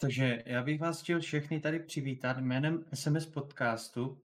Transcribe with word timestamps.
Takže 0.00 0.42
já 0.46 0.62
bych 0.62 0.80
vás 0.80 1.02
chtěl 1.02 1.20
všechny 1.20 1.60
tady 1.60 1.78
přivítat 1.80 2.38
jménem 2.38 2.84
SMS 2.94 3.26
podcastu. 3.26 4.20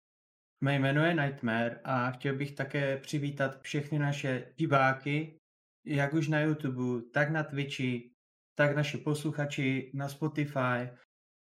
Mé 0.63 0.75
jméno 0.75 1.05
je 1.05 1.13
Nightmare 1.13 1.79
a 1.83 2.11
chtěl 2.11 2.35
bych 2.35 2.51
také 2.51 2.97
přivítat 2.97 3.61
všechny 3.61 3.99
naše 3.99 4.53
diváky, 4.57 5.39
jak 5.85 6.13
už 6.13 6.27
na 6.27 6.39
YouTube, 6.39 7.05
tak 7.13 7.29
na 7.29 7.43
Twitchi, 7.43 8.11
tak 8.55 8.75
naše 8.75 8.97
posluchači 8.97 9.91
na 9.93 10.09
Spotify. 10.09 10.89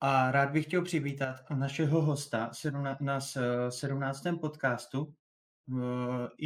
A 0.00 0.30
rád 0.30 0.50
bych 0.50 0.64
chtěl 0.64 0.82
přivítat 0.82 1.50
našeho 1.50 2.02
hosta 2.02 2.50
na 3.00 3.20
17. 3.70 4.22
podcastu 4.40 5.14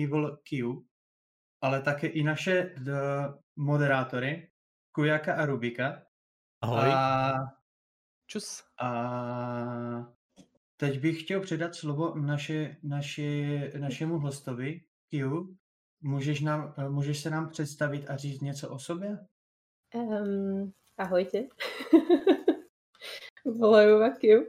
Evil 0.03 0.37
Q, 0.37 0.83
ale 1.61 1.83
také 1.83 2.07
i 2.07 2.23
naše 2.23 2.75
moderátory 3.57 4.51
Kujaka 4.93 5.35
a 5.35 5.47
Rubika. 5.47 6.03
Ahoj. 6.61 6.91
A 6.93 7.33
Čus. 8.27 8.63
A 8.81 8.91
teď 10.77 11.01
bych 11.01 11.23
chtěl 11.23 11.41
předat 11.41 11.75
slovo 11.75 12.15
naše, 12.15 12.77
naše, 12.83 13.73
našemu 13.79 14.19
hostovi, 14.19 14.81
Kiu. 15.11 15.57
Můžeš, 16.01 16.41
nám, 16.41 16.75
můžeš 16.89 17.21
se 17.21 17.31
nám 17.31 17.49
představit 17.49 18.11
a 18.11 18.17
říct 18.17 18.41
něco 18.41 18.71
o 18.71 18.79
sobě? 18.79 19.19
Um, 19.95 20.73
ahojte. 20.99 21.49
Volajú 23.45 23.99
ma 23.99 24.11
Kiu. 24.11 24.47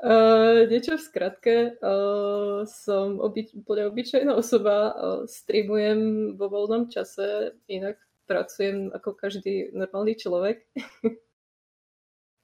Uh, 0.00 0.64
niečo 0.72 0.96
v 0.96 1.00
skratke, 1.00 1.76
uh, 1.76 2.64
som 2.64 3.20
obyč- 3.20 3.52
úplne 3.52 3.84
obyčajná 3.92 4.32
osoba, 4.32 4.96
uh, 4.96 5.28
streamujem 5.28 6.32
vo 6.40 6.48
voľnom 6.48 6.88
čase, 6.88 7.52
inak 7.68 8.00
pracujem 8.30 8.94
ako 8.94 9.18
každý 9.18 9.74
normálny 9.74 10.14
človek. 10.14 10.62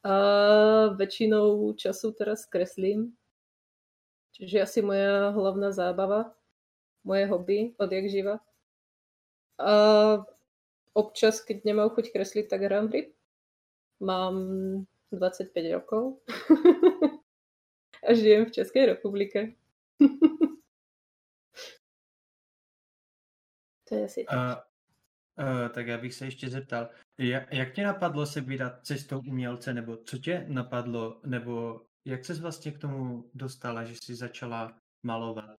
A 0.07 0.15
väčšinou 0.99 1.75
času 1.79 2.11
teraz 2.15 2.47
kreslím. 2.47 3.15
Čiže 4.35 4.63
asi 4.63 4.79
moja 4.83 5.31
hlavná 5.31 5.71
zábava, 5.75 6.35
moje 7.07 7.27
hobby, 7.27 7.75
odjak 7.79 8.07
živa. 8.11 8.39
A 9.59 9.73
občas, 10.95 11.41
keď 11.43 11.65
nemám 11.67 11.91
chuť 11.91 12.13
kresliť, 12.13 12.47
tak 12.47 12.67
hrám 12.67 12.87
hry. 12.93 13.11
Mám 13.99 14.35
25 15.11 15.75
rokov 15.75 16.21
a 18.07 18.13
žijem 18.13 18.47
v 18.47 18.55
Českej 18.55 18.87
republike. 18.95 19.57
to 23.89 23.95
je 23.95 24.05
asi 24.05 24.21
uh, 24.29 24.61
uh, 25.39 25.69
tak 25.69 25.87
já 25.87 25.99
bych 25.99 26.15
se 26.15 26.25
ještě 26.25 26.49
zeptal, 26.49 26.89
jak, 27.19 27.53
jak 27.53 27.73
tě 27.73 27.83
napadlo 27.83 28.27
se 28.27 28.41
vydat 28.41 28.87
cestou 28.87 29.19
umělce, 29.19 29.75
nebo 29.75 29.97
co 29.97 30.19
tě 30.19 30.45
napadlo, 30.49 31.21
nebo 31.27 31.81
jak 32.05 32.25
ses 32.25 32.41
vlastně 32.41 32.73
k 32.73 32.79
tomu 32.79 33.31
dostala, 33.35 33.85
že 33.85 33.95
jsi 33.95 34.15
začala 34.15 34.77
malovat? 35.03 35.57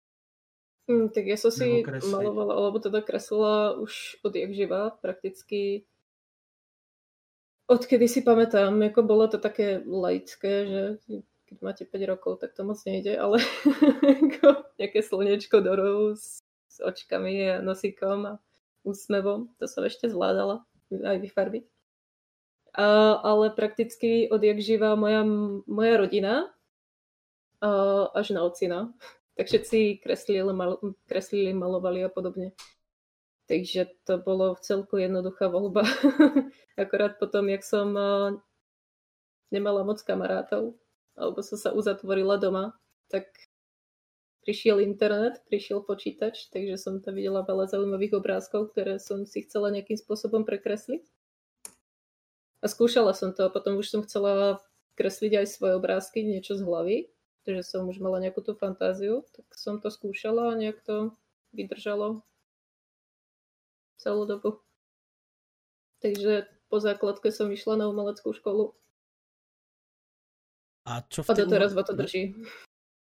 Mm, 0.88 1.12
tak 1.12 1.28
ja 1.28 1.36
som 1.36 1.52
si 1.52 1.84
malovala, 2.08 2.56
alebo 2.56 2.80
teda 2.80 3.04
kreslila 3.04 3.76
už 3.76 4.24
od 4.24 4.32
jak 4.36 4.56
živa, 4.56 4.96
prakticky 5.04 5.84
odkedy 7.68 8.08
si 8.08 8.24
pamätám, 8.24 8.72
ako 8.80 9.04
bolo 9.04 9.28
to 9.28 9.36
také 9.36 9.84
laické, 9.84 10.54
že 10.64 10.82
keď 11.48 11.58
máte 11.60 11.84
5 11.84 12.12
rokov, 12.12 12.40
tak 12.40 12.56
to 12.56 12.64
moc 12.64 12.80
nejde, 12.88 13.20
ale 13.20 13.44
ako 14.24 14.64
nejaké 14.80 15.00
slnečko 15.04 15.60
do 15.60 15.76
s, 16.16 16.40
s 16.72 16.78
očkami 16.80 17.60
a 17.60 17.64
nosíkom 17.64 18.24
a 18.24 18.34
úsmevom, 18.88 19.52
to 19.60 19.68
som 19.68 19.84
ešte 19.84 20.08
zvládala 20.08 20.64
aj 20.88 21.18
vyfarbiť. 21.20 21.66
A, 22.78 23.20
ale 23.20 23.52
prakticky 23.52 24.32
odjak 24.32 24.64
živá 24.64 24.96
moja, 24.96 25.28
moja 25.68 25.96
rodina 26.00 26.34
a, 27.60 27.70
až 28.16 28.32
na 28.32 28.48
ocina. 28.48 28.80
Tak 29.38 29.54
všetci 29.54 30.02
kreslili, 30.02 30.50
mal, 30.50 30.82
kreslili, 31.06 31.54
malovali 31.54 32.02
a 32.02 32.10
podobne. 32.10 32.58
Takže 33.46 33.86
to 34.02 34.18
bolo 34.18 34.58
v 34.58 34.66
celku 34.66 34.98
jednoduchá 34.98 35.46
voľba. 35.46 35.86
Akorát 36.74 37.22
potom, 37.22 37.46
jak 37.46 37.62
som 37.62 37.94
nemala 39.54 39.86
moc 39.86 40.02
kamarátov, 40.02 40.76
alebo 41.14 41.40
som 41.46 41.58
sa 41.58 41.70
uzatvorila 41.70 42.42
doma, 42.42 42.74
tak 43.14 43.30
prišiel 44.48 44.80
internet, 44.80 45.44
prišiel 45.52 45.84
počítač, 45.84 46.48
takže 46.56 46.80
som 46.80 47.04
tam 47.04 47.20
videla 47.20 47.44
veľa 47.44 47.68
zaujímavých 47.68 48.16
obrázkov, 48.16 48.72
ktoré 48.72 48.96
som 48.96 49.28
si 49.28 49.44
chcela 49.44 49.68
nejakým 49.76 50.00
spôsobom 50.00 50.48
prekresliť. 50.48 51.04
A 52.64 52.72
skúšala 52.72 53.12
som 53.12 53.36
to 53.36 53.44
a 53.44 53.52
potom 53.52 53.76
už 53.76 53.92
som 53.92 54.08
chcela 54.08 54.64
kresliť 54.96 55.44
aj 55.44 55.48
svoje 55.52 55.76
obrázky, 55.76 56.24
niečo 56.24 56.56
z 56.56 56.64
hlavy, 56.64 56.98
takže 57.44 57.68
som 57.68 57.92
už 57.92 58.00
mala 58.00 58.24
nejakú 58.24 58.40
tú 58.40 58.56
fantáziu, 58.56 59.28
tak 59.36 59.52
som 59.52 59.84
to 59.84 59.92
skúšala 59.92 60.56
a 60.56 60.58
nejak 60.58 60.80
to 60.88 61.12
vydržalo 61.52 62.24
celú 64.00 64.24
dobu. 64.24 64.64
Takže 66.00 66.48
po 66.72 66.80
základke 66.80 67.36
som 67.36 67.52
išla 67.52 67.84
na 67.84 67.92
umeleckú 67.92 68.32
školu. 68.32 68.72
A 70.88 71.04
čo 71.12 71.20
v 71.20 71.36
tej 71.36 71.36
a 71.36 71.40
doteraz 71.44 71.76
ma 71.76 71.84
to 71.84 71.92
drží. 71.92 72.32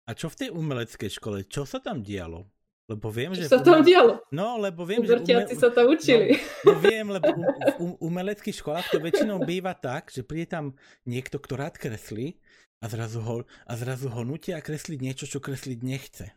A 0.05 0.13
čo 0.13 0.29
v 0.29 0.37
tej 0.37 0.49
umeleckej 0.53 1.11
škole? 1.17 1.49
Čo 1.49 1.65
sa 1.65 1.81
tam 1.81 2.05
dialo? 2.05 2.45
Lebo 2.85 3.09
viem, 3.09 3.33
čo 3.33 3.49
že... 3.49 3.49
sa 3.49 3.65
tam 3.65 3.81
dialo? 3.81 4.21
No, 4.29 4.61
lebo 4.61 4.85
viem, 4.85 5.01
že... 5.09 5.17
Ume... 5.17 5.49
sa 5.57 5.73
tam 5.73 5.89
učili. 5.89 6.37
No, 6.69 6.77
no 6.77 6.81
viem, 6.85 7.07
lebo 7.09 7.33
u, 7.33 7.43
u 7.81 7.87
umeleckých 8.13 8.61
školách 8.61 8.93
to 8.93 9.01
väčšinou 9.01 9.41
býva 9.41 9.73
tak, 9.73 10.13
že 10.13 10.21
príde 10.21 10.53
tam 10.53 10.77
niekto, 11.09 11.41
kto 11.41 11.57
rád 11.57 11.81
kreslí 11.81 12.37
a 12.85 12.93
zrazu 12.93 13.25
ho, 13.25 13.49
a 13.49 13.73
zrazu 13.81 14.13
ho 14.13 14.21
nutia 14.21 14.61
kresliť 14.61 15.01
niečo, 15.01 15.25
čo 15.25 15.41
kresliť 15.41 15.81
nechce. 15.81 16.37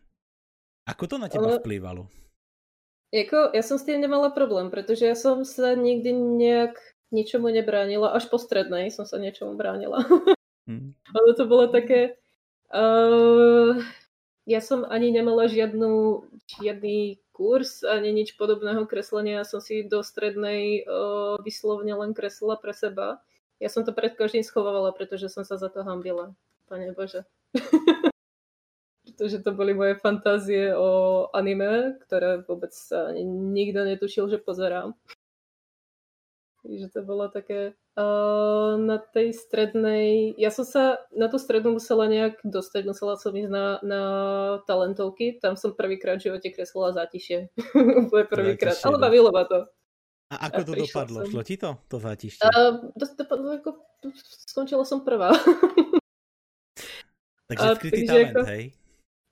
Ako 0.88 1.04
to 1.12 1.16
na 1.20 1.28
teba 1.28 1.52
Ale... 1.52 1.60
vplývalo? 1.60 2.08
Jako, 3.12 3.56
ja 3.56 3.64
som 3.64 3.80
s 3.80 3.88
tým 3.88 4.04
nemala 4.04 4.32
problém, 4.36 4.68
pretože 4.68 5.08
ja 5.08 5.16
som 5.16 5.44
sa 5.48 5.76
nikdy 5.76 6.12
nejak 6.12 6.76
ničomu 7.12 7.48
nebránila. 7.52 8.12
Až 8.12 8.28
po 8.28 8.36
strednej 8.36 8.92
som 8.92 9.08
sa 9.08 9.16
niečomu 9.16 9.56
bránila. 9.56 10.04
Hmm. 10.68 10.92
Ale 11.16 11.32
to 11.36 11.48
bolo 11.48 11.72
také 11.72 12.20
Uh, 12.68 13.80
ja 14.44 14.60
som 14.60 14.84
ani 14.88 15.12
nemala 15.12 15.48
žiadnu, 15.48 16.24
žiadny 16.60 17.20
kurz, 17.32 17.84
ani 17.84 18.12
nič 18.12 18.36
podobného 18.36 18.88
kreslenia. 18.90 19.44
Ja 19.44 19.46
som 19.48 19.64
si 19.64 19.86
do 19.86 20.04
strednej 20.04 20.84
uh, 20.88 21.36
vyslovne 21.44 21.94
len 21.96 22.12
kreslila 22.12 22.60
pre 22.60 22.74
seba. 22.74 23.24
Ja 23.58 23.68
som 23.72 23.88
to 23.88 23.92
pred 23.96 24.14
každým 24.14 24.46
schovávala, 24.46 24.94
pretože 24.94 25.32
som 25.32 25.42
sa 25.48 25.58
za 25.58 25.70
to 25.72 25.82
hambila. 25.82 26.36
Pane 26.68 26.92
Bože. 26.92 27.24
pretože 29.18 29.42
to 29.42 29.50
boli 29.50 29.74
moje 29.74 29.98
fantázie 29.98 30.76
o 30.78 31.26
anime, 31.34 31.98
ktoré 32.06 32.46
vôbec 32.46 32.70
nikto 33.26 33.82
netušil, 33.82 34.30
že 34.30 34.38
pozerám. 34.38 34.94
Takže 36.68 36.88
to 36.92 37.00
bolo 37.08 37.32
také 37.32 37.80
Uh, 37.98 38.78
na 38.78 39.02
tej 39.02 39.34
strednej, 39.34 40.38
ja 40.38 40.54
som 40.54 40.62
sa 40.62 41.02
na 41.10 41.26
tú 41.34 41.42
strednú 41.42 41.82
musela 41.82 42.06
nejak 42.06 42.38
dostať, 42.46 42.86
musela 42.86 43.18
som 43.18 43.34
ísť 43.34 43.50
na, 43.50 43.82
na 43.82 44.02
talentovky, 44.70 45.42
tam 45.42 45.58
som 45.58 45.74
prvýkrát 45.74 46.22
v 46.22 46.30
živote 46.30 46.54
kreslila 46.54 46.94
zátišie. 46.94 47.50
Úplne 48.06 48.26
prvýkrát, 48.30 48.78
ale 48.86 48.98
no. 48.98 49.02
bavilo 49.02 49.34
ma 49.34 49.50
to. 49.50 49.66
A 50.30 50.46
ako 50.46 50.62
to 50.62 50.74
dopadlo? 50.86 51.26
Som... 51.26 51.30
Šlo 51.34 51.42
ti 51.42 51.58
to, 51.58 51.74
to 51.90 51.98
zátišie? 51.98 52.46
Uh, 52.46 52.94
dopadlo 52.94 53.58
ako, 53.58 53.70
skončila 54.46 54.86
som 54.86 55.02
prvá. 55.02 55.34
Takže 57.50 57.82
skrytý 57.82 58.06
talent, 58.06 58.38
ako, 58.38 58.42
hej? 58.46 58.64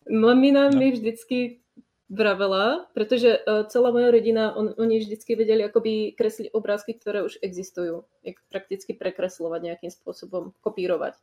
Mamina 0.10 0.74
no. 0.74 0.82
mi 0.82 0.90
vždycky 0.90 1.62
vravela, 2.10 2.86
pretože 2.94 3.42
uh, 3.42 3.66
celá 3.66 3.90
moja 3.90 4.14
rodina, 4.14 4.54
on, 4.54 4.78
oni 4.78 5.02
vždycky 5.02 5.34
vedeli 5.34 5.66
akoby 5.66 6.14
kresliť 6.14 6.54
obrázky, 6.54 6.94
ktoré 6.94 7.26
už 7.26 7.42
existujú. 7.42 8.06
Jak 8.22 8.38
prakticky 8.50 8.94
prekreslovať 8.94 9.62
nejakým 9.62 9.92
spôsobom, 9.92 10.54
kopírovať. 10.62 11.18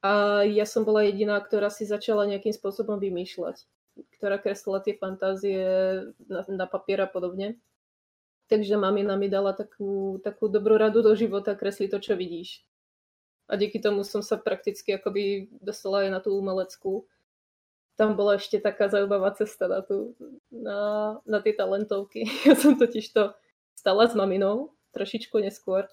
A 0.00 0.42
ja 0.46 0.64
som 0.64 0.86
bola 0.86 1.04
jediná, 1.04 1.36
ktorá 1.42 1.68
si 1.68 1.82
začala 1.84 2.24
nejakým 2.24 2.54
spôsobom 2.54 3.02
vymýšľať. 3.02 3.66
Ktorá 4.16 4.38
kreslila 4.38 4.78
tie 4.78 4.94
fantázie 4.94 5.60
na, 6.30 6.46
na 6.46 6.66
papier 6.70 7.02
a 7.02 7.10
podobne. 7.10 7.58
Takže 8.48 8.80
mamina 8.80 9.18
mi 9.18 9.28
dala 9.28 9.52
takú, 9.52 10.22
takú 10.24 10.48
dobrú 10.48 10.80
radu 10.80 11.04
do 11.04 11.12
života, 11.12 11.58
kresli 11.58 11.90
to, 11.90 12.00
čo 12.00 12.16
vidíš. 12.16 12.64
A 13.50 13.60
díky 13.60 13.76
tomu 13.80 14.08
som 14.08 14.24
sa 14.24 14.40
prakticky 14.40 14.96
akoby 14.96 15.52
dostala 15.60 16.08
aj 16.08 16.10
na 16.14 16.20
tú 16.24 16.32
umeleckú 16.32 17.04
tam 17.98 18.14
bola 18.14 18.38
ešte 18.38 18.62
taká 18.62 18.86
zaujímavá 18.86 19.34
cesta 19.34 19.66
na, 19.66 19.82
tú, 19.82 20.14
na, 20.54 20.78
na 21.26 21.42
tie 21.42 21.50
talentovky. 21.50 22.22
Ja 22.46 22.54
som 22.54 22.78
totiž 22.78 23.10
to 23.10 23.34
stala 23.74 24.06
s 24.06 24.14
maminou 24.14 24.78
trošičku 24.94 25.42
neskôr 25.42 25.90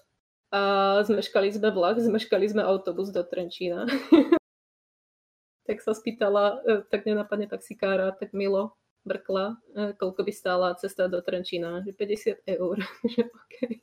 a 0.54 0.60
zmeškali 1.02 1.50
sme 1.50 1.74
vlak, 1.74 1.98
zmeškali 1.98 2.46
sme 2.46 2.62
autobus 2.62 3.10
do 3.10 3.26
Trenčína. 3.26 3.90
tak 5.66 5.82
sa 5.82 5.90
spýtala, 5.90 6.62
e, 6.62 6.86
tak 6.86 7.10
nenapadne 7.10 7.50
taxikára, 7.50 8.14
tak 8.14 8.30
milo 8.30 8.78
brkla, 9.02 9.58
e, 9.74 9.84
koľko 9.98 10.22
by 10.22 10.32
stála 10.32 10.78
cesta 10.78 11.10
do 11.10 11.18
Trenčína, 11.18 11.82
že 11.82 11.90
50 11.90 12.46
eur. 12.46 12.78
okay. 13.42 13.82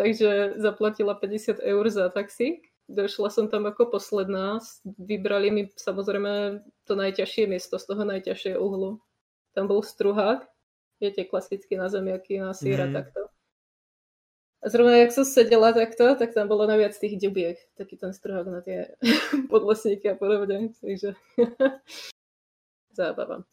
takže 0.00 0.56
zaplatila 0.56 1.12
50 1.12 1.60
eur 1.60 1.84
za 1.92 2.08
taxík. 2.08 2.69
Došla 2.90 3.30
som 3.30 3.46
tam 3.46 3.70
ako 3.70 3.94
posledná. 3.94 4.58
Vybrali 4.82 5.54
mi 5.54 5.62
samozrejme 5.70 6.58
to 6.90 6.98
najťažšie 6.98 7.46
miesto 7.46 7.78
z 7.78 7.86
toho 7.86 8.02
najťažšieho 8.02 8.58
uhlu. 8.58 8.98
Tam 9.54 9.70
bol 9.70 9.86
struhák. 9.86 10.42
Viete, 10.98 11.22
klasicky 11.22 11.78
na 11.78 11.86
zemiaky, 11.86 12.42
na 12.42 12.50
síra, 12.50 12.90
mm. 12.90 12.92
takto. 12.92 13.30
A 14.60 14.68
zrovna 14.68 14.98
jak 15.00 15.14
som 15.14 15.24
sedela 15.24 15.72
takto, 15.72 16.18
tak 16.18 16.34
tam 16.34 16.50
bolo 16.50 16.66
najviac 16.66 16.92
tých 16.98 17.16
ďubiek. 17.16 17.56
Taký 17.78 17.96
ten 17.96 18.12
struhák 18.12 18.44
na 18.50 18.60
tie 18.60 18.92
podlesníky 19.52 20.10
a 20.10 20.18
podobne. 20.18 20.74
Takže 20.82 21.14
zábava. 22.98 23.46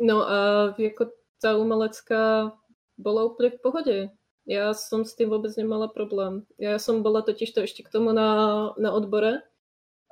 No 0.00 0.24
a 0.24 0.38
ako 0.74 1.12
tá 1.38 1.60
umelecká 1.60 2.56
bola 2.98 3.28
úplne 3.28 3.54
v 3.54 3.62
pohode. 3.62 3.96
Ja 4.48 4.72
som 4.72 5.04
s 5.04 5.12
tým 5.12 5.28
vôbec 5.28 5.52
nemala 5.60 5.92
problém. 5.92 6.48
Ja 6.56 6.80
som 6.80 7.04
bola 7.04 7.20
totiž 7.20 7.52
to 7.52 7.68
ešte 7.68 7.84
k 7.84 7.92
tomu 7.92 8.16
na, 8.16 8.72
na 8.80 8.96
odbore 8.96 9.44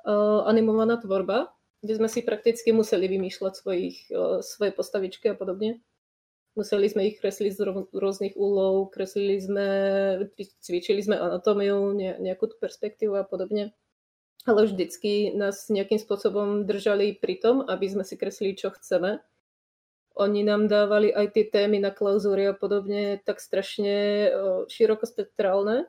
uh, 0.05 0.45
animovaná 0.45 1.01
tvorba, 1.01 1.49
kde 1.81 1.97
sme 1.97 2.05
si 2.05 2.21
prakticky 2.21 2.69
museli 2.69 3.09
vymýšľať 3.09 3.53
svojich, 3.57 4.13
uh, 4.13 4.45
svoje 4.45 4.77
postavičky 4.77 5.33
a 5.33 5.35
podobne. 5.35 5.81
Museli 6.53 6.85
sme 6.85 7.09
ich 7.09 7.17
kresliť 7.17 7.53
z 7.53 7.61
rôznych 7.97 8.37
úlov, 8.37 8.93
kreslili 8.93 9.41
sme, 9.41 9.67
cvičili 10.61 11.01
sme 11.01 11.17
anatómiu, 11.17 11.97
ne, 11.97 12.17
nejakú 12.21 12.49
perspektívu 12.61 13.17
a 13.17 13.25
podobne. 13.25 13.73
Ale 14.45 14.69
vždycky 14.69 15.33
nás 15.33 15.65
nejakým 15.69 15.97
spôsobom 15.97 16.69
držali 16.69 17.17
pri 17.17 17.41
tom, 17.41 17.65
aby 17.65 17.89
sme 17.89 18.05
si 18.05 18.17
kreslili, 18.21 18.53
čo 18.53 18.69
chceme 18.69 19.17
oni 20.17 20.41
nám 20.41 20.65
dávali 20.65 21.13
aj 21.13 21.37
tie 21.37 21.45
témy 21.45 21.77
na 21.77 21.93
klauzúry 21.93 22.49
a 22.49 22.57
podobne 22.57 23.21
tak 23.21 23.37
strašne 23.37 24.27
širokospektrálne. 24.67 25.85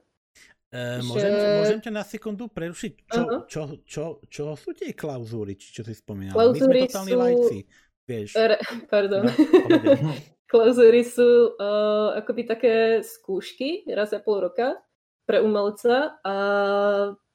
E, 0.68 1.00
môžem, 1.00 1.32
že... 1.32 1.48
môžem 1.64 1.80
ťa 1.80 1.92
na 1.96 2.04
sekundu 2.04 2.44
prerušiť? 2.52 2.92
Čo, 3.08 3.22
čo, 3.48 3.60
čo, 3.88 4.04
čo 4.28 4.44
sú 4.52 4.76
tie 4.76 4.92
klauzúry, 4.92 5.56
či 5.56 5.72
čo 5.72 5.80
si 5.80 5.96
spomínala? 5.96 6.36
Klauzúry 6.36 6.84
My 6.84 6.84
sme 6.84 6.92
totálni 6.92 7.14
sú... 7.16 7.20
lajci, 7.24 7.58
vieš. 8.04 8.30
Re, 8.36 8.56
pardon. 8.92 9.24
No, 9.24 9.32
klauzúry 10.52 11.00
sú 11.08 11.56
uh, 11.56 12.20
akoby 12.20 12.42
také 12.44 12.74
skúšky 13.00 13.88
raz 13.96 14.12
za 14.12 14.20
pol 14.20 14.44
roka 14.44 14.76
pre 15.24 15.40
umelca 15.40 16.20
a 16.20 16.36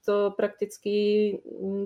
to 0.06 0.36
prakticky 0.38 0.96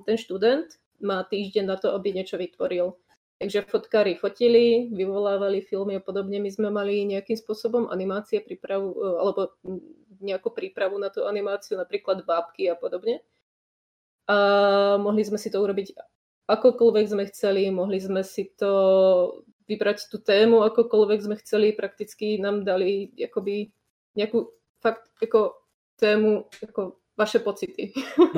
ten 0.03 0.18
študent 0.19 0.68
má 1.00 1.21
týždeň 1.24 1.63
na 1.63 1.77
to, 1.77 1.94
aby 1.94 2.12
niečo 2.12 2.36
vytvoril. 2.36 2.98
Takže 3.38 3.69
fotkári 3.69 4.18
fotili, 4.18 4.89
vyvolávali 4.89 5.62
filmy 5.62 5.98
a 5.98 6.01
podobne. 6.01 6.42
My 6.42 6.50
sme 6.50 6.74
mali 6.74 7.06
nejakým 7.06 7.38
spôsobom 7.38 7.94
animácie, 7.94 8.42
prípravu, 8.42 8.98
e, 8.98 9.06
alebo 9.22 9.54
nejakú 10.18 10.50
prípravu 10.50 10.98
na 10.98 11.13
tú 11.13 11.30
animáciu, 11.30 11.78
napríklad 11.78 12.25
bábky 12.25 12.66
a 12.66 12.74
podobne. 12.74 13.22
A 14.25 14.98
mohli 14.98 15.22
sme 15.22 15.38
si 15.38 15.54
to 15.54 15.62
urobiť 15.62 15.94
akokoľvek 16.48 17.06
sme 17.12 17.24
chceli, 17.30 17.68
mohli 17.69 18.00
sme 18.00 18.24
si 18.24 18.48
to 18.56 18.72
vybrať 19.68 20.07
tú 20.07 20.18
tému, 20.24 20.63
akokoľvek 20.63 21.19
sme 21.28 21.36
chceli, 21.44 21.75
prakticky 21.75 22.39
nám 22.39 22.63
dali 22.63 23.12
akoby 23.19 23.69
nejakú 24.16 24.48
fakt 24.80 25.12
ako 25.19 25.60
tému 26.00 26.48
ako 26.63 26.95
vaše 27.18 27.40
pocity. 27.40 27.92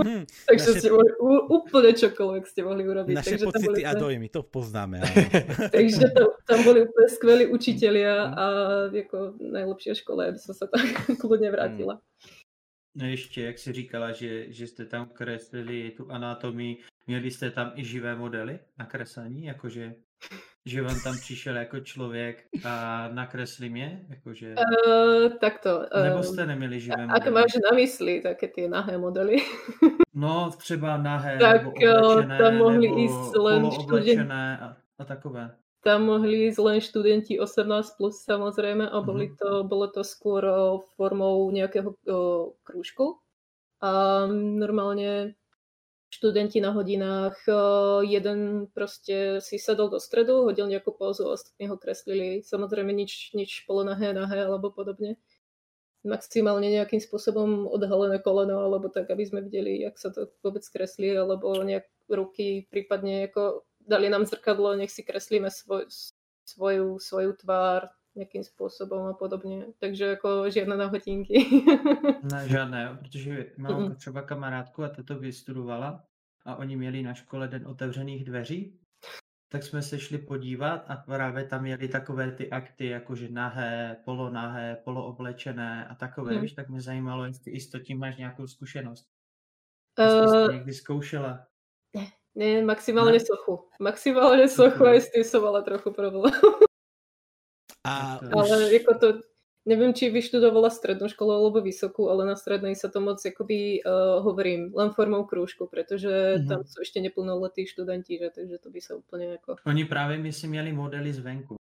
Mm, 0.06 0.24
Takže 0.50 0.68
naše... 0.72 0.80
ste 0.80 0.90
mohli 0.90 1.12
úplne 1.52 1.92
čokoľvek 1.94 2.44
ste 2.48 2.62
mohli 2.64 2.84
urobiť. 2.88 3.16
Naše 3.16 3.30
Takže 3.36 3.46
pocity 3.46 3.82
a 3.84 3.92
dojmy, 3.94 4.28
to 4.32 4.42
poznáme. 4.44 5.04
Takže 5.76 6.06
to, 6.16 6.24
tam 6.48 6.60
boli 6.64 6.88
úplne 6.88 7.10
skvelí 7.12 7.46
učitelia 7.52 8.16
mm. 8.16 8.34
a 8.40 8.46
ako 8.90 9.18
najlepšia 9.38 9.94
škola, 10.00 10.32
aby 10.32 10.40
som 10.40 10.56
sa 10.56 10.72
tam 10.72 10.82
kľudne 11.22 11.52
vrátila. 11.52 12.00
No 12.96 13.06
ještě, 13.06 13.42
jak 13.42 13.60
jsi 13.60 13.72
říkala, 13.74 14.12
že, 14.12 14.52
že 14.54 14.68
jste 14.68 14.86
tam 14.86 15.10
kreslili 15.14 15.92
tu 15.92 16.12
anatomii, 16.12 16.78
měli 17.08 17.32
jste 17.32 17.52
tam 17.52 17.72
i 17.76 17.86
živé 17.86 18.16
modely 18.16 18.60
na 18.78 18.86
kreslení, 18.86 19.46
jakože 19.46 19.96
že 20.66 20.82
vám 20.82 21.00
tam 21.04 21.18
přišel 21.18 21.58
jako 21.58 21.80
člověk 21.80 22.44
a 22.66 23.08
nakreslí 23.08 23.70
mě? 23.70 24.06
Jakože... 24.10 24.56
Uh, 24.88 25.30
takto. 25.42 25.80
Uh, 25.96 26.04
Nebo 26.04 26.24
jste 26.24 26.46
neměli 26.46 26.80
živé 26.80 27.08
modely? 27.08 27.20
Ak 27.22 27.34
máš 27.34 27.54
na 27.72 27.76
mysli 27.76 28.22
také 28.22 28.48
ty 28.48 28.68
nahé 28.68 28.98
modely? 28.98 29.38
no, 30.14 30.52
třeba 30.58 30.98
nahé, 30.98 31.38
tak, 31.38 31.64
nebo 31.64 31.72
oblečené, 31.72 32.38
tam 32.38 32.58
mohli 32.58 32.88
nebo 32.88 33.00
ísť 33.00 33.36
len 33.36 33.66
oblečené 33.66 34.60
a, 34.60 34.78
a 35.00 35.06
takové. 35.06 35.56
Tam 35.80 36.04
mohli 36.04 36.52
ísť 36.52 36.60
len 36.60 36.78
študenti 36.84 37.40
18+, 37.40 37.96
plus, 37.96 38.20
samozrejme, 38.28 38.90
a 38.92 39.00
boli 39.00 39.32
mm-hmm. 39.32 39.40
to, 39.40 39.64
bolo 39.64 39.88
to 39.88 40.04
skôr 40.04 40.44
formou 41.00 41.48
nejakého 41.56 41.96
uh, 41.96 42.52
krúžku. 42.68 43.16
A 43.80 44.28
normálne 44.28 45.39
študenti 46.10 46.58
na 46.62 46.74
hodinách, 46.74 47.38
eh, 47.46 48.02
jeden 48.10 48.68
proste 48.74 49.42
si 49.42 49.62
sadol 49.62 49.94
do 49.94 50.00
stredu, 50.02 50.50
hodil 50.50 50.66
nejakú 50.66 50.90
pózu, 50.92 51.30
ostatní 51.30 51.70
ho 51.70 51.78
kreslili. 51.78 52.42
Samozrejme 52.42 52.90
nič, 52.90 53.34
nič 53.38 53.64
polonahé, 53.70 54.14
nahé 54.14 54.46
alebo 54.50 54.74
podobne. 54.74 55.22
Maximálne 56.02 56.66
nejakým 56.72 57.04
spôsobom 57.04 57.68
odhalené 57.68 58.24
koleno, 58.24 58.64
alebo 58.64 58.88
tak, 58.88 59.12
aby 59.12 59.28
sme 59.28 59.44
videli, 59.46 59.84
jak 59.84 60.00
sa 60.00 60.10
to 60.10 60.32
vôbec 60.42 60.64
kreslí, 60.64 61.12
alebo 61.12 61.52
nejak 61.60 61.86
ruky, 62.08 62.66
prípadne 62.72 63.28
ako 63.30 63.68
dali 63.84 64.08
nám 64.08 64.26
zrkadlo, 64.26 64.80
nech 64.80 64.94
si 64.94 65.04
kreslíme 65.04 65.52
svoj, 65.52 65.92
svoju, 66.48 66.98
svoju 67.04 67.36
tvár, 67.38 67.92
nejakým 68.20 68.44
spôsobom 68.44 69.08
a 69.08 69.14
podobne. 69.16 69.72
Takže 69.80 70.20
ako 70.20 70.52
žiadne 70.52 70.76
na 70.76 70.92
hodinky. 70.92 71.64
Ne, 72.32 72.48
žádné, 72.48 73.00
protože 73.00 73.56
mám 73.58 73.82
mm. 73.82 73.96
třeba 73.96 74.22
kamarádku 74.22 74.84
a 74.84 74.90
ta 74.90 75.04
to 75.04 75.20
vystudovala 75.20 76.04
a 76.46 76.56
oni 76.56 76.76
měli 76.76 77.04
na 77.04 77.14
škole 77.14 77.48
den 77.48 77.68
otevřených 77.68 78.24
dveří, 78.24 78.80
tak 79.52 79.64
jsme 79.64 79.82
se 79.82 80.00
šli 80.00 80.18
podívat 80.18 80.86
a 80.88 80.96
právě 80.96 81.44
tam 81.44 81.62
měli 81.62 81.88
takové 81.88 82.32
ty 82.32 82.50
akty, 82.50 82.86
jakože 82.86 83.30
nahé, 83.30 83.98
polonahé, 84.06 84.78
polooblečené 84.84 85.88
a 85.88 85.96
takové, 85.96 86.34
mm. 86.34 86.42
víš, 86.42 86.54
tak 86.54 86.70
mě 86.70 86.82
zajímalo, 86.82 87.26
jestli 87.26 87.52
i 87.52 87.60
s 87.60 87.72
tím 87.84 88.00
máš 88.00 88.18
nějakou 88.18 88.48
zkušenost. 88.48 89.08
Jestli 90.00 90.20
uh, 90.20 90.46
jsi 90.46 90.54
někdy 90.54 90.74
zkoušela. 90.74 91.48
Ne, 91.96 92.08
ne 92.36 92.66
maximálně 92.66 93.12
ne? 93.12 93.20
sochu. 93.20 93.70
Maximálně 93.80 94.48
sochu 94.48 94.86
a 94.86 94.94
s 94.94 95.12
tím 95.12 95.24
som 95.24 95.44
mala 95.44 95.62
trochu 95.62 95.92
problém. 95.92 96.34
A 97.90 98.22
ale 98.22 98.70
už... 98.70 98.86
ako 98.86 98.92
to, 99.02 99.08
neviem, 99.66 99.92
či 99.98 100.14
vyštudovala 100.14 100.70
strednú 100.70 101.10
školu 101.10 101.32
alebo 101.34 101.60
vysokú, 101.66 102.06
ale 102.06 102.30
na 102.30 102.38
strednej 102.38 102.78
sa 102.78 102.94
to 102.94 103.02
moc 103.02 103.18
akoby 103.18 103.82
uh, 103.82 104.22
hovorím, 104.22 104.70
len 104.78 104.94
formou 104.94 105.26
krúžku, 105.26 105.66
pretože 105.66 106.10
mm-hmm. 106.10 106.46
tam 106.46 106.62
sú 106.62 106.86
ešte 106.86 107.02
neplnoletí 107.02 107.66
študenti, 107.66 108.22
že, 108.22 108.30
takže 108.30 108.58
to 108.62 108.70
by 108.70 108.80
sa 108.80 108.94
úplne 108.94 109.42
ako... 109.42 109.58
Oni 109.66 109.84
práve 109.90 110.22
my 110.22 110.30
si 110.30 110.46
mieli 110.46 110.70
modely 110.70 111.10
zvenku. 111.10 111.58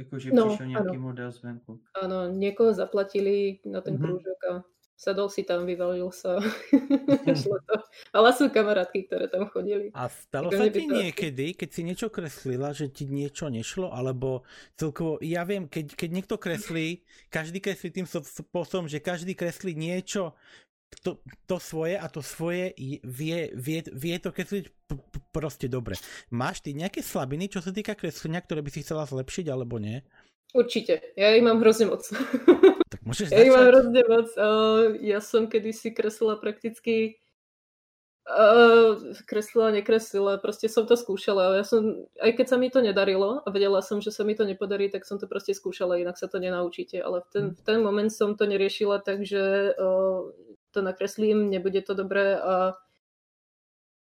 Jakože 0.00 0.32
no, 0.32 0.48
přišel 0.48 0.66
nějaký 0.66 0.96
ano. 0.96 1.04
model 1.12 1.30
zvenku. 1.32 1.80
Áno, 1.92 2.32
niekoho 2.32 2.72
zaplatili 2.72 3.60
na 3.68 3.84
ten 3.84 4.00
mm-hmm. 4.00 4.04
krúžok 4.08 4.38
a 4.48 4.52
sadol 5.00 5.32
si 5.32 5.48
tam, 5.48 5.64
vyvalil 5.64 6.12
sa. 6.12 6.36
To. 7.70 7.76
Ale 8.12 8.28
sú 8.36 8.52
kamarátky, 8.52 9.08
ktoré 9.08 9.26
tam 9.32 9.48
chodili. 9.48 9.88
A 9.96 10.12
stalo 10.12 10.52
sa 10.52 10.68
ti 10.68 10.84
niekedy, 10.84 11.56
keď 11.56 11.68
si 11.72 11.80
niečo 11.86 12.08
kreslila, 12.12 12.76
že 12.76 12.92
ti 12.92 13.08
niečo 13.08 13.48
nešlo? 13.48 13.88
Alebo 13.88 14.44
celkovo, 14.76 15.16
ja 15.24 15.46
viem, 15.48 15.70
keď, 15.70 15.96
keď 15.96 16.10
niekto 16.10 16.36
kreslí, 16.36 17.00
každý 17.32 17.62
kreslí 17.62 17.88
tým 17.94 18.06
spôsobom, 18.10 18.90
že 18.90 19.00
každý 19.00 19.32
kreslí 19.32 19.72
niečo, 19.72 20.36
to, 21.06 21.22
to 21.46 21.56
svoje 21.62 21.94
a 21.94 22.10
to 22.10 22.18
svoje 22.18 22.74
vie, 23.06 23.54
vie, 23.54 23.78
vie 23.86 24.16
to 24.18 24.34
kresliť 24.34 24.64
p- 24.90 24.98
p- 24.98 25.22
proste 25.30 25.70
dobre. 25.70 25.94
Máš 26.34 26.66
ty 26.66 26.74
nejaké 26.74 26.98
slabiny, 26.98 27.46
čo 27.46 27.62
sa 27.62 27.70
týka 27.70 27.94
kreslenia, 27.94 28.42
ktoré 28.42 28.58
by 28.58 28.70
si 28.74 28.82
chcela 28.82 29.06
zlepšiť, 29.06 29.46
alebo 29.54 29.78
nie? 29.78 30.02
Určite. 30.50 31.14
Ja 31.14 31.30
ich 31.34 31.44
mám 31.44 31.62
hrozne 31.62 31.90
moc. 31.90 32.02
Tak 32.90 33.06
môžeš 33.06 33.30
ja 33.30 33.46
ich 33.46 33.54
mám 33.54 33.70
hrozne 33.70 34.02
moc. 34.02 34.28
Ja 34.98 35.22
som 35.22 35.46
kedysi 35.46 35.94
kreslila 35.94 36.34
prakticky 36.42 37.22
uh, 38.30 38.98
kreslila, 39.26 39.70
nekreslila, 39.70 40.38
proste 40.38 40.68
som 40.70 40.86
to 40.86 40.94
skúšala. 40.94 41.58
Ja 41.60 41.64
som, 41.66 42.06
aj 42.20 42.36
keď 42.36 42.46
sa 42.46 42.56
mi 42.58 42.68
to 42.70 42.82
nedarilo 42.82 43.42
a 43.42 43.48
vedela 43.50 43.82
som, 43.82 43.98
že 43.98 44.14
sa 44.14 44.22
mi 44.22 44.34
to 44.34 44.46
nepodarí, 44.46 44.90
tak 44.90 45.06
som 45.06 45.18
to 45.18 45.26
proste 45.26 45.54
skúšala, 45.54 45.98
inak 45.98 46.18
sa 46.18 46.30
to 46.30 46.38
nenaučíte. 46.38 46.98
Ale 47.02 47.22
v 47.24 47.28
ten, 47.30 47.44
v 47.54 47.60
ten 47.62 47.78
moment 47.82 48.10
som 48.10 48.38
to 48.38 48.46
neriešila, 48.46 49.02
takže 49.02 49.74
uh, 49.74 50.30
to 50.70 50.78
nakreslím, 50.82 51.50
nebude 51.50 51.82
to 51.82 51.94
dobré 51.94 52.38
a 52.38 52.78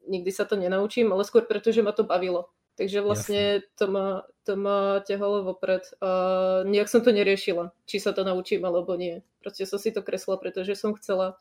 nikdy 0.07 0.31
sa 0.31 0.47
to 0.47 0.59
nenaučím, 0.59 1.11
ale 1.11 1.27
skôr 1.27 1.47
preto, 1.47 1.71
že 1.71 1.83
ma 1.83 1.95
to 1.95 2.07
bavilo. 2.07 2.51
Takže 2.83 2.99
vlastne 2.99 3.63
to 3.79 3.87
ma, 3.87 4.27
to 4.43 4.59
ma 4.59 4.99
ťahalo 5.07 5.47
vopred 5.47 5.87
a 6.03 6.11
nejak 6.67 6.91
som 6.91 6.99
to 7.07 7.15
neriešila, 7.15 7.71
či 7.87 8.03
sa 8.03 8.11
to 8.11 8.27
naučím 8.27 8.67
alebo 8.67 8.99
nie. 8.99 9.23
Proste 9.39 9.71
som 9.71 9.79
si 9.79 9.95
to 9.95 10.03
kresla, 10.03 10.35
pretože 10.35 10.75
som 10.75 10.91
chcela. 10.99 11.39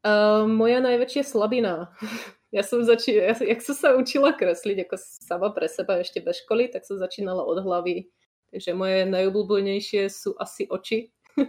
A 0.00 0.48
moja 0.48 0.80
najväčšia 0.80 1.22
slabina. 1.28 1.92
Ja 2.54 2.62
som 2.62 2.86
začínala, 2.86 3.34
ja, 3.34 3.50
jak 3.50 3.66
som 3.66 3.74
sa 3.74 3.98
učila 3.98 4.30
kresliť 4.30 4.86
ako 4.86 4.94
sama 5.26 5.50
pre 5.50 5.66
seba 5.66 5.98
ešte 5.98 6.22
bez 6.22 6.38
školy, 6.46 6.70
tak 6.70 6.86
som 6.86 7.02
začínala 7.02 7.42
od 7.42 7.58
hlavy. 7.58 8.06
Takže 8.54 8.78
moje 8.78 9.10
najobľúbenejšie 9.10 10.06
sú 10.06 10.38
asi 10.38 10.62
oči. 10.70 11.10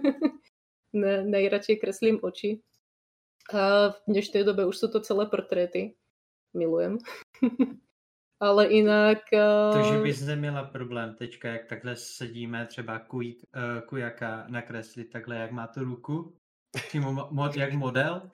ne, 0.98 1.22
najradšej 1.30 1.78
kreslím 1.78 2.18
oči. 2.26 2.66
A 3.54 3.94
v 3.94 3.98
dnešnej 4.18 4.50
dobe 4.50 4.66
už 4.66 4.74
sú 4.82 4.88
to 4.90 4.98
celé 5.06 5.30
portréty. 5.30 5.94
Milujem. 6.58 6.98
Ale 8.39 8.74
jinak... 8.74 9.18
Uh... 9.34 9.74
Takže 9.74 10.04
bys 10.04 10.22
neměla 10.22 10.63
problém 10.63 11.15
teďka, 11.15 11.50
jak 11.50 11.65
takhle 11.65 11.96
sedíme, 11.96 12.65
třeba 12.65 13.00
kuj, 13.00 13.36
uh, 13.56 13.82
kujaka 13.88 14.46
nakreslit 14.48 15.12
takhle, 15.12 15.36
jak 15.36 15.51
má 15.51 15.68
tu 15.68 15.84
ruku, 15.84 16.36
přímo 16.88 17.13
mo- 17.13 17.60
jak 17.60 17.74
model, 17.74 18.30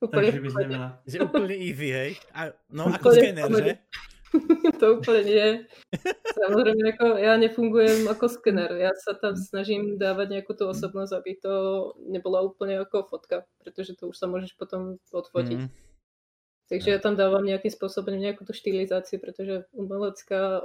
Úplně 0.00 0.26
takže 0.26 0.40
bys 0.40 0.54
neměla... 0.54 1.02
Že 1.06 1.20
úplně 1.20 1.54
easy, 1.54 1.90
hej? 1.90 2.16
A, 2.34 2.44
no 2.72 2.86
ako 2.86 3.10
skener, 3.10 3.64
že? 3.64 3.78
to 4.80 4.94
úplně 4.94 5.22
nie. 5.24 5.66
Samozrejme, 6.44 6.82
ako 6.92 7.06
ja 7.16 7.36
nefungujem 7.40 8.08
ako 8.08 8.28
skener. 8.28 8.68
Ja 8.76 8.92
sa 8.92 9.16
tam 9.16 9.36
snažím 9.36 9.96
dávať 9.96 10.36
nejakú 10.36 10.52
tú 10.52 10.68
osobnosť, 10.68 11.12
aby 11.16 11.30
to 11.40 11.52
nebola 12.10 12.44
úplne 12.44 12.76
ako 12.84 13.08
fotka, 13.08 13.48
pretože 13.62 13.96
to 13.96 14.12
už 14.12 14.16
sa 14.18 14.26
môžeš 14.28 14.52
potom 14.60 15.00
odfotiť. 15.12 15.60
Mm. 15.64 15.70
Takže 16.66 16.88
ja 16.90 16.98
tam 16.98 17.14
dávam 17.14 17.46
nejakým 17.46 17.70
spôsobom 17.70 18.18
nejakú 18.18 18.42
tú 18.42 18.50
štilizáciu, 18.50 19.22
pretože 19.22 19.70
umelecká 19.70 20.58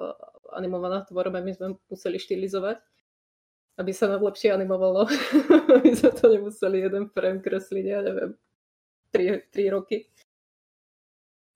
animovaná 0.50 1.06
tvorba 1.06 1.46
my 1.46 1.54
sme 1.54 1.68
museli 1.94 2.18
štilizovať, 2.18 2.82
aby 3.78 3.92
sa 3.94 4.10
nám 4.10 4.26
lepšie 4.26 4.50
animovalo. 4.50 5.06
aby 5.78 5.94
sa 5.94 6.10
to 6.10 6.34
nemuseli 6.34 6.90
jeden 6.90 7.06
frame 7.14 7.46
kresliť, 7.46 7.86
ja 7.86 8.02
neviem, 8.02 8.34
3, 9.14 9.54
3 9.54 9.76
roky. 9.78 10.10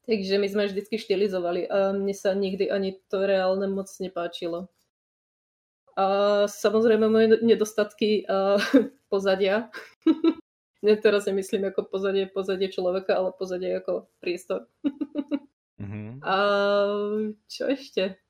Takže 0.06 0.38
my 0.38 0.46
sme 0.46 0.70
vždycky 0.70 1.02
štilizovali 1.02 1.66
a 1.66 1.90
mne 1.98 2.14
sa 2.14 2.38
nikdy 2.38 2.70
ani 2.70 3.02
to 3.10 3.26
reálne 3.26 3.66
moc 3.74 3.90
nepáčilo. 3.98 4.70
A 5.98 6.06
samozrejme 6.46 7.10
moje 7.10 7.42
nedostatky 7.42 8.30
a 8.30 8.62
pozadia. 9.12 9.74
Ne, 10.86 10.94
teraz 10.98 11.26
nemyslím 11.26 11.66
ako 11.74 11.90
pozadie, 11.90 12.30
pozadie 12.30 12.70
človeka, 12.70 13.18
ale 13.18 13.34
pozadie 13.34 13.74
ako 13.82 14.06
priestor. 14.22 14.70
mm-hmm. 15.82 16.22
A 16.32 16.36
čo 17.50 17.66
ešte? 17.66 18.22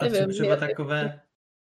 A 0.00 0.04
Neviem, 0.04 0.32
co 0.32 0.32
třeba 0.32 0.56
takové, 0.56 1.22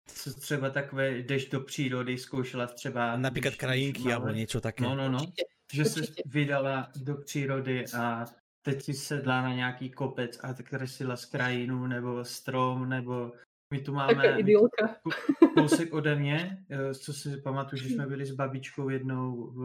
co 0.06 0.34
třeba 0.34 0.70
takové, 0.70 1.18
jdeš 1.18 1.48
do 1.48 1.60
přírody, 1.60 2.18
zkoušela 2.18 2.66
třeba... 2.66 3.16
Například 3.16 3.54
krajinky 3.54 4.08
nebo 4.08 4.28
něco 4.28 4.60
také. 4.60 4.84
No, 4.84 4.94
no, 4.94 5.08
no. 5.08 5.18
Určitě. 5.18 5.42
Že 5.72 5.84
jsi 5.84 6.00
vydala 6.26 6.90
do 6.96 7.14
přírody 7.16 7.84
a 7.98 8.24
teď 8.62 8.82
si 8.82 8.94
sedla 8.94 9.42
na 9.42 9.54
nějaký 9.54 9.90
kopec 9.90 10.38
a 10.42 10.54
kreslila 10.54 11.16
z 11.16 11.24
krajinu 11.24 11.86
nebo 11.86 12.24
strom 12.24 12.88
nebo 12.88 13.32
my 13.74 13.80
tu 13.82 13.92
máme 13.92 14.38
kousek 15.58 15.94
ode 15.94 16.14
mě, 16.14 16.64
eh, 16.70 16.94
co 16.94 17.12
si 17.12 17.36
pamatuju, 17.36 17.82
že 17.82 17.88
jsme 17.88 18.06
byli 18.06 18.26
s 18.26 18.34
babičkou 18.34 18.88
jednou 18.88 19.50
v, 19.50 19.60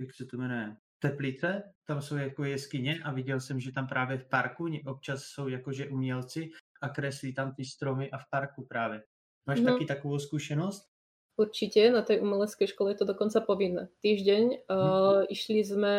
jak 0.00 0.14
se 0.14 0.24
to 0.24 0.36
jmenuje, 0.36 0.76
Teplice, 0.98 1.62
tam 1.86 2.02
jsou 2.02 2.16
jako 2.16 2.44
jeskyně 2.44 3.00
a 3.04 3.12
viděl 3.12 3.40
jsem, 3.40 3.60
že 3.60 3.72
tam 3.72 3.86
právě 3.86 4.18
v 4.18 4.28
parku 4.28 4.68
občas 4.86 5.22
jsou 5.24 5.48
jakože 5.48 5.88
umělci 5.88 6.50
a 6.82 6.88
kreslí 6.88 7.34
tam 7.34 7.54
ty 7.54 7.64
stromy 7.64 8.10
a 8.10 8.18
v 8.18 8.30
parku 8.30 8.66
právě. 8.66 9.02
Máš 9.46 9.60
no. 9.60 9.72
taky 9.72 9.84
takovou 9.84 10.18
zkušenost? 10.18 10.88
Určite, 11.36 11.92
na 11.92 12.00
tej 12.00 12.24
umeleckej 12.24 12.72
škole 12.72 12.96
je 12.96 13.04
to 13.04 13.12
dokonca 13.12 13.44
povinné. 13.44 13.92
Týždeň 14.00 14.72
uh, 14.72 15.28
išli 15.28 15.60
sme, 15.60 15.94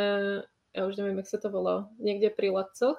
ja 0.73 0.81
už 0.89 0.97
neviem, 0.97 1.21
jak 1.21 1.29
sa 1.29 1.37
to 1.37 1.53
volá, 1.53 1.93
niekde 2.01 2.33
pri 2.33 2.49
Ladcoch, 2.49 2.97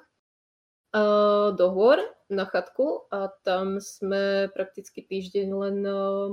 do 1.55 1.67
hôr 1.75 2.01
na 2.29 2.45
chatku 2.49 3.09
a 3.13 3.29
tam 3.45 3.81
sme 3.81 4.49
prakticky 4.53 5.05
týždeň 5.05 5.49
len 5.53 5.77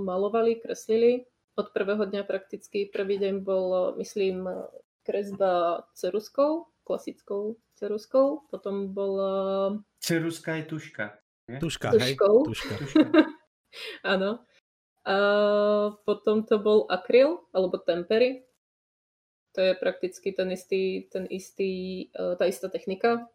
malovali, 0.04 0.60
kreslili. 0.60 1.28
Od 1.56 1.72
prvého 1.72 2.04
dňa 2.04 2.28
prakticky 2.28 2.88
prvý 2.92 3.16
deň 3.20 3.44
bol, 3.44 3.96
myslím, 3.96 4.48
kresba 5.08 5.84
ceruskou, 5.96 6.68
klasickou 6.84 7.56
ceruskou, 7.76 8.48
potom 8.52 8.92
bola... 8.92 9.76
Ceruska 10.00 10.60
je 10.60 10.64
tuška. 10.68 11.06
Nie? 11.48 11.60
Tuška, 11.60 11.94
tuškou. 11.94 12.04
hej? 12.04 12.14
Tuška. 12.50 12.74
tuška. 12.80 13.06
Áno. 14.16 14.44
A 15.06 15.16
potom 16.02 16.42
to 16.42 16.58
bol 16.58 16.90
akryl, 16.90 17.46
alebo 17.54 17.78
tempery. 17.78 18.50
To 19.54 19.62
je 19.62 19.74
prakticky 19.78 20.34
ten 20.34 20.50
istý, 20.52 21.08
ten 21.08 21.30
istý, 21.30 22.10
e, 22.10 22.36
tá 22.36 22.50
istá 22.50 22.68
technika. 22.68 23.30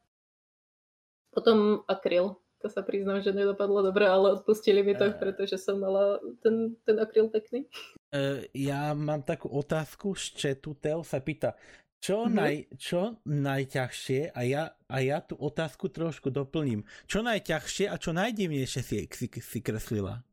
Potom 1.30 1.86
akryl. 1.86 2.38
To 2.60 2.68
sa 2.68 2.84
priznám, 2.84 3.24
že 3.24 3.32
nedopadlo 3.32 3.80
dobre, 3.80 4.04
ale 4.04 4.36
odpustili 4.36 4.84
mi 4.84 4.92
to, 4.92 5.08
uh, 5.08 5.16
pretože 5.16 5.56
som 5.56 5.80
mala 5.80 6.20
ten, 6.44 6.76
ten 6.84 7.00
akryl 7.00 7.32
pekný. 7.32 7.64
Uh, 8.12 8.44
ja 8.52 8.92
mám 8.92 9.24
takú 9.24 9.48
otázku 9.48 10.12
z 10.12 10.36
chatu. 10.36 10.76
Teo 10.76 11.00
sa 11.00 11.24
pýta, 11.24 11.56
čo, 12.00 12.24
mm-hmm. 12.24 12.36
naj, 12.36 12.56
čo 12.76 13.00
najťažšie, 13.28 14.32
a 14.32 14.40
ja, 14.44 14.62
a 14.88 14.96
ja 15.00 15.20
tú 15.20 15.36
otázku 15.40 15.92
trošku 15.92 16.32
doplním, 16.32 16.84
čo 17.04 17.20
najťažšie 17.20 17.88
a 17.88 17.96
čo 18.00 18.12
najdivnejšie 18.12 18.80
si, 18.84 18.96
si, 19.08 19.26
si 19.28 19.58
kreslila? 19.60 20.24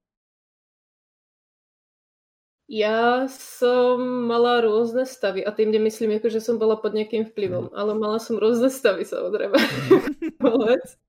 Ja 2.67 3.31
som 3.31 4.27
mala 4.27 4.59
rôzne 4.59 5.07
stavy 5.07 5.39
a 5.39 5.55
tým 5.55 5.71
nemyslím, 5.71 6.19
ako, 6.19 6.27
že 6.27 6.43
som 6.43 6.59
bola 6.59 6.75
pod 6.75 6.91
nejakým 6.91 7.23
vplyvom, 7.31 7.71
mm. 7.71 7.75
ale 7.79 7.95
mala 7.95 8.19
som 8.19 8.35
rôzne 8.35 8.67
stavy 8.67 9.07
samozrejme. 9.07 9.55
Mm. 9.55 10.75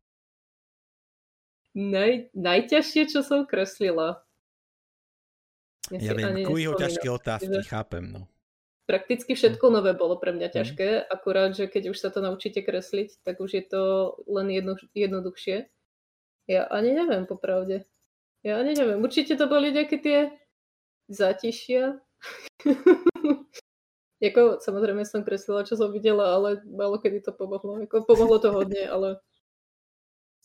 Naj, 1.79 2.31
najťažšie, 2.35 3.11
čo 3.11 3.27
som 3.27 3.43
kreslila. 3.43 4.23
Ja, 5.91 6.11
ja 6.11 6.13
viem, 6.15 6.47
kujího 6.47 6.79
ťažké 6.79 7.11
otázky, 7.11 7.59
chápem, 7.67 8.07
no. 8.07 8.31
Prakticky 8.87 9.35
všetko 9.35 9.67
mm. 9.67 9.73
nové 9.75 9.93
bolo 9.99 10.15
pre 10.15 10.31
mňa 10.31 10.55
ťažké, 10.55 10.89
mm. 10.95 11.07
akurát, 11.11 11.59
že 11.59 11.67
keď 11.67 11.91
už 11.91 11.99
sa 11.99 12.15
to 12.15 12.23
naučíte 12.23 12.63
kresliť, 12.63 13.27
tak 13.27 13.43
už 13.43 13.51
je 13.59 13.65
to 13.67 13.83
len 14.31 14.47
jedno, 14.55 14.79
jednoduchšie. 14.95 15.67
Ja 16.47 16.71
ani 16.71 16.95
neviem, 16.95 17.27
popravde. 17.27 17.83
Ja 18.47 18.63
ani 18.63 18.79
neviem. 18.79 19.03
Určite 19.03 19.35
to 19.35 19.51
boli 19.51 19.75
nejaké 19.75 19.99
tie 19.99 20.33
zátišia. 21.09 21.99
jako, 24.25 24.61
samozrejme 24.61 25.05
som 25.09 25.25
kreslila, 25.25 25.65
čo 25.65 25.77
som 25.77 25.93
videla, 25.93 26.37
ale 26.37 26.61
malo 26.69 27.01
kedy 27.01 27.21
to 27.25 27.33
pomohlo. 27.33 27.81
Jako, 27.81 28.05
pomohlo 28.05 28.39
to 28.39 28.53
hodne, 28.53 28.85
ale 28.89 29.21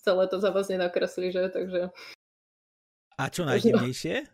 celé 0.03 0.27
to 0.27 0.39
za 0.39 0.50
vás 0.50 0.67
nenakresli, 0.67 1.32
že? 1.32 1.50
Takže... 1.50 1.89
A 3.20 3.29
čo 3.29 3.46
najdivnejšie? 3.46 4.25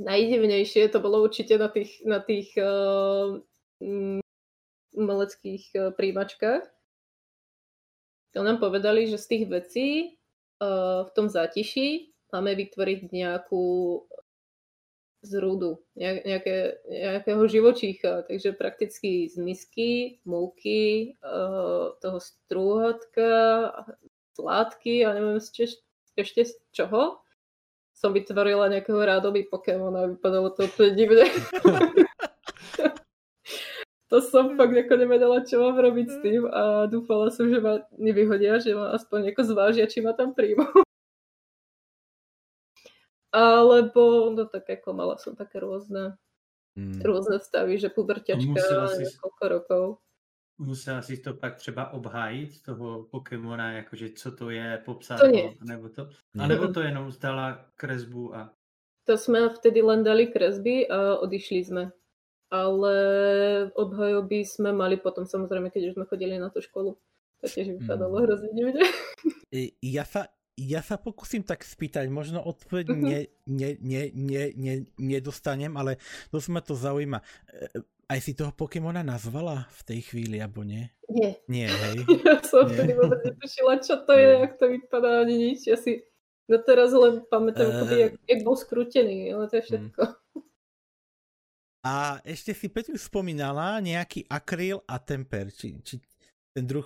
Najdivnejšie 0.00 0.88
to 0.88 0.98
bolo 1.00 1.20
určite 1.24 1.60
na 1.60 1.68
tých, 1.68 2.00
na 2.08 2.20
tých 2.24 2.56
uh, 2.56 3.36
umeleckých 4.96 5.64
uh, 5.76 5.80
príjimačkách. 5.92 6.64
To 8.30 8.40
nám 8.46 8.62
povedali, 8.62 9.10
že 9.10 9.18
z 9.18 9.26
tých 9.26 9.44
vecí 9.50 9.88
uh, 10.62 11.04
v 11.04 11.10
tom 11.12 11.26
zátiši 11.28 12.10
máme 12.30 12.54
vytvoriť 12.54 13.10
nejakú 13.10 13.64
z 15.20 15.32
rudu, 15.36 15.84
nejaké, 15.96 16.80
nejakého 16.88 17.44
živočícha, 17.44 18.24
takže 18.24 18.56
prakticky 18.56 19.28
z 19.28 19.36
misky, 19.36 20.20
múky, 20.24 21.16
uh, 21.20 21.92
toho 22.00 22.16
strúhatka, 22.16 23.68
sládky 24.32 25.04
a 25.04 25.12
neviem 25.12 25.36
ešte, 25.36 25.76
ešte 26.16 26.40
z 26.48 26.52
čoho. 26.72 27.20
Som 27.92 28.16
vytvorila 28.16 28.72
nejakého 28.72 28.96
rádoby 28.96 29.44
Pokémon 29.44 29.92
a 29.92 30.08
vypadalo 30.08 30.56
to 30.56 30.64
úplne 30.64 30.96
divne. 30.96 31.28
to 34.10 34.24
som 34.24 34.56
fakt 34.56 34.72
ako 34.72 34.94
nevedela, 34.96 35.44
čo 35.44 35.60
mám 35.60 35.76
robiť 35.76 36.06
s 36.08 36.16
tým 36.24 36.48
a 36.48 36.88
dúfala 36.88 37.28
som, 37.28 37.52
že 37.52 37.60
ma 37.60 37.84
nevyhodia, 38.00 38.56
že 38.56 38.72
ma 38.72 38.96
aspoň 38.96 39.36
zvážia, 39.36 39.84
či 39.84 40.00
ma 40.00 40.16
tam 40.16 40.32
príjmu. 40.32 40.64
Alebo, 43.30 44.34
no 44.34 44.44
tak 44.50 44.66
ako 44.66 44.90
mala 44.90 45.14
som 45.18 45.38
také 45.38 45.62
rôzne, 45.62 46.18
hmm. 46.74 46.98
rôzne 47.02 47.38
stavy, 47.38 47.78
že 47.78 47.86
puberťačka 47.90 48.58
si, 48.98 49.06
niekoľko 49.06 49.44
rokov. 49.46 49.84
Musela 50.60 51.00
si 51.00 51.16
to 51.22 51.34
pak 51.34 51.56
třeba 51.56 51.90
obhájit, 51.96 52.62
toho 52.62 53.08
Pokémona, 53.08 53.72
jakože 53.72 54.12
co 54.12 54.32
to 54.32 54.50
je, 54.50 54.82
popsat 54.84 55.20
to 55.20 55.26
nie. 55.26 55.56
nebo 55.64 55.88
to, 55.88 56.08
a 56.38 56.46
nebo 56.46 56.68
to 56.68 56.80
jenom 56.80 57.10
zdala 57.10 57.70
kresbu 57.76 58.34
a... 58.34 58.52
To 59.08 59.16
sme 59.16 59.48
vtedy 59.48 59.80
len 59.80 60.04
dali 60.04 60.28
kresby 60.28 60.84
a 60.84 61.16
odišli 61.18 61.64
sme. 61.64 61.84
Ale 62.50 62.94
obhajoby 63.78 64.42
sme 64.42 64.74
mali 64.74 64.98
potom 64.98 65.22
samozrejme, 65.22 65.70
keď 65.70 65.82
už 65.90 65.94
sme 65.94 66.04
chodili 66.10 66.34
na 66.34 66.50
tú 66.50 66.58
školu. 66.58 66.98
To 67.40 67.46
tiež 67.46 67.78
vypadalo 67.78 68.20
hmm. 68.20 68.24
hrozne 68.26 68.50
divne. 68.52 68.82
Ja 69.80 70.04
sa 70.04 70.28
ja 70.68 70.84
sa 70.84 71.00
pokúsim 71.00 71.40
tak 71.40 71.64
spýtať, 71.64 72.10
možno 72.12 72.44
odpoveď 72.44 72.86
uh-huh. 72.92 73.00
ne, 73.00 73.20
ne, 73.48 73.70
ne, 73.80 74.02
ne, 74.12 74.42
ne, 74.52 74.74
nedostanem, 75.00 75.72
ale 75.78 75.96
dosť 76.28 76.48
ma 76.52 76.60
to 76.60 76.76
zaujíma. 76.76 77.18
E, 77.48 77.80
aj 78.10 78.18
si 78.20 78.32
toho 78.34 78.50
Pokémona 78.52 79.00
nazvala 79.00 79.70
v 79.70 79.80
tej 79.86 80.00
chvíli, 80.12 80.42
alebo 80.42 80.66
nie? 80.66 80.90
Nie. 81.08 81.38
Nie, 81.46 81.68
hej? 81.70 82.04
Ja 82.26 82.42
som 82.44 82.68
nie. 82.68 82.76
vtedy 82.76 82.92
vôbec 82.98 83.22
netušila, 83.24 83.80
čo 83.80 84.02
to 84.04 84.12
je, 84.12 84.30
jak 84.44 84.52
to 84.58 84.66
vypadá, 84.68 85.24
ani 85.24 85.36
nič. 85.38 85.70
Ja 85.70 85.78
si 85.78 86.04
No 86.50 86.58
teraz 86.58 86.90
len 86.90 87.22
pamätám, 87.30 87.70
uh, 87.70 87.86
jak, 87.94 88.18
jak 88.26 88.40
bol 88.42 88.58
skrútený, 88.58 89.30
ale 89.30 89.46
to 89.46 89.62
je 89.62 89.64
všetko. 89.70 90.02
Hmm. 90.02 90.42
A 91.86 92.18
ešte 92.26 92.50
si 92.52 92.66
Petru 92.66 92.98
spomínala 92.98 93.78
nejaký 93.78 94.26
akryl 94.26 94.82
a 94.90 94.98
temper, 94.98 95.54
či, 95.54 95.78
či 95.86 96.02
ten 96.50 96.66
druh, 96.66 96.84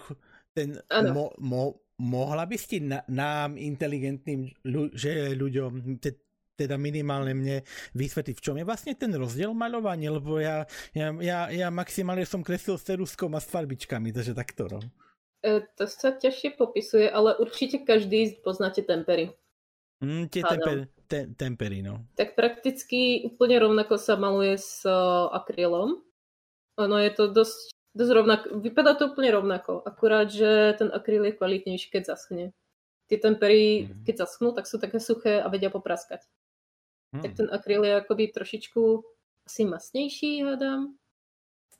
ten 0.52 0.76
mo, 1.10 1.32
mo, 1.40 1.80
mohla 2.00 2.44
by 2.46 2.56
ste 2.58 2.82
nám 3.10 3.54
inteligentným 3.54 4.50
že 4.94 5.34
ľuďom, 5.38 5.98
te, 6.02 6.18
teda 6.54 6.78
minimálne 6.78 7.34
mne 7.34 7.56
vysvetliť, 7.94 8.34
v 8.38 8.44
čom 8.44 8.56
je 8.58 8.66
vlastne 8.66 8.94
ten 8.94 9.10
rozdiel 9.14 9.50
maľovania, 9.54 10.14
lebo 10.14 10.38
ja, 10.38 10.66
ja, 10.94 11.10
ja, 11.18 11.50
ja 11.50 11.68
maximálne 11.70 12.22
som 12.26 12.46
kreslil 12.46 12.78
s 12.78 12.86
ceruskom 12.86 13.34
a 13.34 13.42
s 13.42 13.50
farbičkami, 13.50 14.14
takže 14.14 14.34
takto. 14.34 14.70
No. 14.70 14.78
E, 15.42 15.66
to 15.74 15.84
sa 15.90 16.14
ťažšie 16.14 16.56
popisuje, 16.56 17.10
ale 17.10 17.36
určite 17.42 17.82
každý 17.82 18.38
poznáte 18.40 18.86
tempery. 18.86 19.34
Mm, 20.02 20.26
tie 20.30 20.42
temper, 20.42 20.76
te, 21.06 21.30
tempery, 21.34 21.80
no. 21.82 22.06
Tak 22.18 22.34
prakticky 22.34 23.24
úplne 23.24 23.62
rovnako 23.62 23.94
sa 23.96 24.18
maluje 24.18 24.58
s 24.58 24.82
uh, 24.84 25.30
akrylom. 25.30 26.02
Ono 26.74 26.96
je 26.98 27.10
to 27.14 27.30
dosť, 27.30 27.70
dosť 27.94 28.12
rovnako, 28.12 28.44
vypadá 28.58 28.98
to 28.98 29.14
úplne 29.14 29.30
rovnako, 29.30 29.80
akurát, 29.86 30.28
že 30.28 30.74
ten 30.76 30.90
akryl 30.90 31.30
je 31.30 31.38
kvalitnejší, 31.38 31.88
keď 31.94 32.14
zaschne. 32.14 32.50
Tie 33.06 33.18
tempery, 33.20 33.86
mm. 33.86 34.04
keď 34.04 34.26
zaschnú, 34.26 34.50
tak 34.52 34.66
sú 34.66 34.82
také 34.82 34.98
suché 34.98 35.38
a 35.38 35.46
vedia 35.46 35.70
popraskať. 35.70 36.26
Mm. 37.14 37.22
Tak 37.22 37.30
ten 37.38 37.48
akryl 37.48 37.86
je 37.86 37.94
akoby 38.02 38.34
trošičku 38.34 38.82
asi 39.46 39.62
masnejší, 39.64 40.42
hádam 40.42 40.98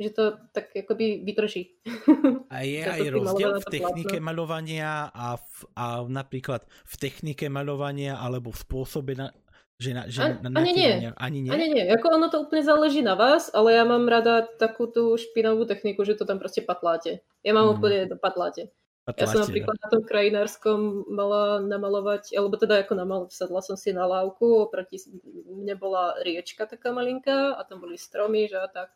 že 0.01 0.11
to 0.11 0.25
tak 0.51 0.75
akoby 0.75 1.23
vydrží. 1.23 1.79
A 2.55 2.67
je 2.67 2.83
aj 2.83 3.03
rozdiel 3.11 3.63
v 3.63 3.67
technike 3.67 4.19
plátno. 4.19 4.27
malovania 4.27 5.11
a, 5.11 5.39
v, 5.39 5.57
a 5.75 5.85
napríklad 6.07 6.67
v 6.67 6.95
technike 6.99 7.47
malovania 7.51 8.19
alebo 8.19 8.51
v 8.55 8.59
spôsobe 8.63 9.19
na, 9.19 9.31
že 9.79 9.91
na, 9.91 10.03
že 10.07 10.23
ani, 10.23 10.35
na, 10.47 10.49
ani 10.61 10.73
nie. 10.73 10.93
Ani 11.19 11.39
nie? 11.43 11.51
Ani 11.51 11.67
nie. 11.67 11.85
Ako 11.91 12.15
ono 12.15 12.31
to 12.31 12.47
úplne 12.47 12.63
záleží 12.63 13.03
na 13.03 13.19
vás, 13.19 13.51
ale 13.51 13.75
ja 13.75 13.83
mám 13.83 14.07
rada 14.07 14.47
takú 14.47 14.87
tú 14.87 15.19
špinavú 15.19 15.67
techniku, 15.67 16.07
že 16.07 16.15
to 16.15 16.23
tam 16.23 16.39
proste 16.39 16.63
patláte. 16.63 17.27
Ja 17.43 17.53
mám 17.53 17.67
mm. 17.69 17.75
úplne 17.75 17.99
to 18.07 18.15
patláte. 18.15 18.71
patláte. 19.03 19.19
Ja 19.19 19.27
som 19.27 19.43
napríklad 19.43 19.75
na 19.83 19.89
tom 19.91 20.03
krajinárskom 20.07 21.11
mala 21.11 21.59
namalovať, 21.67 22.39
alebo 22.39 22.55
teda 22.55 22.87
ako 22.87 22.93
namal, 22.95 23.21
sadla 23.35 23.61
som 23.67 23.75
si 23.75 23.91
na 23.91 24.07
lávku, 24.07 24.71
oproti 24.71 25.03
mne 25.51 25.75
bola 25.75 26.23
riečka 26.23 26.71
taká 26.71 26.95
malinká 26.95 27.59
a 27.59 27.61
tam 27.67 27.83
boli 27.83 27.99
stromy, 27.99 28.47
že 28.47 28.63
a 28.63 28.71
tak 28.71 28.95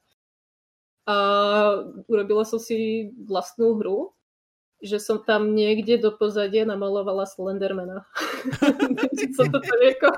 a 1.08 1.16
urobila 2.04 2.44
som 2.44 2.60
si 2.60 3.08
vlastnú 3.24 3.80
hru, 3.80 4.12
že 4.84 5.00
som 5.00 5.24
tam 5.24 5.56
niekde 5.56 5.96
do 5.96 6.12
pozadia 6.12 6.68
namalovala 6.68 7.24
Slendermana. 7.24 8.04
som 9.36 9.48
to 9.48 9.58
nejako 9.80 10.12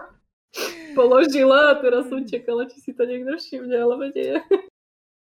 položila 0.94 1.70
a 1.70 1.78
teraz 1.78 2.09
som 2.09 2.23
čekala, 2.26 2.66
či 2.66 2.80
si 2.80 2.92
to 2.94 3.04
někdo 3.04 3.37
všimne, 3.37 3.76
ale 3.82 4.12
nie. 4.14 4.35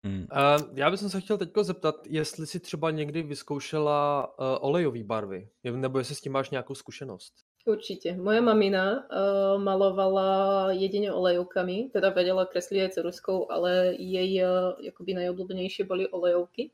Hmm. 0.07 0.27
Uh, 0.33 0.79
já 0.79 0.91
bych 0.91 1.01
se 1.01 1.21
chtěl 1.21 1.39
teď 1.39 1.51
zeptat, 1.63 1.95
jestli 2.07 2.47
si 2.47 2.61
třeba 2.61 2.91
někdy 2.91 3.23
vyzkoušela 3.23 4.29
uh, 4.39 4.45
olejové 4.61 5.05
barvy, 5.05 5.49
nebo 5.65 5.99
jestli 5.99 6.15
s 6.15 6.21
tím 6.21 6.33
máš 6.33 6.51
nějakou 6.51 6.75
zkušenost. 6.75 7.35
Určite. 7.67 8.17
Moja 8.17 8.41
mamina 8.41 9.05
uh, 9.05 9.63
malovala 9.63 10.73
jedine 10.73 11.13
olejovkami, 11.13 11.93
teda 11.93 12.09
vedela 12.09 12.49
kresliť 12.49 12.89
aj 12.89 12.91
ceruskou, 12.97 13.53
ale 13.53 13.93
jej 14.01 14.41
uh, 14.41 14.81
akoby 14.81 15.13
najobľúbenejšie 15.21 15.85
boli 15.85 16.09
olejovky. 16.09 16.73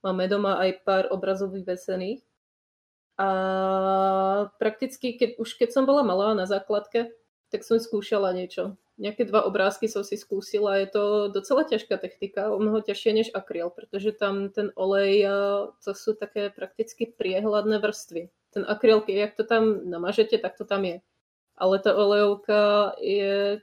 Máme 0.00 0.24
doma 0.24 0.56
aj 0.56 0.80
pár 0.88 1.04
obrazov 1.12 1.52
vyvesených. 1.52 2.24
A 3.20 3.28
prakticky, 4.56 5.20
keď, 5.20 5.36
už 5.36 5.60
keď 5.60 5.76
som 5.76 5.84
bola 5.84 6.00
malá 6.00 6.32
na 6.32 6.48
základke, 6.48 7.12
tak 7.50 7.66
som 7.66 7.82
skúšala 7.82 8.32
niečo. 8.32 8.78
Nejaké 8.96 9.26
dva 9.26 9.42
obrázky 9.42 9.90
som 9.90 10.06
si 10.06 10.14
skúsila. 10.14 10.78
Je 10.78 10.86
to 10.86 11.02
docela 11.28 11.66
ťažká 11.66 11.98
technika, 11.98 12.54
o 12.54 12.62
mnoho 12.62 12.80
ťažšie 12.80 13.12
než 13.12 13.28
akryl, 13.34 13.74
pretože 13.74 14.14
tam 14.14 14.54
ten 14.54 14.70
olej, 14.78 15.26
to 15.82 15.92
sú 15.92 16.14
také 16.14 16.48
prakticky 16.54 17.10
priehľadné 17.10 17.82
vrstvy 17.82 18.30
ten 18.50 18.64
akryl, 18.68 19.04
jak 19.08 19.34
to 19.34 19.44
tam 19.44 19.90
namažete, 19.90 20.38
tak 20.38 20.58
to 20.58 20.64
tam 20.64 20.84
je. 20.84 21.00
Ale 21.56 21.78
ta 21.78 21.96
olejovka 21.96 22.92
je 23.00 23.60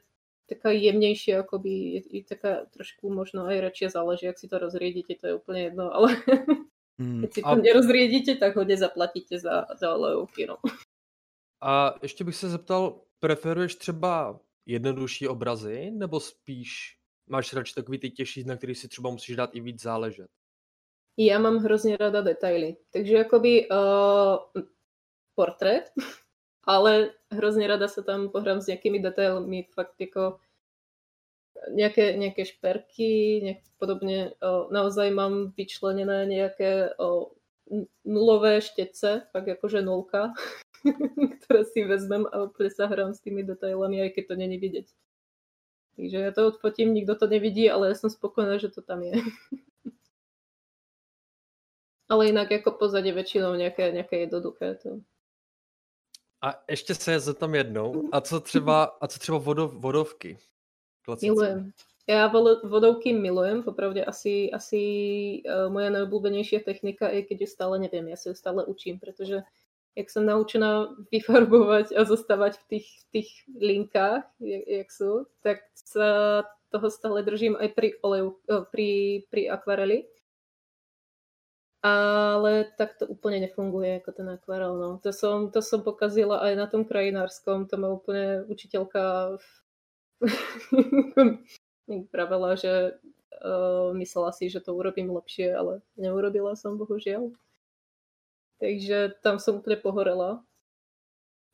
taká 0.50 0.71
jemnější, 0.71 1.34
akoby 1.36 1.69
je, 1.69 2.02
je 2.17 2.23
taká 2.23 2.65
trošku 2.65 3.13
možno 3.13 3.45
aj 3.45 3.62
radšej 3.62 3.89
záleží, 3.89 4.26
jak 4.26 4.39
si 4.39 4.47
to 4.47 4.60
rozriedite, 4.60 5.15
to 5.15 5.28
je 5.28 5.34
úplne 5.36 5.62
jedno, 5.62 5.91
ale 5.91 6.15
mm. 6.97 7.21
keď 7.21 7.34
si 7.34 7.41
to 7.41 7.47
a... 7.47 7.56
nerozriedite, 7.56 8.36
tak 8.36 8.56
hodně 8.56 8.78
zaplatíte 8.78 9.39
za, 9.39 9.65
za 9.76 9.95
olejovky, 9.95 10.45
no. 10.45 10.58
A 11.62 11.95
ještě 12.02 12.23
bych 12.23 12.36
se 12.36 12.50
zeptal, 12.50 13.02
preferuješ 13.19 13.75
třeba 13.75 14.39
jednodušší 14.65 15.27
obrazy, 15.27 15.91
nebo 15.91 16.19
spíš 16.19 16.97
máš 17.27 17.53
radši 17.53 17.73
takový 17.73 17.99
ty 17.99 18.10
těžší, 18.10 18.43
na 18.43 18.58
který 18.58 18.75
si 18.75 18.88
třeba 18.88 19.10
musíš 19.10 19.36
dát 19.36 19.49
i 19.53 19.60
víc 19.60 19.82
záležet? 19.82 20.27
Já 21.17 21.39
mám 21.39 21.58
hrozně 21.58 21.97
rada 21.97 22.21
detaily. 22.21 22.77
Takže 22.93 23.13
jakoby 23.13 23.69
uh, 23.69 24.63
portrét, 25.36 25.84
ale 26.63 27.10
hrozně 27.32 27.67
rada 27.67 27.88
sa 27.88 28.01
tam 28.01 28.30
pohrám 28.30 28.62
s 28.62 28.67
nejakými 28.67 28.99
detailmi, 28.99 29.63
fakt 29.63 29.99
jako 29.99 30.39
nejaké, 31.71 32.17
nejaké 32.17 32.45
šperky, 32.45 33.41
nejak 33.43 33.62
podobne. 33.77 34.32
O, 34.41 34.69
naozaj 34.71 35.12
mám 35.12 35.53
vyčlenené 35.58 36.25
nejaké 36.25 36.93
o, 36.97 37.34
nulové 38.06 38.62
štece, 38.62 39.27
fakt 39.32 39.47
akože 39.47 39.82
nulka, 39.82 40.34
ktoré 41.41 41.61
si 41.65 41.83
vezmem 41.83 42.25
a 42.29 42.49
úplne 42.49 42.71
sa 42.71 42.87
hrám 42.89 43.13
s 43.13 43.23
tými 43.23 43.43
detailami, 43.43 44.01
aj 44.03 44.11
keď 44.17 44.23
to 44.27 44.35
není 44.35 44.57
vidieť. 44.57 44.87
Takže 45.97 46.17
ja 46.17 46.31
to 46.31 46.53
odfotím, 46.53 46.93
nikto 46.93 47.17
to 47.17 47.25
nevidí, 47.25 47.65
ale 47.69 47.89
ja 47.89 47.95
som 47.97 48.09
spokojná, 48.09 48.61
že 48.61 48.69
to 48.69 48.85
tam 48.85 49.01
je. 49.01 49.17
ale 52.11 52.29
inak 52.29 52.51
ako 52.51 52.77
pozadie 52.77 53.11
väčšinou 53.11 53.57
nejaké, 53.57 53.91
nejaké 53.91 54.29
jednoduché. 54.29 54.77
To 54.85 55.01
a 56.41 56.63
ještě 56.69 56.95
se 56.95 57.19
zeptám 57.19 57.55
jednou, 57.55 58.09
a 58.11 58.21
co 58.21 58.39
třeba, 58.39 58.83
a 58.83 59.07
co 59.07 59.19
třeba 59.19 59.37
vodov, 59.37 59.73
vodovky? 59.73 60.37
Klasické. 61.01 61.31
Milujem. 61.31 61.71
Já 62.09 62.27
vodovky 62.63 63.13
milujem, 63.13 63.63
popravdě 63.63 64.05
asi, 64.05 64.51
asi 64.51 64.79
uh, 65.43 65.67
moja 65.73 65.91
najobľúbenejšia 65.91 66.63
technika 66.63 67.11
je, 67.11 67.27
keď 67.27 67.41
ju 67.41 67.47
stále 67.51 67.75
neviem, 67.83 68.07
ja 68.07 68.15
sa 68.15 68.31
ju 68.31 68.35
stále 68.39 68.63
učím, 68.63 68.95
pretože 68.95 69.43
jak 69.97 70.13
som 70.13 70.29
naučená 70.29 70.93
vyfarbovať 71.10 71.97
a 71.97 72.05
zostávať 72.05 72.62
v 72.62 72.65
tých, 72.77 72.88
tých 73.10 73.29
linkách, 73.57 74.29
jak, 74.38 74.63
jak 74.69 74.89
sú, 74.93 75.25
tak 75.41 75.65
sa 75.73 76.43
toho 76.69 76.88
stále 76.93 77.25
držím 77.25 77.57
aj 77.57 77.73
pri 77.73 77.97
oleju, 78.05 78.38
pri, 78.69 79.23
pri 79.33 79.43
akvareli 79.49 80.05
ale 81.88 82.73
tak 82.77 82.97
to 82.97 83.05
úplne 83.05 83.47
nefunguje 83.47 84.01
ako 84.01 84.10
ten 84.12 84.27
akvarel. 84.33 84.73
No. 84.75 84.89
To, 85.03 85.12
som, 85.13 85.53
to 85.53 85.62
som 85.62 85.86
pokazila 85.86 86.41
aj 86.41 86.53
na 86.57 86.65
tom 86.67 86.83
krajinárskom, 86.83 87.69
to 87.69 87.77
ma 87.77 87.93
úplne 87.93 88.43
učiteľka 88.49 89.38
pravila, 92.10 92.57
že 92.63 92.97
uh, 93.45 93.93
myslela 93.93 94.31
si, 94.33 94.49
že 94.49 94.60
to 94.60 94.73
urobím 94.73 95.13
lepšie, 95.13 95.53
ale 95.53 95.86
neurobila 95.95 96.57
som, 96.57 96.75
bohužiaľ. 96.75 97.31
Takže 98.58 99.17
tam 99.22 99.39
som 99.39 99.62
úplne 99.62 99.78
pohorela. 99.78 100.41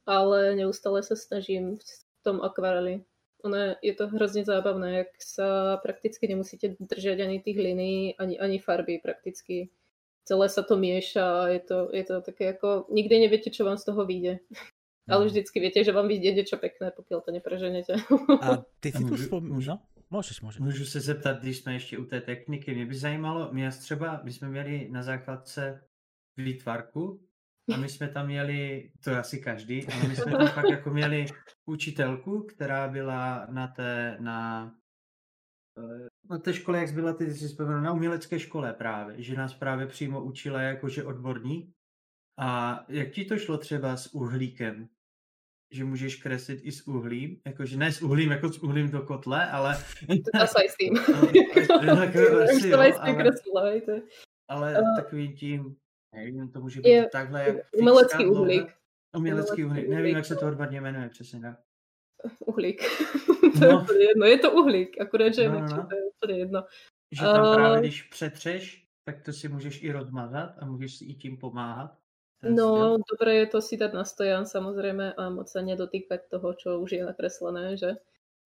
Ale 0.04 0.56
neustále 0.56 1.04
sa 1.04 1.16
snažím 1.16 1.80
v 1.80 1.90
tom 2.24 2.44
akvareli. 2.44 3.04
Ono 3.44 3.76
je 3.82 3.94
to 3.94 4.08
hrozně 4.08 4.46
zábavné, 4.46 4.94
jak 4.94 5.08
sa 5.20 5.78
prakticky 5.78 6.28
nemusíte 6.28 6.76
držať 6.80 7.20
ani 7.20 7.40
tých 7.40 7.60
liní, 7.60 8.16
ani, 8.16 8.40
ani 8.40 8.60
farby 8.60 9.00
prakticky 9.04 9.70
celé 10.24 10.48
sa 10.50 10.64
to 10.64 10.80
mieša 10.80 11.24
a 11.24 11.48
je 11.52 11.60
to, 11.60 11.78
je 11.92 12.04
to 12.04 12.16
také 12.24 12.56
ako, 12.56 12.88
nikdy 12.90 13.28
neviete, 13.28 13.52
čo 13.52 13.68
vám 13.68 13.78
z 13.78 13.86
toho 13.92 14.08
vyjde. 14.08 14.40
Ale 15.04 15.28
mhm. 15.28 15.30
vždycky 15.36 15.60
viete, 15.60 15.84
že 15.84 15.92
vám 15.92 16.08
vyjde 16.08 16.32
niečo 16.32 16.56
pekné, 16.56 16.96
pokud 16.96 17.20
to 17.20 17.32
nepreženete. 17.32 18.00
A 18.40 18.64
ty 18.80 18.92
si 18.92 19.04
tu 19.04 19.18
spomínaš, 19.18 19.68
no? 19.68 19.80
Můžeš, 20.10 20.42
můžeš. 20.42 20.60
Můžu 20.60 20.86
se 20.86 21.00
zeptat, 21.00 21.42
když 21.42 21.58
jsme 21.58 21.74
ještě 21.74 21.98
u 21.98 22.06
té 22.06 22.22
techniky, 22.22 22.76
mě 22.76 22.86
by 22.86 22.96
zajímalo, 22.96 23.50
mě 23.52 23.70
třeba, 23.72 24.22
my 24.24 24.32
jsme 24.32 24.50
měli 24.50 24.88
na 24.92 25.04
základce 25.04 25.82
výtvarku 26.38 27.28
a 27.74 27.78
my 27.78 27.90
jsme 27.90 28.08
tam 28.08 28.26
měli, 28.26 28.92
to 29.04 29.10
je 29.10 29.20
asi 29.20 29.40
každý, 29.40 29.88
ale 29.88 30.08
my 30.08 30.16
jsme 30.16 30.32
tam 30.32 30.48
fakt 30.48 30.70
jako 30.70 30.90
měli 30.90 31.26
učitelku, 31.66 32.42
která 32.42 32.88
byla 32.88 33.48
na 33.50 33.68
té, 33.68 34.18
na 34.20 34.72
Eh, 35.78 36.08
na 36.30 36.38
té 36.38 36.54
škole, 36.54 36.80
jak 36.80 36.92
byla 36.92 37.14
ty, 37.14 37.34
si 37.34 37.48
vzpomínal, 37.48 37.82
na 37.82 37.94
umělecké 37.94 38.40
škole 38.40 38.74
právě, 38.74 39.24
že 39.24 39.36
nás 39.36 39.54
právě 39.54 39.88
přímo 39.88 40.24
učila 40.24 40.62
jakože 40.62 41.04
odborní. 41.04 41.74
A 42.40 42.80
jak 42.90 43.12
ti 43.12 43.26
to 43.26 43.38
šlo 43.38 43.58
třeba 43.58 43.98
s 43.98 44.14
uhlíkem? 44.14 44.90
Že 45.74 45.84
můžeš 45.84 46.16
kreslit 46.16 46.60
i 46.64 46.72
s 46.72 46.88
uhlím, 46.88 47.42
jakože 47.48 47.78
ne 47.78 47.92
s 47.92 48.02
uhlím 48.02 48.32
jako 48.32 48.50
s 48.50 48.58
uhlím 48.58 48.92
do 48.92 49.02
kotle, 49.02 49.52
ale... 49.52 49.78
To 50.08 50.48
s 50.70 50.76
tím. 50.76 50.98
ale, 54.50 54.76
ale 54.76 55.02
takový 55.02 55.36
tím, 55.36 55.76
nevím, 56.14 56.52
to 56.52 56.62
může 56.62 56.82
být 56.82 57.10
takhle 57.12 57.44
jak 57.44 57.56
Umelecký 57.78 58.26
uhlík. 58.26 58.74
Umělecký 59.18 59.66
uhlík. 59.66 59.90
Nevím, 59.90 60.16
jak 60.16 60.26
se 60.26 60.36
to 60.36 60.48
odborně 60.48 60.82
jmenuje, 60.82 61.10
přesně 61.10 61.40
tak. 61.42 61.60
Uhlík. 62.40 62.82
to 63.60 63.66
No. 63.72 63.86
je 63.94 64.08
jedno. 64.10 64.26
Je 64.26 64.38
to 64.40 64.52
uhlík, 64.52 65.02
akurát, 65.02 65.34
že 65.34 65.42
je 65.42 65.50
No, 65.50 65.60
no, 65.60 65.68
no. 65.78 65.88
to 66.20 66.32
je 66.32 66.38
jedno. 66.38 66.64
Že 67.12 67.22
tam 67.22 67.46
Eh. 67.46 67.56
právě, 67.56 67.80
když 67.80 68.04
přetřeš, 68.04 68.88
tak 69.06 69.22
to 69.22 69.34
si 69.34 69.48
můžeš 69.48 69.84
i 69.84 69.92
rozmazat 69.92 70.56
a 70.60 70.66
můžeš 70.66 70.96
si 70.98 71.06
i 71.06 71.14
tím 71.14 71.38
pomáhat. 71.38 71.98
No, 72.44 72.98
dobre 73.12 73.36
je 73.36 73.48
to 73.48 73.62
si 73.62 73.78
dať 73.78 73.94
na 73.94 74.04
stojan 74.04 74.44
samozrejme 74.44 75.16
a 75.16 75.30
moc 75.32 75.48
sa 75.48 75.64
nedotýkať 75.64 76.28
toho, 76.28 76.52
čo 76.60 76.76
už 76.84 76.92
je 76.92 77.04
nakreslené, 77.08 77.80
že? 77.80 77.96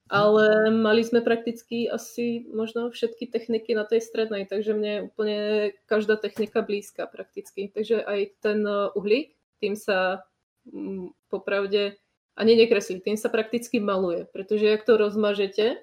Ale 0.08 0.72
mali 0.72 1.04
sme 1.04 1.20
prakticky 1.20 1.92
asi 1.92 2.48
možno 2.54 2.92
všetky 2.92 3.28
techniky 3.28 3.76
na 3.76 3.84
tej 3.84 4.00
strednej, 4.00 4.48
takže 4.48 4.72
mne 4.72 4.92
je 4.92 5.06
úplne 5.06 5.40
každá 5.84 6.16
technika 6.16 6.64
blízka 6.64 7.08
prakticky. 7.12 7.68
Takže 7.68 8.04
aj 8.08 8.20
ten 8.40 8.64
eh, 8.64 8.88
uhlík, 8.96 9.36
tým 9.60 9.76
sa 9.76 10.24
mm, 10.70 11.12
popravde 11.28 12.00
ani 12.38 12.54
nekreslí, 12.56 13.02
tým 13.02 13.18
sa 13.18 13.34
prakticky 13.34 13.82
maluje, 13.82 14.30
pretože 14.30 14.70
jak 14.70 14.86
to 14.86 14.98
rozmažete, 14.98 15.82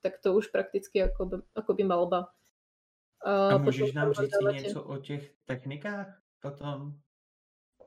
tak 0.00 0.18
to 0.18 0.32
už 0.32 0.48
prakticky 0.48 1.02
akoby, 1.02 1.44
akoby 1.54 1.84
malba. 1.84 2.32
A 3.20 3.52
potom 3.52 3.64
můžeš 3.64 3.92
nám 3.92 4.12
říct 4.12 4.40
něco 4.52 4.82
o 4.84 4.96
těch 4.96 5.30
technikách 5.44 6.20
potom? 6.40 6.96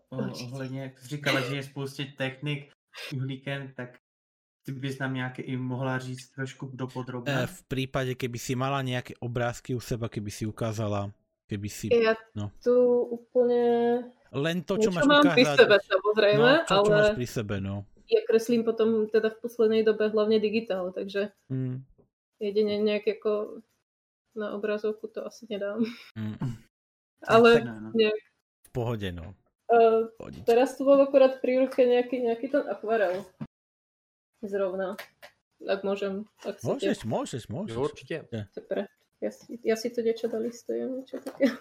O, 0.10 0.18
ohledně, 0.54 0.82
jak 0.82 1.04
říkala, 1.04 1.42
že 1.42 1.56
je 1.56 1.64
spoustě 1.64 2.06
technik 2.18 2.72
s 2.96 3.14
uhlíkem, 3.14 3.74
tak 3.76 4.00
ty 4.64 4.72
bys 4.72 5.00
nám 5.00 5.14
nějaké 5.14 5.42
i 5.42 5.58
mohla 5.58 6.00
říct 6.00 6.30
trošku 6.30 6.66
E, 6.66 6.70
dopodrobně. 6.78 7.48
v 7.48 7.64
prípade, 7.68 8.16
keby 8.16 8.40
si 8.40 8.56
mala 8.56 8.80
nejaké 8.82 9.14
obrázky 9.20 9.76
u 9.76 9.80
seba, 9.80 10.08
keby 10.10 10.32
si 10.32 10.46
ukázala, 10.46 11.12
keby 11.48 11.70
si... 11.70 11.88
Ja 11.92 12.16
No. 12.36 12.50
tu 12.64 12.72
úplne 13.12 13.64
Len 14.32 14.64
to, 14.64 14.80
čo 14.80 14.90
Niečo 14.90 14.98
máš 14.98 15.06
mám 15.06 15.22
ukázať. 15.22 15.36
pri 15.36 15.46
sebe 15.46 15.76
samozrejme, 15.84 16.50
no, 16.50 16.64
čo, 16.64 16.66
čo 16.66 16.76
ale 16.80 16.90
máš 16.90 17.10
pri 17.14 17.28
sebe, 17.28 17.56
no. 17.60 17.76
ja 18.10 18.20
kreslím 18.24 18.64
potom 18.64 19.06
teda 19.06 19.30
v 19.30 19.38
poslednej 19.40 19.82
dobe 19.84 20.10
hlavne 20.10 20.40
digitál, 20.40 20.90
takže 20.90 21.30
Mm, 21.52 21.84
jedine 22.40 22.82
nejak 22.82 23.06
ako 23.14 23.62
na 24.34 24.52
obrazovku 24.52 25.06
to 25.08 25.22
asi 25.22 25.46
nedám. 25.46 25.86
mm, 26.18 26.38
Ale 27.24 27.50
Ne, 27.62 27.72
no. 27.78 27.90
nejak, 27.94 28.20
v 28.64 28.70
pohode, 28.72 29.10
no. 29.12 29.36
uh, 29.70 30.10
teraz 30.44 30.74
tu 30.74 30.84
bol 30.84 30.98
akorát 30.98 31.38
pri 31.38 31.62
ruke 31.62 31.80
nejaký, 31.80 32.26
nejaký 32.26 32.48
ten 32.50 32.64
akvarel. 32.66 33.22
Zrovna. 34.44 35.00
Ak 35.64 35.88
môžem, 35.88 36.28
ak. 36.44 36.60
Môžeš, 36.60 37.08
môžeš, 37.08 37.48
môžeš. 37.48 37.76
Určitě. 37.80 38.28
Super. 38.52 38.92
Ja 39.24 39.32
si, 39.32 39.56
ja 39.64 39.80
si 39.80 39.88
to 39.88 40.04
niečo 40.04 40.28
dolistujem, 40.28 41.00
niečo 41.00 41.24
také. 41.24 41.56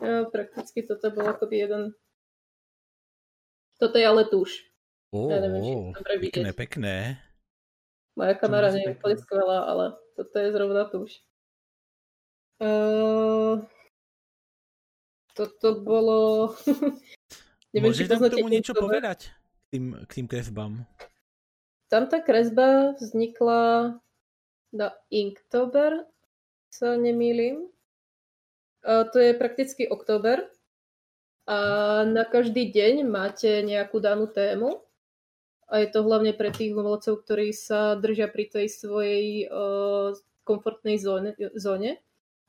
Ja, 0.00 0.24
prakticky 0.34 0.80
toto 0.80 1.12
bol 1.12 1.28
akoby 1.28 1.68
jeden... 1.68 1.82
Toto 3.76 4.00
je 4.00 4.06
ale 4.08 4.24
tuš. 4.24 4.64
Ó, 5.12 5.28
Ja 5.28 5.44
neviem, 5.44 5.60
či 5.60 5.74
dobre 6.00 6.14
vidieť. 6.16 6.32
pekné, 6.32 6.50
pekné. 6.56 6.94
Moja 8.16 8.32
kamera 8.40 8.72
nie 8.72 8.88
je 8.88 8.96
úplne 8.96 9.16
skvelá, 9.20 9.68
ale 9.68 9.84
toto 10.16 10.32
je 10.40 10.48
zrovna 10.48 10.88
tuž. 10.88 11.20
Uh, 12.56 13.60
toto 15.36 15.84
bolo... 15.84 16.16
Neviem, 17.76 17.92
Môžeš 17.92 18.08
či 18.08 18.12
nám 18.16 18.32
tomu 18.32 18.48
niečo 18.48 18.72
povedať? 18.72 19.28
K 19.28 19.64
tým, 19.76 19.84
k 20.08 20.10
tým 20.16 20.26
kresbám. 20.32 20.88
Tam 21.86 22.10
tá 22.10 22.18
kresba 22.18 22.98
vznikla 22.98 23.94
na 24.74 24.88
Inktober, 25.08 26.02
sa 26.76 26.98
nemýlim. 26.98 27.70
Uh, 28.82 29.06
to 29.08 29.22
je 29.22 29.32
prakticky 29.38 29.88
október. 29.88 30.44
A 31.46 31.58
na 32.02 32.26
každý 32.26 32.74
deň 32.74 33.06
máte 33.06 33.62
nejakú 33.62 34.02
danú 34.02 34.26
tému. 34.26 34.82
A 35.66 35.82
je 35.82 35.88
to 35.90 36.06
hlavne 36.06 36.34
pre 36.34 36.50
tých 36.50 36.74
umelcov, 36.74 37.22
ktorí 37.22 37.50
sa 37.50 37.98
držia 37.98 38.30
pri 38.30 38.50
tej 38.50 38.66
svojej 38.70 39.50
uh, 39.50 40.14
komfortnej 40.46 40.98
zóne, 40.98 41.34
zóne, 41.58 41.98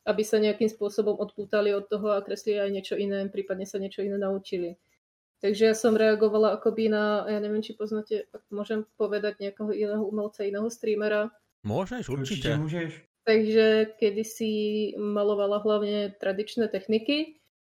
aby 0.05 0.21
sa 0.21 0.37
nejakým 0.37 0.69
spôsobom 0.69 1.17
odpútali 1.17 1.73
od 1.73 1.89
toho 1.89 2.13
a 2.13 2.21
kreslili 2.21 2.61
aj 2.61 2.71
niečo 2.73 2.95
iné, 2.97 3.25
prípadne 3.25 3.65
sa 3.65 3.81
niečo 3.81 4.05
iné 4.05 4.21
naučili. 4.21 4.77
Takže 5.37 5.63
ja 5.69 5.75
som 5.77 5.93
reagovala 5.93 6.57
akoby 6.57 6.89
na, 6.89 7.29
ja 7.29 7.37
neviem, 7.37 7.61
či 7.61 7.77
poznáte, 7.77 8.25
ak 8.33 8.41
môžem 8.49 8.89
povedať 8.97 9.37
nejakého 9.37 9.69
iného 9.69 10.01
umelca, 10.01 10.41
iného 10.41 10.65
streamera. 10.69 11.29
Môžeš, 11.63 12.09
Určitě 12.09 12.49
určite. 12.49 12.57
můžeš. 12.57 12.91
Takže 13.23 13.85
kedysi 13.99 14.51
malovala 14.97 15.57
hlavne 15.59 16.15
tradičné 16.15 16.67
techniky. 16.71 17.35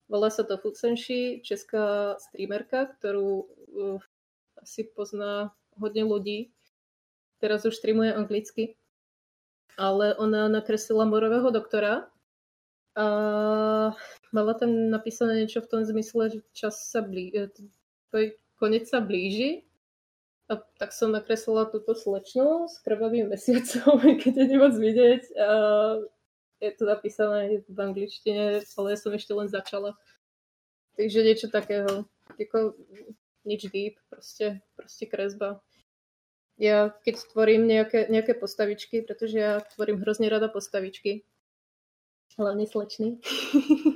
Volá 0.10 0.30
sa 0.30 0.44
to 0.44 0.58
Futsenshi, 0.58 1.42
česká 1.42 2.16
streamerka, 2.22 2.86
ktorú 2.86 3.46
uh, 3.74 4.00
asi 4.62 4.84
pozná 4.94 5.50
hodne 5.78 6.06
ľudí. 6.06 6.54
Teraz 7.42 7.66
už 7.66 7.76
streamuje 7.76 8.14
anglicky. 8.14 8.78
Ale 9.78 10.14
ona 10.16 10.48
nakreslila 10.50 11.06
morového 11.06 11.50
doktora 11.52 12.10
a 12.94 13.06
mala 14.32 14.54
tam 14.54 14.90
napísané 14.90 15.44
niečo 15.44 15.62
v 15.62 15.70
tom 15.70 15.82
zmysle, 15.86 16.30
že 16.30 16.40
čas 16.54 16.80
sa 16.90 17.02
blí... 17.02 17.34
e, 17.34 17.50
konec 18.60 18.86
sa 18.86 19.00
blíži. 19.00 19.66
A 20.50 20.58
tak 20.82 20.98
som 20.98 21.14
nakreslila 21.14 21.70
túto 21.70 21.94
slečnu 21.94 22.66
s 22.66 22.82
krvavým 22.82 23.30
mesiacom, 23.30 24.02
keď 24.22 24.34
je 24.34 24.46
nemoc 24.50 24.74
vidieť. 24.74 25.24
A 25.38 25.50
je 26.60 26.72
to 26.76 26.84
napísané 26.90 27.64
v 27.70 27.78
angličtine, 27.78 28.66
ale 28.66 28.88
ja 28.92 28.98
som 28.98 29.14
ešte 29.16 29.32
len 29.32 29.48
začala. 29.48 29.96
Takže 31.00 31.24
niečo 31.24 31.48
takého. 31.48 32.10
Jako, 32.36 32.76
nič 33.48 33.72
deep, 33.72 33.96
proste, 34.12 34.60
proste 34.76 35.08
kresba. 35.08 35.64
Ja 36.60 36.92
keď 37.08 37.32
tvorím 37.32 37.72
nejaké, 37.72 38.12
nejaké 38.12 38.36
postavičky, 38.36 39.08
pretože 39.08 39.40
ja 39.40 39.64
tvorím 39.74 40.04
hrozne 40.04 40.28
rada 40.28 40.52
postavičky, 40.52 41.24
hlavne 42.38 42.66
slečny, 42.68 43.18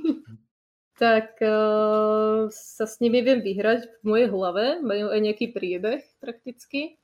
tak 1.03 1.37
uh, 1.41 2.49
sa 2.49 2.85
s 2.85 2.97
nimi 3.03 3.21
viem 3.21 3.41
vyhrať 3.41 4.01
v 4.01 4.03
mojej 4.05 4.27
hlave, 4.29 4.65
majú 4.81 5.11
aj 5.11 5.19
nejaký 5.19 5.51
príbeh 5.53 6.01
prakticky, 6.17 6.97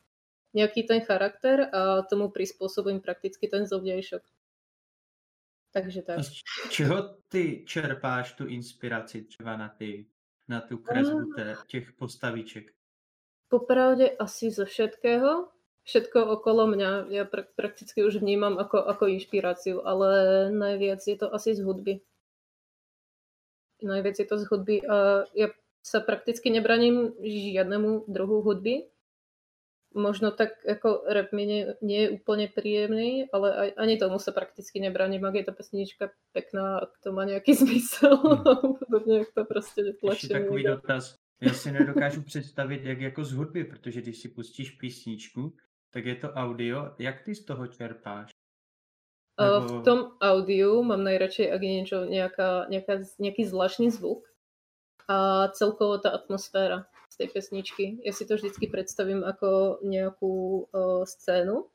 nejaký 0.53 0.87
ten 0.89 1.01
charakter 1.05 1.69
a 1.69 2.01
tomu 2.09 2.33
prispôsobím 2.33 3.01
prakticky 3.03 3.45
ten 3.45 3.69
zovňajšok. 3.69 4.23
Takže 5.69 6.01
tak. 6.01 6.25
Z 6.25 6.41
čeho 6.69 7.21
ty 7.29 7.63
čerpáš 7.65 8.33
tu 8.33 8.45
inspiraci 8.47 9.21
třeba 9.21 9.57
na 9.57 9.69
ty, 9.69 10.05
na 10.47 10.61
tu 10.61 10.77
kresbu 10.77 11.33
té, 11.35 11.57
těch 11.67 11.93
postaviček? 11.93 12.73
Popravde 13.47 14.09
asi 14.09 14.51
zo 14.51 14.65
všetkého. 14.65 15.47
Všetko 15.89 16.21
okolo 16.37 16.69
mňa 16.69 17.09
ja 17.09 17.25
pra- 17.25 17.49
prakticky 17.57 18.05
už 18.05 18.21
vnímam 18.21 18.61
ako, 18.61 18.77
ako 18.77 19.09
inšpiráciu, 19.09 19.81
ale 19.81 20.09
najviac 20.53 21.01
je 21.01 21.17
to 21.17 21.33
asi 21.33 21.57
z 21.57 21.65
hudby. 21.65 22.05
Najviac 23.81 24.15
je 24.21 24.27
to 24.29 24.37
z 24.37 24.45
hudby 24.45 24.77
a 24.85 25.25
ja 25.33 25.49
sa 25.81 25.97
prakticky 26.03 26.53
nebraním 26.53 27.15
žiadnemu 27.25 28.05
druhu 28.05 28.45
hudby. 28.45 28.85
Možno 29.97 30.29
tak 30.29 30.61
ako 30.61 31.09
rap 31.09 31.33
mi 31.33 31.49
nie, 31.49 31.61
nie 31.81 32.05
je 32.05 32.09
úplne 32.13 32.45
príjemný, 32.45 33.25
ale 33.33 33.47
aj, 33.49 33.69
ani 33.81 33.97
tomu 33.97 34.21
sa 34.21 34.29
prakticky 34.29 34.77
nebraním, 34.77 35.25
ak 35.25 35.41
je 35.41 35.45
to 35.49 35.53
pesnička 35.57 36.13
pekná, 36.37 36.85
ak 36.85 37.01
to 37.01 37.09
má 37.09 37.25
nejaký 37.25 37.57
zmysel. 37.65 38.13
Hmm. 38.13 38.77
Podobne, 38.77 39.25
ak 39.25 39.33
to 39.33 39.41
proste 39.49 39.81
Ještě 39.81 39.89
netlačí. 39.89 40.27
takový 40.29 40.63
dotaz. 40.63 41.15
Já 41.41 41.53
si 41.53 41.71
nedokážu 41.71 42.21
představit, 42.21 42.83
jak 42.83 42.99
jako 43.01 43.23
z 43.23 43.31
hudby, 43.33 43.63
protože 43.63 44.01
když 44.01 44.17
si 44.21 44.29
pustíš 44.29 44.71
písničku, 44.71 45.53
tak 45.89 46.05
je 46.05 46.15
to 46.15 46.29
audio. 46.33 46.93
Jak 46.99 47.21
ty 47.21 47.35
z 47.35 47.45
toho 47.45 47.67
čerpáš? 47.67 48.31
Nebo- 49.39 49.81
V 49.81 49.83
tom 49.87 49.99
audiu 50.19 50.83
mám 50.83 51.03
najradšej, 51.03 51.47
ak 51.47 51.61
je 51.63 51.71
niečo, 51.71 51.97
nejaká, 52.05 52.67
nejaká, 52.67 53.07
nejaký 53.23 53.47
zvláštny 53.47 53.87
zvuk 53.87 54.27
a 55.07 55.47
celkovo 55.55 55.95
tá 55.97 56.11
atmosféra 56.11 56.85
z 57.07 57.15
tej 57.23 57.27
pesničky. 57.31 57.85
Ja 58.03 58.11
si 58.11 58.27
to 58.27 58.35
vždycky 58.35 58.67
predstavím 58.67 59.23
ako 59.23 59.79
nejakú 59.81 60.67
uh, 60.69 61.07
scénu 61.07 61.71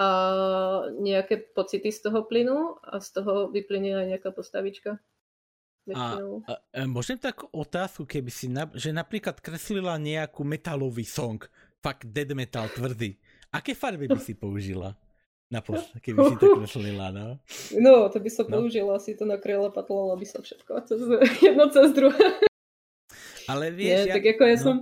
a 0.00 0.08
nejaké 0.96 1.40
pocity 1.52 1.92
z 1.92 2.08
toho 2.08 2.24
plynú 2.24 2.76
a 2.84 3.00
z 3.00 3.08
toho 3.20 3.48
vyplynie 3.52 3.96
aj 3.96 4.06
nejaká 4.16 4.30
postavička. 4.32 5.00
Väčšinou. 5.86 6.42
A, 6.50 6.58
e, 6.74 6.82
môžem 6.90 7.14
tak 7.14 7.46
otázku, 7.54 8.10
keby 8.10 8.28
si, 8.28 8.50
na, 8.50 8.66
že 8.74 8.90
napríklad 8.90 9.38
kreslila 9.38 9.94
nejakú 10.02 10.42
metalový 10.42 11.06
song, 11.06 11.38
fakt 11.80 12.06
dead 12.06 12.30
metal 12.32 12.68
tvrdý. 12.68 13.16
Aké 13.52 13.72
farby 13.72 14.06
by 14.06 14.20
si 14.20 14.34
použila? 14.34 14.94
Na 15.46 15.62
post, 15.62 15.94
keby 16.02 16.26
si 16.26 16.34
to 16.42 16.58
kreslila, 16.58 17.14
no? 17.14 17.38
No, 17.78 18.10
to 18.10 18.18
by 18.18 18.26
som 18.26 18.50
No. 18.50 18.58
použila, 18.66 18.98
si 18.98 19.14
to 19.14 19.22
nakryla, 19.22 19.70
patlala 19.70 20.18
by 20.18 20.26
som 20.26 20.42
všetko 20.42 20.82
cez, 20.90 20.98
jedno 21.38 21.70
cez 21.70 21.94
druhé. 21.94 22.42
Ale 23.46 23.70
Nie, 23.70 23.78
vieš, 23.78 24.10
tak 24.10 24.26
ja, 24.26 24.32
ako 24.34 24.42
ja 24.42 24.56
no. 24.58 24.64
som, 24.66 24.76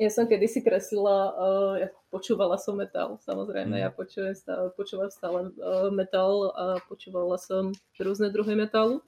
ja 0.00 0.08
som 0.08 0.24
kedysi 0.24 0.64
kreslila, 0.64 1.16
uh, 1.36 1.74
ja 1.84 1.88
počúvala 2.08 2.56
som 2.56 2.80
metal, 2.80 3.20
samozrejme, 3.20 3.76
Mm. 3.76 3.82
ja 3.84 3.90
počujem 3.92 4.32
stále, 4.32 4.72
počúvam 4.72 5.12
stále 5.12 5.52
uh, 5.60 5.92
metal 5.92 6.48
a 6.56 6.64
počúvala 6.88 7.36
som 7.36 7.68
rôzne 8.00 8.32
druhy 8.32 8.56
metalu. 8.56 9.04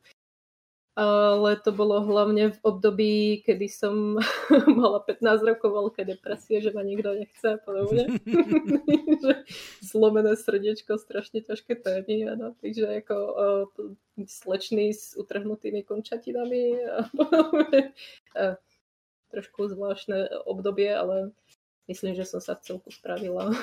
Ale 0.98 1.56
to 1.62 1.70
bolo 1.70 2.02
hlavne 2.02 2.50
v 2.50 2.58
období, 2.66 3.14
kedy 3.46 3.66
som 3.70 4.18
mala 4.80 4.98
15 5.06 5.46
rokov 5.46 5.70
veľké 5.70 6.02
depresie, 6.02 6.58
že 6.58 6.74
ma 6.74 6.82
nikto 6.82 7.14
nechce 7.14 7.46
a 7.54 7.58
podobne. 7.62 8.10
zlomené 9.92 10.34
srdiečko, 10.36 10.98
strašne 10.98 11.40
ťažké 11.46 11.78
témy. 11.78 12.34
Ano. 12.34 12.58
Takže 12.58 13.06
ako 13.06 13.16
uh, 13.16 13.64
slečný 14.26 14.90
s 14.90 15.14
utrhnutými 15.14 15.86
končatinami 15.86 16.82
a 16.82 17.06
podobne. 17.14 17.94
Uh, 18.34 18.58
trošku 19.30 19.70
zvláštne 19.70 20.42
obdobie, 20.42 20.90
ale 20.90 21.30
myslím, 21.86 22.18
že 22.18 22.26
som 22.26 22.42
sa 22.42 22.58
v 22.58 22.66
celku 22.66 22.90
spravila. 22.90 23.54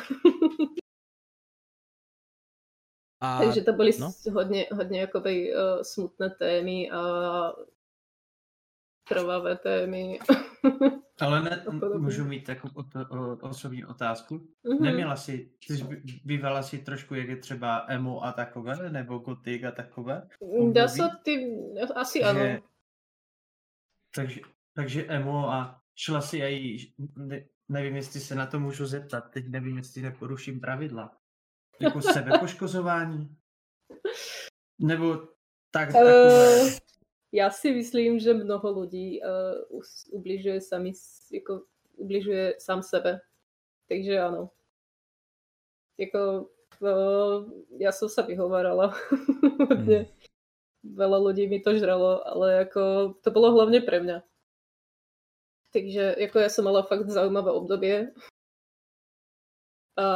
A, 3.20 3.40
Takže 3.40 3.62
to 3.62 3.74
boli 3.74 3.92
no? 4.00 4.12
hodně, 4.34 4.68
hodně 4.72 5.00
jakoby, 5.00 5.54
uh, 5.56 5.82
smutné 5.82 6.30
témy 6.30 6.92
a 6.92 7.54
krvavé 9.08 9.58
témy. 9.58 10.20
Ale 11.20 11.42
ne, 11.42 11.66
můžu 11.98 12.26
mít 12.26 12.44
takovou 12.44 12.84
osobní 13.42 13.86
otázku? 13.86 14.38
Mm-hmm. 14.38 14.82
Neměla 14.82 15.16
si, 15.16 15.52
jsi 15.64 16.04
bývala 16.26 16.64
si 16.64 16.78
trošku, 16.78 17.16
jak 17.16 17.28
je 17.28 17.38
třeba 17.38 17.86
emo 17.90 18.24
a 18.24 18.32
takové, 18.32 18.90
nebo 18.90 19.18
gotik 19.18 19.64
a 19.64 19.72
takové? 19.72 20.28
Dá 20.72 20.88
se 20.88 21.04
ty, 21.24 21.58
asi 21.96 22.20
že, 22.20 22.26
ano. 22.26 22.62
Takže, 24.16 24.42
takže 24.74 25.06
emo 25.06 25.50
a 25.50 25.82
šla 25.96 26.22
si 26.22 26.44
aj, 26.44 26.78
ne, 27.16 27.46
nevím, 27.70 27.96
jestli 27.96 28.20
se 28.20 28.36
na 28.36 28.46
to 28.46 28.60
můžu 28.60 28.86
zeptat, 28.86 29.22
teď 29.32 29.48
nevím, 29.48 29.78
jestli 29.78 30.02
neporuším 30.02 30.60
pravidla. 30.60 31.18
Jako 31.80 32.02
sebepoškozování? 32.02 33.36
Nebo 34.80 35.16
tak, 35.72 35.92
takové... 35.92 36.62
Uh, 36.62 36.70
já 37.32 37.50
si 37.50 37.72
myslím, 37.72 38.20
že 38.20 38.34
mnoho 38.34 38.80
lidí 38.80 39.22
uh, 39.22 39.82
ubližuje 40.12 40.62
sami, 40.62 40.92
jako 41.32 41.64
ubližuje 41.96 42.56
sám 42.60 42.84
sebe. 42.84 43.22
Takže 43.90 44.20
ano. 44.20 44.50
Jako, 45.98 46.50
uh, 46.80 47.52
já 47.80 47.92
jsem 47.92 48.10
se 48.10 48.22
vyhovárala 48.24 48.96
hodně. 49.70 49.98
Hmm. 49.98 50.06
Veľa 50.88 51.20
ľudí 51.20 51.50
mi 51.50 51.60
to 51.60 51.76
žralo, 51.76 52.28
ale 52.28 52.54
jako 52.54 53.14
to 53.22 53.32
bylo 53.32 53.52
hlavně 53.52 53.82
pre 53.82 54.00
mňa. 54.00 54.24
Takže 55.74 56.16
jako 56.18 56.40
já 56.40 56.50
jsem 56.50 56.66
mala 56.66 56.82
fakt 56.82 57.10
zaujímavé 57.10 57.52
obdobie 57.52 58.14
a 59.98 60.08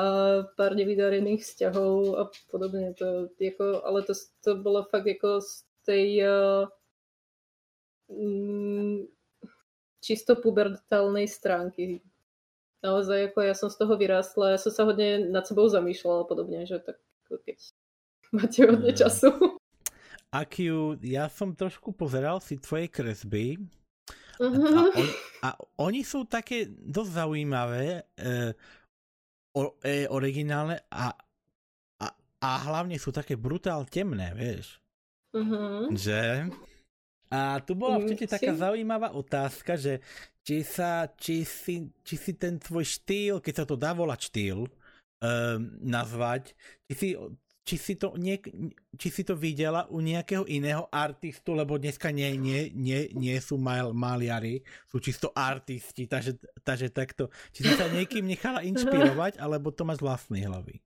pár 0.54 0.78
nevydarených 0.78 1.41
vzťahov 1.41 2.22
a 2.22 2.24
podobne. 2.54 2.94
To, 3.02 3.34
jako, 3.39 3.82
ale 3.82 4.06
to, 4.06 4.13
to 4.46 4.56
bolo 4.56 4.86
fakt 4.86 5.06
jako 5.06 5.41
z 5.41 5.65
tej 5.86 6.08
uh, 6.22 6.70
mm, 8.13 9.10
čisto 10.02 10.38
pubertálnej 10.38 11.28
stránky. 11.28 12.02
Naozaj, 12.82 13.22
jako 13.22 13.39
ja 13.41 13.54
som 13.54 13.70
z 13.70 13.78
toho 13.78 13.94
vyrástla, 13.98 14.58
ja 14.58 14.60
som 14.62 14.74
sa 14.74 14.84
hodně 14.86 15.30
nad 15.30 15.46
sebou 15.46 15.70
zamýšľala 15.70 16.26
podobne, 16.26 16.65
že 16.65 16.82
tak 16.82 16.98
keď 17.46 17.58
máte 18.32 18.65
hodně 18.65 18.94
času. 18.94 19.28
Akiu, 20.32 20.96
ja 21.04 21.28
som 21.28 21.52
trošku 21.52 21.91
pozeral 21.91 22.39
si 22.39 22.56
tvoje 22.56 22.88
kresby 22.88 23.60
uh-huh. 24.39 24.63
a, 24.63 24.82
on, 24.96 25.08
a 25.44 25.50
oni 25.84 26.08
sú 26.08 26.24
také 26.24 26.72
dosť 26.72 27.12
zaujímavé. 27.20 28.08
E, 28.15 28.56
o, 29.56 29.76
e, 29.84 30.08
originálne 30.08 30.84
a, 30.92 31.12
a, 32.00 32.08
a 32.42 32.50
hlavne 32.68 32.96
sú 32.96 33.12
také 33.12 33.36
brutál 33.36 33.88
temné, 33.88 34.32
vieš. 34.36 34.80
Uh-huh. 35.32 35.88
Že? 35.92 36.52
A 37.32 37.64
tu 37.64 37.80
bola 37.80 37.96
v 38.04 38.12
taká 38.28 38.52
zaujímavá 38.52 39.16
otázka, 39.16 39.80
že 39.80 40.04
či, 40.44 40.68
sa, 40.68 41.08
či, 41.16 41.48
si, 41.48 41.88
či 42.04 42.16
si 42.20 42.36
ten 42.36 42.60
tvoj 42.60 42.84
štýl, 42.84 43.40
keď 43.40 43.64
sa 43.64 43.66
to 43.68 43.80
dá 43.80 43.96
volať 43.96 44.20
štýl, 44.28 44.68
um, 44.68 44.70
nazvať, 45.80 46.52
či 46.92 46.94
si, 46.94 47.08
či 47.62 47.76
si, 47.78 47.93
to 47.93 48.17
niek, 48.17 48.41
či 48.97 49.08
si 49.13 49.21
to 49.21 49.38
videla 49.38 49.86
u 49.93 50.02
nejakého 50.02 50.50
iného 50.50 50.89
artistu, 50.89 51.54
lebo 51.54 51.78
dneska 51.78 52.10
nie, 52.10 52.34
nie, 52.34 52.74
nie, 52.74 53.13
nie 53.13 53.38
sú 53.38 53.62
mal, 53.62 53.93
maliari, 53.93 54.65
sú 54.89 54.97
čisto 54.97 55.30
artisti, 55.32 56.10
takže, 56.10 56.41
takže 56.65 56.89
takto. 56.89 57.30
Či 57.54 57.69
si 57.69 57.74
sa 57.78 57.86
niekým 57.88 58.26
nechala 58.26 58.65
inšpirovať, 58.69 59.38
alebo 59.38 59.69
to 59.69 59.86
máš 59.86 60.02
vlastnej 60.02 60.50
hlavy? 60.50 60.82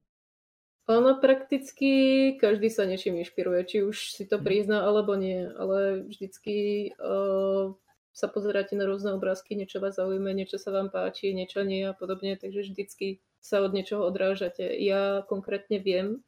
Ono 0.85 1.17
prakticky 1.17 1.89
každý 2.37 2.69
sa 2.69 2.85
niečím 2.85 3.17
inšpiruje, 3.17 3.61
či 3.65 3.77
už 3.81 4.13
si 4.13 4.23
to 4.29 4.37
mhm. 4.37 4.43
prizná 4.45 4.77
alebo 4.85 5.17
nie, 5.17 5.47
ale 5.47 6.05
vždycky 6.05 6.91
uh, 7.01 7.73
sa 8.15 8.27
pozeráte 8.29 8.77
na 8.77 8.85
rôzne 8.85 9.11
obrázky, 9.11 9.57
niečo 9.57 9.81
vás 9.81 9.97
zaujíme, 9.97 10.29
niečo 10.31 10.61
sa 10.61 10.69
vám 10.71 10.87
páči, 10.93 11.33
niečo 11.33 11.65
nie 11.65 11.83
a 11.83 11.91
podobne, 11.91 12.37
takže 12.37 12.63
vždycky 12.63 13.19
sa 13.43 13.59
od 13.59 13.75
niečoho 13.75 14.07
odrážate. 14.07 14.63
Ja 14.81 15.25
konkrétne 15.27 15.83
viem, 15.83 16.23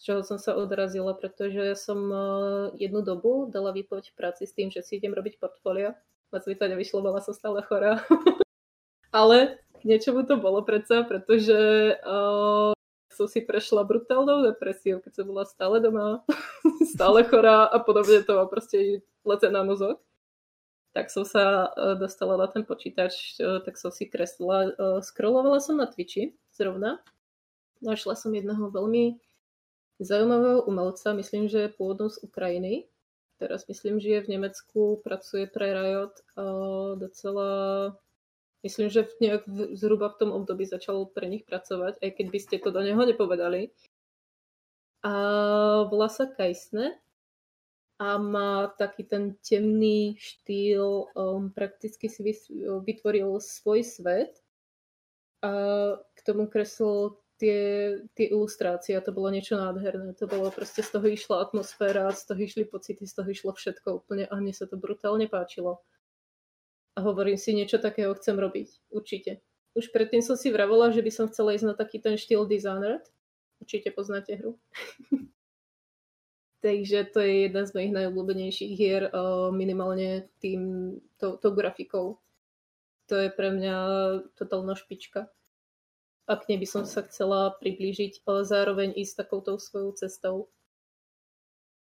z 0.00 0.08
čoho 0.08 0.20
som 0.24 0.40
sa 0.40 0.56
odrazila, 0.56 1.12
pretože 1.12 1.76
som 1.76 2.00
eh, 2.08 2.20
jednu 2.80 3.04
dobu 3.04 3.44
dala 3.52 3.68
výpoveď 3.76 4.08
v 4.08 4.16
práci 4.16 4.48
s 4.48 4.56
tým, 4.56 4.72
že 4.72 4.80
si 4.80 4.96
idem 4.96 5.12
robiť 5.12 5.36
portfólio. 5.36 5.92
Moc 6.32 6.42
mi 6.48 6.56
to 6.56 6.64
nevyšlo, 6.64 7.04
bola 7.04 7.20
som 7.20 7.36
stále 7.36 7.60
chorá. 7.60 8.00
Ale 9.12 9.60
k 9.76 9.84
niečomu 9.84 10.24
to 10.24 10.40
bolo 10.40 10.64
predsa, 10.64 11.04
pretože 11.04 11.52
uh, 12.00 12.72
som 13.12 13.26
si 13.28 13.44
prešla 13.44 13.84
brutálnou 13.84 14.40
depresiou, 14.48 15.04
keď 15.04 15.20
som 15.20 15.26
bola 15.28 15.44
stále 15.44 15.82
doma, 15.84 16.24
stále 16.96 17.20
chorá 17.28 17.68
a 17.68 17.76
podobne 17.82 18.24
to 18.24 18.40
má 18.40 18.48
proste 18.48 19.04
lece 19.28 19.52
na 19.52 19.66
mozog. 19.66 20.00
Tak 20.96 21.12
som 21.12 21.28
sa 21.28 21.68
uh, 21.76 21.92
dostala 22.00 22.40
na 22.40 22.48
ten 22.48 22.64
počítač, 22.64 23.36
uh, 23.36 23.60
tak 23.60 23.76
som 23.76 23.92
si 23.92 24.08
kreslila, 24.08 24.72
uh, 24.72 24.98
scrollovala 25.04 25.60
som 25.60 25.76
na 25.76 25.84
Twitchi 25.84 26.32
zrovna. 26.56 27.04
Našla 27.84 28.16
som 28.16 28.32
jedného 28.32 28.70
veľmi 28.72 29.18
zaujímavého 30.00 30.64
umelca, 30.64 31.12
myslím, 31.12 31.48
že 31.48 31.68
je 31.68 31.76
pôvodom 31.76 32.08
z 32.08 32.18
Ukrajiny. 32.24 32.88
Teraz 33.36 33.68
myslím, 33.68 34.00
že 34.00 34.20
je 34.20 34.24
v 34.24 34.30
Nemecku, 34.36 35.00
pracuje 35.04 35.46
pre 35.46 35.72
Riot 35.72 36.16
a 36.36 36.44
docela... 36.96 37.48
Myslím, 38.60 38.92
že 38.92 39.08
v 39.08 39.14
nejak 39.24 39.42
zhruba 39.72 40.12
v 40.12 40.18
tom 40.20 40.30
období 40.36 40.68
začal 40.68 41.08
pre 41.08 41.24
nich 41.24 41.48
pracovať, 41.48 41.96
aj 42.04 42.10
keď 42.12 42.26
by 42.28 42.38
ste 42.44 42.56
to 42.60 42.68
do 42.68 42.84
neho 42.84 43.00
nepovedali. 43.00 43.72
A 45.00 45.12
volá 45.88 46.12
sa 46.12 46.28
Kajsne 46.28 47.00
a 47.96 48.20
má 48.20 48.68
taký 48.76 49.08
ten 49.08 49.32
temný 49.40 50.20
štýl, 50.20 51.08
um, 51.16 51.48
prakticky 51.48 52.12
si 52.12 52.20
vytvoril 52.60 53.40
svoj 53.40 53.80
svet 53.80 54.44
a 55.40 55.52
k 55.96 56.18
tomu 56.20 56.44
kreslil 56.44 57.16
tie, 57.40 57.60
tie 58.12 58.26
ilustrácie 58.28 58.92
a 58.92 59.00
to 59.00 59.16
bolo 59.16 59.32
niečo 59.32 59.56
nádherné. 59.56 60.12
To 60.20 60.28
bolo 60.28 60.52
proste, 60.52 60.84
z 60.84 60.92
toho 60.92 61.08
išla 61.08 61.40
atmosféra, 61.48 62.12
z 62.12 62.28
toho 62.28 62.40
išli 62.44 62.68
pocity, 62.68 63.08
z 63.08 63.14
toho 63.16 63.28
išlo 63.32 63.56
všetko 63.56 64.04
úplne 64.04 64.28
a 64.28 64.36
mne 64.36 64.52
sa 64.52 64.68
to 64.68 64.76
brutálne 64.76 65.24
páčilo. 65.24 65.80
A 66.94 67.00
hovorím 67.00 67.40
si, 67.40 67.56
niečo 67.56 67.80
takého 67.80 68.12
chcem 68.20 68.36
robiť. 68.36 68.92
Určite. 68.92 69.40
Už 69.72 69.88
predtým 69.88 70.20
som 70.20 70.36
si 70.36 70.52
vravila, 70.52 70.92
že 70.92 71.00
by 71.00 71.08
som 71.08 71.26
chcela 71.32 71.56
ísť 71.56 71.72
na 71.72 71.74
taký 71.74 71.96
ten 71.96 72.20
štýl 72.20 72.44
designer. 72.44 73.00
Určite 73.64 73.88
poznáte 73.96 74.36
hru. 74.36 74.60
Takže 76.60 77.08
to 77.08 77.24
je 77.24 77.48
jedna 77.48 77.64
z 77.64 77.72
mojich 77.72 77.92
najobľúbenejších 77.96 78.72
hier, 78.76 79.08
minimálne 79.48 80.28
tým, 80.44 80.92
to, 81.16 81.40
to 81.40 81.56
grafikou. 81.56 82.20
To 83.08 83.14
je 83.16 83.32
pre 83.32 83.48
mňa 83.48 83.76
totálna 84.36 84.76
špička 84.76 85.32
a 86.30 86.38
k 86.38 86.54
nej 86.54 86.58
by 86.62 86.68
som 86.70 86.86
sa 86.86 87.02
chcela 87.02 87.58
priblížiť, 87.58 88.22
ale 88.22 88.46
zároveň 88.46 88.94
ísť 88.94 89.26
takouto 89.26 89.58
svojou 89.58 89.98
cestou. 89.98 90.36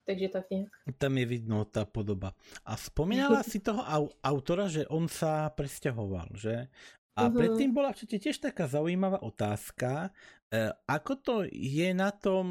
Takže 0.04 0.28
tak 0.34 0.50
nejak. 0.50 0.74
Tam 0.98 1.13
je 1.15 1.26
vidno 1.30 1.63
tá 1.69 1.86
podoba. 1.86 2.34
A 2.65 2.74
spomínala 2.74 3.46
si 3.48 3.62
toho 3.62 3.86
autora, 4.26 4.65
že 4.67 4.89
on 4.89 5.06
sa 5.06 5.54
presťahoval, 5.54 6.34
že? 6.34 6.67
A 7.13 7.30
uh-huh. 7.30 7.38
predtým 7.38 7.69
bola 7.69 7.93
určite 7.93 8.17
tiež 8.17 8.41
taká 8.41 8.65
zaujímavá 8.65 9.22
otázka, 9.22 10.10
e, 10.50 10.74
ako 10.89 11.13
to 11.22 11.36
je 11.54 11.93
na 11.93 12.10
tom, 12.10 12.46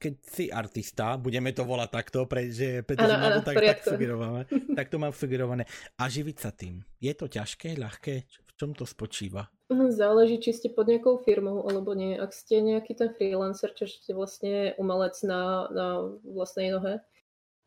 keď 0.00 0.14
si 0.24 0.48
artista, 0.48 1.20
budeme 1.20 1.52
to 1.52 1.68
volať 1.68 1.90
takto, 1.92 2.24
pretože, 2.24 2.80
pretože 2.88 3.14
ano, 3.20 3.44
tak, 3.44 3.60
tak 3.60 3.84
tak 4.80 4.86
to 4.88 4.96
mám 4.96 5.12
sugerované, 5.12 5.68
a 6.00 6.08
živiť 6.08 6.36
sa 6.40 6.56
tým. 6.56 6.80
Je 6.96 7.12
to 7.12 7.28
ťažké, 7.28 7.76
ľahké? 7.76 8.24
V 8.48 8.52
čom 8.56 8.72
to 8.72 8.88
spočíva? 8.88 9.44
Záleží, 9.66 10.38
či 10.38 10.54
ste 10.54 10.68
pod 10.70 10.86
nejakou 10.86 11.18
firmou 11.26 11.66
alebo 11.66 11.90
nie. 11.90 12.14
Ak 12.14 12.30
ste 12.30 12.62
nejaký 12.62 12.94
ten 12.94 13.10
freelancer, 13.10 13.74
čo 13.74 13.90
ste 13.90 14.14
vlastne 14.14 14.78
umelec 14.78 15.18
na, 15.26 15.66
na 15.74 15.86
vlastnej 16.22 16.70
nohe, 16.70 17.02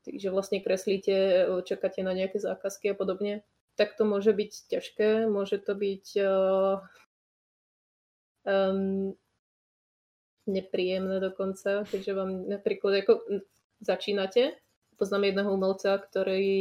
takže 0.08 0.32
vlastne 0.32 0.64
kreslíte, 0.64 1.44
čakáte 1.68 2.00
na 2.00 2.16
nejaké 2.16 2.40
zákazky 2.40 2.92
a 2.92 2.96
podobne, 2.96 3.44
tak 3.76 4.00
to 4.00 4.08
môže 4.08 4.32
byť 4.32 4.52
ťažké, 4.72 5.28
môže 5.28 5.60
to 5.60 5.76
byť 5.76 6.06
uh, 6.24 6.80
um, 8.48 9.12
nepríjemné 10.48 11.20
dokonca, 11.20 11.84
keďže 11.84 12.12
vám 12.16 12.48
napríklad 12.48 13.04
ako 13.04 13.28
začínate, 13.84 14.56
poznám 15.00 15.32
jedného 15.32 15.56
umelca, 15.56 15.96
ktorý 15.96 16.52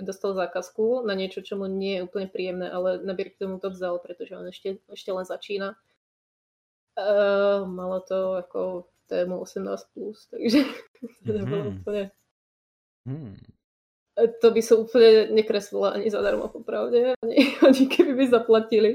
dostal 0.00 0.32
zákazku 0.32 1.04
na 1.04 1.12
niečo, 1.12 1.44
čo 1.44 1.60
mu 1.60 1.68
nie 1.68 2.00
je 2.00 2.04
úplne 2.08 2.26
príjemné, 2.32 2.72
ale 2.72 2.96
na 3.04 3.12
k 3.12 3.36
tomu 3.36 3.60
to 3.60 3.68
vzal, 3.68 4.00
pretože 4.00 4.32
on 4.32 4.48
ešte, 4.48 4.80
ešte 4.88 5.12
len 5.12 5.28
začína. 5.28 5.76
Uh, 6.96 7.68
malo 7.68 8.00
to 8.00 8.40
ako 8.40 8.88
tému 9.12 9.44
18+, 9.44 9.68
plus, 9.92 10.28
takže 10.32 10.64
to 11.28 11.30
nebolo 11.30 11.62
mm-hmm. 11.68 11.80
úplne... 11.84 12.04
Hmm. 13.04 13.36
To 14.12 14.48
by 14.52 14.60
som 14.60 14.84
úplne 14.84 15.32
nekreslila 15.32 15.96
ani 15.96 16.08
zadarmo, 16.08 16.48
popravde, 16.48 17.16
ani, 17.20 17.38
ani 17.66 17.82
keby 17.92 18.12
by 18.16 18.24
zaplatili. 18.28 18.90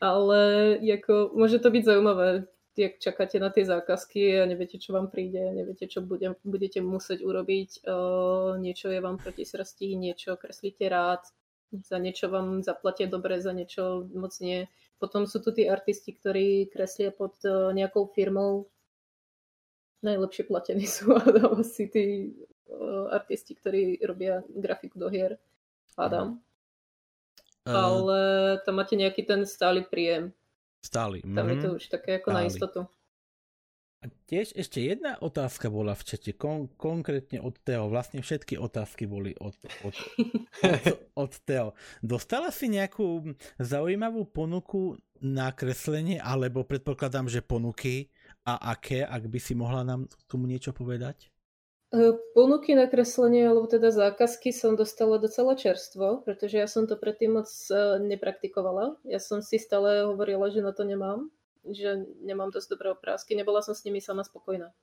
Ale 0.00 0.40
jako, 0.84 1.32
môže 1.32 1.56
to 1.60 1.72
byť 1.72 1.82
zaujímavé, 1.84 2.44
jak 2.76 2.98
čakáte 2.98 3.38
na 3.38 3.50
tie 3.50 3.64
zákazky 3.64 4.42
a 4.42 4.46
neviete, 4.46 4.78
čo 4.78 4.92
vám 4.92 5.10
príde, 5.10 5.40
neviete, 5.54 5.86
čo 5.86 6.02
bude, 6.02 6.34
budete 6.42 6.82
musieť 6.82 7.22
urobiť, 7.22 7.86
uh, 7.86 8.58
niečo 8.58 8.90
je 8.90 9.00
vám 9.00 9.18
proti 9.18 9.46
srsti, 9.46 9.94
niečo 9.94 10.36
kreslíte 10.36 10.86
rád, 10.90 11.22
za 11.70 11.98
niečo 11.98 12.30
vám 12.30 12.62
zaplatia 12.62 13.10
dobre, 13.10 13.42
za 13.42 13.50
niečo 13.50 14.06
moc 14.14 14.34
nie. 14.38 14.70
Potom 15.02 15.26
sú 15.26 15.42
tu 15.42 15.50
tí 15.50 15.66
artisti, 15.66 16.14
ktorí 16.14 16.70
kreslia 16.70 17.10
pod 17.10 17.34
uh, 17.42 17.74
nejakou 17.74 18.06
firmou. 18.14 18.70
Najlepšie 20.04 20.44
platení 20.46 20.86
sú 20.94 21.10
asi 21.14 21.90
tí 21.90 22.04
uh, 22.70 23.10
artisti, 23.10 23.58
ktorí 23.58 24.02
robia 24.06 24.42
grafiku 24.50 24.98
do 24.98 25.08
hier. 25.10 25.38
Hádam. 25.98 26.42
Uh, 27.64 27.74
Ale 27.74 28.18
tam 28.62 28.78
máte 28.78 28.94
nejaký 28.94 29.26
ten 29.26 29.42
stály 29.48 29.82
príjem 29.82 30.34
Stáli. 30.84 31.24
Tam 31.24 31.48
je 31.48 31.56
to 31.64 31.68
mhm. 31.72 31.76
už 31.80 31.84
také 31.88 32.10
ako 32.20 32.28
Stáli. 32.28 32.44
na 32.44 32.50
istotu. 32.52 32.80
A 34.04 34.12
tiež 34.28 34.52
ešte 34.52 34.84
jedna 34.84 35.16
otázka 35.16 35.72
bola 35.72 35.96
v 35.96 36.04
čete, 36.04 36.36
kon- 36.36 36.68
konkrétne 36.76 37.40
od 37.40 37.56
Teo. 37.64 37.88
Vlastne 37.88 38.20
všetky 38.20 38.60
otázky 38.60 39.08
boli 39.08 39.32
od, 39.40 39.56
od, 39.80 39.96
od, 40.60 40.84
od 41.24 41.32
Teo. 41.48 41.72
Dostala 42.04 42.52
si 42.52 42.68
nejakú 42.68 43.32
zaujímavú 43.56 44.28
ponuku 44.28 45.00
na 45.24 45.56
kreslenie, 45.56 46.20
alebo 46.20 46.68
predpokladám, 46.68 47.32
že 47.32 47.40
ponuky 47.40 48.12
a 48.44 48.76
aké, 48.76 49.08
ak 49.08 49.24
by 49.24 49.40
si 49.40 49.56
mohla 49.56 49.80
nám 49.80 50.04
k 50.04 50.22
tomu 50.28 50.44
niečo 50.44 50.76
povedať? 50.76 51.32
Ponuky 52.34 52.74
na 52.74 52.90
kreslenie, 52.90 53.46
alebo 53.46 53.70
teda 53.70 53.94
zákazky 53.94 54.50
som 54.50 54.74
dostala 54.74 55.14
docela 55.22 55.54
čerstvo, 55.54 56.26
pretože 56.26 56.58
ja 56.58 56.66
som 56.66 56.90
to 56.90 56.98
predtým 56.98 57.38
moc 57.38 57.46
e, 57.70 58.02
nepraktikovala. 58.02 58.98
Ja 59.06 59.22
som 59.22 59.38
si 59.38 59.62
stále 59.62 60.02
hovorila, 60.02 60.50
že 60.50 60.58
na 60.58 60.74
to 60.74 60.82
nemám, 60.82 61.30
že 61.62 62.02
nemám 62.18 62.50
dosť 62.50 62.68
dobré 62.74 62.90
oprázky. 62.90 63.38
Nebola 63.38 63.62
som 63.62 63.78
s 63.78 63.86
nimi 63.86 64.02
sama 64.02 64.26
spokojná. 64.26 64.74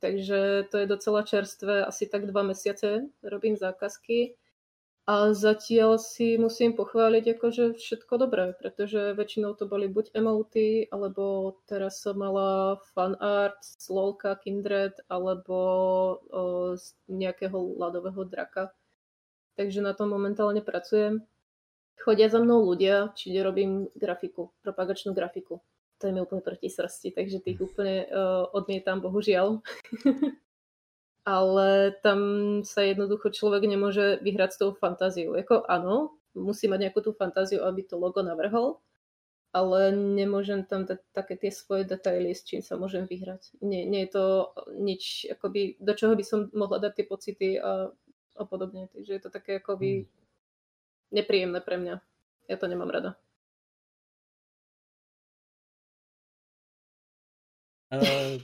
Takže 0.00 0.68
to 0.72 0.76
je 0.80 0.86
docela 0.86 1.22
čerstvé, 1.22 1.84
asi 1.84 2.08
tak 2.08 2.26
dva 2.26 2.42
mesiace 2.42 3.08
robím 3.20 3.56
zákazky 3.56 4.36
a 5.04 5.36
zatiaľ 5.36 6.00
si 6.00 6.40
musím 6.40 6.72
pochváliť 6.72 7.36
akože 7.36 7.76
všetko 7.76 8.14
dobré, 8.16 8.56
pretože 8.56 9.12
väčšinou 9.12 9.52
to 9.52 9.68
boli 9.68 9.84
buď 9.84 10.16
emoty, 10.16 10.88
alebo 10.88 11.56
teraz 11.68 12.00
som 12.00 12.16
mala 12.16 12.80
fan 12.96 13.12
art 13.20 13.60
z 13.60 13.84
LOLka, 13.92 14.40
Kindred, 14.40 14.96
alebo 15.12 15.56
o, 16.32 16.72
z 16.80 16.96
nejakého 17.12 17.76
ľadového 17.76 18.24
draka. 18.24 18.72
Takže 19.60 19.84
na 19.84 19.92
tom 19.92 20.08
momentálne 20.08 20.64
pracujem. 20.64 21.20
Chodia 22.00 22.32
za 22.32 22.40
mnou 22.40 22.64
ľudia, 22.64 23.12
či 23.12 23.36
robím 23.44 23.92
grafiku, 23.92 24.56
propagačnú 24.64 25.12
grafiku. 25.12 25.60
To 26.00 26.08
je 26.08 26.12
mi 26.16 26.24
úplne 26.24 26.40
proti 26.40 26.72
srsti, 26.72 27.12
takže 27.12 27.44
tých 27.44 27.60
úplne 27.60 28.08
uh, 28.08 28.48
odmietam, 28.56 29.04
bohužiaľ. 29.04 29.60
ale 31.24 31.96
tam 32.04 32.20
sa 32.68 32.84
jednoducho 32.84 33.32
človek 33.32 33.64
nemôže 33.64 34.20
vyhrať 34.20 34.50
s 34.52 34.60
tou 34.60 34.70
fantáziou. 34.76 35.32
Jako 35.34 35.64
áno, 35.72 36.20
musí 36.36 36.68
mať 36.68 36.88
nejakú 36.88 37.00
tú 37.00 37.12
fantáziu, 37.16 37.64
aby 37.64 37.80
to 37.80 37.96
logo 37.96 38.20
navrhol, 38.20 38.84
ale 39.56 39.94
nemôžem 39.96 40.68
tam 40.68 40.84
dať 40.84 41.00
také 41.16 41.40
tie 41.40 41.48
svoje 41.48 41.88
detaily, 41.88 42.36
s 42.36 42.44
čím 42.44 42.60
sa 42.60 42.76
môžem 42.76 43.08
vyhrať. 43.08 43.56
Nie, 43.64 43.88
nie 43.88 44.04
je 44.04 44.10
to 44.12 44.24
nič, 44.76 45.30
akoby, 45.32 45.80
do 45.80 45.96
čoho 45.96 46.12
by 46.12 46.24
som 46.26 46.52
mohla 46.52 46.76
dať 46.76 46.92
tie 47.00 47.06
pocity 47.08 47.48
a, 47.56 47.88
a 48.36 48.42
podobne. 48.44 48.92
Takže 48.92 49.10
je 49.16 49.22
to 49.22 49.30
také 49.32 49.64
akoby 49.64 50.04
hmm. 50.04 50.10
nepríjemné 51.14 51.60
pre 51.64 51.80
mňa. 51.80 51.94
Ja 52.52 52.56
to 52.60 52.68
nemám 52.68 52.92
rada. 52.92 53.16
Uh, 57.94 58.42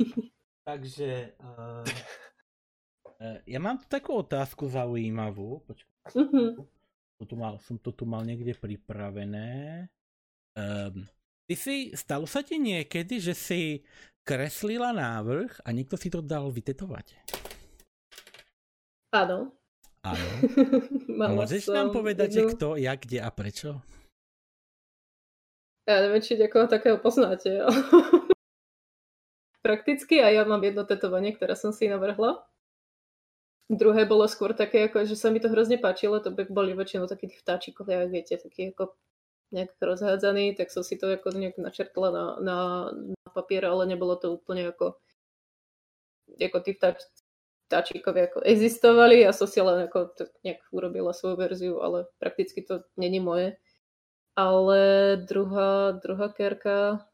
takže 0.63 1.35
uh, 1.43 1.83
ja 3.45 3.61
mám 3.61 3.77
tu 3.77 3.85
takú 3.85 4.25
otázku 4.25 4.73
zaujímavú. 4.73 5.61
Počkaj. 5.69 6.17
Uh-huh. 6.17 6.65
Tu 7.21 7.37
mal, 7.37 7.61
som 7.61 7.77
to 7.77 7.93
tu 7.93 8.09
mal 8.09 8.25
niekde 8.25 8.57
pripravené. 8.57 9.85
Um, 10.57 11.05
ty 11.45 11.53
si, 11.53 11.93
stalo 11.93 12.25
sa 12.25 12.41
ti 12.41 12.57
niekedy, 12.57 13.21
že 13.21 13.37
si 13.37 13.85
kreslila 14.25 14.97
návrh 14.97 15.61
a 15.61 15.69
niekto 15.69 16.01
si 16.01 16.09
to 16.09 16.25
dal 16.25 16.49
vytetovať? 16.49 17.21
Áno. 19.13 19.53
Áno. 20.01 20.27
Môžeš 21.37 21.69
nám 21.69 21.93
povedať, 21.93 22.33
jednu... 22.33 22.49
že 22.49 22.53
kto, 22.57 22.69
jak, 22.81 23.05
kde 23.05 23.19
a 23.21 23.29
prečo? 23.29 23.71
Ja 25.85 26.01
neviem, 26.01 26.25
či 26.25 26.41
niekoho 26.41 26.71
takého 26.71 26.97
poznáte. 26.97 27.61
Prakticky 29.67 30.25
a 30.25 30.33
ja 30.33 30.49
mám 30.49 30.65
jedno 30.65 30.89
tetovanie, 30.89 31.37
ktoré 31.37 31.53
som 31.53 31.75
si 31.75 31.85
navrhla. 31.85 32.49
Druhé 33.71 34.03
bolo 34.03 34.27
skôr 34.27 34.51
také, 34.51 34.91
ako, 34.91 35.07
že 35.07 35.15
sa 35.15 35.31
mi 35.31 35.39
to 35.39 35.47
hrozne 35.47 35.79
páčilo, 35.79 36.19
to 36.19 36.35
boli 36.35 36.75
väčšinou 36.75 37.07
takí 37.07 37.31
tí 37.31 37.39
vtáčikovia, 37.39 38.03
ak 38.03 38.11
viete, 38.11 38.35
takí 38.35 38.75
ako 38.75 38.99
nejak 39.55 39.79
rozhádzaní, 39.79 40.59
tak 40.59 40.75
som 40.75 40.83
si 40.83 40.99
to 40.99 41.07
ako 41.07 41.31
nejak 41.39 41.55
načrtla 41.55 42.11
na, 42.11 42.25
na, 42.43 42.59
na 42.91 43.29
papier, 43.31 43.63
ale 43.71 43.87
nebolo 43.87 44.19
to 44.19 44.35
úplne 44.35 44.75
ako, 44.75 44.99
ako 46.35 46.59
tí 46.67 46.75
vtáč, 46.75 46.99
vtáčikovia 47.71 48.27
ako 48.27 48.43
existovali 48.43 49.23
a 49.23 49.31
som 49.31 49.47
si 49.47 49.63
len 49.63 49.87
ako 49.87 50.19
nejak 50.43 50.67
urobila 50.75 51.15
svoju 51.15 51.39
verziu, 51.39 51.79
ale 51.79 52.11
prakticky 52.19 52.67
to 52.67 52.83
není 52.99 53.23
moje. 53.23 53.55
Ale 54.35 55.15
druhá, 55.31 55.95
druhá 55.95 56.27
kerka 56.35 57.07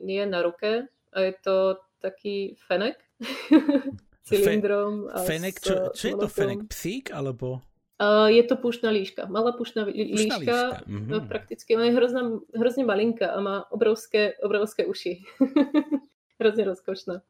je 0.00 0.24
na 0.24 0.40
ruke 0.40 0.88
a 1.12 1.18
je 1.20 1.32
to 1.44 1.76
taký 2.00 2.56
fenek. 2.56 2.96
cylindrom. 4.24 5.08
Fe, 5.24 5.36
fenek, 5.36 5.56
čo, 5.60 5.74
čo 5.96 6.04
je 6.08 6.14
to 6.16 6.28
fenek? 6.28 6.68
Psík 6.68 7.12
alebo? 7.12 7.64
Uh, 8.00 8.32
je 8.32 8.40
to 8.48 8.56
pušná 8.56 8.88
líška, 8.88 9.28
malá 9.28 9.52
pušná 9.52 9.84
líška, 9.84 10.40
líška. 10.40 10.88
Mm-hmm. 10.88 11.28
prakticky 11.28 11.76
ona 11.76 11.92
je 11.92 11.96
hrozná, 12.00 12.22
hrozne 12.56 12.88
malinká 12.88 13.28
a 13.28 13.38
má 13.44 13.56
obrovské, 13.68 14.40
obrovské 14.40 14.88
uši. 14.88 15.20
hrozne 16.40 16.64
rozkošná. 16.64 17.20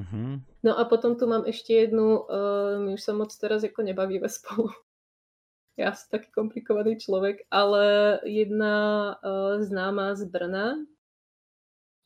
Mm-hmm. 0.00 0.32
No 0.64 0.72
a 0.72 0.88
potom 0.88 1.20
tu 1.20 1.28
mám 1.28 1.44
ešte 1.44 1.76
jednu, 1.76 2.24
uh, 2.24 2.80
my 2.80 2.96
už 2.96 3.02
sa 3.04 3.12
moc 3.12 3.28
teraz 3.36 3.60
ako 3.60 3.84
nebavíme 3.84 4.28
spolu. 4.28 4.72
Ja 5.76 5.92
som 5.92 6.08
taký 6.08 6.32
komplikovaný 6.32 6.96
človek, 6.96 7.52
ale 7.52 8.16
jedna 8.24 9.12
uh, 9.20 9.60
známa 9.60 10.16
z 10.16 10.24
Brna, 10.24 10.80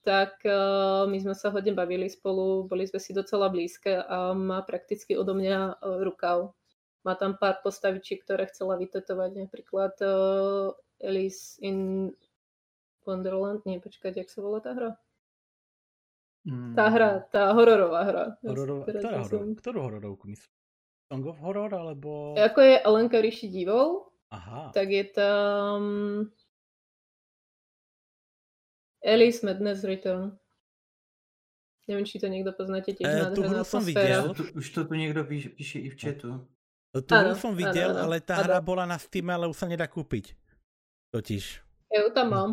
tak 0.00 0.40
uh, 0.48 1.04
my 1.04 1.18
sme 1.20 1.34
sa 1.36 1.52
hodne 1.52 1.76
bavili 1.76 2.08
spolu, 2.08 2.64
boli 2.64 2.88
sme 2.88 3.00
si 3.00 3.12
docela 3.12 3.52
blízke 3.52 4.00
a 4.00 4.32
má 4.32 4.64
prakticky 4.64 5.16
odo 5.16 5.36
mňa 5.36 5.80
uh, 5.80 6.00
rukav. 6.00 6.56
Má 7.04 7.16
tam 7.16 7.36
pár 7.40 7.64
postavičiek, 7.64 8.20
ktoré 8.24 8.48
chcela 8.48 8.76
vytetovať, 8.76 9.30
napríklad 9.48 9.94
uh, 10.04 10.72
Alice 11.00 11.56
in 11.64 12.10
Wonderland, 13.08 13.64
nie, 13.64 13.80
počkať, 13.80 14.20
jak 14.20 14.28
sa 14.28 14.44
volá 14.44 14.60
tá 14.60 14.76
hra? 14.76 14.90
Mm. 16.44 16.72
Tá 16.76 16.86
hra, 16.88 17.10
tá 17.28 17.52
hororová 17.52 18.00
hra. 18.04 18.24
Hororová, 18.44 18.84
ktorá 18.88 19.24
horor, 19.24 19.44
ktorú 19.60 19.78
hororovku 19.84 20.24
myslíš? 20.28 20.52
Song 21.10 21.26
of 21.26 21.42
Horror, 21.42 21.74
alebo... 21.74 22.38
Ako 22.38 22.62
je 22.62 22.78
Alenka 22.86 23.18
ríši 23.18 23.50
divov, 23.50 24.14
Aha. 24.30 24.70
tak 24.70 24.94
je 24.94 25.04
tam 25.10 25.80
Alice 29.04 29.40
Madness 29.40 29.84
Return. 29.84 30.36
Neviem, 31.88 32.06
či 32.06 32.22
to 32.22 32.30
niekto 32.30 32.54
poznáte 32.54 32.94
tiež 32.94 33.08
e, 33.08 33.34
tú 33.34 33.42
hru 33.42 33.66
som 33.66 33.82
videl. 33.82 34.30
Tu, 34.30 34.46
už 34.54 34.66
to 34.70 34.86
tu 34.86 34.94
niekto 34.94 35.26
píše, 35.26 35.50
píše 35.50 35.78
i 35.82 35.90
v 35.90 35.96
chatu. 35.98 36.38
Tú 36.94 37.10
hru 37.10 37.34
som 37.34 37.56
videl, 37.56 37.98
ale 37.98 38.22
tá 38.22 38.38
hra 38.46 38.62
bola 38.62 38.86
na 38.86 38.94
Steam, 38.94 39.26
ale 39.26 39.50
už 39.50 39.58
sa 39.58 39.66
nedá 39.66 39.90
kúpiť. 39.90 40.38
Totiž. 41.10 41.66
Ja 41.90 42.06
ju 42.06 42.14
tam 42.14 42.30
mám. 42.30 42.50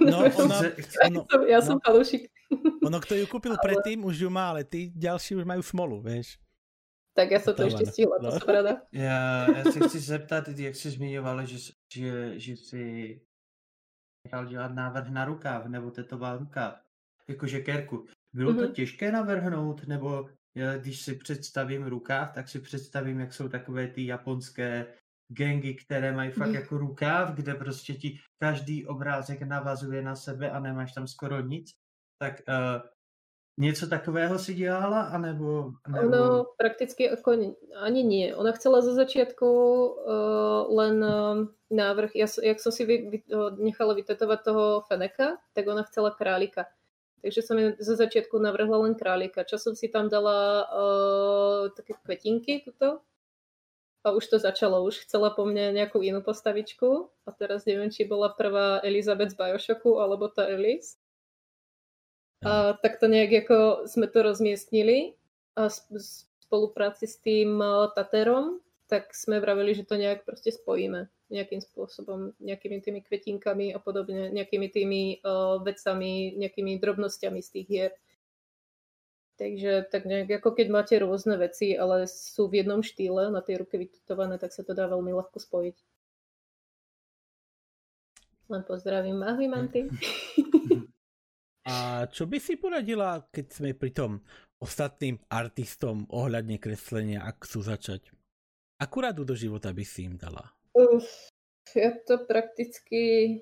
No, 0.00 0.24
ona, 0.40 0.56
ono, 1.04 1.20
ja 1.44 1.60
som 1.60 1.76
no, 1.76 1.84
fanúšik. 1.84 2.32
Ono, 2.80 2.96
kto 3.04 3.12
ju 3.20 3.28
kúpil 3.28 3.52
ale... 3.60 3.60
predtým, 3.60 4.00
už 4.08 4.24
ju 4.24 4.30
má, 4.32 4.56
ale 4.56 4.64
tí 4.64 4.88
ďalší 4.96 5.36
už 5.36 5.44
majú 5.44 5.60
smolu, 5.60 6.00
vieš. 6.00 6.40
Tak 7.12 7.28
ja 7.28 7.40
som 7.44 7.52
to 7.52 7.68
ešte 7.68 7.84
stihla, 7.92 8.16
no. 8.24 8.32
to 8.32 8.40
som 8.40 8.48
rada. 8.48 8.88
Ja, 8.88 9.44
ja 9.52 9.68
si 9.68 9.84
chci 9.84 10.00
zeptat, 10.16 10.48
jak 10.48 10.72
si 10.72 10.88
zmiňovala, 10.96 11.44
že, 11.44 11.76
že, 11.92 12.40
že 12.40 12.52
si 12.56 12.84
nechal 14.24 14.46
dělat 14.46 14.74
návrh 14.74 15.08
na 15.08 15.24
rukáv 15.24 15.66
nebo 15.66 15.90
tetoval 15.90 16.38
rukáv, 16.38 16.74
jakože 17.28 17.60
kerku. 17.60 18.06
Bylo 18.32 18.52
mm-hmm. 18.52 18.66
to 18.66 18.72
těžké 18.72 19.12
navrhnout, 19.12 19.86
nebo 19.86 20.28
Já 20.54 20.78
když 20.78 21.02
si 21.02 21.14
představím 21.14 21.86
rukáv, 21.86 22.32
tak 22.32 22.48
si 22.48 22.60
představím, 22.60 23.20
jak 23.20 23.34
jsou 23.34 23.48
takové 23.48 23.88
ty 23.88 24.06
japonské 24.06 24.86
gangy, 25.28 25.74
které 25.74 26.12
mají 26.12 26.30
fakt 26.30 26.54
jako 26.54 26.78
rukáv, 26.78 27.34
kde 27.34 27.54
prostě 27.54 27.94
ti 27.94 28.18
každý 28.38 28.86
obrázek 28.86 29.42
navazuje 29.42 30.02
na 30.02 30.16
sebe 30.16 30.50
a 30.50 30.60
nemáš 30.60 30.92
tam 30.92 31.06
skoro 31.06 31.40
nic. 31.40 31.72
Tak 32.18 32.40
uh, 32.48 32.88
něco 33.58 33.86
takového 33.86 34.38
si 34.38 34.54
dělala, 34.54 35.00
anebo... 35.00 35.72
anebo... 35.84 36.06
Ono 36.06 36.44
prakticky 36.56 37.10
ako 37.10 37.36
ani 37.76 38.02
nie. 38.04 38.36
Ona 38.36 38.52
chcela 38.52 38.80
zo 38.80 38.94
začiatku 38.94 39.48
uh, 39.48 40.72
len 40.72 41.04
uh, 41.04 41.46
návrh, 41.70 42.16
ja, 42.16 42.26
jak 42.42 42.60
som 42.60 42.72
si 42.72 42.84
vy, 42.84 42.96
vy, 43.10 43.18
nechala 43.60 43.94
vytetovať 43.94 44.38
toho 44.44 44.64
Feneka, 44.88 45.36
tak 45.52 45.68
ona 45.68 45.82
chcela 45.82 46.10
králika. 46.10 46.64
Takže 47.22 47.40
som 47.42 47.54
jej 47.54 47.78
zo 47.78 47.94
začiatku 47.94 48.34
navrhla 48.40 48.82
len 48.82 48.98
králika. 48.98 49.46
Časom 49.46 49.78
si 49.78 49.86
tam 49.86 50.08
dala 50.10 50.66
uh, 50.66 51.62
také 51.70 51.94
kvetinky 52.02 52.66
tuto. 52.66 52.98
A 54.02 54.10
už 54.10 54.26
to 54.26 54.36
začalo. 54.42 54.82
Už 54.82 55.06
chcela 55.06 55.30
po 55.30 55.46
mne 55.46 55.70
nejakú 55.70 56.02
inú 56.02 56.26
postavičku. 56.26 57.06
A 57.22 57.30
teraz 57.30 57.62
neviem, 57.62 57.94
či 57.94 58.02
bola 58.02 58.34
prvá 58.34 58.82
Elizabeth 58.82 59.30
z 59.30 59.38
Bioshocku, 59.38 60.02
alebo 60.02 60.26
tá 60.26 60.50
Elise. 60.50 60.98
A 62.42 62.74
tak 62.74 62.98
to 62.98 63.06
nejak 63.06 63.46
ako 63.46 63.86
sme 63.86 64.10
to 64.10 64.18
rozmiestnili 64.26 65.14
a 65.54 65.70
v 65.70 65.98
spolupráci 66.42 67.06
s 67.06 67.16
tým 67.22 67.62
Taterom, 67.94 68.58
tak 68.90 69.14
sme 69.14 69.38
vravili, 69.38 69.72
že 69.72 69.86
to 69.86 69.96
nejak 69.96 70.26
proste 70.26 70.52
spojíme 70.52 71.08
nejakým 71.32 71.64
spôsobom, 71.64 72.36
nejakými 72.44 72.84
tými 72.84 73.00
kvetinkami 73.00 73.72
a 73.72 73.80
podobne, 73.80 74.28
nejakými 74.28 74.68
tými 74.68 75.02
uh, 75.24 75.64
vecami, 75.64 76.36
nejakými 76.36 76.76
drobnosťami 76.76 77.40
z 77.40 77.48
tých 77.48 77.66
hier. 77.72 77.92
Takže 79.40 79.88
tak 79.88 80.04
nejak 80.04 80.44
ako 80.44 80.52
keď 80.52 80.68
máte 80.68 80.94
rôzne 81.00 81.40
veci, 81.40 81.72
ale 81.72 82.04
sú 82.04 82.52
v 82.52 82.60
jednom 82.60 82.84
štýle 82.84 83.32
na 83.32 83.40
tej 83.40 83.64
ruke 83.64 83.80
vytutované, 83.80 84.36
tak 84.36 84.52
sa 84.52 84.60
to 84.60 84.76
dá 84.76 84.84
veľmi 84.92 85.08
ľahko 85.16 85.40
spojiť. 85.40 85.76
Len 88.52 88.62
pozdravím. 88.68 89.24
Ahoj, 89.24 89.48
Manty. 89.48 89.88
A 91.62 92.06
čo 92.10 92.26
by 92.26 92.38
si 92.42 92.58
poradila, 92.58 93.22
keď 93.30 93.46
sme 93.54 93.70
pri 93.78 93.94
tom 93.94 94.12
ostatným 94.58 95.18
artistom 95.30 96.10
ohľadne 96.10 96.58
kreslenia, 96.58 97.22
ak 97.22 97.46
chcú 97.46 97.62
začať? 97.62 98.10
Akurát 98.82 99.14
do 99.14 99.34
života 99.38 99.70
by 99.70 99.84
si 99.86 100.10
im 100.10 100.18
dala? 100.18 100.42
Uf, 100.74 101.06
ja 101.74 101.94
to 102.02 102.18
prakticky 102.26 103.38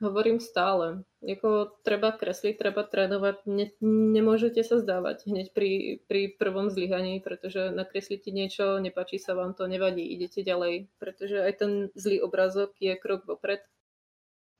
hovorím 0.00 0.40
stále. 0.40 1.02
Jako 1.22 1.80
treba 1.82 2.12
kresliť, 2.14 2.54
treba 2.58 2.86
trénovať. 2.86 3.36
Ne, 3.50 3.74
nemôžete 4.14 4.62
sa 4.62 4.78
zdávať 4.78 5.26
hneď 5.26 5.50
pri, 5.50 6.02
pri 6.06 6.38
prvom 6.38 6.70
zlyhaní, 6.70 7.18
pretože 7.18 7.74
nakreslíte 7.74 8.30
niečo, 8.30 8.78
nepáči 8.78 9.18
sa 9.18 9.34
vám 9.34 9.58
to, 9.58 9.66
nevadí, 9.66 10.06
idete 10.06 10.46
ďalej. 10.46 10.86
Pretože 11.02 11.42
aj 11.42 11.52
ten 11.58 11.72
zlý 11.98 12.22
obrazok 12.22 12.78
je 12.78 12.94
krok 12.94 13.26
vopred. 13.26 13.66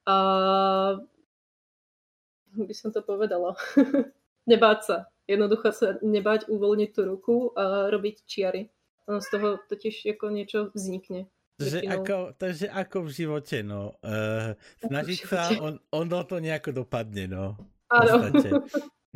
A 0.08 0.16
by 2.54 2.74
som 2.74 2.90
to 2.94 3.04
povedala. 3.04 3.56
nebáť 4.50 4.80
sa. 4.84 4.96
Jednoducho 5.28 5.68
sa 5.76 6.00
nebáť 6.00 6.48
uvoľniť 6.48 6.90
tú 6.96 7.00
ruku 7.04 7.36
a 7.52 7.92
robiť 7.92 8.24
čiary 8.24 8.72
ono 9.08 9.20
z 9.20 9.28
toho 9.30 9.58
totiž 9.68 10.04
jako 10.04 10.30
niečo 10.30 10.70
vznikne. 10.76 11.26
Takže 11.58 11.80
ako, 11.90 12.16
takže 12.38 12.66
ako 12.70 12.98
v 13.02 13.10
živote, 13.10 13.56
no. 13.66 13.98
Uh, 14.04 14.54
snažiť 14.84 15.18
sa, 15.26 15.50
on, 15.58 15.74
ono 15.90 16.18
to 16.22 16.38
nejako 16.38 16.84
dopadne, 16.84 17.24
no. 17.26 17.56
Áno. 17.88 18.28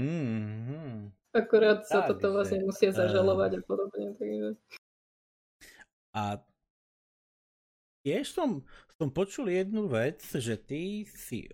Mm, 0.01 1.12
Akorát 1.37 1.85
sa 1.85 2.01
Dá, 2.01 2.16
toto 2.16 2.33
vlastne 2.33 2.64
musia 2.64 2.89
eh. 2.89 2.97
zažalovať 2.97 3.51
uh, 3.53 3.59
a 3.61 3.62
podobne. 3.68 4.16
Takže... 4.16 4.49
A 6.16 6.41
tiež 8.01 8.33
som, 8.33 8.64
som 8.97 9.12
počul 9.12 9.53
jednu 9.53 9.93
vec, 9.93 10.24
že 10.24 10.57
ty 10.57 11.05
si 11.05 11.45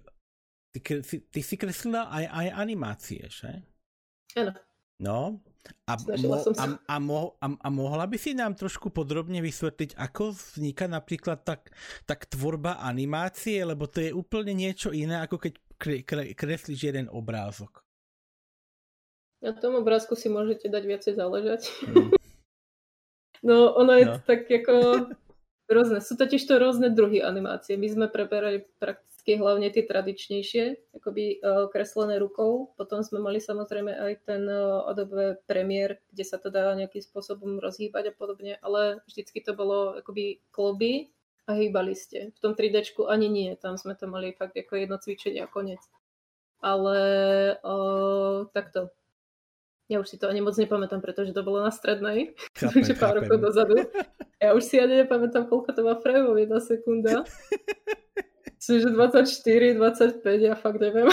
ty, 0.72 0.80
ty, 0.80 1.16
ty 1.20 1.40
si 1.40 1.54
kreslila 1.56 2.08
aj, 2.12 2.24
aj 2.28 2.46
animácie, 2.56 3.22
že? 3.28 3.62
Áno. 4.36 4.52
No, 4.98 5.38
a, 5.86 5.94
mo, 6.18 6.34
a, 6.42 6.66
a, 6.74 6.96
mo, 6.98 7.38
a, 7.38 7.46
a 7.54 7.68
mohla 7.70 8.04
by 8.10 8.18
si 8.18 8.34
nám 8.34 8.58
trošku 8.58 8.90
podrobne 8.90 9.38
vysvetliť, 9.38 9.94
ako 9.94 10.34
vzniká 10.34 10.90
napríklad 10.90 11.46
tak, 11.46 11.70
tak 12.02 12.26
tvorba 12.26 12.82
animácie, 12.82 13.62
lebo 13.62 13.86
to 13.86 14.02
je 14.02 14.10
úplne 14.10 14.58
niečo 14.58 14.90
iné, 14.90 15.22
ako 15.22 15.38
keď 15.38 15.52
kre, 15.78 15.96
kre, 16.02 16.34
kreslíš 16.34 16.80
jeden 16.82 17.06
obrázok. 17.08 17.84
Na 19.38 19.54
tom 19.54 19.78
obrázku 19.78 20.18
si 20.18 20.26
môžete 20.26 20.66
dať 20.66 20.82
viacej 20.82 21.14
záležať. 21.14 21.70
Mm. 21.86 22.10
No, 23.38 23.70
ono 23.78 23.92
je 23.94 24.04
no. 24.10 24.18
tak 24.26 24.50
ako 24.50 24.74
rôzne. 25.68 25.98
Sú 26.00 26.16
totiž 26.16 26.40
to 26.44 26.56
rôzne 26.56 26.88
druhy 26.90 27.20
animácie. 27.20 27.76
My 27.76 27.88
sme 27.88 28.06
preberali 28.08 28.64
prakticky 28.80 29.36
hlavne 29.36 29.68
tie 29.68 29.84
tradičnejšie, 29.84 30.96
akoby 30.96 31.38
uh, 31.38 31.68
kreslené 31.68 32.16
rukou. 32.16 32.72
Potom 32.74 33.04
sme 33.04 33.20
mali 33.20 33.38
samozrejme 33.38 33.92
aj 33.92 34.12
ten 34.24 34.48
Adobe 34.88 35.36
Premiere, 35.44 36.00
kde 36.10 36.24
sa 36.24 36.40
to 36.40 36.48
dá 36.48 36.72
nejakým 36.72 37.04
spôsobom 37.04 37.60
rozhýbať 37.60 38.10
a 38.10 38.16
podobne, 38.16 38.56
ale 38.64 39.04
vždycky 39.04 39.44
to 39.44 39.52
bolo 39.52 40.00
akoby 40.00 40.40
kloby 40.50 41.12
a 41.48 41.56
hýbali 41.56 41.96
ste. 41.96 42.32
V 42.36 42.38
tom 42.44 42.52
3D 42.52 42.92
ani 43.08 43.28
nie, 43.28 43.50
tam 43.56 43.80
sme 43.80 43.96
to 43.96 44.04
mali 44.04 44.36
fakt 44.36 44.56
ako 44.56 44.76
jedno 44.76 44.96
cvičenie 45.00 45.44
a 45.44 45.48
konec. 45.48 45.80
Ale 46.60 46.98
uh, 47.62 48.48
takto. 48.50 48.92
Ja 49.88 50.04
už 50.04 50.06
si 50.12 50.16
to 50.20 50.28
ani 50.28 50.44
moc 50.44 50.52
nepamätám, 50.52 51.00
pretože 51.00 51.32
to 51.32 51.40
bolo 51.40 51.64
na 51.64 51.72
strednej, 51.72 52.36
takže 52.60 52.92
pár 52.92 53.24
rokov 53.24 53.40
dozadu. 53.40 53.88
Ja 54.36 54.52
už 54.52 54.68
si 54.68 54.76
ani 54.76 55.02
nepamätám, 55.04 55.48
koľko 55.48 55.72
to 55.72 55.80
má 55.80 55.96
frameov, 55.96 56.36
jedna 56.36 56.60
sekunda. 56.60 57.24
Myslím, 58.58 58.78
že 58.84 58.88
24, 58.92 59.80
25, 59.80 60.44
ja 60.44 60.54
fakt 60.58 60.82
neviem. 60.82 61.08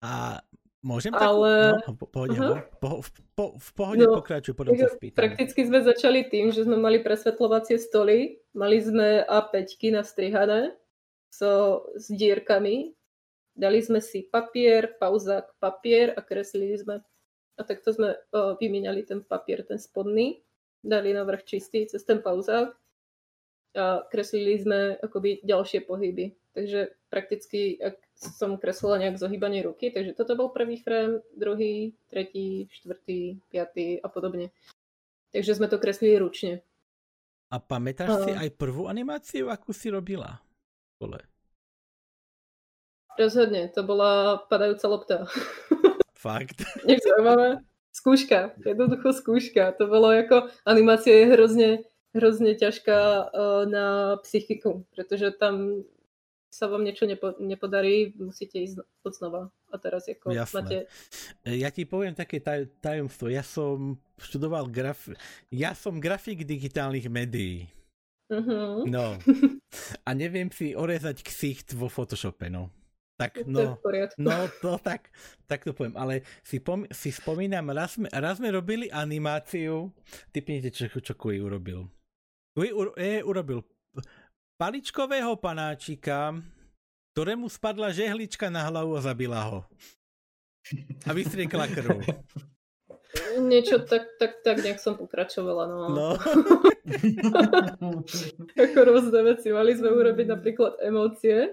A 0.00 0.40
môžem 0.80 1.12
Ale... 1.12 1.82
No, 1.84 1.92
po, 1.92 2.06
pohode, 2.08 2.38
uh-huh. 2.40 2.62
po, 2.80 3.04
po, 3.36 3.44
v 3.60 3.70
pohode 3.76 4.06
no, 4.06 4.16
pokračuj, 4.16 4.56
potom 4.56 4.72
sa 4.72 4.88
spýtam. 4.88 5.18
Prakticky 5.18 5.60
sme 5.66 5.84
začali 5.84 6.24
tým, 6.30 6.54
že 6.54 6.64
sme 6.64 6.80
mali 6.80 7.04
presvetľovacie 7.04 7.76
stoly, 7.76 8.38
mali 8.56 8.78
sme 8.80 9.28
A5 9.28 9.92
nastrihané 9.92 10.72
so, 11.28 11.84
s 11.98 12.08
dierkami, 12.08 12.96
dali 13.52 13.78
sme 13.84 14.00
si 14.00 14.24
papier, 14.24 14.96
pauzák, 14.96 15.58
papier 15.60 16.16
a 16.16 16.22
kreslili 16.24 16.80
sme. 16.80 17.02
A 17.56 17.66
takto 17.66 17.92
sme 17.92 18.16
o, 18.32 18.56
vymieniali 18.56 19.04
ten 19.04 19.20
papier, 19.20 19.62
ten 19.66 19.76
spodný, 19.76 20.40
dali 20.82 21.12
na 21.12 21.22
vrch 21.22 21.44
čistý 21.44 21.86
cez 21.86 22.02
ten 22.02 22.18
pauzák 22.24 22.74
a 23.72 24.04
kreslili 24.12 24.60
sme 24.60 25.00
akoby 25.00 25.40
ďalšie 25.40 25.88
pohyby. 25.88 26.36
Takže 26.52 26.92
prakticky, 27.08 27.80
ak 27.80 27.96
som 28.12 28.60
kreslila 28.60 29.00
nejak 29.00 29.16
zohýbanie 29.16 29.64
ruky, 29.64 29.88
takže 29.88 30.12
toto 30.12 30.36
bol 30.36 30.52
prvý 30.52 30.76
frame, 30.76 31.24
druhý, 31.32 31.96
tretí, 32.12 32.68
štvrtý, 32.68 33.40
piatý 33.48 33.96
a 34.04 34.08
podobne. 34.12 34.52
Takže 35.32 35.56
sme 35.56 35.72
to 35.72 35.80
kreslili 35.80 36.20
ručne. 36.20 36.60
A 37.48 37.56
pamätáš 37.56 38.08
a... 38.12 38.20
si 38.28 38.32
aj 38.36 38.48
prvú 38.60 38.84
animáciu, 38.88 39.48
akú 39.48 39.72
si 39.72 39.88
robila? 39.88 40.44
Bole. 41.00 41.24
Rozhodne, 43.16 43.68
to 43.72 43.84
bola 43.84 44.40
padajúca 44.48 44.86
lopta. 44.88 45.16
Fakt. 46.22 46.62
Nezaujímavé. 46.86 47.66
Skúška, 47.92 48.56
jednoducho 48.62 49.12
skúška. 49.12 49.74
To 49.76 49.90
bolo 49.90 50.14
ako, 50.14 50.48
animácia 50.64 51.12
je 51.12 51.26
hrozne 51.34 51.70
hrozne 52.12 52.52
ťažká 52.56 52.98
uh, 53.00 53.64
na 53.64 54.16
psychiku, 54.20 54.84
pretože 54.92 55.32
tam 55.40 55.84
sa 56.52 56.68
vám 56.68 56.84
niečo 56.84 57.08
nepo, 57.08 57.32
nepodarí, 57.40 58.12
musíte 58.20 58.60
ísť 58.60 58.84
od 59.08 59.12
znova. 59.16 59.42
A 59.72 59.80
teraz 59.80 60.04
ako 60.04 60.36
Jasné. 60.36 60.52
máte... 60.52 60.76
E, 61.48 61.56
ja 61.64 61.72
ti 61.72 61.88
poviem 61.88 62.12
také 62.12 62.44
taj, 62.44 62.68
tajomstvo. 62.84 63.32
Ja 63.32 63.40
som 63.40 63.96
študoval 64.20 64.68
graf... 64.68 65.08
Ja 65.48 65.72
som 65.72 65.96
grafik 65.96 66.44
digitálnych 66.44 67.08
médií. 67.08 67.72
Uh-huh. 68.28 68.84
No. 68.84 69.16
A 70.08 70.12
neviem 70.12 70.52
si 70.52 70.76
orezať 70.76 71.24
ksicht 71.24 71.72
vo 71.72 71.88
Photoshope, 71.88 72.52
no. 72.52 72.68
Tak, 73.22 73.46
no, 73.46 73.78
no 74.18 74.36
to 74.58 74.74
tak, 74.82 75.14
tak 75.46 75.62
to 75.62 75.70
poviem, 75.70 75.94
ale 75.94 76.26
si, 76.42 76.58
pom- 76.58 76.90
si 76.90 77.14
spomínam, 77.14 77.70
raz 77.70 77.94
sme, 77.94 78.10
raz 78.10 78.42
sme 78.42 78.50
robili 78.50 78.90
animáciu, 78.90 79.94
typnite, 80.34 80.74
čo, 80.74 80.90
čo 80.90 81.14
Kui 81.14 81.38
urobil. 81.38 81.86
E, 82.58 83.22
urobil 83.22 83.62
paličkového 84.58 85.38
panáčika, 85.38 86.34
ktorému 87.14 87.50
spadla 87.50 87.90
žehlička 87.90 88.46
na 88.46 88.70
hlavu 88.70 88.94
a 88.94 89.02
zabila 89.02 89.42
ho. 89.46 89.60
A 91.06 91.10
vystriekla 91.10 91.66
krv. 91.66 91.98
Niečo 93.52 93.84
tak, 93.84 94.08
tak, 94.16 94.40
tak 94.40 94.64
nejak 94.64 94.80
som 94.80 94.96
pokračovala. 94.96 95.68
No. 95.68 95.80
no. 95.92 96.08
Ako 98.64 98.78
rôzne 98.88 99.20
veci. 99.20 99.52
Mali 99.52 99.76
sme 99.76 99.92
urobiť 99.92 100.32
napríklad 100.32 100.80
emócie 100.80 101.52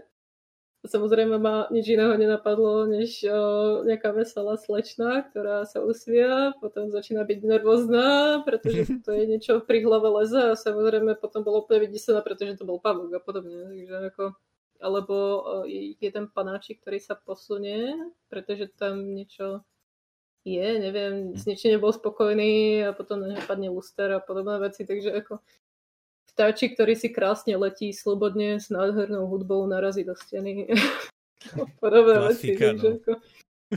Samozrejme 0.79 1.35
ma 1.43 1.67
nič 1.75 1.91
iného 1.91 2.15
nenapadlo, 2.15 2.87
než 2.87 3.27
uh, 3.27 3.83
nejaká 3.83 4.15
veselá 4.15 4.55
slečna, 4.55 5.27
ktorá 5.27 5.67
sa 5.67 5.83
usvia, 5.83 6.55
potom 6.63 6.87
začína 6.87 7.27
byť 7.27 7.39
nervózna, 7.43 8.39
pretože 8.47 8.87
to 9.05 9.11
je 9.11 9.27
niečo 9.27 9.59
pri 9.59 9.83
hlave 9.83 10.07
leze 10.07 10.39
a 10.39 10.55
samozrejme 10.55 11.19
potom 11.19 11.43
bolo 11.43 11.67
úplne 11.67 11.83
vydesená, 11.83 12.23
pretože 12.23 12.55
to 12.55 12.63
bol 12.63 12.79
pavúk 12.79 13.11
a 13.11 13.19
podobne. 13.19 13.59
Takže 13.75 13.95
ako, 14.07 14.23
alebo 14.79 15.15
uh, 15.15 15.65
jeden 15.99 16.31
panáčik, 16.31 16.79
ktorý 16.79 17.03
sa 17.03 17.19
posunie, 17.19 17.99
pretože 18.31 18.71
tam 18.71 19.03
niečo 19.03 19.67
je, 20.47 20.67
neviem, 20.79 21.35
s 21.35 21.43
niečím 21.43 21.75
nebol 21.75 21.91
spokojný 21.91 22.87
a 22.87 22.95
potom 22.95 23.27
na 23.27 23.35
padne 23.43 23.67
luster 23.67 24.15
a 24.15 24.23
podobné 24.23 24.63
veci, 24.63 24.87
takže 24.87 25.11
ako 25.11 25.43
vtáči, 26.39 26.71
ktorý 26.71 26.95
si 26.95 27.11
krásne 27.11 27.59
letí 27.59 27.91
slobodne 27.91 28.63
s 28.63 28.71
nádhernou 28.71 29.27
hudbou 29.27 29.67
narazí 29.67 30.07
do 30.07 30.15
steny. 30.15 30.71
Podobné 31.83 32.31
veci. 32.31 32.55
No. 32.55 33.19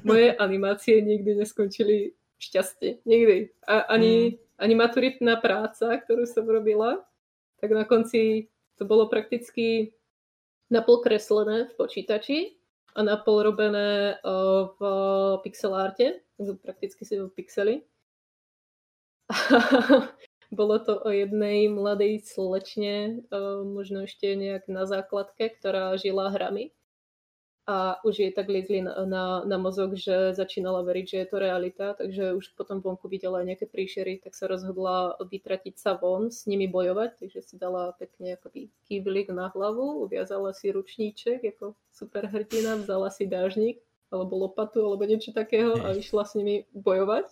Moje 0.06 0.30
animácie 0.38 1.02
nikdy 1.02 1.42
neskončili 1.42 2.14
šťastie. 2.38 3.02
Nikdy. 3.02 3.50
A 3.66 3.90
ani, 3.90 4.38
mm. 4.38 4.62
ani 4.62 4.74
maturitná 4.78 5.42
práca, 5.42 5.90
ktorú 5.90 6.22
som 6.22 6.46
robila, 6.46 7.02
tak 7.58 7.74
na 7.74 7.82
konci 7.82 8.46
to 8.78 8.86
bolo 8.86 9.10
prakticky 9.10 9.90
napol 10.70 11.02
kreslené 11.02 11.66
v 11.66 11.72
počítači 11.74 12.38
a 12.94 13.02
napol 13.02 13.42
robené 13.42 14.22
v 14.78 14.80
pixelárte, 15.42 16.22
prakticky 16.62 17.02
si 17.02 17.18
v 17.18 17.26
pixeli. 17.26 17.82
Bolo 20.53 20.76
to 20.84 21.00
o 21.00 21.09
jednej 21.09 21.72
mladej 21.72 22.20
slečne, 22.28 23.24
možno 23.64 24.05
ešte 24.05 24.36
nejak 24.36 24.68
na 24.68 24.84
základke, 24.84 25.48
ktorá 25.48 25.96
žila 25.96 26.28
hrami. 26.28 26.76
A 27.62 28.03
už 28.03 28.26
jej 28.26 28.32
tak 28.34 28.50
liezli 28.50 28.82
na, 28.82 29.07
na, 29.07 29.24
na 29.46 29.57
mozog, 29.57 29.94
že 29.94 30.34
začínala 30.34 30.82
veriť, 30.82 31.07
že 31.09 31.18
je 31.22 31.28
to 31.30 31.36
realita, 31.38 31.86
takže 31.94 32.34
už 32.34 32.59
potom 32.59 32.82
vonku 32.82 33.07
videla 33.07 33.38
aj 33.38 33.55
nejaké 33.55 33.66
príšery, 33.70 34.18
tak 34.18 34.34
sa 34.34 34.50
rozhodla 34.50 35.14
vytratiť 35.22 35.78
sa 35.78 35.94
von, 35.94 36.28
s 36.28 36.44
nimi 36.50 36.66
bojovať, 36.66 37.22
takže 37.22 37.38
si 37.38 37.55
dala 37.57 37.94
pekne 37.96 38.34
akoby 38.34 38.66
kýblik 38.90 39.30
na 39.30 39.46
hlavu, 39.55 40.05
uviazala 40.05 40.50
si 40.53 40.74
ručníček 40.74 41.55
ako 41.55 41.78
super 41.94 42.26
hrdina, 42.26 42.82
vzala 42.82 43.14
si 43.14 43.30
dážnik 43.30 43.78
alebo 44.12 44.36
lopatu 44.36 44.84
alebo 44.84 45.09
niečo 45.09 45.32
takého 45.32 45.78
a 45.80 45.96
išla 45.96 46.26
s 46.28 46.36
nimi 46.36 46.68
bojovať. 46.76 47.30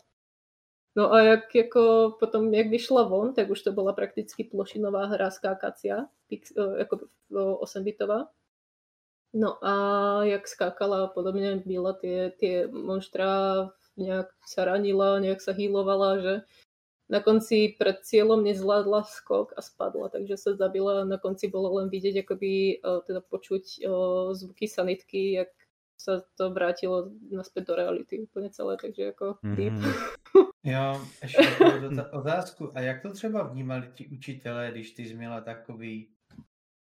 No 0.96 1.12
a 1.12 1.20
jak 1.22 1.54
jako 1.54 2.16
potom, 2.20 2.54
jak 2.54 2.68
vyšla 2.68 3.02
von, 3.02 3.34
tak 3.34 3.50
už 3.50 3.62
to 3.62 3.72
bola 3.72 3.92
prakticky 3.92 4.44
plošinová 4.44 5.06
hra 5.06 5.30
skákacia, 5.30 6.10
pix, 6.26 6.50
e, 6.56 6.82
ako 6.82 7.06
8-bitová. 7.62 8.26
No 9.34 9.64
a 9.64 9.74
jak 10.24 10.48
skákala 10.48 11.04
a 11.04 11.06
podobne, 11.06 11.62
byla 11.66 11.92
tie, 11.92 12.30
tie 12.30 12.66
monštra, 12.66 13.70
nejak 13.96 14.26
sa 14.46 14.64
ranila, 14.64 15.22
nejak 15.22 15.38
sa 15.38 15.54
hýlovala, 15.54 16.18
že 16.18 16.34
na 17.06 17.22
konci 17.22 17.78
pred 17.78 18.02
cieľom 18.02 18.42
nezvládla 18.42 19.06
skok 19.06 19.54
a 19.54 19.62
spadla, 19.62 20.10
takže 20.10 20.34
sa 20.34 20.58
zabila. 20.58 21.06
Na 21.06 21.18
konci 21.18 21.46
bolo 21.46 21.78
len 21.78 21.86
vidieť, 21.86 22.26
akoby, 22.26 22.82
e, 22.82 22.90
teda 23.06 23.22
počuť 23.22 23.86
zvuky 24.34 24.66
sanitky, 24.66 25.38
jak 25.38 25.54
sa 26.00 26.24
to 26.34 26.48
vrátilo 26.50 27.12
naspäť 27.28 27.62
do 27.68 27.74
reality 27.76 28.24
úplne 28.24 28.48
celé, 28.48 28.80
takže 28.80 29.12
ako 29.12 29.36
mm-hmm. 29.44 30.48
Jo, 30.64 31.06
ještě 31.22 31.38
otázku. 32.12 32.76
A 32.76 32.80
jak 32.80 33.02
to 33.02 33.12
třeba 33.12 33.42
vnímali 33.42 33.90
ti 33.94 34.06
učitelé, 34.06 34.70
když 34.70 34.90
ty 34.90 35.08
změla 35.08 35.40
takový, 35.40 36.08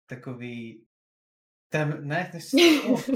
takový 0.10 0.86
tem, 1.74 2.08
ne, 2.08 2.32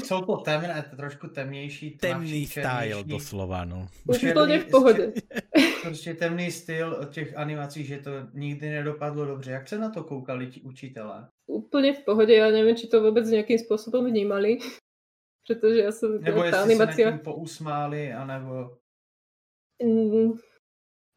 jsou 0.04 0.22
to 0.22 0.38
temné, 0.45 0.86
to 0.89 0.95
trošku 0.95 1.28
temnější. 1.28 1.98
Temný 1.98 2.48
style 2.48 3.04
doslova, 3.04 3.66
no. 3.66 3.88
Úplně 4.06 4.60
v 4.60 4.70
pohodě. 4.72 5.14
Prostě 5.82 6.14
temný 6.14 6.52
styl 6.52 6.93
od 6.93 7.10
těch 7.10 7.38
animací, 7.38 7.84
že 7.84 7.98
to 7.98 8.12
nikdy 8.34 8.70
nedopadlo 8.70 9.26
dobře. 9.26 9.52
Jak 9.52 9.68
se 9.68 9.78
na 9.78 9.89
to 9.89 10.04
koukali 10.04 10.48
ti 10.48 10.62
učitelé? 10.62 11.30
Úplně 11.50 11.93
v 11.93 12.06
pohodě, 12.06 12.36
já 12.36 12.52
nevím, 12.52 12.76
či 12.76 12.88
to 12.88 13.04
vůbec 13.04 13.30
nějakým 13.30 13.60
způsobem 13.60 14.06
vnímali. 14.06 14.58
Protože 15.48 15.80
já 15.80 15.91
jsem... 15.91 16.22
Nebo 16.22 16.43
jestli 16.43 16.62
animacia... 16.62 16.95
se 16.95 17.12
nad 17.12 17.12
tím 17.12 17.20
pousmáli, 17.20 18.14
anebo... 18.14 18.78
Mm, 19.84 20.32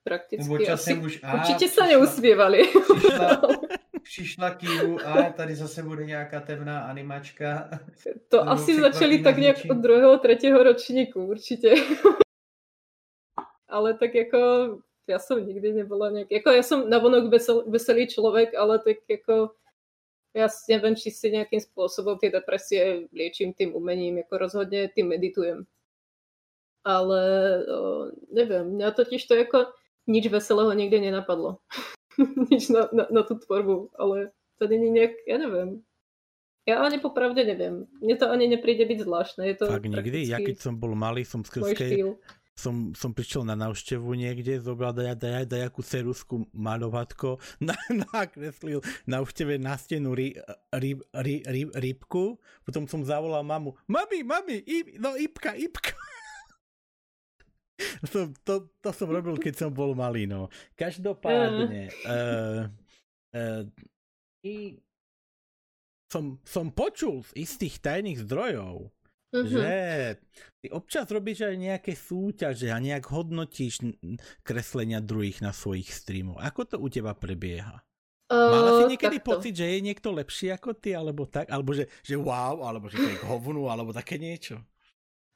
prakticky 0.04 0.68
asi. 0.68 0.94
Už, 0.94 1.20
a, 1.22 1.34
určitě 1.34 1.68
se 1.68 1.86
neusměvali. 1.86 2.62
Přišla, 2.96 3.40
přišla 4.02 4.50
Kivu 4.54 4.98
a 5.06 5.32
tady 5.32 5.54
zase 5.54 5.82
bude 5.82 6.04
nějaká 6.04 6.40
temná 6.40 6.80
animačka. 6.80 7.70
To 8.28 8.48
asi 8.48 8.80
začali 8.80 9.18
tak 9.18 9.36
nějak 9.36 9.56
od 9.70 9.76
druhého, 9.76 10.18
třetího 10.18 10.62
ročníku, 10.62 11.24
určitě. 11.26 11.74
ale 13.68 13.94
tak 13.94 14.14
jako 14.14 14.38
já 15.06 15.18
jsem 15.18 15.46
nikdy 15.46 15.72
nebyla 15.72 16.10
nějak, 16.10 16.30
jako 16.30 16.50
já 16.50 16.62
jsem 16.62 16.90
navonok 16.90 17.30
vesel, 17.30 17.64
veselý 17.66 18.06
člověk, 18.06 18.54
ale 18.54 18.78
tak 18.78 18.96
jako 19.08 19.50
ja 20.30 20.46
neviem, 20.70 20.94
či 20.94 21.10
si 21.10 21.34
nejakým 21.34 21.58
spôsobom 21.58 22.14
tie 22.14 22.30
depresie 22.30 23.10
liečím 23.10 23.50
tým 23.50 23.74
umením, 23.74 24.22
ako 24.22 24.46
rozhodne 24.46 24.86
tým 24.94 25.10
meditujem. 25.10 25.66
Ale 26.80 27.20
o, 27.68 28.08
neviem, 28.32 28.64
mňa 28.76 28.96
totiž 28.96 29.22
to 29.28 29.36
ako 29.36 29.72
nič 30.08 30.32
veselého 30.32 30.72
nikde 30.72 31.00
nenapadlo. 31.00 31.60
nič 32.50 32.72
na, 32.72 32.88
na, 32.90 33.04
na 33.12 33.22
tú 33.22 33.36
tvorbu, 33.36 33.92
ale 33.96 34.32
to 34.56 34.64
není 34.68 34.88
nejak, 34.88 35.12
ja 35.28 35.36
neviem. 35.36 35.84
Ja 36.68 36.84
ani 36.84 37.00
popravde 37.00 37.40
neviem. 37.42 37.88
Mne 38.04 38.16
to 38.20 38.28
ani 38.28 38.46
nepríde 38.46 38.84
byť 38.84 38.98
zvláštne. 39.02 39.42
Je 39.48 39.56
to 39.56 39.64
Fakt 39.72 39.88
nikdy? 39.88 40.28
Ja 40.28 40.38
keď 40.38 40.60
som 40.60 40.76
bol 40.76 40.92
malý, 40.92 41.24
som 41.24 41.40
skrz 41.40 41.72
som, 42.60 42.92
som 42.92 43.16
prišiel 43.16 43.48
na 43.48 43.56
návštevu 43.56 44.12
niekde, 44.12 44.60
zobral 44.60 44.92
daja, 44.92 45.16
daja, 45.16 45.48
dajakú 45.48 45.80
cerusku 45.80 46.44
malovatko, 46.52 47.40
na, 47.64 47.72
nakreslil 47.88 48.84
návšteve 49.08 49.56
na 49.56 49.80
stenu 49.80 50.12
ry, 50.12 50.36
ry, 50.76 51.00
ry, 51.16 51.40
ry, 51.48 51.62
rybku, 51.72 52.36
potom 52.68 52.84
som 52.84 53.00
zavolal 53.00 53.40
mamu, 53.40 53.72
mami, 53.88 54.20
mami, 54.20 54.60
ip, 54.60 55.00
no 55.00 55.16
ipka, 55.16 55.56
ipka. 55.56 55.96
to, 58.12 58.32
to, 58.44 58.54
to 58.80 58.90
som 58.92 59.08
robil, 59.08 59.36
keď 59.40 59.66
som 59.66 59.70
bol 59.70 59.96
malý, 59.96 60.28
no. 60.28 60.52
Každopádne, 60.76 61.90
uh, 62.06 62.68
uh, 63.36 63.62
i 64.44 64.80
som, 66.10 66.42
som 66.42 66.74
počul 66.74 67.22
z 67.30 67.46
istých 67.46 67.78
tajných 67.80 68.22
zdrojov, 68.26 68.90
Mm-hmm. 69.30 69.46
Že 69.46 69.70
ty 70.58 70.66
občas 70.74 71.06
robíš 71.06 71.46
aj 71.46 71.54
nejaké 71.54 71.92
súťaže 71.94 72.66
a 72.74 72.82
nejak 72.82 73.06
hodnotíš 73.14 73.78
kreslenia 74.42 74.98
druhých 74.98 75.38
na 75.38 75.54
svojich 75.54 75.86
streamoch. 75.86 76.42
Ako 76.42 76.66
to 76.66 76.76
u 76.82 76.90
teba 76.90 77.14
prebieha? 77.14 77.78
Uh, 78.30 78.50
Mala 78.50 78.70
si 78.82 78.94
niekedy 78.94 79.22
takto. 79.22 79.30
pocit, 79.30 79.54
že 79.54 79.66
je 79.70 79.78
niekto 79.86 80.10
lepší 80.10 80.50
ako 80.54 80.74
ty, 80.74 80.98
alebo 80.98 81.30
tak? 81.30 81.46
Alebo 81.46 81.74
že, 81.74 81.86
že 82.02 82.18
wow, 82.18 82.62
alebo 82.62 82.90
že 82.90 82.98
to 82.98 83.06
je 83.06 83.18
hovnu, 83.26 83.70
alebo 83.70 83.94
také 83.94 84.18
niečo? 84.18 84.62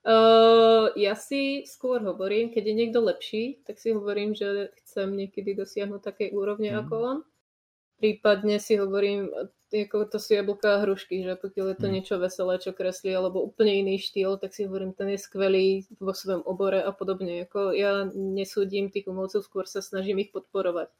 Uh, 0.04 0.92
ja 1.00 1.16
si 1.16 1.64
skôr 1.64 2.04
hovorím, 2.04 2.52
keď 2.52 2.64
je 2.68 2.74
niekto 2.76 3.00
lepší, 3.00 3.64
tak 3.64 3.80
si 3.80 3.96
hovorím, 3.96 4.36
že 4.36 4.68
chcem 4.84 5.16
niekedy 5.16 5.56
dosiahnuť 5.56 6.00
také 6.04 6.28
úrovne 6.28 6.76
mm. 6.76 6.78
ako 6.84 6.94
on. 7.00 7.18
Prípadne 7.96 8.60
si 8.60 8.76
hovorím, 8.76 9.32
ako 9.72 10.12
to 10.12 10.20
sú 10.20 10.36
jablká 10.36 10.76
a 10.76 10.82
hrušky, 10.84 11.24
že 11.24 11.40
pokiaľ 11.40 11.66
je 11.72 11.78
to 11.80 11.88
mm. 11.88 11.94
niečo 11.96 12.14
veselé, 12.20 12.60
čo 12.60 12.76
kreslí, 12.76 13.16
alebo 13.16 13.40
úplne 13.40 13.80
iný 13.80 13.96
štýl, 13.96 14.36
tak 14.36 14.52
si 14.52 14.68
hovorím, 14.68 14.92
ten 14.92 15.08
je 15.08 15.24
skvelý 15.24 15.88
vo 15.96 16.12
svojom 16.12 16.44
obore 16.44 16.84
a 16.84 16.92
podobne. 16.92 17.48
Ako 17.48 17.72
ja 17.72 18.04
nesúdim 18.12 18.92
tých 18.92 19.08
umelcov, 19.08 19.40
skôr 19.40 19.64
sa 19.64 19.80
snažím 19.80 20.20
ich 20.20 20.36
podporovať. 20.36 20.92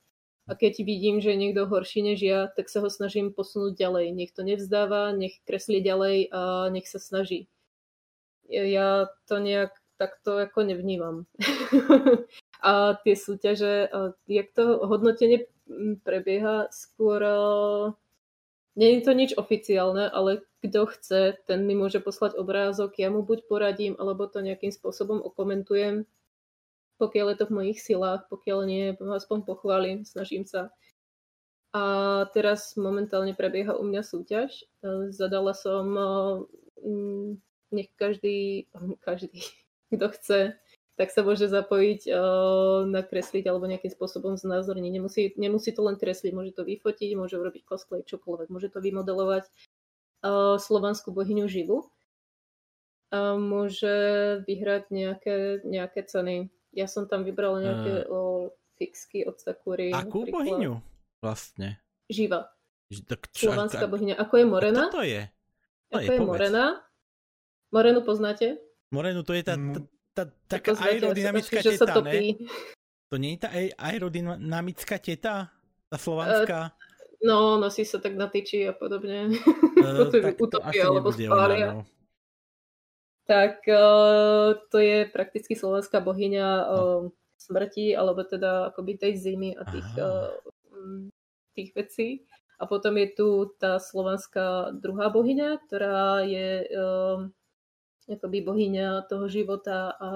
A 0.49 0.57
keď 0.57 0.81
vidím, 0.81 1.21
že 1.21 1.37
je 1.37 1.41
niekto 1.45 1.69
horší 1.69 2.05
než 2.05 2.25
ja, 2.25 2.49
tak 2.49 2.73
sa 2.73 2.81
ho 2.81 2.89
snažím 2.89 3.37
posunúť 3.37 3.77
ďalej. 3.77 4.17
Nech 4.17 4.33
to 4.33 4.45
nevzdáva, 4.45 5.13
nech 5.13 5.41
kreslí 5.45 5.85
ďalej 5.85 6.33
a 6.33 6.73
nech 6.73 6.89
sa 6.89 6.97
snaží. 6.97 7.49
Ja 8.49 9.09
to 9.29 9.41
nejak 9.41 9.73
takto 9.97 10.37
ako 10.43 10.67
nevnímam. 10.67 11.25
a 12.65 12.99
tie 13.01 13.15
súťaže, 13.15 13.89
jak 14.27 14.49
to 14.53 14.85
hodnotenie 14.85 15.47
prebieha, 16.05 16.69
skôr 16.75 17.21
nie 18.75 18.99
je 18.99 19.01
to 19.07 19.13
nič 19.15 19.31
oficiálne, 19.39 20.11
ale 20.11 20.43
kto 20.67 20.91
chce, 20.91 21.39
ten 21.47 21.63
mi 21.63 21.79
môže 21.79 22.03
poslať 22.03 22.35
obrázok, 22.35 22.99
ja 22.99 23.09
mu 23.13 23.23
buď 23.23 23.47
poradím, 23.47 23.95
alebo 24.01 24.27
to 24.27 24.43
nejakým 24.43 24.75
spôsobom 24.75 25.23
okomentujem, 25.23 26.11
pokiaľ 26.99 27.27
je 27.35 27.39
to 27.39 27.47
v 27.47 27.55
mojich 27.55 27.79
silách, 27.79 28.27
pokiaľ 28.27 28.59
nie, 28.67 28.85
aspoň 28.99 29.39
pochválim, 29.47 30.03
snažím 30.03 30.43
sa. 30.43 30.75
A 31.75 31.83
teraz 32.31 32.79
momentálne 32.79 33.35
prebieha 33.35 33.75
u 33.75 33.83
mňa 33.83 34.03
súťaž. 34.07 34.63
Zadala 35.11 35.55
som, 35.59 35.91
nech 37.75 37.91
každý, 37.99 38.71
každý, 39.07 39.43
kto 39.91 40.07
chce, 40.15 40.41
tak 40.95 41.11
sa 41.11 41.27
môže 41.27 41.51
zapojiť 41.51 42.07
nakresliť 42.87 43.45
alebo 43.51 43.67
nejakým 43.67 43.91
spôsobom 43.91 44.39
znázorniť. 44.39 44.93
Nemusí, 44.95 45.35
nemusí 45.35 45.75
to 45.75 45.83
len 45.83 45.99
kresliť, 45.99 46.31
môže 46.31 46.55
to 46.55 46.63
vyfotiť, 46.63 47.19
môže 47.19 47.35
urobiť 47.35 47.67
cosplay, 47.67 48.07
čokoľvek, 48.07 48.47
môže 48.47 48.71
to 48.71 48.79
vymodelovať 48.79 49.51
slovanskú 50.63 51.13
bohyňu 51.13 51.51
živu. 51.51 51.91
a 53.13 53.37
môže 53.37 53.95
vyhrať 54.47 54.85
nejaké, 54.91 55.37
nejaké 55.63 56.01
ceny. 56.07 56.49
Ja 56.75 56.91
som 56.91 57.07
tam 57.07 57.23
vybrala 57.23 57.63
nejaké 57.63 57.93
uh, 58.03 58.11
o, 58.11 58.21
fixky 58.75 59.23
od 59.23 59.39
Sakuri. 59.39 59.95
Akú 59.95 60.27
napríklad. 60.27 60.35
bohyňu 60.35 60.73
vlastne? 61.23 61.79
Živa. 62.11 62.51
Tak 63.07 63.31
čo, 63.31 63.49
Slovanská 63.49 63.87
bohyňa. 63.87 64.19
Ako 64.19 64.35
je 64.43 64.47
Morena? 64.47 64.91
To 64.91 65.07
je. 65.07 65.31
To 65.95 66.03
Ako 66.03 66.11
je, 66.11 66.19
je 66.19 66.21
Morena? 66.27 66.84
Morenu 67.75 68.07
poznáte? 68.07 68.63
Morenu 68.95 69.27
to 69.27 69.35
je 69.35 69.43
tá, 69.43 69.59
tá, 69.59 69.83
tá 70.15 70.23
taká 70.47 70.79
aerodynamická 70.79 71.59
teta, 71.59 71.99
ne? 72.07 72.39
To 73.11 73.19
nie 73.19 73.35
je 73.35 73.41
tá 73.43 73.51
aerodynamická 73.83 75.03
teta? 75.03 75.51
Tá 75.91 75.97
slovanská? 75.99 76.71
Uh, 76.71 77.27
no, 77.27 77.59
nosí 77.59 77.83
sa 77.83 77.99
tak 77.99 78.15
na 78.15 78.31
tyči 78.31 78.71
a 78.71 78.73
podobne. 78.79 79.27
Uh, 79.85 80.09
tak 80.09 80.41
utopia 80.41 80.89
alebo 80.89 81.13
spália. 81.13 81.77
No. 81.77 81.85
Tak 83.29 83.69
uh, 83.69 84.57
to 84.73 84.81
je 84.81 85.05
prakticky 85.13 85.53
slovenská 85.53 86.01
bohyňa 86.01 86.49
uh, 86.65 87.13
smrti, 87.37 87.93
alebo 87.93 88.25
teda 88.25 88.73
akoby 88.73 88.97
tej 88.97 89.13
zimy 89.21 89.53
a 89.61 89.63
tých, 89.69 89.89
uh, 90.01 90.33
tých 91.53 91.77
vecí. 91.77 92.25
A 92.57 92.65
potom 92.65 92.97
je 92.97 93.13
tu 93.13 93.29
tá 93.61 93.77
slovanská 93.77 94.73
druhá 94.73 95.13
bohyňa, 95.13 95.69
ktorá 95.69 96.25
je 96.25 96.65
uh, 96.73 97.29
akoby 98.09 98.45
bohyňa 98.45 99.09
toho 99.09 99.27
života 99.29 99.97
a 99.97 100.11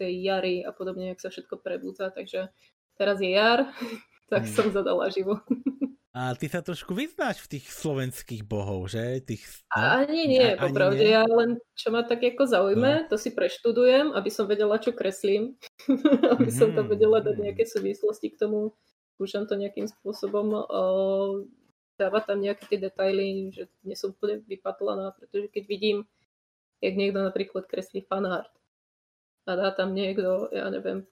tej 0.00 0.12
jary 0.24 0.56
a 0.64 0.72
podobne, 0.72 1.12
jak 1.12 1.20
sa 1.20 1.28
všetko 1.28 1.60
prebúdza. 1.60 2.08
Takže 2.12 2.48
teraz 2.96 3.20
je 3.20 3.30
jar, 3.32 3.68
tak 4.32 4.48
hmm. 4.48 4.52
som 4.52 4.66
zadala 4.72 5.08
živo. 5.12 5.40
A 6.10 6.34
ty 6.34 6.50
sa 6.50 6.58
trošku 6.58 6.90
vyznáš 6.90 7.46
v 7.46 7.54
tých 7.54 7.70
slovenských 7.70 8.42
bohov, 8.42 8.90
že? 8.90 9.22
Tých, 9.22 9.46
no? 9.70 10.02
Ani 10.02 10.26
nie, 10.26 10.58
A, 10.58 10.58
popravde. 10.58 11.06
Nie? 11.06 11.14
Ja 11.14 11.22
len, 11.22 11.62
čo 11.78 11.94
ma 11.94 12.02
tak 12.02 12.26
ako 12.26 12.50
zaujme, 12.50 13.06
no. 13.06 13.06
to 13.06 13.14
si 13.14 13.30
preštudujem, 13.30 14.10
aby 14.18 14.26
som 14.26 14.50
vedela, 14.50 14.82
čo 14.82 14.90
kreslím. 14.90 15.54
aby 15.86 16.50
mm-hmm. 16.50 16.50
som 16.50 16.74
tam 16.74 16.90
vedela 16.90 17.22
dať 17.22 17.38
nejaké 17.38 17.62
súvislosti 17.62 18.34
k 18.34 18.42
tomu. 18.42 18.74
Skúšam 19.14 19.46
to 19.46 19.54
nejakým 19.54 19.86
spôsobom 19.86 20.50
uh, 20.50 21.46
dávať 21.94 22.22
tam 22.26 22.38
nejaké 22.42 22.64
tie 22.66 22.80
detaily, 22.82 23.54
že 23.54 23.70
nie 23.86 23.94
som 23.94 24.10
úplne 24.10 24.42
vypatlaná, 24.50 25.14
pretože 25.14 25.46
keď 25.46 25.64
vidím, 25.70 26.10
jak 26.80 26.94
niekto 26.96 27.20
napríklad 27.20 27.68
kreslí 27.68 28.04
fanart 28.08 28.50
a 29.48 29.56
dá 29.56 29.68
tam 29.72 29.92
niekto, 29.96 30.48
ja 30.52 30.68
neviem, 30.68 31.04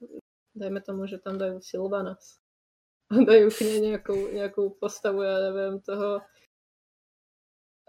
dajme 0.56 0.80
tomu, 0.84 1.04
že 1.08 1.20
tam 1.20 1.36
dajú 1.36 1.60
Silvanas 1.60 2.40
dajú 3.28 3.48
k 3.48 3.58
nej 3.64 3.78
nejakú, 3.92 4.16
nejakú 4.36 4.62
postavu, 4.76 5.24
ja 5.24 5.36
neviem, 5.48 5.80
toho 5.80 6.20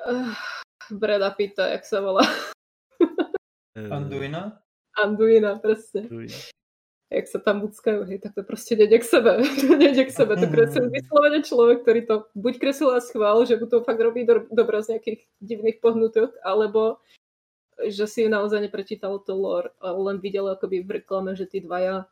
uh, 0.07 0.35
Breda 0.87 1.31
Pitta, 1.35 1.67
jak 1.75 1.83
sa 1.83 1.99
volá. 1.99 2.23
Eh, 3.75 3.91
Anduina? 3.91 4.63
Anduina, 4.95 5.59
presne. 5.59 6.07
Anduina. 6.07 6.39
Jak 7.09 7.25
sa 7.25 7.41
tam 7.41 7.65
buckajú, 7.65 8.05
hej, 8.05 8.21
tak 8.21 8.37
to 8.37 8.45
proste 8.45 8.77
nejde 8.77 9.01
k 9.01 9.05
sebe. 9.05 9.41
to 9.65 9.73
nejde 9.75 10.05
k 10.05 10.11
sebe, 10.13 10.37
to 10.37 10.45
kreslil 10.45 10.87
vyslovene 10.93 11.41
človek, 11.41 11.81
ktorý 11.81 12.01
to 12.05 12.15
buď 12.37 12.53
kreslil 12.61 12.93
a 12.93 13.01
schvál, 13.01 13.43
že 13.49 13.57
mu 13.57 13.65
to 13.65 13.81
fakt 13.81 13.99
robí 13.99 14.23
do, 14.23 14.45
dobro 14.53 14.79
z 14.79 14.95
nejakých 14.97 15.25
divných 15.41 15.77
pohnutok, 15.81 16.37
alebo 16.45 17.01
že 17.87 18.07
si 18.07 18.29
naozaj 18.29 18.61
neprečítal 18.61 19.19
to 19.19 19.35
lore, 19.35 19.69
ale 19.79 19.97
len 20.03 20.17
videl 20.19 20.47
akoby 20.51 20.83
v 20.83 20.91
reklame, 20.99 21.35
že 21.35 21.47
tí 21.47 21.63
dvaja 21.63 22.05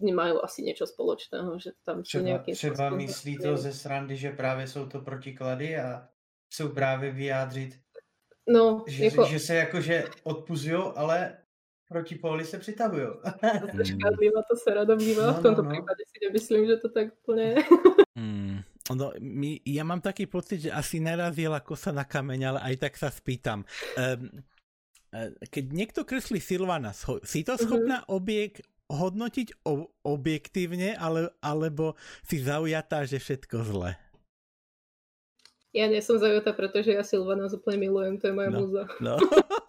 nemajú 0.00 0.40
asi 0.40 0.64
niečo 0.64 0.88
spoločného, 0.88 1.60
že 1.60 1.76
tam 1.84 2.02
třeba, 2.02 2.24
nejaké... 2.24 2.52
Třeba 2.56 2.90
myslí 2.90 3.38
to 3.38 3.56
ze 3.56 3.72
srandy, 3.72 4.16
že 4.16 4.30
právě 4.30 4.66
jsou 4.66 4.86
to 4.86 5.00
protiklady 5.00 5.76
a 5.76 6.08
jsou 6.50 6.68
právě 6.68 7.12
vyjádřit, 7.12 7.78
no, 8.48 8.84
že, 8.88 9.04
jako... 9.04 9.24
že 9.24 9.38
se 9.38 9.54
jakože 9.54 10.04
odpuzují, 10.24 10.82
ale 10.96 11.36
proti 11.88 12.14
póly 12.14 12.44
se 12.44 12.58
přitahují. 12.58 13.06
Škádlivá 13.84 14.40
to 14.50 14.56
se 14.56 14.74
rada 14.74 14.96
bývá, 14.96 15.26
no, 15.26 15.32
v 15.32 15.42
tomto 15.42 15.62
no, 15.62 15.68
no. 15.68 15.70
prípade 15.70 16.02
si 16.06 16.26
nemyslím, 16.26 16.66
že 16.66 16.76
to 16.76 16.88
tak 16.88 17.06
úplně 17.22 17.54
hmm. 18.16 18.60
No, 18.90 19.14
my, 19.22 19.62
ja 19.62 19.86
mám 19.86 20.02
taký 20.02 20.26
pocit, 20.26 20.66
že 20.66 20.70
asi 20.74 20.98
narazila 20.98 21.62
kosa 21.62 21.94
na 21.94 22.02
kameň, 22.02 22.40
ale 22.42 22.60
aj 22.72 22.74
tak 22.82 22.94
sa 22.98 23.06
spýtam. 23.06 23.62
Um, 23.94 24.42
keď 25.46 25.64
niekto 25.70 26.00
kreslí 26.06 26.38
Silvana, 26.38 26.94
si 27.26 27.42
to 27.42 27.54
mhm. 27.54 27.60
schopná 27.62 27.98
mm-hmm. 28.02 28.16
objek, 28.18 28.52
hodnotiť 28.90 29.62
o, 29.62 29.86
objektívne, 30.02 30.98
ale, 30.98 31.30
alebo 31.38 31.94
si 32.26 32.42
zaujatá, 32.42 33.06
že 33.06 33.22
všetko 33.22 33.56
zle? 33.62 33.94
Ja 35.70 35.86
nie 35.86 36.02
som 36.02 36.18
zaujatá, 36.18 36.50
pretože 36.50 36.90
ja 36.90 37.06
Silvana 37.06 37.46
úplne 37.46 37.78
milujem, 37.78 38.18
to 38.18 38.26
je 38.26 38.34
moja 38.34 38.50
no, 38.50 38.58
múza. 38.66 38.82
No. 38.98 39.14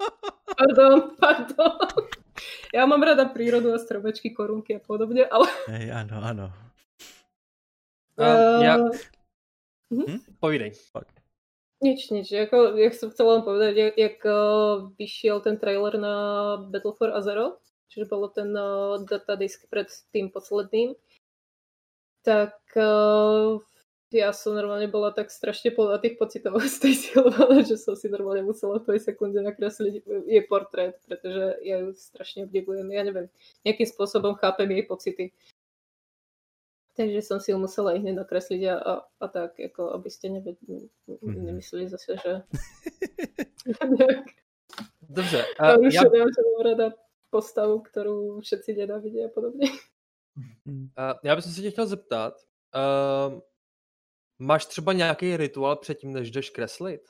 pardon, 0.58 1.14
pardon. 1.22 1.78
Ja 2.74 2.90
mám 2.90 3.06
rada 3.06 3.30
prírodu 3.30 3.70
a 3.70 3.78
stromečky, 3.78 4.34
korunky 4.34 4.78
a 4.78 4.82
podobne, 4.82 5.30
ale... 5.30 5.46
Hej, 5.70 5.94
áno, 5.94 6.18
áno. 6.26 6.46
Uh, 8.18 8.60
ja... 8.64 8.76
Hm? 9.92 10.04
hm? 10.08 10.20
Povídej. 10.40 10.72
Nič, 11.82 12.14
nič. 12.14 12.30
Jako, 12.30 12.78
ja 12.78 12.94
som 12.94 13.10
chcela 13.10 13.42
len 13.42 13.44
povedať, 13.44 13.74
jak, 13.74 13.96
jak 13.98 14.18
uh, 14.30 14.94
vyšiel 14.96 15.42
ten 15.42 15.58
trailer 15.58 15.98
na 15.98 16.16
Battle 16.70 16.94
for 16.94 17.10
Azeroth, 17.10 17.58
čiže 17.90 18.06
bolo 18.06 18.30
ten 18.30 18.54
uh, 18.54 19.02
datadisk 19.02 19.66
pred 19.66 19.90
tým 20.14 20.30
posledným, 20.30 20.94
tak 22.22 22.54
uh, 22.78 23.58
ja 24.12 24.36
som 24.36 24.52
normálne 24.52 24.92
bola 24.92 25.16
tak 25.16 25.32
strašne 25.32 25.72
plná 25.72 25.98
tých 26.04 26.20
pocitov 26.20 26.60
z 26.68 26.78
tej 26.84 26.94
Silvana, 27.00 27.64
že 27.64 27.80
som 27.80 27.96
si 27.96 28.12
normálne 28.12 28.44
musela 28.44 28.78
v 28.78 28.94
tej 28.94 29.00
sekunde 29.08 29.40
nakresliť 29.40 30.06
jej 30.28 30.44
portrét, 30.46 31.00
pretože 31.08 31.58
ja 31.64 31.80
ju 31.82 31.96
strašne 31.96 32.46
obdivujem. 32.46 32.86
Ja 32.92 33.08
neviem, 33.08 33.32
nejakým 33.64 33.88
spôsobom 33.88 34.36
chápem 34.38 34.68
jej 34.70 34.84
pocity. 34.84 35.26
Takže 36.92 37.22
som 37.24 37.40
si 37.40 37.52
ju 37.52 37.58
musela 37.58 37.96
ich 37.96 38.04
nakresliť 38.04 38.62
a, 38.68 38.76
a, 38.76 38.94
a 39.24 39.26
tak, 39.32 39.56
ako 39.56 39.96
aby 39.96 40.10
ste 40.12 40.28
neved, 40.30 40.60
mhm. 41.08 41.46
nemysleli 41.46 41.88
zase, 41.88 42.18
že... 42.20 42.32
Dobře. 45.10 45.46
A, 45.60 45.68
ja... 45.68 46.04
ja... 46.14 46.24
rada 46.64 46.92
postavu, 47.30 47.80
kterou 47.80 48.42
všetci 48.42 48.74
nenávidí 48.74 49.26
a 49.26 49.30
podobně. 49.30 49.70
Uh, 50.66 51.14
já 51.24 51.36
bych 51.36 51.46
se 51.46 51.62
tě 51.62 51.72
chtěl 51.72 51.88
zeptat, 51.88 52.34
uh, 52.76 53.40
máš 54.40 54.66
třeba 54.66 54.94
nějaký 54.94 55.38
rituál 55.38 55.76
předtím, 55.76 56.14
než 56.14 56.32
jdeš 56.32 56.50
kreslit? 56.50 57.02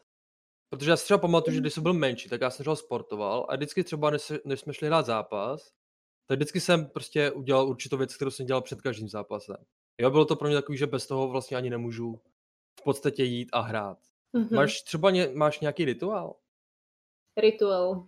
Protože 0.69 0.89
já 0.89 0.97
si 0.97 1.03
třeba 1.03 1.17
pamatuju, 1.17 1.55
že 1.55 1.61
když 1.61 1.73
jsem 1.73 1.83
byl 1.83 1.93
menší, 1.93 2.29
tak 2.29 2.41
já 2.41 2.49
jsem 2.49 2.63
třeba 2.63 2.75
sportoval 2.75 3.45
a 3.49 3.55
vždycky 3.55 3.83
třeba, 3.83 4.09
než, 4.09 4.31
než 4.45 4.59
jsme 4.59 4.73
šli 4.73 4.87
hrát 4.87 5.05
zápas, 5.05 5.71
tak 6.31 6.37
vždycky 6.37 6.59
jsem 6.59 6.85
prostě 6.85 7.31
udělal 7.31 7.67
určitou 7.67 7.97
věc, 7.97 8.15
kterou 8.15 8.31
jsem 8.31 8.45
dělal 8.45 8.61
před 8.61 8.81
každým 8.81 9.09
zápasem. 9.09 9.55
Jo, 9.97 10.09
bylo 10.11 10.25
to 10.25 10.35
pro 10.35 10.47
mě 10.47 10.57
takový, 10.57 10.77
že 10.77 10.87
bez 10.87 11.07
toho 11.07 11.27
vlastně 11.27 11.57
ani 11.57 11.69
nemůžu 11.69 12.21
v 12.79 12.83
podstatě 12.83 13.23
jít 13.23 13.49
a 13.51 13.59
hrát. 13.59 13.97
Mm-hmm. 14.33 14.55
Máš 14.55 14.81
třeba 14.81 15.11
ně, 15.11 15.29
máš 15.33 15.59
nějaký 15.59 15.85
rituál? 15.85 16.35
Rituál. 17.37 18.07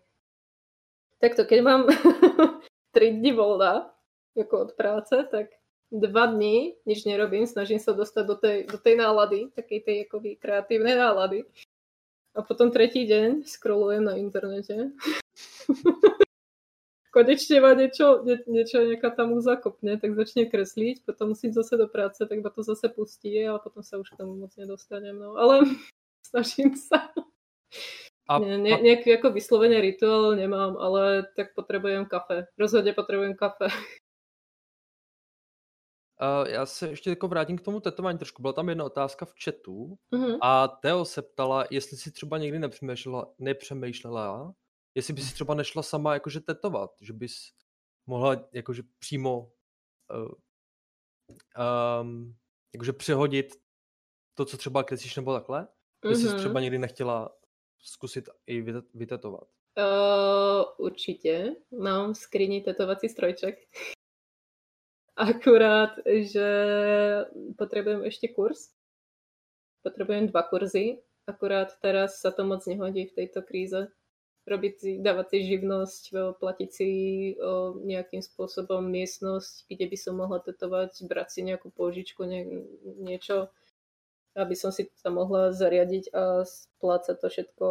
Takto, 1.19 1.45
keď 1.45 1.61
mám 1.61 1.87
3 2.91 3.11
dní 3.11 3.33
voľna, 3.35 3.91
ako 4.39 4.59
od 4.59 4.71
práce, 4.79 5.27
tak 5.31 5.51
dva 5.91 6.25
dní 6.25 6.79
nič 6.87 7.03
nerobím, 7.03 7.43
snažím 7.43 7.79
sa 7.79 7.91
dostať 7.91 8.23
do 8.27 8.35
tej, 8.35 8.57
do 8.71 8.77
tej 8.79 8.95
nálady, 8.95 9.51
takej 9.51 9.79
tej 9.83 9.97
akoby 10.07 10.39
kreatívnej 10.39 10.95
nálady. 10.95 11.43
A 12.35 12.41
potom 12.41 12.71
tretí 12.71 13.03
deň 13.03 13.43
scrollujem 13.43 14.03
na 14.03 14.15
internete. 14.15 14.95
Konečne 17.13 17.61
ma 17.61 17.77
niečo, 17.77 18.25
nie, 18.25 18.41
niečo 18.49 18.81
nejaká 18.81 19.13
tam 19.13 19.37
zakopne, 19.37 20.01
tak 20.01 20.17
začne 20.17 20.49
kresliť, 20.49 21.05
potom 21.05 21.37
musím 21.37 21.53
zase 21.53 21.77
do 21.77 21.85
práce, 21.85 22.17
tak 22.17 22.41
ma 22.41 22.49
to 22.49 22.65
zase 22.65 22.89
pustí 22.89 23.37
a 23.45 23.61
potom 23.61 23.85
sa 23.85 24.01
už 24.01 24.09
k 24.09 24.17
tomu 24.17 24.33
moc 24.33 24.49
nedostanem. 24.57 25.13
No. 25.13 25.37
Ale 25.37 25.61
snažím 26.29 26.73
sa. 26.73 27.13
A 28.25 28.39
ne, 28.39 28.57
ne, 28.57 28.81
nejaký 28.81 29.19
ako 29.19 29.29
vyslovene 29.29 29.77
rituál 29.77 30.33
nemám, 30.33 30.73
ale 30.81 31.27
tak 31.37 31.53
potrebujem 31.53 32.05
kafe. 32.05 32.47
Rozhodně 32.57 32.93
potrebujem 32.93 33.35
kafe. 33.37 33.67
Uh, 36.21 36.47
já 36.47 36.65
se 36.65 36.87
ještě 36.87 37.09
jako 37.09 37.27
vrátím 37.27 37.57
k 37.57 37.61
tomu 37.61 37.79
tetování 37.79 38.17
trošku. 38.17 38.41
Byla 38.41 38.53
tam 38.53 38.69
jedna 38.69 38.85
otázka 38.85 39.25
v 39.25 39.33
chatu 39.43 39.97
uh-huh. 40.13 40.37
a 40.41 40.67
Teo 40.67 41.05
se 41.05 41.21
ptala, 41.21 41.65
jestli 41.69 41.97
si 41.97 42.11
třeba 42.11 42.37
někdy 42.37 42.59
nepřemýšlela, 42.59 43.33
nepřemýšlela 43.39 44.53
jestli 44.95 45.13
bys 45.13 45.27
si 45.27 45.33
třeba 45.33 45.53
nešla 45.53 45.83
sama 45.83 46.13
jakože 46.13 46.39
tetovat, 46.39 46.91
že 47.01 47.13
bys 47.13 47.35
mohla 48.05 48.49
jakože 48.53 48.83
přímo 48.99 49.51
uh, 50.13 50.33
um, 52.01 52.35
jakože 52.73 52.93
přehodit 52.93 53.55
to, 54.33 54.45
co 54.45 54.57
třeba 54.57 54.83
kreslíš 54.83 55.15
nebo 55.15 55.33
takhle. 55.33 55.67
Jestli 56.09 56.25
uh-huh. 56.25 56.31
jsi 56.31 56.37
třeba 56.37 56.59
někdy 56.59 56.77
nechtěla 56.77 57.37
zkusit 57.79 58.29
i 58.47 58.61
vytetovat? 58.93 59.47
Uh, 59.77 60.85
určitě. 60.85 61.55
Mám 61.79 62.13
v 62.13 62.17
skrini 62.17 62.61
tetovací 62.61 63.09
strojček. 63.09 63.55
Akurát, 65.15 65.89
že 66.05 66.45
potrebujem 67.57 68.01
ešte 68.05 68.33
kurz. 68.33 68.73
Potrebujem 69.85 70.27
dva 70.27 70.43
kurzy. 70.49 71.05
Akurát 71.29 71.69
teraz 71.79 72.19
sa 72.21 72.33
to 72.33 72.43
moc 72.43 72.65
nehodí 72.65 73.05
v 73.05 73.13
tejto 73.13 73.41
kríze. 73.45 73.93
Robiť 74.43 74.73
si, 74.79 74.91
dávať 74.99 75.27
si 75.29 75.37
živnosť, 75.55 76.01
platiť 76.39 76.69
si 76.69 76.89
o, 77.39 77.79
nejakým 77.79 78.19
spôsobom 78.19 78.83
miestnosť, 78.83 79.71
kde 79.71 79.85
by 79.87 79.97
som 79.97 80.19
mohla 80.19 80.43
tetovať, 80.43 81.07
brať 81.07 81.27
si 81.31 81.39
nejakú 81.47 81.71
požičku, 81.71 82.27
nie, 82.27 82.67
niečo, 82.99 83.47
aby 84.35 84.55
som 84.55 84.71
si 84.75 84.91
to 84.91 85.09
mohla 85.11 85.55
zariadiť 85.55 86.11
a 86.11 86.43
splácať 86.43 87.15
to 87.21 87.27
všetko 87.29 87.67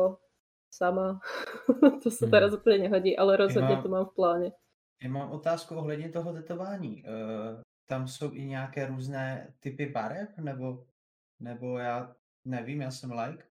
sama. 0.72 1.20
to 2.02 2.08
sa 2.08 2.24
hmm. 2.24 2.32
teraz 2.32 2.54
úplně 2.54 2.78
nehodí, 2.78 3.16
ale 3.18 3.36
rozhodně 3.36 3.74
mám, 3.74 3.82
to 3.82 3.88
mám 3.88 4.06
v 4.06 4.14
pláne. 4.14 4.52
Já 5.02 5.08
mám 5.08 5.30
otázku 5.30 5.76
ohledně 5.76 6.08
toho 6.08 6.32
tetování. 6.32 7.04
E, 7.06 7.62
tam 7.86 8.08
jsou 8.08 8.32
i 8.32 8.44
nějaké 8.44 8.86
různé 8.86 9.54
typy 9.60 9.86
barev, 9.86 10.38
nebo, 10.38 10.84
nebo 11.40 11.78
já 11.78 12.14
nevím, 12.44 12.80
já 12.80 12.90
jsem 12.90 13.12
like. 13.12 13.44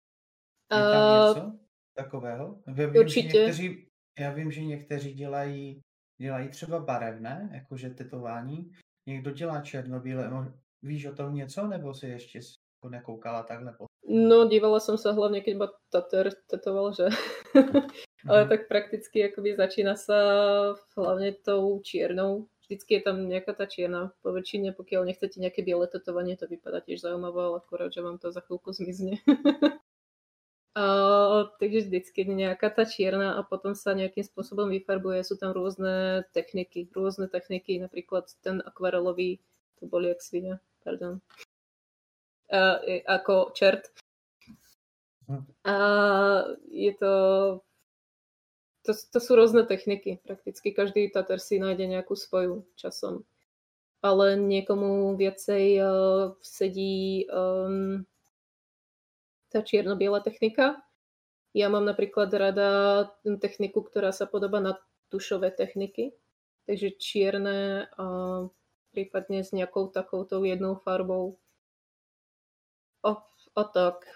Je 0.72 0.82
tam 0.82 1.20
uh, 1.20 1.28
něco 1.28 1.58
takového? 2.02 2.58
Já 2.66 2.86
vím, 2.86 2.96
určitě. 2.96 3.30
Že 3.30 3.38
někteří, 3.38 3.86
já 4.18 4.30
vím, 4.32 4.50
že 4.50 4.64
někteří 4.64 5.12
dělají, 5.12 5.80
dělají 6.20 6.48
třeba 6.48 6.78
barevné, 6.78 7.50
jakože 7.52 7.90
tetování. 7.90 8.72
Někdo 9.06 9.30
dělá 9.30 9.60
černobílé. 9.60 10.30
Víš 10.82 11.06
o 11.06 11.14
tom 11.14 11.34
něco, 11.34 11.66
nebo 11.66 11.94
si 11.94 12.06
ještě 12.06 12.40
nekoukala 12.88 13.42
takhle? 13.42 13.76
No, 14.08 14.48
dívala 14.48 14.80
som 14.80 14.96
sa 14.96 15.12
hlavne, 15.12 15.44
keď 15.44 15.54
ma 15.54 15.68
Tater 15.92 16.32
tetoval, 16.48 16.96
že... 16.96 17.12
Ale 18.28 18.48
tak 18.48 18.68
prakticky 18.68 19.28
akoby 19.28 19.56
začína 19.56 19.96
sa 19.96 20.18
hlavne 20.96 21.36
tou 21.40 21.80
čiernou. 21.84 22.48
Vždycky 22.64 23.00
je 23.00 23.02
tam 23.04 23.28
nejaká 23.28 23.52
tá 23.52 23.68
čierna. 23.68 24.12
Po 24.24 24.32
väčšine, 24.32 24.72
pokiaľ 24.72 25.04
nechcete 25.04 25.40
nejaké 25.40 25.60
biele 25.62 25.86
tetovanie, 25.86 26.36
to 26.36 26.48
vypadá 26.48 26.80
tiež 26.80 27.00
zaujímavé, 27.00 27.40
ale 27.44 27.56
akurát, 27.60 27.92
že 27.92 28.04
vám 28.04 28.18
to 28.18 28.32
za 28.32 28.40
chvíľku 28.40 28.72
zmizne. 28.72 29.20
takže 31.58 31.90
vždycky 31.90 32.24
nejaká 32.24 32.70
tá 32.70 32.86
čierna 32.86 33.36
a 33.36 33.44
potom 33.44 33.76
sa 33.76 33.92
nejakým 33.92 34.24
spôsobom 34.24 34.70
vyfarbuje. 34.70 35.24
Sú 35.26 35.36
tam 35.36 35.52
rôzne 35.52 36.24
techniky, 36.32 36.88
rôzne 36.94 37.26
techniky, 37.28 37.80
napríklad 37.82 38.30
ten 38.40 38.64
akvarelový, 38.64 39.40
to 39.80 39.88
boli 39.88 40.08
jak 40.12 40.20
svinia, 40.24 40.56
pardon 40.84 41.20
uh, 42.50 42.76
ako 43.06 43.54
čert. 43.54 43.86
Hm. 45.30 45.44
A 45.64 45.74
je 46.70 46.92
to, 46.98 47.14
to, 48.82 48.92
to 48.92 49.18
sú 49.22 49.32
rôzne 49.38 49.62
techniky. 49.66 50.18
Prakticky 50.26 50.74
každý 50.74 51.06
tater 51.10 51.38
si 51.38 51.62
nájde 51.62 51.86
nejakú 51.86 52.18
svoju 52.18 52.66
časom. 52.74 53.22
Ale 54.00 54.34
niekomu 54.34 55.14
viacej 55.14 55.64
uh, 55.78 56.32
sedí 56.40 57.28
um, 57.28 58.02
tá 59.50 59.60
čierno-biela 59.60 60.22
technika. 60.22 60.78
Ja 61.50 61.66
mám 61.66 61.82
napríklad 61.82 62.30
rada 62.30 62.70
techniku, 63.42 63.82
ktorá 63.82 64.14
sa 64.14 64.30
podobá 64.30 64.62
na 64.62 64.78
tušové 65.10 65.50
techniky. 65.50 66.14
Takže 66.70 66.94
čierne 67.02 67.90
a 67.98 68.04
prípadne 68.94 69.42
s 69.42 69.50
nejakou 69.50 69.90
takouto 69.90 70.42
jednou 70.46 70.78
farbou 70.78 71.38
o, 73.02 73.12
o 73.54 73.64
tak. 73.64 74.06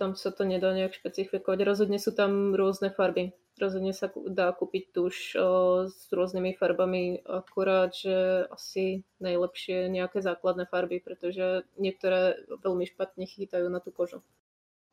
Tam 0.00 0.16
sa 0.16 0.32
to 0.32 0.48
nedá 0.48 0.72
nejak 0.72 0.96
špecifikovať. 0.96 1.60
Rozhodne 1.60 2.00
sú 2.00 2.16
tam 2.16 2.56
rôzne 2.56 2.88
farby. 2.88 3.36
Rozhodne 3.60 3.92
sa 3.92 4.08
dá 4.32 4.48
kúpiť 4.56 4.96
tuš 4.96 5.36
o, 5.36 5.84
s 5.84 6.08
rôznymi 6.08 6.56
farbami, 6.56 7.20
akurát, 7.28 7.92
že 7.92 8.48
asi 8.48 9.04
najlepšie 9.20 9.92
nejaké 9.92 10.24
základné 10.24 10.64
farby, 10.72 11.04
pretože 11.04 11.68
niektoré 11.76 12.40
veľmi 12.48 12.88
špatne 12.88 13.28
chytajú 13.28 13.68
na 13.68 13.84
tú 13.84 13.92
kožu, 13.92 14.24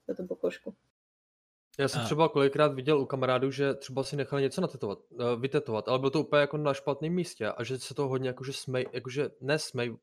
na 0.08 0.16
tú 0.16 0.28
pokožku. 0.28 0.76
Já 1.80 1.88
jsem 1.88 2.01
a... 2.01 2.05
třeba 2.05 2.30
kolikrát 2.30 2.74
viděl 2.74 2.99
u 2.99 3.05
kamarádů, 3.05 3.51
že 3.51 3.74
třeba 3.74 4.03
si 4.03 4.16
nechali 4.16 4.41
něco 4.41 4.62
natetovat, 4.62 4.99
eh, 5.20 5.36
vytetovat, 5.36 5.88
ale 5.88 5.99
bylo 5.99 6.10
to 6.10 6.20
úplně 6.20 6.39
jako 6.39 6.58
na 6.58 6.74
špatném 6.74 7.14
místě 7.14 7.47
a 7.47 7.64
že 7.64 7.80
se 7.80 7.93
to 7.93 8.08
hodně 8.08 8.28
jakože 8.28 8.53
smej, 8.53 8.86
jakože 8.91 9.30
nesmej, 9.41 9.97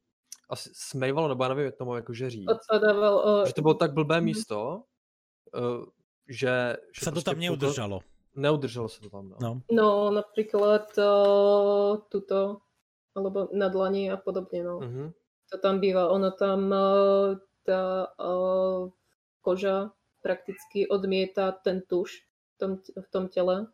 asi 0.51 0.71
smejvalo, 0.73 1.29
nebo 1.29 1.45
já 1.45 1.49
nevím, 1.49 1.65
jak 1.65 1.77
tomu 1.77 1.97
jakože 1.97 2.31
říct. 2.31 2.49
Odpadával 2.49 3.15
o... 3.19 3.47
Že 3.47 3.55
to 3.55 3.63
bylo 3.63 3.75
tak 3.75 3.93
blbé 3.93 4.21
mm. 4.21 4.25
místo, 4.25 4.83
uh, 5.55 5.85
že... 6.29 6.77
že 6.95 6.99
se 6.99 7.05
to 7.05 7.11
prostě 7.11 7.31
tam 7.31 7.41
neudržalo. 7.41 7.99
To, 7.99 8.41
neudržalo 8.41 8.89
se 8.89 9.01
to 9.01 9.11
tam, 9.11 9.29
no. 9.29 9.37
No, 9.41 9.61
no 9.73 10.11
například 10.11 10.99
uh, 10.99 11.99
tuto, 12.09 12.59
alebo 13.15 13.49
na 13.53 13.69
dlani 13.69 14.13
a 14.13 14.17
podobně, 14.17 14.65
no. 14.65 14.79
Mm-hmm. 14.79 15.13
To 15.53 15.59
tam 15.59 15.81
bývá, 15.81 16.09
ono 16.09 16.31
tam 16.31 16.65
uh, 16.71 17.39
ta 17.67 18.07
uh, 18.25 18.91
koža 19.45 19.93
prakticky 20.25 20.89
odmieta 20.89 21.53
ten 21.53 21.85
tuš 21.85 22.25
v 22.55 22.59
tom, 22.59 22.73
v 22.81 23.09
tom 23.11 23.29
těle. 23.29 23.67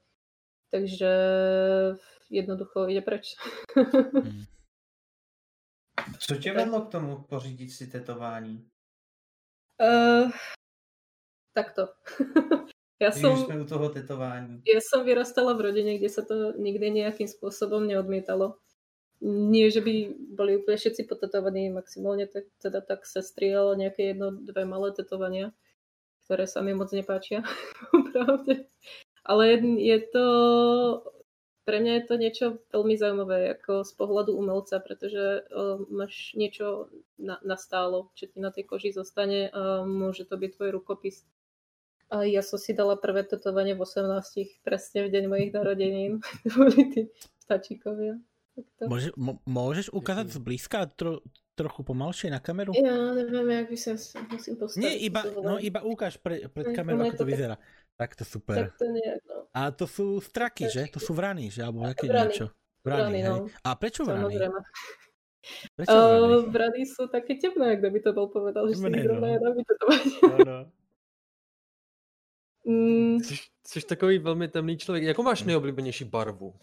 Takže 0.70 1.10
jednoducho 2.30 2.88
ide 2.88 3.00
preč. 3.00 3.34
mm. 4.14 4.44
Co 6.18 6.34
tě 6.36 6.52
vedlo 6.52 6.82
k 6.82 6.90
tomu 6.90 7.22
pořídit 7.22 7.70
si 7.70 7.86
tetování? 7.86 8.68
Uh, 9.80 10.30
takto. 11.54 11.88
ja 13.00 13.10
Když 13.10 13.22
som, 13.22 13.36
sme 13.36 13.60
u 13.60 13.64
toho 13.64 13.88
tetování. 13.88 14.60
Ja 14.68 14.80
som 14.84 15.08
vyrastala 15.08 15.56
v 15.56 15.72
rodine, 15.72 15.96
kde 15.96 16.10
sa 16.12 16.20
to 16.20 16.52
nikdy 16.60 16.92
nejakým 17.00 17.24
spôsobom 17.24 17.88
neodmietalo. 17.88 18.60
Nie, 19.20 19.68
že 19.68 19.84
by 19.84 20.16
boli 20.32 20.56
úplne 20.56 20.80
všetci 20.80 21.04
potetovaní, 21.04 21.68
maximálne 21.68 22.24
tak, 22.24 22.48
teda 22.56 22.80
tak 22.80 23.04
sestry, 23.04 23.52
ale 23.52 23.76
nejaké 23.76 24.16
jedno, 24.16 24.32
dve 24.32 24.64
malé 24.64 24.96
tetovania, 24.96 25.52
ktoré 26.24 26.48
sa 26.48 26.64
mi 26.64 26.72
moc 26.72 26.88
nepáčia. 26.88 27.44
Ale 29.20 29.60
je 29.60 29.98
to 30.08 30.26
pre 31.70 31.78
mňa 31.78 31.92
je 32.00 32.04
to 32.08 32.14
niečo 32.16 32.46
veľmi 32.72 32.98
zaujímavé 32.98 33.54
ako 33.54 33.86
z 33.86 33.92
pohľadu 33.94 34.34
umelca, 34.34 34.80
pretože 34.82 35.46
uh, 35.46 35.78
máš 35.86 36.34
niečo 36.34 36.90
na, 37.14 37.38
na 37.46 37.54
stálo, 37.54 38.10
čo 38.18 38.26
ti 38.26 38.42
na 38.42 38.50
tej 38.50 38.66
koži 38.66 38.90
zostane 38.90 39.52
a 39.52 39.86
môže 39.86 40.26
to 40.26 40.34
byť 40.34 40.50
tvoj 40.56 40.70
rukopis. 40.80 41.22
A 42.10 42.26
ja 42.26 42.42
som 42.42 42.58
si 42.58 42.74
dala 42.74 42.98
prvé 42.98 43.22
tetovanie 43.22 43.78
v 43.78 43.86
18, 43.86 44.66
presne 44.66 45.06
v 45.06 45.12
deň 45.14 45.24
mojich 45.30 45.54
narodenín. 45.54 46.24
boli 46.58 46.90
tí 46.90 47.06
tačíkovia. 48.54 48.88
Môže, 48.88 49.08
môžeš 49.46 49.86
ukázať 49.94 50.26
zblízka 50.34 50.86
tro, 50.92 51.22
trochu 51.54 51.80
pomalšie 51.84 52.32
na 52.32 52.40
kameru? 52.40 52.72
Ja 52.72 53.12
neviem, 53.12 53.48
jak 53.52 53.66
by 53.68 53.78
sa 53.78 53.92
musím 54.30 54.54
postaviť. 54.56 54.80
Nie, 54.80 54.92
iba, 54.96 55.20
no, 55.28 55.60
iba 55.60 55.80
ukáž 55.84 56.16
pre, 56.16 56.48
pred 56.48 56.72
kamerou, 56.72 57.04
ako 57.04 57.20
to 57.20 57.28
vyzerá. 57.28 57.56
Tak 58.00 58.16
to 58.16 58.24
super. 58.24 58.72
Tak 58.72 58.80
to 58.80 58.86
nejak, 58.88 59.20
no. 59.28 59.44
A 59.52 59.68
to 59.68 59.84
sú 59.84 60.24
straky, 60.24 60.72
že? 60.72 60.88
To 60.94 61.00
sú 61.02 61.12
vrany, 61.12 61.52
že? 61.52 61.60
Alebo 61.60 61.84
aké 61.84 62.08
vrany. 62.08 62.32
niečo. 62.32 62.48
Vrany, 62.80 63.20
vrany 63.20 63.28
no. 63.28 63.34
A 63.60 63.76
prečo 63.76 64.08
vrany? 64.08 64.24
Samozrejme. 64.24 64.58
Prečo 65.76 65.96
vrany? 65.96 66.24
Uh, 66.24 66.44
vrany 66.48 66.80
sú 66.88 67.02
také 67.12 67.36
temné, 67.36 67.76
ak 67.76 67.84
by 67.84 68.00
to 68.00 68.10
bol 68.16 68.32
povedal, 68.32 68.64
že 68.72 68.80
si 68.80 68.88
nikto 68.88 69.20
no. 69.20 69.20
nedá 69.20 69.52
vytetovať. 69.52 70.04
No, 70.24 70.36
no. 70.48 70.58
Mm. 72.64 73.20
Jsi, 73.20 73.34
jsi 73.66 73.86
takový 73.86 74.18
velmi 74.18 74.48
temný 74.48 74.76
člověk. 74.76 75.04
Jakou 75.04 75.22
máš 75.22 75.42
nejoblíbenější 75.42 76.04
barvu? 76.04 76.54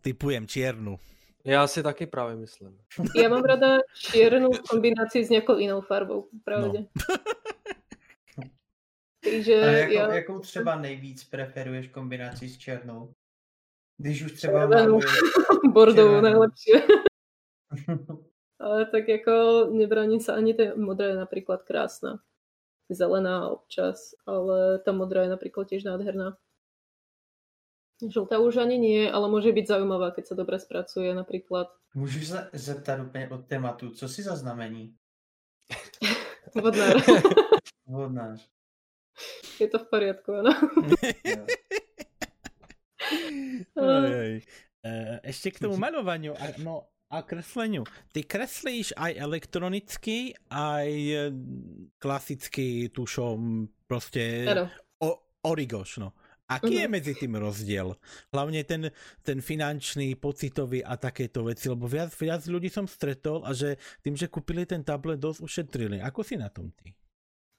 Typujem 0.00 0.46
čiernu. 0.46 0.98
Já 1.44 1.66
si 1.66 1.82
taky 1.82 2.06
právě 2.06 2.36
myslím. 2.36 2.78
Já 3.16 3.28
mám 3.28 3.42
rada 3.42 3.78
čiernu 3.94 4.52
v 4.52 4.60
kombinaci 4.60 5.24
s 5.24 5.30
nějakou 5.30 5.58
jinou 5.58 5.80
farbou, 5.80 6.28
pravdě. 6.44 6.78
No. 6.78 7.14
Takže 9.24 9.60
A 9.62 9.66
jakou, 9.66 9.92
já... 9.92 10.14
jakou 10.14 10.38
třeba 10.38 10.76
nejvíc 10.76 11.24
preferuješ 11.24 11.88
kombinaci 11.88 12.48
s 12.48 12.58
černou? 12.58 13.12
Když 13.96 14.22
už 14.22 14.32
třeba 14.32 14.66
maluješ... 14.66 15.04
Bordovou 15.72 16.20
najlepšie. 16.20 16.82
Ale 18.60 18.86
tak 18.86 19.08
jako 19.08 19.66
nebraní 19.72 20.20
sa 20.20 20.34
ani 20.38 20.54
tá 20.54 20.72
modrá 20.78 21.06
je 21.06 21.20
napríklad 21.20 21.62
krásna. 21.62 22.22
Zelená 22.88 23.48
občas, 23.48 24.14
ale 24.26 24.78
tá 24.78 24.92
modrá 24.92 25.22
je 25.26 25.34
napríklad 25.34 25.68
tiež 25.68 25.84
nádherná. 25.84 26.36
Žltá 28.10 28.38
už 28.38 28.56
ani 28.56 28.78
nie, 28.78 29.02
ale 29.08 29.28
môže 29.28 29.52
byť 29.52 29.66
zaujímavá, 29.66 30.10
keď 30.10 30.24
sa 30.32 30.34
dobre 30.34 30.58
spracuje 30.58 31.14
napríklad. 31.14 31.68
Můžu 31.94 32.26
se 32.26 32.50
zeptat 32.52 33.00
úplně 33.00 33.28
od 33.28 33.46
tématu, 33.46 33.90
co 33.90 34.08
si 34.08 34.22
za 34.22 34.36
znamení? 34.36 34.94
Vodnář. 36.62 37.06
Vodnář. 37.86 38.48
Je 39.60 39.68
to 39.68 39.78
v 39.78 39.86
poriadku, 39.86 40.32
áno. 40.34 40.50
Ešte 45.22 45.54
k 45.54 45.62
tomu 45.62 45.78
maľovaniu, 45.78 46.34
no 46.60 46.90
a 47.14 47.22
kresleniu. 47.22 47.86
Ty 48.10 48.26
kreslíš 48.26 48.98
aj 48.98 49.12
elektronicky, 49.14 50.34
aj 50.50 50.90
e, 50.90 51.30
klasicky 52.02 52.90
tušom 52.90 53.70
proste 53.86 54.44
o, 54.98 55.10
origoš, 55.46 56.02
no. 56.02 56.10
Aký 56.44 56.76
uh-huh. 56.76 56.82
je 56.84 56.88
mhm. 56.88 56.92
medzi 56.92 57.12
tým 57.16 57.34
rozdiel? 57.40 57.96
Hlavne 58.28 58.60
ten, 58.68 58.92
ten 59.24 59.38
finančný, 59.40 60.12
pocitový 60.20 60.84
a 60.84 61.00
takéto 61.00 61.48
veci, 61.48 61.72
lebo 61.72 61.88
viac, 61.88 62.12
viac 62.12 62.44
ľudí 62.44 62.68
som 62.68 62.84
stretol 62.84 63.40
a 63.48 63.56
že 63.56 63.80
tým, 64.04 64.12
že 64.12 64.28
kúpili 64.28 64.68
ten 64.68 64.84
tablet, 64.84 65.16
dosť 65.16 65.40
ušetrili. 65.40 66.04
Ako 66.04 66.20
si 66.20 66.36
na 66.36 66.52
tom 66.52 66.68
ty? 66.76 66.92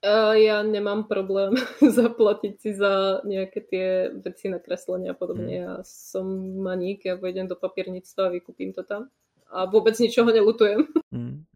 A 0.06 0.38
ja 0.38 0.62
nemám 0.62 1.10
problém 1.10 1.58
zaplatiť 1.98 2.54
si 2.62 2.70
za 2.78 3.26
nejaké 3.26 3.58
tie 3.66 3.86
veci 4.22 4.46
na 4.46 4.62
kreslenie 4.62 5.10
a 5.10 5.18
podobne. 5.18 5.50
Mm. 5.50 5.58
Ja 5.66 5.72
som 5.82 6.26
maník, 6.62 7.10
ja 7.10 7.18
vojdem 7.18 7.50
do 7.50 7.58
papierníctva 7.58 8.30
a 8.30 8.34
vykúpim 8.38 8.70
to 8.70 8.86
tam. 8.86 9.10
A 9.50 9.66
vôbec 9.66 9.98
ničoho 9.98 10.30
nelutujem. 10.30 10.86
Mm. 11.16 11.48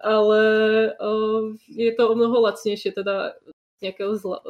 Ale 0.00 0.40
uh, 0.96 1.54
je 1.70 1.90
to 1.94 2.02
o 2.10 2.14
mnoho 2.14 2.40
lacnejšie, 2.42 2.90
teda 2.94 3.38
nejakého 3.78 4.14
zla, 4.18 4.42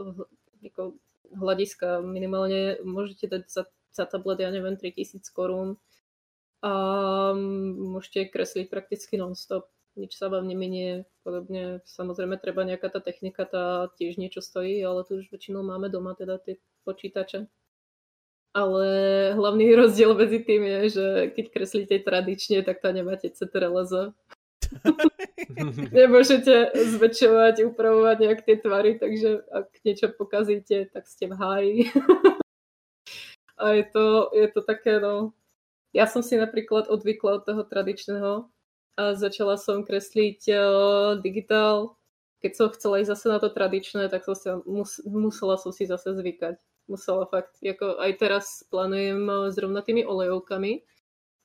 nejakého 0.64 0.96
hľadiska. 1.34 2.00
Minimálne 2.04 2.80
môžete 2.84 3.28
dať 3.28 3.42
za, 3.48 3.62
za 3.92 4.04
tablet, 4.04 4.40
ja 4.40 4.50
neviem, 4.52 4.76
3000 4.76 5.24
korún 5.32 5.76
a 6.62 6.72
môžete 7.34 8.30
kresliť 8.34 8.66
prakticky 8.66 9.14
non-stop 9.14 9.70
nič 9.98 10.14
sa 10.14 10.30
vám 10.30 10.46
neminie. 10.46 11.04
Podobne, 11.26 11.82
samozrejme, 11.84 12.38
treba 12.38 12.62
nejaká 12.62 12.86
tá 12.88 13.02
technika, 13.02 13.42
tá 13.44 13.90
tiež 13.98 14.16
niečo 14.16 14.38
stojí, 14.38 14.78
ale 14.80 15.02
tu 15.02 15.18
už 15.18 15.28
väčšinou 15.34 15.66
máme 15.66 15.90
doma 15.90 16.14
teda 16.14 16.38
tie 16.38 16.62
počítače. 16.86 17.50
Ale 18.54 18.86
hlavný 19.34 19.74
rozdiel 19.82 20.14
medzi 20.14 20.38
tým 20.40 20.62
je, 20.62 20.80
že 20.94 21.06
keď 21.34 21.44
kreslíte 21.50 21.96
tradične, 22.06 22.62
tak 22.62 22.78
to 22.78 22.94
nemáte 22.94 23.28
CTRL-Z. 23.28 24.14
Nemôžete 25.96 26.72
zväčšovať, 26.74 27.64
upravovať 27.68 28.16
nejak 28.20 28.40
tie 28.44 28.56
tvary, 28.60 28.98
takže 28.98 29.42
ak 29.48 29.68
niečo 29.84 30.06
pokazíte, 30.12 30.88
tak 30.92 31.08
ste 31.08 31.28
v 31.28 31.34
háji. 31.34 31.76
A 33.58 33.74
je 33.74 33.84
to, 33.90 34.30
je 34.34 34.48
to 34.54 34.60
také, 34.62 35.02
no... 35.02 35.34
Ja 35.96 36.04
som 36.04 36.20
si 36.20 36.36
napríklad 36.36 36.92
odvykla 36.92 37.40
od 37.40 37.46
toho 37.48 37.62
tradičného 37.64 38.32
a 39.00 39.02
začala 39.16 39.56
som 39.56 39.88
kresliť 39.88 40.40
uh, 40.52 40.60
digitál. 41.16 41.96
Keď 42.44 42.52
som 42.54 42.68
chcela 42.70 43.00
ísť 43.00 43.10
zase 43.16 43.26
na 43.32 43.40
to 43.40 43.48
tradičné, 43.48 44.12
tak 44.12 44.22
som 44.28 44.36
si, 44.36 44.52
mus, 44.68 45.00
musela 45.08 45.56
som 45.56 45.72
si 45.72 45.88
zase 45.88 46.12
zvykať. 46.12 46.60
Musela 46.92 47.24
fakt. 47.24 47.56
Jako 47.64 47.98
aj 48.04 48.12
teraz 48.20 48.44
plánujem 48.68 49.32
zrovna 49.48 49.80
tými 49.80 50.04
olejovkami 50.04 50.84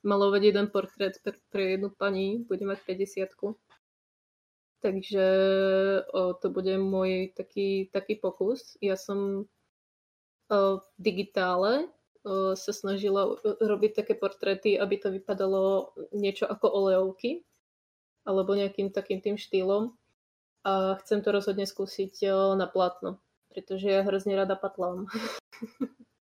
malovať 0.04 0.42
jeden 0.52 0.66
portrét 0.68 1.16
pre, 1.24 1.34
pre 1.50 1.62
jednu 1.76 1.90
pani. 1.90 2.44
Budem 2.44 2.68
mať 2.68 2.80
50 2.86 3.56
Takže 4.84 5.26
o, 6.12 6.34
to 6.36 6.46
bude 6.52 6.76
môj 6.76 7.32
taký, 7.32 7.88
taký 7.88 8.20
pokus. 8.20 8.76
Ja 8.84 9.00
som 9.00 9.48
o, 10.52 10.78
v 10.78 10.86
digitále 11.00 11.88
sa 12.56 12.72
snažila 12.72 13.36
robiť 13.44 14.00
také 14.00 14.16
portréty, 14.16 14.80
aby 14.80 14.96
to 14.96 15.12
vypadalo 15.12 15.92
niečo 16.16 16.48
ako 16.48 16.72
olejovky, 16.72 17.44
alebo 18.24 18.56
nejakým 18.56 18.88
takým 18.88 19.20
tým 19.20 19.36
štýlom. 19.36 19.92
A 20.64 20.96
chcem 21.04 21.20
to 21.20 21.28
rozhodne 21.28 21.68
skúsiť 21.68 22.24
na 22.56 22.64
platno, 22.64 23.20
pretože 23.52 23.84
ja 23.84 24.00
hrozně 24.00 24.36
rada 24.36 24.56
patlám. 24.56 25.06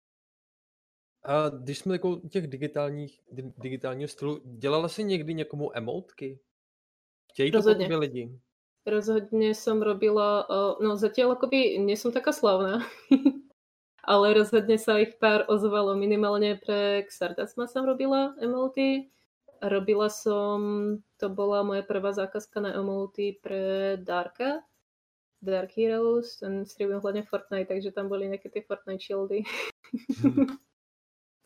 A 1.25 1.49
když 1.49 1.79
jsme 1.79 1.95
jako 1.95 2.15
těch 2.29 2.47
digitálních, 2.47 3.21
digitálního 3.57 4.07
stylu, 4.07 4.41
dělala 4.43 4.87
si 4.87 5.03
někdy 5.03 5.33
někomu 5.33 5.77
emotky? 5.77 6.39
Chtějí 7.31 7.51
to 7.51 7.57
Rozhodně. 7.57 7.97
lidi? 7.97 8.39
Rozhodne 8.85 9.55
som 9.55 9.79
robila, 9.79 10.43
no 10.83 10.99
zatiaľ 10.99 11.39
akoby 11.39 11.79
nie 11.79 11.95
som 11.95 12.11
taká 12.11 12.35
slavná, 12.35 12.83
ale 14.03 14.35
rozhodne 14.35 14.75
sa 14.75 14.99
ich 14.99 15.15
pár 15.15 15.47
ozvalo. 15.47 15.95
Minimálne 15.95 16.59
pre 16.59 17.07
Xardasma 17.07 17.71
som 17.71 17.87
robila 17.87 18.35
emoty. 18.43 19.07
Robila 19.63 20.11
som, 20.11 20.59
to 21.15 21.31
bola 21.31 21.63
moja 21.63 21.87
prvá 21.87 22.11
zákazka 22.11 22.59
na 22.59 22.75
emoty 22.75 23.39
pre 23.39 23.95
Darka, 24.03 24.59
Dark 25.39 25.71
Heroes, 25.79 26.43
ten 26.43 26.67
streamujem 26.67 26.99
hlavne 26.99 27.23
Fortnite, 27.23 27.71
takže 27.71 27.95
tam 27.95 28.11
boli 28.11 28.27
nejaké 28.27 28.51
tie 28.51 28.67
Fortnite 28.67 28.99
shieldy. 28.99 29.47
Hmm. 30.19 30.59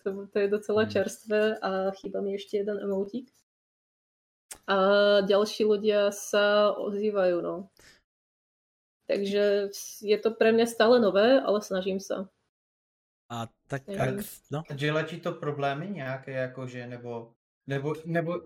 to, 0.07 0.27
to 0.27 0.39
je 0.39 0.47
docela 0.47 0.81
hmm. 0.81 0.91
čerstvé 0.91 1.59
a 1.59 1.91
chýba 1.91 2.23
mi 2.23 2.39
ešte 2.39 2.63
jeden 2.63 2.79
emotík. 2.79 3.27
A 4.67 4.77
ďalší 5.27 5.67
ľudia 5.67 6.15
sa 6.15 6.71
ozývajú, 6.71 7.43
no. 7.43 7.67
Takže 9.07 9.71
je 10.03 10.17
to 10.19 10.29
pre 10.31 10.51
mňa 10.51 10.67
stále 10.67 10.99
nové, 10.99 11.39
ale 11.39 11.59
snažím 11.59 11.99
sa. 11.99 12.31
A 13.27 13.51
tak, 13.67 13.83
tak 13.83 14.23
no. 14.51 14.63
Dělá 14.75 15.03
ti 15.03 15.17
to 15.17 15.31
problémy 15.31 15.89
nějaké, 15.89 16.31
jakože, 16.31 16.87
nebo, 16.87 17.35
nebo, 17.67 17.95
nebo 18.05 18.41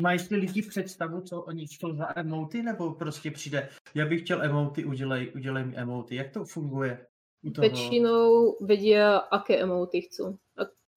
mají 0.00 0.18
ty 0.28 0.36
lidi 0.36 0.62
představu, 0.62 1.20
co 1.20 1.42
oni 1.42 1.62
jsou 1.62 1.96
za 1.96 2.18
emoty, 2.18 2.62
nebo 2.62 2.94
prostě 2.94 3.30
přijde, 3.30 3.68
já 3.94 4.06
bych 4.06 4.20
chtěl 4.20 4.42
emoty, 4.42 4.84
udělej, 4.84 5.32
udělej 5.34 5.64
mi 5.64 5.76
emoty. 5.76 6.14
Jak 6.14 6.30
to 6.30 6.44
funguje? 6.44 7.06
Toho... 7.42 7.66
Väčšinou 7.66 8.54
vedia, 8.62 9.18
aké 9.18 9.58
emoty 9.58 10.06
chcú. 10.06 10.38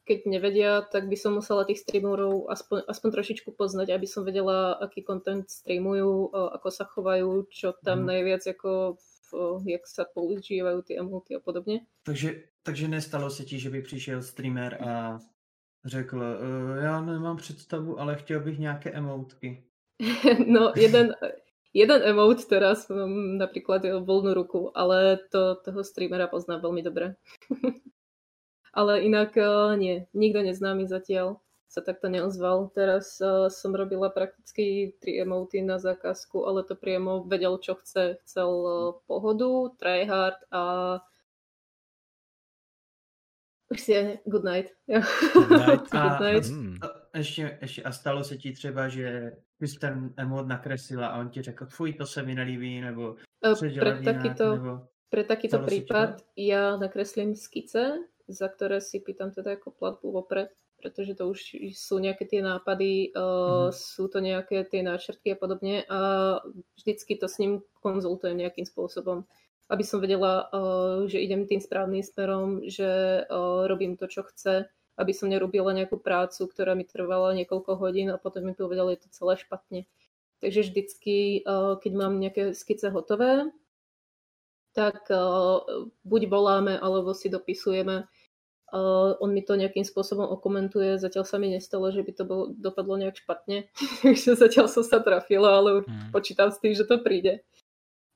Keď 0.05 0.19
nevedia, 0.29 0.85
tak 0.85 1.09
by 1.09 1.17
som 1.17 1.41
musela 1.41 1.65
tých 1.65 1.81
streamerov 1.81 2.45
aspoň, 2.53 2.85
aspoň 2.85 3.09
trošičku 3.09 3.49
poznať, 3.57 3.89
aby 3.97 4.05
som 4.05 4.21
vedela, 4.21 4.77
aký 4.77 5.01
content 5.01 5.49
streamujú, 5.49 6.29
ako 6.31 6.69
sa 6.69 6.85
chovajú, 6.85 7.49
čo 7.49 7.73
tam 7.81 8.05
mm. 8.05 8.07
najviac 8.13 8.43
ako 8.45 9.01
jak 9.65 9.83
sa 9.87 10.05
používajú 10.05 10.81
tie 10.81 10.99
emoty 10.99 11.35
a 11.35 11.39
podobně. 11.39 11.81
Takže, 12.03 12.43
takže 12.63 12.87
nestalo 12.87 13.29
se 13.29 13.43
ti, 13.43 13.59
že 13.59 13.69
by 13.69 13.81
přišel 13.81 14.23
streamer 14.23 14.77
a 14.83 15.19
řekl, 15.85 16.17
uh, 16.17 16.83
já 16.83 17.01
nemám 17.01 17.37
představu, 17.37 17.99
ale 17.99 18.15
chtěl 18.15 18.39
bych 18.39 18.59
nějaké 18.59 18.91
emotky. 18.91 19.63
no, 20.47 20.73
jeden, 20.75 21.15
jeden 21.73 22.01
emote 22.03 22.43
teraz, 22.49 22.91
napríklad 23.37 23.83
voľnú 24.03 24.33
ruku, 24.35 24.71
ale 24.75 25.17
to, 25.31 25.55
toho 25.55 25.83
streamera 25.83 26.27
poznám 26.27 26.61
veľmi 26.61 26.83
dobre. 26.83 27.15
ale 28.75 29.07
inak 29.07 29.39
uh, 29.39 29.73
nie, 29.79 30.05
nikto 30.11 30.43
neznámy 30.43 30.83
zatiaľ 30.85 31.39
sa 31.71 31.79
takto 31.79 32.11
neozval. 32.11 32.71
Teraz 32.75 33.19
uh, 33.23 33.47
som 33.47 33.75
robila 33.75 34.11
prakticky 34.11 34.95
tri 34.99 35.19
emoty 35.19 35.63
na 35.63 35.79
zákazku, 35.79 36.43
ale 36.43 36.63
to 36.67 36.75
priamo 36.75 37.23
vedel, 37.23 37.59
čo 37.59 37.79
chce. 37.79 38.19
Chcel 38.23 38.51
uh, 38.51 38.99
pohodu, 39.07 39.71
tryhard 39.79 40.39
a 40.51 40.63
už 43.71 43.79
si 43.81 43.91
je 43.91 44.19
good 44.25 44.43
night. 44.43 44.69
Good 44.87 45.49
night. 45.49 45.89
good 46.05 46.19
night. 46.21 46.45
Hmm. 46.45 46.77
A, 46.81 46.87
a, 46.87 47.17
ještě, 47.17 47.57
ještě, 47.61 47.83
a 47.83 47.91
stalo 47.91 48.23
se 48.23 48.37
ti 48.37 48.53
třeba, 48.53 48.87
že 48.87 49.31
bys 49.59 49.75
ten 49.75 50.13
emot 50.17 50.47
nakreslila 50.47 51.07
a 51.07 51.19
on 51.19 51.29
ti 51.29 51.41
řekl, 51.41 51.65
fuj, 51.65 51.93
to 51.93 52.05
se 52.05 52.23
mi 52.23 52.35
nelíbí, 52.35 52.81
nebo 52.81 53.15
pre 53.79 54.01
takýto, 54.01 54.55
nebo... 54.55 54.79
pre 55.09 55.23
takýto 55.23 55.59
prípad 55.61 56.25
ja 56.35 56.75
nakreslím 56.81 57.35
skice, 57.35 58.03
za 58.27 58.47
ktoré 58.49 58.81
si 58.81 59.01
pýtam 59.01 59.31
teda 59.31 59.57
ako 59.57 59.73
platbu 59.73 60.07
vopred 60.11 60.49
pretože 60.85 61.17
to 61.17 61.33
už 61.33 61.39
sú 61.73 61.97
nejaké 61.97 62.29
tie 62.29 62.45
nápady, 62.45 63.09
mm. 63.09 63.73
sú 63.73 64.05
to 64.05 64.21
nejaké 64.21 64.61
tie 64.69 64.85
náčrtky 64.85 65.33
a 65.33 65.37
podobne 65.39 65.81
a 65.89 65.99
vždycky 66.77 67.17
to 67.17 67.25
s 67.25 67.41
ním 67.41 67.65
konzultujem 67.81 68.37
nejakým 68.37 68.69
spôsobom, 68.69 69.25
aby 69.73 69.81
som 69.81 69.97
vedela, 69.97 70.45
uh, 70.53 71.09
že 71.09 71.17
idem 71.17 71.49
tým 71.49 71.57
správnym 71.57 72.05
smerom, 72.05 72.61
že 72.69 73.25
uh, 73.25 73.65
robím 73.65 73.97
to, 73.97 74.05
čo 74.05 74.21
chce, 74.29 74.69
aby 75.01 75.11
som 75.11 75.31
nerobila 75.31 75.73
nejakú 75.73 75.97
prácu, 75.97 76.45
ktorá 76.45 76.77
mi 76.77 76.85
trvala 76.85 77.33
niekoľko 77.33 77.81
hodín 77.81 78.13
a 78.13 78.21
potom 78.21 78.45
mi 78.45 78.53
povedali, 78.53 78.93
je 78.93 79.09
to 79.09 79.09
celé 79.09 79.41
špatne. 79.41 79.81
Takže 80.43 80.67
vždycky, 80.67 81.47
keď 81.79 81.91
mám 81.95 82.19
nejaké 82.19 82.51
skice 82.53 82.91
hotové, 82.91 83.49
tak 84.75 85.07
uh, 85.07 85.63
buď 86.03 86.21
voláme, 86.27 86.75
alebo 86.75 87.15
si 87.15 87.31
dopisujeme 87.31 88.05
Uh, 88.75 89.13
on 89.21 89.29
mi 89.29 89.45
to 89.45 89.53
nejakým 89.53 89.85
spôsobom 89.85 90.25
okomentuje, 90.25 90.97
zatiaľ 90.97 91.23
sa 91.23 91.37
mi 91.37 91.53
nestalo, 91.53 91.93
že 91.93 92.01
by 92.01 92.11
to 92.17 92.23
bolo, 92.25 92.43
dopadlo 92.49 92.97
nejak 92.97 93.21
špatne, 93.21 93.69
takže 94.03 94.35
zatiaľ 94.35 94.65
som 94.67 94.81
sa 94.81 94.99
trafila, 94.99 95.61
ale 95.61 95.85
hmm. 95.85 96.09
počítam 96.09 96.49
s 96.49 96.57
tým, 96.57 96.73
že 96.73 96.83
to 96.83 96.97
príde. 96.99 97.45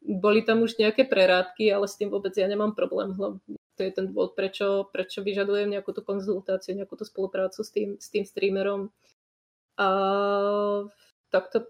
Boli 0.02 0.42
tam 0.42 0.66
už 0.66 0.82
nejaké 0.82 1.06
prerádky, 1.06 1.70
ale 1.70 1.86
s 1.86 1.96
tým 1.96 2.10
vôbec 2.10 2.34
ja 2.34 2.50
nemám 2.50 2.74
problém. 2.74 3.14
To 3.16 3.82
je 3.86 3.92
ten 3.94 4.10
dôvod, 4.10 4.34
prečo, 4.34 4.90
prečo 4.92 5.22
vyžadujem 5.22 5.70
nejakú 5.70 5.96
tú 5.96 6.02
konzultáciu, 6.02 6.76
nejakú 6.76 6.98
tú 6.98 7.06
spoluprácu 7.06 7.64
s 7.64 7.70
tým, 7.72 7.96
s 8.02 8.12
tým 8.12 8.26
streamerom. 8.26 8.92
A 9.78 9.88
tak 11.32 11.56
to 11.56 11.64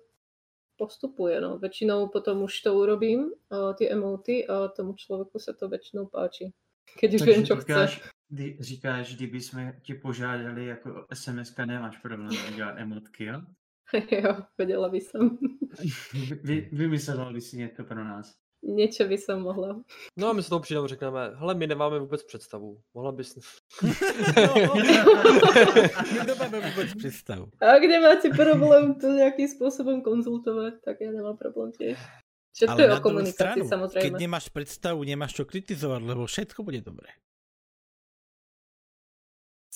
postupuje. 0.80 1.36
No. 1.44 1.60
Väčšinou 1.60 2.08
potom 2.08 2.48
už 2.48 2.64
to 2.64 2.72
urobím, 2.72 3.36
uh, 3.52 3.76
tie 3.76 3.92
emoty 3.92 4.48
a 4.48 4.72
tomu 4.72 4.96
človeku 4.96 5.36
sa 5.36 5.52
to 5.52 5.68
väčšinou 5.68 6.08
páči. 6.08 6.56
Keď 6.96 7.10
už 7.14 7.20
Takže 7.20 7.32
viem, 7.32 7.46
čo 7.46 7.56
říkáš, 7.60 7.92
chce. 8.00 8.10
Kdy, 8.30 8.58
říkáš, 8.60 9.16
kdyby 9.16 9.42
jsme 9.42 9.80
ti 9.82 9.94
požádali 9.94 10.66
jako 10.66 11.06
SMS, 11.14 11.56
nemáš 11.66 11.98
problém 11.98 12.30
dělat 12.56 12.76
emotky, 12.78 13.26
jo? 13.26 13.42
jo, 14.12 14.36
vedela 14.58 14.90
by 14.90 15.02
som. 15.02 15.38
Vy, 16.44 16.70
vymyslela 16.72 17.34
by 17.34 17.42
si 17.42 17.58
něco 17.58 17.84
pro 17.84 18.04
nás. 18.04 18.36
Něco 18.64 19.08
by 19.08 19.18
som 19.18 19.42
mohla. 19.42 19.84
No 20.18 20.30
a 20.30 20.34
my 20.34 20.44
se 20.44 20.50
toho 20.50 20.60
přijdeme 20.60 20.88
řekneme, 20.88 21.32
hele, 21.36 21.56
my 21.56 21.68
nemáme 21.68 22.00
vůbec 22.00 22.24
představu. 22.24 22.82
Mohla 22.94 23.12
bys... 23.12 23.36
my 26.14 26.20
nemáme 26.28 26.70
vůbec 26.70 26.94
představu. 26.98 27.48
A 27.62 27.80
kde 27.80 28.00
máte 28.00 28.30
problém 28.30 28.96
to 29.00 29.08
nějakým 29.08 29.48
způsobem 29.48 30.02
konzultovat, 30.02 30.74
tak 30.86 30.98
já 31.02 31.12
nemám 31.12 31.38
problém 31.38 31.72
tiež. 31.72 31.98
Všetko 32.54 32.74
Ale 32.74 32.84
je 32.84 32.94
o 32.94 33.00
komunikácii, 33.00 33.64
stranu, 33.64 33.70
samozrejme. 33.70 34.04
keď 34.04 34.14
nemáš 34.20 34.46
predstavu, 34.52 35.00
nemáš 35.08 35.32
čo 35.32 35.48
kritizovať, 35.48 36.02
lebo 36.04 36.28
všetko 36.28 36.60
bude 36.60 36.84
dobré. 36.84 37.16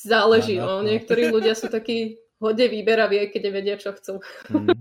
Záleží, 0.03 0.59
no. 0.59 0.83
no. 0.83 0.91
Niektorí 0.91 1.31
ľudia 1.31 1.55
sú 1.55 1.71
takí 1.71 2.19
hodne 2.43 2.67
výberaví, 2.67 3.31
keď 3.31 3.41
nevedia, 3.47 3.75
čo 3.79 3.95
chcú. 3.95 4.19
Mm. 4.51 4.75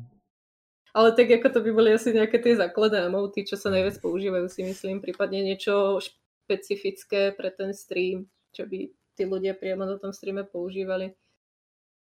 Ale 0.93 1.17
tak 1.17 1.33
ako 1.33 1.49
to 1.49 1.61
by 1.65 1.71
boli 1.73 1.89
asi 1.97 2.13
nejaké 2.13 2.37
tie 2.37 2.53
základné 2.53 3.09
emoty, 3.09 3.49
čo 3.49 3.57
sa 3.57 3.73
najviac 3.73 3.97
používajú, 4.05 4.45
si 4.53 4.61
myslím, 4.61 5.01
prípadne 5.01 5.41
niečo 5.41 5.97
špecifické 6.05 7.33
pre 7.33 7.49
ten 7.49 7.73
stream, 7.73 8.29
čo 8.53 8.69
by 8.69 8.93
tí 9.17 9.23
ľudia 9.25 9.57
priamo 9.57 9.89
na 9.89 9.97
tom 9.97 10.13
streame 10.13 10.45
používali. 10.45 11.17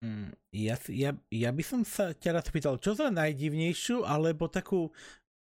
Mm, 0.01 0.33
Ja, 0.49 0.75
ja, 0.89 1.11
ja 1.29 1.49
by 1.53 1.63
som 1.63 1.81
sa 1.85 2.17
ťa 2.17 2.41
rád 2.41 2.49
pýtal, 2.49 2.81
čo 2.81 2.97
za 2.97 3.13
najdivnejšiu, 3.13 4.09
alebo 4.09 4.49
takú 4.49 4.89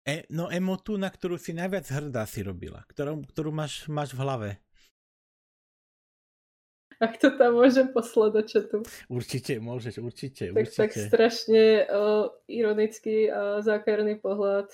e, 0.05 0.29
no 0.29 0.53
emotu, 0.53 1.01
na 1.01 1.09
ktorú 1.09 1.41
si 1.41 1.57
najviac 1.57 1.89
hrdá 1.89 2.29
si 2.29 2.45
robila, 2.45 2.85
ktorú, 2.85 3.25
ktorú 3.33 3.49
máš, 3.49 3.89
máš 3.89 4.13
v 4.13 4.21
hlave. 4.21 4.51
Ak 6.99 7.15
to 7.23 7.31
tam 7.39 7.55
môžem 7.55 7.95
poslať 7.95 8.31
do 8.35 8.43
chatu. 8.43 8.79
Určite, 9.07 9.63
môžeš, 9.63 10.03
určite, 10.03 10.51
Tak, 10.51 10.67
tak 10.75 10.91
určite. 10.91 11.07
strašne 11.07 11.87
o, 11.95 12.35
ironický 12.51 13.31
a 13.31 13.63
zákerný 13.63 14.19
pohľad. 14.19 14.67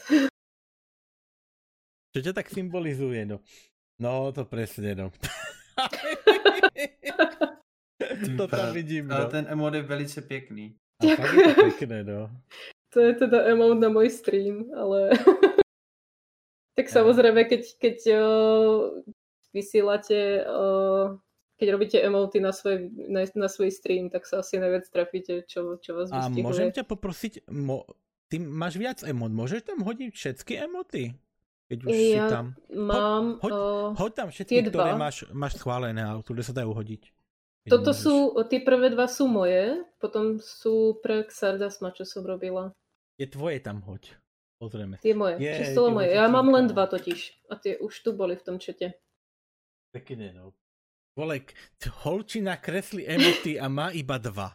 Čo 2.16 2.18
ťa 2.24 2.32
tak 2.32 2.48
symbolizuje, 2.48 3.28
no? 3.28 3.44
No, 4.00 4.32
to 4.32 4.48
presne, 4.48 4.96
no. 4.96 5.12
to 8.40 8.48
tam 8.48 8.72
vidím, 8.72 9.12
Ale 9.12 9.24
no. 9.24 9.30
ten 9.30 9.46
emot 9.50 9.74
je 9.74 9.82
velice 9.82 10.22
pěkný. 10.22 10.76
A 11.00 11.04
je 11.04 11.54
to 11.54 11.62
pekné, 11.62 12.04
no. 12.04 12.30
To 12.94 13.00
je 13.00 13.14
teda 13.14 13.42
emote 13.50 13.82
na 13.82 13.90
môj 13.90 14.08
stream, 14.08 14.70
ale... 14.72 15.10
tak 16.78 16.88
samozrejme, 16.88 17.44
keď, 17.44 17.62
keď 17.82 17.96
o, 18.16 18.24
vysielate, 19.50 20.46
o, 20.46 21.18
keď 21.54 21.66
robíte 21.70 21.98
emoty 21.98 22.38
na 22.38 22.50
svoj, 22.50 22.90
na, 22.90 23.22
na 23.34 23.48
svoj 23.48 23.70
stream, 23.70 24.10
tak 24.10 24.26
sa 24.26 24.42
asi 24.42 24.58
najviac 24.58 24.84
trafíte, 24.90 25.46
čo, 25.46 25.78
čo 25.78 25.94
vás 25.94 26.10
A 26.10 26.26
vystihuje. 26.26 26.42
môžem 26.42 26.68
ťa 26.70 26.84
poprosiť, 26.84 27.46
mo, 27.50 27.86
ty 28.26 28.38
máš 28.38 28.74
viac 28.74 28.98
emot, 29.02 29.30
môžeš 29.30 29.62
tam 29.62 29.82
hodiť 29.82 30.10
všetky 30.10 30.52
emoty? 30.60 31.14
Keď 31.64 31.78
už 31.80 31.88
si 31.90 32.12
Ja 32.12 32.28
tam. 32.28 32.46
Mám... 32.68 33.40
hoď- 33.40 33.54
o, 33.56 33.62
Hoď 33.96 34.12
tam 34.12 34.28
všetky, 34.28 34.68
ktoré 34.68 34.92
dva. 34.92 35.00
máš, 35.00 35.24
máš 35.32 35.56
schválené 35.56 36.04
a 36.04 36.18
ktoré 36.20 36.44
sa 36.44 36.52
dajú 36.52 36.76
hodiť. 36.76 37.08
Toto 37.64 37.96
môžeš. 37.96 38.02
sú, 38.04 38.14
tie 38.52 38.60
prvé 38.60 38.92
dva 38.92 39.08
sú 39.08 39.24
moje, 39.24 39.80
potom 39.96 40.36
sú 40.36 41.00
pre 41.00 41.24
Xardasma, 41.24 41.96
čo 41.96 42.04
som 42.04 42.20
robila. 42.20 42.76
Je 43.16 43.24
tvoje 43.24 43.56
tam 43.64 43.80
hoď. 43.80 44.12
Pozrieme. 44.60 45.00
Tie 45.00 45.16
moje, 45.16 45.40
Je, 45.40 45.64
čisto 45.64 45.88
moje. 45.88 46.12
Ja 46.12 46.28
mám 46.28 46.52
len 46.52 46.68
dva 46.68 46.84
totiž. 46.84 47.48
A 47.48 47.56
tie 47.56 47.80
už 47.80 47.94
tu 48.04 48.12
boli 48.12 48.36
v 48.36 48.44
tom 48.44 48.56
čete. 48.60 49.00
Pekne, 49.90 50.36
no. 50.36 50.52
Volek, 51.16 51.54
holčina 52.02 52.56
kreslí 52.56 53.06
emoty 53.06 53.60
a 53.60 53.68
má 53.70 53.90
iba 53.94 54.18
dva. 54.18 54.50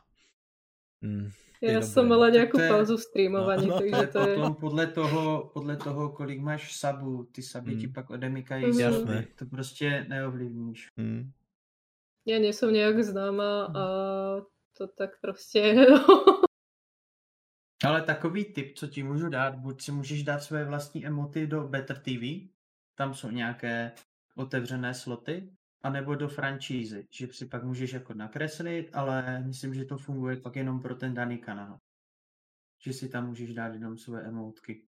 Mm, 1.00 1.32
Ja 1.64 1.80
som 1.80 2.04
dobré. 2.04 2.12
mala 2.12 2.28
nejakú 2.36 2.56
to 2.56 2.64
je- 2.64 2.72
pauzu 2.72 2.96
v 3.00 3.04
streamovaní, 3.04 3.68
No, 3.68 3.76
no. 3.76 3.80
takže 3.80 3.96
Ale 3.96 4.08
to 4.08 4.20
je... 4.20 4.36
potom 4.36 4.54
podle 4.56 4.86
toho, 4.88 5.24
podle 5.54 5.76
toho, 5.78 6.10
kolik 6.10 6.40
máš 6.40 6.76
sabů, 6.76 7.24
ty 7.32 7.42
saby 7.44 7.76
ti 7.76 7.88
Mm. 7.88 7.94
pak 7.94 8.10
odemykají 8.10 8.64
Mhm. 8.66 8.74
mm. 8.74 8.80
Jasné. 8.80 9.28
To 9.36 9.46
prostě 9.46 10.06
neovlivníš. 10.10 10.88
mm. 10.98 11.32
Ja 12.28 12.38
nie 12.38 12.54
som 12.54 12.70
nejak 12.70 13.00
známa 13.04 13.72
a 13.74 13.84
to 14.78 14.86
tak 14.88 15.18
proste... 15.24 15.74
Ale 17.84 18.02
takový 18.02 18.46
tip, 18.54 18.76
co 18.78 18.88
ti 18.88 19.04
můžu 19.04 19.30
dát, 19.30 19.56
buď 19.56 19.82
si 19.82 19.92
můžeš 19.92 20.24
dát 20.24 20.44
své 20.44 20.66
vlastní 20.66 21.06
emoty 21.08 21.48
do 21.48 21.64
Better 21.68 21.98
TV, 22.00 22.52
tam 22.96 23.14
jsou 23.14 23.32
nějaké 23.32 23.92
otevřené 24.36 24.94
sloty, 24.94 25.50
anebo 25.82 26.16
do 26.16 26.28
franšízy, 26.28 27.08
že 27.10 27.28
si 27.32 27.46
pak 27.46 27.64
můžeš 27.64 27.94
jako 27.94 28.14
nakreslit, 28.14 28.90
ale 28.94 29.44
myslím, 29.48 29.74
že 29.74 29.86
to 29.86 29.98
funguje 29.98 30.38
pak 30.38 30.56
jenom 30.56 30.82
pro 30.82 30.96
ten 30.96 31.14
daný 31.14 31.38
kanál. 31.38 31.80
Že 32.84 32.94
si 32.94 33.10
tam 33.10 33.28
můžeš 33.28 33.54
dát 33.54 33.74
jenom 33.74 33.98
své 33.98 34.22
emotky. 34.22 34.82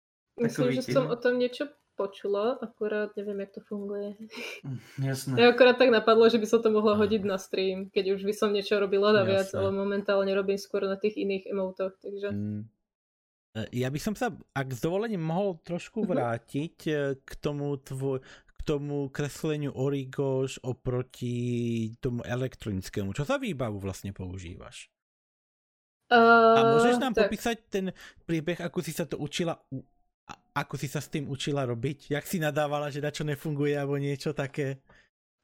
Myslím, 0.42 0.66
Takový 0.66 0.76
že 0.76 0.82
tip. 0.86 0.94
som 0.94 1.06
o 1.12 1.16
tom 1.16 1.36
niečo 1.40 1.68
počula, 2.00 2.56
akurát 2.64 3.12
neviem, 3.20 3.40
jak 3.44 3.52
to 3.52 3.62
funguje. 3.68 4.16
Mm, 4.64 4.80
Jasné. 5.04 5.34
Mňa 5.36 5.48
akurát 5.52 5.76
tak 5.76 5.92
napadlo, 5.92 6.30
že 6.32 6.40
by 6.40 6.48
som 6.48 6.64
to 6.64 6.72
mohla 6.72 6.96
hodiť 6.96 7.28
na 7.28 7.36
stream, 7.36 7.92
keď 7.92 8.16
už 8.16 8.24
by 8.24 8.32
som 8.34 8.56
niečo 8.56 8.80
robila 8.80 9.12
na 9.12 9.28
viac, 9.28 9.52
ale 9.52 9.68
momentálne 9.76 10.32
robím 10.32 10.56
skôr 10.56 10.88
na 10.88 10.96
tých 10.96 11.20
iných 11.20 11.52
emotoch, 11.52 11.92
takže... 12.00 12.32
Mm. 12.32 12.62
E, 13.52 13.62
Ja 13.84 13.92
by 13.92 14.00
som 14.00 14.16
sa, 14.16 14.32
ak 14.56 14.68
s 14.72 14.80
dovolením, 14.80 15.20
mohol 15.20 15.60
trošku 15.60 16.06
Mhm. 16.06 16.08
vrátiť 16.08 16.76
e, 16.88 16.92
k 17.20 17.32
tomu 17.36 17.76
tvoj, 17.76 18.24
k 18.24 18.49
tomu 18.70 19.10
kresleniu 19.10 19.74
Origoš 19.74 20.62
oproti 20.62 21.90
tomu 21.98 22.22
elektronickému. 22.22 23.18
Čo 23.18 23.26
za 23.26 23.42
výbavu 23.42 23.82
vlastne 23.82 24.14
používaš? 24.14 24.94
A 26.10 26.62
môžeš 26.78 27.02
nám 27.02 27.18
tak, 27.18 27.30
popísať 27.30 27.58
ten 27.70 27.86
príbeh, 28.30 28.62
ako 28.62 28.86
si 28.86 28.94
sa 28.94 29.10
to 29.10 29.18
učila, 29.18 29.58
ako 30.54 30.78
si 30.78 30.86
sa 30.86 31.02
s 31.02 31.10
tým 31.10 31.26
učila 31.30 31.66
robiť? 31.66 32.14
Jak 32.14 32.26
si 32.30 32.38
nadávala, 32.38 32.94
že 32.94 33.02
dačo 33.02 33.26
nefunguje 33.26 33.74
alebo 33.74 33.98
niečo 33.98 34.38
také? 34.38 34.86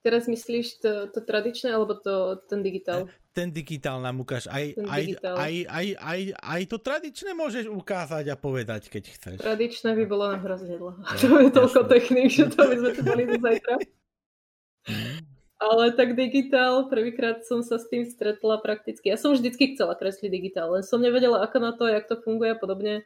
Teraz 0.05 0.29
myslíš 0.29 0.85
to, 0.85 1.09
to 1.09 1.17
tradičné, 1.25 1.73
alebo 1.73 1.97
to, 1.97 2.37
ten 2.45 2.61
digitál? 2.61 3.09
Ten 3.33 3.49
digitál 3.49 3.97
nám 4.05 4.21
ukáž. 4.21 4.45
Aj, 4.45 4.61
aj, 4.77 5.01
digitál. 5.01 5.33
aj, 5.33 5.53
aj, 5.65 5.87
aj, 5.97 6.21
aj 6.37 6.61
to 6.69 6.77
tradičné 6.77 7.33
môžeš 7.33 7.65
ukázať 7.73 8.29
a 8.29 8.37
povedať, 8.37 8.93
keď 8.93 9.03
chceš. 9.17 9.37
Tradičné 9.41 9.97
by 9.97 10.05
bolo 10.05 10.29
na 10.29 10.37
hrozne 10.37 10.77
dlho. 10.77 11.01
No, 11.01 11.09
to 11.17 11.41
je 11.41 11.49
toľko 11.49 11.81
technik, 11.89 12.29
že 12.29 12.53
to 12.53 12.61
by 12.69 12.75
sme 12.77 12.91
tu 12.93 13.01
mali 13.01 13.23
do 13.25 13.37
zajtra. 13.41 13.75
Ale 15.65 15.97
tak 15.97 16.13
digitál, 16.13 16.85
prvýkrát 16.85 17.41
som 17.41 17.65
sa 17.65 17.81
s 17.81 17.89
tým 17.89 18.05
stretla 18.05 18.61
prakticky. 18.61 19.09
Ja 19.09 19.17
som 19.17 19.33
vždycky 19.33 19.73
chcela 19.73 19.97
kresliť 19.97 20.29
digitál, 20.29 20.69
len 20.69 20.85
som 20.85 21.01
nevedela 21.01 21.41
ako 21.41 21.57
na 21.57 21.73
to, 21.73 21.89
jak 21.89 22.05
to 22.05 22.21
funguje 22.21 22.53
a 22.53 22.59
podobne. 22.61 23.01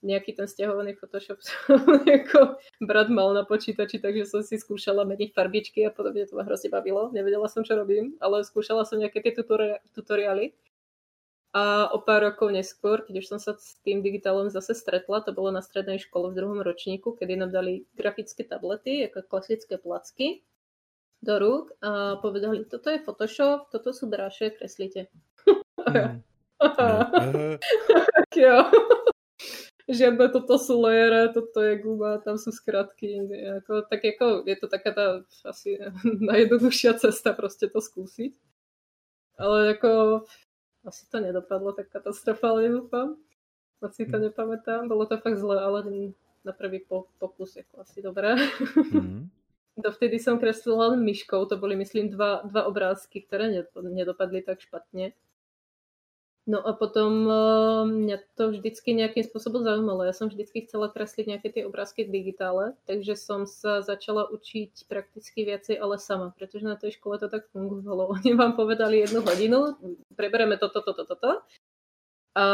Nejaký 0.00 0.32
ten 0.32 0.48
stiahovaný 0.48 0.96
Photoshop 0.96 1.44
ako 2.24 2.56
brat 2.80 3.12
mal 3.12 3.36
na 3.36 3.44
počítači, 3.44 4.00
takže 4.00 4.24
som 4.24 4.40
si 4.40 4.56
skúšala 4.56 5.04
meniť 5.04 5.36
farbičky 5.36 5.84
a 5.84 5.92
podobne, 5.92 6.24
to 6.24 6.40
ma 6.40 6.44
hrozne 6.48 6.72
bavilo. 6.72 7.12
Nevedela 7.12 7.52
som, 7.52 7.60
čo 7.60 7.76
robím, 7.76 8.16
ale 8.16 8.40
skúšala 8.40 8.88
som 8.88 8.96
nejaké 8.96 9.20
tie 9.20 9.36
tutori- 9.36 9.76
tutoriály. 9.92 10.56
A 11.50 11.90
o 11.90 11.98
pár 11.98 12.22
rokov 12.30 12.54
neskôr, 12.54 13.02
keď 13.02 13.14
už 13.20 13.26
som 13.26 13.38
sa 13.42 13.58
s 13.58 13.74
tým 13.82 14.06
digitálom 14.06 14.48
zase 14.54 14.70
stretla, 14.70 15.20
to 15.20 15.34
bolo 15.34 15.50
na 15.50 15.58
strednej 15.58 15.98
škole 15.98 16.30
v 16.30 16.38
druhom 16.38 16.62
ročníku, 16.62 17.18
kedy 17.18 17.34
nám 17.42 17.50
dali 17.50 17.84
grafické 17.98 18.46
tablety, 18.46 19.10
ako 19.10 19.26
klasické 19.26 19.74
placky 19.76 20.46
do 21.20 21.36
rúk 21.36 21.74
a 21.84 22.16
povedali, 22.22 22.64
toto 22.64 22.88
je 22.88 23.02
Photoshop, 23.02 23.68
toto 23.68 23.92
sú 23.92 24.08
bráše, 24.08 24.54
kreslite. 24.56 25.12
Mm. 25.80 26.20
No. 26.60 27.56
jo. 28.36 28.56
Žiadne 29.90 30.30
toto 30.30 30.54
sú 30.54 30.78
lejere, 30.86 31.34
toto 31.34 31.58
je 31.58 31.74
guba, 31.82 32.22
tam 32.22 32.38
sú 32.38 32.54
skratky. 32.54 33.26
Ako, 33.58 33.82
tak 33.90 34.06
ako, 34.06 34.46
je 34.46 34.54
to 34.54 34.66
taká 34.70 34.90
tá 34.94 35.06
asi 35.42 35.74
najjednoduchšia 36.30 36.94
cesta 36.94 37.34
proste 37.34 37.66
to 37.66 37.82
skúsiť. 37.82 38.30
Ale 39.34 39.74
ako 39.74 40.22
asi 40.86 41.10
to 41.10 41.18
nedopadlo 41.18 41.74
tak 41.74 41.90
katastrofálne, 41.90 42.70
dúfam. 42.70 43.18
Asi 43.82 44.06
to 44.06 44.20
Hm. 44.20 44.30
nepamätám. 44.30 44.86
Bolo 44.86 45.08
to 45.08 45.16
fakt 45.18 45.40
zle, 45.40 45.56
ale 45.56 46.12
na 46.44 46.52
prvý 46.52 46.80
po- 46.84 47.08
pokus 47.18 47.56
ako 47.56 47.82
asi 47.82 47.98
dobré. 48.00 48.36
Mm. 48.94 49.26
Dovtedy 49.80 50.20
som 50.20 50.36
kreslila 50.36 50.92
len 50.92 51.00
myškou, 51.00 51.48
to 51.48 51.56
boli 51.56 51.72
myslím 51.76 52.12
dva, 52.12 52.44
dva 52.44 52.68
obrázky, 52.68 53.24
ktoré 53.24 53.48
ned- 53.48 53.72
nedopadli 53.74 54.44
tak 54.44 54.60
špatne. 54.60 55.16
No 56.50 56.58
a 56.66 56.74
potom 56.74 57.30
uh, 57.30 57.86
mňa 57.86 58.34
to 58.34 58.50
vždycky 58.50 58.90
nejakým 58.90 59.22
spôsobom 59.22 59.62
zaujímalo. 59.62 60.02
Ja 60.02 60.10
som 60.10 60.26
vždycky 60.26 60.66
chcela 60.66 60.90
kresliť 60.90 61.26
nejaké 61.30 61.48
tie 61.54 61.62
obrázky 61.62 62.02
v 62.02 62.10
digitále, 62.10 62.74
takže 62.90 63.14
som 63.14 63.46
sa 63.46 63.86
začala 63.86 64.26
učiť 64.26 64.90
prakticky 64.90 65.46
viacej, 65.46 65.78
ale 65.78 66.02
sama, 66.02 66.34
pretože 66.34 66.66
na 66.66 66.74
tej 66.74 66.98
škole 66.98 67.22
to 67.22 67.30
tak 67.30 67.46
fungovalo. 67.54 68.10
Oni 68.18 68.34
vám 68.34 68.58
povedali 68.58 69.06
jednu 69.06 69.22
hodinu, 69.22 69.78
preberieme 70.18 70.58
toto, 70.58 70.82
toto, 70.82 71.06
toto. 71.06 71.46
A 72.34 72.44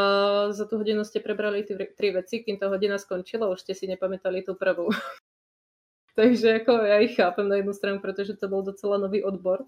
za 0.53 0.69
tú 0.69 0.77
hodinu 0.77 1.01
ste 1.01 1.17
prebrali 1.17 1.65
tri 1.65 2.09
veci, 2.13 2.45
kým 2.45 2.61
tá 2.61 2.69
hodina 2.69 3.01
skončila, 3.01 3.49
už 3.49 3.65
ste 3.65 3.73
si 3.73 3.89
nepamätali 3.89 4.45
tú 4.45 4.53
prvú. 4.53 4.93
Takže 6.17 6.61
ako 6.61 6.85
ja 6.85 7.01
ich 7.01 7.17
chápem 7.17 7.49
na 7.49 7.57
jednu 7.61 7.73
stranu, 7.73 7.97
pretože 7.97 8.37
to 8.37 8.45
bol 8.45 8.61
docela 8.61 9.01
nový 9.01 9.25
odbor. 9.25 9.65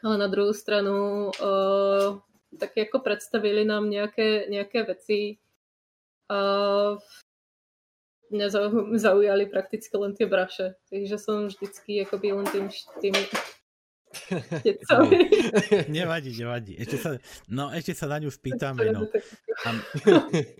Ale 0.00 0.16
na 0.16 0.28
druhú 0.28 0.52
stranu 0.52 1.28
uh, 1.32 2.20
tak 2.56 2.76
ako 2.76 3.04
predstavili 3.04 3.62
nám 3.64 3.88
nejaké, 3.88 4.50
nejaké 4.50 4.84
veci 4.84 5.38
a 6.26 6.40
mňa 8.32 8.46
zau- 8.50 8.90
zaujali 8.98 9.46
prakticky 9.46 9.94
len 9.94 10.12
tie 10.16 10.26
braše. 10.26 10.74
Takže 10.90 11.16
som 11.16 11.46
vždycky 11.46 12.02
akoby 12.02 12.34
len 12.34 12.46
tým, 12.50 12.66
tým 12.98 13.14
nevadí, 15.96 16.30
nevadí. 16.34 16.72
Ešte 16.78 16.96
sa, 16.96 17.10
no, 17.52 17.68
ešte 17.70 17.92
sa 17.92 18.06
na 18.08 18.18
ňu 18.22 18.30
spýtame. 18.32 18.90
No. 18.92 19.06
A, 19.66 19.68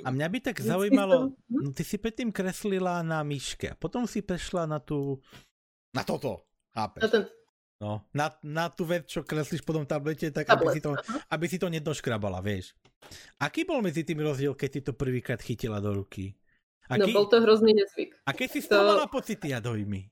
a 0.05 0.09
mňa 0.13 0.27
by 0.29 0.39
tak 0.41 0.61
zaujímalo, 0.61 1.33
no, 1.49 1.69
ty 1.73 1.83
si 1.83 1.97
predtým 1.97 2.31
kreslila 2.33 3.01
na 3.01 3.25
myške 3.25 3.73
a 3.73 3.79
potom 3.79 4.05
si 4.05 4.21
prešla 4.23 4.69
na 4.69 4.79
tú, 4.79 5.21
na 5.97 6.05
toto, 6.05 6.45
chápeš? 6.75 7.03
No, 7.77 8.09
na, 8.17 8.33
na 8.41 8.73
tú 8.73 8.89
vec, 8.89 9.05
čo 9.05 9.21
kreslíš 9.21 9.61
po 9.61 9.77
tom 9.77 9.85
tablete, 9.85 10.33
tak 10.33 10.49
Tablet. 10.49 10.65
aby 10.65 10.69
si, 10.73 10.81
to, 10.81 10.91
aby 11.29 11.45
si 11.45 11.57
to 11.61 11.69
nedoškrabala, 11.69 12.41
vieš. 12.41 12.73
Aký 13.37 13.69
bol 13.69 13.85
medzi 13.85 14.01
tým 14.01 14.25
rozdiel, 14.25 14.57
keď 14.57 14.71
si 14.73 14.81
to 14.81 14.93
prvýkrát 14.97 15.37
chytila 15.45 15.77
do 15.77 15.93
ruky? 15.93 16.33
Aký... 16.89 17.13
No, 17.13 17.21
bol 17.21 17.29
to 17.29 17.45
hrozný 17.45 17.77
nezvyk. 17.77 18.17
A 18.25 18.33
keď 18.33 18.49
si 18.49 18.61
to... 18.65 18.81
mala 18.81 19.05
pocity 19.13 19.53
a 19.53 19.61
dojmy? 19.61 20.09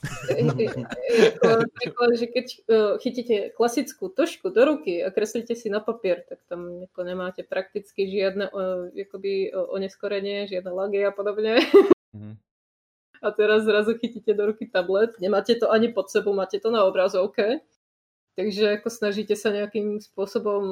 ako, 1.84 2.02
že 2.16 2.26
keď 2.32 2.46
uh, 2.72 2.94
chytíte 3.02 3.52
klasickú 3.52 4.08
tušku 4.08 4.48
do 4.48 4.62
ruky 4.64 5.04
a 5.04 5.12
kreslíte 5.12 5.52
si 5.52 5.68
na 5.68 5.84
papier, 5.84 6.24
tak 6.24 6.40
tam 6.48 6.88
ako 6.88 7.00
nemáte 7.04 7.44
prakticky 7.44 8.08
žiadne 8.08 8.48
uh, 8.48 8.88
akoby, 8.96 9.52
uh, 9.52 9.68
oneskorenie, 9.68 10.48
žiadne 10.48 10.72
lagy 10.72 11.04
a 11.04 11.12
podobne. 11.12 11.60
Mm. 12.16 12.40
A 13.20 13.28
teraz 13.30 13.68
zrazu 13.68 13.94
chytíte 14.00 14.32
do 14.34 14.46
ruky 14.48 14.64
tablet, 14.66 15.12
nemáte 15.20 15.52
to 15.54 15.68
ani 15.68 15.92
pod 15.92 16.08
sebou, 16.08 16.32
máte 16.32 16.56
to 16.56 16.72
na 16.72 16.88
obrazovke, 16.88 17.60
takže 18.32 18.80
ako 18.80 18.88
snažíte 18.88 19.36
sa 19.36 19.52
nejakým 19.52 20.00
spôsobom 20.00 20.64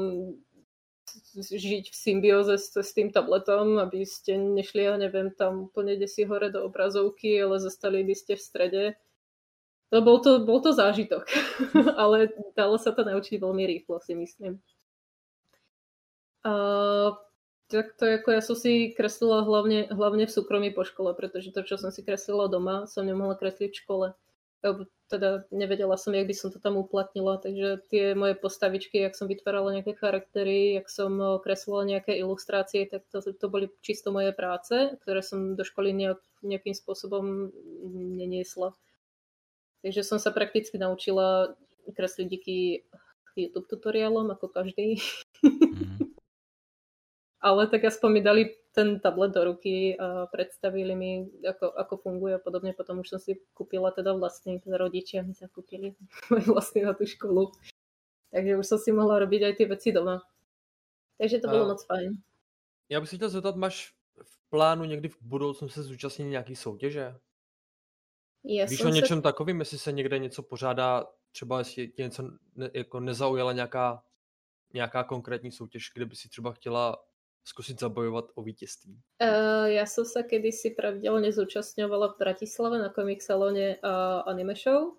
žiť 1.36 1.92
v 1.92 1.96
symbióze 1.96 2.56
s, 2.56 2.72
s 2.72 2.90
tým 2.92 3.12
tabletom, 3.12 3.80
aby 3.80 4.04
ste 4.04 4.36
nešli, 4.36 4.84
ja 4.84 4.96
neviem, 4.96 5.32
tam 5.32 5.68
úplne 5.68 5.96
si 6.08 6.24
hore 6.24 6.48
do 6.52 6.64
obrazovky, 6.64 7.36
ale 7.40 7.60
zostali 7.60 8.04
by 8.04 8.14
ste 8.16 8.36
v 8.36 8.42
strede. 8.42 8.84
No 9.88 10.04
bol 10.04 10.20
to, 10.20 10.44
bol 10.44 10.60
to 10.60 10.76
zážitok, 10.76 11.24
ale 12.02 12.32
dalo 12.52 12.76
sa 12.76 12.92
to 12.92 13.04
naučiť 13.08 13.40
veľmi 13.40 13.64
rýchlo, 13.64 14.00
si 14.04 14.12
myslím. 14.12 14.60
A, 16.44 16.52
tak 17.68 18.00
to 18.00 18.08
ako 18.08 18.28
ja 18.32 18.40
som 18.40 18.56
si 18.56 18.96
kreslila 18.96 19.44
hlavne, 19.44 19.92
hlavne 19.92 20.24
v 20.24 20.32
súkromí 20.32 20.72
po 20.72 20.88
škole, 20.88 21.12
pretože 21.12 21.52
to, 21.52 21.60
čo 21.60 21.76
som 21.76 21.92
si 21.92 22.00
kreslila 22.00 22.48
doma, 22.48 22.88
som 22.88 23.04
nemohla 23.04 23.36
kresliť 23.36 23.70
v 23.70 23.80
škole. 23.84 24.06
Teda 25.08 25.44
nevedela 25.54 25.94
som, 25.96 26.12
jak 26.12 26.26
by 26.28 26.34
som 26.34 26.48
to 26.50 26.58
tam 26.58 26.80
uplatnila, 26.80 27.38
takže 27.38 27.84
tie 27.92 28.12
moje 28.16 28.34
postavičky, 28.40 29.00
jak 29.00 29.14
som 29.14 29.28
vytvárala 29.28 29.78
nejaké 29.80 29.94
charaktery, 29.94 30.80
jak 30.80 30.88
som 30.90 31.40
kreslila 31.44 31.86
nejaké 31.86 32.18
ilustrácie, 32.18 32.88
tak 32.88 33.04
to, 33.12 33.22
to 33.22 33.46
boli 33.46 33.70
čisto 33.84 34.10
moje 34.10 34.34
práce, 34.34 34.98
ktoré 35.04 35.20
som 35.22 35.54
do 35.54 35.62
školy 35.62 35.94
nejak, 35.94 36.20
nejakým 36.42 36.74
spôsobom 36.74 37.54
neniesla. 38.18 38.74
Takže 39.86 40.02
som 40.02 40.18
sa 40.18 40.34
prakticky 40.34 40.74
naučila 40.74 41.54
kresliť 41.88 42.26
díky 42.26 42.82
YouTube 43.38 43.70
tutoriálom, 43.70 44.34
ako 44.34 44.50
každý. 44.50 44.98
Mm. 45.46 46.17
Ale 47.40 47.66
tak 47.66 47.84
aspoň 47.84 48.10
mi 48.12 48.20
dali 48.20 48.42
ten 48.74 49.00
tablet 49.00 49.30
do 49.34 49.44
ruky 49.44 49.98
a 49.98 50.26
predstavili 50.26 50.94
mi, 50.94 51.26
ako, 51.48 51.70
ako 51.70 51.94
funguje 51.96 52.34
a 52.34 52.42
podobne. 52.42 52.74
Potom 52.74 53.02
už 53.02 53.08
som 53.08 53.20
si 53.22 53.38
kúpila 53.54 53.90
teda 53.90 54.14
vlastný, 54.14 54.58
teda 54.62 54.78
rodičia 54.78 55.22
mi 55.22 55.34
sa 55.34 55.50
kúpili 55.50 55.94
vlastný 56.50 56.82
na 56.82 56.94
tú 56.94 57.06
školu. 57.06 57.50
Takže 58.30 58.58
už 58.58 58.66
som 58.66 58.78
si 58.78 58.90
mohla 58.92 59.18
robiť 59.18 59.40
aj 59.50 59.54
tie 59.56 59.66
veci 59.66 59.88
doma. 59.90 60.22
Takže 61.18 61.38
to 61.42 61.48
a... 61.48 61.50
bylo 61.50 61.66
moc 61.66 61.86
fajn. 61.86 62.22
Já 62.88 63.00
bych 63.00 63.08
se 63.08 63.16
chtěl 63.16 63.28
zeptat, 63.28 63.56
máš 63.56 63.94
v 64.22 64.50
plánu 64.50 64.84
někdy 64.84 65.08
v 65.08 65.22
budoucnu 65.22 65.68
se 65.68 65.82
zúčastnit 65.82 66.24
nějaký 66.24 66.56
soutěže? 66.56 67.14
Já 68.44 68.66
Víš 68.66 68.84
o 68.84 68.88
něčem 68.88 69.18
se... 69.18 69.22
takovým, 69.22 69.60
jestli 69.60 69.78
se 69.78 69.92
někde 69.92 70.18
něco 70.18 70.42
pořádá, 70.42 71.06
třeba 71.32 71.58
jestli 71.58 71.88
tě 71.88 72.02
něco 72.02 72.30
ne, 72.54 72.70
jako 72.74 73.00
nezaujala 73.00 73.52
nějaká, 73.52 74.04
nějaká 74.74 75.04
konkrétní 75.04 75.52
soutěž, 75.52 75.90
kde 75.94 76.06
by 76.06 76.16
si 76.16 76.28
třeba 76.28 76.52
chtěla 76.52 77.07
zkusit 77.48 77.80
zabojovat 77.80 78.24
o 78.34 78.42
vítězství? 78.42 79.00
Uh, 79.22 79.66
já 79.66 79.86
jsem 79.86 80.04
se 80.04 80.22
kedysi 80.22 80.70
pravidelně 80.70 81.32
zúčastňovala 81.32 82.12
v 82.12 82.18
Bratislave 82.18 82.78
na 82.78 82.88
Comic 82.88 83.22
Salone 83.22 83.76
a 83.82 84.20
Anime 84.20 84.54
Show. 84.54 84.92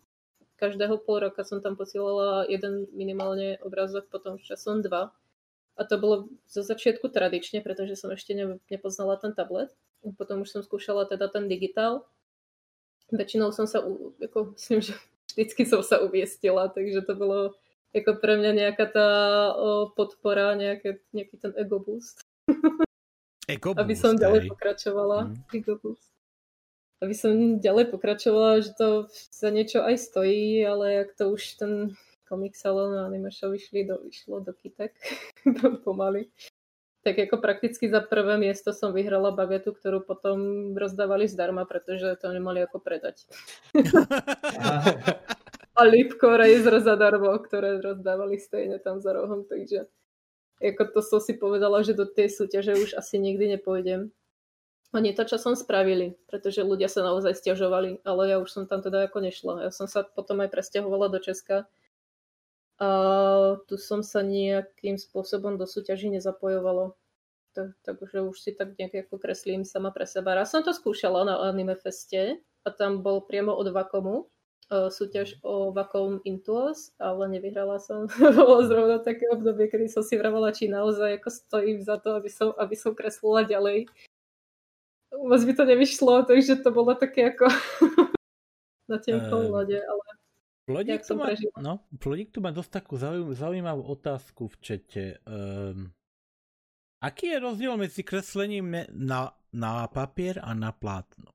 Každého 0.56 0.98
pol 0.98 1.20
roka 1.20 1.44
jsem 1.44 1.62
tam 1.62 1.76
posílala 1.76 2.46
jeden 2.50 2.86
minimálně 2.94 3.58
obrazok, 3.62 4.06
potom 4.12 4.38
časom 4.40 4.82
dva. 4.82 5.12
A 5.78 5.84
to 5.84 5.98
bylo 5.98 6.28
zo 6.50 6.64
začiatku 6.64 7.08
tradičně, 7.08 7.62
protože 7.62 7.96
jsem 7.96 8.12
ještě 8.12 8.34
ne, 8.34 8.58
nepoznala 8.72 9.16
ten 9.16 9.34
tablet. 9.34 9.70
Potom 10.18 10.42
už 10.42 10.50
jsem 10.50 10.64
zkoušela 10.64 11.06
teda 11.06 11.28
ten 11.28 11.48
digitál 11.48 12.02
väčšinou 13.12 13.50
som 13.52 13.66
sa, 13.66 13.82
ako, 14.22 14.40
myslím, 14.58 14.80
že 14.82 14.94
vždycky 15.34 15.66
som 15.66 15.82
sa 15.82 16.02
uviestila, 16.02 16.70
takže 16.70 17.02
to 17.06 17.14
bolo 17.16 17.38
jako 17.94 18.22
pre 18.22 18.38
mňa 18.38 18.52
nejaká 18.54 18.86
tá 18.86 19.10
o, 19.58 19.90
podpora, 19.90 20.54
nejaké, 20.54 21.02
nejaký 21.14 21.36
ten 21.42 21.54
ego 21.58 21.82
boost. 21.82 22.22
Ego 23.50 23.74
boost, 23.74 23.82
Aby 23.82 23.96
som 23.98 24.14
ďalej 24.14 24.42
pokračovala. 24.50 25.18
Mm. 25.26 25.58
Ego 25.58 25.74
boost. 25.82 26.10
Aby 27.00 27.16
som 27.16 27.32
ďalej 27.58 27.86
pokračovala, 27.90 28.62
že 28.62 28.76
to 28.76 29.08
za 29.32 29.50
niečo 29.50 29.82
aj 29.82 29.96
stojí, 29.98 30.62
ale 30.68 31.02
jak 31.02 31.16
to 31.16 31.32
už 31.32 31.58
ten 31.58 31.72
komik 32.30 32.54
salon 32.54 32.94
a 32.94 33.10
anime 33.10 33.34
show 33.34 33.50
išli 33.50 33.90
do, 33.90 33.98
išlo 34.06 34.46
do 34.46 34.54
kytek 34.54 34.94
pomaly, 35.86 36.30
tak 37.02 37.18
jako 37.18 37.38
prakticky 37.38 37.90
za 37.90 38.02
prvé 38.02 38.38
miesto 38.38 38.74
som 38.74 38.94
vyhrala 38.94 39.32
bagetu, 39.32 39.74
ktorú 39.74 40.06
potom 40.06 40.72
rozdávali 40.78 41.26
zdarma, 41.26 41.66
pretože 41.66 42.16
to 42.22 42.30
nemali 42.30 42.62
ako 42.62 42.78
predať. 42.80 43.26
a 45.80 45.82
Lipko 45.88 46.38
Razer 46.38 46.84
zadarmo, 46.84 47.34
ktoré 47.40 47.82
rozdávali 47.82 48.38
stejne 48.38 48.78
tam 48.78 49.02
za 49.02 49.16
rohom, 49.16 49.48
takže 49.48 49.90
jako 50.60 50.86
to 50.86 51.02
som 51.02 51.20
si 51.20 51.34
povedala, 51.34 51.84
že 51.84 51.96
do 51.96 52.06
tej 52.06 52.30
súťaže 52.30 52.76
už 52.76 52.90
asi 52.94 53.20
nikdy 53.20 53.58
nepôjdem. 53.58 54.12
Oni 54.90 55.14
to 55.14 55.22
časom 55.22 55.54
spravili, 55.54 56.18
pretože 56.26 56.66
ľudia 56.66 56.90
sa 56.90 57.06
naozaj 57.06 57.38
stiažovali, 57.38 58.02
ale 58.02 58.22
ja 58.34 58.38
už 58.42 58.50
som 58.50 58.64
tam 58.66 58.82
teda 58.82 59.06
ako 59.06 59.22
nešla. 59.22 59.70
Ja 59.70 59.72
som 59.72 59.86
sa 59.86 60.02
potom 60.02 60.42
aj 60.42 60.50
presťahovala 60.50 61.14
do 61.14 61.22
Česka 61.22 61.70
a 62.80 62.90
tu 63.70 63.76
som 63.78 64.02
sa 64.02 64.26
nejakým 64.26 64.98
spôsobom 64.98 65.62
do 65.62 65.70
súťaží 65.70 66.10
nezapojovala. 66.10 66.96
Tak, 67.54 67.76
takže 67.86 68.24
už 68.24 68.36
si 68.40 68.52
tak 68.56 68.78
nejak 68.80 69.06
ako 69.06 69.20
kreslím 69.22 69.62
sama 69.62 69.94
pre 69.94 70.10
seba. 70.10 70.34
Raz 70.34 70.50
som 70.56 70.66
to 70.66 70.74
skúšala 70.74 71.22
na 71.28 71.36
Anime 71.44 71.78
Feste 71.78 72.42
a 72.66 72.70
tam 72.72 73.06
bol 73.06 73.22
priamo 73.22 73.54
od 73.54 73.70
Vakomu 73.70 74.32
súťaž 74.70 75.42
o 75.42 75.74
Vakom 75.74 76.22
Intuos, 76.22 76.94
ale 77.02 77.26
nevyhrala 77.26 77.82
som. 77.82 78.06
bolo 78.38 78.62
zrovna 78.70 79.02
také 79.02 79.26
obdobie, 79.34 79.66
kedy 79.66 79.90
som 79.90 80.06
si 80.06 80.14
vravala, 80.14 80.54
či 80.54 80.70
naozaj 80.70 81.18
ako 81.18 81.30
stojím 81.34 81.80
za 81.82 81.98
to, 81.98 82.14
aby 82.14 82.30
som, 82.30 82.54
aby 82.54 82.76
som 82.78 82.94
kreslila 82.94 83.50
ďalej. 83.50 83.90
Moc 85.10 85.42
by 85.42 85.54
to 85.58 85.64
nevyšlo, 85.66 86.14
takže 86.30 86.62
to 86.62 86.70
bolo 86.70 86.94
také 86.94 87.34
ako 87.34 87.50
na 88.92 89.02
tenkom 89.02 89.50
uh, 89.50 89.52
lode, 89.62 89.82
ale 89.82 90.06
Plodík 90.70 91.02
tu, 91.02 91.18
má, 91.18 91.34
no, 91.58 91.82
Plodík 91.98 92.30
tu 92.30 92.46
má 92.46 92.54
dosť 92.54 92.72
takú 92.78 92.94
zaujímavú 93.34 93.90
otázku 93.90 94.54
v 94.54 94.56
čete. 94.62 95.18
Um, 95.26 95.90
aký 97.02 97.34
je 97.34 97.42
rozdiel 97.42 97.74
medzi 97.74 98.06
kreslením 98.06 98.86
na, 98.94 99.34
na 99.50 99.90
papier 99.90 100.38
a 100.38 100.54
na 100.54 100.70
plátno? 100.70 101.34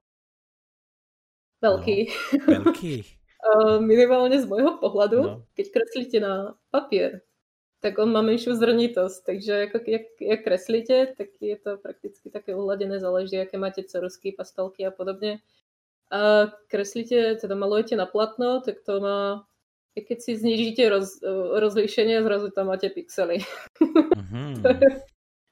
Veľký. 1.67 1.99
No, 2.47 2.63
veľký. 2.63 2.95
uh, 3.45 3.79
minimálne 3.79 4.41
z 4.41 4.49
môjho 4.49 4.81
pohľadu, 4.81 5.21
no. 5.21 5.33
keď 5.53 5.67
kreslíte 5.71 6.19
na 6.25 6.57
papier, 6.73 7.21
tak 7.85 8.01
on 8.01 8.09
má 8.09 8.25
menšiu 8.25 8.57
zrnitosť, 8.57 9.19
takže 9.29 9.53
ako, 9.69 9.77
jak, 9.85 10.07
jak 10.17 10.41
kreslíte, 10.41 10.97
tak 11.21 11.29
je 11.37 11.57
to 11.61 11.77
prakticky 11.77 12.33
také 12.33 12.57
uhladené, 12.57 12.97
záleží, 12.97 13.37
aké 13.37 13.61
máte 13.61 13.85
cerusky, 13.85 14.33
pastelky 14.33 14.89
a 14.89 14.91
podobne 14.91 15.45
a 16.15 16.53
kreslíte, 16.69 17.37
teda 17.41 17.55
malujete 17.55 17.97
na 17.97 18.07
platno, 18.07 18.61
tak 18.61 18.81
to 18.87 19.01
má, 19.01 19.43
keď 19.97 20.19
si 20.21 20.33
znižíte 20.37 20.87
roz, 20.87 21.19
rozlíšenie, 21.59 22.23
zrazu 22.23 22.55
tam 22.55 22.69
máte 22.69 22.87
pixely. 22.93 23.41
Mm-hmm. 23.83 24.51
to, 24.63 24.69
je, 24.69 24.91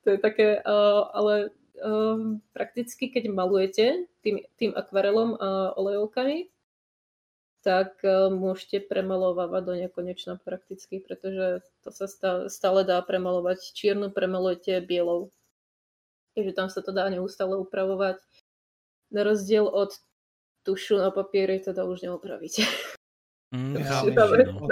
to 0.04 0.08
je 0.10 0.18
také, 0.18 0.48
uh, 0.60 1.02
ale 1.16 1.50
uh, 1.80 2.38
prakticky, 2.52 3.08
keď 3.08 3.32
malujete 3.32 4.06
tým, 4.20 4.44
tým 4.60 4.70
akvarelom 4.76 5.34
a 5.40 5.74
olejovkami, 5.74 6.51
tak 7.62 8.02
uh, 8.02 8.26
môžete 8.28 8.82
premalovávať 8.90 9.62
do 9.64 9.74
nekonečna 9.78 10.36
prakticky, 10.42 10.98
pretože 10.98 11.62
to 11.86 11.94
sa 11.94 12.06
stále 12.50 12.82
dá 12.82 12.98
premalovať. 13.02 13.72
Čiernu 13.72 14.10
premalujete 14.10 14.82
bielou. 14.82 15.30
Takže 16.34 16.52
tam 16.52 16.68
sa 16.68 16.82
to 16.82 16.90
dá 16.90 17.06
neustále 17.08 17.54
upravovať. 17.56 18.18
Na 19.14 19.22
rozdiel 19.22 19.68
od 19.68 19.94
tušu 20.66 20.98
na 20.98 21.10
papíry 21.10 21.60
teda 21.60 21.84
už 21.84 22.02
neopravíte. 22.02 22.62
Mm, 23.54 23.76
já, 23.76 24.02
no. 24.02 24.68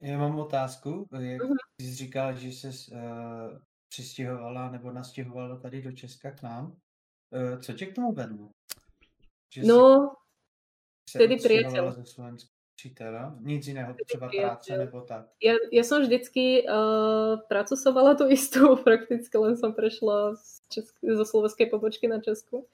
já 0.00 0.18
mám 0.18 0.38
otázku. 0.38 1.06
Jak 1.18 1.42
mhm. 1.42 1.54
jsi 1.80 1.94
říkal, 1.94 2.36
že 2.36 2.48
jsi 2.48 2.68
uh, 2.92 3.58
přistěhovala 3.88 4.70
nebo 4.70 4.92
nastěhovala 4.92 5.56
tady 5.56 5.82
do 5.82 5.92
Česka 5.92 6.30
k 6.30 6.42
nám. 6.42 6.76
Uh, 7.30 7.60
co 7.60 7.72
tě 7.72 7.86
k 7.86 7.94
tomu 7.94 8.12
vedlo? 8.12 8.50
Že 9.54 9.62
no, 9.62 10.14
vtedy 11.14 11.34
priateľ. 11.38 11.84
učiteľa? 12.74 13.38
Nic 13.40 13.66
iného, 13.68 13.94
třeba 14.06 14.28
práce 14.28 14.78
nebo 14.78 15.00
tak? 15.00 15.30
Ja, 15.42 15.54
ja 15.72 15.84
som 15.86 16.02
vždycky 16.02 16.66
uh, 16.66 17.40
pracovala 17.48 18.18
tú 18.18 18.28
istú 18.28 18.76
prakticky, 18.86 19.32
len 19.38 19.56
som 19.56 19.72
prešla 19.72 20.36
z 20.36 20.60
Česk- 20.68 21.00
zo 21.00 21.24
slovenskej 21.24 21.70
pobočky 21.70 22.10
na 22.10 22.20
Česku. 22.20 22.66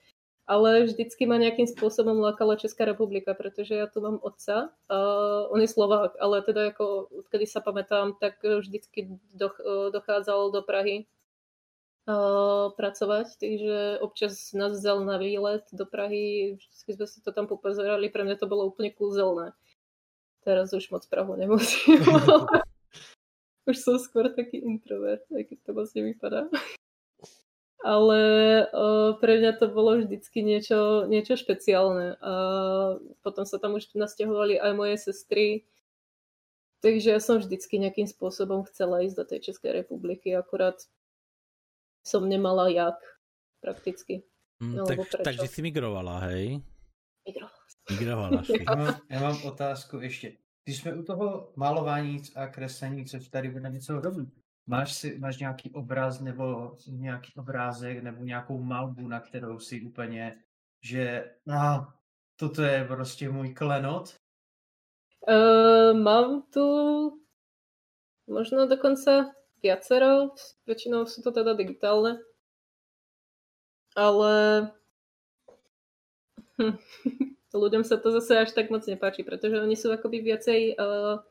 Ale 0.49 0.83
vždycky 0.83 1.23
ma 1.29 1.39
nejakým 1.39 1.69
spôsobom 1.69 2.17
lákala 2.19 2.59
Česká 2.59 2.83
republika, 2.83 3.31
pretože 3.31 3.71
ja 3.71 3.87
tu 3.87 4.03
mám 4.03 4.19
otca. 4.19 4.73
Uh, 4.89 5.47
on 5.53 5.61
je 5.63 5.69
Slovák, 5.69 6.17
ale 6.19 6.43
teda 6.43 6.75
ako 6.75 7.07
odkedy 7.23 7.47
sa 7.47 7.63
pamätám, 7.63 8.19
tak 8.19 8.41
vždycky 8.43 9.15
doch, 9.31 9.55
uh, 9.63 9.93
dochádzal 9.95 10.51
do 10.51 10.59
Prahy 10.65 11.07
pracovať, 12.75 13.27
takže 13.37 13.99
občas 14.01 14.53
nás 14.53 14.77
vzal 14.77 15.05
na 15.05 15.17
výlet 15.17 15.65
do 15.71 15.85
Prahy, 15.85 16.57
vždy 16.57 16.95
sme 16.97 17.07
si 17.07 17.19
to 17.21 17.31
tam 17.31 17.45
popozerali, 17.45 18.09
pre 18.09 18.23
mňa 18.23 18.39
to 18.39 18.49
bolo 18.49 18.67
úplne 18.67 18.91
kúzelné. 18.93 19.53
Teraz 20.41 20.73
už 20.73 20.89
moc 20.89 21.05
Prahu 21.05 21.37
nemusím, 21.37 22.01
už 23.69 23.77
som 23.77 24.01
skôr 24.01 24.33
taký 24.33 24.57
introvert, 24.57 25.25
aj 25.29 25.43
keď 25.53 25.57
to 25.61 25.71
vlastne 25.77 26.01
vypadá. 26.05 26.49
Ale 27.81 28.21
uh, 28.69 29.17
pre 29.17 29.41
mňa 29.41 29.57
to 29.57 29.65
bolo 29.73 29.97
vždycky 29.97 30.45
niečo, 30.45 31.09
niečo 31.09 31.33
špeciálne. 31.33 32.13
A 32.21 32.33
potom 33.25 33.41
sa 33.41 33.57
tam 33.57 33.73
už 33.73 33.89
nasťahovali 33.97 34.61
aj 34.61 34.71
moje 34.77 34.95
sestry, 35.01 35.65
takže 36.85 37.09
ja 37.09 37.19
som 37.21 37.41
vždycky 37.41 37.81
nejakým 37.81 38.05
spôsobom 38.05 38.69
chcela 38.69 39.01
ísť 39.01 39.17
do 39.17 39.25
tej 39.25 39.39
Českej 39.49 39.81
republiky, 39.81 40.29
akurát 40.29 40.77
som 42.03 42.29
nemala 42.29 42.69
jak 42.69 42.95
prakticky. 43.61 44.23
Mm, 44.59 44.85
tak, 44.85 44.99
takže 45.23 45.47
si 45.47 45.61
migrovala, 45.61 46.19
hej? 46.19 46.61
Migrovala. 47.25 47.61
Migrovala 47.89 48.43
si. 48.43 48.63
Já 48.69 48.75
mám, 48.75 48.95
já 49.09 49.19
mám 49.21 49.43
otázku 49.43 49.99
ještě. 49.99 50.37
Když 50.63 50.77
jsme 50.77 50.93
u 50.93 51.03
toho 51.03 51.53
malování 51.55 52.21
a 52.35 52.47
kreslení, 52.47 53.05
což 53.05 53.29
tady 53.29 53.49
bude 53.49 53.69
něco 53.69 53.99
dobrý, 53.99 54.25
máš, 54.67 54.93
si, 54.93 55.19
máš 55.19 55.37
nějaký 55.37 55.71
obraz 55.71 56.19
nebo 56.19 56.75
nějaký 56.87 57.33
obrázek 57.37 58.03
nebo 58.03 58.23
nějakou 58.23 58.63
malbu, 58.63 59.07
na 59.07 59.19
kterou 59.19 59.59
si 59.59 59.81
úplně, 59.81 60.35
že 60.83 61.31
ah, 61.49 61.85
toto 62.35 62.61
je 62.61 62.85
prostě 62.85 63.29
můj 63.29 63.53
klenot? 63.53 64.15
Uh, 65.27 65.99
mám 65.99 66.41
tu 66.53 66.67
možno 68.27 68.67
dokonca 68.67 69.31
viacero, 69.61 70.33
väčšinou 70.65 71.05
sú 71.05 71.21
to 71.21 71.31
teda 71.31 71.53
digitálne. 71.53 72.19
Ale 73.93 74.33
hm. 76.57 76.75
ľuďom 77.61 77.83
sa 77.83 77.99
to 77.99 78.11
zase 78.11 78.47
až 78.47 78.49
tak 78.51 78.73
moc 78.73 78.83
nepáči, 78.83 79.21
pretože 79.23 79.59
oni 79.61 79.75
sú 79.75 79.91
akoby 79.91 80.23
viacej 80.23 80.59
uh, 80.75 81.21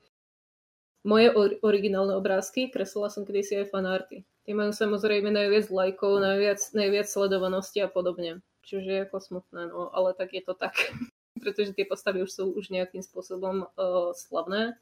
moje 1.02 1.32
or- 1.32 1.58
originálne 1.64 2.12
obrázky, 2.16 2.68
kreslila 2.68 3.08
som 3.08 3.24
kedysi 3.24 3.64
aj 3.64 3.72
fanarty. 3.72 4.28
Tie 4.44 4.52
majú 4.52 4.72
samozrejme 4.72 5.32
najviac 5.32 5.72
lajkov, 5.72 6.20
najviac, 6.20 6.60
najviac 6.76 7.06
sledovanosti 7.08 7.80
a 7.80 7.88
podobne. 7.88 8.44
Čiže 8.64 8.88
je 8.88 9.04
ako 9.08 9.18
smutné, 9.18 9.72
no 9.72 9.88
ale 9.90 10.12
tak 10.12 10.36
je 10.36 10.42
to 10.44 10.52
tak. 10.52 10.76
pretože 11.40 11.72
tie 11.72 11.88
postavy 11.88 12.20
už 12.22 12.30
sú 12.30 12.44
už 12.52 12.68
nejakým 12.68 13.00
spôsobom 13.00 13.64
uh, 13.64 14.12
slavné 14.12 14.76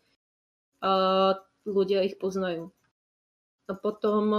a 0.82 0.92
ľudia 1.62 2.02
ich 2.02 2.18
poznajú. 2.18 2.74
A 3.69 3.77
potom, 3.77 4.32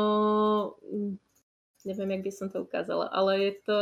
neviem, 1.86 2.10
jak 2.18 2.24
by 2.26 2.32
som 2.34 2.48
to 2.50 2.66
ukázala, 2.66 3.14
ale 3.14 3.38
je 3.46 3.54
to 3.62 3.80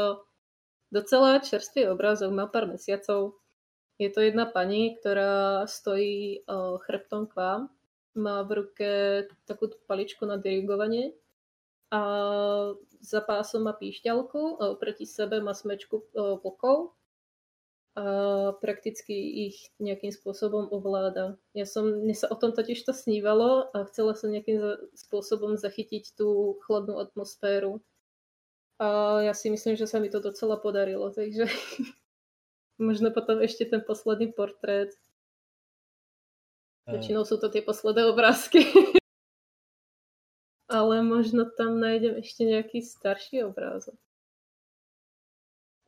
docela 0.91 1.39
čerstvý 1.39 1.87
obrázok, 1.87 2.35
má 2.35 2.51
pár 2.51 2.67
mesiacov. 2.67 3.39
Je 3.95 4.11
to 4.11 4.27
jedna 4.27 4.43
pani, 4.43 4.99
ktorá 4.99 5.63
stojí 5.63 6.43
chrbtom 6.83 7.31
k 7.31 7.33
vám, 7.39 7.61
má 8.17 8.43
v 8.43 8.51
ruke 8.65 8.89
takú 9.47 9.71
paličku 9.87 10.25
na 10.25 10.35
dirigovanie 10.35 11.15
a 11.93 12.01
za 12.99 13.21
pásom 13.23 13.69
má 13.69 13.77
píšťalku 13.77 14.59
oproti 14.59 15.05
sebe 15.05 15.39
má 15.39 15.53
smečku 15.55 16.11
vlkov 16.13 16.96
a 17.97 18.03
prakticky 18.61 19.49
ich 19.49 19.73
nejakým 19.81 20.13
spôsobom 20.13 20.69
ovláda. 20.69 21.41
Ja 21.57 21.65
som, 21.65 22.05
mne 22.05 22.13
sa 22.13 22.29
o 22.29 22.37
tom 22.37 22.53
totiž 22.53 22.85
to 22.85 22.93
snívalo 22.93 23.73
a 23.73 23.89
chcela 23.89 24.13
som 24.13 24.29
nejakým 24.29 24.61
spôsobom 24.93 25.57
zachytiť 25.57 26.13
tú 26.13 26.61
chladnú 26.61 27.01
atmosféru. 27.01 27.81
A 28.77 29.19
ja 29.25 29.33
si 29.33 29.49
myslím, 29.49 29.73
že 29.73 29.89
sa 29.89 29.97
mi 29.97 30.13
to 30.13 30.21
docela 30.21 30.61
podarilo, 30.61 31.09
takže 31.09 31.49
možno 32.77 33.09
potom 33.09 33.41
ešte 33.41 33.65
ten 33.65 33.81
posledný 33.81 34.29
portrét. 34.29 34.93
Väčšinou 36.85 37.25
sú 37.25 37.41
to 37.41 37.49
tie 37.49 37.65
posledné 37.65 38.13
obrázky. 38.13 38.61
Ale 40.69 41.01
možno 41.01 41.49
tam 41.49 41.81
nájdem 41.81 42.21
ešte 42.21 42.45
nejaký 42.45 42.85
starší 42.85 43.41
obrázok. 43.49 43.97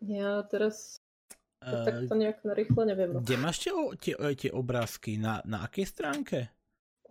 Ja 0.02 0.42
teraz 0.50 0.98
Uh, 1.60 1.84
tak 1.84 2.08
to 2.08 2.16
nejak 2.16 2.40
narýchlo 2.48 2.82
neviem. 2.88 3.20
Kde 3.20 3.36
máš 3.36 3.60
tie, 3.68 3.72
tie, 4.00 4.16
tie 4.16 4.52
obrázky? 4.56 5.20
Na, 5.20 5.44
na 5.44 5.68
akej 5.68 5.86
stránke? 5.92 6.48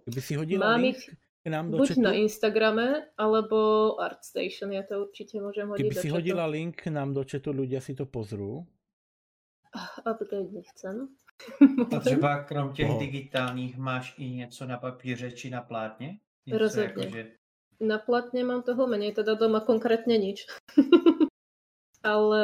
Keby 0.09 0.21
si 0.25 0.35
hodila 0.41 0.73
Mám 0.73 0.89
link 0.89 0.97
ich 0.97 1.13
k 1.45 1.47
nám 1.53 1.69
do 1.69 1.77
buď 1.85 1.89
chatu? 1.89 2.01
na 2.01 2.13
Instagrame, 2.17 2.89
alebo 3.21 3.57
ArtStation, 4.01 4.73
ja 4.73 4.89
to 4.89 5.05
určite 5.05 5.37
môžem 5.37 5.69
hodiť 5.69 5.85
Keby 5.85 5.95
do 5.95 6.01
si 6.01 6.09
chatu. 6.09 6.17
hodila 6.17 6.45
link 6.49 6.81
k 6.81 6.89
nám 6.89 7.13
do 7.13 7.23
chatu, 7.29 7.53
ľudia 7.53 7.81
si 7.85 7.93
to 7.93 8.09
pozrú. 8.09 8.65
Upgrade 10.09 10.49
nechcem. 10.49 11.13
A 11.97 12.01
třeba 12.01 12.43
krom 12.45 12.73
těch 12.73 12.91
Oho. 12.91 12.99
digitálních 12.99 13.77
máš 13.79 14.15
i 14.19 14.31
něco 14.31 14.67
na 14.67 14.79
papíře 14.79 15.31
či 15.33 15.51
na 15.51 15.61
plátně? 15.63 16.19
Něco 16.47 16.59
Rozhodně. 16.59 17.05
jakože... 17.05 17.31
Na 17.81 17.99
platne 17.99 18.43
mám 18.43 18.63
toho 18.67 18.87
menej, 18.91 19.13
teda 19.15 19.39
doma 19.39 19.61
konkrétne 19.63 20.19
nič. 20.19 20.51
Ale 22.03 22.43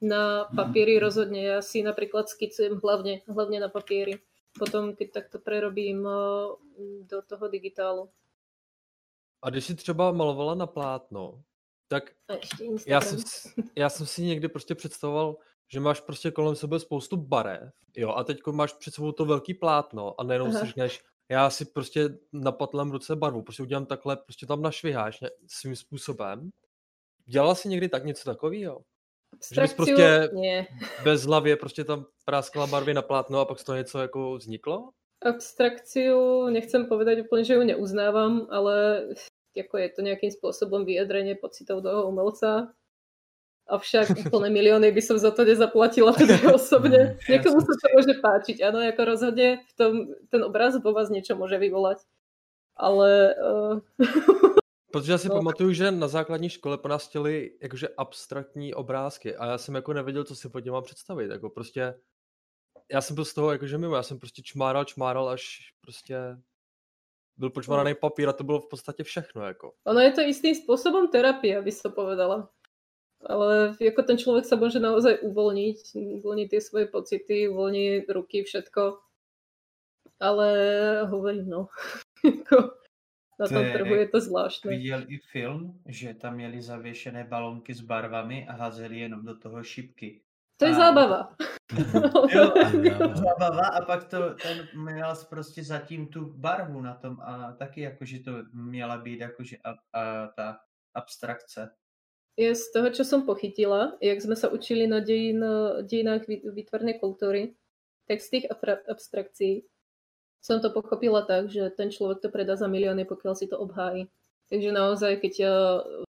na 0.00 0.44
papieri 0.56 0.98
rozhodne. 0.98 1.42
Ja 1.42 1.58
si 1.62 1.82
napríklad 1.82 2.28
skicujem 2.28 2.80
hlavne, 2.80 3.20
hlavne 3.28 3.60
na 3.60 3.68
papieri. 3.68 4.18
Potom, 4.58 4.96
keď 4.96 5.08
takto 5.12 5.38
prerobím 5.38 6.02
do 7.06 7.18
toho 7.22 7.48
digitálu. 7.48 8.10
A 9.42 9.50
když 9.50 9.64
si 9.64 9.74
třeba 9.74 10.12
malovala 10.12 10.54
na 10.54 10.66
plátno, 10.66 11.42
tak 11.88 12.12
já 12.86 13.00
jsem, 13.00 13.18
si- 13.18 13.48
já 13.76 13.88
jsem 13.88 14.06
si 14.06 14.22
někdy 14.22 14.48
prostě 14.48 14.74
představoval, 14.74 15.36
že 15.68 15.80
máš 15.80 16.00
prostě 16.00 16.30
kolem 16.30 16.56
sebe 16.56 16.80
spoustu 16.80 17.16
barev, 17.16 17.72
jo, 17.96 18.10
a 18.10 18.24
teď 18.24 18.46
máš 18.46 18.72
před 18.72 18.94
sebou 18.94 19.12
to 19.12 19.24
velký 19.24 19.54
plátno 19.54 20.20
a 20.20 20.24
najednou 20.24 20.46
Aha. 20.46 20.60
si 20.60 20.66
řekneš, 20.66 21.02
já 21.28 21.50
si 21.50 21.64
prostě 21.64 22.18
na 22.32 22.52
patlém 22.52 22.90
ruce 22.90 23.16
barvu, 23.16 23.42
prostě 23.42 23.62
udělám 23.62 23.86
takhle, 23.86 24.16
prostě 24.16 24.46
tam 24.46 24.62
našviháš 24.62 25.20
ně- 25.20 25.30
svým 25.46 25.76
způsobem. 25.76 26.50
Dělala 27.30 27.54
jsi 27.54 27.68
někdy 27.68 27.88
tak 27.88 28.04
něco 28.04 28.24
takového? 28.24 28.80
Že 29.54 29.60
bys 29.60 29.74
prostě 29.74 30.28
nie. 30.32 30.66
bez 31.04 31.22
hlavě 31.22 31.56
prostě 31.56 31.84
tam 31.84 32.04
práskala 32.24 32.66
barvy 32.66 32.94
na 32.94 33.02
plátno 33.02 33.40
a 33.40 33.44
pak 33.44 33.58
z 33.58 33.64
toho 33.64 33.76
něco 33.76 33.98
jako 33.98 34.36
vzniklo? 34.36 34.90
Abstrakciu 35.20 36.48
nechcem 36.48 36.88
povedať 36.88 37.28
úplne, 37.28 37.44
že 37.44 37.52
ju 37.54 37.60
neuznávam, 37.60 38.48
ale 38.48 39.04
ako 39.52 39.76
je 39.76 39.88
to 39.92 40.00
nejakým 40.00 40.32
spôsobom 40.32 40.88
vyjadrenie 40.88 41.36
pocitov 41.36 41.84
toho 41.84 42.08
umelca. 42.08 42.72
Avšak 43.68 44.16
úplne 44.32 44.48
milióny 44.48 44.88
by 44.88 45.02
som 45.04 45.20
za 45.20 45.30
to 45.30 45.44
nezaplatila 45.44 46.16
teda 46.24 46.56
osobne. 46.56 47.20
Mm, 47.20 47.36
Niekomu 47.36 47.60
sa 47.60 47.74
to 47.76 47.86
môže 47.92 48.14
páčiť, 48.16 48.64
áno, 48.64 48.80
ako 48.80 49.02
rozhodne 49.04 49.60
v 49.60 49.72
tom, 49.76 49.92
ten 50.32 50.40
obraz 50.40 50.80
vo 50.80 50.96
vás 50.96 51.12
niečo 51.12 51.36
môže 51.36 51.60
vyvolať. 51.60 52.00
Ale 52.80 53.36
uh, 53.36 53.76
Protože 54.92 55.12
já 55.12 55.18
si 55.18 55.28
No. 55.28 55.34
pamatuju, 55.34 55.72
že 55.72 55.90
na 55.90 56.08
základní 56.08 56.48
škole 56.48 56.78
po 56.78 56.88
nás 56.88 57.08
chtěli 57.08 57.58
jakože 57.62 57.88
abstraktní 57.88 58.74
obrázky 58.74 59.36
a 59.36 59.46
já 59.46 59.58
jsem 59.58 59.74
jako 59.74 59.92
nevěděl, 59.92 60.24
co 60.24 60.36
si 60.36 60.48
pod 60.48 60.66
mám 60.66 60.82
představit. 60.82 61.30
Jako 61.30 61.50
prostě, 61.50 61.94
já 62.92 63.00
jsem 63.00 63.14
byl 63.14 63.24
z 63.24 63.34
toho 63.34 63.52
jakože 63.52 63.78
mimo, 63.78 63.96
já 63.96 64.02
jsem 64.02 64.18
prostě 64.18 64.42
čmáral, 64.42 64.84
čmáral, 64.84 65.28
až 65.28 65.58
prostě 65.80 66.36
byl 67.36 67.50
počmáraný 67.50 67.94
papír 67.94 68.28
a 68.28 68.32
to 68.32 68.44
bylo 68.44 68.60
v 68.60 68.68
podstatě 68.68 69.04
všechno. 69.04 69.42
Jako. 69.46 69.72
ono 69.86 70.00
je 70.00 70.12
to 70.12 70.20
istým 70.20 70.54
spôsobom 70.54 71.08
terapia, 71.08 71.62
by 71.62 71.72
som 71.72 71.92
povedala. 71.92 72.50
Ale 73.20 73.76
ako 73.80 74.02
ten 74.04 74.16
človek 74.16 74.44
sa 74.48 74.56
môže 74.56 74.80
naozaj 74.80 75.20
uvoľniť, 75.24 75.92
uvoľniť 76.20 76.48
tie 76.50 76.60
svoje 76.60 76.86
pocity, 76.88 77.48
uvoľní 77.48 78.08
ruky, 78.08 78.44
všetko. 78.44 78.96
Ale 80.20 80.48
hovorím, 81.08 81.48
no, 81.48 81.68
na 83.40 83.46
To 83.48 83.54
tom 83.54 83.64
je- 83.64 83.72
trhu 83.72 83.94
je 83.94 84.08
to 84.08 84.20
zvláštne. 84.20 84.68
Viděl 84.70 85.00
i 85.08 85.18
film, 85.18 85.80
že 85.88 86.14
tam 86.14 86.34
měli 86.36 86.62
zavěšené 86.62 87.24
balonky 87.24 87.74
s 87.74 87.80
barvami 87.80 88.46
a 88.48 88.52
házeli 88.52 89.00
jenom 89.00 89.24
do 89.24 89.38
toho 89.38 89.62
šipky. 89.64 90.20
To 90.60 90.64
je 90.68 90.72
A- 90.72 90.74
zábava. 90.76 91.20
Jo, 92.34 92.52
zábava 93.14 93.66
a 93.72 93.80
pak 93.86 94.04
to, 94.10 94.34
ten 94.42 94.68
měl 94.74 95.14
prostě 95.30 95.64
zatím 95.64 96.06
tu 96.06 96.24
barvu 96.36 96.80
na 96.82 96.94
tom 96.94 97.20
a 97.20 97.52
taky 97.58 97.80
jakože 97.80 98.18
to 98.18 98.32
měla 98.52 98.98
být 98.98 99.20
jakože 99.20 99.56
a, 99.64 99.70
a 100.00 100.26
ta 100.36 100.60
abstrakce. 100.94 101.70
je 102.40 102.54
z 102.54 102.72
toho, 102.72 102.88
čo 102.90 103.04
som 103.04 103.28
pochytila, 103.28 104.00
jak 104.00 104.16
sme 104.22 104.32
sa 104.32 104.48
učili 104.48 104.88
na 104.88 105.04
dejin, 105.04 105.44
dejinách 105.84 106.24
výtvarnej 106.26 106.96
kultúry, 106.96 107.52
tak 108.08 108.20
z 108.24 108.28
tých 108.32 108.44
abstrakcií 108.88 109.62
som 110.40 110.60
to 110.60 110.72
pochopila 110.72 111.22
tak, 111.22 111.52
že 111.52 111.68
ten 111.76 111.92
človek 111.92 112.24
to 112.24 112.28
predá 112.32 112.56
za 112.56 112.64
milióny, 112.64 113.04
pokiaľ 113.04 113.34
si 113.36 113.46
to 113.46 113.60
obhájí. 113.60 114.08
Takže 114.48 114.70
naozaj, 114.72 115.20
keď 115.20 115.34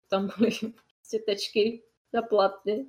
tam 0.07 0.29
boli 0.29 0.53
tečky 1.27 1.81
na 2.13 2.21
platne, 2.21 2.85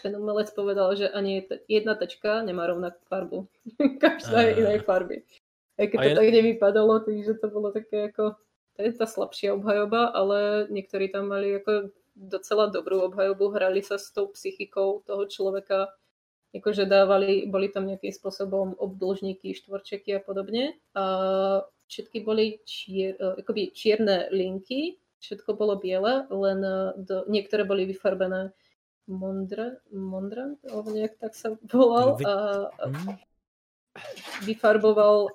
ten 0.00 0.16
umelec 0.16 0.48
povedal, 0.56 0.96
že 0.96 1.12
ani 1.12 1.44
jedna 1.68 1.92
tečka 1.96 2.40
nemá 2.40 2.64
rovnakú 2.68 3.00
farbu. 3.08 3.38
Každá 4.02 4.48
je 4.48 4.52
inej 4.64 4.80
farby. 4.84 5.24
Aj 5.76 5.86
keď 5.90 5.98
to 6.00 6.08
je... 6.08 6.16
tak 6.16 6.28
nevypadalo, 6.30 6.94
takže 7.04 7.32
to 7.36 7.46
bolo 7.50 7.68
také 7.74 8.08
ako, 8.08 8.38
to 8.76 8.80
je 8.80 8.90
tá 8.94 9.06
slabšia 9.06 9.58
obhajoba, 9.58 10.14
ale 10.14 10.70
niektorí 10.70 11.10
tam 11.10 11.28
mali 11.34 11.58
ako 11.58 11.90
docela 12.14 12.70
dobrú 12.70 13.10
obhajobu, 13.10 13.50
hrali 13.50 13.82
sa 13.82 13.98
s 13.98 14.14
tou 14.14 14.30
psychikou 14.30 15.02
toho 15.02 15.26
človeka, 15.26 15.90
akože 16.54 16.86
dávali, 16.86 17.50
boli 17.50 17.66
tam 17.68 17.90
nejakým 17.90 18.14
spôsobom 18.14 18.78
obdĺžníky, 18.78 19.58
štvorčeky 19.58 20.14
a 20.14 20.20
podobne. 20.22 20.78
A 20.94 21.04
všetky 21.90 22.22
boli 22.22 22.62
čier, 22.62 23.18
e, 23.18 23.42
akoby 23.42 23.74
čierne 23.74 24.30
linky, 24.30 24.96
všetko 25.18 25.58
bolo 25.58 25.74
biele, 25.76 26.24
len 26.30 26.60
e, 26.62 26.76
do, 27.02 27.26
niektoré 27.26 27.66
boli 27.66 27.84
vyfarbené 27.90 28.54
Mondra, 29.04 29.76
Mondrant, 29.92 30.56
alebo 30.64 30.88
nejak 30.88 31.20
tak 31.20 31.36
sa 31.36 31.52
volal 31.68 32.16
a, 32.24 32.34
a 32.72 32.84
hm? 32.88 33.20
vyfarboval 34.48 35.28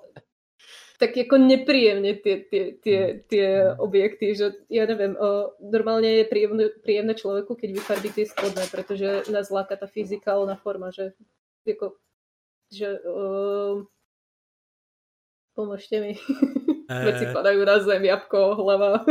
tak 1.00 1.16
jako 1.16 1.40
nepríjemne 1.40 2.20
tie, 2.20 2.44
tie, 2.44 2.62
tie, 2.76 2.98
hmm. 3.00 3.20
tie 3.24 3.46
objekty, 3.80 4.36
že 4.36 4.52
ja 4.68 4.84
neviem, 4.84 5.16
o, 5.16 5.56
normálne 5.64 6.20
je 6.20 6.24
príjemné, 6.28 6.64
príjemné 6.84 7.16
človeku, 7.16 7.56
keď 7.56 7.80
vyfarbí 7.80 8.12
tie 8.12 8.28
spodné, 8.28 8.68
pretože 8.68 9.24
nás 9.32 9.48
láka 9.48 9.80
tá 9.80 9.88
fyzikálna 9.88 10.60
forma, 10.60 10.92
že 10.92 11.16
jako, 11.64 11.96
že 12.68 13.00
o, 13.08 13.88
pomôžte 15.56 15.96
mi. 16.04 16.12
E... 16.90 17.06
Veci 17.06 17.30
padajú 17.30 17.62
na 17.62 17.78
zem, 17.78 18.02
jabko, 18.02 18.58
hlava. 18.58 19.06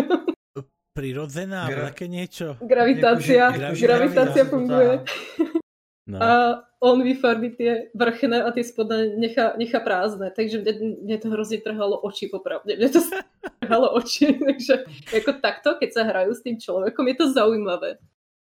Prirodzená, 0.92 1.72
Gra- 1.72 1.88
také 1.88 2.12
niečo. 2.12 2.60
Gravitácia, 2.60 3.56
gravitácia 3.72 4.44
funguje. 4.44 5.00
No. 6.10 6.18
A 6.18 6.30
on 6.82 7.06
vyfarbí 7.06 7.54
tie 7.54 7.94
vrchné 7.94 8.42
a 8.42 8.50
tie 8.50 8.66
spodné 8.66 9.14
nechá, 9.14 9.54
nechá 9.62 9.78
prázdne. 9.78 10.34
Takže 10.34 10.66
mne, 10.66 11.06
mne 11.06 11.18
to 11.22 11.28
hrozne 11.30 11.62
trhalo 11.62 12.02
oči 12.02 12.34
popravde. 12.34 12.74
Mne 12.74 12.90
to 12.90 13.06
trhalo 13.62 13.94
oči. 13.94 14.34
Takže 14.50 14.90
ako 15.14 15.32
takto, 15.38 15.70
keď 15.78 15.90
sa 15.94 16.02
hrajú 16.10 16.34
s 16.34 16.42
tým 16.42 16.58
človekom, 16.58 17.06
je 17.14 17.16
to 17.22 17.26
zaujímavé. 17.30 18.02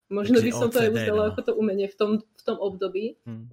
Možno 0.08 0.40
Takže 0.40 0.48
by 0.48 0.52
som 0.56 0.68
to 0.72 0.78
aj 0.80 0.90
uzdala 0.96 1.22
no. 1.24 1.28
ako 1.28 1.40
to 1.44 1.52
umenie 1.52 1.88
v 1.92 1.96
tom, 1.96 2.10
v 2.24 2.42
tom 2.42 2.56
období. 2.56 3.20
Hmm. 3.28 3.52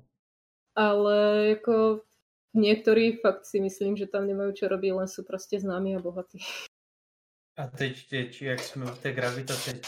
Ale 0.79 1.17
ako 1.59 2.07
niektorí 2.55 3.19
fakt 3.19 3.43
si 3.51 3.59
myslím, 3.59 3.99
že 3.99 4.07
tam 4.07 4.23
nemajú 4.23 4.55
čo 4.55 4.65
robiť, 4.71 4.91
len 4.95 5.09
sú 5.11 5.27
proste 5.27 5.59
známi 5.59 5.97
a 5.97 5.99
bohatí. 5.99 6.39
A 7.57 7.67
teď, 7.67 8.09
teď, 8.09 8.41
jak 8.41 8.59
jsme 8.59 8.85
v 8.85 8.99
té 8.99 9.11
gravitaci, 9.11 9.81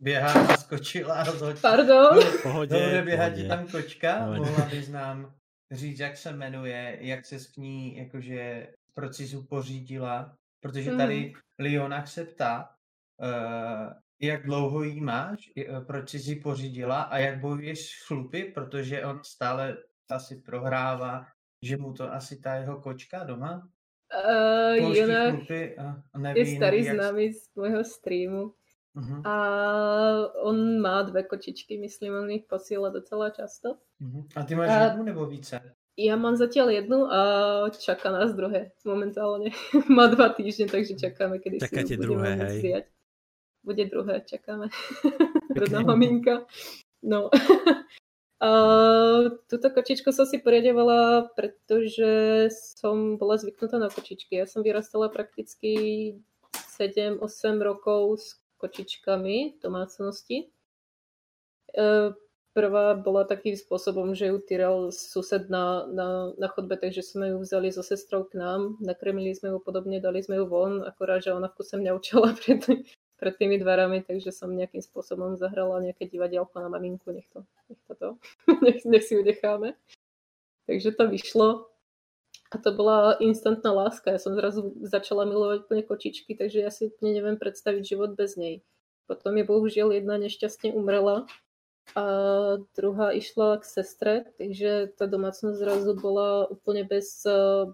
běhá 0.00 0.46
a 0.46 0.56
skočila 0.56 1.14
a 1.14 1.24
rozhodně. 1.24 1.60
Pardon? 1.60 2.18
Pohodě, 2.42 2.74
Dobre, 2.74 3.02
běhá 3.02 3.30
ti 3.30 3.48
tam 3.48 3.66
kočka, 3.66 4.18
pohodě. 4.18 4.40
mohla 4.40 4.66
bys 4.66 4.88
nám 4.88 5.34
říct, 5.70 5.98
jak 5.98 6.16
se 6.16 6.32
jmenuje, 6.32 6.98
jak 7.00 7.26
se 7.26 7.38
s 7.38 7.56
ní 7.56 7.96
jakože 7.96 8.68
procesu 8.94 9.46
pořídila, 9.46 10.36
protože 10.60 10.96
tady 10.96 11.26
mm. 11.26 11.32
Leonach 11.58 12.08
se 12.08 12.24
ptá, 12.24 12.74
uh, 13.22 13.92
jak 14.20 14.46
dlouho 14.46 14.82
jí 14.82 15.00
máš, 15.00 15.50
uh, 15.70 15.84
proč 15.84 16.10
jsi 16.10 16.30
ji 16.30 16.36
pořídila 16.40 17.02
a 17.02 17.18
jak 17.18 17.40
bojuješ 17.40 17.90
s 17.90 18.06
chlupy, 18.06 18.44
protože 18.44 19.04
on 19.04 19.20
stále 19.24 19.76
asi 20.10 20.36
prohrává, 20.36 21.26
že 21.64 21.76
mu 21.76 21.92
to 21.92 22.12
asi 22.12 22.40
ta 22.40 22.54
jeho 22.54 22.80
kočka 22.80 23.24
doma 23.24 23.68
Uh, 24.10 24.94
Jona 24.94 25.38
je 26.34 26.46
starý 26.46 26.84
jak... 26.84 26.94
známy 26.94 27.24
z 27.32 27.42
môjho 27.54 27.82
streamu. 27.86 28.42
Uh-huh. 28.90 29.22
A 29.22 29.34
on 30.42 30.82
má 30.82 31.02
dve 31.02 31.22
kočičky, 31.22 31.78
myslím, 31.78 32.14
on 32.14 32.30
ich 32.30 32.44
posiela 32.50 32.90
docela 32.90 33.30
často. 33.30 33.78
Uh-huh. 34.02 34.26
A 34.34 34.42
ty 34.42 34.54
máš 34.54 34.68
a... 34.68 34.82
jednu 34.82 35.02
nebo 35.02 35.26
více? 35.26 35.60
Ja 36.00 36.16
mám 36.16 36.32
zatiaľ 36.38 36.80
jednu 36.80 37.04
a 37.12 37.20
čaká 37.76 38.08
nás 38.08 38.32
druhé 38.32 38.72
momentálne. 38.88 39.52
má 39.90 40.08
dva 40.08 40.32
týždne, 40.32 40.70
takže 40.70 40.96
čakáme, 40.96 41.36
kedy 41.42 41.60
Čakáte 41.60 41.92
si 41.92 41.94
ju 41.94 42.00
druhé, 42.00 42.30
hej. 42.40 42.58
Zviať. 42.64 42.84
Bude 43.60 43.84
druhé, 43.84 44.14
čakáme. 44.24 44.72
Rodná 45.60 45.80
maminka. 45.84 46.48
No. 47.04 47.28
A 48.40 48.50
túto 49.52 49.68
kočičku 49.68 50.16
som 50.16 50.24
si 50.24 50.40
poriadovala, 50.40 51.28
pretože 51.36 52.48
som 52.48 53.20
bola 53.20 53.36
zvyknutá 53.36 53.76
na 53.76 53.92
kočičky. 53.92 54.40
Ja 54.40 54.48
som 54.48 54.64
vyrastala 54.64 55.12
prakticky 55.12 56.16
7-8 56.80 57.20
rokov 57.60 58.16
s 58.16 58.40
kočičkami 58.56 59.36
v 59.54 59.56
domácnosti. 59.60 60.48
E, 61.76 61.84
prvá 62.56 62.96
bola 62.96 63.28
takým 63.28 63.60
spôsobom, 63.60 64.16
že 64.16 64.32
ju 64.32 64.40
týral 64.40 64.88
sused 64.88 65.52
na, 65.52 65.84
na, 65.92 66.32
na 66.40 66.48
chodbe, 66.48 66.80
takže 66.80 67.04
sme 67.04 67.36
ju 67.36 67.44
vzali 67.44 67.68
so 67.68 67.84
sestrou 67.84 68.24
k 68.24 68.40
nám, 68.40 68.80
nakrmili 68.80 69.36
sme 69.36 69.52
ju 69.52 69.58
podobne, 69.60 70.00
dali 70.00 70.24
sme 70.24 70.40
ju 70.40 70.48
von, 70.48 70.80
akorát, 70.80 71.20
že 71.20 71.36
ona 71.36 71.52
v 71.52 71.56
kuse 71.60 71.76
mňa 71.76 71.92
učila 71.92 72.32
pred, 72.40 72.64
pred 73.20 73.36
tými 73.36 73.60
dverami, 73.60 74.00
takže 74.00 74.32
som 74.32 74.48
nejakým 74.48 74.80
spôsobom 74.80 75.36
zahrala 75.36 75.84
nejaké 75.84 76.08
divadielko 76.08 76.56
na 76.56 76.72
maminku, 76.72 77.12
nech 77.12 77.28
to, 77.28 77.44
nech 77.68 77.80
to, 77.84 77.92
to 77.94 78.08
nech, 78.64 78.80
nech 78.88 79.04
si 79.04 79.14
ju. 79.14 79.22
Takže 80.66 80.90
to 80.96 81.04
vyšlo. 81.12 81.68
A 82.50 82.58
to 82.58 82.74
bola 82.74 83.14
instantná 83.22 83.70
láska. 83.70 84.10
Ja 84.10 84.18
som 84.18 84.34
zrazu 84.34 84.74
začala 84.82 85.22
milovať 85.22 85.70
úplne 85.70 85.86
kočičky, 85.86 86.34
takže 86.34 86.58
ja 86.58 86.70
si 86.72 86.90
neviem 86.98 87.38
predstaviť 87.38 87.82
život 87.94 88.18
bez 88.18 88.34
nej. 88.34 88.64
Potom 89.06 89.38
je 89.38 89.46
bohužiaľ 89.46 90.02
jedna 90.02 90.18
nešťastne 90.18 90.74
umrela 90.74 91.30
a 91.94 92.04
druhá 92.78 93.10
išla 93.10 93.58
k 93.58 93.64
sestre, 93.66 94.12
takže 94.38 94.94
tá 94.94 95.10
domácnosť 95.10 95.58
zrazu 95.58 95.92
bola 95.98 96.46
úplne 96.46 96.86
bez, 96.86 97.26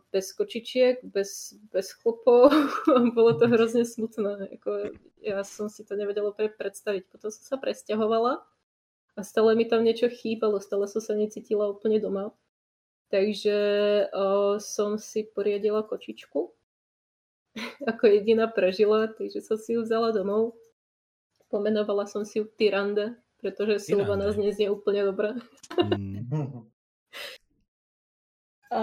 bez 0.09 0.33
kočičiek, 0.33 1.05
bez, 1.05 1.53
bez 1.69 1.93
chlopov. 2.01 2.49
Bolo 3.17 3.37
to 3.37 3.45
hrozne 3.45 3.85
smutné. 3.85 4.57
Jako, 4.57 4.97
ja 5.21 5.45
som 5.45 5.69
si 5.69 5.85
to 5.85 6.01
nevedela 6.01 6.33
predstaviť. 6.33 7.13
Potom 7.13 7.29
som 7.29 7.45
sa 7.45 7.57
presťahovala 7.61 8.41
a 9.17 9.21
stále 9.21 9.53
mi 9.53 9.69
tam 9.69 9.85
niečo 9.85 10.09
chýbalo, 10.09 10.65
stále 10.65 10.89
som 10.89 11.05
sa 11.05 11.13
necítila 11.13 11.69
úplne 11.69 12.01
doma. 12.01 12.33
Takže 13.13 13.57
o, 14.17 14.57
som 14.59 14.97
si 14.97 15.29
poriadila 15.29 15.85
kočičku. 15.85 16.57
Ako 17.93 18.05
jediná 18.09 18.49
prežila, 18.49 19.13
takže 19.13 19.45
som 19.45 19.61
si 19.61 19.77
ju 19.77 19.85
vzala 19.85 20.17
domov. 20.17 20.57
Pomenovala 21.53 22.09
som 22.09 22.25
si 22.25 22.41
ju 22.41 22.49
Tyrande, 22.49 23.15
pretože 23.41 23.83
Silvana 23.83 24.33
znie 24.33 24.69
úplne 24.73 25.07
dobre. 25.07 25.37
Mm. 25.77 26.67
A 28.71 28.83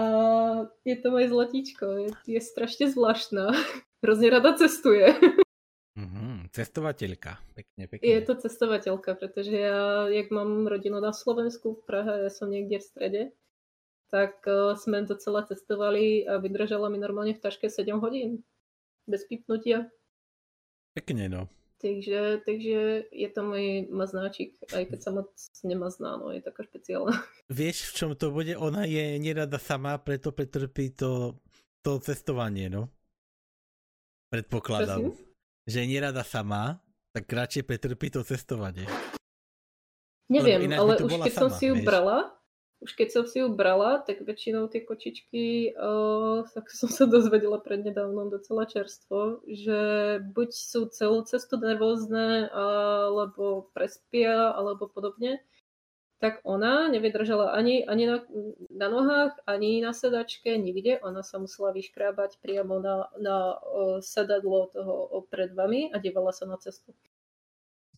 je 0.84 0.96
to 0.96 1.12
moje 1.12 1.28
zlatíčko, 1.28 1.84
je, 1.84 2.10
je 2.26 2.40
strašne 2.40 2.88
zvláštna. 2.88 3.52
Hrozne 4.02 4.28
rada 4.32 4.56
cestuje. 4.56 5.12
Mm-hmm, 5.94 6.50
cestovateľka, 6.50 7.38
pekne, 7.54 7.82
pekne. 7.86 8.02
Je 8.02 8.20
to 8.26 8.34
cestovateľka, 8.34 9.14
pretože 9.14 9.54
ja, 9.54 10.10
jak 10.10 10.28
mám 10.34 10.66
rodinu 10.66 10.98
na 10.98 11.14
Slovensku, 11.14 11.78
v 11.78 11.82
Prahe, 11.86 12.12
ja 12.26 12.30
som 12.34 12.50
niekde 12.50 12.82
v 12.82 12.84
strede, 12.84 13.22
tak 14.10 14.42
uh, 14.50 14.74
sme 14.74 15.06
docela 15.06 15.46
cestovali 15.46 16.26
a 16.26 16.42
vydržala 16.42 16.90
mi 16.90 16.98
normálne 16.98 17.38
v 17.38 17.42
taške 17.44 17.70
7 17.70 17.94
hodín. 18.02 18.42
Bez 19.06 19.22
pipnutia. 19.28 19.86
Pekne, 20.96 21.30
no. 21.30 21.42
Takže, 21.82 22.46
takže 22.46 23.10
je 23.12 23.28
to 23.28 23.40
môj 23.44 23.90
maznáčik, 23.92 24.56
aj 24.72 24.88
keď 24.88 24.98
sa 25.04 25.10
moc 25.10 25.28
nemazná, 25.66 26.16
no 26.16 26.32
je 26.32 26.40
taká 26.40 26.64
špeciálna. 26.64 27.12
Vieš, 27.52 27.90
v 27.90 27.92
čom 27.92 28.10
to 28.14 28.32
bude? 28.32 28.56
Ona 28.56 28.88
je 28.88 29.20
nerada 29.20 29.60
sama, 29.60 30.00
preto 30.00 30.32
pretrpí 30.32 30.94
to, 30.94 31.38
to 31.84 31.98
cestovanie, 32.00 32.72
no. 32.72 32.88
Predpokladám. 34.32 35.12
Prosím? 35.12 35.22
Že 35.64 35.76
je 35.80 35.86
nerada 35.86 36.22
sama, 36.26 36.82
tak 37.14 37.30
radšej 37.30 37.62
pretrpí 37.62 38.10
to 38.10 38.26
cestovanie. 38.26 38.90
Neviem, 40.26 40.72
ale 40.74 40.98
už 40.98 41.20
keď 41.20 41.32
sama, 41.36 41.42
som 41.46 41.50
si 41.54 41.70
ju 41.70 41.78
vieš? 41.78 41.86
brala, 41.86 42.33
už 42.84 42.92
keď 42.92 43.08
som 43.08 43.24
si 43.24 43.40
ju 43.40 43.48
brala, 43.48 44.04
tak 44.04 44.20
väčšinou 44.20 44.68
tie 44.68 44.84
kočičky, 44.84 45.72
tak 46.52 46.64
som 46.78 46.92
sa 46.92 47.08
dozvedela 47.08 47.56
prednedávnom 47.56 48.28
docela 48.28 48.68
čerstvo, 48.68 49.40
že 49.48 49.80
buď 50.20 50.50
sú 50.52 50.92
celú 50.92 51.24
cestu 51.24 51.56
nervózne, 51.56 52.52
alebo 52.52 53.72
prespia, 53.72 54.52
alebo 54.52 54.84
podobne, 54.84 55.40
tak 56.20 56.40
ona 56.44 56.88
nevydržala 56.88 57.52
ani, 57.52 57.84
ani 57.84 58.04
na, 58.06 58.18
na 58.70 58.88
nohách, 58.88 59.36
ani 59.44 59.84
na 59.84 59.92
sedačke, 59.92 60.56
nikde. 60.56 61.00
Ona 61.04 61.20
sa 61.20 61.36
musela 61.36 61.72
vyškrábať 61.72 62.40
priamo 62.40 62.80
na, 62.80 63.12
na 63.20 63.60
sedadlo 64.00 64.72
toho 64.72 65.24
pred 65.28 65.52
vami 65.52 65.92
a 65.92 66.00
dívala 66.00 66.32
sa 66.32 66.48
na 66.48 66.56
cestu. 66.56 66.96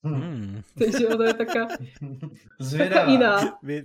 Hmm. 0.06 0.62
Takže 0.78 1.04
ona 1.10 1.24
je 1.30 1.34
taká, 1.34 1.62
taká 2.78 3.00
iná. 3.10 3.34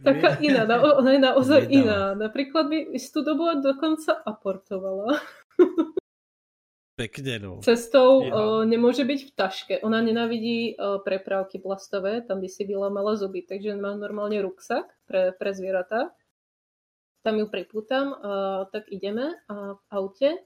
Taká 0.04 0.30
iná, 0.38 0.62
na, 0.70 0.76
ona 1.02 1.10
je 1.12 1.22
naozaj 1.22 1.62
Zvedavá. 1.66 1.82
iná. 1.82 2.00
Napríklad 2.16 2.70
by 2.70 2.78
istú 2.94 3.26
dobu 3.26 3.50
dokonca 3.58 4.14
aportovala. 4.22 5.18
Pekne, 7.00 7.34
no. 7.42 7.52
Cestou 7.66 8.22
Ja. 8.22 8.36
o, 8.36 8.42
nemôže 8.62 9.02
byť 9.02 9.20
v 9.26 9.32
taške. 9.34 9.74
Ona 9.82 10.06
nenávidí 10.06 10.78
o, 10.78 11.02
prepravky 11.02 11.58
plastové, 11.58 12.22
tam 12.22 12.44
by 12.44 12.48
si 12.52 12.62
vylamala 12.62 13.18
zuby, 13.18 13.42
takže 13.42 13.74
má 13.74 13.98
normálne 13.98 14.38
ruksak 14.44 14.86
pre, 15.10 15.34
pre 15.34 15.50
zvieratá. 15.56 16.14
Tam 17.22 17.38
ju 17.38 17.46
pripútam, 17.46 18.18
tak 18.74 18.90
ideme 18.90 19.38
a 19.46 19.78
v 19.78 19.84
aute 19.94 20.42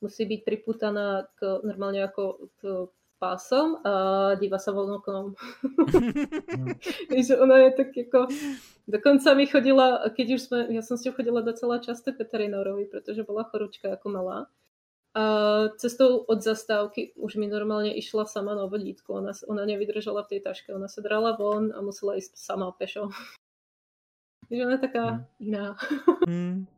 musí 0.00 0.24
byť 0.24 0.40
pripútaná 0.40 1.28
k, 1.36 1.60
normálne 1.64 2.00
ako 2.00 2.48
k 2.56 2.60
pásom 3.24 3.80
a 3.80 3.92
díva 4.36 4.60
sa 4.60 4.76
von 4.76 5.00
oknom. 5.00 5.32
Takže 7.10 7.40
ona 7.40 7.56
je 7.64 7.70
tak 7.72 7.90
ako... 7.96 8.28
Dokonca 8.84 9.32
mi 9.32 9.48
chodila, 9.48 10.12
keď 10.12 10.26
už 10.36 10.40
sme, 10.44 10.58
ja 10.68 10.84
som 10.84 11.00
s 11.00 11.08
ňou 11.08 11.16
chodila 11.16 11.40
docela 11.40 11.80
často 11.80 12.12
k 12.12 12.20
veterinórovi, 12.20 12.84
pretože 12.84 13.24
bola 13.24 13.48
chorúčka 13.48 13.96
ako 13.96 14.06
malá. 14.12 14.38
A 15.16 15.24
cestou 15.80 16.20
od 16.28 16.44
zastávky 16.44 17.16
už 17.16 17.40
mi 17.40 17.48
normálne 17.48 17.96
išla 17.96 18.28
sama 18.28 18.52
na 18.52 18.68
vodítku. 18.68 19.14
Ona, 19.16 19.32
ona 19.48 19.64
nevydržala 19.64 20.28
v 20.28 20.36
tej 20.36 20.40
taške. 20.44 20.74
Ona 20.76 20.90
sa 20.90 21.00
drala 21.00 21.32
von 21.32 21.72
a 21.72 21.80
musela 21.80 22.20
ísť 22.20 22.36
sama 22.36 22.68
pešo. 22.76 23.08
Takže 24.52 24.60
ona 24.68 24.76
je 24.76 24.84
taká 24.84 25.04
iná. 25.40 25.80
Hmm. 26.28 26.68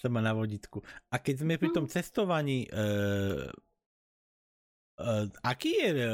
Sama 0.00 0.24
na 0.24 0.32
vodítku. 0.32 0.80
A 1.12 1.20
keď 1.20 1.44
sme 1.44 1.60
pri 1.60 1.74
tom 1.74 1.90
cestovaní, 1.90 2.64
e, 2.64 2.68
e, 2.72 3.58
aký 5.46 5.70
je 5.78 5.90
e, 5.94 6.08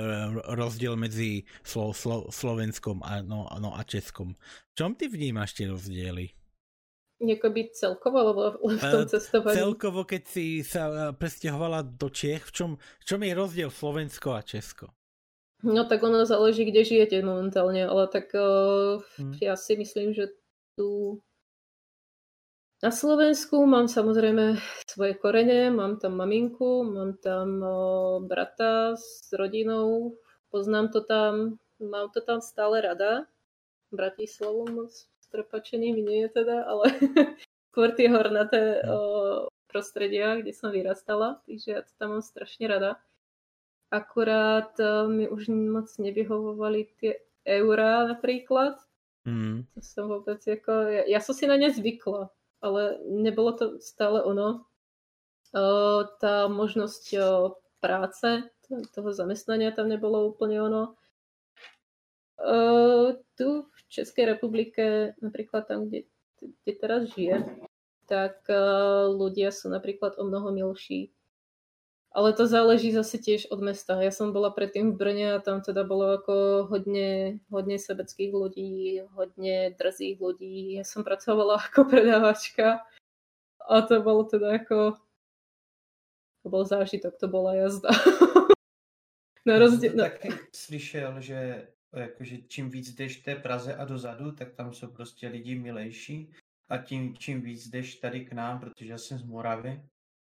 rozdiel 0.53 0.95
medzi 0.97 1.49
Slo, 1.65 1.97
Slo, 1.97 2.29
Slovenskom 2.29 3.01
a, 3.01 3.25
no, 3.25 3.49
no 3.61 3.73
a 3.73 3.81
Českom? 3.83 4.37
V 4.71 4.75
čom 4.77 4.93
ty 4.93 5.09
vnímaš 5.09 5.57
tie 5.57 5.73
rozdiely? 5.73 6.31
Jakoby 7.25 7.73
celkovo, 7.73 8.17
alebo 8.21 8.41
v 8.61 8.83
tom 8.83 9.05
Eh, 9.05 9.09
cestovaní. 9.09 9.57
Celkovo, 9.57 10.05
keď 10.05 10.23
si 10.29 10.61
sa 10.61 11.15
presťahovala 11.17 11.97
do 11.97 12.13
Čiech, 12.13 12.51
v 12.51 12.53
čom, 12.53 12.71
v 12.77 13.05
čom 13.07 13.21
je 13.25 13.33
rozdiel 13.33 13.71
Slovensko 13.73 14.37
a 14.37 14.45
Česko? 14.45 14.93
No 15.65 15.89
tak 15.89 16.05
ono 16.05 16.29
záleží, 16.29 16.69
kde 16.69 16.85
žijete 16.85 17.25
momentálne, 17.25 17.89
ale 17.89 18.05
tak 18.13 18.29
uh, 18.37 19.01
Hm. 19.17 19.41
ja 19.41 19.57
si 19.57 19.81
myslím, 19.81 20.13
že 20.13 20.29
tu 20.77 21.19
na 22.85 22.93
Slovensku 22.93 23.65
mám 23.65 23.89
samozrejme 23.89 24.61
svoje 24.85 25.17
korene, 25.17 25.73
mám 25.73 25.97
tam 25.97 26.21
maminku, 26.21 26.85
mám 26.85 27.17
tam 27.17 27.65
brata 28.29 28.93
s 28.93 29.33
rodinou, 29.33 30.21
poznám 30.53 30.93
to 30.93 31.01
tam, 31.01 31.57
mám 31.81 32.13
to 32.13 32.21
tam 32.21 32.45
stále 32.45 32.85
rada. 32.85 33.25
Bratislavu 33.89 34.69
moc 34.69 34.93
strpačený 35.25 35.97
mi 35.97 36.03
nie 36.05 36.21
je 36.29 36.45
teda, 36.45 36.69
ale 36.69 36.93
skôr 37.73 37.97
tie 37.97 38.13
hornaté 38.13 38.85
uh, 38.85 39.49
prostredia, 39.73 40.37
kde 40.37 40.53
som 40.53 40.69
vyrastala, 40.69 41.41
takže 41.49 41.69
ja 41.73 41.81
to 41.81 41.93
tam 41.97 42.21
mám 42.21 42.25
strašne 42.27 42.69
rada. 42.69 43.01
Akurát 43.89 44.77
mi 45.09 45.25
už 45.25 45.49
moc 45.49 45.89
nevyhovovali 45.97 46.93
tie 47.01 47.17
eurá 47.49 48.05
napríklad. 48.05 48.77
Hmm. 49.25 49.65
To 49.73 49.81
som 49.81 50.05
vôbec 50.13 50.45
ako... 50.45 50.73
Ja, 50.93 51.03
ja 51.17 51.21
som 51.25 51.33
si 51.33 51.49
na 51.49 51.57
ne 51.57 51.71
zvykla, 51.73 52.29
ale 52.65 52.97
nebolo 53.05 53.53
to 53.53 53.65
stále 53.85 54.25
ono. 54.25 54.65
Tá 56.19 56.49
možnosť 56.49 57.05
práce, 57.79 58.49
to- 58.65 58.83
toho 58.97 59.13
zamestnania 59.13 59.77
tam 59.77 59.93
nebolo 59.93 60.33
úplne 60.33 60.65
ono. 60.65 60.83
Tu 63.39 63.49
v 63.63 63.81
Českej 63.93 64.35
republike, 64.35 65.15
napríklad 65.23 65.71
tam, 65.71 65.87
kde, 65.87 66.11
kde 66.41 66.73
teraz 66.75 67.15
žijem, 67.15 67.63
tak 68.11 68.43
ľudia 69.15 69.55
sú 69.55 69.71
napríklad 69.71 70.19
o 70.19 70.27
mnoho 70.27 70.51
milší. 70.51 71.14
Ale 72.15 72.31
to 72.33 72.47
záleží 72.47 72.95
zase 72.95 73.19
tiež 73.19 73.51
od 73.51 73.59
mesta. 73.59 73.99
Ja 73.99 74.15
som 74.15 74.31
bola 74.31 74.55
predtým 74.55 74.95
v 74.95 74.99
Brne 75.03 75.27
a 75.35 75.43
tam 75.43 75.67
teda 75.67 75.83
bolo 75.83 76.15
ako 76.15 76.67
hodne, 76.71 77.43
hodne 77.51 77.75
sebeckých 77.75 78.31
ľudí, 78.31 79.03
hodne 79.19 79.75
drzých 79.75 80.23
ľudí. 80.23 80.79
Ja 80.79 80.87
som 80.87 81.03
pracovala 81.03 81.59
ako 81.67 81.91
predávačka 81.91 82.87
a 83.67 83.75
to 83.83 83.99
bolo 83.99 84.25
teda 84.31 84.63
ako... 84.63 84.95
To 86.45 86.53
bol 86.53 86.63
zážitok, 86.69 87.19
to 87.19 87.27
bola 87.27 87.57
jazda. 87.57 87.89
Na 89.49 89.59
rozdiel... 89.59 89.97
No, 89.97 90.05
taky 90.05 90.29
slyšel, 90.53 91.21
že 91.21 91.69
jakože 91.97 92.37
čím 92.49 92.71
víc 92.71 92.95
jdeš 92.95 93.17
té 93.17 93.35
Praze 93.35 93.77
a 93.77 93.85
dozadu, 93.85 94.33
tak 94.33 94.55
tam 94.55 94.73
jsou 94.73 94.87
prostě 94.87 95.29
lidi 95.29 95.55
milejší 95.55 96.33
a 96.69 96.79
tím, 96.79 97.17
čím 97.17 97.41
víc 97.41 97.69
jdeš 97.69 97.97
tady 97.97 98.25
k 98.25 98.33
nám, 98.33 98.61
protože 98.61 98.91
já 98.91 98.99
jsem 98.99 99.19
z 99.19 99.23
Moravy 99.23 99.83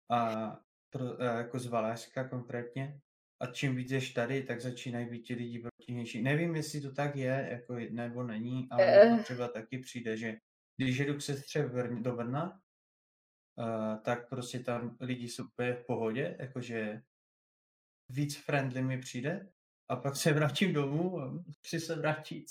a, 0.09 0.59
pro, 0.91 1.21
a 1.21 1.23
jako 1.23 1.59
z 1.59 1.65
Valašska 1.67 2.29
konkrétně 2.29 2.99
a 3.41 3.45
čím 3.47 3.75
víc 3.75 3.89
jdeš 3.89 4.13
tady, 4.13 4.43
tak 4.43 4.61
začínají 4.61 5.09
být 5.09 5.21
ti 5.21 5.33
lidi 5.33 5.59
protivnější. 5.59 6.21
Nevím, 6.21 6.55
jestli 6.55 6.81
to 6.81 6.91
tak 6.93 7.15
je, 7.15 7.47
jako 7.51 7.75
nebo 7.89 8.23
není, 8.23 8.67
ale 8.71 8.85
mně 8.85 8.95
Eh. 8.95 9.17
to 9.17 9.23
třeba 9.23 9.47
taky 9.47 9.79
přijde, 9.79 10.17
že 10.17 10.37
když 10.77 10.97
jedu 10.97 11.17
k 11.17 11.21
sestře 11.21 11.69
do 12.01 12.15
Brna, 12.15 12.59
uh, 13.55 14.01
tak 14.03 14.29
prostě 14.29 14.59
tam 14.59 14.97
lidi 15.01 15.27
jsou 15.27 15.43
úplně 15.43 15.73
v 15.73 15.85
pohodě, 15.85 16.37
jakože 16.39 17.01
víc 18.09 18.37
friendly 18.37 18.81
mi 18.81 18.97
přijde 18.97 19.49
a 19.89 19.95
pak 19.95 20.15
se 20.15 20.33
vrátím 20.33 20.73
domů 20.73 21.19
a 21.19 21.43
chci 21.65 21.79
se 21.79 21.95
vrátit. 21.95 22.45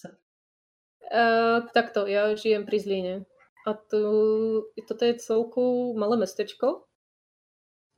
Uh, 1.11 1.67
takto, 1.75 2.07
ja 2.07 2.39
žijem 2.39 2.63
pri 2.67 2.79
Zlíne. 2.79 3.15
A 3.67 3.75
tu, 3.75 4.03
toto 4.89 5.05
je 5.05 5.15
celku 5.19 5.93
malé 5.99 6.17
mestečko. 6.17 6.87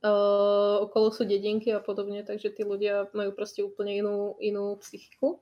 Uh, 0.03 0.83
okolo 0.83 1.15
sú 1.15 1.23
dedinky 1.23 1.71
a 1.71 1.79
podobne, 1.79 2.27
takže 2.27 2.51
tí 2.51 2.67
ľudia 2.67 3.07
majú 3.15 3.31
proste 3.31 3.63
úplne 3.63 4.03
inú, 4.03 4.35
inú 4.43 4.75
psychiku. 4.83 5.39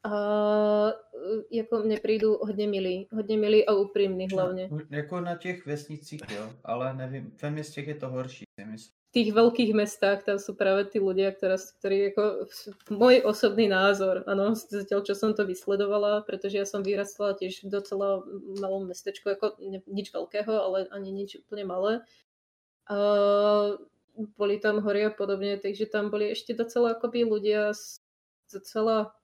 A 0.00 0.14
uh, 0.96 1.60
ako 1.60 1.84
mne 1.84 2.00
prídu 2.00 2.40
hodne 2.40 2.66
milí. 2.72 3.04
Hodne 3.12 3.36
milí 3.36 3.60
a 3.68 3.76
úprimní 3.76 4.32
hlavne. 4.32 4.72
No, 4.72 4.80
jako 4.90 5.20
na 5.20 5.36
těch 5.36 5.66
vesnicích, 5.66 6.20
jo, 6.34 6.48
ale 6.64 6.94
nevím, 6.94 7.36
ve 7.42 7.50
městech 7.50 7.88
je 7.88 7.94
to 7.94 8.08
horší, 8.08 8.44
si 8.60 8.64
myslím. 8.64 8.96
V 9.12 9.20
tých 9.20 9.36
veľkých 9.36 9.72
mestách 9.76 10.24
tam 10.24 10.40
sú 10.40 10.56
práve 10.56 10.88
tí 10.88 10.96
ľudia, 10.96 11.36
ktorá, 11.36 11.60
ktorí 11.60 12.16
ako 12.16 12.48
môj 12.96 13.20
osobný 13.28 13.68
názor, 13.68 14.24
áno, 14.24 14.56
zatiaľ 14.56 15.04
čo 15.04 15.12
som 15.12 15.36
to 15.36 15.44
vysledovala, 15.44 16.24
pretože 16.24 16.56
ja 16.56 16.64
som 16.64 16.80
vyrastla 16.80 17.36
tiež 17.36 17.68
v 17.68 17.76
docela 17.76 18.24
malom 18.56 18.88
mestečku, 18.88 19.36
ako 19.36 19.60
ne, 19.60 19.84
nič 19.84 20.16
veľkého, 20.16 20.48
ale 20.56 20.88
ani 20.88 21.12
nič 21.12 21.44
úplne 21.44 21.68
malé. 21.68 22.00
Boli 24.36 24.60
tam 24.60 24.84
hory 24.84 25.08
a 25.08 25.12
podobne, 25.12 25.56
takže 25.56 25.88
tam 25.88 26.12
boli 26.12 26.36
ešte 26.36 26.52
docela 26.52 26.92
akoby 26.92 27.24
ľudia 27.24 27.72
docela 28.52 29.16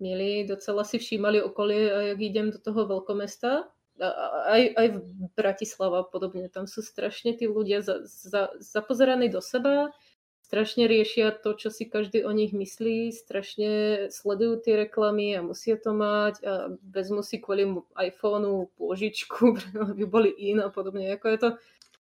milí, 0.00 0.48
docela 0.48 0.86
si 0.86 0.96
všímali 0.96 1.42
okolie 1.42 1.82
a 1.92 1.98
jak 2.14 2.20
idem 2.22 2.48
do 2.54 2.58
toho 2.58 2.86
veľkomesta, 2.86 3.68
aj, 4.48 4.62
aj 4.78 4.86
v 4.94 4.98
Bratislava 5.34 6.06
podobne. 6.06 6.46
Tam 6.48 6.70
sú 6.70 6.80
strašne 6.86 7.34
tí 7.34 7.50
ľudia 7.50 7.82
za, 7.82 8.06
za, 8.06 8.54
zapozeraní 8.62 9.26
do 9.28 9.42
seba, 9.42 9.90
strašne 10.46 10.86
riešia 10.88 11.34
to, 11.34 11.52
čo 11.58 11.68
si 11.68 11.84
každý 11.84 12.24
o 12.24 12.32
nich 12.32 12.54
myslí, 12.54 13.12
strašne 13.12 13.70
sledujú 14.08 14.62
tie 14.64 14.86
reklamy 14.86 15.36
a 15.36 15.44
musia 15.44 15.76
to 15.76 15.92
mať 15.92 16.34
a 16.46 16.72
vezmu 16.80 17.20
si 17.26 17.42
kvôli 17.42 17.68
iPhoneu 17.98 18.70
pôžičku, 18.78 19.58
aby 19.92 20.06
boli 20.06 20.30
in 20.30 20.62
a 20.62 20.70
podobne. 20.70 21.10
Ako 21.18 21.26
je 21.28 21.38
to 21.38 21.50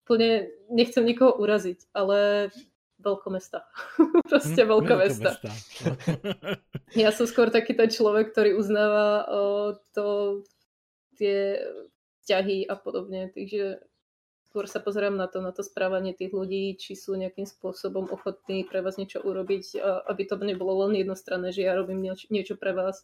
úplne, 0.05 0.53
nechcem 0.69 1.01
nikoho 1.01 1.33
uraziť, 1.33 1.89
ale 1.97 2.53
veľkomesta. 3.01 3.65
Proste 4.29 4.61
Hm, 4.61 4.69
veľkomesta. 4.69 5.29
veľkomestá. 5.41 5.51
Ja 6.95 7.11
som 7.11 7.25
skôr 7.27 7.49
taký 7.51 7.73
ten 7.75 7.89
človek, 7.91 8.31
ktorý 8.31 8.55
uznáva 8.55 9.25
o, 9.27 9.41
to, 9.91 10.39
tie 11.19 11.59
vzťahy 12.23 12.69
a 12.71 12.77
podobne, 12.79 13.33
takže 13.35 13.83
skôr 14.47 14.69
sa 14.71 14.79
pozerám 14.79 15.19
na 15.19 15.27
to, 15.27 15.43
na 15.43 15.51
to 15.51 15.59
správanie 15.59 16.15
tých 16.15 16.31
ľudí, 16.31 16.79
či 16.79 16.95
sú 16.95 17.19
nejakým 17.19 17.43
spôsobom 17.43 18.07
ochotní 18.07 18.63
pre 18.63 18.79
vás 18.79 18.95
niečo 18.95 19.19
urobiť, 19.19 19.75
aby 20.07 20.21
to 20.23 20.39
nebolo 20.39 20.87
len 20.87 21.03
jednostranné, 21.03 21.51
že 21.51 21.67
ja 21.67 21.75
robím 21.75 21.99
nieč- 21.99 22.31
niečo 22.31 22.55
pre 22.55 22.71
vás. 22.71 23.03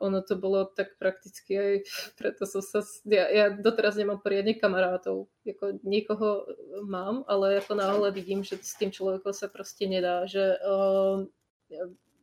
Ono 0.00 0.24
to 0.24 0.34
bolo 0.40 0.64
tak 0.64 0.96
prakticky 0.96 1.52
aj, 1.54 1.74
preto 2.18 2.48
som 2.48 2.64
sa, 2.64 2.80
ja, 3.04 3.28
ja 3.28 3.44
doteraz 3.52 4.00
nemám 4.00 4.20
poriadne 4.24 4.56
kamarátov, 4.56 5.28
ako 5.44 5.80
niekoho 5.84 6.48
mám, 6.88 7.22
ale 7.28 7.60
ako 7.60 7.76
náhle 7.76 8.08
vidím, 8.10 8.40
že 8.40 8.56
s 8.60 8.74
tým 8.80 8.90
človekom 8.90 9.36
sa 9.36 9.46
proste 9.52 9.84
nedá, 9.86 10.24
že 10.24 10.56
uh, 10.60 11.24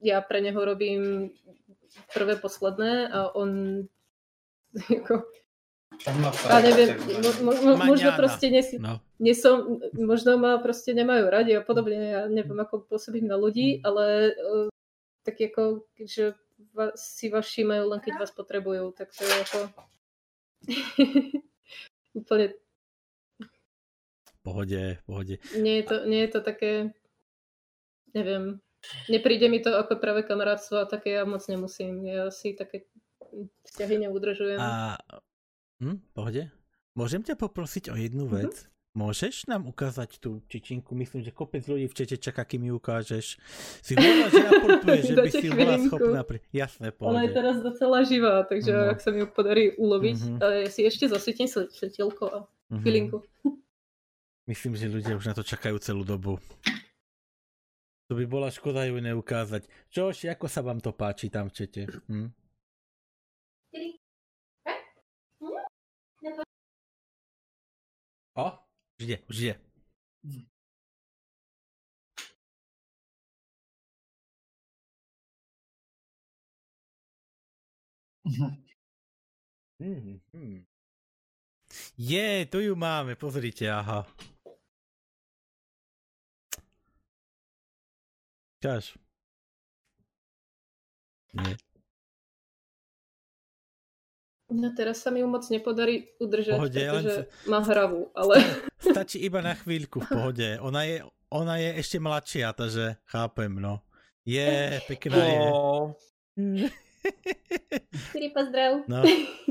ja 0.02 0.22
pre 0.22 0.42
neho 0.42 0.60
robím 0.60 1.34
prvé, 2.14 2.36
posledné 2.38 3.10
a 3.10 3.34
on 3.34 3.84
ako, 5.02 5.26
Tam 6.04 6.22
má 6.22 6.30
a 6.30 6.62
neviem, 6.62 6.94
mo, 7.00 7.32
mo, 7.42 7.52
mo, 7.58 7.74
možno 7.90 8.14
proste 8.14 8.54
nes, 8.54 8.70
No. 8.78 9.02
nesom, 9.18 9.82
možno 9.98 10.38
ma 10.38 10.62
proste 10.62 10.94
nemajú 10.94 11.26
radi 11.26 11.58
a 11.58 11.66
podobne, 11.66 11.98
ja 11.98 12.22
neviem, 12.30 12.60
ako 12.60 12.86
pôsobím 12.86 13.26
na 13.26 13.34
ľudí, 13.34 13.82
ale 13.82 14.38
uh, 14.38 14.70
tak 15.26 15.40
jako, 15.40 15.84
že 16.06 16.34
si 16.96 17.30
vás 17.30 17.46
všímajú 17.46 17.84
len 17.90 18.00
keď 18.00 18.14
vás 18.22 18.32
potrebujú, 18.32 18.94
tak 18.94 19.10
to 19.14 19.26
je 19.26 19.34
jako 19.34 19.60
úplne 22.20 22.54
pohode, 24.48 24.84
pohode. 25.04 25.36
Nie 25.60 25.84
je 25.84 25.86
to, 25.92 25.96
nie 26.08 26.24
je 26.24 26.32
to 26.32 26.40
také, 26.40 26.72
neviem, 28.16 28.64
nepríde 29.12 29.52
mi 29.52 29.60
to 29.60 29.76
ako 29.76 30.00
práve 30.00 30.24
kamarátstvo 30.24 30.80
a 30.80 30.90
také 30.90 31.20
ja 31.20 31.28
moc 31.28 31.44
nemusím. 31.52 32.08
Ja 32.08 32.32
si 32.32 32.56
také 32.56 32.88
vzťahy 33.68 34.08
neudržujem. 34.08 34.60
A 34.64 34.96
hm, 35.84 36.00
pohode? 36.16 36.48
Môžem 36.96 37.22
ťa 37.28 37.36
poprosiť 37.36 37.92
o 37.92 37.96
jednu 38.00 38.26
mhm. 38.26 38.34
vec? 38.34 38.54
Mm-hmm. 38.56 38.77
Môžeš 38.98 39.46
nám 39.46 39.70
ukázať 39.70 40.18
tú 40.18 40.42
čičinku? 40.50 40.98
Myslím, 40.98 41.22
že 41.22 41.30
kopec 41.30 41.62
ľudí 41.70 41.86
v 41.86 41.94
čete 41.94 42.18
čaká, 42.18 42.42
kým 42.50 42.66
ju 42.66 42.82
ukážeš. 42.82 43.38
Si 43.86 43.94
hovorila, 43.94 44.34
že 44.34 44.42
raportuje, 44.42 45.00
že 45.14 45.16
by 45.22 45.30
si 45.30 45.48
bola 45.54 45.76
schopná... 45.78 46.20
Pri... 46.26 46.42
Jasné, 46.50 46.90
pohode. 46.90 47.14
Ona 47.14 47.30
je 47.30 47.32
teraz 47.38 47.56
docela 47.62 48.02
živá, 48.02 48.42
takže 48.50 48.74
no. 48.74 48.90
ak 48.90 48.98
sa 48.98 49.14
mi 49.14 49.22
ju 49.22 49.30
podarí 49.30 49.78
uloviť, 49.78 50.18
mm-hmm. 50.18 50.66
ja 50.66 50.70
si 50.74 50.82
ešte 50.82 51.06
zasvietím 51.06 51.46
svetielko 51.46 52.24
a 52.26 52.38
mm-hmm. 52.42 52.82
chvílinku. 52.82 53.18
Myslím, 54.50 54.74
že 54.74 54.90
ľudia 54.90 55.14
už 55.14 55.30
na 55.30 55.38
to 55.38 55.46
čakajú 55.46 55.78
celú 55.78 56.02
dobu. 56.02 56.42
To 58.10 58.18
by 58.18 58.26
bola 58.26 58.50
škoda 58.50 58.82
ju 58.90 58.98
neukázať. 58.98 59.94
Čož, 59.94 60.26
ako 60.26 60.50
sa 60.50 60.66
vám 60.66 60.82
to 60.82 60.90
páči 60.90 61.30
tam 61.30 61.54
v 61.54 61.54
čete? 61.54 61.86
Hm? 62.10 62.34
O, 68.38 68.67
už 69.00 69.04
ide, 69.06 69.18
už 69.30 69.40
ide. 69.40 69.56
Mm, 79.80 80.24
hmm. 80.34 80.66
Je, 81.98 82.46
tu 82.46 82.60
ju 82.60 82.76
máme, 82.76 83.16
pozrite, 83.16 83.72
aha. 83.72 84.08
Čas. 88.62 88.98
Nie. 91.34 91.67
No 94.48 94.72
teraz 94.72 95.04
sa 95.04 95.12
mi 95.12 95.20
ju 95.20 95.28
moc 95.28 95.44
nepodarí 95.52 96.08
udržať, 96.24 96.56
pohode, 96.56 96.80
pretože 96.80 97.16
len... 97.28 97.52
má 97.52 97.60
hravu, 97.68 98.08
ale... 98.16 98.40
Stačí 98.96 99.20
iba 99.20 99.44
na 99.44 99.52
chvíľku 99.60 100.00
v 100.00 100.08
pohode. 100.16 100.48
Ona 100.64 100.88
je, 100.88 101.04
ona 101.28 101.60
je 101.60 101.70
ešte 101.76 102.00
mladšia, 102.00 102.56
takže 102.56 102.96
chápem, 103.12 103.52
no. 103.60 103.84
Je, 104.24 104.80
pekná 104.88 105.20
je. 105.20 105.40
Siri, 108.12 108.32
pozdrav. 108.32 108.88
No, 108.88 109.04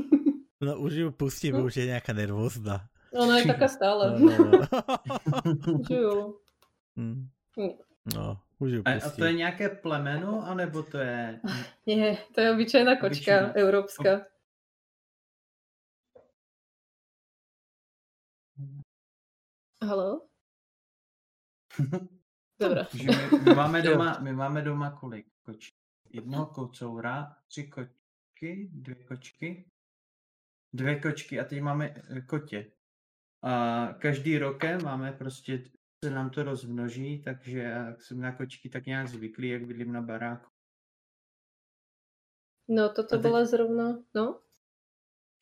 no 0.65 0.71
už 0.81 0.91
ju 0.93 1.07
pustím, 1.13 1.61
no. 1.61 1.69
už 1.69 1.77
je 1.77 1.85
nejaká 1.93 2.13
nervózna. 2.17 2.89
Ona 3.13 3.41
je 3.41 3.53
taká 3.53 3.69
stále. 3.69 4.17
No, 4.17 4.33
no, 4.33 4.51
no. 5.77 6.13
Hm. 6.97 7.29
no, 8.17 8.25
už 8.57 8.69
ju 8.69 8.81
pustím. 8.81 9.05
A 9.05 9.13
to 9.13 9.25
je 9.29 9.33
nejaké 9.37 9.65
plemeno, 9.77 10.41
anebo 10.41 10.81
to 10.81 10.97
je... 10.97 11.37
Nie, 11.85 12.17
to 12.33 12.41
je 12.41 12.47
obyčajná 12.49 12.97
kočka, 12.97 13.53
obyčajná. 13.53 13.57
európska. 13.61 14.11
Halo? 19.81 20.29
Dobre. 22.59 22.87
my, 22.93 23.39
my, 23.45 23.55
máme 23.55 23.81
doma, 23.87 24.19
my 24.19 24.33
máme 24.33 24.61
doma 24.61 24.91
kolik 24.91 25.27
kočí? 25.43 25.71
Jednoho 26.09 26.45
kocoura, 26.45 27.35
tři 27.47 27.67
kočky, 27.67 28.69
dvě 28.73 28.95
kočky, 28.95 29.71
dvě 30.73 30.99
kočky 30.99 31.39
a 31.39 31.43
teď 31.43 31.61
máme 31.61 32.03
eh, 32.09 32.21
kotě. 32.21 32.71
A 33.43 33.87
každý 33.93 34.37
rokem 34.37 34.83
máme 34.83 35.11
prostě, 35.11 35.63
se 36.05 36.11
nám 36.11 36.29
to 36.29 36.43
rozmnoží, 36.43 37.23
takže 37.23 37.59
jak 37.59 38.01
jsem 38.01 38.21
na 38.21 38.35
kočky 38.35 38.69
tak 38.69 38.85
nějak 38.85 39.07
zvyklý, 39.07 39.49
jak 39.49 39.65
bydlím 39.65 39.91
na 39.91 40.01
baráku. 40.01 40.51
No, 42.67 42.89
toto 42.89 43.09
teď... 43.09 43.21
byla 43.21 43.45
zrovna, 43.45 44.03
no. 44.15 44.41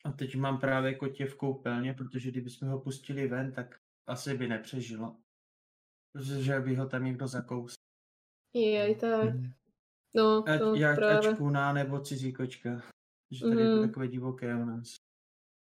A 0.04 0.12
teď 0.12 0.36
mám 0.36 0.60
právě 0.60 0.94
kotě 0.94 1.26
v 1.26 1.36
koupelně, 1.36 1.94
protože 1.94 2.30
kdybychom 2.30 2.68
ho 2.68 2.80
pustili 2.80 3.28
ven, 3.28 3.52
tak 3.52 3.80
asi 4.06 4.38
by 4.38 4.48
nepřežilo. 4.48 5.16
Že 6.40 6.60
by 6.60 6.76
ho 6.76 6.86
tam 6.86 7.04
někdo 7.04 7.28
zakous. 7.28 7.74
Je, 8.54 8.94
tak. 8.94 9.34
Mm. 9.34 9.52
No, 10.14 10.44
ať, 10.48 10.58
to 10.60 10.74
jak, 10.74 10.96
právě. 10.96 11.30
Ať 11.30 11.36
kuna 11.36 11.72
nebo 11.72 12.00
cizí 12.00 12.32
kočka. 12.32 12.82
Že 13.30 13.44
tady 13.44 13.54
mm. 13.54 13.60
je 13.60 13.66
to 13.66 13.76
mhm. 13.76 13.88
takové 13.88 14.08
divoké 14.08 14.54
u 14.54 14.64
nás. 14.64 14.96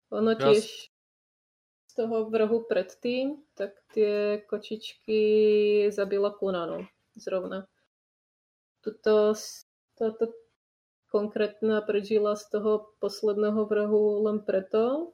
Ono 0.09 0.33
tiež 0.35 0.89
z 1.89 1.95
toho 1.95 2.31
vrhu 2.31 2.65
predtým, 2.65 3.45
tak 3.53 3.77
tie 3.93 4.41
kočičky 4.49 5.21
zabila 5.93 6.31
kuna, 6.33 6.65
no, 6.67 6.89
zrovna. 7.13 7.69
Tuto, 8.81 9.37
táto 9.99 10.33
konkrétna 11.13 11.85
prežila 11.85 12.37
z 12.37 12.49
toho 12.49 12.95
posledného 13.01 13.67
vrhu 13.69 14.23
len 14.25 14.41
preto, 14.41 15.13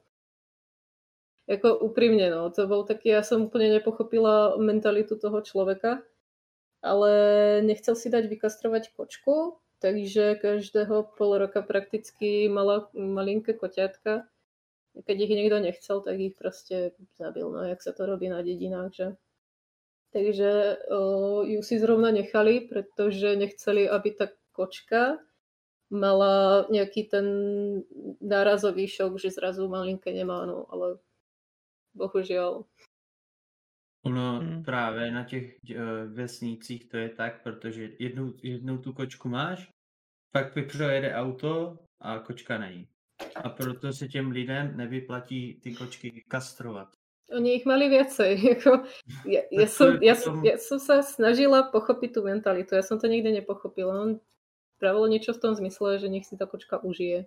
Jako 1.45 1.79
úprimne, 1.79 2.31
no, 2.33 2.49
to 2.51 2.65
bol 2.65 2.89
taký, 2.89 3.13
ja 3.13 3.21
som 3.21 3.53
úplne 3.53 3.69
nepochopila 3.69 4.57
mentalitu 4.57 5.13
toho 5.21 5.45
človeka, 5.45 6.01
ale 6.81 7.13
nechcel 7.61 7.93
si 7.93 8.09
dať 8.09 8.33
vykastrovať 8.33 8.97
kočku, 8.97 9.61
takže 9.85 10.41
každého 10.41 11.13
pol 11.21 11.37
roka 11.37 11.61
prakticky 11.61 12.49
mala 12.49 12.89
malinké 12.97 13.53
koťatka. 13.61 14.25
Keď 14.97 15.17
ich 15.21 15.33
niekto 15.37 15.59
nechcel, 15.61 16.01
tak 16.01 16.17
ich 16.17 16.33
proste 16.33 16.97
zabil, 17.21 17.45
no, 17.45 17.61
jak 17.61 17.85
sa 17.85 17.93
to 17.93 18.09
robí 18.09 18.33
na 18.33 18.41
dedinách, 18.41 18.93
že? 18.97 19.09
Takže 20.15 20.79
o, 20.89 21.43
ju 21.43 21.61
si 21.61 21.77
zrovna 21.77 22.15
nechali, 22.15 22.71
pretože 22.71 23.37
nechceli, 23.37 23.85
aby 23.91 24.09
tá 24.15 24.31
kočka 24.55 25.19
mala 25.91 26.65
nejaký 26.71 27.11
ten 27.11 27.27
nárazový 28.23 28.87
šok, 28.89 29.19
že 29.19 29.35
zrazu 29.35 29.69
malinké 29.69 30.15
nemá, 30.15 30.47
no, 30.47 30.71
ale 30.71 31.03
bohužel. 31.95 32.65
Ono 34.05 34.39
hmm. 34.39 34.65
právě 34.65 35.11
na 35.11 35.25
těch 35.25 35.57
uh, 35.71 35.77
vesnících 36.13 36.89
to 36.89 36.97
je 36.97 37.09
tak, 37.09 37.43
protože 37.43 37.91
jednou, 37.99 38.33
jednou 38.43 38.79
tu 38.79 38.93
kočku 38.93 39.29
máš, 39.29 39.69
pak 40.33 40.53
projede 40.53 41.15
auto 41.15 41.79
a 42.01 42.19
kočka 42.19 42.59
není. 42.59 42.89
A 43.37 43.49
proto 43.49 43.93
se 43.93 44.09
těm 44.09 44.31
lidem 44.31 44.77
nevyplatí 44.77 45.61
ty 45.61 45.75
kočky 45.75 46.25
kastrovat. 46.29 46.89
Oni 47.33 47.55
ich 47.55 47.65
mali 47.65 47.89
viacej. 47.89 48.45
Jako, 48.51 48.85
ja, 49.25 49.43
ja, 49.51 49.67
som, 49.67 49.97
ja, 50.03 50.15
ja 50.45 50.57
som 50.61 50.79
sa 50.79 51.01
snažila 51.01 51.73
pochopiť 51.73 52.11
tú 52.13 52.21
mentalitu. 52.21 52.77
Ja 52.77 52.85
som 52.85 53.01
to 53.01 53.09
nikdy 53.09 53.33
nepochopila. 53.33 53.97
On 53.97 54.11
pravilo 54.77 55.09
niečo 55.09 55.33
v 55.33 55.41
tom 55.41 55.53
zmysle, 55.57 55.97
že 55.99 56.13
nech 56.13 56.29
si 56.29 56.37
tá 56.37 56.45
kočka 56.45 56.85
užije. 56.85 57.25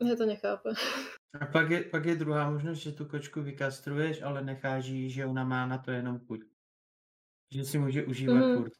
Ja 0.00 0.16
to 0.16 0.24
nechápu. 0.24 0.72
A 1.40 1.46
pak 1.46 1.70
je, 1.70 1.82
pak 1.82 2.04
je 2.04 2.16
druhá 2.16 2.50
možnost, 2.50 2.78
že 2.78 2.92
tu 2.92 3.04
kočku 3.04 3.42
vykastruješ, 3.42 4.22
ale 4.22 4.44
necháš 4.44 4.86
jí, 4.86 5.10
že 5.10 5.26
ona 5.26 5.44
má 5.44 5.66
na 5.66 5.78
to 5.78 5.90
jenom 5.90 6.18
chuť. 6.18 6.40
Že 7.50 7.64
si 7.64 7.78
může 7.78 8.06
užívat 8.06 8.36
mm. 8.36 8.56
furt. 8.56 8.72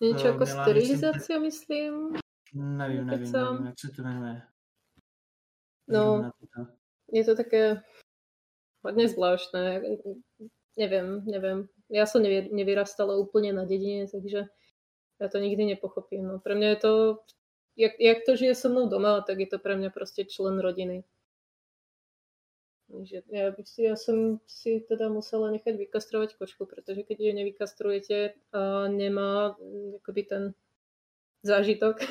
Něco 0.00 0.26
jako 0.26 0.46
sterilizace, 0.46 1.38
myslím? 1.38 2.12
Nevím, 2.54 3.06
nevím, 3.06 3.32
nevím, 3.32 3.66
jak 3.66 3.74
se 3.80 3.88
to 3.96 4.02
jmenuje. 4.02 4.42
No, 5.88 6.30
je 7.12 7.24
to 7.24 7.36
také 7.36 7.82
hodně 8.84 9.08
zvláštné. 9.08 9.82
Nevím, 10.78 11.24
nevím. 11.24 11.68
Já 11.90 12.06
jsem 12.06 12.22
nevy, 12.22 12.48
nevyrastala 12.52 13.16
úplně 13.16 13.52
na 13.52 13.64
dedině, 13.64 14.06
takže 14.12 14.44
já 15.20 15.28
to 15.28 15.38
nikdy 15.38 15.64
nepochopím. 15.64 16.26
No, 16.26 16.38
pro 16.38 16.54
mě 16.54 16.66
je 16.66 16.76
to, 16.76 17.18
jak, 17.76 17.92
jak 18.00 18.18
to 18.26 18.36
žije 18.36 18.54
so 18.54 18.74
mnou 18.74 18.88
doma, 18.88 19.20
tak 19.20 19.38
je 19.38 19.46
to 19.46 19.58
pre 19.58 19.76
mňa 19.76 19.90
prostě 19.90 20.24
člen 20.24 20.58
rodiny. 20.58 21.04
Takže 22.84 23.24
ja, 23.32 23.48
ja 23.80 23.94
som 23.96 24.44
si 24.44 24.84
teda 24.84 25.08
musela 25.08 25.48
nechať 25.48 25.74
vykastrovať 25.80 26.36
kočku, 26.36 26.68
pretože 26.68 27.00
keď 27.02 27.16
ju 27.16 27.32
nevykastrujete 27.32 28.18
a 28.52 28.86
nemá 28.92 29.56
mm, 29.56 30.04
akoby 30.04 30.22
ten 30.28 30.42
zážitok, 31.40 32.04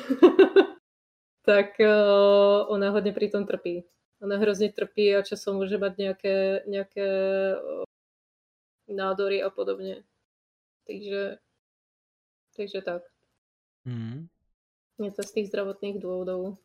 tak 1.48 1.78
uh, 1.78 2.66
ona 2.66 2.90
hodne 2.90 3.14
pri 3.14 3.30
tom 3.30 3.46
trpí. 3.46 3.86
Ona 4.18 4.40
hrozne 4.40 4.74
trpí 4.74 5.14
a 5.14 5.26
časom 5.26 5.62
môže 5.62 5.78
mať 5.78 5.92
nejaké, 5.94 6.36
nejaké 6.66 7.08
uh, 7.54 7.86
nádory 8.90 9.42
a 9.42 9.50
podobne. 9.54 10.02
Takže, 10.90 11.38
takže 12.56 12.80
tak. 12.82 13.02
Mm. 13.86 14.26
Je 14.98 15.10
to 15.10 15.22
z 15.22 15.30
tých 15.38 15.48
zdravotných 15.50 15.98
dôvodov. 15.98 16.58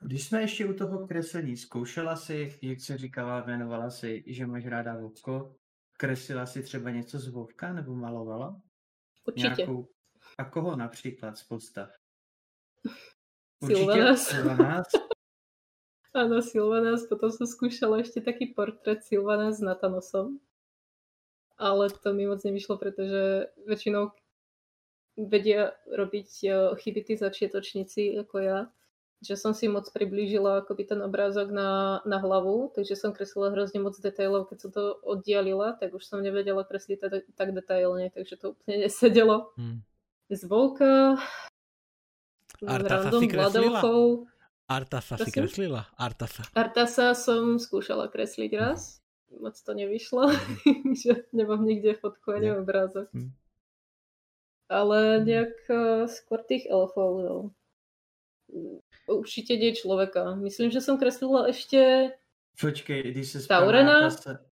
Když 0.00 0.24
jsme 0.24 0.40
ještě 0.40 0.66
u 0.66 0.74
toho 0.74 1.06
kreslení, 1.06 1.56
zkoušela 1.56 2.16
si, 2.16 2.58
jak 2.62 2.80
se 2.80 2.98
říkala, 2.98 3.44
jmenovala 3.44 3.90
si, 3.90 4.24
že 4.26 4.46
máš 4.46 4.66
ráda 4.66 4.96
Vovko, 4.96 5.56
kreslila 5.96 6.46
si 6.46 6.62
třeba 6.62 6.90
něco 6.90 7.18
z 7.18 7.28
Vovka 7.28 7.72
nebo 7.72 7.94
malovala? 7.94 8.60
Určitě. 9.26 9.48
Nějakou... 9.48 9.88
A 10.38 10.44
koho 10.44 10.76
například 10.76 11.38
z 11.38 11.44
postav? 11.44 11.90
Silvanas. 13.66 14.28
Silvanas. 14.28 14.86
Áno, 16.14 16.42
Silvanas. 16.52 17.08
Potom 17.08 17.32
som 17.32 17.46
skúšala 17.48 18.00
ešte 18.04 18.20
taký 18.20 18.52
portrét 18.52 19.04
Silvanas 19.04 19.60
s 19.60 19.64
Natanosom. 19.64 20.40
Ale 21.56 21.88
to 21.88 22.12
mi 22.12 22.28
moc 22.28 22.44
nevyšlo, 22.44 22.76
pretože 22.76 23.48
väčšinou 23.64 24.12
vedia 25.16 25.72
robiť 25.88 26.28
chyby 26.76 27.00
tí 27.00 27.14
začiatočníci 27.16 28.20
ako 28.20 28.36
ja 28.44 28.58
že 29.24 29.34
som 29.36 29.56
si 29.56 29.64
moc 29.66 29.88
priblížila 29.88 30.60
akoby 30.60 30.84
ten 30.84 31.00
obrázok 31.00 31.48
na, 31.48 32.00
na 32.04 32.20
hlavu, 32.20 32.68
takže 32.76 32.98
som 32.98 33.16
kreslila 33.16 33.48
hrozne 33.48 33.80
moc 33.80 33.96
detailov, 33.96 34.52
keď 34.52 34.58
som 34.60 34.70
to 34.72 35.00
oddialila, 35.00 35.72
tak 35.80 35.96
už 35.96 36.04
som 36.04 36.20
nevedela 36.20 36.60
kresliť 36.68 36.98
tak, 37.00 37.12
tak 37.32 37.48
detailne, 37.56 38.12
takže 38.12 38.36
to 38.36 38.52
úplne 38.52 38.76
nesedelo. 38.84 39.56
Hmm. 39.56 39.80
Zvolka, 40.28 41.16
Artasa 42.66 43.08
random 43.08 43.22
kreslila? 43.28 43.80
Artasa 44.66 45.14
si 45.22 45.30
kreslila? 45.30 45.82
Artasa. 45.94 46.42
Artasa 46.52 47.14
som 47.14 47.56
skúšala 47.56 48.10
kresliť 48.10 48.52
raz, 48.58 49.00
moc 49.32 49.56
to 49.56 49.72
nevyšlo, 49.72 50.28
hmm. 50.28 50.92
že 51.02 51.24
nemám 51.32 51.64
nikde 51.64 51.96
fotku 51.96 52.36
ani 52.36 52.52
obrázok. 52.52 53.08
Hmm. 53.16 53.32
Ale 54.66 55.22
nejak 55.22 55.54
uh, 55.70 56.10
skôr 56.10 56.42
tých 56.42 56.66
elfov, 56.66 57.22
no 57.22 57.36
určitě 59.06 59.56
děj 59.56 59.74
člověka. 59.74 60.34
Myslím, 60.34 60.70
že 60.70 60.80
jsem 60.80 60.98
kreslila 60.98 61.46
ještě 61.46 62.10
Počkej, 62.60 63.02
když 63.02 63.32
se 63.32 63.46
Taurena? 63.46 63.96
Artase, 63.96 64.50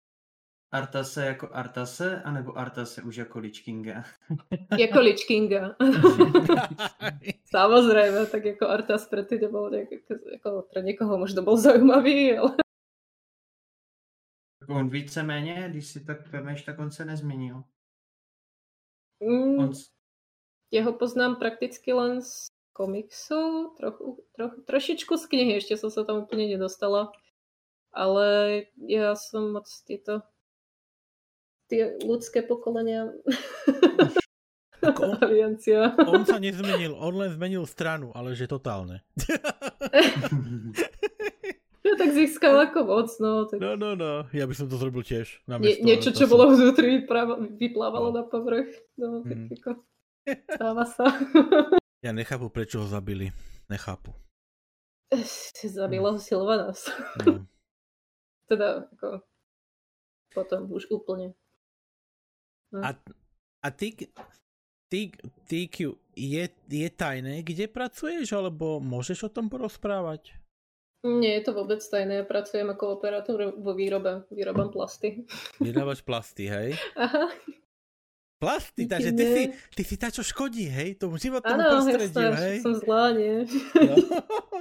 Artase 0.71 1.25
jako 1.25 1.49
Artase, 1.51 2.21
anebo 2.21 2.57
Artase 2.57 3.01
už 3.01 3.15
jako 3.15 3.39
Ličkinga? 3.39 4.03
jako 4.79 4.99
Ličkinga. 4.99 5.75
Samozřejmě, 7.45 8.25
tak 8.25 8.45
jako 8.45 8.67
Artas 8.67 9.07
pro 9.07 9.25
ty 9.25 9.37
bol 9.37 9.69
nejak, 9.69 9.89
jako 10.31 10.67
pro 10.73 10.81
někoho 10.81 11.17
možno 11.17 11.41
byl 11.41 11.57
zajímavý, 11.57 12.37
ale... 12.37 12.55
On 14.69 14.89
víceméně, 14.89 15.67
když 15.69 15.87
si 15.87 16.05
tak 16.05 16.27
vemeš, 16.27 16.63
tak 16.63 16.79
on 16.79 16.91
se 16.91 17.05
nezměnil. 17.05 17.63
Mm, 19.19 19.59
on... 19.59 19.71
Jeho 20.71 20.93
poznám 20.93 21.35
prakticky 21.35 21.93
len 21.93 22.21
z 22.21 22.47
komiksov, 22.73 23.77
trochu, 23.77 24.25
trochu, 24.33 24.57
trošičku 24.65 25.13
z 25.15 25.25
knihy, 25.29 25.53
ešte 25.61 25.77
som 25.77 25.93
sa 25.93 26.03
tam 26.03 26.25
úplne 26.25 26.49
nedostala. 26.49 27.13
Ale 27.93 28.65
ja 28.89 29.13
som 29.13 29.53
moc 29.53 29.69
tieto 29.85 30.25
tie 31.69 31.97
ľudské 32.01 32.41
pokolenia 32.45 33.13
on, 34.83 35.55
on 36.13 36.21
sa 36.27 36.37
nezmenil, 36.37 36.93
on 36.97 37.13
len 37.15 37.31
zmenil 37.31 37.63
stranu, 37.63 38.11
ale 38.11 38.35
že 38.35 38.51
totálne. 38.51 38.99
ja 41.87 41.93
tak 41.95 42.09
získal 42.11 42.67
ako 42.67 42.79
moc, 42.83 43.09
no. 43.17 43.47
Tak... 43.47 43.57
No, 43.63 43.79
no, 43.79 43.95
no, 43.95 44.27
ja 44.35 44.43
by 44.43 44.53
som 44.53 44.67
to 44.67 44.75
zrobil 44.75 45.01
tiež. 45.01 45.39
Na 45.47 45.57
Nie, 45.57 45.79
niečo, 45.79 46.11
čo 46.11 46.27
som... 46.27 46.35
bolo 46.35 46.53
vnútri, 46.53 47.07
vyplávalo 47.57 48.11
no. 48.11 48.15
na 48.21 48.23
povrch. 48.27 48.69
No, 48.99 49.23
tak 49.23 49.37
mm. 49.37 49.49
ako, 49.61 49.69
stáva 50.53 50.85
sa. 50.85 51.05
Ja 52.03 52.11
nechápu, 52.11 52.51
prečo 52.51 52.83
ho 52.83 52.87
zabili. 52.87 53.31
Nechápu. 53.71 54.11
Zabilo 55.63 56.11
ho 56.11 56.19
Silvanas. 56.19 56.91
No. 57.23 57.47
teda, 58.51 58.91
ako, 58.91 59.23
potom 60.35 60.67
už 60.67 60.91
úplne. 60.91 61.31
No. 62.75 62.83
A, 62.83 62.91
a 63.63 63.67
ty, 63.71 63.95
ty, 64.91 65.15
ty 65.47 65.59
Q, 65.71 65.95
je, 66.11 66.43
je 66.67 66.89
tajné, 66.91 67.39
kde 67.39 67.71
pracuješ, 67.71 68.35
alebo 68.35 68.83
môžeš 68.83 69.31
o 69.31 69.31
tom 69.31 69.47
porozprávať? 69.47 70.35
Nie 71.07 71.39
je 71.39 71.47
to 71.47 71.51
vôbec 71.55 71.79
tajné, 71.79 72.19
ja 72.19 72.25
pracujem 72.27 72.67
ako 72.67 72.99
operátor 72.99 73.55
vo 73.55 73.71
výrobe, 73.71 74.27
vyrobám 74.27 74.75
plasty. 74.75 75.23
Vyrábaš 75.63 76.03
plasty, 76.03 76.51
hej? 76.51 76.75
Aha 76.99 77.31
plasty, 78.43 78.83
takže 78.83 79.11
ty 79.15 79.23
si, 79.23 79.43
ty 79.71 79.81
si 79.87 79.95
tá, 79.95 80.11
čo 80.11 80.19
škodí, 80.19 80.67
hej, 80.67 80.99
tomu 80.99 81.15
životnému 81.15 81.61
ano, 81.63 81.71
prostrediu, 81.79 82.27
jasná, 82.27 82.43
hej. 82.43 82.57
som 82.59 82.73
zlá, 82.75 83.03
nie? 83.15 83.47
No. 83.79 83.95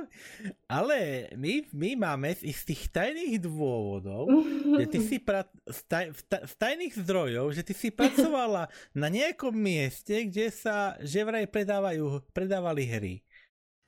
Ale 0.78 1.28
my, 1.34 1.66
my 1.74 1.90
máme 1.98 2.30
z 2.38 2.62
tých 2.62 2.88
tajných 2.94 3.42
dôvodov, 3.42 4.30
že 4.78 4.84
ty 4.86 4.98
si 5.02 5.16
pra, 5.18 5.46
z, 5.66 5.80
taj, 5.90 6.06
z 6.22 6.54
tajných 6.58 6.94
zdrojov, 6.94 7.50
že 7.50 7.62
ty 7.66 7.74
si 7.74 7.90
pracovala 7.98 8.70
na 8.94 9.08
nejakom 9.10 9.52
mieste, 9.52 10.30
kde 10.30 10.48
sa 10.54 10.94
že 11.02 11.26
vraj 11.26 11.50
predávajú, 11.50 12.22
predávali 12.30 12.84
hry. 12.86 13.14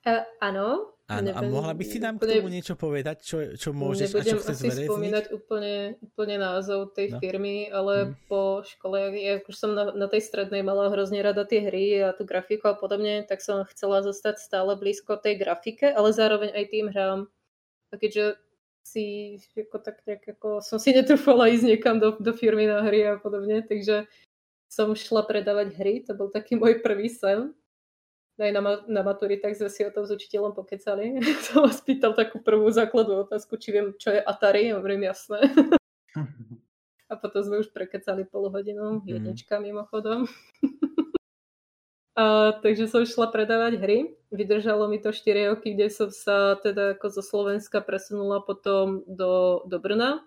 Uh, 0.05 0.21
áno, 0.37 0.94
Áno, 1.05 1.37
a 1.37 1.41
mohla 1.45 1.77
by 1.77 1.85
si 1.85 2.01
nám 2.01 2.17
úplne, 2.17 2.33
k 2.33 2.37
tomu 2.41 2.49
niečo 2.49 2.73
povedať, 2.73 3.21
čo, 3.21 3.37
čo 3.53 3.77
môžeš 3.77 4.09
a 4.17 4.25
čo 4.25 4.41
chceš 4.41 4.57
zverejniť? 4.57 4.89
spomínať 4.89 5.25
úplne, 5.37 6.01
úplne 6.01 6.35
názov 6.41 6.97
tej 6.97 7.13
no. 7.13 7.21
firmy, 7.21 7.69
ale 7.69 8.09
hmm. 8.09 8.25
po 8.25 8.65
škole, 8.65 9.13
ja 9.13 9.37
už 9.37 9.53
som 9.53 9.77
na, 9.77 9.93
na 9.93 10.09
tej 10.09 10.25
strednej 10.25 10.65
mala 10.65 10.89
hrozne 10.89 11.21
rada 11.21 11.45
tie 11.45 11.61
hry 11.61 12.01
a 12.01 12.09
tú 12.09 12.25
grafiku 12.25 12.73
a 12.73 12.75
podobne, 12.75 13.21
tak 13.21 13.45
som 13.45 13.69
chcela 13.69 14.01
zostať 14.01 14.41
stále 14.41 14.73
blízko 14.73 15.21
tej 15.21 15.37
grafike, 15.37 15.93
ale 15.93 16.09
zároveň 16.09 16.57
aj 16.57 16.65
tým 16.73 16.89
hrám. 16.89 17.29
A 17.93 18.01
keďže 18.01 18.41
si 18.81 19.37
ako 19.53 19.85
tak 19.85 20.01
nejak, 20.09 20.25
ako 20.41 20.65
som 20.65 20.81
si 20.81 20.89
netrúfala 20.89 21.53
ísť 21.53 21.69
niekam 21.69 22.01
do, 22.01 22.17
do 22.17 22.33
firmy 22.33 22.65
na 22.65 22.81
hry 22.81 23.05
a 23.05 23.21
podobne, 23.21 23.61
takže 23.61 24.09
som 24.73 24.97
šla 24.97 25.21
predávať 25.21 25.77
hry, 25.77 26.01
to 26.01 26.17
bol 26.17 26.33
taký 26.33 26.57
môj 26.57 26.81
prvý 26.81 27.13
sen 27.13 27.53
aj 28.35 28.51
na, 28.51 28.61
na 28.91 29.01
maturitách 29.01 29.55
sme 29.55 29.71
si 29.71 29.87
o 29.87 29.91
tom 29.91 30.03
s 30.03 30.11
učiteľom 30.11 30.51
pokecali. 30.51 31.23
som 31.47 31.63
vás 31.63 31.79
pýtal 31.79 32.11
takú 32.11 32.43
prvú 32.43 32.67
základnú 32.67 33.23
otázku, 33.27 33.55
či 33.55 33.71
viem, 33.71 33.95
čo 33.95 34.11
je 34.11 34.19
Atari, 34.19 34.71
ja 34.71 34.75
hovorím 34.75 35.07
jasné. 35.07 35.39
A 37.05 37.13
potom 37.21 37.45
sme 37.45 37.61
už 37.61 37.69
prekecali 37.69 38.25
pol 38.25 38.49
hodinu, 38.49 38.99
mhm. 38.99 39.07
jednička 39.07 39.61
mimochodom. 39.61 40.27
A, 42.15 42.55
takže 42.63 42.87
som 42.87 43.03
šla 43.03 43.27
predávať 43.27 43.75
hry. 43.75 44.15
Vydržalo 44.31 44.87
mi 44.87 45.03
to 45.03 45.11
4 45.11 45.51
roky, 45.51 45.75
kde 45.75 45.91
som 45.91 46.07
sa 46.07 46.55
teda 46.55 46.95
ako 46.95 47.11
zo 47.11 47.19
Slovenska 47.19 47.83
presunula 47.83 48.39
potom 48.39 49.03
do, 49.03 49.63
do 49.67 49.77
Brna. 49.83 50.23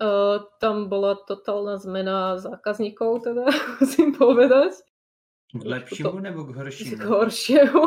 A, 0.00 0.40
tam 0.64 0.88
bola 0.88 1.20
totálna 1.28 1.76
zmena 1.76 2.40
zákazníkov, 2.40 3.28
teda 3.28 3.44
musím 3.80 4.16
povedať. 4.16 4.80
K 5.54 5.64
lepšímu 5.64 6.18
nebo 6.18 6.44
k 6.44 6.50
horšímu? 6.56 6.98
K 6.98 7.04
horšiemu. 7.06 7.84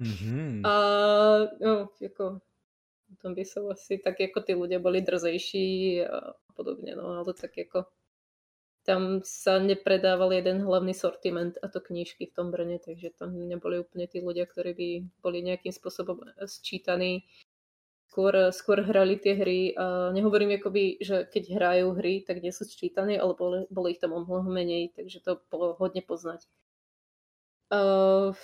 Mm-hmm. 0.00 0.64
A 0.64 0.74
no, 1.60 1.92
ako, 2.00 2.40
tam 3.20 3.30
by 3.36 3.44
som 3.44 3.68
asi 3.68 4.00
tak 4.00 4.16
ako 4.16 4.40
tí 4.40 4.56
ľudia 4.56 4.80
boli 4.80 5.04
drzejší 5.04 6.00
a 6.08 6.32
podobne, 6.56 6.96
no 6.96 7.20
ale 7.20 7.36
tak 7.36 7.52
ako 7.52 7.84
tam 8.88 9.20
sa 9.20 9.60
nepredával 9.60 10.32
jeden 10.32 10.64
hlavný 10.64 10.96
sortiment 10.96 11.60
a 11.60 11.68
to 11.68 11.84
knížky 11.84 12.32
v 12.32 12.34
tom 12.34 12.48
Brne, 12.48 12.80
takže 12.80 13.12
tam 13.12 13.36
neboli 13.36 13.76
úplne 13.76 14.08
tí 14.08 14.24
ľudia, 14.24 14.48
ktorí 14.48 14.72
by 14.72 14.88
boli 15.20 15.44
nejakým 15.44 15.68
spôsobom 15.68 16.24
sčítaní 16.48 17.28
skôr, 18.10 18.50
skôr 18.50 18.82
hrali 18.82 19.22
tie 19.22 19.38
hry 19.38 19.70
a 19.78 20.10
nehovorím 20.10 20.58
akoby, 20.58 20.98
že 20.98 21.30
keď 21.30 21.44
hrajú 21.54 21.86
hry, 21.94 22.26
tak 22.26 22.42
nie 22.42 22.50
sú 22.50 22.66
sčítané, 22.66 23.22
ale 23.22 23.38
bolo, 23.38 23.70
bolo 23.70 23.86
ich 23.86 24.02
tam 24.02 24.18
o 24.18 24.26
mnoho 24.26 24.50
menej, 24.50 24.90
takže 24.98 25.22
to 25.22 25.38
bolo 25.46 25.78
hodne 25.78 26.02
poznať. 26.02 26.42
Uh, 27.70 28.34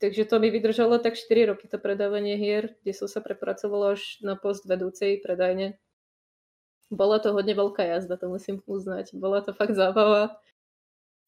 takže 0.00 0.24
to 0.24 0.40
mi 0.40 0.48
vydržalo 0.48 0.96
tak 0.96 1.20
4 1.20 1.52
roky 1.52 1.68
to 1.68 1.76
predávanie 1.76 2.40
hier, 2.40 2.72
kde 2.80 2.96
som 2.96 3.04
sa 3.04 3.20
prepracovala 3.20 4.00
až 4.00 4.16
na 4.24 4.32
post 4.32 4.64
vedúcej 4.64 5.20
predajne. 5.20 5.76
Bola 6.88 7.20
to 7.20 7.36
hodne 7.36 7.52
veľká 7.52 7.84
jazda, 7.84 8.16
to 8.16 8.32
musím 8.32 8.64
uznať. 8.64 9.12
Bola 9.12 9.44
to 9.44 9.52
fakt 9.52 9.76
zábava. 9.76 10.40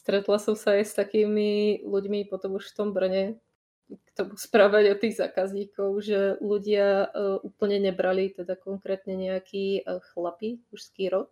Stretla 0.00 0.40
som 0.40 0.56
sa 0.56 0.80
aj 0.80 0.88
s 0.88 0.96
takými 0.96 1.84
ľuďmi 1.84 2.32
potom 2.32 2.56
už 2.56 2.72
v 2.72 2.76
tom 2.80 2.96
Brne, 2.96 3.44
k 3.88 4.08
tomu 4.16 4.34
správať 4.40 4.96
od 4.96 4.98
tých 5.00 5.16
zákazníkov, 5.20 5.90
že 6.00 6.18
ľudia 6.40 7.08
uh, 7.08 7.38
úplne 7.44 7.78
nebrali, 7.80 8.32
teda 8.32 8.56
konkrétne 8.56 9.14
nejaký 9.16 9.84
uh, 9.84 10.00
chlapí, 10.12 10.64
mužský 10.72 11.12
rod, 11.12 11.28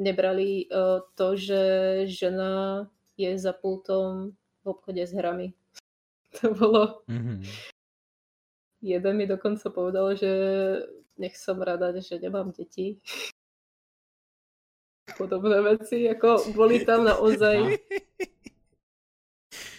nebrali 0.00 0.66
uh, 0.72 1.04
to, 1.14 1.36
že 1.36 1.62
žena 2.08 2.86
je 3.20 3.36
za 3.36 3.52
pultom 3.52 4.32
v 4.64 4.66
obchode 4.66 5.04
s 5.04 5.12
hrami. 5.12 5.52
To 6.40 6.56
bolo... 6.56 7.04
Mm-hmm. 7.12 7.44
Jeden 8.82 9.14
mi 9.20 9.28
dokonca 9.28 9.68
povedal, 9.68 10.16
že 10.16 10.32
nech 11.20 11.36
som 11.36 11.60
rada, 11.60 11.92
že 12.00 12.16
nemám 12.16 12.56
deti. 12.56 12.96
Podobné 15.20 15.60
veci, 15.60 16.08
ako 16.08 16.56
boli 16.56 16.88
tam 16.88 17.04
naozaj 17.04 17.56
no 17.68 18.31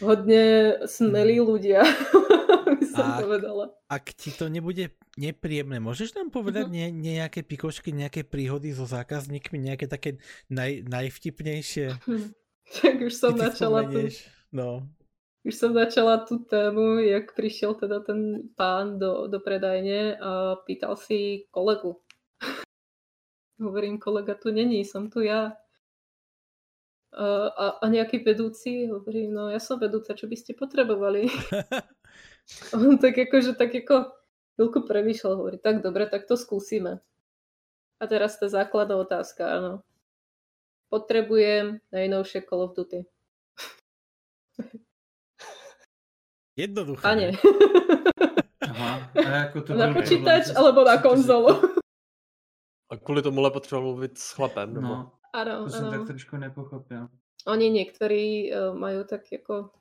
hodne 0.03 0.43
smelí 0.85 1.39
mhm. 1.39 1.45
ľudia, 1.47 1.81
by 2.79 2.85
som 2.85 3.05
ak, 3.07 3.19
povedala. 3.23 3.65
Ak 3.87 4.05
ti 4.13 4.29
to 4.35 4.51
nebude 4.51 4.91
nepríjemné, 5.15 5.79
môžeš 5.79 6.17
nám 6.17 6.33
povedať 6.33 6.67
uh-huh. 6.67 6.77
ne, 6.77 6.87
nejaké 6.91 7.45
pikošky, 7.45 7.93
nejaké 7.93 8.25
príhody 8.25 8.73
so 8.73 8.83
zákazníkmi, 8.83 9.61
nejaké 9.61 9.85
také 9.85 10.21
naj, 10.49 10.85
najvtipnejšie? 10.89 11.97
tak 12.81 12.95
už 12.99 13.13
som 13.13 13.33
načala 13.37 13.85
tu, 13.87 14.09
No. 14.53 14.85
už 15.41 15.53
som 15.57 15.73
začala 15.73 16.21
tú 16.29 16.45
tému, 16.45 17.01
jak 17.01 17.33
prišiel 17.33 17.73
teda 17.73 18.05
ten 18.05 18.53
pán 18.53 19.01
do, 19.01 19.25
do 19.25 19.41
predajne 19.41 20.13
a 20.21 20.61
pýtal 20.61 20.93
si 20.93 21.49
kolegu. 21.49 21.97
Hovorím, 23.63 23.97
kolega 23.97 24.37
tu 24.37 24.53
není, 24.53 24.85
som 24.85 25.09
tu 25.09 25.25
ja. 25.25 25.57
A, 27.13 27.77
a, 27.77 27.85
nejaký 27.89 28.25
vedúci, 28.25 28.89
hovorím, 28.89 29.37
no 29.37 29.53
ja 29.53 29.61
som 29.61 29.77
vedúca, 29.77 30.17
čo 30.17 30.25
by 30.25 30.33
ste 30.33 30.57
potrebovali? 30.57 31.29
On 32.73 32.97
tak 32.97 33.21
akože 33.21 33.53
tak 33.53 33.69
ako 33.69 34.09
chvíľku 34.57 34.79
premýšľal, 34.89 35.33
hovorí, 35.37 35.57
tak 35.61 35.85
dobre, 35.85 36.09
tak 36.09 36.25
to 36.25 36.33
skúsime. 36.33 37.05
A 38.01 38.03
teraz 38.09 38.41
tá 38.41 38.49
základná 38.49 38.97
otázka, 38.97 39.45
áno. 39.45 39.73
Potrebujem 40.89 41.81
najnovšie 41.93 42.45
Call 42.45 42.65
of 42.65 42.73
Duty. 42.73 43.05
Jednoduché. 46.57 47.01
Pane. 47.01 47.29
Aha, 48.73 49.11
a 49.15 49.29
jako 49.29 49.61
to 49.61 49.73
na 49.73 49.93
počítač 49.93 50.55
alebo 50.55 50.83
na 50.83 50.97
konzolu. 50.97 51.61
A 52.89 52.97
kvůli 52.97 53.21
tomuhle 53.21 53.51
potřeboval 53.51 53.91
mluvit 53.91 54.17
s 54.17 54.31
chlapem, 54.31 54.73
nebo? 54.73 54.87
No, 54.87 55.11
Áno, 55.33 55.65
to 55.65 55.69
jsem 55.69 55.89
tak 55.89 56.07
trošku 56.07 56.37
nepochopil. 56.37 57.09
Oni 57.47 57.69
niektorí 57.69 58.53
uh, 58.53 58.77
majú 58.77 59.03
tak 59.03 59.25
ako... 59.33 59.73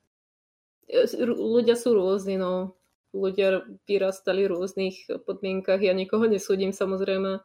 rú- 1.20 1.40
Ľudia 1.60 1.76
sú 1.76 1.94
rôzni, 1.94 2.40
no. 2.40 2.74
Ľudia 3.12 3.60
vyrastali 3.84 4.48
v 4.48 4.52
rôznych 4.56 4.96
podmienkach. 5.28 5.84
Ja 5.84 5.92
nikoho 5.92 6.24
nesúdim, 6.24 6.72
samozrejme. 6.72 7.44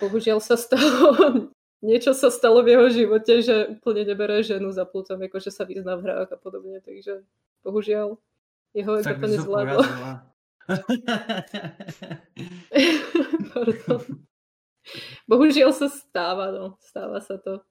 Bohužiaľ 0.00 0.40
sa 0.40 0.56
stalo... 0.56 1.50
Niečo 1.82 2.14
sa 2.14 2.30
stalo 2.30 2.62
v 2.62 2.78
jeho 2.78 2.86
živote, 2.94 3.42
že 3.42 3.74
úplne 3.74 4.06
nebere 4.06 4.38
ženu 4.46 4.70
za 4.70 4.86
plutom, 4.86 5.18
akože 5.18 5.50
sa 5.50 5.66
vyzná 5.66 5.98
v 5.98 6.06
hrách 6.06 6.30
a 6.30 6.38
podobne, 6.38 6.78
takže 6.78 7.26
bohužiaľ 7.66 8.22
jeho 8.70 9.02
ego 9.02 9.18
to 9.18 9.26
nezvládlo. 9.26 9.82
Pardon. 13.50 14.22
Bohužiaľ 15.30 15.70
sa 15.74 15.88
stáva, 15.88 16.50
no. 16.50 16.78
Stáva 16.82 17.22
sa 17.22 17.38
to. 17.38 17.62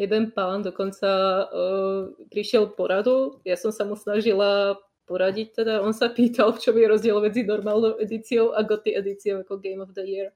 Jeden 0.00 0.32
pán 0.32 0.64
dokonca 0.64 1.08
uh, 1.44 2.08
prišiel 2.32 2.72
poradu, 2.72 3.44
ja 3.44 3.52
som 3.60 3.68
sa 3.68 3.84
mu 3.84 4.00
snažila 4.00 4.80
poradiť, 5.04 5.60
teda 5.60 5.84
on 5.84 5.92
sa 5.92 6.08
pýtal, 6.08 6.56
v 6.56 6.62
čom 6.62 6.72
je 6.78 6.86
rozdiel 6.88 7.18
medzi 7.20 7.44
normálnou 7.44 8.00
edíciou 8.00 8.56
a 8.56 8.64
goty 8.64 8.96
edíciou 8.96 9.44
ako 9.44 9.60
Game 9.60 9.82
of 9.84 9.92
the 9.92 10.06
Year. 10.06 10.32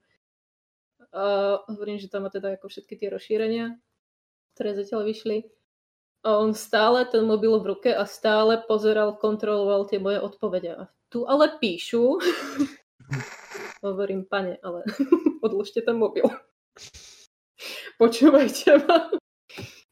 A 1.14 1.56
hovorím, 1.70 1.96
že 1.96 2.10
tam 2.10 2.26
má 2.26 2.30
teda 2.34 2.58
ako 2.58 2.66
všetky 2.68 2.98
tie 2.98 3.08
rozšírenia, 3.08 3.78
ktoré 4.58 4.74
zatiaľ 4.74 5.06
vyšli. 5.06 5.46
A 6.26 6.42
on 6.42 6.52
stále 6.52 7.06
ten 7.06 7.22
mobil 7.22 7.54
v 7.62 7.76
ruke 7.76 7.94
a 7.94 8.02
stále 8.04 8.58
pozeral, 8.66 9.16
kontroloval 9.16 9.86
tie 9.86 10.02
moje 10.02 10.18
odpovede. 10.18 10.74
A 10.74 10.82
tu 11.06 11.22
ale 11.24 11.54
píšu, 11.56 12.18
hovorím, 13.84 14.24
pane, 14.24 14.56
ale 14.64 14.82
odložte 15.46 15.84
ten 15.84 15.96
mobil. 15.96 16.24
Počúvajte 18.00 18.80
ma. 18.88 19.12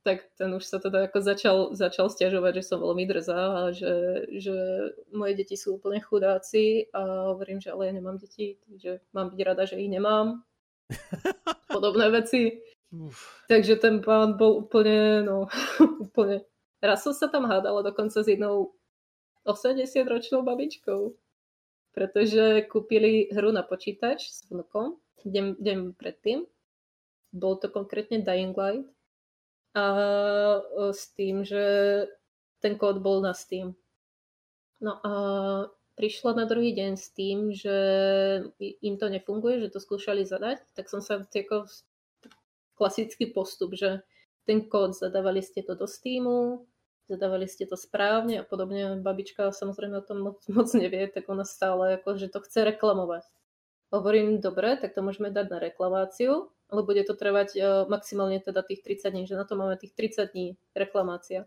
Tak 0.02 0.34
ten 0.34 0.50
už 0.50 0.66
sa 0.66 0.82
teda 0.82 1.06
ako 1.06 1.18
začal, 1.22 1.56
začal 1.78 2.10
stiažovať, 2.10 2.58
že 2.58 2.66
som 2.66 2.82
veľmi 2.82 3.06
drzá 3.06 3.42
a 3.54 3.62
že, 3.70 4.26
že 4.34 4.56
moje 5.14 5.38
deti 5.38 5.54
sú 5.54 5.78
úplne 5.78 6.02
chudáci 6.02 6.90
a 6.90 7.30
hovorím, 7.30 7.62
že 7.62 7.70
ale 7.70 7.86
ja 7.86 7.92
nemám 7.94 8.18
deti, 8.18 8.58
takže 8.66 8.98
mám 9.14 9.30
byť 9.30 9.40
rada, 9.46 9.62
že 9.62 9.78
ich 9.78 9.86
nemám. 9.86 10.42
Podobné 11.70 12.10
veci. 12.10 12.58
Uf. 12.90 13.46
Takže 13.46 13.78
ten 13.78 14.02
pán 14.02 14.34
bol 14.34 14.66
úplne, 14.66 15.22
no, 15.22 15.46
úplne. 16.02 16.42
Raz 16.82 17.06
som 17.06 17.14
sa 17.14 17.30
tam 17.30 17.46
hádala 17.46 17.86
dokonca 17.86 18.18
s 18.18 18.26
jednou 18.26 18.74
80-ročnou 19.46 20.42
babičkou, 20.42 21.14
pretože 21.92 22.64
kúpili 22.68 23.28
hru 23.32 23.52
na 23.52 23.62
počítač 23.62 24.28
s 24.32 24.48
vnukom 24.48 24.96
deň, 25.24 25.60
deň 25.60 25.78
predtým. 25.94 26.48
Bol 27.32 27.56
to 27.60 27.68
konkrétne 27.72 28.24
Dying 28.24 28.56
Light. 28.56 28.88
A 29.72 29.84
e, 30.60 30.92
s 30.92 31.12
tým, 31.16 31.44
že 31.48 31.64
ten 32.60 32.76
kód 32.76 33.00
bol 33.00 33.24
na 33.24 33.32
Steam. 33.32 33.72
No 34.82 35.00
a 35.00 35.12
prišla 35.96 36.36
na 36.36 36.44
druhý 36.44 36.76
deň 36.76 36.92
s 36.98 37.08
tým, 37.14 37.54
že 37.54 37.76
im 38.60 38.94
to 38.98 39.06
nefunguje, 39.08 39.62
že 39.64 39.72
to 39.72 39.78
skúšali 39.80 40.26
zadať, 40.26 40.60
tak 40.76 40.90
som 40.90 41.00
sa 41.00 41.22
ako 41.22 41.70
klasický 42.74 43.30
postup, 43.30 43.78
že 43.78 44.02
ten 44.42 44.66
kód 44.66 44.96
zadávali 44.96 45.38
ste 45.38 45.62
to 45.62 45.78
do 45.78 45.86
Steamu, 45.86 46.66
zadávali 47.08 47.46
ste 47.50 47.66
to 47.66 47.74
správne 47.78 48.42
a 48.42 48.44
podobne. 48.44 48.98
Babička 49.00 49.50
samozrejme 49.50 50.02
o 50.02 50.06
tom 50.06 50.18
moc, 50.22 50.38
moc 50.56 50.68
nevie, 50.74 51.08
tak 51.08 51.26
ona 51.26 51.46
stále 51.46 51.98
ako, 51.98 52.18
že 52.18 52.30
to 52.30 52.42
chce 52.42 52.66
reklamovať. 52.76 53.24
Hovorím, 53.92 54.40
dobre, 54.40 54.80
tak 54.80 54.96
to 54.96 55.04
môžeme 55.04 55.28
dať 55.28 55.46
na 55.52 55.58
reklamáciu, 55.60 56.48
ale 56.72 56.80
bude 56.80 57.04
to 57.04 57.12
trvať 57.12 57.48
uh, 57.60 57.64
maximálne 57.92 58.40
teda 58.40 58.64
tých 58.64 58.80
30 58.80 59.12
dní, 59.12 59.22
že 59.28 59.36
na 59.36 59.44
to 59.44 59.52
máme 59.52 59.76
tých 59.76 59.92
30 59.92 60.32
dní 60.32 60.56
reklamácia. 60.72 61.44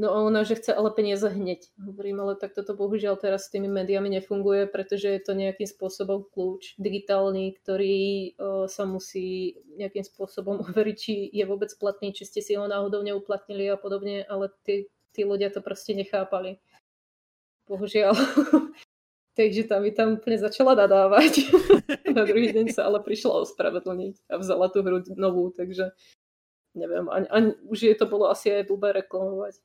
No 0.00 0.16
a 0.16 0.24
ona, 0.24 0.48
že 0.48 0.56
chce 0.56 0.72
ale 0.72 0.88
peniaze 0.96 1.28
hneď. 1.28 1.68
Hovorím, 1.76 2.24
ale 2.24 2.32
tak 2.32 2.56
toto 2.56 2.72
bohužiaľ 2.72 3.20
teraz 3.20 3.44
s 3.44 3.52
tými 3.52 3.68
médiami 3.68 4.08
nefunguje, 4.08 4.64
pretože 4.64 5.12
je 5.12 5.20
to 5.20 5.36
nejakým 5.36 5.68
spôsobom 5.68 6.24
kľúč 6.24 6.80
digitálny, 6.80 7.52
ktorý 7.60 8.32
uh, 8.40 8.64
sa 8.64 8.88
musí 8.88 9.60
nejakým 9.76 10.00
spôsobom 10.00 10.56
overiť, 10.72 10.96
či 10.96 11.28
je 11.28 11.44
vôbec 11.44 11.68
platný, 11.76 12.16
či 12.16 12.24
ste 12.24 12.40
si 12.40 12.56
ho 12.56 12.64
náhodou 12.64 13.04
neuplatnili 13.04 13.68
a 13.68 13.76
podobne, 13.76 14.24
ale 14.24 14.48
tí, 14.64 14.88
tí 15.12 15.28
ľudia 15.28 15.52
to 15.52 15.60
proste 15.60 15.92
nechápali. 15.92 16.56
Bohužiaľ. 17.68 18.16
Takže 19.36 19.68
tam 19.68 19.84
mi 19.84 19.92
tam 19.92 20.16
úplne 20.16 20.40
začala 20.40 20.80
nadávať. 20.80 21.44
Na 22.16 22.24
druhý 22.24 22.56
deň 22.56 22.72
sa 22.72 22.88
ale 22.88 23.04
prišla 23.04 23.44
ospravedlniť 23.44 24.32
a 24.32 24.40
vzala 24.40 24.72
tú 24.72 24.80
hru 24.80 25.04
novú, 25.20 25.52
takže 25.52 25.92
neviem, 26.74 27.06
ani, 27.06 27.28
ani, 27.30 27.50
už 27.68 27.78
je 27.84 27.94
to 27.94 28.10
bolo 28.10 28.26
asi 28.32 28.50
aj 28.50 28.66
blbé 28.66 29.04
reklamovať. 29.04 29.60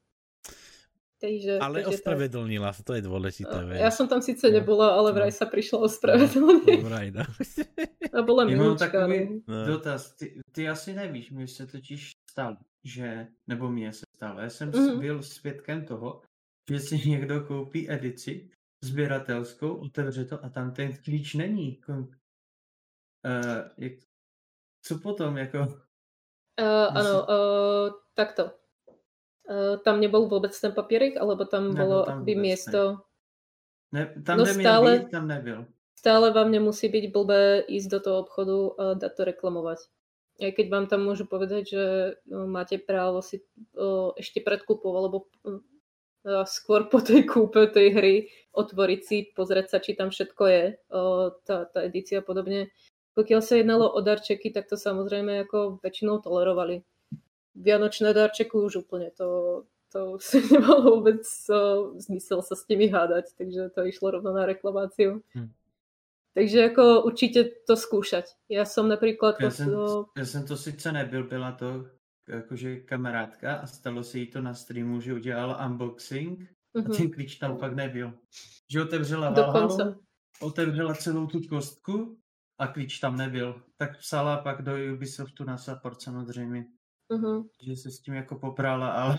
Takže, 1.15 1.59
Ale 1.63 1.79
takže 1.79 1.87
tak. 1.87 1.95
ospravedlnila 1.95 2.69
sa, 2.75 2.81
to 2.83 2.93
je 2.99 3.01
dôležité. 3.07 3.57
Vieš. 3.65 3.79
Ja 3.79 3.91
som 3.91 4.05
tam 4.11 4.19
síce 4.19 4.51
No. 4.51 4.53
nebola, 4.59 4.99
ale 4.99 5.15
vraj 5.15 5.31
sa 5.31 5.47
prišla 5.47 5.87
ospravedlniť. 5.87 6.79
Vraj, 6.83 7.07
no. 7.15 7.23
A 8.15 8.19
bola 8.23 8.43
mám 8.43 8.51
milúčka. 8.51 8.91
takový 8.91 9.43
No. 9.47 9.65
dotaz. 9.65 10.15
Ty, 10.19 10.39
ty 10.51 10.67
asi 10.69 10.93
nevíš, 10.93 11.31
mi 11.31 11.47
se 11.47 11.67
totiž 11.67 12.11
stalo, 12.31 12.57
že, 12.83 13.27
nebo 13.47 13.71
mně 13.71 13.93
se 13.93 14.03
stalo, 14.15 14.39
já 14.39 14.49
jsem 14.49 14.69
Mhm. 14.75 14.99
byl 14.99 15.23
svědkem 15.23 15.85
toho, 15.85 16.21
že 16.69 16.79
si 16.79 17.09
někdo 17.09 17.41
koupí 17.47 17.91
edici 17.91 18.49
sběratelskou, 18.83 19.75
otevře 19.75 20.25
to 20.25 20.45
a 20.45 20.49
tam 20.49 20.71
ten 20.73 20.93
klíč 21.03 21.33
není. 21.33 21.79
Uh, 21.87 22.05
jak, 23.77 23.93
co 24.85 24.99
potom, 24.99 25.37
jako... 25.37 25.59
Uh, 26.61 27.01
si- 27.01 27.11
uh, 27.11 27.89
takto. 28.13 28.51
Uh, 29.45 29.77
tam 29.85 30.01
nebol 30.01 30.25
vôbec 30.25 30.49
ten 30.57 30.73
papierik, 30.73 31.21
alebo 31.21 31.45
tam 31.45 31.69
Nebol 31.69 31.77
bolo 31.77 31.97
tam 32.05 32.25
ne. 32.25 32.33
miesto... 32.33 32.81
Ne, 33.93 34.09
tam, 34.25 34.41
No 34.41 34.45
stále- 34.49 35.05
být, 35.05 35.11
tam 35.13 35.27
nebyl. 35.29 35.69
Stále 35.95 36.29
vám 36.33 36.51
nemusí 36.51 36.89
byť 36.89 37.05
blbé 37.13 37.65
ísť 37.65 37.87
do 37.89 37.99
toho 38.01 38.17
obchodu 38.25 38.57
a 38.77 38.83
dať 38.93 39.11
to 39.17 39.21
reklamovať. 39.25 39.79
Aj 40.37 40.51
keď 40.51 40.65
vám 40.69 40.85
tam 40.85 41.01
môžu 41.07 41.25
povedať, 41.25 41.63
že 41.71 41.83
no, 42.27 42.45
máte 42.45 42.77
právo 42.77 43.23
si 43.23 43.41
o, 43.73 44.11
ešte 44.19 44.43
pred 44.43 44.61
kúpou 44.67 44.93
alebo 44.93 45.31
skôr 46.45 46.89
po 46.89 46.99
tej 46.99 47.23
kúpe 47.25 47.69
tej 47.71 47.87
hry 47.93 48.15
otvoriť 48.53 48.99
si, 49.01 49.17
pozrieť 49.31 49.65
sa, 49.71 49.77
či 49.79 49.95
tam 49.95 50.09
všetko 50.11 50.43
je, 50.45 50.63
o, 50.91 51.01
tá, 51.45 51.65
tá 51.69 51.85
edícia 51.85 52.19
a 52.19 52.25
podobne. 52.25 52.69
Pokiaľ 53.15 53.41
sa 53.41 53.55
jednalo 53.57 53.87
o 53.89 53.99
darčeky, 54.03 54.51
tak 54.51 54.67
to 54.67 54.75
samozrejme 54.75 55.47
ako 55.47 55.79
väčšinou 55.81 56.19
tolerovali. 56.19 56.83
Vianočné 57.55 58.13
darčeky 58.13 58.57
už 58.57 58.83
úplne, 58.83 59.11
to, 59.15 59.63
to 59.91 60.19
nemalo 60.51 60.99
vôbec 60.99 61.23
o, 61.49 61.95
zmysel 61.97 62.43
sa 62.43 62.55
s 62.55 62.67
nimi 62.67 62.91
hádať, 62.91 63.31
takže 63.39 63.71
to 63.71 63.87
išlo 63.87 64.11
rovno 64.19 64.35
na 64.35 64.45
reklamáciu. 64.45 65.23
Hm. 65.31 65.49
Takže 66.35 66.75
ako 66.75 67.07
určite 67.07 67.63
to 67.63 67.79
skúšať. 67.79 68.27
Ja 68.51 68.67
som 68.67 68.91
napríklad... 68.91 69.39
Já 69.39 69.47
pos- 69.47 69.55
jsem, 69.55 69.75
o, 69.75 70.05
já 70.17 70.25
jsem 70.25 70.45
to 70.45 70.57
sice 70.57 70.91
nebyl, 70.91 71.23
byla 71.23 71.51
to 71.51 71.85
jakože 72.27 72.79
kamarádka 72.79 73.55
a 73.55 73.67
stalo 73.67 74.03
se 74.03 74.19
jí 74.19 74.27
to 74.27 74.41
na 74.41 74.53
streamu, 74.53 75.01
že 75.01 75.13
udělala 75.13 75.65
unboxing 75.65 76.41
a 76.75 76.79
mhm, 76.79 76.91
ten 76.91 77.11
klíč 77.11 77.35
tam 77.35 77.57
pak 77.57 77.73
nebyl. 77.73 78.13
Že 78.71 78.81
otevřela. 78.81 79.29
Valhalu, 79.29 79.95
otevřela 80.41 80.95
celou 80.95 81.27
tu 81.27 81.41
kostku 81.49 82.17
a 82.59 82.67
klíč 82.67 82.99
tam 82.99 83.17
nebyl. 83.17 83.61
Tak 83.77 83.99
psala 83.99 84.37
pak 84.37 84.61
do 84.61 84.71
Ubisoftu 84.93 85.43
na 85.43 85.57
support 85.57 86.01
samozřejmě, 86.01 86.65
mhm. 87.09 87.47
že 87.61 87.75
se 87.75 87.91
s 87.91 87.99
tím 87.99 88.13
jako 88.13 88.35
poprala, 88.39 88.91
ale 88.91 89.17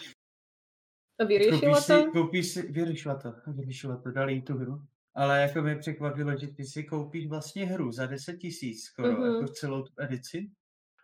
A 1.21 1.25
koupíš 1.25 1.61
to? 1.61 1.77
si, 1.81 2.05
koupíš 2.13 2.47
si, 2.49 2.63
vyřešila 2.73 3.15
to, 3.15 3.35
vyřešila 3.47 3.97
to, 3.97 4.11
dali 4.11 4.33
jí 4.35 4.43
tu 4.43 4.55
hru. 4.59 4.81
Ale 5.15 5.41
jako 5.41 5.63
mi 5.63 5.79
překvapilo, 5.79 6.37
že 6.37 6.47
ty 6.47 6.65
si 6.65 6.85
koupíš 6.85 7.27
vlastně 7.27 7.67
hru 7.67 7.93
za 7.93 8.07
10 8.07 8.37
tisíc 8.37 8.85
skoro, 8.85 9.13
Mhm. 9.13 9.35
jako 9.35 9.49
celou 9.49 9.83
tu 9.83 9.93
edici. 9.99 10.51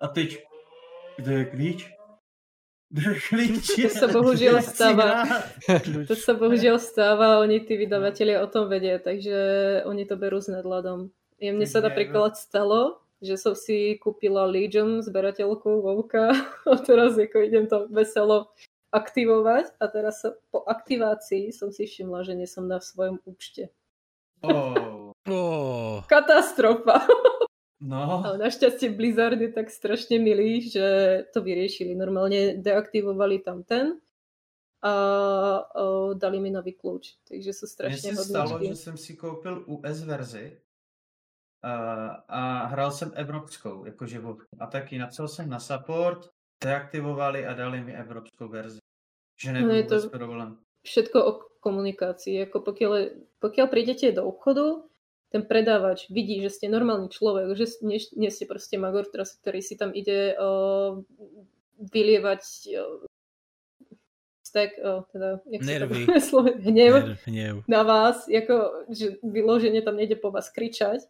A 0.00 0.08
teď, 0.08 0.44
kde 1.16 1.32
je 1.32 1.44
klíč? 1.44 1.80
To 2.92 3.88
sa 3.88 4.04
bohužiaľ 4.12 4.60
stáva. 4.60 5.24
To 6.04 6.12
sa 6.12 6.36
bohužiaľ 6.36 6.76
stáva, 6.76 7.40
oni 7.40 7.64
tí 7.64 7.80
vydavatelia 7.80 8.44
o 8.44 8.48
tom 8.52 8.68
vedia, 8.68 9.00
takže 9.00 9.32
oni 9.88 10.04
to 10.04 10.20
berú 10.20 10.44
s 10.44 10.52
nadladom. 10.52 11.08
Ja 11.40 11.56
mne 11.56 11.64
sa 11.64 11.80
Takže- 11.80 11.88
napríklad 11.88 12.32
stalo, 12.36 13.00
že 13.22 13.38
som 13.38 13.54
si 13.54 13.96
kúpila 14.02 14.44
Legion, 14.50 14.98
zberateľku 14.98 15.80
Vovka 15.80 16.34
a 16.68 16.74
teraz 16.82 17.14
ako 17.14 17.38
idem 17.38 17.70
to 17.70 17.86
veselo 17.88 18.50
aktivovať 18.92 19.72
a 19.80 19.84
teraz 19.88 20.20
sa, 20.20 20.36
po 20.52 20.66
aktivácii 20.66 21.54
som 21.54 21.72
si 21.72 21.88
všimla, 21.88 22.26
že 22.26 22.36
nie 22.36 22.50
som 22.50 22.68
na 22.68 22.82
svojom 22.82 23.22
účte. 23.24 23.72
Oh, 24.44 25.02
Oh, 25.30 26.02
Katastrofa! 26.12 27.06
no, 27.78 28.26
Ale 28.26 28.36
našťastie 28.42 28.90
Blizzard 28.90 29.38
je 29.38 29.50
tak 29.54 29.70
strašne 29.70 30.18
milý, 30.18 30.66
že 30.66 30.86
to 31.30 31.42
vyriešili. 31.42 31.94
Normálne 31.94 32.58
deaktivovali 32.58 33.42
tam 33.46 33.62
ten 33.62 34.02
a 34.82 34.94
o, 35.78 36.10
dali 36.18 36.42
mi 36.42 36.50
nový 36.50 36.74
kľúč. 36.74 37.22
Takže 37.30 37.50
sú 37.54 37.66
strašne 37.70 38.18
se 38.18 38.24
stalo, 38.26 38.58
že 38.58 38.74
jsem 38.74 38.96
si 38.98 39.14
koupil 39.14 39.62
US 39.66 40.02
verzi 40.02 40.58
a, 41.62 42.66
hrál 42.66 42.90
jsem 42.90 43.12
evropskou, 43.14 43.84
jakože 43.84 44.20
a 44.58 44.66
taky 44.66 44.98
napsal 44.98 45.28
jsem 45.28 45.48
na 45.50 45.60
support, 45.60 46.28
deaktivovali 46.64 47.46
a 47.46 47.54
dali 47.54 47.80
mi 47.80 47.94
evropskou 47.96 48.48
verzi. 48.48 48.78
Že 49.42 49.52
No 49.52 49.58
nebyl 49.60 49.76
je 49.76 49.82
to- 49.84 50.08
problém. 50.08 50.56
Všetko 50.84 51.18
o 51.26 51.32
komunikácii. 51.62 52.42
Ako 52.42 52.60
pokiaľ, 52.66 52.92
pokiaľ 53.38 53.66
prídete 53.70 54.10
do 54.12 54.26
obchodu, 54.26 54.82
ten 55.30 55.42
predávač 55.46 56.10
vidí, 56.10 56.42
že 56.42 56.50
ste 56.50 56.66
normálny 56.68 57.08
človek, 57.08 57.54
že 57.54 57.66
nie, 57.86 57.98
nie 58.18 58.30
ste 58.34 58.46
proste 58.50 58.78
magor, 58.78 59.06
teraz- 59.06 59.38
ktorý 59.38 59.62
si 59.62 59.78
tam 59.78 59.94
ide 59.94 60.34
o, 60.42 60.50
vylievať 61.78 62.42
o, 62.82 63.06
stek, 64.42 64.70
o, 64.82 65.06
teda, 65.14 65.38
jak 65.50 65.60
sa 65.62 65.66
to 65.66 65.72
Nervy. 65.72 66.02
hnev, 66.68 66.94
hnev. 67.26 67.54
na 67.70 67.82
vás, 67.82 68.26
ako, 68.28 68.86
že 68.90 69.16
vyloženie 69.22 69.80
tam 69.82 69.96
nejde 69.96 70.18
po 70.18 70.30
vás 70.34 70.50
kričať, 70.50 71.06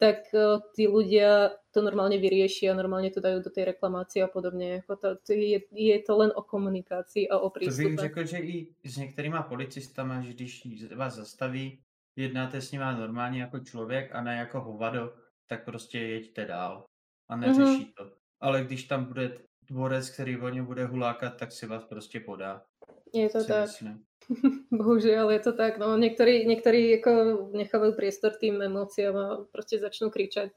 tak 0.00 0.32
uh, 0.32 0.64
tí 0.72 0.88
ľudia 0.88 1.52
to 1.76 1.84
normálne 1.84 2.16
vyriešia, 2.16 2.72
normálne 2.72 3.12
to 3.12 3.20
dajú 3.20 3.44
do 3.44 3.52
tej 3.52 3.76
reklamácie 3.76 4.24
a 4.24 4.32
podobne. 4.32 4.80
To, 4.88 4.96
to 5.20 5.30
je, 5.36 5.60
je 5.70 5.96
to 6.00 6.12
len 6.16 6.32
o 6.34 6.40
komunikácii 6.42 7.28
a 7.28 7.36
o 7.38 7.52
To 7.52 7.60
bych 7.60 7.68
prístupe. 7.68 8.00
řekl, 8.02 8.20
že 8.24 8.38
i 8.38 8.56
s 8.84 8.96
některýma 8.96 9.42
policistama, 9.42 10.22
že 10.24 10.32
když 10.32 10.62
vás 10.96 11.14
zastaví, 11.14 11.78
jednáte 12.16 12.60
s 12.60 12.72
nima 12.72 12.96
normálně 12.96 13.40
jako 13.40 13.58
člověk 13.60 14.14
a 14.14 14.22
ne 14.22 14.36
jako 14.36 14.60
hovado, 14.60 15.12
tak 15.46 15.64
prostě 15.64 15.98
jeďte 15.98 16.44
dál 16.44 16.84
a 17.28 17.36
neřeší 17.36 17.82
Mhm. 17.84 17.92
to. 17.96 18.10
Ale 18.40 18.64
když 18.64 18.84
tam 18.84 19.04
bude 19.04 19.38
dvorec, 19.68 20.10
který 20.10 20.36
o 20.40 20.48
ně 20.48 20.62
bude 20.62 20.86
hulákat, 20.86 21.36
tak 21.36 21.52
si 21.52 21.66
vás 21.66 21.84
prostě 21.84 22.20
podá. 22.20 22.62
Je 23.12 23.28
to 23.28 23.40
tak. 23.42 23.66
myslím. 23.66 23.96
Bohužiaľ 24.72 25.26
je 25.30 25.40
to 25.40 25.52
tak. 25.52 25.76
No, 25.76 25.94
niektorí, 25.94 26.44
niektorí 26.44 26.96
ako 26.96 27.10
nechávajú 27.52 27.92
priestor 27.92 28.32
tým 28.32 28.60
emóciám 28.60 29.14
a 29.14 29.26
proste 29.44 29.76
začnú 29.76 30.08
kričať. 30.08 30.54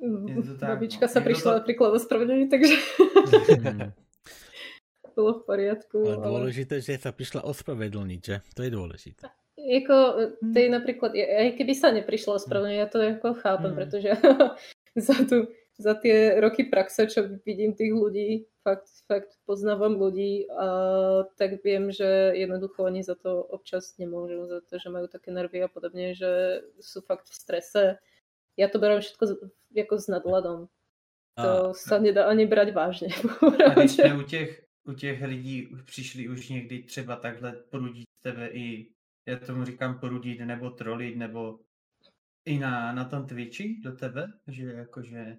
Je 0.00 0.34
to 0.36 0.54
tak, 0.56 0.68
Babička 0.72 1.06
no. 1.06 1.08
sa 1.08 1.18
Niekto 1.18 1.28
prišla 1.28 1.48
to- 1.48 1.58
napríklad 1.60 1.90
ospravedlniť, 1.94 2.48
takže 2.48 2.74
Mm. 3.52 3.90
bolo 5.14 5.30
v 5.36 5.42
poriadku. 5.44 5.98
Ale 6.00 6.16
ale- 6.16 6.24
dôležité, 6.24 6.78
že 6.78 6.96
sa 6.96 7.10
prišla 7.10 7.44
ospravedlniť, 7.44 8.20
že? 8.20 8.36
To 8.52 8.60
je 8.60 8.70
dôležité. 8.70 9.22
Jako, 9.54 9.96
tej 10.48 10.66
napríklad, 10.68 11.12
aj 11.12 11.54
keby 11.54 11.72
sa 11.72 11.92
neprišla 11.92 12.34
ospravedlniť, 12.34 12.78
ja 12.78 12.88
to 12.88 12.98
ako 12.98 13.28
chápem, 13.36 13.70
Mm. 13.70 13.78
pretože 13.78 14.10
za, 15.06 15.14
tu, 15.22 15.46
za 15.82 15.94
tie 15.98 16.38
roky 16.40 16.64
praxe, 16.70 17.10
čo 17.10 17.26
vidím 17.42 17.74
tých 17.74 17.90
ľudí, 17.90 18.46
fakt, 18.62 18.86
fakt 19.10 19.34
poznávam 19.44 19.98
ľudí, 19.98 20.46
a 20.54 20.66
tak 21.34 21.58
viem, 21.66 21.90
že 21.90 22.06
jednoducho 22.38 22.86
oni 22.86 23.02
za 23.02 23.18
to 23.18 23.42
občas 23.42 23.98
nemôžu, 23.98 24.46
za 24.46 24.62
to, 24.62 24.78
že 24.78 24.88
majú 24.88 25.10
také 25.10 25.34
nervy 25.34 25.58
a 25.60 25.68
podobne, 25.68 26.14
že 26.14 26.62
sú 26.78 27.02
fakt 27.02 27.26
v 27.26 27.34
strese. 27.34 27.82
Ja 28.54 28.70
to 28.70 28.78
beriem 28.78 29.02
všetko 29.02 29.24
z- 29.26 29.50
ako 29.74 29.94
s 29.98 30.06
nadhľadom. 30.06 30.58
To 31.40 31.72
A, 31.72 31.74
sa 31.74 31.96
nedá 31.98 32.28
ani 32.28 32.44
brať 32.46 32.76
vážne. 32.76 33.08
A 33.66 33.74
když 33.74 33.92
jsme 33.92 34.14
u 34.14 34.22
těch, 34.22 34.64
u 34.84 34.92
těch 34.92 35.22
lidí 35.22 35.68
přišli 35.84 36.28
už 36.28 36.48
někdy 36.48 36.82
třeba 36.82 37.16
takhle 37.16 37.52
prudit 37.52 38.04
tebe 38.22 38.48
i, 38.52 38.86
já 39.26 39.38
tomu 39.38 39.64
říkám 39.64 39.98
prudit, 39.98 40.40
nebo 40.40 40.70
trolit, 40.70 41.16
nebo 41.16 41.58
i 42.44 42.58
na, 42.58 42.92
na 42.92 43.04
tom 43.04 43.26
Twitchi 43.26 43.80
do 43.84 43.96
tebe, 43.96 44.32
že 44.48 44.62
jakože, 44.64 45.36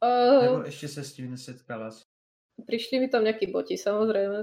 A 0.00 0.40
nebo 0.42 0.62
ještě 0.62 0.88
se 0.88 1.04
s 1.04 1.12
tím 1.12 1.30
nesetkala. 1.30 1.90
prišli 2.66 2.98
mi 3.00 3.08
tam 3.08 3.22
nejakí 3.22 3.46
boti, 3.54 3.78
samozrejme. 3.78 4.42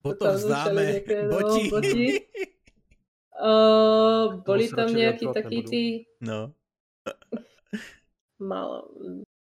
potom 0.00 0.32
známe 0.48 0.80
nejaké, 0.80 1.28
no, 1.28 1.36
boti. 1.36 1.62
boti. 1.70 2.06
Uh, 3.38 4.42
boli 4.42 4.66
tam 4.66 4.90
takí 4.90 5.30
nebudú. 5.30 5.70
tí, 5.70 6.10
No. 6.18 6.50
mal, 8.50 8.90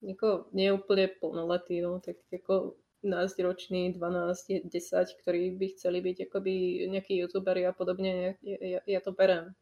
nieko, 0.03 0.51
nie 0.51 0.75
úplne 0.75 1.07
plnoletí, 1.07 1.79
no, 1.79 2.03
tak 2.03 2.19
ako 2.27 2.75
15 2.99 3.39
roční, 3.39 3.95
12, 3.95 4.67
10, 4.67 5.07
ktorí 5.23 5.55
by 5.55 5.65
chceli 5.79 6.03
byť 6.03 6.27
akoby 6.27 6.83
nejakí 6.91 7.15
youtuberi 7.15 7.63
a 7.63 7.71
podobne, 7.71 8.35
ja, 8.43 8.59
ja, 8.59 8.79
ja 8.83 8.99
to 8.99 9.15
berem. 9.15 9.55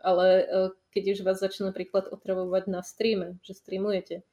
Ale 0.00 0.26
uh, 0.44 0.70
keď 0.90 1.16
už 1.16 1.18
vás 1.22 1.38
začnú 1.38 1.70
napríklad 1.70 2.08
otravovať 2.10 2.64
na 2.66 2.80
streame, 2.80 3.38
že 3.44 3.54
streamujete 3.54 4.26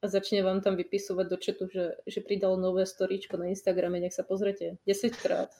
a 0.00 0.04
začne 0.08 0.40
vám 0.40 0.64
tam 0.64 0.80
vypisovať 0.80 1.26
do 1.28 1.36
chatu, 1.36 1.64
že, 1.68 2.00
že 2.08 2.24
pridal 2.24 2.56
nové 2.56 2.88
storíčko 2.88 3.36
na 3.36 3.52
Instagrame, 3.52 4.00
nech 4.00 4.16
sa 4.16 4.24
pozrete 4.24 4.80
10 4.88 5.12
krát. 5.20 5.52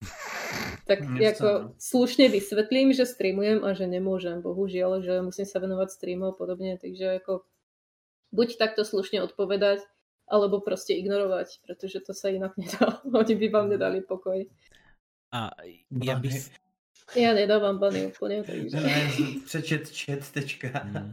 tak 0.88 1.04
Mne 1.04 1.36
ako 1.36 1.48
slušne 1.80 2.28
vysvetlím, 2.28 2.92
že 2.92 3.08
streamujem 3.08 3.64
a 3.64 3.72
že 3.72 3.88
nemôžem, 3.88 4.40
bohužiaľ, 4.44 5.04
že 5.04 5.24
musím 5.24 5.48
sa 5.48 5.60
venovať 5.60 5.88
streamu 5.88 6.32
a 6.32 6.34
podobne, 6.36 6.76
takže 6.76 7.20
ako 7.24 7.48
buď 8.32 8.60
takto 8.60 8.84
slušne 8.84 9.24
odpovedať, 9.24 9.84
alebo 10.28 10.60
proste 10.60 10.92
ignorovať, 10.92 11.64
pretože 11.64 12.04
to 12.04 12.12
sa 12.12 12.28
inak 12.28 12.56
nedá. 12.60 13.00
Oni 13.24 13.34
by 13.36 13.46
vám 13.48 13.66
nedali 13.72 14.04
pokoj. 14.04 14.44
A 15.32 15.52
ja 16.04 16.16
by... 16.20 16.28
Ja 17.16 17.32
nedávam 17.32 17.80
bany 17.80 18.12
úplne, 18.12 18.44
takže... 18.44 18.76
Ne, 18.76 19.08
přečet 19.48 19.88
chat 19.88 20.20
tečka. 20.28 20.68
Mm. 20.84 21.08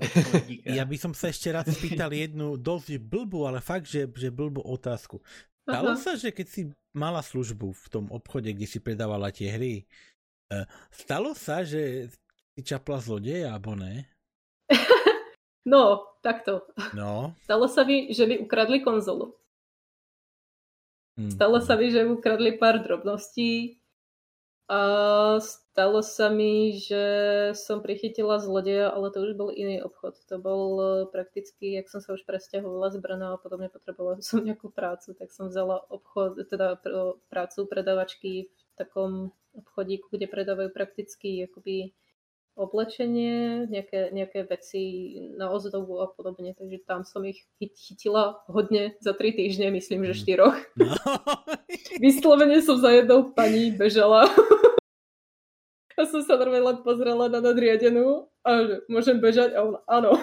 Ja 0.67 0.84
by 0.84 0.97
som 0.99 1.15
sa 1.15 1.31
ešte 1.31 1.55
raz 1.55 1.72
spýtal 1.72 2.11
jednu 2.11 2.59
dosť 2.59 2.99
blbú, 2.99 3.47
ale 3.47 3.63
fakt, 3.63 3.88
že, 3.88 4.03
že 4.11 4.27
blbú 4.27 4.59
otázku. 4.59 5.23
Stalo 5.63 5.95
sa, 5.95 6.19
že 6.19 6.35
keď 6.35 6.47
si 6.51 6.61
mala 6.91 7.23
službu 7.23 7.72
v 7.72 7.88
tom 7.88 8.05
obchode, 8.11 8.51
kde 8.51 8.67
si 8.67 8.84
predávala 8.84 9.31
tie 9.31 9.55
hry, 9.55 9.88
eh, 10.51 10.67
stalo 10.91 11.31
sa, 11.31 11.63
že 11.63 12.11
si 12.55 12.61
čapla 12.61 12.99
zlodeja, 12.99 13.55
alebo 13.55 13.76
ne? 13.80 14.03
No, 15.65 16.13
takto. 16.22 16.61
No. 16.93 17.34
Stalo 17.41 17.65
sa 17.65 17.81
mi, 17.81 18.13
že 18.13 18.30
mi 18.30 18.38
ukradli 18.38 18.85
konzolu. 18.85 19.34
Hm. 21.17 21.34
Stalo 21.34 21.57
sa 21.57 21.73
mi, 21.73 21.89
že 21.89 22.05
mi 22.05 22.13
ukradli 22.13 22.53
pár 22.61 22.85
drobností. 22.85 23.81
A 24.65 24.79
stalo 25.45 26.01
sa 26.01 26.33
mi, 26.33 26.73
že 26.81 27.05
som 27.53 27.85
prichytila 27.85 28.41
zlodeja, 28.41 28.89
ale 28.89 29.13
to 29.13 29.21
už 29.21 29.37
bol 29.37 29.53
iný 29.53 29.77
obchod. 29.85 30.17
To 30.25 30.41
bol 30.41 30.63
eh, 30.81 30.89
prakticky, 31.13 31.77
jak 31.77 31.85
som 31.85 32.01
sa 32.01 32.17
už 32.17 32.25
presťahovala 32.25 32.89
z 32.89 32.97
Brna 32.97 33.37
a 33.37 33.41
podobne 33.41 33.69
potrebovala 33.69 34.25
som 34.25 34.41
nejakú 34.41 34.73
prácu, 34.73 35.13
tak 35.13 35.29
som 35.29 35.53
vzala 35.53 35.85
obchod, 35.93 36.49
teda 36.49 36.81
pr- 36.81 37.21
prácu 37.29 37.69
predavačky 37.69 38.49
v 38.49 38.73
takom 38.73 39.29
obchodíku, 39.53 40.09
kde 40.09 40.25
predávajú 40.25 40.73
prakticky 40.73 41.45
akoby 41.45 41.93
oblečenie, 42.56 43.68
nejaké, 43.68 44.10
nejaké 44.11 44.48
veci 44.48 44.82
na 45.36 45.52
ozdobu 45.52 45.99
a 45.99 46.07
podobne. 46.07 46.56
Takže 46.56 46.80
tam 46.88 47.03
som 47.03 47.23
ich 47.27 47.44
chyt- 47.60 47.76
chytila 47.76 48.41
hodne 48.48 48.95
za 49.03 49.11
tri 49.11 49.36
týždne, 49.36 49.72
myslím, 49.76 50.07
že 50.07 50.15
Mm. 50.15 50.22
štyroch. 50.23 50.57
No. 50.80 50.95
Vyslovene 52.03 52.64
som 52.64 52.80
za 52.80 52.91
jednou 52.91 53.32
pani 53.32 53.72
bežala. 53.72 54.26
A 55.95 56.03
som 56.03 56.19
sa 56.19 56.36
normálne 56.36 56.76
len 56.76 56.80
pozrela 56.84 57.32
na 57.32 57.40
nadriadenú 57.40 58.27
a 58.44 58.68
že 58.68 58.76
môžem 58.91 59.15
bežať 59.15 59.56
a 59.56 59.64
ona 59.64 59.80
áno. 59.88 60.19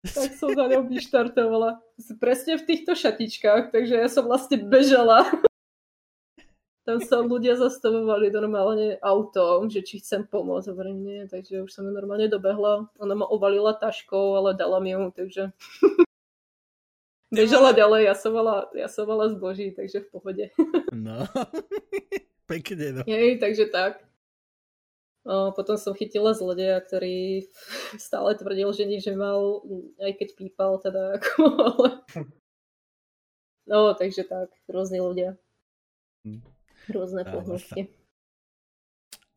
tak 0.00 0.32
som 0.32 0.48
za 0.48 0.64
ňou 0.64 0.88
vyštartovala. 0.88 1.76
Presne 2.16 2.56
v 2.56 2.64
týchto 2.64 2.96
šatičkách, 2.96 3.68
takže 3.68 4.00
ja 4.00 4.08
som 4.08 4.24
vlastne 4.24 4.64
bežala. 4.64 5.28
Tam 6.88 7.04
sa 7.04 7.20
ľudia 7.20 7.52
zastavovali 7.52 8.32
normálne 8.32 8.96
autom, 9.04 9.68
že 9.68 9.84
či 9.84 10.00
chcem 10.00 10.24
pomôcť. 10.24 10.72
Hovorím, 10.72 11.04
nie, 11.04 11.20
takže 11.28 11.60
už 11.60 11.68
som 11.68 11.84
ju 11.84 11.92
normálne 11.92 12.32
dobehla. 12.32 12.88
Ona 12.96 13.12
ma 13.12 13.28
ovalila 13.28 13.76
taškou, 13.76 14.40
ale 14.40 14.56
dala 14.56 14.80
mi 14.80 14.96
ju, 14.96 15.12
takže... 15.12 15.52
Bežala 17.28 17.76
ďalej, 17.76 18.08
ja 18.08 18.16
som 18.16 18.32
mala, 18.32 18.72
ja 18.72 18.88
som 18.88 19.04
mala 19.04 19.28
zboží, 19.28 19.68
takže 19.76 20.00
v 20.00 20.08
pohode. 20.16 20.44
no. 20.96 21.28
Pekne, 22.48 22.86
no. 22.96 23.02
Hej, 23.04 23.36
takže 23.36 23.68
tak. 23.68 24.00
potom 25.28 25.76
som 25.76 25.92
chytila 25.92 26.32
zlodeja, 26.32 26.80
ktorý 26.80 27.44
stále 28.00 28.32
tvrdil, 28.32 28.72
že 28.72 28.88
nič 28.88 29.04
nemal, 29.04 29.60
aj 30.00 30.24
keď 30.24 30.28
pípal 30.40 30.80
teda, 30.80 31.12
ako, 31.20 31.42
ale... 31.52 31.88
No, 33.68 33.92
takže 33.92 34.24
tak, 34.24 34.56
rôzni 34.72 35.04
ľudia. 35.04 35.36
Hm. 36.24 36.56
Rôzne 36.88 37.22
pohnutky. 37.24 37.92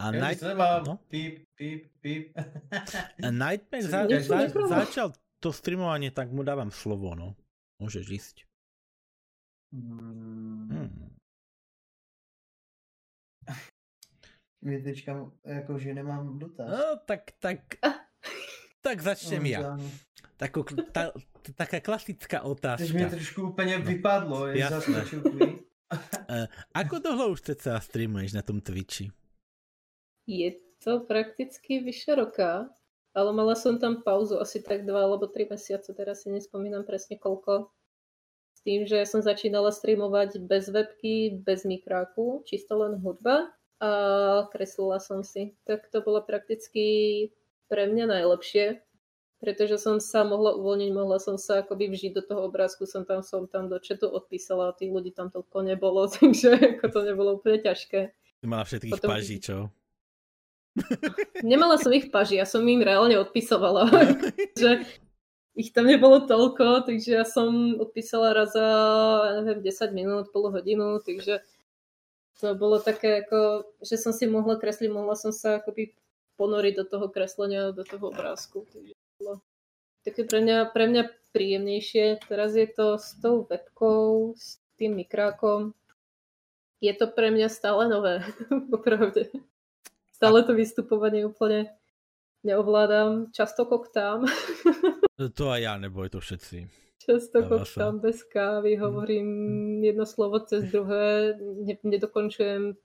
A 0.02 0.12
Night... 0.12 0.42
No? 0.88 0.98
Píp, 1.10 1.46
píp, 1.56 1.92
píp. 2.02 2.34
Nightmare 3.22 3.86
za, 3.94 4.10
za, 4.10 4.68
začal 4.68 5.14
to 5.38 5.54
streamovanie, 5.54 6.10
tak 6.10 6.34
mu 6.34 6.42
dávam 6.42 6.74
slovo, 6.74 7.14
no. 7.14 7.38
Môžeš 7.78 8.06
ísť. 8.10 8.36
Hmm. 9.74 11.10
Mě 14.62 14.80
teďka 14.80 15.32
jako, 15.46 15.80
že 15.80 15.94
nemám 15.94 16.40
dotaz. 16.40 16.70
No, 16.70 17.00
tak, 17.06 17.22
tak, 17.40 17.60
tak 18.82 19.02
začnem 19.02 19.46
ja. 19.46 19.78
Tako, 20.38 20.64
ta, 20.92 21.12
taká 21.56 21.80
klasická 21.80 22.42
otázka. 22.42 22.86
Teď 22.86 22.94
mi 22.94 23.06
trošku 23.10 23.50
úplně 23.50 23.80
no. 23.80 23.86
vypadlo. 23.86 24.48
Je 24.48 24.60
Jasné. 24.60 25.06
Uh, 25.92 26.48
ako 26.82 27.04
dlho 27.04 27.36
už 27.36 27.44
sa 27.60 27.78
streamuješ 27.78 28.34
na 28.34 28.44
tom 28.44 28.64
Twitchi? 28.64 29.12
Je 30.26 30.56
to 30.80 31.04
prakticky 31.06 31.84
vyše 31.84 32.16
roka, 32.16 32.72
ale 33.12 33.30
mala 33.36 33.54
som 33.60 33.78
tam 33.78 34.02
pauzu 34.02 34.40
asi 34.40 34.64
tak 34.64 34.88
dva 34.88 35.06
alebo 35.06 35.28
tri 35.28 35.46
mesiace, 35.46 35.92
teraz 35.92 36.24
si 36.24 36.32
nespomínam 36.32 36.88
presne 36.88 37.20
koľko. 37.20 37.70
S 38.52 38.60
tým, 38.64 38.86
že 38.86 39.04
som 39.10 39.26
začínala 39.26 39.74
streamovať 39.74 40.38
bez 40.46 40.70
webky, 40.70 41.42
bez 41.42 41.66
mikráku, 41.66 42.46
čisto 42.46 42.78
len 42.78 43.02
hudba 43.02 43.50
a 43.82 43.90
kreslila 44.54 45.02
som 45.02 45.26
si. 45.26 45.58
Tak 45.66 45.90
to 45.90 46.06
bolo 46.06 46.22
prakticky 46.22 46.86
pre 47.72 47.90
mňa 47.90 48.06
najlepšie, 48.06 48.84
pretože 49.42 49.82
som 49.82 49.98
sa 49.98 50.22
mohla 50.22 50.54
uvoľniť, 50.54 50.90
mohla 50.94 51.18
som 51.18 51.34
sa 51.42 51.66
akoby 51.66 51.90
vžiť 51.90 52.12
do 52.14 52.22
toho 52.22 52.46
obrázku, 52.46 52.86
som 52.86 53.02
tam, 53.02 53.26
som 53.26 53.50
tam 53.50 53.66
do 53.74 53.82
chatu 53.82 54.06
odpísala 54.06 54.70
a 54.70 54.78
tých 54.78 54.94
ľudí 54.94 55.10
tam 55.10 55.34
toľko 55.34 55.66
nebolo, 55.66 56.06
takže 56.14 56.78
ako 56.78 56.86
to 56.94 57.00
nebolo 57.02 57.42
úplne 57.42 57.58
ťažké. 57.58 58.14
Mala 58.46 58.64
všetkých 58.64 58.94
Potom... 58.94 59.10
pažičov. 59.10 59.62
Nemala 61.44 61.76
som 61.82 61.92
ich 61.92 62.14
paži, 62.14 62.38
ja 62.38 62.46
som 62.46 62.62
im 62.64 62.86
reálne 62.86 63.18
odpisovala. 63.18 63.90
že 64.62 64.86
ich 65.58 65.74
tam 65.74 65.90
nebolo 65.90 66.24
toľko, 66.24 66.86
takže 66.88 67.10
ja 67.12 67.26
som 67.26 67.76
odpísala 67.82 68.38
raz 68.38 68.54
za, 68.54 68.70
neviem, 69.42 69.66
10 69.66 69.92
minút, 69.92 70.26
pol 70.30 70.54
hodinu, 70.54 71.02
takže 71.02 71.44
to 72.40 72.54
bolo 72.56 72.78
také 72.78 73.26
ako, 73.26 73.66
že 73.82 73.98
som 73.98 74.14
si 74.14 74.30
mohla 74.30 74.56
kresliť, 74.56 74.88
mohla 74.88 75.18
som 75.18 75.34
sa 75.34 75.60
akoby 75.60 75.98
ponoriť 76.40 76.74
do 76.78 76.86
toho 76.88 77.06
kreslenia, 77.10 77.76
do 77.76 77.84
toho 77.84 78.10
obrázku. 78.10 78.64
Takže 78.72 79.01
bolo 79.22 79.46
také 80.02 80.26
pre 80.26 80.42
mňa, 80.42 80.74
pre 80.74 80.90
mňa 80.90 81.04
príjemnejšie. 81.30 82.26
Teraz 82.26 82.58
je 82.58 82.66
to 82.66 82.98
s 82.98 83.14
tou 83.22 83.46
webkou, 83.46 84.34
s 84.34 84.58
tým 84.82 84.98
mikrákom. 84.98 85.78
Je 86.82 86.90
to 86.98 87.06
pre 87.06 87.30
mňa 87.30 87.48
stále 87.54 87.86
nové, 87.86 88.26
popravde. 88.74 89.30
Stále 90.10 90.42
to 90.42 90.58
vystupovanie 90.58 91.30
úplne 91.30 91.70
neovládam. 92.42 93.30
Často 93.30 93.70
koktám. 93.70 94.26
to 95.38 95.44
aj 95.54 95.62
ja, 95.62 95.74
neboj 95.78 96.10
to 96.10 96.18
všetci. 96.18 96.66
Často 97.02 97.42
koktám 97.46 97.98
bez 97.98 98.22
kávy, 98.26 98.78
mhm. 98.78 98.82
hovorím 98.82 99.30
jedno 99.82 100.06
slovo 100.06 100.38
cez 100.46 100.70
druhé, 100.70 101.34
ne, 101.42 101.74
nedokončujem 101.82 102.78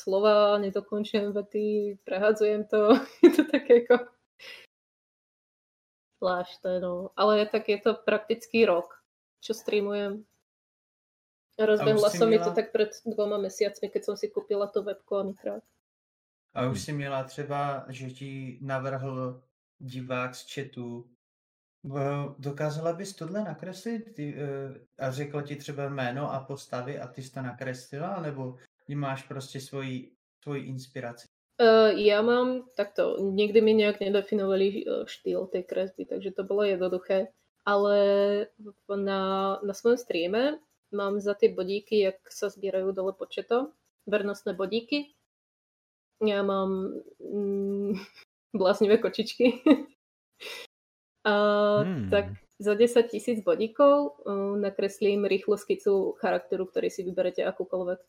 slova, 0.00 0.56
nedokončujem 0.60 1.32
vety, 1.32 1.96
prehádzujem 2.04 2.64
to. 2.64 2.96
je 3.24 3.30
to 3.36 3.42
také 3.48 3.84
ako 3.84 4.15
zvláštne, 6.18 6.80
no. 6.80 7.10
Ale 7.16 7.46
tak 7.46 7.68
je 7.68 7.78
to 7.80 7.94
prakticky 7.94 8.64
rok, 8.66 9.02
čo 9.40 9.54
streamujem. 9.54 10.24
Rozbehla 11.56 12.10
som 12.12 12.28
mi 12.28 12.36
to 12.36 12.52
tak 12.52 12.68
pred 12.72 12.92
dvoma 13.08 13.40
mesiacmi, 13.40 13.88
keď 13.88 14.02
som 14.04 14.16
si 14.16 14.28
kúpila 14.28 14.68
to 14.68 14.84
webko 14.84 15.16
a 15.16 15.22
mikrák. 15.22 15.64
A 16.56 16.66
už 16.66 16.80
si 16.80 16.92
měla 16.92 17.24
třeba, 17.24 17.84
že 17.88 18.10
ti 18.10 18.58
navrhl 18.62 19.42
divák 19.78 20.34
z 20.34 20.54
chatu, 20.54 21.10
dokázala 22.38 22.92
bys 22.92 23.14
tohle 23.14 23.44
nakreslit 23.44 24.14
ty, 24.14 24.34
uh, 24.34 24.76
a 24.98 25.10
řekl 25.10 25.42
ti 25.42 25.56
třeba 25.56 25.88
jméno 25.88 26.32
a 26.32 26.40
postavy 26.40 27.00
a 27.00 27.08
ty 27.08 27.22
jsi 27.22 27.32
to 27.32 27.42
nakreslila, 27.42 28.20
nebo 28.20 28.56
máš 28.94 29.22
prostě 29.22 29.60
svoji, 29.60 30.12
svoji 30.42 30.62
inspiraci? 30.62 31.26
Uh, 31.56 31.96
ja 31.96 32.20
mám 32.20 32.68
takto, 32.76 33.16
nikdy 33.16 33.64
mi 33.64 33.72
nejak 33.72 34.04
nedefinovali 34.04 34.84
štýl 35.08 35.48
tej 35.48 35.64
kresby, 35.64 36.04
takže 36.04 36.36
to 36.36 36.44
bolo 36.44 36.68
jednoduché. 36.68 37.32
Ale 37.64 37.96
na, 38.86 39.20
na 39.58 39.74
svojom 39.74 39.98
streame 39.98 40.60
mám 40.92 41.18
za 41.18 41.34
tie 41.34 41.50
bodíky, 41.50 42.04
jak 42.04 42.20
sa 42.30 42.52
zbierajú 42.52 42.92
dole 42.92 43.16
početo, 43.16 43.74
vernostné 44.06 44.54
bodíky 44.54 45.16
ja 46.24 46.40
mám 46.40 46.96
mm, 47.20 47.92
blasnivé 48.60 48.98
kočičky. 48.98 49.60
a, 51.28 51.32
hmm. 51.84 52.08
Tak 52.10 52.24
za 52.56 52.72
10 52.74 53.08
tisíc 53.12 53.44
bodíkov 53.44 54.16
uh, 54.24 54.56
nakreslím 54.56 55.28
rýchlo 55.28 55.60
skicu 55.60 56.16
charakteru, 56.16 56.64
ktorý 56.64 56.88
si 56.88 57.04
vyberete 57.04 57.44
akúkoľvek. 57.44 58.00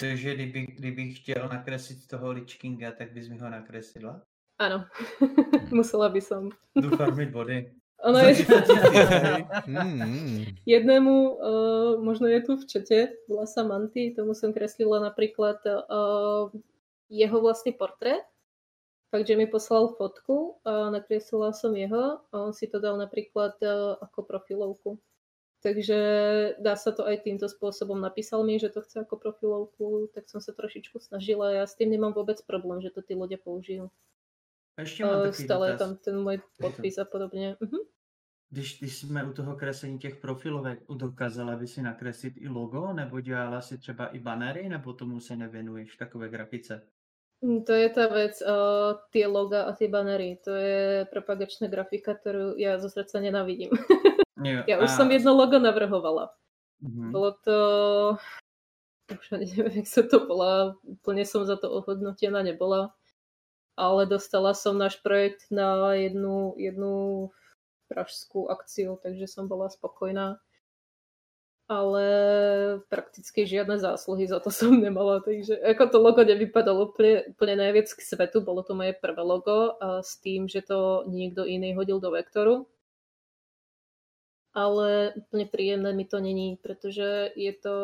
Takže 0.00 0.34
kdyby, 0.34 0.66
kdyby 0.66 1.14
chtěl 1.14 1.48
nakreslit 1.48 2.06
toho 2.08 2.32
Lichkinga, 2.32 2.92
tak 2.92 3.12
bys 3.12 3.28
mi 3.28 3.38
ho 3.38 3.50
nakreslila? 3.50 4.24
Áno, 4.60 4.84
musela 5.76 6.08
by 6.08 6.20
som. 6.20 6.52
Jdu 6.76 6.96
farmit 6.96 7.30
body. 7.32 7.72
Ono 8.04 8.18
je... 8.28 8.44
Hmm. 9.64 10.44
Jednému, 10.66 11.30
uh, 11.30 12.04
možno 12.04 12.28
je 12.28 12.40
tu 12.40 12.56
v 12.56 12.64
čete, 12.66 13.12
bola 13.28 13.44
Samanty, 13.44 14.16
tomu 14.16 14.32
som 14.32 14.56
kreslila 14.56 15.04
napríklad 15.04 15.60
uh, 15.68 16.48
jeho 17.12 17.36
vlastný 17.40 17.76
portrét, 17.76 18.24
takže 19.12 19.36
mi 19.36 19.44
poslal 19.44 19.92
fotku 20.00 20.60
a 20.64 20.88
nakreslila 20.88 21.52
som 21.52 21.76
jeho 21.76 22.24
a 22.32 22.34
on 22.40 22.56
si 22.56 22.72
to 22.72 22.80
dal 22.80 22.96
napríklad 22.96 23.52
uh, 23.60 24.00
ako 24.00 24.24
profilovku. 24.24 24.96
Takže 25.60 25.98
dá 26.56 26.72
sa 26.72 26.88
to 26.88 27.04
aj 27.04 27.20
týmto 27.20 27.44
spôsobom. 27.44 28.00
Napísal 28.00 28.40
mi, 28.48 28.56
že 28.56 28.72
to 28.72 28.80
chce 28.80 29.04
ako 29.04 29.20
profilovku, 29.20 30.08
tak 30.16 30.24
som 30.24 30.40
sa 30.40 30.56
trošičku 30.56 30.96
snažila. 30.96 31.52
Ja 31.52 31.68
s 31.68 31.76
tým 31.76 31.92
nemám 31.92 32.16
vôbec 32.16 32.40
problém, 32.48 32.80
že 32.80 32.88
to 32.88 33.04
tí 33.04 33.12
ľudia 33.12 33.36
použijú. 33.36 33.92
Ještě 34.80 35.04
mám 35.04 35.20
uh, 35.20 35.30
Stále 35.30 35.76
tam 35.76 35.96
ten 35.96 36.22
můj 36.22 36.40
podpis 36.60 36.98
a 36.98 37.04
podobně. 37.04 37.56
Uh-huh. 37.60 37.78
Když, 38.50 38.78
když 38.78 38.98
jsme 38.98 39.24
u 39.24 39.32
toho 39.32 39.56
kreslení 39.56 39.98
těch 39.98 40.16
profilovek, 40.16 40.78
dokázala 40.88 41.56
by 41.56 41.66
si 41.66 41.82
nakreslit 41.82 42.34
i 42.36 42.48
logo, 42.48 42.92
nebo 42.92 43.20
dělala 43.20 43.60
si 43.60 43.78
třeba 43.78 44.06
i 44.06 44.18
banery, 44.18 44.68
nebo 44.68 44.92
tomu 44.92 45.20
se 45.20 45.36
nevěnuješ 45.36 45.96
takové 45.96 46.28
grafice? 46.28 46.82
Hm, 47.44 47.64
to 47.64 47.72
je 47.72 47.88
tá 47.88 48.04
vec, 48.06 48.42
uh, 48.44 49.00
tie 49.10 49.24
loga 49.24 49.62
a 49.62 49.72
tie 49.72 49.88
banery, 49.88 50.36
to 50.44 50.52
je 50.52 51.08
propagačná 51.08 51.72
grafika, 51.72 52.12
ktorú 52.12 52.52
ja 52.60 52.76
zo 52.76 52.92
srdca 52.92 53.16
nenavidím. 53.16 53.72
Jo, 54.40 54.60
ja 54.64 54.76
už 54.80 54.90
a... 54.90 54.96
som 54.96 55.08
jedno 55.12 55.36
logo 55.36 55.60
navrhovala. 55.60 56.32
Mm-hmm. 56.80 57.10
Bolo 57.12 57.30
to... 57.44 57.56
Už 59.10 59.26
neviem, 59.34 59.82
jak 59.82 59.88
sa 59.90 60.02
to 60.06 60.22
bola, 60.22 60.78
úplne 60.86 61.26
som 61.26 61.42
za 61.42 61.58
to 61.58 61.66
ohodnotená 61.66 62.46
nebola 62.46 62.94
ale 63.80 64.04
dostala 64.04 64.52
som 64.52 64.76
náš 64.76 65.00
projekt 65.00 65.48
na 65.48 65.96
jednu, 65.96 66.52
jednu 66.60 66.92
pražskú 67.88 68.52
akciu, 68.52 69.00
takže 69.00 69.24
som 69.24 69.48
bola 69.48 69.72
spokojná. 69.72 70.36
Ale 71.70 72.04
prakticky 72.90 73.46
žiadne 73.46 73.78
zásluhy 73.78 74.26
za 74.28 74.42
to 74.42 74.50
som 74.52 74.76
nemala, 74.76 75.24
takže 75.24 75.56
ako 75.64 75.84
to 75.88 75.98
logo 76.02 76.20
nevypadalo 76.20 76.92
úplne, 76.92 77.32
úplne 77.32 77.56
najviac 77.56 77.88
k 77.94 78.00
svetu, 78.04 78.44
bolo 78.44 78.60
to 78.60 78.76
moje 78.76 78.92
prvé 79.00 79.22
logo 79.24 79.80
a 79.80 80.04
s 80.04 80.20
tým, 80.20 80.44
že 80.44 80.60
to 80.60 81.08
niekto 81.08 81.48
iný 81.48 81.72
hodil 81.72 82.02
do 82.02 82.12
vektoru. 82.12 82.68
Ale 84.50 85.14
úplne 85.14 85.46
príjemné 85.46 85.94
mi 85.94 86.02
to 86.02 86.18
není, 86.18 86.58
pretože 86.58 87.30
je 87.38 87.52
to 87.54 87.76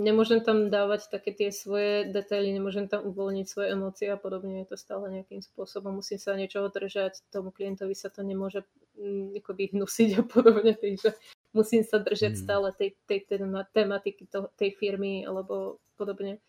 nemôžem 0.00 0.40
tam 0.40 0.72
dávať 0.72 1.12
také 1.12 1.30
tie 1.36 1.52
svoje 1.52 2.08
detaily, 2.08 2.56
nemôžem 2.56 2.88
tam 2.88 3.04
uvoľniť 3.04 3.46
svoje 3.46 3.68
emócie 3.76 4.08
a 4.08 4.16
podobne. 4.16 4.64
Je 4.64 4.72
to 4.72 4.76
stále 4.80 5.04
nejakým 5.12 5.44
spôsobom. 5.44 6.00
Musím 6.00 6.16
sa 6.16 6.32
niečoho 6.34 6.72
držať, 6.72 7.20
tomu 7.28 7.52
klientovi 7.52 7.92
sa 7.92 8.08
to 8.08 8.24
nemôže 8.24 8.64
mm, 8.96 9.36
akoby 9.44 9.76
hnusiť 9.76 10.10
a 10.16 10.22
podobne, 10.24 10.72
takže 10.72 11.12
musím 11.52 11.84
sa 11.84 12.00
držať 12.00 12.32
mm. 12.34 12.40
stále 12.40 12.68
tej, 12.72 12.96
tej, 13.04 13.28
tej 13.28 13.38
tematiky 13.76 14.24
to, 14.26 14.48
tej 14.56 14.72
firmy 14.80 15.28
alebo 15.28 15.78
podobne. 16.00 16.40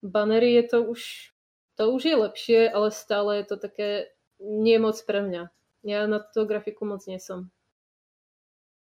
Banery 0.00 0.56
je 0.62 0.64
to 0.70 0.78
už, 0.86 1.34
to 1.76 1.90
už 1.92 2.02
je 2.06 2.16
lepšie, 2.16 2.60
ale 2.70 2.88
stále 2.94 3.42
je 3.42 3.44
to 3.50 3.56
také 3.60 4.14
nie 4.40 4.80
moc 4.80 4.96
pre 5.04 5.20
mňa. 5.20 5.52
Ja 5.82 6.06
na 6.06 6.20
to 6.20 6.44
grafiku 6.44 6.84
moc 6.84 7.06
nie 7.06 7.20
som. 7.20 7.48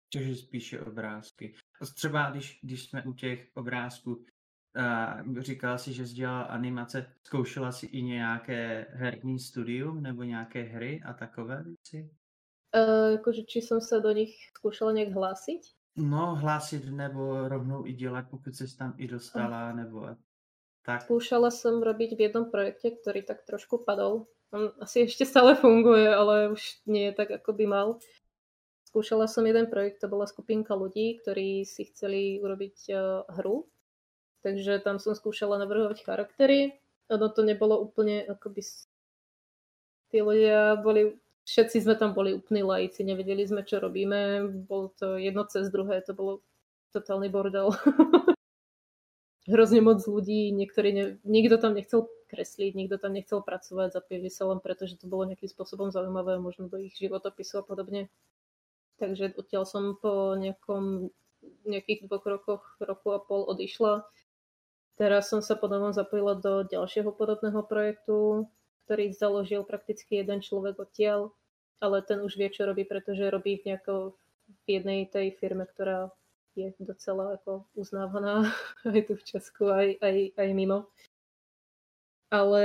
Čiže 0.08 0.36
spíše 0.36 0.82
obrázky. 0.82 1.54
Třeba 1.96 2.30
když, 2.32 2.60
když 2.64 2.90
jsme 2.90 3.04
u 3.04 3.14
těch 3.14 3.52
obrázků, 3.54 4.26
A 4.78 5.18
říkala 5.40 5.78
si, 5.78 5.94
že 5.94 6.08
jsi 6.08 6.14
dělala 6.14 6.42
animace. 6.42 7.14
Zkoušela 7.24 7.72
si 7.72 7.86
i 7.86 8.02
nějaké 8.02 8.86
herní 8.90 9.40
studium 9.40 10.02
nebo 10.02 10.24
nějaké 10.24 10.64
hry 10.64 11.02
a 11.06 11.14
takové 11.14 11.64
věci? 11.64 12.10
Uh, 12.76 13.18
akože 13.18 13.48
či 13.48 13.64
som 13.64 13.82
sa 13.82 13.98
do 14.04 14.12
nich 14.12 14.38
skúšala 14.60 14.92
nejak 14.92 15.16
hlásiť? 15.16 15.62
No, 15.98 16.36
hlásit 16.36 16.86
nebo 16.86 17.48
rovnou 17.48 17.88
i 17.88 17.94
dělat, 17.94 18.30
pokud 18.30 18.54
jsi 18.54 18.78
tam 18.78 18.94
i 18.98 19.08
dostala, 19.08 19.74
nebo 19.74 20.14
tak. 20.86 21.02
Skúšala 21.02 21.50
som 21.50 21.82
robiť 21.82 22.20
v 22.20 22.22
jednom 22.28 22.52
projekte, 22.52 22.92
ktorý 22.92 23.24
tak 23.26 23.48
trošku 23.48 23.82
padol. 23.82 24.28
On 24.56 24.72
asi 24.80 25.04
ešte 25.08 25.28
stále 25.28 25.60
funguje, 25.60 26.08
ale 26.08 26.56
už 26.56 26.62
nie 26.88 27.12
je 27.12 27.14
tak, 27.14 27.32
ako 27.32 27.52
by 27.52 27.66
mal. 27.68 27.88
Skúšala 28.88 29.28
som 29.28 29.44
jeden 29.44 29.68
projekt, 29.68 30.00
to 30.00 30.08
bola 30.08 30.24
skupinka 30.24 30.72
ľudí, 30.72 31.20
ktorí 31.20 31.68
si 31.68 31.92
chceli 31.92 32.40
urobiť 32.40 32.78
uh, 32.90 33.28
hru. 33.36 33.68
Takže 34.48 34.80
tam 34.80 35.04
som 35.04 35.12
skúšala 35.12 35.60
navrhovať 35.60 36.08
charaktery. 36.08 36.80
Ono 37.12 37.28
to 37.28 37.44
nebolo 37.44 37.76
úplne 37.84 38.24
akoby... 38.24 38.64
Tí 40.08 40.24
ľudia 40.24 40.80
boli 40.80 41.20
všetci 41.48 41.88
sme 41.88 41.96
tam 41.96 42.12
boli 42.12 42.36
úplní 42.36 42.62
laici, 42.62 43.08
nevedeli 43.08 43.48
sme, 43.48 43.64
čo 43.64 43.80
robíme, 43.80 44.44
bolo 44.68 44.92
to 45.00 45.16
jedno 45.16 45.48
cez 45.48 45.72
druhé, 45.72 46.04
to 46.04 46.12
bolo 46.12 46.44
totálny 46.92 47.32
bordel. 47.32 47.72
Hrozne 49.52 49.80
moc 49.80 50.04
ľudí, 50.04 50.52
niektorí 50.52 50.90
ne, 50.92 51.06
nikto 51.24 51.56
tam 51.56 51.80
nechcel 51.80 52.12
kresliť, 52.28 52.76
nikto 52.76 53.00
tam 53.00 53.16
nechcel 53.16 53.40
pracovať 53.40 53.96
za 53.96 54.02
PVC 54.04 54.38
len 54.44 54.60
preto, 54.60 54.86
že 54.86 55.00
to 55.00 55.08
bolo 55.08 55.26
nejakým 55.26 55.48
spôsobom 55.48 55.90
zaujímavé, 55.90 56.38
možno 56.38 56.68
do 56.68 56.78
ich 56.78 56.94
životopisu 57.00 57.60
a 57.60 57.64
podobne. 57.64 58.12
Takže 59.00 59.34
odtiaľ 59.38 59.64
som 59.64 59.96
po 59.96 60.36
nejakom, 60.36 61.14
nejakých 61.64 62.10
dvoch 62.10 62.26
rokoch, 62.26 62.64
roku 62.82 63.14
a 63.14 63.20
pol 63.22 63.46
odišla. 63.48 64.04
Teraz 64.98 65.30
som 65.30 65.46
sa 65.46 65.54
potom 65.54 65.94
zapojila 65.94 66.34
do 66.34 66.66
ďalšieho 66.66 67.14
podobného 67.14 67.62
projektu, 67.62 68.50
ktorý 68.90 69.14
založil 69.14 69.62
prakticky 69.62 70.18
jeden 70.18 70.42
človek 70.42 70.82
odtiaľ, 70.82 71.36
ale 71.78 72.02
ten 72.02 72.24
už 72.26 72.40
vie, 72.40 72.50
čo 72.50 72.66
robí, 72.66 72.82
pretože 72.82 73.30
robí 73.30 73.62
v, 73.62 73.74
nejako, 73.74 74.18
v 74.66 74.66
jednej 74.66 75.06
tej 75.06 75.38
firme, 75.38 75.70
ktorá 75.70 76.10
je 76.58 76.74
docela 76.82 77.38
ako 77.38 77.70
uznávaná 77.78 78.50
aj 78.90 79.02
tu 79.06 79.14
v 79.14 79.24
Česku, 79.24 79.70
aj, 79.70 80.02
aj, 80.02 80.16
aj 80.34 80.50
mimo. 80.58 80.90
Ale 82.28 82.64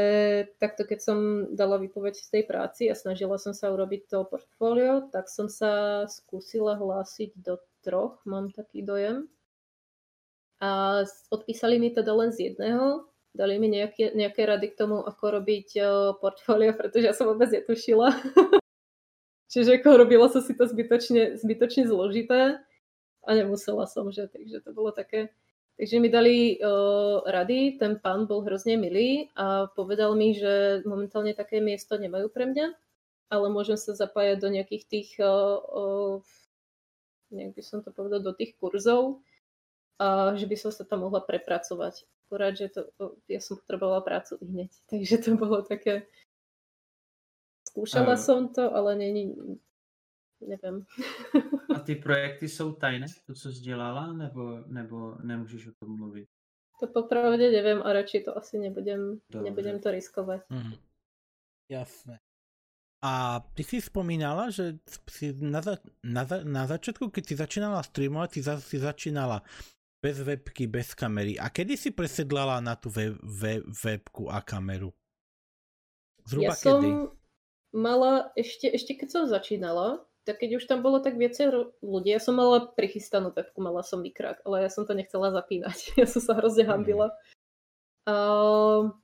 takto, 0.59 0.83
keď 0.83 0.99
som 0.99 1.19
dala 1.55 1.79
vypoveď 1.79 2.19
z 2.19 2.29
tej 2.35 2.43
práci 2.51 2.91
a 2.91 2.99
snažila 2.99 3.39
som 3.39 3.55
sa 3.55 3.71
urobiť 3.71 4.11
to 4.11 4.27
portfólio, 4.27 5.07
tak 5.15 5.31
som 5.31 5.47
sa 5.47 6.05
skúsila 6.11 6.75
hlásiť 6.75 7.39
do 7.39 7.63
troch, 7.87 8.19
mám 8.27 8.51
taký 8.51 8.83
dojem. 8.83 9.31
A 10.59 11.03
odpísali 11.31 11.79
mi 11.79 11.95
teda 11.95 12.11
len 12.11 12.35
z 12.35 12.51
jedného, 12.51 13.07
dali 13.35 13.63
mi 13.63 13.71
nejaké, 13.71 14.15
nejaké 14.19 14.43
rady 14.47 14.75
k 14.75 14.79
tomu, 14.79 14.99
ako 14.99 15.43
robiť 15.43 15.69
uh, 15.79 15.87
portfólio, 16.19 16.75
pretože 16.75 17.07
ja 17.07 17.15
som 17.15 17.31
vôbec 17.31 17.51
netušila. 17.55 18.15
Čiže 19.53 19.79
ako 19.79 20.01
robila 20.01 20.27
som 20.27 20.43
si 20.43 20.59
to 20.59 20.67
zbytočne, 20.67 21.39
zbytočne 21.39 21.87
zložité 21.87 22.59
a 23.23 23.31
nemusela 23.31 23.87
som, 23.87 24.11
že, 24.11 24.27
takže 24.27 24.65
to 24.65 24.71
bolo 24.75 24.91
také. 24.91 25.31
Takže 25.81 25.97
mi 25.99 26.09
dali 26.13 26.61
uh, 26.61 27.25
rady, 27.25 27.81
ten 27.81 27.99
pán 27.99 28.29
bol 28.29 28.45
hrozne 28.45 28.77
milý 28.77 29.33
a 29.35 29.67
povedal 29.73 30.13
mi, 30.15 30.37
že 30.37 30.85
momentálne 30.85 31.33
také 31.33 31.59
miesto 31.65 31.97
nemajú 31.97 32.29
pre 32.29 32.45
mňa, 32.47 32.67
ale 33.33 33.47
môžem 33.49 33.81
sa 33.81 33.97
zapájať 33.97 34.37
do 34.39 34.49
nejakých 34.53 34.85
tých, 34.87 35.11
uh, 35.19 35.59
uh, 35.59 36.21
nejak 37.33 37.57
by 37.57 37.63
som 37.65 37.81
to 37.81 37.91
povedal, 37.91 38.21
do 38.21 38.37
tých 38.37 38.55
kurzov 38.61 39.25
a 39.97 40.37
že 40.37 40.45
by 40.45 40.57
som 40.61 40.71
sa 40.71 40.85
tam 40.85 41.09
mohla 41.09 41.25
prepracovať 41.25 42.05
akurát, 42.33 42.57
že 42.57 42.73
to, 42.73 42.89
ja 43.29 43.45
som 43.45 43.61
potrebovala 43.61 44.01
prácu 44.01 44.41
hneď. 44.41 44.73
Takže 44.91 45.21
to 45.21 45.31
bolo 45.37 45.61
také... 45.61 46.09
Skúšala 47.69 48.17
a... 48.17 48.21
som 48.21 48.49
to, 48.49 48.73
ale 48.73 48.97
není... 48.97 49.37
Nevím. 50.47 50.87
a 51.77 51.79
ty 51.79 51.95
projekty 51.95 52.49
jsou 52.49 52.73
tajné, 52.73 53.07
to, 53.27 53.35
co 53.35 53.53
jsi 53.53 53.61
dělala, 53.61 54.13
nebo, 54.13 54.61
nebo 54.67 55.17
nemůžeš 55.23 55.67
o 55.67 55.73
tom 55.73 55.97
mluvit? 55.97 56.29
To 56.81 56.87
popravde 56.87 57.51
nevím 57.51 57.83
a 57.83 57.93
radši 57.93 58.21
to 58.21 58.37
asi 58.37 58.59
nebudem, 58.59 59.21
nebudem 59.43 59.81
to 59.81 59.91
riskovat. 59.91 60.41
Mm. 60.51 60.73
Jasné. 61.69 62.21
A 63.03 63.43
ty 63.55 63.67
si 63.67 63.83
spomínala, 63.83 64.51
že 64.51 64.79
si 65.11 65.35
na, 65.35 65.59
za, 65.59 65.79
na, 66.07 66.23
za, 66.23 66.47
na 66.47 66.67
začiatku, 66.67 67.11
keď 67.11 67.25
si 67.27 67.35
začínala 67.35 67.83
streamovať, 67.83 68.31
si, 68.31 68.41
za, 68.47 68.55
si 68.63 68.79
začínala 68.79 69.43
bez 69.99 70.23
webky, 70.23 70.71
bez 70.71 70.95
kamery. 70.95 71.35
A 71.35 71.51
kedy 71.51 71.75
si 71.75 71.91
presedlala 71.91 72.63
na 72.63 72.79
tú 72.79 72.95
web, 72.95 73.19
web, 73.23 73.67
webku 73.67 74.31
a 74.31 74.39
kameru? 74.39 74.95
Zhruba 76.31 76.55
ja 76.55 76.59
kedy? 76.59 76.63
som 76.63 76.87
mala, 77.75 78.31
ešte, 78.39 78.71
ešte 78.71 78.95
keď 78.95 79.09
som 79.11 79.23
začínala, 79.27 80.05
tak 80.23 80.39
keď 80.39 80.63
už 80.63 80.65
tam 80.71 80.87
bolo 80.87 81.03
tak 81.03 81.19
viacej 81.19 81.51
ľudí, 81.83 82.15
ja 82.15 82.23
som 82.23 82.39
mala 82.39 82.71
prichystanú 82.71 83.35
webku, 83.35 83.59
mala 83.59 83.83
som 83.83 83.99
mikrák, 83.99 84.47
ale 84.47 84.67
ja 84.67 84.71
som 84.71 84.87
to 84.87 84.95
nechcela 84.95 85.35
zapínať. 85.35 85.79
Ja 86.01 86.07
som 86.07 86.23
sa 86.23 86.39
hrozne 86.39 86.63
hambila. 86.67 87.11
Uh, 88.07 88.95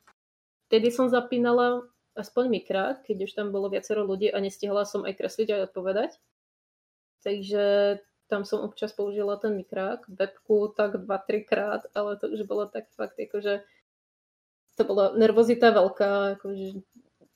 tedy 0.70 0.94
som 0.94 1.10
zapínala 1.10 1.86
aspoň 2.14 2.62
mikrák, 2.62 3.06
keď 3.06 3.26
už 3.26 3.32
tam 3.34 3.50
bolo 3.50 3.70
viacero 3.70 4.06
ľudí 4.06 4.30
a 4.30 4.38
nestihla 4.42 4.86
som 4.86 5.02
aj 5.02 5.14
kresliť 5.18 5.48
aj 5.54 5.60
odpovedať. 5.70 6.10
Takže 7.26 7.64
tam 8.30 8.46
som 8.46 8.62
občas 8.62 8.94
použila 8.94 9.40
ten 9.40 9.58
mikrák, 9.58 10.06
webku 10.06 10.70
tak 10.76 11.02
2-3 11.02 11.48
krát, 11.48 11.82
ale 11.96 12.14
to 12.20 12.30
už 12.30 12.46
bolo 12.46 12.68
tak 12.70 12.92
fakt, 12.94 13.18
akože 13.18 13.64
to 14.78 14.82
bola 14.86 15.16
nervozita 15.18 15.74
veľká, 15.74 16.38
akože 16.38 16.86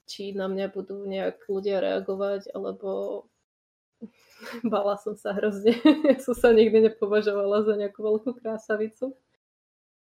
či 0.07 0.37
na 0.37 0.47
mňa 0.47 0.71
budú 0.71 1.03
nejak 1.09 1.49
ľudia 1.49 1.83
reagovať, 1.83 2.53
alebo 2.55 3.25
bala 4.73 4.99
som 4.99 5.15
sa 5.15 5.33
hrozne. 5.33 5.77
ja 6.09 6.17
som 6.19 6.35
sa 6.35 6.51
nikdy 6.51 6.91
nepovažovala 6.91 7.65
za 7.65 7.75
nejakú 7.79 8.03
veľkú 8.03 8.39
krásavicu. 8.39 9.15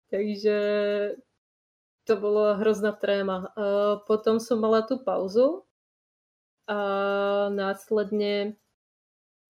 Takže 0.07 0.57
to 2.07 2.13
bola 2.15 2.55
hrozná 2.55 2.95
tréma. 2.95 3.51
Potom 4.07 4.39
som 4.39 4.63
mala 4.63 4.87
tú 4.87 5.03
pauzu 5.03 5.67
a 6.67 6.79
následne 7.51 8.55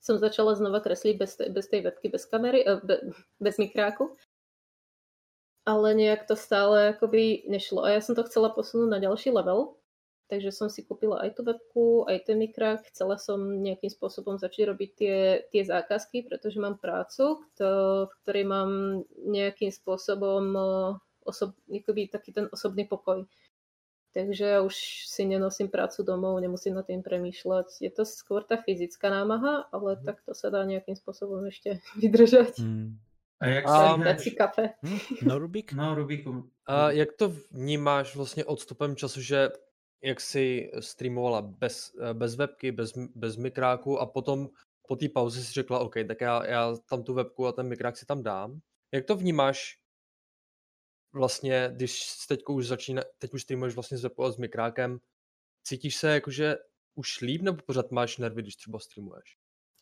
som 0.01 0.15
začala 0.17 0.55
znova 0.55 0.79
kresliť 0.79 1.15
bez, 1.19 1.31
tej, 1.35 1.49
bez 1.51 1.65
tej 1.67 1.81
webky, 1.83 2.07
bez 2.07 2.23
kamery, 2.29 2.63
eh, 2.63 2.79
be, 2.79 3.11
bez 3.41 3.59
mikráku. 3.59 4.15
Ale 5.67 5.91
nejak 5.91 6.23
to 6.23 6.39
stále 6.39 6.95
akoby 6.95 7.43
nešlo. 7.51 7.83
A 7.83 7.99
ja 7.99 8.01
som 8.01 8.15
to 8.15 8.23
chcela 8.23 8.47
posunúť 8.47 8.87
na 8.87 9.03
ďalší 9.03 9.35
level, 9.35 9.75
takže 10.29 10.51
som 10.51 10.67
si 10.69 10.83
kúpila 10.83 11.23
aj 11.23 11.39
tú 11.39 11.41
webku, 11.43 12.05
aj 12.07 12.27
ten 12.27 12.37
mikrák. 12.37 12.87
Chcela 12.91 13.17
som 13.17 13.39
nejakým 13.39 13.89
spôsobom 13.89 14.37
začať 14.37 14.71
robiť 14.71 14.89
tie, 14.95 15.17
tie 15.49 15.63
zákazky, 15.63 16.27
pretože 16.27 16.59
mám 16.59 16.77
prácu, 16.77 17.43
kto, 17.51 17.67
v 18.07 18.13
ktorej 18.23 18.45
mám 18.45 18.71
nejakým 19.25 19.71
spôsobom 19.71 20.43
eh, 20.53 20.67
osob, 21.27 21.55
taký 22.11 22.31
ten 22.31 22.47
osobný 22.51 22.87
pokoj 22.87 23.27
takže 24.17 24.45
ja 24.45 24.59
už 24.65 24.73
si 25.05 25.29
nenosím 25.29 25.69
prácu 25.69 26.01
domov, 26.01 26.41
nemusím 26.41 26.73
na 26.73 26.81
tým 26.81 27.05
premýšľať. 27.05 27.85
Je 27.85 27.91
to 27.93 28.01
skôr 28.01 28.41
tá 28.41 28.57
fyzická 28.57 29.13
námaha, 29.13 29.69
ale 29.69 29.93
mm. 29.93 30.01
tak 30.01 30.25
to 30.25 30.33
sa 30.33 30.49
dá 30.49 30.65
nejakým 30.65 30.97
spôsobom 30.97 31.45
ešte 31.45 31.77
vydržať. 32.01 32.57
Mm. 32.57 32.97
A 33.37 33.43
jak 33.45 33.65
um, 33.69 34.01
dať 34.01 34.17
si 34.17 34.31
kafe. 34.33 34.73
Hm? 34.81 35.29
No 35.29 35.37
Rubik? 35.37 35.69
No 35.77 35.93
Rubiku. 35.93 36.49
A 36.65 36.91
jak 36.91 37.13
to 37.13 37.33
vnímáš 37.51 38.15
vlastně 38.15 38.45
odstupem 38.45 38.95
času, 38.95 39.21
že 39.21 39.49
jak 40.01 40.21
si 40.21 40.71
streamovala 40.79 41.41
bez, 41.41 41.95
bez 42.13 42.35
webky, 42.35 42.71
bez, 42.71 42.93
bez 43.15 43.35
mikráku 43.35 43.99
a 43.99 44.05
potom 44.05 44.49
po 44.87 44.95
té 44.95 45.09
pauze 45.09 45.43
si 45.43 45.53
řekla, 45.53 45.79
OK, 45.79 45.95
tak 46.07 46.21
já, 46.21 46.45
já 46.45 46.75
tam 46.89 47.03
tu 47.03 47.13
webku 47.13 47.47
a 47.47 47.51
ten 47.51 47.67
mikrák 47.67 47.97
si 47.97 48.05
tam 48.05 48.23
dám. 48.23 48.59
Jak 48.91 49.05
to 49.05 49.15
vnímáš 49.15 49.79
vlastně, 51.13 51.69
když 51.75 52.03
teď 52.27 52.39
už 52.49 52.67
začíná, 52.67 53.01
teď 53.17 53.33
už 53.33 53.41
streamuješ 53.41 53.75
vlastně 53.75 53.97
s 53.97 54.03
webou 54.03 54.31
s 54.31 54.37
mikrákem, 54.37 54.99
cítíš 55.63 55.95
se 55.95 56.09
jakože 56.09 56.55
už 56.95 57.21
líp, 57.21 57.41
nebo 57.41 57.57
pořád 57.65 57.91
máš 57.91 58.17
nervy, 58.17 58.41
když 58.41 58.55
třeba 58.55 58.79
streamuješ? 58.79 59.37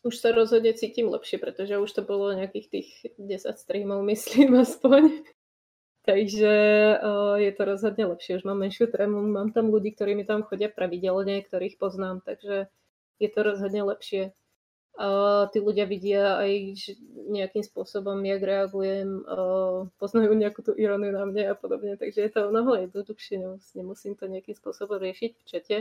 Už 0.06 0.22
sa 0.22 0.30
rozhodne 0.30 0.70
cítim 0.70 1.10
lepšie, 1.10 1.42
pretože 1.42 1.82
už 1.82 1.90
to 1.90 2.02
bolo 2.06 2.30
nejakých 2.30 2.70
tých 2.70 2.88
10 3.18 3.58
streamov, 3.58 4.06
myslím 4.12 4.54
aspoň. 4.54 5.26
Takže 6.06 6.54
uh, 7.02 7.34
je 7.34 7.50
to 7.50 7.62
rozhodne 7.66 8.06
lepšie. 8.14 8.38
Už 8.38 8.46
mám 8.46 8.62
menšiu 8.62 8.86
trému, 8.86 9.18
mám 9.26 9.50
tam 9.50 9.74
ľudí, 9.74 9.90
ktorí 9.90 10.14
mi 10.14 10.22
tam 10.22 10.46
chodia 10.46 10.70
pravidelne, 10.70 11.42
ktorých 11.42 11.82
poznám, 11.82 12.22
takže 12.22 12.70
je 13.18 13.28
to 13.28 13.40
rozhodne 13.42 13.82
lepšie 13.82 14.30
a 14.96 15.08
tí 15.52 15.60
ľudia 15.60 15.84
vidia 15.84 16.40
aj 16.40 16.52
nejakým 17.28 17.60
spôsobom, 17.60 18.16
jak 18.24 18.40
reagujem, 18.40 19.28
poznajú 20.00 20.32
nejakú 20.32 20.64
tú 20.64 20.72
ironiu 20.72 21.12
na 21.12 21.28
mne 21.28 21.52
a 21.52 21.54
podobne, 21.54 22.00
takže 22.00 22.24
je 22.24 22.30
to 22.32 22.48
mnoho 22.48 22.88
jednoduchšie, 22.88 23.44
nemusím 23.76 24.16
to 24.16 24.24
nejakým 24.24 24.56
spôsobom 24.56 24.96
riešiť 24.96 25.30
v 25.36 25.44
čete. 25.44 25.76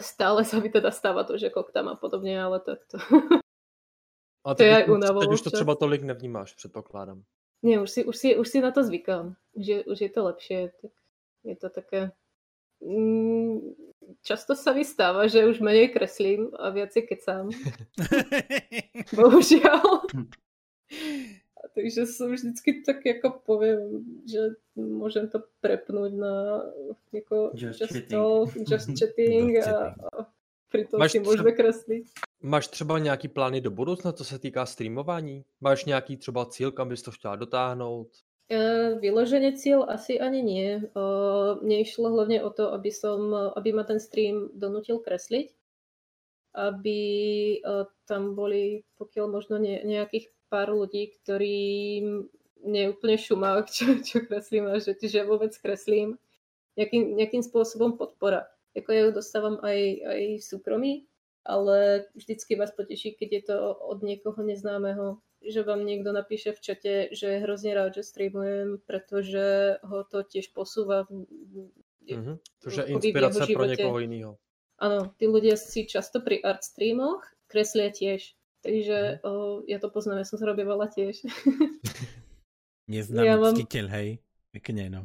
Stále 0.00 0.48
sa 0.48 0.64
mi 0.64 0.72
teda 0.72 0.88
stáva 0.88 1.28
to, 1.28 1.36
že 1.36 1.52
koktam 1.52 1.92
a 1.92 1.96
podobne, 1.96 2.40
ale 2.40 2.56
tak 2.64 2.88
to... 2.88 2.96
A 4.42 4.56
to 4.56 4.64
je 4.64 4.74
aj 4.74 4.88
únavou. 4.88 5.20
Teď 5.20 5.28
už 5.28 5.42
to 5.42 5.50
třeba 5.50 5.74
tolik 5.74 6.02
nevnímáš, 6.02 6.54
předpokládám. 6.54 7.22
Nie, 7.62 7.78
už 7.80 7.90
si, 7.90 8.00
už 8.04 8.16
si, 8.16 8.36
už 8.36 8.48
si 8.48 8.58
na 8.60 8.70
to 8.74 8.82
zvykám. 8.84 9.38
Už 9.54 9.66
je, 9.66 9.78
už 9.84 9.98
je 10.00 10.10
to 10.10 10.20
lepšie. 10.24 10.58
Tak 10.82 10.92
je 11.44 11.56
to 11.56 11.68
také... 11.70 12.00
Mm, 12.82 13.78
často 14.26 14.58
sa 14.58 14.74
mi 14.74 14.82
stáva, 14.82 15.30
že 15.30 15.46
už 15.46 15.62
menej 15.62 15.94
kreslím 15.94 16.50
a 16.58 16.74
viacej 16.74 17.06
kecám. 17.06 17.54
Bohužiaľ. 19.18 20.10
Takže 21.72 22.04
som 22.10 22.34
vždycky 22.34 22.82
tak 22.82 23.06
jako 23.06 23.30
poviem, 23.46 24.04
že 24.26 24.58
môžem 24.76 25.30
to 25.30 25.40
prepnúť 25.62 26.12
na 26.12 26.34
jako 27.12 27.54
Just 27.54 27.80
just, 27.80 27.92
chatting. 27.92 28.10
talk, 28.10 28.50
just 28.68 28.90
chatting 28.98 29.56
a, 29.62 29.94
a 30.12 30.26
pritom 30.72 30.96
Máš 30.96 31.12
si 31.12 31.20
môžeme 31.20 31.52
kresliť. 31.52 32.04
Máš 32.42 32.68
třeba 32.68 32.98
nějaký 32.98 33.28
plány 33.28 33.60
do 33.60 33.70
budoucna, 33.70 34.12
co 34.12 34.24
se 34.24 34.38
týká 34.38 34.66
streamování? 34.66 35.44
Máš 35.60 35.84
nějaký 35.84 36.16
třeba 36.16 36.46
cíl, 36.46 36.72
kam 36.72 36.88
bys 36.88 37.02
to 37.02 37.10
chtěla 37.10 37.36
dotáhnout? 37.36 38.08
E, 38.52 38.60
Vyloženie 39.00 39.56
cieľ 39.56 39.88
asi 39.88 40.20
ani 40.20 40.44
nie. 40.44 40.68
E, 40.76 40.82
Mne 41.64 41.76
išlo 41.80 42.12
hlavne 42.12 42.44
o 42.44 42.50
to, 42.52 42.68
aby, 42.76 42.92
som, 42.92 43.32
aby 43.32 43.72
ma 43.72 43.84
ten 43.88 43.96
stream 43.96 44.52
donutil 44.52 45.00
kresliť, 45.00 45.48
aby 46.52 47.00
e, 47.56 47.88
tam 48.04 48.36
boli 48.36 48.84
pokiaľ 49.00 49.26
možno 49.32 49.56
ne, 49.56 49.80
nejakých 49.80 50.28
pár 50.52 50.68
ľudí, 50.68 51.16
ktorým 51.16 52.28
neúplne 52.60 53.16
šumák, 53.16 53.70
čo, 53.76 54.04
čo 54.04 54.20
kreslím 54.20 54.68
a 54.68 54.76
že, 54.76 55.00
že 55.00 55.24
vôbec 55.24 55.56
kreslím. 55.56 56.20
Nejakým, 56.76 57.16
nejakým 57.20 57.44
spôsobom 57.44 58.00
podpora. 58.00 58.51
Jako 58.74 58.92
ja 58.92 59.00
ju 59.04 59.12
dostávam 59.12 59.56
aj, 59.62 59.78
aj 60.06 60.20
v 60.38 60.42
súkromí, 60.42 60.92
ale 61.44 62.08
vždycky 62.14 62.56
vás 62.56 62.70
poteší, 62.72 63.14
keď 63.14 63.28
je 63.32 63.42
to 63.42 63.56
od 63.74 64.02
niekoho 64.02 64.40
neznámeho, 64.42 65.18
že 65.42 65.62
vám 65.62 65.84
niekto 65.84 66.12
napíše 66.14 66.54
v 66.54 66.60
čate, 66.60 66.92
že 67.12 67.26
je 67.26 67.42
hrozne 67.42 67.74
rád, 67.74 67.94
že 67.98 68.06
streamujem, 68.06 68.78
pretože 68.86 69.76
ho 69.82 70.04
to 70.06 70.22
tiež 70.22 70.54
posúva. 70.54 71.04
Mhm. 72.06 72.38
Což 72.60 72.76
je 72.76 73.12
pro 73.12 73.46
životě. 73.46 73.70
někoho 73.82 73.98
jiného. 73.98 74.32
Áno, 74.82 75.14
tí 75.14 75.30
ľudia 75.30 75.54
si 75.54 75.86
často 75.86 76.18
pri 76.18 76.42
art 76.42 76.66
streamoch 76.66 77.22
kreslia 77.46 77.94
tiež. 77.94 78.34
Takže 78.66 78.98
Mhm. 78.98 79.30
o, 79.30 79.62
ja 79.68 79.78
to 79.78 79.90
poznám, 79.90 80.18
ja 80.18 80.26
som 80.26 80.38
sa 80.42 80.46
robievala 80.46 80.90
tiež. 80.90 81.22
Neznámy 82.90 83.26
Ja 83.30 83.38
mám- 83.38 83.54
ctiteľ, 83.54 83.86
hej. 83.94 84.08
Pekne, 84.50 84.90
no. 84.90 85.02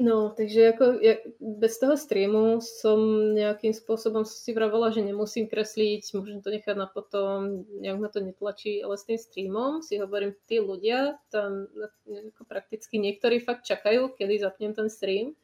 No, 0.00 0.30
takže 0.30 0.60
jako 0.60 0.84
ja, 0.84 1.14
bez 1.40 1.78
toho 1.78 1.96
streamu 1.98 2.60
som 2.62 2.98
nejakým 3.34 3.74
spôsobom 3.74 4.22
si 4.22 4.54
vravela, 4.54 4.94
že 4.94 5.02
nemusím 5.02 5.50
kresliť, 5.50 6.14
môžem 6.14 6.38
to 6.38 6.54
nechať 6.54 6.78
na 6.78 6.86
potom, 6.86 7.66
nejak 7.82 7.98
ma 7.98 8.06
to 8.06 8.22
netlačí, 8.22 8.78
ale 8.78 8.94
s 8.94 9.02
tým 9.02 9.18
streamom 9.18 9.82
si 9.82 9.98
hovorím, 9.98 10.38
tí 10.46 10.62
ľudia 10.62 11.18
tam 11.34 11.66
ako 12.06 12.46
prakticky 12.46 13.02
niektorí 13.02 13.42
fakt 13.42 13.66
čakajú, 13.66 14.14
kedy 14.14 14.38
zapnem 14.38 14.70
ten 14.70 14.86
stream, 14.86 15.34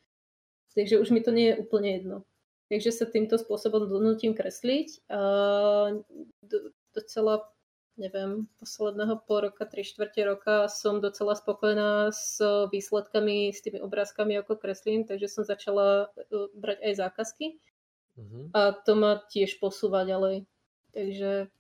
takže 0.79 1.03
už 1.03 1.11
mi 1.11 1.19
to 1.19 1.35
nie 1.35 1.51
je 1.51 1.59
úplne 1.59 1.91
jedno. 1.91 2.17
Takže 2.71 2.95
sa 2.95 3.11
týmto 3.11 3.43
spôsobom 3.43 3.91
donútim 3.91 4.39
kresliť 4.39 5.03
a 5.11 5.21
do- 6.47 6.71
docela 6.95 7.43
neviem, 7.97 8.51
posledného 8.59 9.23
pol 9.27 9.51
roka, 9.51 9.65
tri 9.67 9.87
štvrte 9.87 10.23
roka 10.27 10.67
som 10.67 10.99
docela 10.99 11.39
spokojná 11.39 12.11
s 12.11 12.43
výsledkami, 12.71 13.55
s 13.55 13.63
tými 13.63 13.79
obrázkami, 13.79 14.39
ako 14.39 14.59
kreslím, 14.59 15.07
takže 15.07 15.31
som 15.31 15.43
začala 15.47 16.11
uh, 16.11 16.51
brať 16.55 16.79
aj 16.83 16.95
zákazky 16.99 17.47
Mhm. 18.17 18.55
a 18.55 18.73
to 18.73 18.95
ma 18.95 19.19
tiež 19.27 19.59
posúva 19.59 20.07
ďalej. 20.07 20.47
Takže 20.95 21.51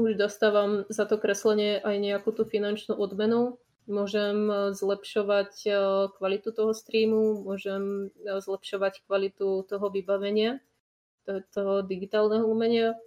už 0.00 0.16
dostávam 0.16 0.84
za 0.88 1.04
to 1.04 1.20
kreslenie 1.20 1.80
aj 1.80 1.96
nejakú 2.00 2.32
tú 2.32 2.48
finančnú 2.48 2.96
odmenu. 2.96 3.60
Môžem 3.86 4.48
uh, 4.50 4.72
zlepšovať 4.72 5.52
uh, 5.68 5.76
kvalitu 6.16 6.50
toho 6.50 6.72
streamu, 6.74 7.44
môžem 7.44 8.10
zlepšovať 8.18 9.06
kvalitu 9.06 9.62
toho 9.62 9.86
vybavenia, 9.92 10.58
toho 11.54 11.86
digitálneho 11.86 12.42
umenia. 12.48 12.98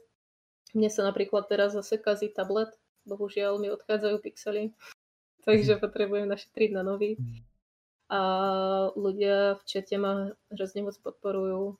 Mne 0.73 0.89
sa 0.93 1.01
napríklad 1.01 1.49
teraz 1.49 1.73
zase 1.73 1.97
kazí 1.97 2.29
tablet, 2.29 2.69
bohužiaľ 3.09 3.57
mi 3.57 3.73
odchádzajú 3.73 4.15
pixely, 4.21 4.73
takže 5.47 5.81
potrebujem 5.81 6.29
našetriť 6.29 6.69
na 6.73 6.83
nový. 6.85 7.17
A 8.09 8.21
ľudia 8.97 9.61
v 9.61 9.63
čete 9.69 10.01
ma 10.01 10.33
hrozne 10.49 10.81
moc 10.81 10.97
podporujú, 10.97 11.77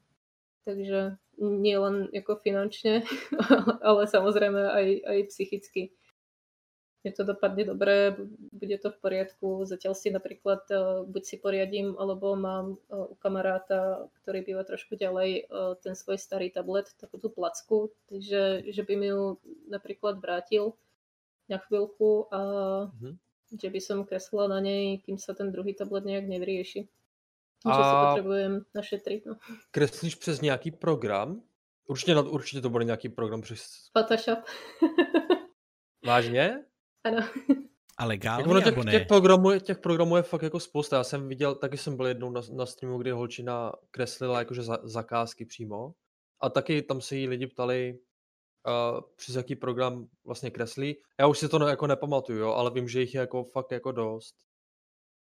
takže 0.62 1.18
nie 1.42 1.78
len 1.78 2.06
ako 2.14 2.38
finančne, 2.38 3.02
ale 3.88 4.02
samozrejme 4.06 4.62
aj, 4.62 4.88
aj 5.10 5.20
psychicky. 5.34 5.82
Že 7.06 7.12
to 7.16 7.24
dopadne 7.24 7.64
dobre, 7.64 8.12
bude 8.52 8.76
to 8.76 8.92
v 8.92 8.98
poriadku. 9.00 9.64
Zatiaľ 9.64 9.96
si 9.96 10.12
napríklad 10.12 10.68
eh, 10.68 10.80
buď 11.08 11.24
si 11.24 11.36
poriadím, 11.40 11.96
alebo 11.96 12.36
mám 12.36 12.76
eh, 12.76 12.96
u 13.08 13.16
kamaráta, 13.16 14.12
ktorý 14.20 14.44
býva 14.44 14.68
trošku 14.68 15.00
ďalej, 15.00 15.48
eh, 15.48 15.76
ten 15.80 15.96
svoj 15.96 16.20
starý 16.20 16.52
tablet, 16.52 16.92
takú 17.00 17.16
tú 17.16 17.32
placku, 17.32 17.96
takže 18.12 18.68
že 18.68 18.82
by 18.84 18.94
mi 19.00 19.08
ju 19.16 19.40
napríklad 19.72 20.20
vrátil 20.20 20.76
na 21.48 21.58
chvíľku 21.58 22.28
a 22.36 22.40
Mhm. 22.92 23.16
že 23.58 23.68
by 23.72 23.80
som 23.82 24.04
kreslila 24.06 24.48
na 24.52 24.60
nej, 24.60 25.00
kým 25.02 25.18
sa 25.18 25.34
ten 25.34 25.50
druhý 25.56 25.74
tablet 25.74 26.04
nejak 26.06 26.28
nevyrieši. 26.28 26.84
Že 27.64 27.82
si 27.84 27.94
A- 27.96 28.04
potrebujem 28.12 28.54
našetriť. 28.76 29.20
No. 29.26 29.36
Kreslíš 29.72 30.16
přes 30.16 30.42
nějaký 30.42 30.72
program? 30.72 31.42
Určitě, 31.88 32.16
určitě 32.16 32.62
to 32.62 32.70
bude 32.70 32.86
nějaký 32.86 33.10
program 33.10 33.42
přes... 33.42 33.90
Photoshop. 33.92 34.40
Vážně? 36.06 36.66
Ano. 37.04 37.22
A 38.00 38.06
legálne, 38.06 38.42
Jak 38.42 38.48
ono 38.48 38.62
těch, 38.62 38.78
ne? 38.78 38.92
těch, 38.92 39.08
programů, 39.08 39.52
je- 39.52 39.60
těch 39.60 39.80
programů 39.80 40.16
je 40.16 40.24
fakt 40.24 40.42
jako 40.42 40.60
spousta. 40.60 40.98
Já 40.98 41.04
jsem 41.04 41.28
viděl, 41.28 41.56
taky 41.56 41.78
jsem 41.78 41.98
byl 41.98 42.08
jednou 42.08 42.32
na, 42.32 42.42
na 42.54 42.66
streamu, 42.66 42.98
kdy 42.98 43.12
holčina 43.12 43.72
kreslila 43.92 44.40
jakože 44.40 44.64
za, 44.64 44.78
zakázky 44.84 45.46
přímo. 45.46 45.94
A 46.42 46.50
taky 46.50 46.82
tam 46.82 47.02
se 47.02 47.16
jí 47.16 47.28
lidi 47.28 47.48
ptali, 47.48 48.00
uh, 48.68 49.02
přes 49.16 49.36
jaký 49.36 49.56
program 49.56 50.08
vlastně 50.26 50.52
kreslí. 50.52 50.96
Já 51.20 51.28
už 51.28 51.40
si 51.40 51.50
to 51.50 51.60
ne, 51.60 51.70
jako 51.70 51.88
nepamatuju, 51.88 52.40
jo, 52.40 52.52
ale 52.52 52.72
vím, 52.72 52.88
že 52.88 53.00
jich 53.00 53.16
je 53.16 53.20
jako 53.20 53.44
fakt 53.44 53.72
jako 53.72 53.92
dost. 53.92 54.36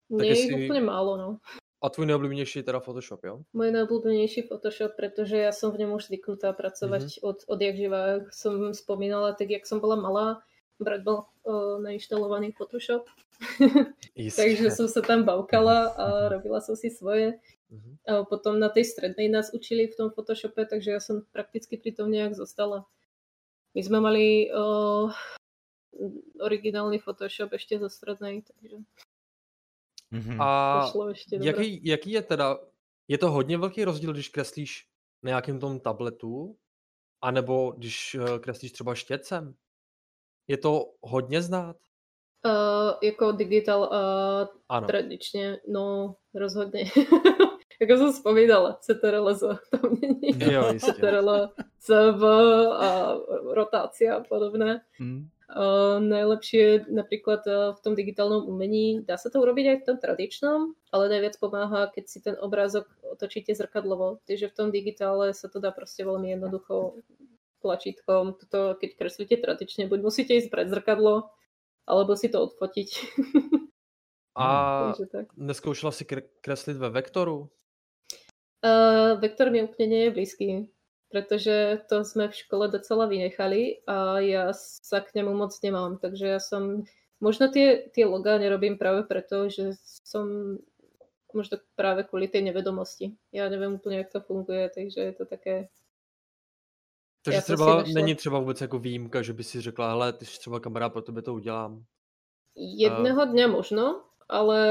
Nie 0.10 0.30
je 0.30 0.36
si- 0.36 0.54
úplne 0.54 0.82
málo, 0.82 1.18
no. 1.18 1.38
A 1.84 1.90
tvůj 1.90 2.06
nejoblíbenější 2.06 2.60
je 2.60 2.64
teda 2.64 2.80
Photoshop, 2.80 3.24
jo? 3.24 3.44
Môj 3.52 3.76
najobľúbenejší 3.76 4.48
Photoshop, 4.48 4.96
pretože 4.96 5.36
ja 5.36 5.52
som 5.52 5.76
v 5.76 5.84
ňom 5.84 6.00
už 6.00 6.08
zvyknutá 6.08 6.56
pracovať 6.56 7.02
mm-hmm. 7.02 7.28
od, 7.28 7.38
od 7.44 7.60
jak 7.60 7.76
živa. 7.76 8.00
Jak 8.08 8.26
som 8.32 8.72
spomínala, 8.72 9.36
tak 9.36 9.52
jak 9.52 9.68
som 9.68 9.84
bola 9.84 10.00
malá, 10.00 10.40
brat 10.84 11.02
bol 11.04 11.26
uh, 11.44 11.80
nainštalovaný 11.82 12.52
Photoshop, 12.54 13.08
takže 14.40 14.70
som 14.72 14.88
sa 14.88 15.02
tam 15.02 15.24
bavkala 15.26 15.96
a 15.96 16.06
Mhm. 16.06 16.30
robila 16.40 16.60
som 16.62 16.76
si 16.76 16.92
svoje. 16.92 17.40
Mhm. 17.72 17.92
A 18.06 18.12
potom 18.28 18.60
na 18.60 18.70
tej 18.70 18.86
strednej 18.86 19.28
nás 19.32 19.50
učili 19.56 19.88
v 19.90 19.96
tom 19.98 20.08
Photoshope, 20.14 20.68
takže 20.68 20.92
ja 20.92 21.02
som 21.02 21.26
prakticky 21.34 21.80
pri 21.80 21.92
tom 21.96 22.12
nejak 22.12 22.36
zostala. 22.38 22.86
My 23.74 23.82
sme 23.82 23.98
mali 24.00 24.52
uh, 24.54 25.10
originálny 26.38 27.00
Photoshop 27.02 27.54
ešte 27.54 27.80
zo 27.80 27.90
strednej, 27.90 28.44
takže 28.46 28.78
Mhm. 30.14 30.38
to 30.38 30.44
A 30.46 30.90
šlo 30.94 31.10
ešte 31.10 31.42
dobre. 31.42 31.48
jaký, 31.50 31.82
jaký 31.82 32.10
je 32.12 32.22
teda, 32.22 32.48
je 33.08 33.18
to 33.18 33.32
hodně 33.32 33.58
velký 33.58 33.84
rozdíl, 33.86 34.14
když 34.14 34.30
kreslíš 34.30 34.88
na 35.24 35.28
nějakém 35.28 35.60
tom 35.60 35.80
tabletu, 35.80 36.58
anebo 37.22 37.72
když 37.78 38.16
eh, 38.16 38.40
kreslíš 38.40 38.72
třeba 38.72 38.96
štětcem? 38.96 39.56
Je 40.48 40.58
to 40.58 40.86
hodně 41.02 41.42
znát? 41.42 41.76
Uh, 42.46 42.92
jako 43.02 43.32
digital 43.32 43.82
uh, 43.82 44.48
Ano. 44.70 44.88
tradične, 44.88 45.64
no 45.68 46.16
rozhodne. 46.36 46.84
Ako 47.84 47.94
som 47.98 48.12
spomínala, 48.16 48.80
CTRL-Z, 48.84 49.42
tam 49.72 49.98
není 50.02 50.36
Jo, 50.52 50.74
jistě. 50.74 50.92
CTRL, 50.92 51.50
CV 51.80 52.24
a 52.80 53.18
rotácia 53.54 54.16
a 54.16 54.24
podobné. 54.24 54.82
Mm. 55.00 55.28
Uh, 55.54 56.00
najlepšie 56.00 56.90
napríklad 56.90 57.46
uh, 57.48 57.76
v 57.76 57.80
tom 57.84 57.94
digitálnom 57.96 58.48
umení, 58.50 59.06
dá 59.06 59.18
sa 59.18 59.30
to 59.30 59.38
urobiť 59.44 59.66
aj 59.68 59.78
v 59.80 59.86
tom 59.86 59.98
tradičnom, 60.02 60.60
ale 60.92 61.10
najviac 61.14 61.38
pomáha, 61.38 61.92
keď 61.94 62.04
si 62.10 62.20
ten 62.24 62.36
obrázok 62.40 62.90
otočíte 63.12 63.54
zrkadlovo. 63.56 64.18
Takže 64.26 64.50
v 64.50 64.56
tom 64.56 64.68
digitále 64.72 65.34
sa 65.36 65.48
to 65.48 65.60
dá 65.62 65.70
proste 65.72 66.02
veľmi 66.04 66.34
jednoducho 66.34 66.98
tlačítkom. 67.64 68.36
Toto, 68.36 68.76
keď 68.76 68.90
kreslíte 69.00 69.40
tradične, 69.40 69.88
buď 69.88 70.00
musíte 70.04 70.36
ísť 70.36 70.52
pred 70.52 70.68
zrkadlo, 70.68 71.32
alebo 71.88 72.20
si 72.20 72.28
to 72.28 72.44
odfotiť. 72.52 72.90
A 74.36 74.46
tak. 75.14 75.30
neskoušela 75.38 75.92
si 75.94 76.06
kre- 76.06 76.30
kreslit 76.42 76.78
ve 76.78 76.90
vektoru? 76.90 77.50
Uh, 78.64 79.20
vektor 79.20 79.52
mi 79.52 79.62
úplne 79.62 79.88
nie 79.92 80.02
je 80.08 80.16
blízky, 80.16 80.48
pretože 81.12 81.84
to 81.92 82.02
sme 82.08 82.32
v 82.32 82.40
škole 82.40 82.72
docela 82.72 83.12
vynechali 83.12 83.84
a 83.86 84.24
ja 84.24 84.56
sa 84.56 85.04
k 85.04 85.20
nemu 85.20 85.36
moc 85.36 85.52
nemám, 85.60 86.00
takže 86.00 86.26
ja 86.26 86.40
som, 86.40 86.88
možno 87.20 87.52
tie, 87.52 87.92
tie 87.92 88.08
logá 88.08 88.40
nerobím 88.40 88.80
práve 88.80 89.04
preto, 89.04 89.52
že 89.52 89.76
som 90.08 90.58
možno 91.36 91.60
práve 91.76 92.08
kvôli 92.08 92.32
tej 92.32 92.48
nevedomosti. 92.48 93.20
Ja 93.36 93.52
neviem 93.52 93.76
úplne, 93.82 94.00
jak 94.00 94.14
to 94.14 94.24
funguje, 94.24 94.70
takže 94.72 95.12
je 95.12 95.14
to 95.14 95.26
také... 95.28 95.68
Takže 97.24 97.42
třeba 97.42 97.84
není 97.94 98.16
třeba 98.16 98.40
vůbec 98.40 98.62
jako 98.62 98.80
výjimka, 98.80 99.22
že 99.22 99.34
by 99.34 99.44
si 99.44 99.62
řekla, 99.62 99.90
hele, 99.90 100.14
ty 100.14 100.26
jsi 100.26 100.40
třeba 100.40 100.60
kamarád, 100.60 100.94
pro 100.94 101.02
tebe 101.02 101.22
to 101.22 101.34
udělám. 101.34 101.84
Jedného 102.56 103.26
dňa 103.26 103.48
možno, 103.50 104.06
ale 104.30 104.62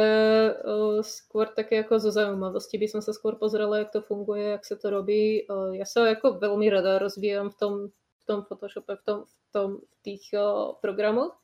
uh, 0.54 1.02
skôr 1.02 1.50
také 1.50 1.82
ako 1.82 1.98
zo 1.98 2.10
zaujímavosti 2.14 2.78
by 2.78 2.86
som 2.86 3.02
sa 3.02 3.10
skôr 3.10 3.34
pozrela, 3.34 3.82
jak 3.82 3.90
to 3.90 4.00
funguje, 4.06 4.54
jak 4.54 4.64
sa 4.64 4.76
to 4.78 4.86
robí. 4.90 5.42
Uh, 5.50 5.74
ja 5.74 5.82
sa 5.82 6.06
ako 6.06 6.38
veľmi 6.38 6.70
rada 6.70 7.02
rozvíjam 7.02 7.50
v 7.50 7.56
tom, 7.58 7.74
v 7.92 8.24
tom 8.24 8.38
Photoshope, 8.46 8.94
v, 8.94 9.02
tom, 9.02 9.18
v, 9.26 9.34
tom, 9.50 9.68
v 9.82 9.96
tých 10.06 10.24
uh, 10.34 10.78
programoch. 10.78 11.34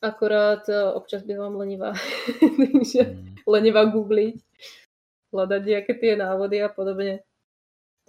Akorát 0.00 0.64
uh, 0.70 0.94
občas 0.94 1.26
bývam 1.26 1.58
lenivá, 1.58 1.92
takže 2.72 3.10
mm. 3.10 3.44
lenivá 3.44 3.84
googliť, 3.90 4.38
hľadať 5.34 5.62
nejaké 5.66 5.92
tie 5.98 6.12
návody 6.14 6.62
a 6.62 6.70
podobne. 6.70 7.26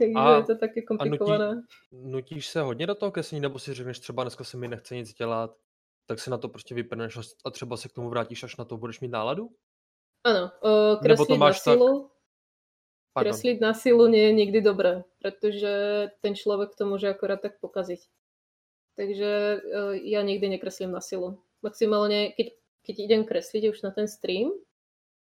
Takže 0.01 0.17
a, 0.17 0.37
je 0.37 0.43
to 0.43 0.55
také 0.57 0.81
komplikované. 0.81 1.45
A 1.45 1.53
nutí, 1.53 2.09
nutíš 2.09 2.47
se 2.47 2.61
hodně 2.61 2.87
do 2.87 2.95
toho 2.95 3.11
kreslení, 3.11 3.41
nebo 3.41 3.59
si 3.59 3.73
řekneš 3.73 3.99
třeba 3.99 4.23
dneska 4.23 4.43
se 4.43 4.57
mi 4.57 4.67
nechce 4.67 4.95
nic 4.95 5.13
dělat, 5.13 5.53
tak 6.05 6.19
se 6.19 6.29
na 6.29 6.37
to 6.37 6.49
prostě 6.49 6.75
vypneš 6.75 7.17
a 7.45 7.49
třeba 7.51 7.77
se 7.77 7.89
k 7.89 7.93
tomu 7.93 8.09
vrátíš, 8.09 8.43
až 8.43 8.57
na 8.57 8.65
to 8.65 8.77
budeš 8.77 8.99
mít 8.99 9.11
náladu? 9.11 9.49
Áno, 10.21 10.53
uh, 10.61 11.01
kresliť 11.01 11.37
na 11.37 11.53
silu, 11.53 11.91
tak... 13.13 13.25
kresliť 13.25 13.57
na 13.57 13.73
silu 13.73 14.05
nie 14.05 14.21
je 14.29 14.33
nikdy 14.37 14.61
dobré, 14.61 15.01
pretože 15.17 15.73
ten 16.21 16.37
človek 16.37 16.77
to 16.77 16.85
môže 16.85 17.09
akorát 17.09 17.41
tak 17.41 17.57
pokaziť. 17.57 18.05
Takže 19.01 19.31
uh, 19.57 19.93
ja 19.97 20.21
nikdy 20.21 20.57
nekreslím 20.57 20.93
na 20.93 21.01
silu. 21.01 21.41
Maximálne, 21.65 22.37
keď, 22.37 22.53
keď 22.85 22.95
idem 23.01 23.21
kresliť 23.25 23.73
už 23.73 23.81
na 23.81 23.89
ten 23.89 24.05
stream, 24.05 24.53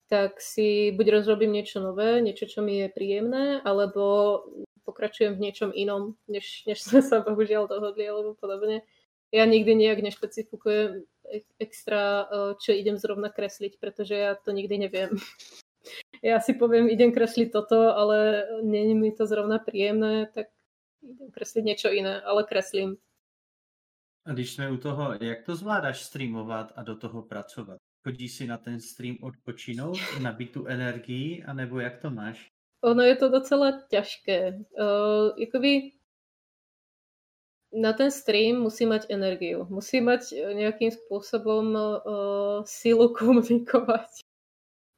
tak 0.08 0.42
si 0.42 0.94
buď 0.94 1.22
rozrobím 1.22 1.52
niečo 1.52 1.82
nové, 1.82 2.22
niečo, 2.22 2.46
čo 2.46 2.62
mi 2.62 2.86
je 2.86 2.94
príjemné, 2.94 3.62
alebo 3.66 4.44
pokračujem 4.86 5.34
v 5.34 5.44
niečom 5.50 5.74
inom, 5.74 6.14
než, 6.30 6.64
než 6.70 6.82
sme 6.86 7.02
sa 7.02 7.26
bohužiaľ 7.26 7.66
dohodli, 7.66 8.06
alebo 8.06 8.38
podobne 8.38 8.86
ja 9.34 9.46
nikdy 9.46 9.76
nejak 9.76 10.00
nešpecifikujem 10.00 11.04
extra, 11.60 12.30
eh, 12.32 12.54
čo 12.62 12.72
idem 12.72 12.98
zrovna 12.98 13.30
kresliť, 13.30 13.80
pretože 13.80 14.16
ja 14.16 14.36
to 14.36 14.52
nikdy 14.52 14.78
neviem. 14.78 15.10
Ja 16.26 16.42
si 16.42 16.58
poviem, 16.58 16.90
idem 16.90 17.14
kresliť 17.14 17.54
toto, 17.54 17.94
ale 17.94 18.42
není 18.66 18.98
mi 18.98 19.14
to 19.14 19.30
zrovna 19.30 19.62
príjemné, 19.62 20.26
tak 20.34 20.50
idem 21.06 21.30
kresliť 21.30 21.62
niečo 21.62 21.90
iné, 21.94 22.18
ale 22.26 22.42
kreslím. 22.42 22.98
A 24.26 24.34
když 24.34 24.54
jsme 24.54 24.72
u 24.72 24.78
toho, 24.78 25.14
jak 25.22 25.46
to 25.46 25.56
zvládáš 25.56 26.02
streamovat 26.02 26.74
a 26.76 26.84
do 26.84 26.98
toho 26.98 27.22
pracovat? 27.22 27.78
Chodíš 28.06 28.32
si 28.38 28.46
na 28.46 28.62
ten 28.62 28.78
stream 28.78 29.18
odpočinout, 29.22 29.98
nabít 30.22 30.54
tu 30.54 30.70
energii, 30.70 31.42
anebo 31.42 31.80
jak 31.80 31.98
to 31.98 32.14
máš? 32.14 32.54
Ono 32.86 33.02
je 33.02 33.16
to 33.18 33.34
docela 33.34 33.82
ťažké. 33.90 34.62
Uh, 34.78 35.34
jakoby 35.42 35.98
na 37.74 37.98
ten 37.98 38.14
stream 38.14 38.62
musí 38.62 38.86
mať 38.86 39.10
energiu. 39.10 39.66
Musí 39.74 40.06
mať 40.06 40.38
e, 40.38 40.54
nejakým 40.54 40.94
spôsobom 40.94 41.66
uh, 41.74 41.98
silu 42.70 43.10
komunikovať, 43.18 44.22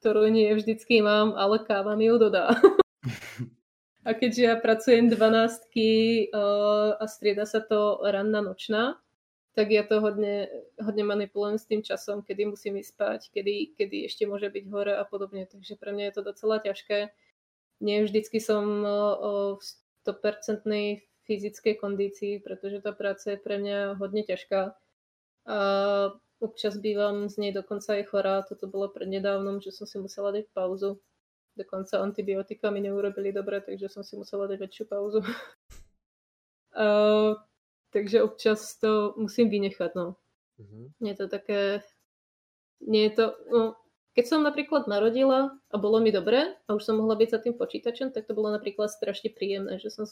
ktorú 0.03 0.27
nie 0.27 0.51
vždycky 0.51 0.99
mám, 0.99 1.31
ale 1.39 1.63
káva 1.63 1.95
mi 1.95 2.11
ju 2.11 2.19
dodá. 2.19 2.59
a 4.07 4.09
keďže 4.11 4.41
ja 4.43 4.59
pracujem 4.59 5.07
12 5.07 5.15
uh, 5.15 6.99
a 6.99 7.05
strieda 7.07 7.47
sa 7.47 7.63
to 7.63 8.03
ranná 8.03 8.43
nočná, 8.43 8.99
tak 9.57 9.73
ja 9.73 9.81
to 9.81 9.97
hodne, 10.05 10.45
hodne 10.77 11.01
manipulujem 11.01 11.57
s 11.57 11.65
tým 11.65 11.81
časom, 11.81 12.21
kedy 12.21 12.53
musím 12.53 12.77
ísť 12.77 12.93
spať, 12.93 13.21
kedy, 13.33 13.73
kedy 13.73 14.05
ešte 14.05 14.29
môže 14.29 14.53
byť 14.53 14.65
hore 14.69 14.93
a 14.93 15.01
podobne. 15.01 15.49
Takže 15.49 15.81
pre 15.81 15.97
mňa 15.97 16.03
je 16.05 16.13
to 16.13 16.21
docela 16.21 16.61
ťažké. 16.61 17.09
Nie 17.81 18.05
vždycky 18.05 18.37
som 18.37 18.85
v 19.57 19.61
100% 20.05 20.61
fyzickej 21.25 21.73
kondícii, 21.81 22.37
pretože 22.37 22.85
tá 22.85 22.93
práca 22.93 23.33
je 23.33 23.41
pre 23.41 23.57
mňa 23.57 23.97
hodne 23.97 24.21
ťažká. 24.21 24.77
A 25.49 25.57
občas 26.37 26.77
bývam 26.77 27.25
z 27.25 27.41
nej 27.41 27.49
dokonca 27.49 27.97
aj 27.97 28.13
chorá. 28.13 28.45
Toto 28.45 28.69
bolo 28.69 28.93
prednedávnom, 28.93 29.57
že 29.57 29.73
som 29.73 29.89
si 29.89 29.97
musela 29.97 30.29
dať 30.29 30.53
pauzu. 30.53 31.01
Dokonca 31.57 32.05
antibiotika 32.05 32.69
mi 32.69 32.85
neurobili 32.85 33.33
dobre, 33.33 33.65
takže 33.65 33.89
som 33.89 34.05
si 34.05 34.13
musela 34.13 34.45
dať 34.45 34.61
väčšiu 34.61 34.85
pauzu. 34.85 35.25
Takže 37.89 38.23
občas 38.23 38.75
to 38.79 39.15
musím 39.17 39.49
vynechať, 39.49 39.91
no. 39.95 40.15
Mm-hmm. 40.59 40.85
Je 41.07 41.15
to 41.15 41.25
také... 41.27 41.59
Nie 42.81 43.09
je 43.09 43.13
to... 43.15 43.25
No, 43.51 43.61
keď 44.17 44.25
som 44.25 44.41
napríklad 44.41 44.89
narodila 44.89 45.53
a 45.69 45.75
bolo 45.77 46.01
mi 46.01 46.09
dobre 46.09 46.57
a 46.65 46.69
už 46.73 46.81
som 46.81 46.97
mohla 46.97 47.13
byť 47.13 47.29
za 47.29 47.39
tým 47.45 47.53
počítačom, 47.53 48.09
tak 48.09 48.25
to 48.25 48.33
bolo 48.33 48.49
napríklad 48.49 48.89
strašne 48.89 49.29
príjemné, 49.29 49.77
že 49.77 49.93
som 49.93 50.09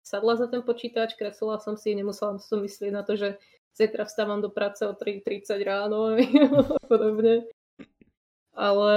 sadla 0.00 0.40
za 0.40 0.48
ten 0.48 0.64
počítač, 0.64 1.12
kreslila 1.14 1.60
som 1.60 1.76
si, 1.76 1.92
nemusela 1.92 2.40
som 2.40 2.64
myslieť 2.64 2.92
na 2.92 3.04
to, 3.04 3.20
že 3.20 3.36
zajtra 3.76 4.08
vstávam 4.08 4.40
do 4.40 4.48
práce 4.48 4.80
o 4.82 4.96
3.30 4.96 5.60
ráno 5.60 6.08
a 6.08 6.24
podobne. 6.90 7.46
Ale 8.56 8.92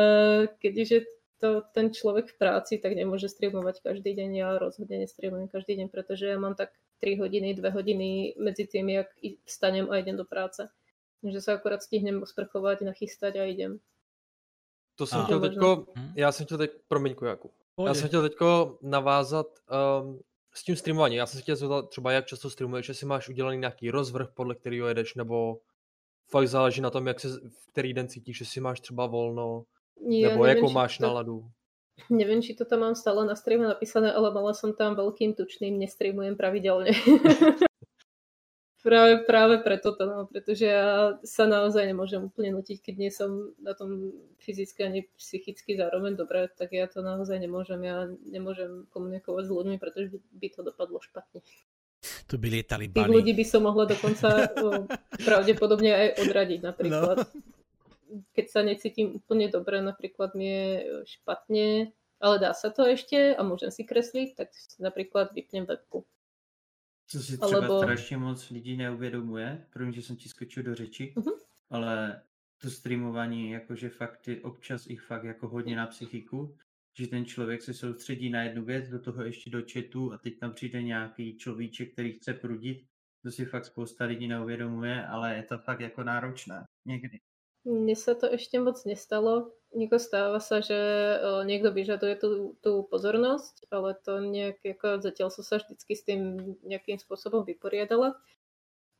keďže 0.63 1.05
to 1.43 1.59
ten 1.75 1.91
človek 1.91 2.31
v 2.31 2.37
práci, 2.39 2.79
tak 2.79 2.95
nemôže 2.95 3.27
streamovať 3.27 3.83
každý 3.83 4.15
deň. 4.15 4.29
Ja 4.31 4.55
rozhodne 4.55 5.03
nestreamujem 5.03 5.51
každý 5.51 5.75
deň, 5.75 5.91
pretože 5.91 6.31
ja 6.31 6.39
mám 6.39 6.55
tak 6.55 6.71
3 7.03 7.19
hodiny, 7.19 7.59
2 7.59 7.67
hodiny 7.67 8.39
medzi 8.39 8.63
tým, 8.63 8.95
jak 8.95 9.11
vstanem 9.43 9.91
a 9.91 9.99
idem 9.99 10.15
do 10.15 10.23
práce. 10.23 10.71
Takže 11.19 11.43
sa 11.43 11.59
akorát 11.59 11.83
stihnem 11.83 12.23
osprchovať, 12.23 12.87
nachystať 12.87 13.43
a 13.43 13.43
idem. 13.43 13.83
To 14.95 15.03
jsem 15.05 15.23
chtěl 15.23 15.39
teďko, 15.39 15.85
já 16.15 16.31
jsem 16.31 16.45
chtěl 16.45 16.57
teď, 16.57 16.71
promiň 16.87 17.15
Kujaku, 17.15 17.51
já 17.85 17.93
jsem 17.93 18.07
chtěl 18.07 18.21
teďko 18.21 18.77
navázat 18.81 19.47
um, 20.03 20.19
s 20.53 20.63
tím 20.63 20.75
streamováním, 20.75 21.17
já 21.17 21.25
jsem 21.25 21.37
se 21.37 21.41
chtěl 21.41 21.55
zeptat 21.55 21.89
třeba, 21.89 22.11
jak 22.11 22.25
často 22.25 22.49
streamuješ, 22.49 22.87
jestli 22.89 23.05
máš 23.07 23.29
udělaný 23.29 23.57
nějaký 23.57 23.91
rozvrh, 23.91 24.29
podle 24.33 24.55
kterého 24.55 24.87
jedeš, 24.87 25.15
nebo 25.15 25.59
fakt 26.29 26.47
záleží 26.47 26.81
na 26.81 26.89
tom, 26.89 27.07
jak 27.07 27.19
se 27.19 27.27
v 27.49 27.67
který 27.71 27.93
den 27.93 28.07
cítíš, 28.07 28.39
jestli 28.39 28.61
máš 28.61 28.79
třeba 28.79 29.05
volno, 29.05 29.65
ja 30.01 30.33
nebo 30.33 30.45
neviem, 30.45 30.63
jakou 30.63 30.71
máš 30.73 30.97
to, 30.97 31.03
náladu. 31.05 31.35
Neviem, 32.09 32.41
či 32.41 32.57
to 32.57 32.65
tam 32.65 32.81
mám 32.81 32.95
stále 32.97 33.21
na 33.23 33.37
streame 33.37 33.69
napísané, 33.69 34.09
ale 34.09 34.33
mala 34.33 34.57
som 34.57 34.73
tam 34.73 34.97
veľkým 34.97 35.37
tučným, 35.37 35.77
nestreamujem 35.77 36.33
pravidelne. 36.33 36.91
Práve, 38.83 39.23
práve 39.23 39.63
preto 39.63 39.95
to, 39.95 40.03
no, 40.03 40.27
pretože 40.27 40.67
ja 40.67 41.15
sa 41.23 41.47
naozaj 41.47 41.87
nemôžem 41.87 42.19
úplne 42.19 42.51
nutiť, 42.51 42.83
keď 42.83 42.95
nie 42.99 43.07
som 43.15 43.55
na 43.63 43.71
tom 43.71 44.11
fyzicky 44.43 44.83
ani 44.83 45.07
psychicky 45.15 45.79
zároveň 45.79 46.19
dobre, 46.19 46.51
tak 46.51 46.75
ja 46.75 46.83
to 46.91 46.99
naozaj 46.99 47.39
nemôžem. 47.39 47.79
Ja 47.79 48.11
nemôžem 48.27 48.83
komunikovať 48.91 49.47
s 49.47 49.55
ľuďmi, 49.55 49.79
pretože 49.79 50.19
by 50.35 50.47
to 50.51 50.67
dopadlo 50.67 50.99
špatne. 50.99 51.39
Tu 52.27 52.35
by 52.35 52.47
lietali 52.51 52.91
bany. 52.91 53.07
Tých 53.07 53.15
ľudí 53.15 53.31
by 53.31 53.45
som 53.47 53.63
mohla 53.63 53.87
dokonca 53.87 54.51
pravdepodobne 55.31 55.91
aj 55.95 56.07
odradiť 56.19 56.59
napríklad. 56.59 57.23
No. 57.23 57.52
Keď 58.33 58.45
sa 58.49 58.61
necítim 58.61 59.17
úplne 59.17 59.49
dobre, 59.49 59.81
napríklad 59.81 60.35
mi 60.35 60.47
je 60.47 60.67
špatne, 61.05 61.91
ale 62.19 62.35
dá 62.39 62.53
sa 62.53 62.69
to 62.69 62.87
ešte 62.87 63.35
a 63.35 63.41
môžem 63.43 63.71
si 63.71 63.83
kresliť, 63.83 64.29
tak 64.35 64.49
napríklad 64.79 65.33
vypnem 65.33 65.65
webku. 65.65 66.05
Co 67.07 67.19
si 67.19 67.37
třeba 67.37 67.57
Alebo... 67.57 67.79
strašně 67.79 68.17
moc 68.17 68.49
lidí 68.49 68.77
neuvědomuje, 68.77 69.65
první, 69.73 69.93
že 69.93 70.01
jsem 70.01 70.15
ti 70.15 70.29
skočil 70.29 70.63
do 70.63 70.75
řeči, 70.75 71.13
uh-huh. 71.17 71.37
ale 71.69 72.21
to 72.61 72.69
streamování, 72.69 73.51
jakože 73.51 73.89
fakt 73.89 74.27
je 74.27 74.41
občas 74.41 74.87
ich 74.87 75.01
fakt 75.01 75.23
jako 75.23 75.47
hodně 75.47 75.75
na 75.75 75.87
psychiku, 75.87 76.55
že 76.97 77.07
ten 77.07 77.25
člověk 77.25 77.61
se 77.61 77.73
soustředí 77.73 78.29
na 78.29 78.43
jednu 78.43 78.65
věc, 78.65 78.89
do 78.89 78.99
toho 78.99 79.23
ještě 79.23 79.49
do 79.49 79.61
chatu 79.73 80.13
a 80.13 80.17
teď 80.17 80.39
tam 80.39 80.53
přijde 80.53 80.83
nějaký 80.83 81.37
človíček, 81.37 81.93
který 81.93 82.13
chce 82.13 82.33
prudit, 82.33 82.85
to 83.23 83.31
si 83.31 83.45
fakt 83.45 83.65
spousta 83.65 84.05
lidí 84.05 84.27
neuvědomuje, 84.27 85.05
ale 85.05 85.35
je 85.35 85.43
to 85.43 85.57
fakt 85.57 85.79
jako 85.79 86.03
náročné 86.03 86.65
někdy. 86.85 87.19
Mne 87.63 87.95
sa 87.95 88.11
to 88.11 88.27
ešte 88.27 88.59
moc 88.59 88.75
nestalo. 88.83 89.55
Niko 89.71 89.95
stáva 89.95 90.37
sa, 90.43 90.59
že 90.59 90.77
niekto 91.47 91.71
vyžaduje 91.71 92.13
tú, 92.19 92.29
tú 92.59 92.83
pozornosť, 92.91 93.71
ale 93.71 93.95
to 94.03 94.19
nejak, 94.19 94.59
ako 94.61 95.01
zatiaľ 95.01 95.31
som 95.31 95.41
sa 95.47 95.57
vždycky 95.63 95.95
s 95.95 96.03
tým 96.03 96.21
nejakým 96.67 96.99
spôsobom 96.99 97.47
vyporiadala. 97.47 98.19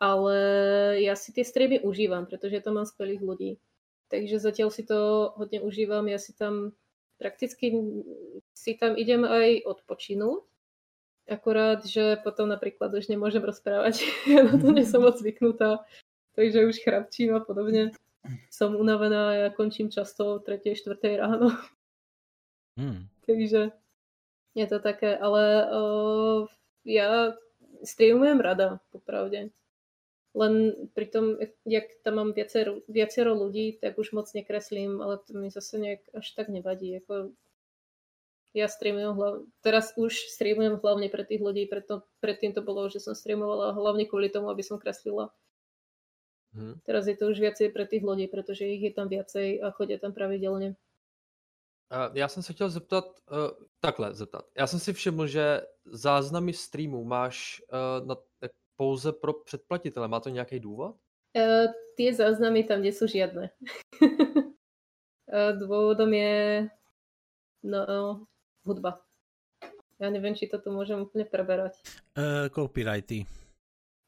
Ale 0.01 0.35
ja 1.03 1.13
si 1.13 1.35
tie 1.35 1.45
streamy 1.45 1.83
užívam, 1.83 2.25
pretože 2.25 2.63
to 2.63 2.71
mám 2.71 2.87
skvelých 2.87 3.21
ľudí. 3.21 3.51
Takže 4.09 4.39
zatiaľ 4.39 4.69
si 4.71 4.87
to 4.87 5.31
hodne 5.37 5.61
užívam. 5.61 6.07
Ja 6.09 6.17
si 6.17 6.31
tam 6.33 6.73
prakticky 7.19 7.71
si 8.55 8.71
tam 8.79 8.95
idem 8.95 9.27
aj 9.27 9.63
odpočinúť. 9.67 10.43
Akurát, 11.23 11.87
že 11.87 12.19
potom 12.19 12.51
napríklad 12.51 12.91
už 12.91 13.07
nemôžem 13.07 13.43
rozprávať. 13.43 14.03
Ja 14.27 14.43
na 14.43 14.55
to 14.59 14.75
nie 14.75 14.83
som 14.83 15.03
moc 15.03 15.15
zvyknutá. 15.19 15.83
Takže 16.35 16.65
už 16.67 16.81
chrapčím 16.83 17.37
a 17.37 17.39
podobne 17.39 17.95
som 18.49 18.75
unavená, 18.75 19.33
ja 19.33 19.47
končím 19.49 19.91
často 19.91 20.37
o 20.37 20.39
3. 20.39 20.75
4. 20.75 21.19
ráno. 21.19 21.51
Hmm. 22.73 23.05
Takže 23.29 23.69
je 24.57 24.65
to 24.65 24.79
také, 24.81 25.13
ale 25.13 25.69
uh, 25.69 26.49
ja 26.81 27.37
streamujem 27.85 28.41
rada, 28.41 28.81
popravde. 28.89 29.53
Len 30.33 30.53
pri 30.97 31.05
tom, 31.05 31.37
jak 31.69 31.85
tam 32.01 32.17
mám 32.17 32.29
viacero, 32.33 32.81
viacero 32.89 33.37
ľudí, 33.37 33.77
tak 33.77 34.01
už 34.01 34.17
moc 34.17 34.25
nekreslím, 34.33 35.05
ale 35.05 35.21
to 35.21 35.37
mi 35.37 35.53
zase 35.53 35.77
nejak 35.77 36.01
až 36.17 36.25
tak 36.33 36.49
nevadí. 36.49 36.97
Jako 36.97 37.37
ja 38.53 38.69
streamujem 38.69 39.13
hlavne, 39.17 39.41
teraz 39.65 39.97
už 39.97 40.13
streamujem 40.13 40.77
hlavne 40.77 41.09
pre 41.09 41.25
tých 41.25 41.41
ľudí, 41.41 41.65
preto, 41.65 42.05
predtým 42.21 42.53
to 42.53 42.61
bolo, 42.61 42.85
že 42.85 43.01
som 43.01 43.17
streamovala 43.17 43.73
hlavne 43.73 44.05
kvôli 44.05 44.29
tomu, 44.29 44.49
aby 44.53 44.61
som 44.61 44.77
kreslila. 44.77 45.33
Mhm. 46.53 46.79
Teraz 46.85 47.07
je 47.07 47.17
to 47.17 47.33
už 47.33 47.39
viacej 47.39 47.73
pre 47.73 47.85
tých 47.89 48.05
ľudí, 48.05 48.29
pretože 48.29 48.65
ich 48.69 48.81
je 48.81 48.93
tam 48.93 49.09
viacej 49.09 49.61
a 49.61 49.71
chodia 49.71 49.97
tam 49.97 50.13
pravidelně. 50.13 50.75
A 51.89 52.11
Já 52.13 52.27
jsem 52.27 52.43
se 52.43 52.53
chtěl 52.53 52.69
zeptat, 52.69 53.05
uh, 53.31 53.37
takhle 53.79 54.13
zeptat. 54.13 54.45
Já 54.57 54.67
jsem 54.67 54.79
si 54.79 54.93
všiml, 54.93 55.27
že 55.27 55.61
záznamy 55.85 56.53
streamů 56.53 57.03
máš 57.03 57.61
uh, 57.73 58.07
na, 58.07 58.15
pouze 58.75 59.11
pro 59.11 59.33
předplatitele. 59.33 60.07
Má 60.07 60.19
to 60.19 60.29
nějaký 60.29 60.59
důvod? 60.59 60.95
Uh, 61.37 61.73
tie 61.97 62.13
záznamy 62.13 62.63
tam 62.63 62.85
nie 62.85 62.93
sú 62.93 63.09
žiadne. 63.09 63.49
uh, 65.33 65.51
dôvodom 65.57 66.13
je 66.13 66.69
no, 67.65 67.81
hudba. 68.65 69.01
Ja 69.97 70.13
neviem, 70.13 70.37
či 70.37 70.45
toto 70.45 70.69
môžem 70.69 71.01
úplne 71.01 71.25
preberať. 71.25 71.73
Uh, 72.13 72.49
copyrighty. 72.53 73.25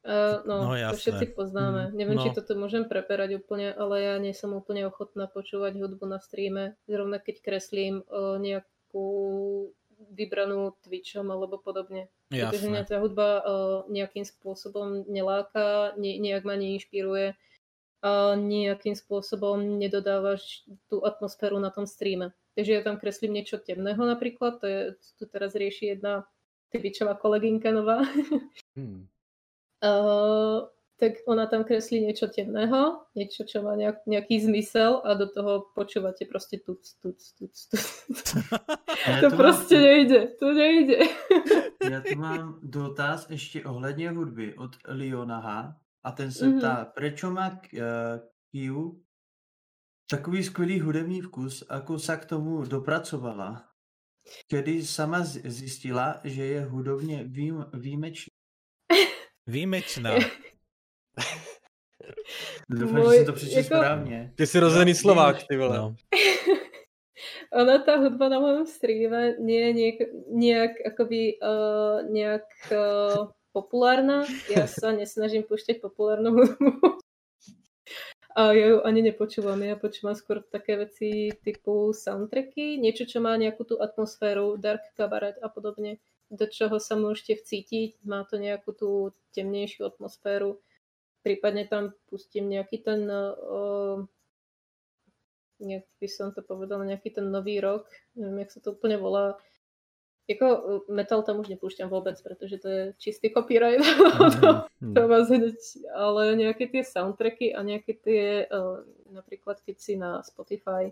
Uh, 0.05 0.45
no, 0.45 0.69
No, 0.69 0.77
to 0.77 0.77
jasné. 0.77 1.01
všetci 1.01 1.25
poznáme. 1.33 1.89
Mm, 1.89 1.97
Neviem, 1.97 2.17
či 2.21 2.29
no. 2.29 2.35
toto 2.37 2.53
môžem 2.53 2.85
preberať 2.85 3.41
úplne, 3.41 3.73
ale 3.73 4.05
ja 4.05 4.13
nie 4.21 4.37
som 4.37 4.53
úplne 4.53 4.85
ochotná 4.85 5.25
počúvať 5.25 5.81
hudbu 5.81 6.05
na 6.05 6.21
streame. 6.21 6.77
Zrovna 6.85 7.17
keď 7.17 7.41
kreslím 7.41 8.05
uh, 8.05 8.37
nejakú 8.37 9.05
vybranú 10.13 10.77
Twitchom 10.85 11.25
alebo 11.33 11.57
podobne. 11.57 12.13
Pretože 12.29 12.69
mňa 12.69 12.83
tá 12.85 13.01
hudba 13.01 13.41
uh, 13.41 13.41
nejakým 13.89 14.29
spôsobom 14.29 15.09
neláka, 15.09 15.97
ne, 15.97 16.21
nejak 16.21 16.45
ma 16.45 16.53
neinšpiruje 16.53 17.33
a 18.05 18.37
nejakým 18.37 18.93
spôsobom 18.93 19.81
nedodávaš 19.81 20.61
tú 20.85 21.01
atmosféru 21.01 21.57
na 21.57 21.73
tom 21.73 21.89
streame. 21.89 22.37
Takže 22.53 22.71
ja 22.77 22.81
tam 22.85 23.01
kreslím 23.01 23.33
niečo 23.33 23.57
temného 23.57 23.97
napríklad, 23.97 24.61
to 24.61 24.65
je, 24.69 24.79
tu 25.17 25.25
teraz 25.25 25.57
rieši 25.57 25.97
jedna 25.97 26.29
Twitchová 26.69 27.17
kolegynka 27.17 27.73
nová. 27.73 28.05
Hmm. 28.75 29.07
Uh, 29.85 30.65
tak 30.97 31.11
ona 31.27 31.45
tam 31.45 31.63
kreslí 31.67 31.99
niečo 32.07 32.31
temného, 32.31 33.03
niečo, 33.19 33.43
čo 33.43 33.59
má 33.61 33.75
nejak, 33.75 34.07
nejaký 34.07 34.39
zmysel 34.47 35.03
a 35.03 35.13
do 35.13 35.27
toho 35.27 35.67
počúvate 35.75 36.23
proste 36.25 36.57
tuc, 36.63 36.81
tuc, 37.03 37.19
tuc, 37.35 37.55
tuc. 37.69 37.85
To 39.21 39.29
tu 39.29 39.35
prostě 39.37 39.75
mám, 39.75 39.83
nejde, 39.83 40.27
to 40.39 40.53
nejde. 40.53 40.97
já 41.91 42.01
tu 42.01 42.15
mám 42.19 42.59
dotaz 42.63 43.29
ještě 43.29 43.63
ohledně 43.65 44.09
hudby 44.11 44.55
od 44.55 44.71
Leonaha 44.87 45.75
a 46.03 46.11
ten 46.11 46.31
se 46.31 46.47
Mhm. 46.47 46.59
ptá, 46.59 46.85
prečo 46.85 47.31
má 47.31 47.51
uh, 47.51 47.79
Kiu 48.51 49.01
takový 50.09 50.43
skvělý 50.43 50.79
hudební 50.79 51.21
vkus, 51.21 51.63
ako 51.69 51.99
sa 51.99 52.15
k 52.17 52.25
tomu 52.25 52.63
dopracovala? 52.65 53.67
Kedy 54.47 54.85
sama 54.85 55.21
zjistila, 55.25 56.21
že 56.23 56.45
je 56.45 56.61
hudobně 56.65 57.23
výjim, 57.23 57.65
výjimečná? 57.73 58.34
Výjimečná. 59.47 60.11
Doufám, 62.69 62.97
že 62.97 63.03
Můj- 63.03 63.15
jsem 63.15 63.25
to 63.25 63.33
přečetl 63.33 63.57
jako- 63.57 63.67
správně. 63.67 64.31
Ty 64.35 64.47
jsi 64.47 64.59
rozený 64.59 64.91
No, 64.91 64.95
Slovák, 64.99 65.35
ty 65.49 65.57
vole. 65.57 65.77
No. 65.77 65.95
Ona 67.55 67.79
tá 67.87 67.95
hudba 67.95 68.27
na 68.27 68.39
mojom 68.43 68.65
streame 68.67 69.39
nie 69.39 69.59
je 69.61 69.71
nejak, 69.73 69.97
nejak 70.27 70.73
akoby 70.91 71.39
uh, 71.39 72.03
nejak 72.11 72.43
uh, 72.67 73.31
populárna. 73.55 74.27
Ja 74.51 74.67
sa 74.67 74.91
nesnažím 74.91 75.47
púšťať 75.47 75.79
populárnu 75.79 76.35
hudbu. 76.35 76.99
A 78.35 78.51
ja 78.51 78.75
ju 78.75 78.83
ani 78.83 79.07
nepočúvam. 79.07 79.63
Ja 79.63 79.79
počúvam 79.79 80.11
skôr 80.19 80.43
také 80.43 80.75
veci 80.75 81.31
typu 81.47 81.95
soundtracky, 81.95 82.75
niečo, 82.75 83.07
čo 83.07 83.23
má 83.23 83.39
nejakú 83.39 83.63
tú 83.63 83.79
atmosféru, 83.79 84.59
dark 84.59 84.83
cabaret 84.99 85.39
a 85.39 85.47
podobne, 85.47 86.03
do 86.29 86.45
čoho 86.49 86.81
sa 86.81 86.97
môžete 86.97 87.41
vcítiť. 87.41 88.01
Má 88.05 88.25
to 88.25 88.41
nejakú 88.41 88.73
tú 88.73 88.89
temnejšiu 89.35 89.85
atmosféru. 89.85 90.61
Prípadne 91.21 91.65
tam 91.65 91.93
pustím 92.09 92.49
nejaký 92.49 92.85
ten 92.85 93.05
uh, 93.09 94.01
nejak 95.59 95.85
by 96.01 96.07
som 96.07 96.29
to 96.35 96.43
povedala, 96.43 96.85
nejaký 96.85 97.15
ten 97.15 97.31
nový 97.31 97.63
rok, 97.63 97.87
neviem, 98.15 98.45
jak 98.45 98.51
sa 98.51 98.59
to 98.59 98.75
úplne 98.75 98.99
volá. 98.99 99.39
Jako 100.25 100.45
uh, 100.45 100.81
metal 100.89 101.21
tam 101.21 101.41
už 101.41 101.53
nepúšťam 101.53 101.89
vôbec, 101.89 102.17
pretože 102.21 102.57
to 102.57 102.67
je 102.69 102.83
čistý 102.97 103.29
copyright. 103.29 103.81
to, 104.41 104.65
to 104.81 105.01
vás 105.05 105.29
hneď, 105.29 105.57
ale 105.93 106.33
nejaké 106.33 106.65
tie 106.69 106.81
soundtracky 106.81 107.53
a 107.53 107.61
nejaké 107.61 107.93
tie, 107.93 108.23
uh, 108.49 108.81
napríklad 109.13 109.61
keď 109.61 109.75
si 109.77 109.93
na 109.97 110.25
Spotify 110.25 110.89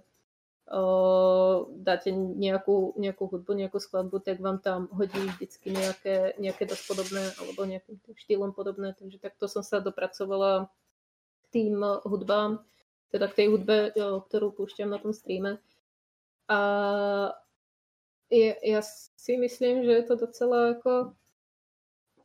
dáte 1.83 2.09
nejakú, 2.15 2.95
nejakú 2.95 3.23
hudbu, 3.27 3.51
nejakú 3.53 3.77
skladbu, 3.83 4.23
tak 4.23 4.39
vám 4.39 4.63
tam 4.63 4.87
hodí 4.95 5.19
vždycky 5.35 5.75
nejaké, 5.75 6.39
nejaké 6.39 6.63
dosť 6.63 6.83
podobné 6.87 7.23
alebo 7.35 7.61
nejakým 7.67 7.99
štýlom 8.15 8.55
podobné, 8.55 8.95
takže 8.95 9.19
takto 9.19 9.51
som 9.51 9.61
sa 9.61 9.83
dopracovala 9.83 10.71
k 11.43 11.45
tým 11.51 11.83
hudbám, 12.07 12.63
teda 13.11 13.27
k 13.27 13.37
tej 13.43 13.47
hudbe, 13.51 13.91
ktorú 13.99 14.55
púšťam 14.55 14.89
na 14.89 14.97
tom 15.03 15.11
streame. 15.11 15.59
A 16.47 16.59
je, 18.31 18.55
ja 18.63 18.81
si 19.19 19.33
myslím, 19.37 19.83
že 19.83 19.91
je 19.91 20.03
to 20.07 20.15
docela 20.15 20.73
jako 20.73 21.13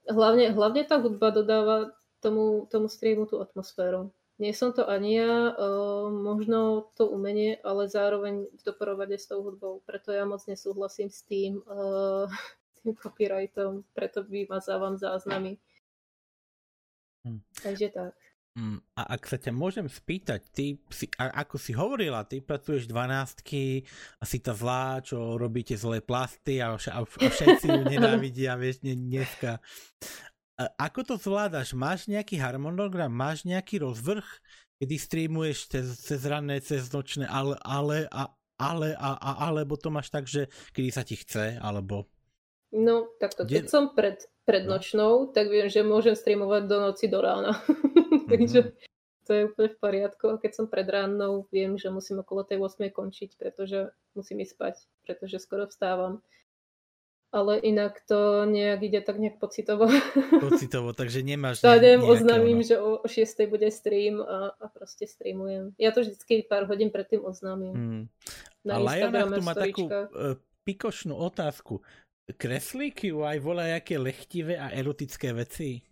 hlavne, 0.08 0.54
hlavne 0.56 0.82
tá 0.88 0.96
hudba 0.96 1.30
dodáva 1.30 1.92
tomu, 2.24 2.66
tomu 2.72 2.88
streamu 2.88 3.26
tú 3.26 3.42
atmosféru. 3.42 4.14
Nie 4.38 4.54
som 4.54 4.70
to 4.70 4.86
ani 4.86 5.18
ja, 5.18 5.50
uh, 5.50 6.06
možno 6.14 6.90
to 6.94 7.10
umenie, 7.10 7.58
ale 7.66 7.90
zároveň 7.90 8.46
v 8.46 8.60
doporovade 8.62 9.18
s 9.18 9.26
tou 9.26 9.42
hudbou. 9.42 9.82
Preto 9.82 10.14
ja 10.14 10.22
moc 10.22 10.46
nesúhlasím 10.46 11.10
s 11.10 11.26
tým, 11.26 11.58
uh, 11.66 12.30
tým 12.80 12.94
copyrightom, 12.94 13.82
preto 13.98 14.22
vymazávam 14.22 14.94
záznamy. 14.94 15.58
Hm. 17.26 17.42
Takže 17.66 17.90
tak. 17.90 18.14
Mm, 18.58 18.82
A 18.98 19.14
ak 19.14 19.22
sa 19.30 19.38
ťa 19.38 19.54
môžem 19.54 19.86
spýtať, 19.86 20.40
ty 20.50 20.82
si, 20.90 21.06
a, 21.14 21.30
ako 21.46 21.62
si 21.62 21.70
hovorila, 21.78 22.26
ty 22.26 22.42
pracuješ 22.42 22.90
12 22.90 23.46
a 24.18 24.24
si 24.26 24.38
tá 24.42 24.50
zlá, 24.50 24.98
čo 24.98 25.38
robíte 25.38 25.78
zlé 25.78 26.02
plasty 26.02 26.58
a, 26.58 26.74
vš- 26.74 26.90
a, 26.90 26.98
vš- 27.06 27.22
a 27.22 27.28
všetci 27.30 27.66
ju 27.70 27.82
nenávidia, 27.94 28.58
vieš, 28.58 28.82
ne, 28.82 28.98
dneska. 28.98 29.62
Ako 30.58 31.06
to 31.06 31.14
zvládaš? 31.14 31.70
Máš 31.70 32.10
nejaký 32.10 32.34
harmonogram? 32.34 33.14
Máš 33.14 33.46
nejaký 33.46 33.78
rozvrh, 33.78 34.26
kedy 34.82 34.94
streamuješ 34.98 35.58
cez, 35.70 35.86
cez 36.02 36.20
ranné, 36.26 36.58
cez 36.58 36.90
nočné, 36.90 37.30
ale, 37.30 37.54
ale, 37.62 38.10
a, 38.10 38.26
ale, 38.58 38.98
a, 38.98 39.14
a, 39.14 39.30
alebo 39.46 39.78
to 39.78 39.86
máš 39.88 40.10
tak, 40.10 40.26
že 40.26 40.50
kedy 40.74 40.90
sa 40.90 41.06
ti 41.06 41.14
chce, 41.14 41.62
alebo... 41.62 42.10
No, 42.68 43.06
takto. 43.16 43.46
Kde- 43.46 43.62
Keď 43.62 43.66
som 43.70 43.94
pred, 43.94 44.18
pred 44.44 44.66
No. 44.66 44.76
nočnou, 44.76 45.30
tak 45.30 45.48
viem, 45.48 45.70
že 45.70 45.80
môžem 45.80 46.18
streamovať 46.18 46.62
do 46.66 46.76
noci 46.82 47.06
do 47.06 47.22
rána. 47.22 47.54
Takže 48.28 48.74
to 49.24 49.30
je 49.32 49.42
úplne 49.48 49.70
v 49.72 49.78
poriadku. 49.78 50.24
A 50.34 50.40
keď 50.42 50.52
som 50.52 50.66
pred 50.68 50.84
ránou, 50.84 51.46
viem, 51.48 51.78
že 51.78 51.88
musím 51.88 52.20
okolo 52.20 52.44
tej 52.44 52.60
8 52.60 52.90
končiť, 52.90 53.38
pretože 53.38 53.88
musím 54.12 54.42
ísť 54.44 54.52
spať, 54.52 54.74
pretože 55.06 55.38
skoro 55.40 55.64
vstávam. 55.64 56.20
Ale 57.28 57.60
inak 57.60 58.00
to 58.08 58.48
nejak 58.48 58.80
ide 58.88 59.00
tak 59.04 59.20
nejak 59.20 59.36
pocitovo. 59.36 59.84
Pocitovo, 60.48 60.96
takže 60.96 61.20
nemáš... 61.20 61.60
Vstanem, 61.60 62.00
nejaké 62.00 62.08
oznámim, 62.08 62.64
ono. 62.64 62.68
že 62.68 62.76
o, 62.80 62.90
o 63.04 63.06
6 63.06 63.52
bude 63.52 63.68
stream 63.68 64.24
a, 64.24 64.56
a 64.56 64.64
proste 64.72 65.04
streamujem. 65.04 65.76
Ja 65.76 65.92
to 65.92 66.00
vždycky 66.00 66.48
pár 66.48 66.64
hodín 66.64 66.88
predtým 66.88 67.20
oznámim. 67.28 67.74
Hmm. 67.76 68.02
Na 68.64 68.80
A 68.80 68.84
Lionach 68.84 69.28
tu 69.28 69.42
má 69.44 69.52
takú 69.52 69.84
uh, 69.92 70.40
pikošnú 70.64 71.12
otázku. 71.20 71.84
Kreslíky 72.28 73.12
aj 73.12 73.44
volajaké 73.44 74.00
lechtivé 74.00 74.56
a 74.56 74.72
erotické 74.72 75.36
veci? 75.36 75.84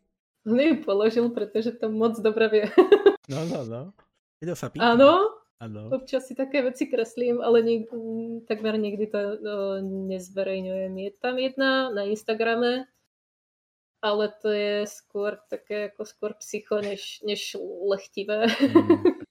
On 0.49 0.57
ju 0.57 0.81
položil, 0.85 1.29
pretože 1.37 1.77
to 1.77 1.93
moc 1.93 2.17
dobre 2.17 2.49
vie. 2.49 2.67
No, 3.27 3.43
no, 3.45 3.67
no. 3.67 3.83
Kto 4.39 4.53
sa 4.55 4.71
pýta? 4.71 4.95
Áno, 4.95 5.36
Áno. 5.57 5.89
Občas 5.89 6.29
si 6.29 6.37
také 6.37 6.61
veci 6.61 6.85
kreslím, 6.85 7.41
ale 7.41 7.63
nik- 7.65 7.89
mm, 7.89 8.45
takmer 8.45 8.77
nikdy 8.77 9.07
to 9.09 9.19
no, 9.41 9.55
nezverejňujem. 10.13 10.93
Je 10.99 11.11
tam 11.17 11.39
jedna 11.41 11.89
na 11.91 12.05
Instagrame, 12.05 12.85
ale 14.05 14.25
to 14.43 14.53
je 14.53 14.85
skôr 14.85 15.41
také 15.49 15.89
ako 15.89 16.05
skôr 16.05 16.31
psycho, 16.37 16.85
než, 16.85 17.25
než 17.25 17.57
lechtivé. 17.89 18.47
Mm, 18.61 19.25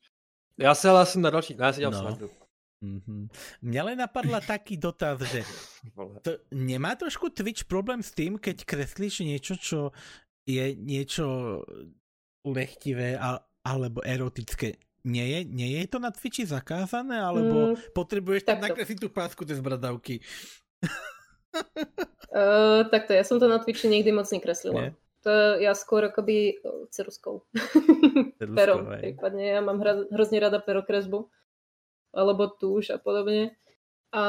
Já 0.58 0.76
se 0.76 0.90
hlásím 0.90 1.22
na 1.22 1.30
další, 1.30 1.56
já 1.60 1.74
si 1.74 1.80
dělám 1.80 1.94
No. 1.94 2.00
srandu. 2.02 2.30
mhm. 2.82 3.28
Mňa 3.62 3.82
len 3.84 3.98
napadla 3.98 4.42
taký 4.42 4.78
dotaz, 4.78 5.22
že 5.22 5.44
to, 6.26 6.32
nemá 6.52 6.96
trošku 6.96 7.30
Twitch 7.30 7.64
problém 7.70 8.02
s 8.04 8.12
tým, 8.12 8.38
keď 8.42 8.66
kreslíš 8.66 9.20
niečo, 9.20 9.56
čo 9.62 9.80
je 10.50 10.74
niečo 10.76 11.26
lechtivé 12.46 13.18
a, 13.18 13.42
alebo 13.66 14.02
erotické? 14.06 14.78
Nie 15.06 15.26
je, 15.30 15.40
nie 15.46 15.70
je 15.78 15.86
to 15.86 16.02
na 16.02 16.10
Twitchi 16.10 16.50
zakázané, 16.50 17.22
alebo 17.22 17.78
Mm, 17.78 17.94
potrebuješ 17.94 18.50
tam 18.50 18.58
nakresliť 18.58 19.06
tú 19.06 19.10
pásku 19.14 19.46
cez 19.46 19.62
bradavky? 19.62 20.20
Uh, 22.36 22.84
takto, 22.92 23.16
ja 23.16 23.24
som 23.24 23.40
to 23.40 23.48
na 23.48 23.64
Twitchi 23.64 23.88
nikdy 23.88 24.12
moc 24.12 24.28
nekreslila. 24.28 24.76
Nie? 24.76 24.92
To 25.24 25.56
ja 25.56 25.72
skôr 25.72 26.04
akoby 26.06 26.60
ceruskou. 26.92 27.48
Ceruskou, 28.38 28.60
Perom, 28.60 28.92
prípadne. 28.92 29.56
Ja 29.56 29.64
mám 29.64 29.80
hra, 29.80 30.04
hrozne 30.12 30.44
rada 30.44 30.60
perokresbu. 30.60 31.32
Alebo 32.12 32.52
túž 32.52 32.92
a 32.92 33.00
podobne. 33.00 33.56
A 34.12 34.24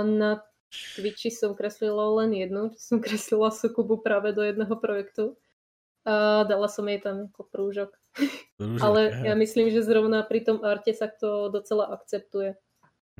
na 0.00 0.40
Twitchi 0.72 1.28
som 1.28 1.52
kreslila 1.52 2.24
len 2.24 2.32
jednu, 2.32 2.72
čo 2.72 2.80
som 2.80 2.98
kreslila 3.04 3.52
Sukubu 3.52 4.00
práve 4.00 4.32
do 4.32 4.40
jedného 4.42 4.72
projektu. 4.80 5.36
A 6.02 6.42
dala 6.42 6.66
som 6.66 6.82
jej 6.90 6.98
tam 6.98 7.30
ako 7.30 7.42
prúžok. 7.46 7.90
Rúžok, 8.58 8.82
Ale 8.82 9.00
ja 9.22 9.34
myslím, 9.38 9.70
že 9.70 9.86
zrovna 9.86 10.26
pri 10.26 10.42
tom 10.42 10.58
arte 10.66 10.90
sa 10.90 11.06
to 11.06 11.48
docela 11.48 11.94
akceptuje. 11.94 12.58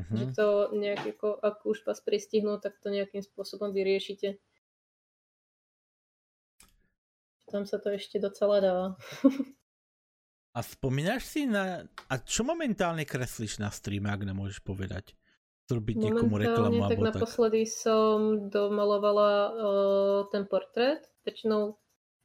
Mhm. 0.00 0.14
Že 0.16 0.24
to 0.34 0.46
nejak 0.74 1.02
ako, 1.16 1.36
ak 1.38 1.62
už 1.68 1.84
vás 1.86 2.00
pristihnú, 2.02 2.58
tak 2.58 2.80
to 2.82 2.90
nejakým 2.90 3.22
spôsobom 3.22 3.70
vyriešite. 3.70 4.40
Tam 7.52 7.68
sa 7.68 7.76
to 7.76 7.92
ešte 7.92 8.16
docela 8.16 8.56
dá. 8.64 8.76
A 10.52 10.60
spomínaš 10.60 11.28
si 11.28 11.48
na... 11.48 11.84
A 12.08 12.14
čo 12.20 12.44
momentálne 12.44 13.08
kreslíš 13.08 13.60
na 13.60 13.72
streame, 13.72 14.12
ak 14.12 14.24
nemôžeš 14.24 14.60
povedať? 14.64 15.16
Zrobiť 15.68 15.96
niekomu 15.96 16.36
reklamu 16.36 16.84
tak 16.84 16.92
alebo 16.92 17.02
tak. 17.08 17.08
naposledy 17.16 17.64
som 17.64 18.48
domalovala 18.52 19.30
uh, 19.48 20.20
ten 20.28 20.44
portrét. 20.44 21.08
Väčšinou 21.24 21.80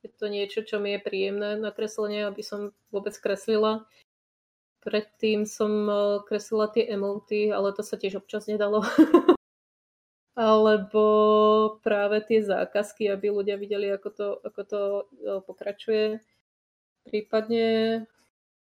je 0.08 0.16
to 0.16 0.32
niečo, 0.32 0.64
čo 0.64 0.80
mi 0.80 0.96
je 0.96 1.04
príjemné 1.04 1.60
na 1.60 1.76
kreslenie, 1.76 2.24
aby 2.24 2.40
som 2.40 2.72
vôbec 2.88 3.12
kreslila. 3.20 3.84
Predtým 4.80 5.44
som 5.44 5.72
uh, 5.92 6.24
kreslila 6.24 6.72
tie 6.72 6.88
emoty, 6.88 7.52
ale 7.52 7.76
to 7.76 7.84
sa 7.84 8.00
tiež 8.00 8.24
občas 8.24 8.48
nedalo. 8.48 8.88
Alebo 10.38 11.04
práve 11.84 12.24
tie 12.24 12.40
zákazky, 12.40 13.12
aby 13.12 13.28
ľudia 13.28 13.60
videli, 13.60 13.92
ako 13.92 14.10
to, 14.16 14.28
ako 14.48 14.62
to 14.64 14.82
uh, 15.28 15.40
pokračuje. 15.44 16.24
Prípadne, 17.04 17.68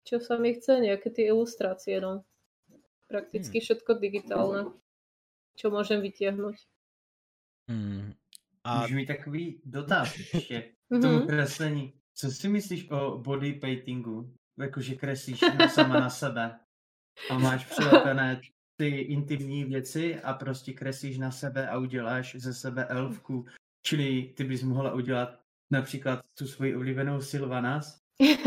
čo 0.05 0.21
sa 0.21 0.37
mi 0.37 0.53
chce, 0.53 0.85
nejaké 0.85 1.09
tie 1.09 1.33
ilustrácie, 1.33 1.97
no. 2.03 2.29
Prakticky 3.09 3.61
všetko 3.65 3.97
digitálne, 3.97 4.73
čo 5.57 5.73
môžem 5.73 6.05
vytiahnuť. 6.05 6.57
Hmm. 7.73 8.17
A... 8.65 8.79
A 8.79 8.83
Můžu 8.83 8.95
mít 8.95 9.07
takový 9.07 9.61
dotaz 9.65 10.19
ještě 10.35 10.73
k 10.99 11.01
tomu 11.03 11.19
Mhm. 11.19 11.27
kreslení. 11.27 11.93
Co 12.15 12.31
si 12.31 12.49
myslíš 12.49 12.91
o 12.91 13.19
body 13.19 13.53
paintingu? 13.53 14.35
Jakože 14.59 14.95
kreslíš 14.95 15.41
sama 15.75 16.01
na 16.01 16.11
sebe 16.11 16.59
a 17.31 17.39
máš 17.39 17.65
přilepené 17.65 18.41
ty 18.77 18.89
intimní 18.89 19.65
věci 19.65 20.21
a 20.21 20.33
prostě 20.35 20.73
kreslíš 20.73 21.19
na 21.19 21.31
sebe 21.31 21.69
a 21.69 21.79
uděláš 21.79 22.37
ze 22.39 22.55
sebe 22.55 22.85
elfku. 22.85 23.47
Čili 23.87 24.33
ty 24.37 24.45
bys 24.45 24.63
mohla 24.63 24.93
udělat 24.95 25.41
například 25.73 26.21
tu 26.39 26.47
svoji 26.47 26.77
oblíbenou 26.77 27.21
Sylvanas 27.21 27.99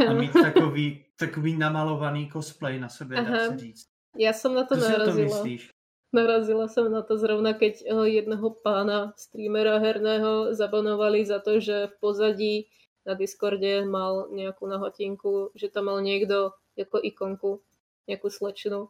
a 0.10 0.14
mít 0.14 0.32
takový, 0.54 1.06
takový 1.20 1.58
namalovaný 1.58 2.30
cosplay 2.32 2.80
na 2.80 2.90
sebe, 2.90 3.16
dá 3.16 3.22
Aha. 3.22 3.48
se 3.50 3.58
říct. 3.58 3.86
Ja 4.16 4.32
som 4.32 4.56
na 4.56 4.64
to 4.64 4.80
Co 4.80 4.82
si 4.88 4.96
o 4.96 5.14
myslíš? 5.14 5.75
Narazila 6.16 6.72
som 6.72 6.88
na 6.88 7.04
to 7.04 7.20
zrovna, 7.20 7.52
keď 7.52 7.84
eh, 7.84 8.24
jedného 8.24 8.48
pána, 8.64 9.12
streamera 9.20 9.84
herného, 9.84 10.56
zabanovali 10.56 11.28
za 11.28 11.44
to, 11.44 11.60
že 11.60 11.92
v 11.92 11.96
pozadí 12.00 12.56
na 13.04 13.20
Discorde 13.20 13.84
mal 13.84 14.32
nejakú 14.32 14.64
nahotinku, 14.64 15.52
že 15.60 15.68
tam 15.68 15.92
mal 15.92 16.00
niekto 16.00 16.56
ako 16.80 17.04
ikonku, 17.04 17.60
nejakú 18.08 18.32
slečnu. 18.32 18.88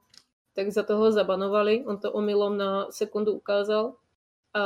Tak 0.54 0.70
za 0.72 0.86
toho 0.86 1.10
zabanovali, 1.10 1.84
on 1.84 1.98
to 2.00 2.14
omylom 2.14 2.56
na 2.56 2.70
sekundu 2.94 3.36
ukázal 3.36 3.98
a 4.56 4.64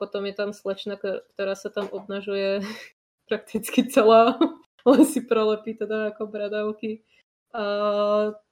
potom 0.00 0.24
je 0.24 0.34
tam 0.38 0.56
slečna, 0.56 0.96
ktorá 0.96 1.52
sa 1.52 1.68
tam 1.68 1.90
obnažuje 1.92 2.64
prakticky 3.28 3.84
celá, 3.90 4.38
len 4.88 5.02
si 5.04 5.20
prolepí 5.20 5.76
teda 5.76 6.14
ako 6.14 6.30
bradavky 6.30 7.04
a 7.52 7.64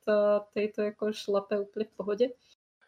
tá, 0.04 0.44
tejto 0.52 0.92
ako 0.92 1.16
šlape 1.16 1.56
úplne 1.56 1.88
v 1.88 1.94
pohode. 1.96 2.26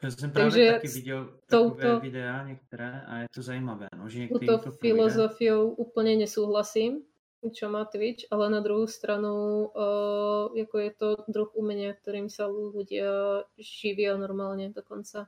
Já 0.02 0.10
jsem 0.10 0.30
právě 0.30 0.72
Takže 0.72 0.98
viděl 0.98 1.24
takové 1.46 1.84
touto- 1.84 2.00
videa 2.00 2.46
některé 2.46 3.00
a 3.06 3.16
je 3.18 3.26
to 3.34 3.42
zajímavé, 3.42 3.88
no, 3.96 4.08
že 4.08 4.28
Túto 4.28 4.70
filozofiou 4.82 5.78
úplne 5.78 6.16
nesúhlasím, 6.18 7.06
čo 7.50 7.66
má 7.70 7.84
Twitch, 7.84 8.30
ale 8.30 8.50
na 8.50 8.60
druhú 8.62 8.86
stranu 8.86 9.66
uh, 9.74 10.46
ako 10.54 10.76
je 10.78 10.90
to 10.94 11.08
druh 11.26 11.50
umenia, 11.58 11.94
ktorým 11.94 12.30
sa 12.30 12.46
ľudia 12.46 13.42
živia 13.58 14.14
normálne 14.14 14.70
dokonca. 14.70 15.26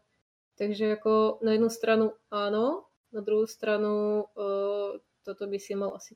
Takže 0.54 0.94
ako 0.94 1.42
na 1.42 1.58
jednu 1.58 1.70
stranu 1.70 2.14
áno, 2.30 2.86
na 3.10 3.20
druhú 3.22 3.50
stranu 3.50 4.26
uh, 4.34 4.94
toto 5.26 5.50
by 5.50 5.58
si 5.58 5.74
mal 5.74 5.98
asi 5.98 6.14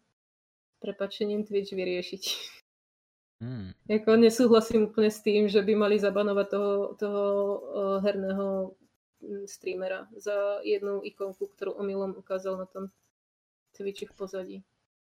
prepačením 0.79 1.43
Twitch 1.43 1.75
vyriešiť. 1.75 2.23
hmm. 3.41 3.71
Jako 3.89 4.17
nesúhlasím 4.17 4.91
úplne 4.93 5.11
s 5.11 5.21
tým, 5.23 5.49
že 5.49 5.63
by 5.63 5.75
mali 5.75 5.99
zabanovať 5.99 6.47
toho, 6.51 6.73
toho 6.99 7.23
uh, 7.25 7.99
herného 8.05 8.77
mm, 9.23 9.47
streamera 9.47 10.09
za 10.17 10.61
jednu 10.65 11.01
ikonku, 11.05 11.47
ktorú 11.57 11.73
omylom 11.79 12.15
ukázal 12.19 12.59
na 12.59 12.67
tom 12.67 12.91
Twitchi 13.77 14.07
v 14.07 14.15
pozadí. 14.17 14.57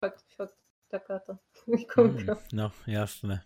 Fakt, 0.00 0.24
fakt, 0.36 0.56
takáto 0.90 1.38
ikonka. 1.82 2.34
Hmm. 2.34 2.44
No, 2.52 2.66
jasné. 2.86 3.42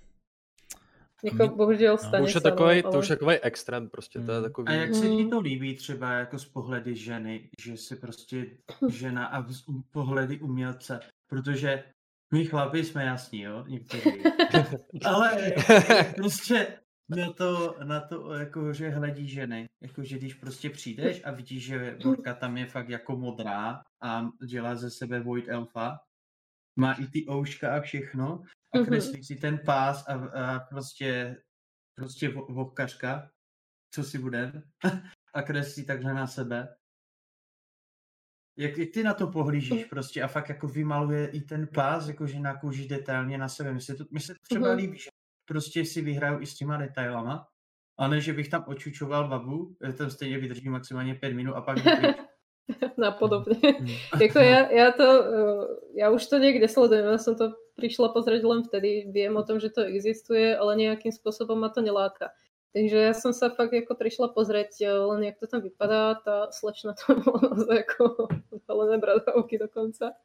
Jako, 1.23 1.49
bohužel 1.49 1.95
no. 1.95 1.99
To 1.99 2.05
stane 2.05 2.25
už 2.25 2.35
je 2.35 2.41
sa, 2.41 2.51
takový, 2.51 2.83
no, 2.83 2.91
to 2.91 2.99
už 2.99 3.09
je 3.09 3.17
takový 3.17 3.37
extrém 3.37 3.89
prostě, 3.91 4.19
to 4.21 4.33
je 4.33 4.39
Mm. 4.39 4.45
takový... 4.45 4.69
A 4.69 4.73
jak 4.73 4.95
se 4.95 5.09
ti 5.09 5.25
Mm. 5.25 5.31
to 5.31 5.41
líbí 5.41 5.77
třeba 5.77 6.13
jako 6.13 6.39
z 6.39 6.45
pohledy 6.45 6.95
ženy, 6.95 7.51
že 7.63 7.77
si 7.77 7.97
prostě 7.97 8.59
žena 8.89 9.27
a 9.27 9.43
z 9.53 9.63
pohledy 9.93 10.41
umělce, 10.41 11.01
protože 11.27 11.85
my 12.35 12.45
chlapi 12.47 12.85
jsme 12.85 13.05
jasní, 13.05 13.41
jo, 13.43 13.65
někteří. 13.69 14.23
Ale 15.05 15.53
prostě 16.17 16.79
na 17.09 17.33
to, 17.33 17.77
na 17.85 18.01
to 18.01 18.33
jako, 18.35 18.73
že 18.73 18.89
hledí 18.91 19.29
ženy, 19.29 19.69
jako, 19.83 20.03
že 20.05 20.19
když 20.19 20.35
prostě 20.35 20.71
přijdeš 20.71 21.21
a 21.25 21.31
vidíš, 21.31 21.65
že 21.65 21.99
Borka 22.03 22.35
tam 22.35 22.57
je 22.57 22.67
fakt 22.67 22.89
jako 22.89 23.17
modrá 23.17 23.83
a 24.03 24.29
dělá 24.47 24.75
ze 24.75 24.91
sebe 24.91 25.21
Void 25.21 25.49
Elfa, 25.49 25.99
má 26.79 26.93
i 26.93 27.07
ty 27.07 27.27
ouška 27.31 27.77
a 27.77 27.81
všechno 27.81 28.43
a 28.75 28.79
Mhm. 28.79 28.87
kreslí 28.87 29.25
si 29.25 29.37
ten 29.37 29.59
pás 29.59 30.09
a, 30.09 30.13
a 30.15 30.61
prostě 30.61 31.37
prostě 31.95 32.29
vo- 32.29 32.55
vovkařka, 32.55 33.31
co 33.95 34.05
si 34.05 34.19
budem, 34.19 34.63
a 35.35 35.43
kreslí 35.43 35.87
takhle 35.87 36.15
na 36.15 36.27
sebe. 36.27 36.75
Jak, 38.57 38.73
ty 38.93 39.03
na 39.03 39.15
to 39.15 39.27
pohlížíš 39.27 39.85
prostě 39.85 40.23
a 40.23 40.29
fakt 40.29 40.49
jako 40.49 40.69
vymaluje 40.69 41.27
i 41.27 41.41
ten 41.41 41.69
pás, 41.75 42.09
jakože 42.09 42.41
na 42.41 42.61
kůži 42.61 42.89
detailně 42.89 43.39
na 43.39 43.49
sebe. 43.49 43.73
Mně 43.73 43.81
se 43.81 43.95
to, 43.95 44.05
mně 44.11 44.21
se 44.21 44.33
to 44.35 44.39
třeba 44.43 44.69
Mhm. 44.69 44.77
líbí, 44.77 44.99
že 44.99 45.11
prostě 45.49 45.85
si 45.85 46.01
vyhraju 46.03 46.41
i 46.41 46.47
s 46.47 46.55
těma 46.55 46.77
detailama, 46.77 47.49
a 47.99 48.09
ne, 48.09 48.21
že 48.21 48.33
bych 48.33 48.49
tam 48.49 48.65
očučoval 48.67 49.29
babu, 49.29 49.77
já 49.83 49.93
tam 49.93 50.11
stejně 50.11 50.39
vydržím 50.39 50.73
maximálně 50.73 51.15
pět 51.15 51.33
minut 51.33 51.55
a 51.55 51.61
pak 51.61 51.77
jdu 51.77 51.91
pryč. 52.01 52.17
Napodobne. 52.99 53.55
Hmm. 53.79 53.89
Jako 54.21 54.39
ja, 54.39 54.71
ja 54.71 54.91
to, 54.93 55.07
uh, 55.21 55.65
ja 55.95 56.11
už 56.11 56.27
to 56.27 56.39
niekde 56.39 56.69
sledujem, 56.69 57.05
ja 57.05 57.19
som 57.19 57.35
to 57.35 57.53
prišla 57.77 58.15
pozrieť 58.15 58.43
len 58.47 58.63
vtedy, 58.65 59.11
viem 59.13 59.35
o 59.37 59.43
tom, 59.43 59.59
že 59.61 59.69
to 59.75 59.83
existuje, 59.83 60.55
ale 60.57 60.77
nejakým 60.79 61.11
spôsobom 61.13 61.59
ma 61.59 61.69
to 61.69 61.83
neláka. 61.83 62.31
Takže 62.73 62.97
ja 62.97 63.13
som 63.13 63.37
sa 63.37 63.53
fakt 63.53 63.77
ako 63.77 63.93
prišla 63.93 64.33
pozrieť 64.33 64.73
uh, 64.89 65.13
len 65.13 65.29
jak 65.29 65.37
to 65.37 65.47
tam 65.47 65.61
vypadá, 65.61 66.17
tá 66.25 66.49
slečna 66.57 66.97
to 66.97 67.13
mala 67.21 67.53
naozaj 67.53 67.79
ako 67.85 68.05
zalené 68.65 68.97
bradavky 68.97 69.61
dokonca. 69.61 70.17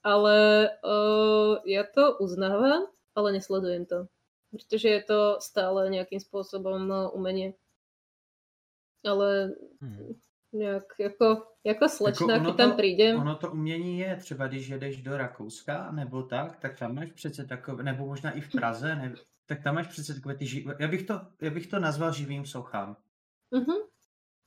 Ale 0.00 0.36
uh, 0.80 1.58
ja 1.66 1.82
to 1.84 2.16
uznávam, 2.22 2.86
ale 3.18 3.28
nesledujem 3.34 3.84
to. 3.84 4.06
Pretože 4.54 4.88
je 4.88 5.02
to 5.02 5.20
stále 5.42 5.90
nejakým 5.90 6.22
spôsobom 6.22 6.86
uh, 6.86 7.10
umenie. 7.10 7.58
Ale 9.02 9.54
Hmm. 9.80 10.12
nejak 10.52 10.92
ako, 11.00 11.56
ako 11.64 11.86
slečna, 11.88 12.36
ono 12.36 12.52
keď 12.52 12.56
tam 12.56 12.72
prídem, 12.76 13.16
Ono 13.16 13.34
to 13.34 13.52
umění 13.52 13.98
je, 13.98 14.16
třeba 14.16 14.46
když 14.46 14.68
jedeš 14.68 15.02
do 15.02 15.16
Rakouska 15.16 15.90
nebo 15.90 16.22
tak, 16.22 16.56
tak 16.56 16.78
tam 16.78 16.94
máš 16.94 17.12
přece 17.12 17.44
takové, 17.44 17.82
nebo 17.82 18.06
možná 18.06 18.30
i 18.30 18.40
v 18.40 18.50
Praze, 18.52 18.94
ne, 18.94 19.14
tak 19.50 19.62
tam 19.66 19.74
máš 19.74 19.86
přece 19.90 20.14
takové 20.14 20.34
ty 20.38 20.46
živé, 20.46 20.76
já 20.78 20.88
bych 20.88 21.02
to, 21.06 21.20
já 21.42 21.50
bych 21.50 21.66
to 21.66 21.78
nazval 21.82 22.12
živým 22.14 22.46
sochám. 22.46 22.96
Mhm. 23.50 23.90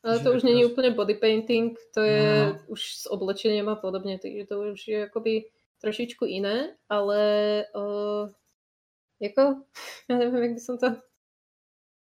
Ale 0.04 0.18
Že 0.18 0.24
to 0.24 0.30
už 0.34 0.44
není 0.44 0.64
prost- 0.64 0.72
úplne 0.72 0.90
body 0.92 1.16
painting, 1.16 1.80
to 1.94 2.02
je 2.04 2.24
No. 2.46 2.60
už 2.68 2.82
s 2.96 3.06
oblečením 3.12 3.68
a 3.70 3.76
podobne, 3.76 4.20
takže 4.20 4.46
to 4.48 4.56
už 4.76 4.88
je 4.88 5.00
akoby 5.08 5.48
trošičku 5.80 6.24
iné, 6.28 6.76
ale 6.90 7.20
uh, 7.76 8.28
jako, 9.20 9.64
ja 10.12 10.16
neviem, 10.20 10.44
jak 10.44 10.54
by 10.56 10.60
som 10.64 10.76
to 10.80 10.88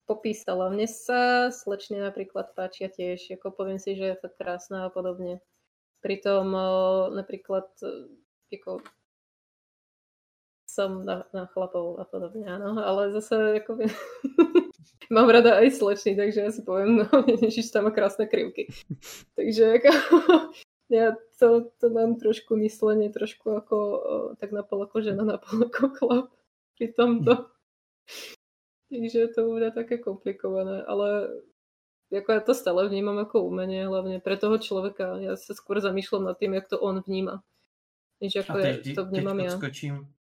popísala. 0.09 0.69
Mne 0.73 0.89
sa 0.89 1.49
slečne 1.53 2.01
napríklad 2.01 2.53
páčia 2.57 2.89
tiež, 2.89 3.37
ako 3.37 3.53
poviem 3.53 3.79
si, 3.81 3.97
že 3.97 4.05
je 4.13 4.21
fakt 4.21 4.37
krásna 4.41 4.89
a 4.89 4.93
podobne. 4.93 5.41
Pritom 6.01 6.53
uh, 6.53 7.13
napríklad 7.13 7.69
uh, 7.85 8.09
ako 8.53 8.81
som 10.71 11.03
na, 11.03 11.27
na 11.35 11.51
chlapov 11.51 11.99
a 11.99 12.07
podobne, 12.07 12.47
áno, 12.47 12.79
ale 12.79 13.11
zase 13.11 13.59
akoby 13.59 13.91
mám 15.15 15.27
rada 15.27 15.59
aj 15.59 15.75
slečny, 15.75 16.15
takže 16.15 16.39
ja 16.47 16.51
si 16.55 16.63
poviem, 16.63 17.03
no 17.03 17.07
ježiš, 17.43 17.75
tam 17.75 17.91
má 17.91 17.93
krásne 17.93 18.31
krivky. 18.31 18.71
takže 19.37 19.83
ako, 19.83 19.91
ja 20.95 21.19
to, 21.43 21.75
to 21.83 21.87
mám 21.91 22.23
trošku 22.23 22.55
myslenie, 22.63 23.11
trošku 23.11 23.51
ako 23.51 23.77
tak 24.39 24.55
napol 24.55 24.87
ako 24.87 25.03
žena, 25.03 25.27
napol 25.27 25.67
ako 25.67 25.83
chlap 25.99 26.27
pri 26.79 26.95
tomto. 26.95 27.51
takže 28.95 29.35
to 29.35 29.51
bude 29.51 29.75
také 29.75 29.99
komplikované, 29.99 30.87
ale 30.87 31.29
ako 32.11 32.31
ja 32.31 32.43
to 32.43 32.55
stále 32.55 32.87
vnímam 32.91 33.19
ako 33.23 33.47
umenie, 33.47 33.87
hlavne 33.87 34.19
pre 34.19 34.35
toho 34.35 34.59
človeka. 34.59 35.23
Ja 35.23 35.39
sa 35.39 35.55
skôr 35.55 35.79
zamýšľam 35.79 36.27
nad 36.27 36.37
tým, 36.39 36.59
jak 36.59 36.67
to 36.67 36.79
on 36.83 36.99
vníma. 37.07 37.43
Než 38.21 38.35
jako 38.35 38.53
A 38.53 38.63
teď, 38.63 38.95
to 38.95 39.05
teď 39.05 39.11
vnímám 39.11 39.41
já. 39.41 39.59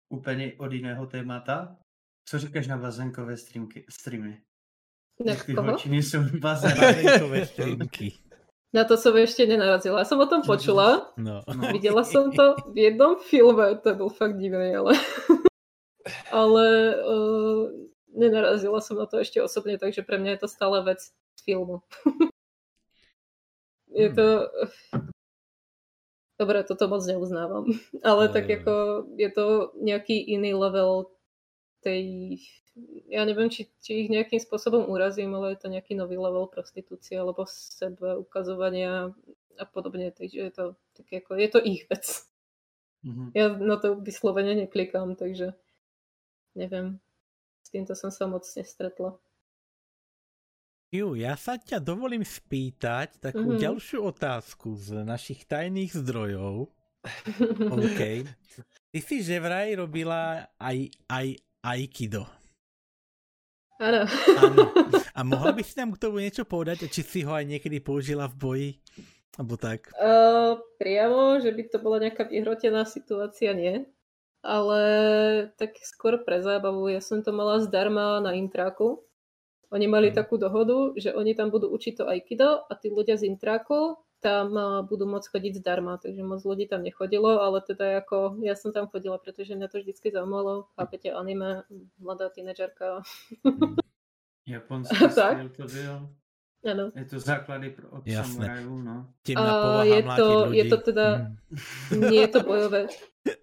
Úplně 0.08 0.52
od 0.58 0.72
jiného 0.72 1.06
témata. 1.06 1.76
Co 2.24 2.38
říkáš 2.38 2.66
na 2.66 2.76
bazénkové 2.76 3.36
streamky, 3.36 3.86
streamy? 3.90 4.42
Na 5.26 5.34
ty 5.34 5.54
koho? 5.54 5.70
holčiny 5.70 6.02
jsou 6.02 6.18
bazén. 6.40 6.80
Bazenkové 6.80 7.46
streamky. 7.46 8.18
Na 8.68 8.84
to 8.84 9.00
som 9.00 9.16
ešte 9.16 9.48
nenarazila. 9.48 10.04
Ja 10.04 10.08
som 10.08 10.20
o 10.20 10.28
tom 10.28 10.44
počula, 10.44 11.08
No. 11.16 11.40
No. 11.48 11.72
videla 11.72 12.04
som 12.04 12.28
to 12.28 12.52
v 12.68 12.92
jednom 12.92 13.16
filme, 13.16 13.80
to 13.80 13.96
bol 13.96 14.12
fakt 14.12 14.36
divný, 14.36 14.76
ale... 14.76 14.92
ale 16.40 16.64
uh, 17.00 17.64
nenarazila 18.12 18.84
som 18.84 19.00
na 19.00 19.08
to 19.08 19.24
ešte 19.24 19.40
osobne, 19.40 19.80
takže 19.80 20.04
pre 20.04 20.20
mňa 20.20 20.36
je 20.36 20.40
to 20.44 20.48
stále 20.52 20.84
vec 20.84 21.00
filmu. 21.40 21.80
je 24.00 24.12
to... 24.12 24.52
Dobre, 26.38 26.62
toto 26.62 26.86
moc 26.86 27.02
neuznávam. 27.02 27.66
Ale 28.06 28.26
Jo, 28.26 28.32
tak 28.32 28.48
jo. 28.48 28.56
jako 28.56 28.74
je 29.16 29.30
to 29.30 29.72
nejaký 29.82 30.16
iný 30.18 30.54
level 30.54 31.10
tej... 31.82 32.38
Ja 33.10 33.26
neviem, 33.26 33.50
či, 33.50 33.66
či 33.82 34.06
ich 34.06 34.08
nejakým 34.10 34.38
spôsobom 34.38 34.86
urazím, 34.86 35.34
ale 35.34 35.58
je 35.58 35.66
to 35.66 35.66
nejaký 35.66 35.98
nový 35.98 36.14
level 36.14 36.46
prostitúcie 36.46 37.18
alebo 37.18 37.42
sebe 37.42 38.14
ukazovania 38.14 39.10
a 39.58 39.64
podobne, 39.66 40.14
takže 40.14 40.38
je 40.38 40.52
to 40.54 40.64
tak 40.94 41.10
ako, 41.10 41.34
je 41.34 41.48
to 41.50 41.58
ich 41.58 41.90
vec. 41.90 42.06
Mhm. 43.02 43.34
Ja 43.34 43.50
na 43.50 43.82
to 43.82 43.98
vyslovene 43.98 44.54
neklikám, 44.54 45.18
takže 45.18 45.58
neviem. 46.54 47.02
S 47.66 47.74
týmto 47.74 47.98
som 47.98 48.14
sa 48.14 48.30
moc 48.30 48.46
nestretla. 48.46 49.18
Ju, 50.88 51.20
ja 51.20 51.36
sa 51.36 51.60
ťa 51.60 51.84
dovolím 51.84 52.24
spýtať 52.24 53.20
takú 53.20 53.56
Mhm. 53.56 53.60
ďalšiu 53.60 53.98
otázku 54.08 54.72
z 54.72 55.04
našich 55.04 55.44
tajných 55.44 55.92
zdrojov. 55.92 56.72
OK. 57.76 58.00
Ty 58.88 58.98
si 59.04 59.20
že 59.20 59.36
vraj 59.36 59.76
robila 59.76 60.48
aj, 60.56 60.88
aj 61.06 61.26
Aikido. 61.60 62.24
Áno. 63.78 64.02
A 65.18 65.20
mohla 65.22 65.52
by 65.52 65.62
si 65.62 65.76
nám 65.78 65.94
k 65.94 66.02
tomu 66.02 66.18
niečo 66.18 66.42
povedať, 66.42 66.88
či 66.90 67.04
si 67.04 67.20
ho 67.22 67.30
aj 67.30 67.46
niekedy 67.46 67.78
použila 67.78 68.26
v 68.26 68.34
boji? 68.34 68.70
Alebo 69.38 69.54
tak. 69.54 69.92
Uh, 69.94 70.58
priamo, 70.82 71.38
že 71.38 71.54
by 71.54 71.62
to 71.70 71.78
bola 71.78 72.02
nejaká 72.02 72.26
vyhrotená 72.26 72.82
situácia, 72.82 73.54
nie. 73.54 73.86
Ale 74.42 74.80
tak 75.54 75.78
skôr 75.78 76.18
pre 76.26 76.42
zábavu. 76.42 76.90
Ja 76.90 76.98
som 76.98 77.22
to 77.22 77.30
mala 77.30 77.62
zdarma 77.62 78.18
na 78.18 78.34
intráku. 78.34 79.04
Oni 79.70 79.86
mali 79.86 80.08
Mhm. 80.08 80.16
takú 80.16 80.36
dohodu, 80.36 80.96
že 80.96 81.12
oni 81.12 81.34
tam 81.34 81.50
budú 81.50 81.68
učiť 81.68 81.94
to 81.96 82.04
Aikido 82.06 82.64
a 82.64 82.72
tí 82.72 82.88
ľudia 82.88 83.16
z 83.16 83.28
intráku 83.28 83.96
tam 84.18 84.50
uh, 84.50 84.82
budú 84.82 85.06
môcť 85.06 85.30
chodiť 85.30 85.62
zdarma, 85.62 85.94
takže 85.94 86.26
moc 86.26 86.42
ľudí 86.42 86.66
tam 86.66 86.82
nechodilo, 86.82 87.38
ale 87.38 87.62
teda 87.62 88.02
ako 88.02 88.42
ja 88.42 88.58
som 88.58 88.74
tam 88.74 88.90
chodila, 88.90 89.14
pretože 89.14 89.54
mňa 89.54 89.70
to 89.70 89.78
vždycky 89.78 90.10
zaujímalo, 90.10 90.66
chápete, 90.74 91.14
anime, 91.14 91.62
mladá 92.02 92.26
tínedžerka, 92.26 93.06
Japonský 94.42 94.96
Tak. 95.14 95.38
styl 95.38 95.48
to 95.54 95.64
byl. 95.66 95.94
áno. 96.66 96.90
Je 96.96 97.04
to 97.04 97.18
základy 97.20 97.70
pro 97.70 97.86
od 97.90 98.02
Jasné. 98.06 98.34
samurajů, 98.34 98.82
no. 98.82 99.06
Temná 99.22 99.84
je 99.84 100.02
to- 100.02 100.44
ľudí. 100.50 100.56
je 100.58 100.64
to 100.64 100.76
teda- 100.76 101.14
Mm. 101.94 102.10
Nie 102.10 102.20
je 102.20 102.28
to 102.28 102.40
bojové. 102.42 102.80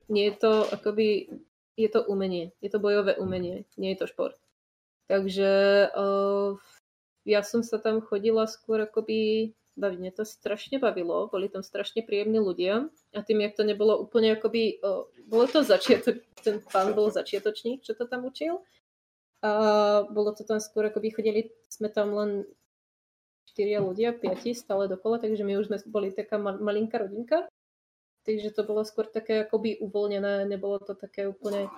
Nie 0.10 0.24
je 0.26 0.36
to 0.36 0.52
akoby, 0.74 1.30
je 1.78 1.90
to 1.90 2.04
umenie. 2.04 2.52
Je 2.62 2.70
to 2.70 2.80
bojové 2.80 3.16
umenie, 3.16 3.64
nie 3.78 3.90
je 3.96 3.98
to 4.04 4.08
šport. 4.08 4.36
Takže 5.06 5.52
uh, 5.94 6.58
ja 7.26 7.42
som 7.46 7.62
sa 7.62 7.78
tam 7.78 8.02
chodila 8.02 8.50
skôr 8.50 8.86
akoby 8.86 9.52
baviť. 9.78 9.98
Mňa 10.02 10.14
to 10.16 10.24
strašne 10.26 10.82
bavilo, 10.82 11.28
boli 11.30 11.52
tam 11.52 11.62
strašne 11.62 12.02
príjemní 12.02 12.40
ľudia 12.40 12.90
a 13.14 13.20
tým, 13.22 13.44
jak 13.44 13.54
to 13.60 13.64
nebolo 13.68 14.00
úplne 14.02 14.34
akoby, 14.34 14.82
uh, 14.82 15.06
bolo 15.30 15.46
to 15.46 15.62
začiatok, 15.62 16.24
ten 16.42 16.64
pán 16.72 16.96
bol 16.96 17.12
začiatočník, 17.12 17.84
čo 17.84 17.94
to 17.94 18.10
tam 18.10 18.26
učil 18.26 18.64
a 19.46 19.52
bolo 20.10 20.34
to 20.34 20.42
tam 20.42 20.58
skôr 20.58 20.90
akoby 20.90 21.14
chodili, 21.14 21.42
sme 21.70 21.92
tam 21.92 22.18
len 22.18 22.32
štyria 23.46 23.78
ľudia, 23.84 24.16
piati 24.16 24.58
stále 24.58 24.90
dokola, 24.90 25.22
takže 25.22 25.46
my 25.46 25.60
už 25.60 25.70
sme 25.70 25.78
boli 25.86 26.10
taká 26.10 26.42
ma- 26.42 26.58
malinká 26.58 26.98
rodinka 26.98 27.46
takže 28.26 28.50
to 28.52 28.66
bolo 28.66 28.82
skôr 28.82 29.06
také 29.06 29.46
akoby 29.46 29.78
uvoľnené, 29.80 30.50
nebolo 30.50 30.82
to 30.82 30.98
také 30.98 31.30
úplne 31.30 31.70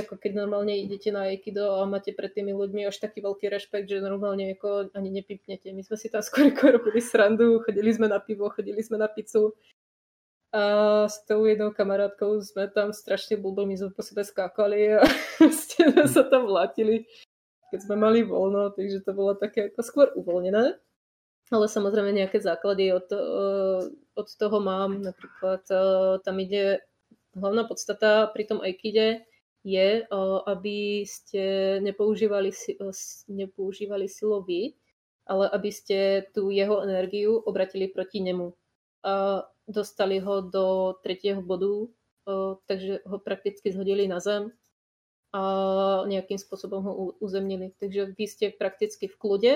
ako 0.00 0.16
keď 0.16 0.32
normálne 0.32 0.72
idete 0.80 1.12
na 1.12 1.28
Aikido 1.28 1.76
a 1.76 1.84
máte 1.84 2.16
pred 2.16 2.32
tými 2.32 2.56
ľuďmi 2.56 2.88
až 2.88 2.96
taký 2.96 3.20
veľký 3.20 3.52
rešpekt, 3.52 3.90
že 3.92 4.00
normálne 4.00 4.56
ako 4.56 4.94
ani 4.96 5.12
nepipnete. 5.12 5.68
My 5.76 5.84
sme 5.84 5.96
si 6.00 6.08
tam 6.08 6.24
skôr 6.26 6.48
robili 6.48 7.04
srandu, 7.04 7.60
chodili 7.60 7.92
sme 7.92 8.08
na 8.08 8.22
pivo, 8.22 8.48
chodili 8.48 8.80
sme 8.80 8.96
na 8.96 9.10
pizzu 9.10 9.52
a 10.52 10.62
s 11.08 11.24
tou 11.24 11.48
jednou 11.48 11.72
kamarátkou 11.72 12.36
sme 12.44 12.68
tam 12.68 12.92
strašne 12.92 13.40
blbo, 13.40 13.64
my 13.64 13.72
sme 13.72 13.88
po 13.88 14.04
sebe 14.04 14.20
skákali 14.20 15.00
a 15.00 15.04
ste 15.64 15.88
sa 16.04 16.28
tam 16.28 16.44
vlátili, 16.44 17.08
keď 17.72 17.88
sme 17.88 17.96
mali 17.96 18.20
voľno, 18.20 18.68
takže 18.76 19.00
to 19.00 19.16
bolo 19.16 19.32
také 19.32 19.72
ako 19.72 19.80
skôr 19.80 20.06
uvoľnené. 20.12 20.76
Ale 21.52 21.66
samozrejme 21.68 22.12
nejaké 22.12 22.40
základy 22.40 22.92
od, 22.92 23.08
eh, 23.12 23.80
od 24.12 24.28
toho 24.28 24.56
mám. 24.60 25.00
Napríklad 25.00 25.64
eh, 25.72 26.20
tam 26.20 26.36
ide 26.36 26.84
hlavná 27.32 27.64
podstata 27.64 28.28
pri 28.28 28.44
tom 28.44 28.60
Aikide 28.60 29.24
je, 29.64 30.02
eh, 30.02 30.38
aby 30.46 31.06
ste 31.06 31.42
nepoužívali, 31.80 32.50
eh, 32.50 32.92
nepoužívali 33.28 34.08
silu 34.08 34.42
vy, 34.42 34.74
ale 35.26 35.48
aby 35.54 35.70
ste 35.70 36.26
tú 36.34 36.50
jeho 36.50 36.82
energiu 36.82 37.38
obratili 37.38 37.86
proti 37.88 38.20
nemu. 38.20 38.52
A 39.06 39.42
dostali 39.68 40.18
ho 40.18 40.42
do 40.42 40.98
tretieho 41.02 41.42
bodu, 41.42 41.86
eh, 42.26 42.54
takže 42.66 43.06
ho 43.06 43.18
prakticky 43.18 43.70
zhodili 43.72 44.08
na 44.10 44.18
zem 44.20 44.50
a 45.32 45.42
nejakým 46.06 46.36
spôsobom 46.36 46.80
ho 46.84 46.92
uzemnili. 47.24 47.72
Takže 47.80 48.12
vy 48.18 48.24
ste 48.28 48.46
prakticky 48.52 49.08
v 49.08 49.16
kľude, 49.16 49.54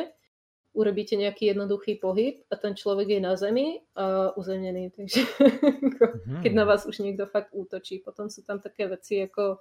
urobíte 0.73 1.17
nejaký 1.17 1.53
jednoduchý 1.53 2.01
pohyb 2.01 2.45
a 2.49 2.57
ten 2.57 2.77
človek 2.77 3.09
je 3.17 3.21
na 3.21 3.37
zemi 3.37 3.81
a 3.97 4.33
uzemnený. 4.37 4.93
Takže 4.97 5.21
Mhm. 6.27 6.43
keď 6.43 6.53
na 6.53 6.65
vás 6.65 6.87
už 6.87 6.99
niekto 7.01 7.27
fakt 7.27 7.53
útočí, 7.53 7.99
potom 8.01 8.29
sú 8.31 8.43
tam 8.43 8.61
také 8.61 8.89
veci 8.89 9.21
ako 9.25 9.61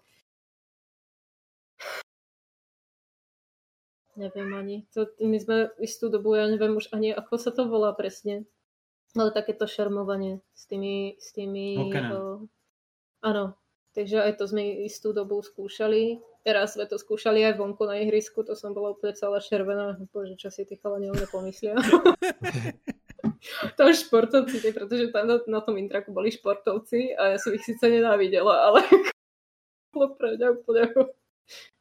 neviem 4.15 4.49
ani. 4.55 4.77
To, 4.95 5.07
my 5.19 5.37
sme 5.39 5.57
istú 5.79 6.11
dobu, 6.11 6.35
ja 6.35 6.47
neviem 6.47 6.75
už 6.75 6.91
ani 6.91 7.11
ako 7.11 7.35
sa 7.39 7.51
to 7.51 7.67
volá 7.67 7.91
presne, 7.95 8.47
ale 9.15 9.31
takéto 9.31 9.67
šarmovanie 9.67 10.43
s 10.51 10.67
tými, 10.67 11.15
s 11.19 11.31
tými 11.31 11.91
o, 12.11 12.43
áno, 13.23 13.45
takže 13.95 14.23
aj 14.23 14.39
to 14.39 14.43
sme 14.47 14.87
istú 14.87 15.15
dobu 15.15 15.39
skúšali. 15.39 16.19
Teraz 16.45 16.77
sme 16.77 16.85
to 16.85 17.01
skúšali 17.01 17.41
aj 17.41 17.57
vonku 17.57 17.89
na 17.89 17.97
ihrisku, 18.05 18.45
to 18.45 18.53
som 18.53 18.75
bola 18.75 18.93
úplne 18.93 19.17
celá 19.17 19.41
červená. 19.41 19.97
Bože, 20.13 20.37
čo 20.37 20.53
si 20.53 20.61
tí 20.67 20.77
chalani 20.77 21.09
o 21.09 21.15
mne 21.17 21.25
pomyslia. 21.31 21.73
tam 23.77 23.89
športovci, 23.89 24.61
pretože 24.73 25.09
tam 25.09 25.25
na, 25.25 25.35
na 25.49 25.59
tom 25.61 25.77
intraku 25.81 26.13
boli 26.13 26.29
športovci 26.29 27.17
a 27.17 27.35
ja 27.35 27.37
som 27.41 27.49
ich 27.53 27.65
síce 27.65 27.81
nenávidela, 27.89 28.69
ale 28.69 28.85
bolo 29.93 30.13
pre 30.13 30.37
mňa 30.37 30.47
úplne 30.53 30.83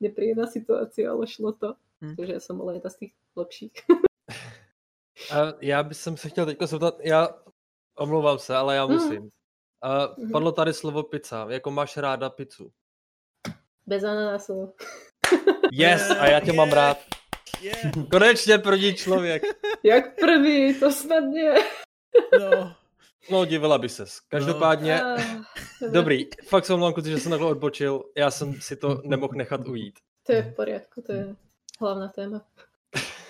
nepríjemná 0.00 0.46
situácia, 0.48 1.10
ale 1.12 1.24
šlo 1.28 1.52
to. 1.56 1.76
Hm. 2.04 2.16
Takže 2.16 2.40
som 2.40 2.58
bola 2.58 2.72
jedna 2.72 2.90
z 2.90 2.96
tých 2.96 3.12
lepších. 3.36 3.72
A 5.32 5.36
já 5.60 5.82
bych 5.82 5.96
se 5.98 6.28
chtěl 6.28 6.46
teď 6.46 6.58
zeptat, 6.62 6.94
já 7.00 7.28
omlouvám 7.98 8.38
se, 8.38 8.56
ale 8.56 8.76
já 8.76 8.86
Mhm. 8.86 8.94
musím. 8.94 9.30
A 9.82 10.14
Mhm. 10.18 10.30
padlo 10.32 10.52
tady 10.52 10.72
slovo 10.72 11.02
pizza. 11.02 11.46
Jako 11.48 11.70
máš 11.70 11.96
ráda 11.96 12.30
pizzu? 12.30 12.72
Bez 13.86 14.04
ananásov. 14.04 14.70
Yes, 15.72 16.10
a 16.10 16.26
já 16.26 16.40
tě 16.40 16.52
mám 16.52 16.72
rád. 16.72 16.98
Yeah. 17.60 17.92
Konečně 18.10 18.58
první 18.58 18.94
člověk. 18.94 19.42
Jak 19.82 20.20
prvý, 20.20 20.80
to 20.80 20.92
snad 20.92 21.20
nie. 21.24 21.54
No. 22.40 22.74
No, 23.30 23.44
divila 23.44 23.78
by 23.78 23.88
ses. 23.88 24.20
Každopádně, 24.20 25.02
Ah, 25.02 25.20
dobrý. 25.92 26.26
Fakt 26.48 26.64
se 26.66 26.74
omlouvám, 26.74 27.04
že 27.04 27.18
jsem 27.18 27.30
takhle 27.30 27.48
odbočil. 27.50 28.04
Já 28.16 28.30
jsem 28.30 28.54
si 28.60 28.76
to 28.76 29.00
nemohl 29.04 29.32
nechat 29.36 29.68
ujít. 29.68 29.94
To 30.26 30.32
je 30.32 30.42
v 30.42 30.54
poriadku, 30.54 31.02
to 31.02 31.12
je 31.12 31.36
hlavná 31.80 32.08
téma. 32.08 32.46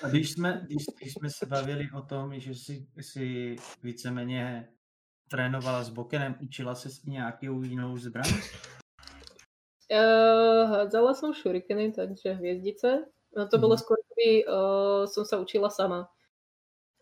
A 0.02 0.08
když 0.08 0.32
jsme, 0.32 0.60
když, 0.66 0.84
když 1.00 1.12
jsme 1.12 1.30
se 1.30 1.46
bavili 1.46 1.88
o 1.96 2.02
tom, 2.02 2.40
že 2.40 2.54
si, 2.54 2.86
si 3.00 3.56
víceméně 3.82 4.68
trénovala 5.30 5.84
s 5.84 5.88
Bokenem, 5.88 6.36
učila 6.42 6.74
se 6.74 6.90
s 6.90 7.04
nějakou 7.04 7.62
jinou 7.62 7.96
zbraň? 7.96 8.30
Uh, 9.92 10.70
hádzala 10.70 11.14
som 11.14 11.34
šurikeny, 11.34 11.92
takže 11.92 12.32
hviezdice. 12.32 13.04
No 13.36 13.48
to 13.48 13.58
bolo 13.58 13.74
Mhm. 13.76 13.80
skôr, 13.84 13.98
keby 14.08 14.44
uh, 14.48 15.04
som 15.10 15.24
sa 15.28 15.36
učila 15.38 15.68
sama. 15.70 16.08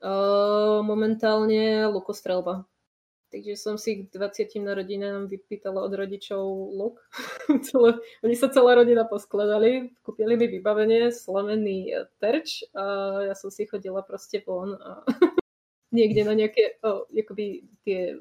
Uh, 0.03 0.83
momentálne 0.83 1.87
lukostrelba. 1.87 2.67
Takže 3.33 3.57
som 3.57 3.81
si 3.81 4.05
k 4.05 4.13
20 4.13 4.61
narodinám 4.61 5.25
vypýtala 5.25 5.81
od 5.81 5.93
rodičov 5.97 6.45
luk. 6.77 7.01
oni 8.25 8.37
sa 8.37 8.53
celá 8.53 8.77
rodina 8.77 9.09
poskladali, 9.09 9.97
kúpili 10.05 10.37
mi 10.37 10.53
vybavenie, 10.53 11.09
slamený 11.09 11.79
eh, 11.97 12.05
terč 12.21 12.69
a 12.77 12.85
ja 13.33 13.35
som 13.35 13.49
si 13.49 13.65
chodila 13.65 14.05
proste 14.05 14.45
von 14.45 14.77
a 14.77 15.01
niekde 15.97 16.29
na 16.29 16.37
nejaké, 16.37 16.77
oh, 16.85 17.09
akoby 17.09 17.65
tie 17.89 18.21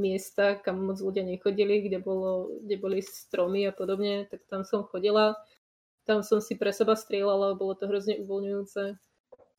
miesta, 0.00 0.56
kam 0.56 0.88
moc 0.88 0.96
ľudia 0.96 1.20
nechodili, 1.20 1.84
kde, 1.84 2.00
bolo, 2.00 2.56
kde 2.64 2.76
boli 2.80 3.04
stromy 3.04 3.68
a 3.68 3.72
podobne, 3.76 4.24
tak 4.32 4.48
tam 4.48 4.64
som 4.64 4.88
chodila. 4.88 5.36
Tam 6.08 6.24
som 6.24 6.40
si 6.40 6.56
pre 6.56 6.72
seba 6.72 6.96
strieľala, 6.96 7.54
bolo 7.54 7.76
to 7.76 7.84
hrozne 7.84 8.16
uvoľňujúce. 8.24 8.96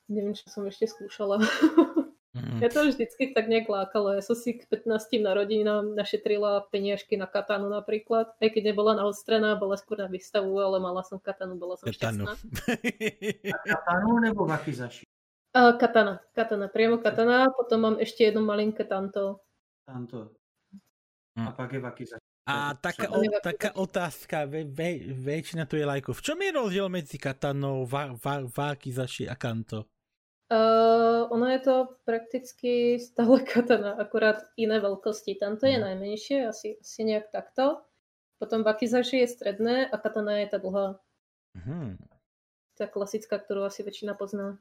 Neviem, 0.10 0.34
čo 0.34 0.50
som 0.50 0.66
ešte 0.66 0.90
skúšala. 0.90 1.40
Mm. 2.34 2.66
Ja 2.66 2.70
to 2.74 2.90
vždycky 2.90 3.30
tak 3.30 3.46
nejak 3.46 3.70
lákalo. 3.70 4.18
Ja 4.18 4.22
som 4.26 4.34
si 4.34 4.58
k 4.58 4.66
15. 4.66 5.22
narodinám 5.22 5.94
našetrila 5.94 6.66
peniažky 6.74 7.14
na 7.14 7.30
katanu 7.30 7.70
napríklad. 7.70 8.34
Aj 8.42 8.50
keď 8.50 8.74
nebola 8.74 8.98
naostrená, 8.98 9.54
bola 9.54 9.78
skôr 9.78 10.02
na 10.02 10.10
výstavu, 10.10 10.58
ale 10.58 10.82
mala 10.82 11.06
som 11.06 11.22
katanu, 11.22 11.62
bola 11.62 11.78
som 11.78 11.86
katanu. 11.86 12.26
šťastná. 12.26 12.34
katanu 13.70 14.18
nebo 14.18 14.50
vakizaši? 14.50 15.06
Uh, 15.54 15.78
katana, 15.78 16.26
katana, 16.34 16.66
priamo 16.66 16.98
katana. 16.98 17.54
Potom 17.54 17.86
mám 17.86 17.96
ešte 18.02 18.26
jedno 18.26 18.42
malinké 18.42 18.90
tanto. 18.90 19.46
Tanto. 19.86 20.34
Hm. 21.38 21.46
A 21.46 21.52
pak 21.54 21.70
je 21.70 21.82
vakizaši. 21.86 22.26
A 22.44 22.74
taká, 22.76 23.08
o, 23.08 23.24
taká 23.40 23.72
otázka, 23.80 24.44
ve, 24.50 24.68
ve, 24.68 25.00
väčšina 25.16 25.64
tu 25.64 25.80
je 25.80 25.86
lajkov. 25.88 26.20
V 26.20 26.26
čom 26.28 26.38
je 26.44 26.52
rozdiel 26.52 26.92
medzi 26.92 27.16
katanou, 27.16 27.88
va, 27.88 28.12
va, 28.20 28.44
vakizaši 28.44 29.32
a 29.32 29.38
kanto? 29.40 29.88
Uh, 30.54 31.32
ono 31.34 31.50
je 31.50 31.60
to 31.60 31.76
prakticky 32.06 33.00
stále 33.02 33.42
katana, 33.54 33.98
akorát 33.98 34.46
iné 34.54 34.78
veľkosti. 34.78 35.42
Tamto 35.42 35.66
je 35.66 35.82
mhm. 35.82 35.86
najmenšie, 35.90 36.46
asi, 36.46 36.78
asi 36.78 37.02
nejak 37.04 37.34
takto. 37.34 37.82
Potom 38.38 38.62
Wakizashi 38.62 39.24
je 39.24 39.28
stredné 39.34 39.90
a 39.90 39.96
katana 39.98 40.38
je 40.44 40.48
tá 40.52 40.58
dlhá. 40.60 41.00
Hmm. 41.54 41.96
Tá 42.76 42.90
klasická, 42.90 43.40
ktorú 43.40 43.64
asi 43.64 43.86
väčšina 43.86 44.18
pozná. 44.18 44.58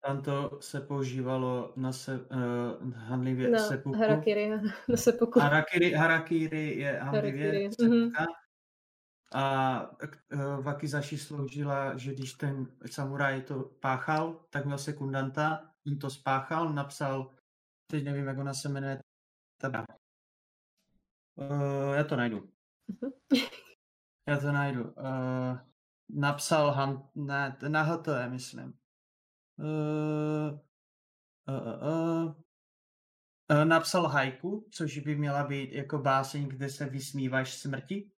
Tamto 0.00 0.58
se 0.60 0.80
používalo 0.80 1.72
na 1.76 1.92
se, 1.92 2.20
uh, 2.20 2.92
hanlivě 2.92 3.48
na 3.48 3.58
sepuku. 3.58 3.96
Harakiri, 3.96 4.50
na 4.88 4.96
sepuku. 4.96 5.40
Harakiri, 5.40 5.92
harakiri 5.92 6.78
je 6.80 6.98
hanlivě 6.98 7.46
harakiri. 7.46 7.70
sepuka. 7.70 8.24
Mm-hmm. 8.24 8.43
A 9.34 9.80
uh, 10.32 10.64
Wakizashi 10.64 11.18
sloužila, 11.18 11.96
že 11.96 12.14
když 12.14 12.32
ten 12.32 12.66
samuraj 12.86 13.42
to 13.42 13.62
páchal, 13.64 14.46
tak 14.50 14.64
měl 14.64 14.78
sekundanta, 14.78 15.70
on 15.86 15.98
to 15.98 16.10
spáchal, 16.10 16.72
napsal, 16.72 17.34
teď 17.90 18.04
nevím, 18.04 18.26
jak 18.26 18.38
ona 18.38 18.54
se 18.54 18.68
jmenuje, 18.68 19.00
ta 19.60 19.84
uh, 21.36 21.94
já 21.94 22.04
to 22.04 22.16
najdu. 22.16 22.48
Mhm. 22.88 23.12
já 24.28 24.38
to 24.38 24.52
najdu. 24.52 24.84
Uh, 24.84 25.58
napsal 26.08 26.70
han, 26.70 27.08
ne, 27.14 27.56
na 27.68 27.82
HT, 27.82 28.08
myslím. 28.28 28.78
Uh, 29.58 30.58
uh, 31.48 31.82
uh, 31.82 32.34
uh, 33.50 33.64
napsal 33.64 34.06
haiku, 34.06 34.68
což 34.70 34.98
by 34.98 35.16
měla 35.16 35.46
být 35.46 35.72
jako 35.72 35.98
báseň, 35.98 36.48
kde 36.48 36.68
se 36.68 36.86
vysmíváš 36.86 37.54
smrti 37.54 38.13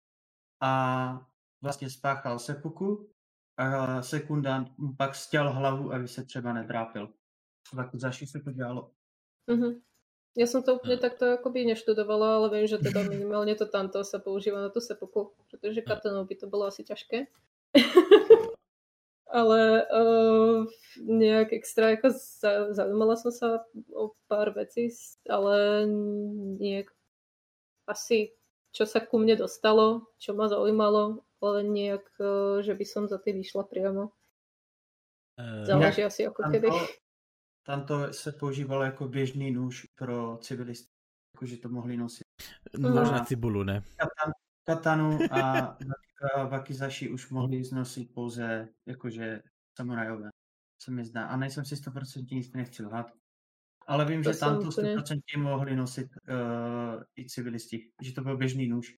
a 0.61 1.27
vlastně 1.63 1.91
spáchal 1.91 2.39
sepuku 2.39 3.11
a 3.57 4.03
sekundant 4.03 4.69
pak 4.97 5.15
stěl 5.15 5.53
hlavu, 5.53 5.93
aby 5.93 6.09
se 6.09 6.25
třeba 6.25 6.53
netrápil. 6.53 7.13
Tak 7.77 7.95
zaši 7.95 8.27
se 8.27 8.41
to 8.41 8.53
dělalo. 8.53 8.91
Mm-hmm. 9.49 9.81
Ja 10.37 10.45
som 10.45 10.61
to 10.61 10.77
úplne 10.77 11.01
takto 11.01 11.41
akoby 11.41 11.65
neštudovala, 11.73 12.37
ale 12.37 12.47
viem, 12.53 12.69
že 12.69 12.77
teda 12.77 13.09
minimálne 13.09 13.57
to 13.57 13.65
tamto 13.65 14.05
sa 14.05 14.21
používa 14.21 14.61
na 14.61 14.69
tú 14.69 14.85
sepuku, 14.85 15.33
pretože 15.49 15.81
katanou 15.81 16.29
by 16.29 16.37
to 16.37 16.45
bolo 16.45 16.69
asi 16.69 16.85
ťažké. 16.85 17.25
ale 19.41 19.61
uh, 19.89 20.69
nejak 21.01 21.57
extra, 21.57 21.97
ako 21.97 22.13
zaujímala 22.77 23.17
som 23.17 23.33
sa 23.33 23.65
o 23.97 24.13
pár 24.29 24.53
vecí, 24.53 24.93
ale 25.25 25.89
nejak 26.61 26.93
asi 27.89 28.36
čo 28.77 28.85
sa 28.85 29.01
ku 29.01 29.17
mne 29.17 29.41
dostalo, 29.41 30.13
čo 30.21 30.37
ma 30.37 30.53
zaujímalo, 30.53 31.25
ale 31.41 31.65
nejak, 31.65 32.05
e, 32.21 32.29
že 32.61 32.77
by 32.77 32.85
som 32.85 33.09
za 33.09 33.17
tým 33.17 33.41
vyšla 33.41 33.65
priamo. 33.65 34.13
Uh, 35.41 35.65
Záleží 35.65 36.05
asi 36.05 36.29
ako 36.29 36.49
kedy. 36.53 36.69
Tamto 37.67 38.13
se 38.13 38.33
používalo 38.33 38.83
jako 38.83 39.09
běžný 39.09 39.51
nůž 39.51 39.85
pro 39.95 40.39
civilisty, 40.41 40.89
jakože 41.35 41.57
to 41.57 41.69
mohli 41.69 41.97
nosit. 41.97 42.25
Nůž 42.79 43.11
na 43.11 43.25
cibulu, 43.25 43.63
ne? 43.63 43.83
Katan, 43.97 44.33
katanu 44.65 45.19
a 45.31 45.77
vakizaši 46.49 47.11
už 47.11 47.31
mohli 47.31 47.65
znosit 47.65 48.15
pouze 48.15 48.69
jakože 48.87 49.43
samurajové, 49.79 50.31
se 50.83 50.91
mi 50.91 51.05
zdá. 51.05 51.27
A 51.27 51.37
nejsem 51.37 51.65
si 51.65 51.75
100% 51.75 52.27
jistý, 52.31 52.59
nechci 52.59 52.83
lhát. 52.83 53.13
Ale 53.87 54.05
vím, 54.05 54.23
to 54.23 54.33
že 54.33 54.39
tam 54.39 54.59
to 54.59 54.69
100% 54.69 55.23
mohli 55.39 55.77
nosit 55.77 56.11
uh, 56.29 57.03
i 57.19 57.27
civilisti, 57.27 57.91
že 58.03 58.13
to 58.13 58.23
byl 58.23 58.37
běžný 58.37 58.69
nůž. 58.69 58.95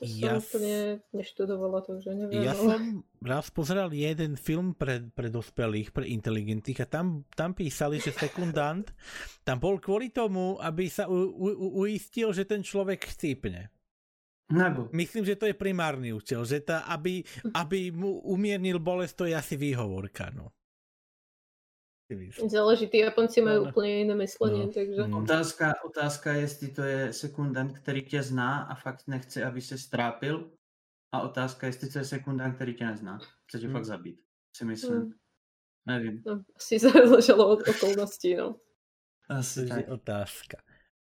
To 0.00 0.08
ja 0.08 0.40
som 0.40 0.48
úplne 0.48 1.04
neštudovala, 1.12 1.84
takže 1.84 2.16
neviem. 2.16 2.40
Ja 2.40 2.56
som 2.56 3.04
raz 3.20 3.52
pozeral 3.52 3.92
jeden 3.92 4.40
film 4.40 4.72
pre, 4.72 5.04
pre 5.12 5.28
dospelých, 5.28 5.92
pre 5.92 6.08
inteligentných 6.08 6.80
a 6.80 6.88
tam, 6.88 7.28
tam 7.36 7.52
písali, 7.52 8.00
že 8.00 8.16
sekundant 8.16 8.88
tam 9.44 9.60
bol 9.60 9.76
kvôli 9.76 10.08
tomu, 10.08 10.56
aby 10.56 10.88
sa 10.88 11.04
u, 11.04 11.28
u, 11.28 11.84
uistil, 11.84 12.32
že 12.32 12.48
ten 12.48 12.64
človek 12.64 13.12
chcípne. 13.12 13.68
Nebo. 14.50 14.88
Myslím, 14.96 15.28
že 15.28 15.36
to 15.36 15.46
je 15.46 15.54
primárny 15.54 16.16
účel, 16.16 16.48
že 16.48 16.64
tá, 16.64 16.88
aby, 16.88 17.20
aby 17.52 17.92
mu 17.92 18.24
umiernil 18.24 18.80
bolesť, 18.80 19.14
to 19.14 19.24
je 19.28 19.36
asi 19.36 19.54
výhovorka. 19.60 20.32
No. 20.32 20.50
Záleží, 22.50 22.86
ty 22.86 22.98
Japonci 22.98 23.42
mají 23.42 23.56
no, 23.56 23.70
úplně 23.70 23.98
jiné 23.98 24.14
myslení, 24.14 24.66
no. 24.66 24.72
takže... 24.72 25.02
Mm. 25.02 25.14
Otázka, 25.14 25.74
otázka 25.84 26.32
je, 26.32 26.40
jestli 26.40 26.68
to 26.68 26.82
je 26.82 27.12
sekundant, 27.12 27.78
který 27.78 28.02
tě 28.02 28.22
zná 28.22 28.62
a 28.62 28.74
fakt 28.74 29.04
nechce, 29.06 29.44
aby 29.44 29.60
se 29.60 29.78
strápil. 29.78 30.50
A 31.12 31.20
otázka 31.20 31.66
je, 31.66 31.68
jestli 31.68 31.88
to 31.90 31.98
je 31.98 32.04
sekundant, 32.04 32.54
který 32.54 32.74
tě 32.74 32.86
nezná. 32.86 33.18
Chce 33.46 33.58
tě 33.58 33.66
hmm. 33.66 33.72
fakt 33.72 33.84
zabít, 33.84 34.20
si 34.56 34.64
myslím. 34.64 35.00
Hmm. 35.00 35.12
Nevím. 35.86 36.22
No, 36.26 36.42
asi 36.56 36.78
záleželo 36.90 37.48
od 37.48 37.68
okolností, 37.68 38.36
no. 38.36 38.56
Asi 39.28 39.66
tak. 39.66 39.88
otázka. 39.88 40.58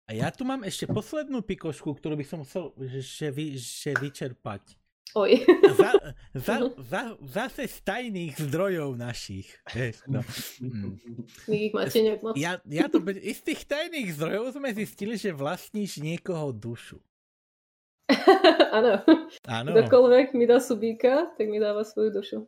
A 0.06 0.14
ja 0.14 0.30
tu 0.30 0.46
mám 0.46 0.62
ešte 0.62 0.86
poslednú 0.86 1.42
pikošku, 1.42 1.90
ktorú 1.98 2.14
by 2.14 2.24
som 2.24 2.40
chcel 2.46 2.70
že, 3.02 3.28
vy, 3.34 3.58
že 3.58 3.90
vyčerpať. 3.98 4.78
Oj. 5.16 5.32
Za, 5.80 5.90
za, 6.36 6.56
za, 6.76 7.02
zase 7.24 7.64
z 7.64 7.76
tajných 7.80 8.36
zdrojov 8.36 9.00
našich. 9.00 9.48
No. 10.04 10.20
Mm. 10.60 11.00
ich 11.48 11.72
máte 11.72 12.04
nejak 12.04 12.20
moc. 12.20 12.36
Ja, 12.36 12.60
ja 12.68 12.92
to, 12.92 13.00
z 13.00 13.40
tých 13.40 13.64
tajných 13.64 14.12
zdrojov 14.12 14.60
sme 14.60 14.76
zistili, 14.76 15.16
že 15.16 15.32
vlastníš 15.32 16.04
niekoho 16.04 16.52
dušu. 16.52 17.00
Áno. 18.76 19.00
Áno. 19.48 19.70
Kdokoľvek 19.72 20.36
mi 20.36 20.44
dá 20.44 20.60
subíka, 20.60 21.32
tak 21.40 21.48
mi 21.48 21.56
dáva 21.56 21.80
svoju 21.80 22.10
dušu. 22.12 22.38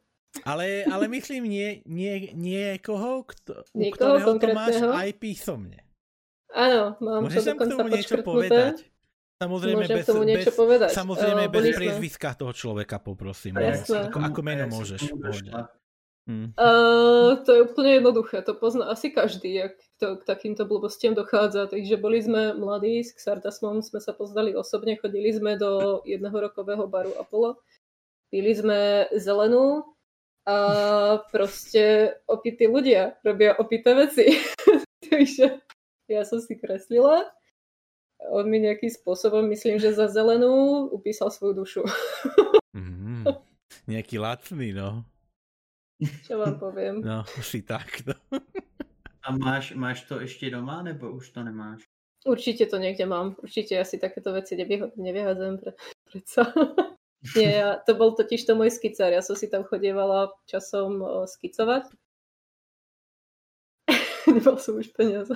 Ale, 0.45 0.85
ale 0.85 1.09
myslím 1.09 1.49
nie, 1.49 1.81
nie, 1.89 2.37
niekoho, 2.37 3.25
kto, 3.25 3.65
niekoho 3.73 4.21
ktorého 4.21 4.37
to 4.37 4.49
máš 4.53 4.77
aj 4.85 5.11
písomne. 5.17 5.81
Áno, 6.53 7.01
mám 7.01 7.25
Môžeš 7.25 7.49
to 7.49 7.55
k 7.57 7.65
tomu 7.65 7.89
niečo 7.89 8.17
povedať? 8.21 8.85
Samozrejme 9.39 9.87
Môžem 9.87 9.99
bez, 10.03 10.07
tomu 10.11 10.23
niečo 10.27 10.51
bez, 10.51 10.59
povedať. 10.59 10.91
Samozrejme 10.91 11.45
uh, 11.47 11.53
bez 11.55 11.65
priezviska 11.71 12.35
toho 12.35 12.51
človeka 12.51 12.99
poprosím. 12.99 13.63
Jasné. 13.63 14.11
Ako, 14.11 14.19
ako 14.19 14.41
meno 14.43 14.67
môžeš. 14.67 15.15
Hmm. 16.29 16.53
Uh, 16.61 17.41
to 17.47 17.57
je 17.57 17.61
úplne 17.65 18.05
jednoduché, 18.05 18.45
to 18.45 18.53
pozná 18.53 18.93
asi 18.93 19.09
každý, 19.09 19.49
jak 19.65 19.75
to, 19.97 20.21
k 20.21 20.29
takýmto 20.29 20.69
blbostiam 20.69 21.17
dochádza. 21.17 21.71
Takže 21.71 21.97
boli 21.97 22.21
sme 22.21 22.53
mladí, 22.53 23.01
s 23.01 23.17
Xartasmom 23.17 23.81
sme 23.81 24.03
sa 24.03 24.13
poznali 24.13 24.53
osobne, 24.53 25.01
chodili 25.01 25.33
sme 25.33 25.57
do 25.57 26.03
jedného 26.05 26.35
rokového 26.35 26.85
baru 26.85 27.17
Apollo, 27.17 27.63
pili 28.29 28.53
sme 28.53 29.09
zelenú 29.17 29.89
a 30.45 30.59
proste 31.33 32.13
opití 32.29 32.69
ľudia 32.69 33.17
robia 33.25 33.57
opité 33.57 33.97
veci. 33.97 34.37
Takže 35.09 35.65
ja 36.13 36.27
som 36.29 36.45
si 36.45 36.61
kreslila 36.61 37.38
on 38.27 38.45
mi 38.51 38.59
nejakým 38.59 38.91
spôsobom, 38.91 39.47
myslím, 39.49 39.79
že 39.79 39.95
za 39.95 40.11
zelenú 40.11 40.87
upísal 40.91 41.31
svoju 41.31 41.55
dušu. 41.63 41.83
mm, 42.75 43.25
nejaký 43.87 44.19
lacný, 44.19 44.75
no. 44.75 45.07
Čo 45.99 46.39
vám 46.39 46.59
poviem? 46.63 47.03
No, 47.03 47.27
si 47.43 47.63
tak, 47.67 48.07
no. 48.07 48.15
A 49.27 49.35
máš, 49.35 49.75
máš 49.75 50.07
to 50.07 50.23
ešte 50.23 50.47
doma, 50.51 50.83
nebo 50.83 51.11
už 51.11 51.35
to 51.35 51.43
nemáš? 51.43 51.83
Určite 52.27 52.67
to 52.67 52.79
niekde 52.79 53.07
mám. 53.07 53.39
Určite 53.39 53.79
asi 53.79 53.99
takéto 53.99 54.35
veci 54.35 54.59
nevyhádzajem 54.97 55.57
pre, 55.59 55.73
predsa. 56.07 56.43
Nie, 57.35 57.51
ja, 57.51 57.71
to 57.83 57.99
bol 57.99 58.15
totiž 58.15 58.47
to 58.47 58.55
môj 58.55 58.71
skicár. 58.71 59.11
Ja 59.11 59.27
som 59.27 59.35
si 59.35 59.51
tam 59.51 59.67
chodievala 59.67 60.31
časom 60.47 61.03
skicovať. 61.27 61.91
Nemal 64.31 64.57
som 64.63 64.79
už 64.79 64.95
peniaze. 64.95 65.35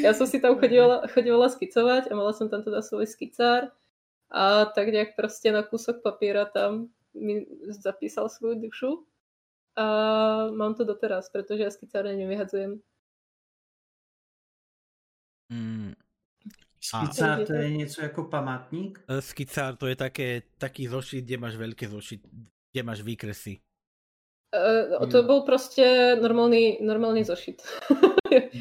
Ja 0.00 0.14
som 0.14 0.26
si 0.26 0.40
tam 0.42 0.58
chodila, 0.58 1.06
chodila 1.10 1.46
skicovať 1.46 2.10
a 2.10 2.12
mala 2.14 2.32
som 2.32 2.50
tam 2.50 2.64
teda 2.64 2.82
svoj 2.82 3.06
skicár 3.06 3.70
a 4.28 4.68
tak 4.68 4.92
nejak 4.92 5.16
proste 5.16 5.48
na 5.52 5.64
kúsok 5.64 6.02
papiera 6.04 6.44
tam 6.44 6.92
mi 7.14 7.46
zapísal 7.72 8.28
svoju 8.28 8.60
dušu 8.60 8.90
a 9.78 9.86
mám 10.50 10.74
to 10.74 10.84
doteraz, 10.84 11.30
pretože 11.30 11.62
ja 11.62 11.70
skicáre 11.70 12.12
nevyhadzujem. 12.18 12.82
Mm, 15.48 15.96
Skicár 16.80 17.46
to 17.46 17.52
je 17.52 17.70
něco 17.70 18.02
jako 18.02 18.24
památník? 18.24 19.04
E, 19.08 19.22
skicár 19.22 19.76
to 19.76 19.86
je 19.86 19.96
také, 19.96 20.42
taký 20.58 20.88
zošit, 20.88 21.24
kde 21.24 21.36
máš 21.38 21.56
veľké 21.56 21.88
zošit, 21.88 22.20
kde 22.72 22.82
máš 22.82 23.00
výkresy. 23.02 23.60
Uh, 24.48 25.04
to 25.12 25.28
bol 25.28 25.44
proste 25.44 26.16
normálny, 26.16 26.80
normálny 26.80 27.24
zošit. 27.24 27.60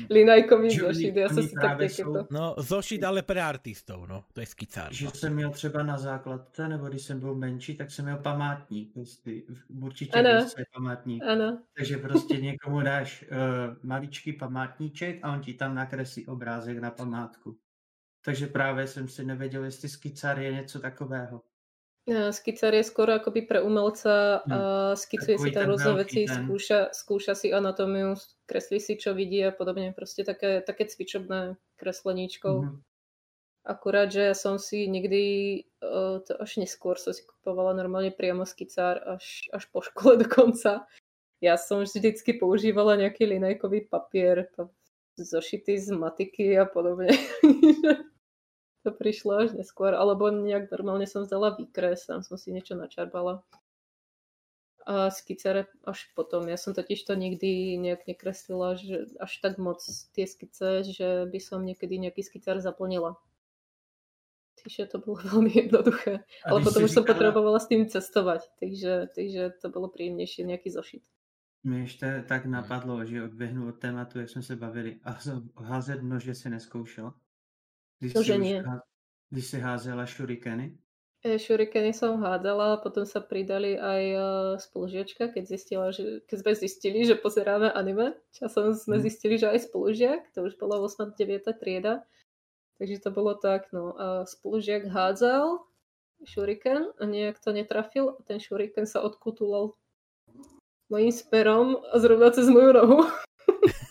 Linajkový 0.10 0.70
Že 0.72 0.84
oni- 0.84 0.94
zošit. 0.94 1.16
Ja 1.16 1.28
som 1.30 1.38
oni 1.38 1.48
si 1.48 1.56
tak 1.56 1.82
jsou- 1.82 2.28
No, 2.32 2.56
zošit 2.58 3.04
ale 3.04 3.22
pre 3.22 3.42
artistov, 3.44 4.08
no. 4.08 4.24
To 4.34 4.40
je 4.40 4.46
skicár. 4.46 4.94
Že 4.94 5.08
jsem 5.14 5.34
měl 5.34 5.50
třeba 5.52 5.84
na 5.84 5.98
základce, 5.98 6.68
nebo 6.68 6.86
když 6.88 7.02
jsem 7.02 7.20
byl 7.20 7.36
menší, 7.36 7.76
tak 7.78 7.92
jsem 7.92 8.06
měl 8.06 8.18
památník. 8.18 8.94
Prostě, 8.94 9.32
určitě 9.82 10.12
Ano. 10.20 10.30
je 10.30 10.66
památník. 10.74 11.24
Áno. 11.24 11.58
Takže 11.78 11.98
prostě 11.98 12.38
někomu 12.38 12.82
dáš 12.82 13.26
uh, 13.32 13.38
maličký 13.84 14.34
památníček 14.34 15.20
a 15.24 15.34
on 15.34 15.42
ti 15.42 15.54
tam 15.54 15.76
nakreslí 15.76 16.26
obrázek 16.26 16.78
na 16.78 16.92
památku. 16.92 17.58
Takže 18.26 18.48
právě 18.48 18.88
jsem 18.88 19.08
si 19.08 19.26
nevěděl, 19.26 19.64
jestli 19.64 19.90
skicár 19.90 20.40
je 20.40 20.52
něco 20.54 20.80
takového. 20.80 21.42
Uh, 22.08 22.32
Skicár 22.32 22.72
je 22.72 22.88
skoro 22.88 23.19
akoby 23.19 23.44
pre 23.44 23.60
umelca 23.60 24.40
Hm. 24.48 24.52
a 24.52 24.60
skicuje 24.95 25.36
Takový 25.36 25.52
si 25.52 25.56
tam 25.56 25.66
rôzne 25.68 25.94
veci, 26.00 26.22
ten. 26.24 26.40
skúša, 26.40 26.80
skúša 26.95 27.36
si 27.36 27.52
anatómiu, 27.52 28.16
kreslí 28.48 28.80
si, 28.80 28.95
čo 28.95 29.11
vidí 29.11 29.44
a 29.44 29.52
podobne. 29.52 29.92
Proste 29.92 30.24
také, 30.24 30.64
také 30.64 30.88
cvičobné 30.88 31.60
kresleníčkou. 31.76 32.56
Mhm. 32.64 32.80
Akurát, 33.68 34.08
že 34.08 34.32
ja 34.32 34.32
som 34.32 34.56
si 34.56 34.88
nikdy, 34.88 35.24
uh, 35.84 36.24
to 36.24 36.40
až 36.40 36.64
neskôr 36.64 36.95
som 36.95 37.11
si 37.11 37.27
kupovala 37.27 37.76
normálne 37.76 38.16
priamo 38.16 38.48
skicár, 38.48 39.03
až, 39.03 39.52
až 39.52 39.68
po 39.68 39.84
škole 39.84 40.16
dokonca. 40.24 40.88
Ja 41.44 41.60
som 41.60 41.84
vždycky 41.84 42.40
používala 42.40 42.95
nejaký 42.95 43.27
linajkový 43.27 43.92
papier, 43.92 44.48
to 44.56 44.72
zošitý 45.19 45.76
z 45.76 45.92
matiky 45.92 46.56
a 46.56 46.64
podobne. 46.64 47.11
to 48.88 48.95
prišlo 48.95 49.43
až 49.43 49.49
neskôr, 49.51 49.91
alebo 49.91 50.32
nejak 50.32 50.72
normálne 50.72 51.03
som 51.03 51.27
vzala 51.27 51.59
výkres, 51.59 52.07
tam 52.07 52.24
som 52.24 52.40
si 52.40 52.56
niečo 52.56 52.80
načarbala. 52.80 53.43
A 54.88 55.11
skicare 55.11 55.67
až 55.83 56.07
potom. 56.16 56.48
Ja 56.48 56.56
som 56.56 56.72
totiž 56.72 57.03
to 57.03 57.19
nikdy 57.19 57.75
nejak 57.75 58.07
nekreslila 58.07 58.80
že 58.80 59.11
až 59.19 59.32
tak 59.43 59.59
moc 59.59 59.83
tie 60.16 60.24
skice, 60.24 60.88
že 60.88 61.27
by 61.27 61.40
som 61.43 61.59
niekedy 61.67 61.99
nejaký 61.99 62.24
skicár 62.24 62.64
zaplnila. 62.64 63.19
Takže 64.64 64.88
to 64.88 64.98
bolo 65.03 65.19
veľmi 65.27 65.51
jednoduché. 65.51 66.24
A 66.48 66.56
Ale 66.56 66.64
potom 66.64 66.88
už 66.88 66.91
som 66.95 67.03
říkala- 67.03 67.11
potrebovala 67.19 67.59
s 67.59 67.67
tým 67.67 67.83
cestovať, 67.91 68.48
takže, 68.64 69.11
takže 69.11 69.59
to 69.59 69.67
bolo 69.69 69.91
príjemnejšie 69.91 70.48
nejaký 70.48 70.72
zošit. 70.72 71.03
Mě 71.64 71.80
ještě 71.80 72.24
tak 72.27 72.45
napadlo, 72.45 73.06
že 73.06 73.24
odběhnu 73.24 73.67
od 73.67 73.80
tématu, 73.80 74.19
jak 74.19 74.30
jsme 74.30 74.41
se 74.41 74.56
bavili. 74.56 74.99
A 75.03 75.17
házet 75.64 76.01
nože 76.03 76.35
si 76.35 76.49
neskoušel? 76.49 77.14
Když 78.00 78.14
jsi 78.14 78.19
už 78.19 78.27
nie. 78.27 78.64
Když 79.30 79.45
si 79.45 79.59
házela 79.59 80.06
šurikeny? 80.06 80.77
E, 81.26 81.40
Šurikeny 81.40 81.93
som 81.98 82.22
hádzala, 82.22 82.77
potom 82.77 83.01
sa 83.06 83.19
pridali 83.19 83.74
aj 83.74 84.03
e, 84.14 84.19
spolužiačka, 84.61 85.34
keď, 85.34 85.43
zistila, 85.50 85.90
že, 85.92 86.22
keď 86.30 86.38
sme 86.40 86.51
zistili, 86.56 87.00
že 87.09 87.17
pozeráme 87.17 87.74
anime. 87.74 88.14
Časom 88.38 88.77
sme 88.77 88.98
Mhm. 88.98 89.03
zistili, 89.03 89.35
že 89.42 89.50
aj 89.50 89.59
spolužiak, 89.67 90.30
to 90.38 90.45
už 90.45 90.56
bola 90.61 90.77
8. 90.80 91.17
9. 91.17 91.53
trieda. 91.58 92.06
Takže 92.77 93.01
to 93.01 93.09
bolo 93.11 93.34
tak, 93.34 93.74
no. 93.74 93.98
A 93.98 94.06
spolužiak 94.30 94.85
hádzal 94.88 95.66
šuriken 96.26 96.93
a 97.01 97.03
nejak 97.06 97.42
to 97.42 97.50
netrafil 97.51 98.14
a 98.14 98.22
ten 98.24 98.38
šuriken 98.40 98.85
sa 98.85 99.01
odkutulal 99.01 99.74
mojím 100.90 101.11
sperom 101.11 101.82
a 101.93 102.00
zrovna 102.00 102.30
cez 102.32 102.45
moju. 102.50 102.77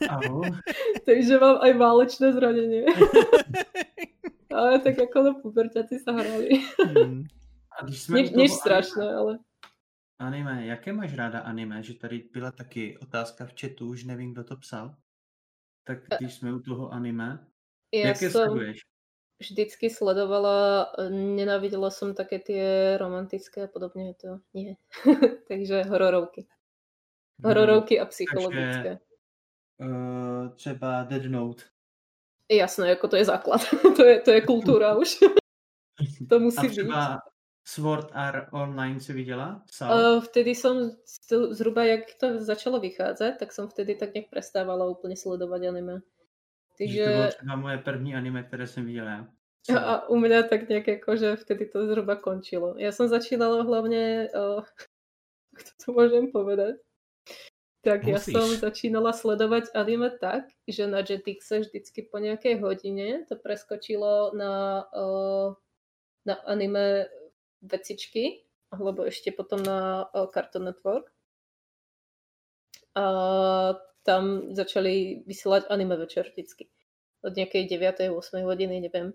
Aho. 0.09 0.43
Takže 1.07 1.35
mám 1.43 1.59
aj 1.59 1.73
válečné 1.75 2.33
zranenie. 2.33 2.87
Ale 4.57 4.81
tak 4.81 4.97
ako 4.97 5.17
na 5.21 5.33
puberťaci 5.37 6.01
sa 6.01 6.17
hrali. 6.17 6.65
Mm. 6.81 7.29
A 7.77 7.85
když 7.85 8.03
jsme 8.03 8.25
nič 8.25 8.33
anime- 8.33 8.49
strašné, 8.49 9.05
ale 9.05 9.33
Anime, 10.17 10.67
jaké 10.67 10.93
máš 10.97 11.13
ráda 11.15 11.45
anime? 11.45 11.83
Že 11.83 11.95
tady 11.95 12.25
byla 12.33 12.51
taky 12.51 12.99
otázka 12.99 13.47
v 13.47 13.53
chatu, 13.61 13.89
už 13.89 14.05
nevím, 14.05 14.33
kdo 14.33 14.45
to 14.45 14.57
psal. 14.57 14.97
Tak 15.85 15.99
když 16.19 16.35
jsme 16.35 16.53
u 16.53 16.61
toho 16.61 16.89
anime, 16.89 17.47
ja 17.95 18.09
jaké 18.09 18.31
som... 18.31 18.49
sleduješ? 18.49 18.81
vždycky 19.41 19.91
sledovala, 19.91 20.93
nenávidela 21.13 21.93
som 21.93 22.17
také 22.17 22.41
tie 22.41 22.97
romantické 22.97 23.69
a 23.69 23.69
podobne, 23.69 24.17
to 24.17 24.41
nie. 24.57 24.81
Takže 25.49 25.85
hororovky. 25.93 26.49
Hororovky 27.45 28.01
a 28.01 28.07
psychologické. 28.07 28.99
Uh, 29.77 30.49
třeba 30.57 31.05
Dead 31.05 31.25
Note. 31.25 31.63
Jasné, 32.47 32.95
ako 32.95 33.09
to 33.09 33.17
je 33.17 33.25
základ. 33.25 33.61
to, 33.97 34.03
je, 34.05 34.21
to 34.23 34.31
je 34.31 34.41
kultúra 34.41 34.95
už. 34.95 35.19
to 36.31 36.37
A 36.37 36.39
musí 36.39 36.67
byť. 36.67 36.71
třeba 36.71 37.19
Sword 37.67 38.11
Art 38.13 38.49
Online 38.53 39.01
si 39.01 39.13
viděla? 39.13 39.63
Psal? 39.67 39.91
Uh, 39.99 40.23
vtedy 40.23 40.55
som 40.55 40.91
zhruba, 41.51 41.85
jak 41.85 42.15
to 42.21 42.39
začalo 42.39 42.81
vychádzať, 42.81 43.39
tak 43.39 43.53
som 43.53 43.69
vtedy 43.69 43.95
tak 43.95 44.15
nejak 44.15 44.31
prestávala 44.31 44.87
úplne 44.87 45.19
sledovať 45.19 45.67
anime. 45.67 46.07
Že 46.79 47.05
to 47.05 47.19
Takže 47.19 47.29
třeba 47.29 47.57
moje 47.57 47.79
první 47.79 48.15
anime, 48.15 48.43
které 48.43 48.67
jsem 48.67 48.85
viděl 48.87 49.07
já. 49.07 49.27
a, 49.75 49.79
a 49.79 50.09
u 50.09 50.17
mňa 50.17 50.43
tak 50.43 50.69
nejak 50.69 50.89
ako, 50.89 51.17
že 51.17 51.37
vtedy 51.37 51.67
to 51.67 51.87
zhruba 51.87 52.17
končilo. 52.17 52.79
Ja 52.79 52.95
som 52.95 53.11
začínala 53.11 53.67
hlavne, 53.67 54.31
uh, 54.39 54.63
to 55.83 55.91
môžem 55.91 56.31
povedať, 56.31 56.79
tak 57.87 58.03
ja 58.03 58.19
Musíš. 58.19 58.35
som 58.35 58.49
začínala 58.51 59.15
sledovať 59.15 59.71
anime 59.71 60.11
tak, 60.11 60.51
že 60.67 60.91
na 60.91 61.07
Jetixe 61.07 61.63
vždycky 61.63 62.03
po 62.03 62.19
nejakej 62.19 62.59
hodine 62.59 63.23
to 63.31 63.39
preskočilo 63.39 64.35
na, 64.35 64.83
na 66.27 66.35
anime 66.51 67.07
vecičky, 67.63 68.43
alebo 68.75 69.07
ešte 69.07 69.31
potom 69.31 69.63
na 69.63 70.11
Cartoon 70.11 70.67
Network. 70.67 71.15
A 72.99 73.07
tam 74.03 74.51
začali 74.51 75.23
vysielať 75.23 75.71
anime 75.71 75.95
večer 75.95 76.27
vždycky. 76.27 76.67
Od 77.23 77.39
nejakej 77.39 77.71
9. 77.71 78.11
8. 78.11 78.43
hodiny, 78.43 78.83
neviem. 78.83 79.15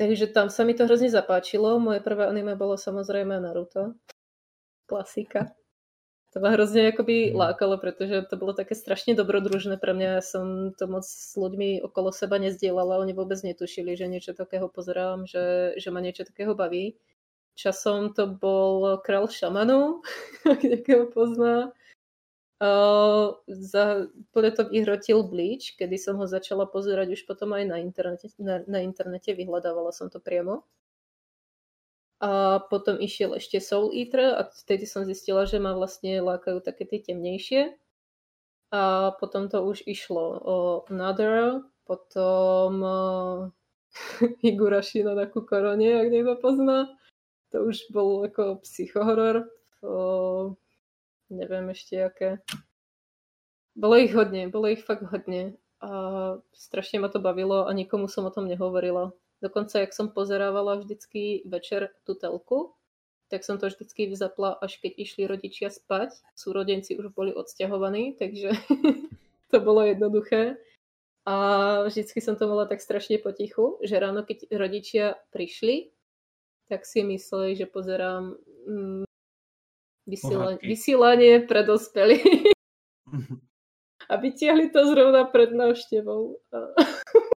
Takže 0.00 0.32
tam 0.32 0.48
sa 0.48 0.64
mi 0.64 0.72
to 0.72 0.88
hrozne 0.88 1.12
zapáčilo. 1.12 1.76
Moje 1.76 2.00
prvé 2.00 2.24
anime 2.24 2.56
bolo 2.56 2.80
samozrejme 2.80 3.36
Naruto. 3.36 4.00
Klasika. 4.88 5.59
To 6.30 6.38
ma 6.38 6.54
hrozne 6.54 6.94
akoby 6.94 7.34
Mm. 7.34 7.42
lákalo, 7.42 7.74
pretože 7.82 8.22
to 8.30 8.38
bolo 8.38 8.54
také 8.54 8.78
strašne 8.78 9.18
dobrodružné 9.18 9.82
pre 9.82 9.90
mňa. 9.90 10.08
Ja 10.18 10.22
som 10.22 10.70
to 10.78 10.86
moc 10.86 11.02
s 11.02 11.34
ľuďmi 11.34 11.82
okolo 11.82 12.14
seba 12.14 12.38
nezdielala. 12.38 13.02
Oni 13.02 13.10
vôbec 13.10 13.42
netušili, 13.42 13.98
že 13.98 14.06
niečo 14.06 14.32
takého 14.38 14.70
pozerám, 14.70 15.26
že, 15.26 15.74
že 15.74 15.88
ma 15.90 15.98
niečo 15.98 16.22
takého 16.22 16.54
baví. 16.54 16.94
Časom 17.58 18.14
to 18.14 18.30
bol 18.30 19.02
Král 19.02 19.26
šamanu, 19.26 20.06
ak 20.46 20.62
niekého 20.62 21.10
pozná. 21.10 21.74
Uh, 22.60 23.40
za, 23.48 24.04
úplne 24.28 24.52
to 24.52 24.68
vyhrotil 24.68 25.24
Bleach, 25.24 25.80
kedy 25.80 25.96
som 25.96 26.20
ho 26.20 26.28
začala 26.28 26.68
pozerať 26.68 27.16
už 27.16 27.24
potom 27.24 27.56
aj 27.56 27.64
na 27.64 27.80
internete, 27.80 28.28
na, 28.36 28.60
na 28.68 28.84
internete 28.84 29.32
vyhľadávala 29.32 29.96
som 29.96 30.12
to 30.12 30.20
priamo. 30.20 30.62
A 32.20 32.60
potom 32.68 33.00
išiel 33.00 33.32
ešte 33.40 33.64
Soul 33.64 33.96
Eater 33.96 34.36
a 34.36 34.44
vtedy 34.44 34.84
som 34.84 35.08
zistila, 35.08 35.48
že 35.48 35.56
ma 35.56 35.72
vlastne 35.72 36.20
lákajú 36.20 36.60
také 36.60 36.84
tie 36.84 37.00
temnejšie. 37.00 37.72
A 38.70 39.16
potom 39.16 39.48
to 39.48 39.64
už 39.64 39.82
išlo 39.88 40.36
o 40.44 40.56
Another, 40.92 41.64
potom 41.88 42.84
Higurashi 44.44 45.00
no 45.00 45.16
Naku 45.16 45.48
Korone, 45.48 45.96
ak 45.96 46.12
niekto 46.12 46.36
pozná. 46.38 46.92
To 47.50 47.66
už 47.66 47.90
bol 47.90 48.22
ako 48.28 48.62
psychohoror. 48.62 49.48
Uh, 49.82 50.54
neviem 51.32 51.72
ešte 51.72 51.98
aké. 51.98 52.30
Bolo 53.74 53.96
ich 53.96 54.12
hodne, 54.12 54.46
bolo 54.52 54.68
ich 54.68 54.84
fakt 54.84 55.08
hodne. 55.08 55.56
A 55.80 56.36
strašne 56.52 57.00
ma 57.00 57.08
to 57.08 57.18
bavilo 57.18 57.64
a 57.64 57.72
nikomu 57.72 58.06
som 58.06 58.28
o 58.28 58.30
tom 58.30 58.44
nehovorila. 58.44 59.16
Dokonca, 59.40 59.80
jak 59.80 59.92
som 59.96 60.12
pozerávala 60.12 60.76
vždycky 60.76 61.42
večer 61.48 61.96
tú 62.04 62.12
telku, 62.12 62.76
tak 63.32 63.40
som 63.46 63.56
to 63.56 63.72
vždycky 63.72 64.12
zapla, 64.12 64.52
až 64.58 64.76
keď 64.82 64.92
išli 65.00 65.22
rodičia 65.24 65.72
spať. 65.72 66.12
Súrodenci 66.36 66.98
už 66.98 67.14
boli 67.16 67.32
odsťahovaní, 67.32 68.20
takže 68.20 68.52
to 69.50 69.56
bolo 69.64 69.86
jednoduché. 69.86 70.60
A 71.24 71.34
vždycky 71.86 72.20
som 72.20 72.36
to 72.36 72.48
mala 72.48 72.66
tak 72.66 72.82
strašne 72.82 73.16
potichu, 73.22 73.78
že 73.84 74.02
ráno, 74.02 74.26
keď 74.26 74.50
rodičia 74.50 75.20
prišli, 75.30 75.94
tak 76.68 76.84
si 76.84 77.06
mysleli, 77.06 77.56
že 77.56 77.70
pozerám 77.70 78.34
mm, 78.66 79.04
vysiela- 80.10 80.58
Pohádky. 80.58 80.66
vysielanie 80.66 81.34
pre 81.46 81.62
dospelých. 81.62 82.52
A 84.10 84.18
vytiahli 84.18 84.74
to 84.74 84.90
zrovna 84.90 85.22
pred 85.30 85.54
návštevou. 85.54 86.42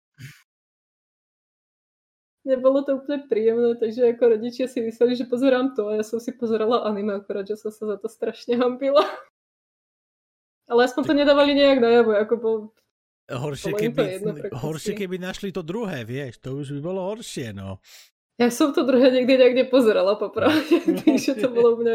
Nebolo 2.41 2.81
to 2.81 2.97
úplne 2.97 3.29
príjemné, 3.29 3.77
takže 3.77 4.17
ako 4.17 4.37
rodičia 4.37 4.65
si 4.65 4.81
mysleli, 4.81 5.13
že 5.13 5.29
pozerám 5.29 5.77
to 5.77 5.93
a 5.93 6.01
ja 6.01 6.05
som 6.05 6.17
si 6.17 6.33
pozerala 6.33 6.89
anime, 6.89 7.21
akorát, 7.21 7.45
že 7.45 7.61
som 7.61 7.69
sa 7.69 7.85
za 7.85 7.97
to 8.01 8.09
strašne 8.09 8.57
hambila. 8.57 9.05
Ale 10.65 10.89
aspoň 10.89 11.03
to 11.05 11.13
nedávali 11.13 11.53
nejak 11.53 11.85
najavo, 11.85 12.17
ako 12.17 12.35
bol... 12.41 12.57
Horšie, 13.31 13.71
Bolo 13.71 13.83
keby, 13.85 14.03
jedno 14.11 14.33
horšie, 14.59 14.93
keby 14.97 15.17
našli 15.21 15.55
to 15.55 15.63
druhé, 15.63 16.03
vieš, 16.03 16.43
to 16.43 16.57
už 16.57 16.75
by 16.79 16.81
bolo 16.83 17.01
horšie, 17.15 17.55
no. 17.55 17.79
Ja 18.41 18.49
som 18.49 18.73
to 18.73 18.89
druhé 18.89 19.13
niekde 19.13 19.37
niekde 19.37 19.69
pozerala 19.69 20.17
popravde, 20.17 20.81
takže 21.05 21.37
to 21.37 21.53
bolo 21.53 21.77
u 21.77 21.85
mňa. 21.85 21.95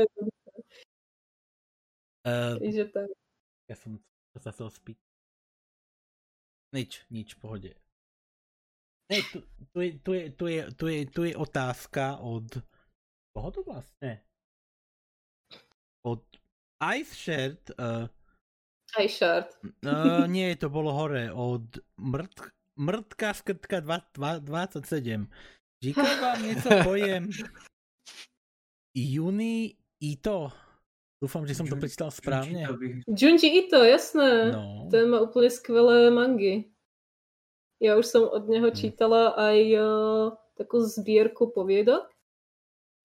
Uh, 2.26 2.58
Takže 2.62 2.86
tak. 2.94 3.10
ja 3.66 3.76
som 3.76 3.98
sa 4.38 4.54
chcel 4.54 4.70
spýtať. 4.70 5.10
Nič, 6.76 6.92
nič, 7.10 7.34
pohode. 7.40 7.74
Ne, 9.10 9.22
tu, 9.32 9.38
tu, 9.74 9.82
je, 9.82 9.92
tu, 10.00 10.12
je, 10.14 10.24
tu, 10.32 10.46
je, 10.48 10.62
tu, 10.74 10.86
je, 10.88 11.06
tu 11.06 11.22
je 11.24 11.34
otázka 11.38 12.18
od... 12.26 12.48
Koho 13.36 13.52
to 13.52 13.62
vlastne? 13.68 14.24
Od 16.08 16.24
Ice 16.96 17.14
Shirt. 17.14 17.76
Uh, 17.76 18.08
Aj 18.96 19.08
shard. 19.10 19.52
uh, 19.84 20.24
nie, 20.26 20.56
to 20.56 20.72
bolo 20.72 20.96
hore. 20.96 21.30
Od 21.34 21.68
mrt, 22.00 22.56
Mrtka 22.80 23.34
skrtka 23.34 23.80
2, 23.80 24.00
2, 24.14 24.40
27. 24.40 25.28
Říká 25.84 26.22
vám 26.22 26.44
něco 26.44 26.70
pojem 26.84 27.30
Juni 28.96 29.76
Ito. 30.00 30.52
Dúfam, 31.24 31.48
že 31.48 31.56
som 31.56 31.66
to 31.66 31.80
prečítal 31.80 32.12
správne. 32.12 32.68
Junji 33.08 33.50
Ito, 33.66 33.82
jasné. 33.82 34.52
No. 34.52 34.92
Ten 34.92 35.10
má 35.10 35.24
úplne 35.24 35.48
skvelé 35.48 36.12
mangy. 36.12 36.75
Ja 37.86 37.94
už 37.96 38.06
som 38.06 38.24
od 38.26 38.50
neho 38.50 38.66
Hm. 38.66 38.76
čítala 38.76 39.38
aj 39.38 39.58
uh, 39.72 40.26
takú 40.56 40.82
zbierku 40.82 41.48
poviedok. 41.48 42.10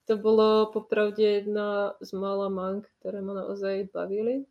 To 0.09 0.17
bolo 0.17 0.73
popravde 0.73 1.23
jedna 1.45 1.95
z 2.01 2.11
mála 2.13 2.49
mang, 2.49 2.83
ktoré 2.99 3.21
ma 3.21 3.37
naozaj 3.37 3.93
bavili. 3.93 4.49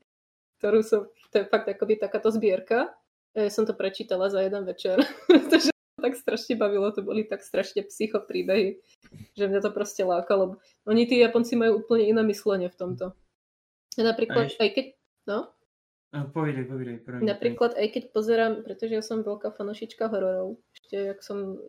Ktorú 0.59 0.85
som, 0.85 1.01
to 1.31 1.35
je 1.35 1.45
fakt 1.45 1.67
akoby 1.67 1.97
takáto 1.97 2.29
zbierka. 2.29 2.93
Ja 3.33 3.49
som 3.49 3.63
to 3.63 3.73
prečítala 3.73 4.27
za 4.27 4.39
jeden 4.39 4.63
večer, 4.63 5.01
pretože 5.27 5.73
tak 5.97 6.15
strašne 6.15 6.55
bavilo, 6.55 6.87
to 6.89 7.01
boli 7.01 7.23
tak 7.23 7.41
strašne 7.41 7.83
psycho 7.85 8.23
príbehy, 8.23 8.79
že 9.35 9.43
mňa 9.45 9.59
to 9.59 9.69
proste 9.69 9.99
lákalo. 10.01 10.55
Oni 10.85 11.03
tí 11.03 11.19
Japonci 11.19 11.53
majú 11.53 11.83
úplne 11.83 12.07
iné 12.07 12.23
myslenie 12.23 12.67
v 12.67 12.77
tomto. 12.77 13.05
Napríklad, 13.95 14.45
A 14.45 14.49
ešte- 14.49 14.63
aj 14.63 14.69
keď, 14.71 14.85
no, 15.27 15.37
A 16.09 16.25
Povídej, 16.25 16.65
povídej. 16.65 16.97
promiň. 17.05 17.21
Napríklad 17.21 17.77
aj 17.77 17.87
keď 17.93 18.03
pozerám, 18.09 18.53
pretože 18.65 18.97
ja 18.97 19.03
som 19.05 19.21
veľká 19.21 19.53
fanošička 19.53 20.09
hororov, 20.09 20.57
ešte 20.73 21.13
jak 21.13 21.21
som, 21.21 21.61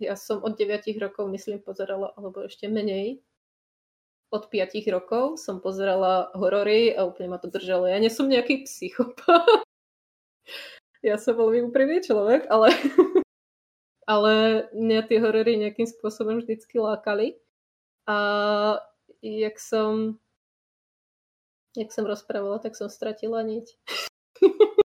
ja 0.00 0.16
som 0.16 0.40
od 0.40 0.56
9 0.56 0.88
rokov 0.96 1.28
myslím 1.28 1.60
pozerala, 1.60 2.16
alebo 2.16 2.48
ešte 2.48 2.64
menej, 2.64 3.20
od 4.32 4.48
5 4.48 4.72
rokov 4.88 5.36
som 5.36 5.60
pozerala 5.60 6.32
horory 6.32 6.96
a 6.96 7.04
úplne 7.04 7.32
ma 7.32 7.38
to 7.40 7.52
držalo. 7.52 7.88
Ja 7.88 8.00
nie 8.00 8.08
som 8.08 8.28
nejaký 8.28 8.64
psychopat. 8.64 9.68
Ja 10.98 11.14
som 11.20 11.38
veľmi 11.38 11.68
úprimný 11.68 12.02
človek, 12.02 12.48
ale, 12.50 12.72
ale 14.12 14.32
mňa 14.74 15.00
tie 15.06 15.18
horory 15.20 15.60
nejakým 15.60 15.86
spôsobom 15.86 16.40
vždycky 16.40 16.80
lákali. 16.80 17.36
A 18.08 18.16
jak 19.20 19.56
som 19.60 20.16
jak 21.76 21.92
som 21.92 22.06
rozprávala, 22.06 22.58
tak 22.58 22.76
som 22.76 22.88
stratila 22.88 23.42
niť. 23.42 23.66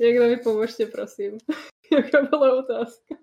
Niekto 0.00 0.22
mi 0.32 0.36
pomôžte, 0.40 0.88
prosím. 0.88 1.36
Jaká 1.92 2.22
bola 2.24 2.64
otázka? 2.64 3.14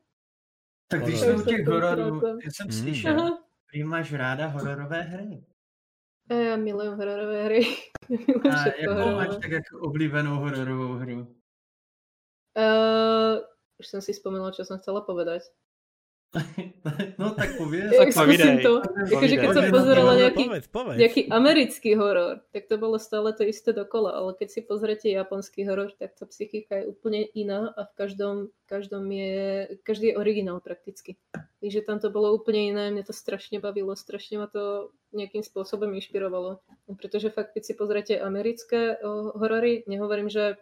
Tak 0.88 1.03
když 1.03 1.19
jsme 1.19 1.34
u 1.35 1.42
těch 1.42 1.67
hororů, 1.67 2.22
já 2.45 2.51
jsem 2.51 2.67
Mm. 2.67 2.72
slyšel, 2.72 3.38
prý 3.67 3.84
máš 3.84 4.14
ráda 4.14 4.48
hororové 4.48 5.01
hry. 5.01 5.43
A 6.30 6.34
ja 6.34 6.56
milujem 6.56 6.95
hororové 6.95 7.43
hry. 7.43 7.61
milujem 8.09 8.51
A 8.51 8.67
jakou 8.77 9.11
máš 9.16 9.35
tak 9.42 9.51
jako 9.51 9.80
oblíbenou 9.80 10.35
hororovou 10.35 10.93
hru? 10.93 11.35
Uh, 12.58 13.38
už 13.80 13.88
som 13.88 14.01
si 14.01 14.14
spomenula, 14.14 14.51
čo 14.51 14.66
som 14.66 14.80
chcela 14.82 15.01
povedať. 15.06 15.45
no 17.19 17.31
tak 17.31 17.57
pověz. 17.57 17.97
Tak 17.97 18.14
povídej. 18.14 18.64
to. 18.64 18.83
Akože 19.15 19.35
keď 19.39 19.49
som 19.53 19.65
pozerala 19.72 20.14
nejaký, 20.15 20.43
Povedz, 20.43 20.67
povedz. 20.67 20.97
nejaký 20.99 21.22
americký 21.31 21.91
horor, 21.95 22.43
tak 22.51 22.67
to 22.67 22.75
bolo 22.75 22.99
stále 22.99 23.31
to 23.31 23.47
isté 23.47 23.72
dokola, 23.72 24.11
ale 24.11 24.35
keď 24.35 24.47
si 24.51 24.61
pozrete 24.61 25.07
japonský 25.07 25.64
horor, 25.64 25.95
tak 25.95 26.19
tá 26.19 26.27
psychika 26.27 26.83
je 26.83 26.91
úplne 26.91 27.23
iná 27.31 27.72
a 27.73 27.88
v 27.88 27.93
každom, 27.95 28.35
v 28.51 28.65
každom 28.67 29.03
je, 29.07 29.39
každý 29.88 30.11
je 30.11 30.19
originál 30.19 30.59
prakticky. 30.59 31.15
Takže 31.64 31.81
tam 31.88 31.97
to 32.03 32.11
bolo 32.11 32.35
úplne 32.35 32.75
iné, 32.75 32.83
mňa 32.91 33.07
to 33.07 33.15
strašne 33.15 33.64
bavilo, 33.64 33.95
strašne 33.95 34.38
ma 34.38 34.47
to 34.51 34.91
nejakým 35.15 35.41
spôsobom 35.41 35.89
inšpirovalo. 35.95 36.59
No, 36.59 36.91
Pretože 36.99 37.31
fakt, 37.31 37.56
keď 37.56 37.64
si 37.64 37.73
pozrete 37.73 38.14
americké 38.19 38.99
horory, 39.33 39.88
nehovorím, 39.88 40.27
že 40.27 40.59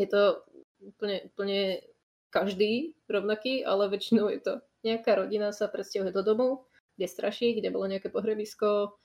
je 0.00 0.06
to 0.08 0.42
úplne, 0.80 1.28
úplne 1.28 1.82
každý 2.28 2.94
rovnaký, 3.08 3.64
ale 3.64 3.88
väčšinou 3.88 4.28
je 4.32 4.40
to 4.40 4.54
nejaká 4.86 5.18
rodina 5.18 5.50
sa 5.50 5.66
presťahuje 5.66 6.12
do 6.14 6.22
domu, 6.22 6.48
kde 6.96 7.06
straší, 7.10 7.58
kde 7.58 7.74
bolo 7.74 7.90
nejaké 7.90 8.10
pohrebisko, 8.10 8.98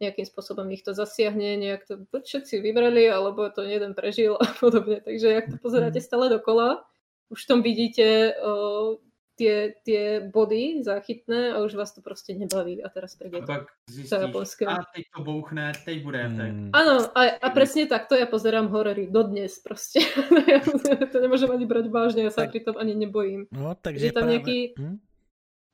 nejakým 0.00 0.24
spôsobom 0.24 0.64
ich 0.72 0.80
to 0.80 0.96
zasiahne, 0.96 1.60
nejak 1.60 1.84
to 1.84 2.00
buď 2.08 2.22
všetci 2.24 2.64
vybrali, 2.64 3.04
alebo 3.10 3.52
to 3.52 3.62
jeden 3.66 3.92
prežil 3.92 4.40
a 4.40 4.46
podobne. 4.62 5.04
Takže 5.04 5.28
ak 5.36 5.46
to 5.52 5.56
pozeráte 5.60 6.00
stále 6.00 6.32
dokola, 6.32 6.82
už 7.30 7.46
v 7.46 7.48
tom 7.48 7.60
vidíte 7.62 8.34
o, 8.42 8.98
tie, 9.40 9.54
tie 9.80 10.02
body 10.20 10.84
záchytné 10.84 11.56
a 11.56 11.64
už 11.64 11.72
vás 11.72 11.96
to 11.96 12.04
proste 12.04 12.36
nebaví 12.36 12.84
a 12.84 12.92
teraz 12.92 13.16
A 13.16 13.24
príde 13.24 13.40
to. 13.40 13.48
pak 13.48 13.72
To 13.88 14.16
japonské. 14.20 14.68
a 14.68 14.84
teď 14.84 15.04
to 15.16 15.20
bouchne, 15.24 15.72
teď 15.72 15.96
bude 16.04 16.20
efekt. 16.20 16.52
Mm. 16.52 16.70
Áno, 16.76 17.08
a, 17.16 17.20
a 17.40 17.46
presne 17.48 17.88
takto 17.88 18.12
ja 18.12 18.28
pozerám 18.28 18.68
horory 18.68 19.08
dodnes 19.08 19.56
proste. 19.64 20.04
ja 20.44 20.60
to 21.12 21.16
nemôžem 21.18 21.48
ani 21.48 21.64
brať 21.64 21.88
vážne, 21.88 22.28
ja 22.28 22.32
sa 22.32 22.44
Tak- 22.44 22.52
pritom 22.52 22.76
ani 22.76 22.92
nebojím. 22.92 23.48
No, 23.48 23.72
takže 23.72 24.06
Je 24.06 24.12
tam 24.12 24.28
práve... 24.28 24.32
nejaký- 24.36 24.68
Hm? 24.76 24.96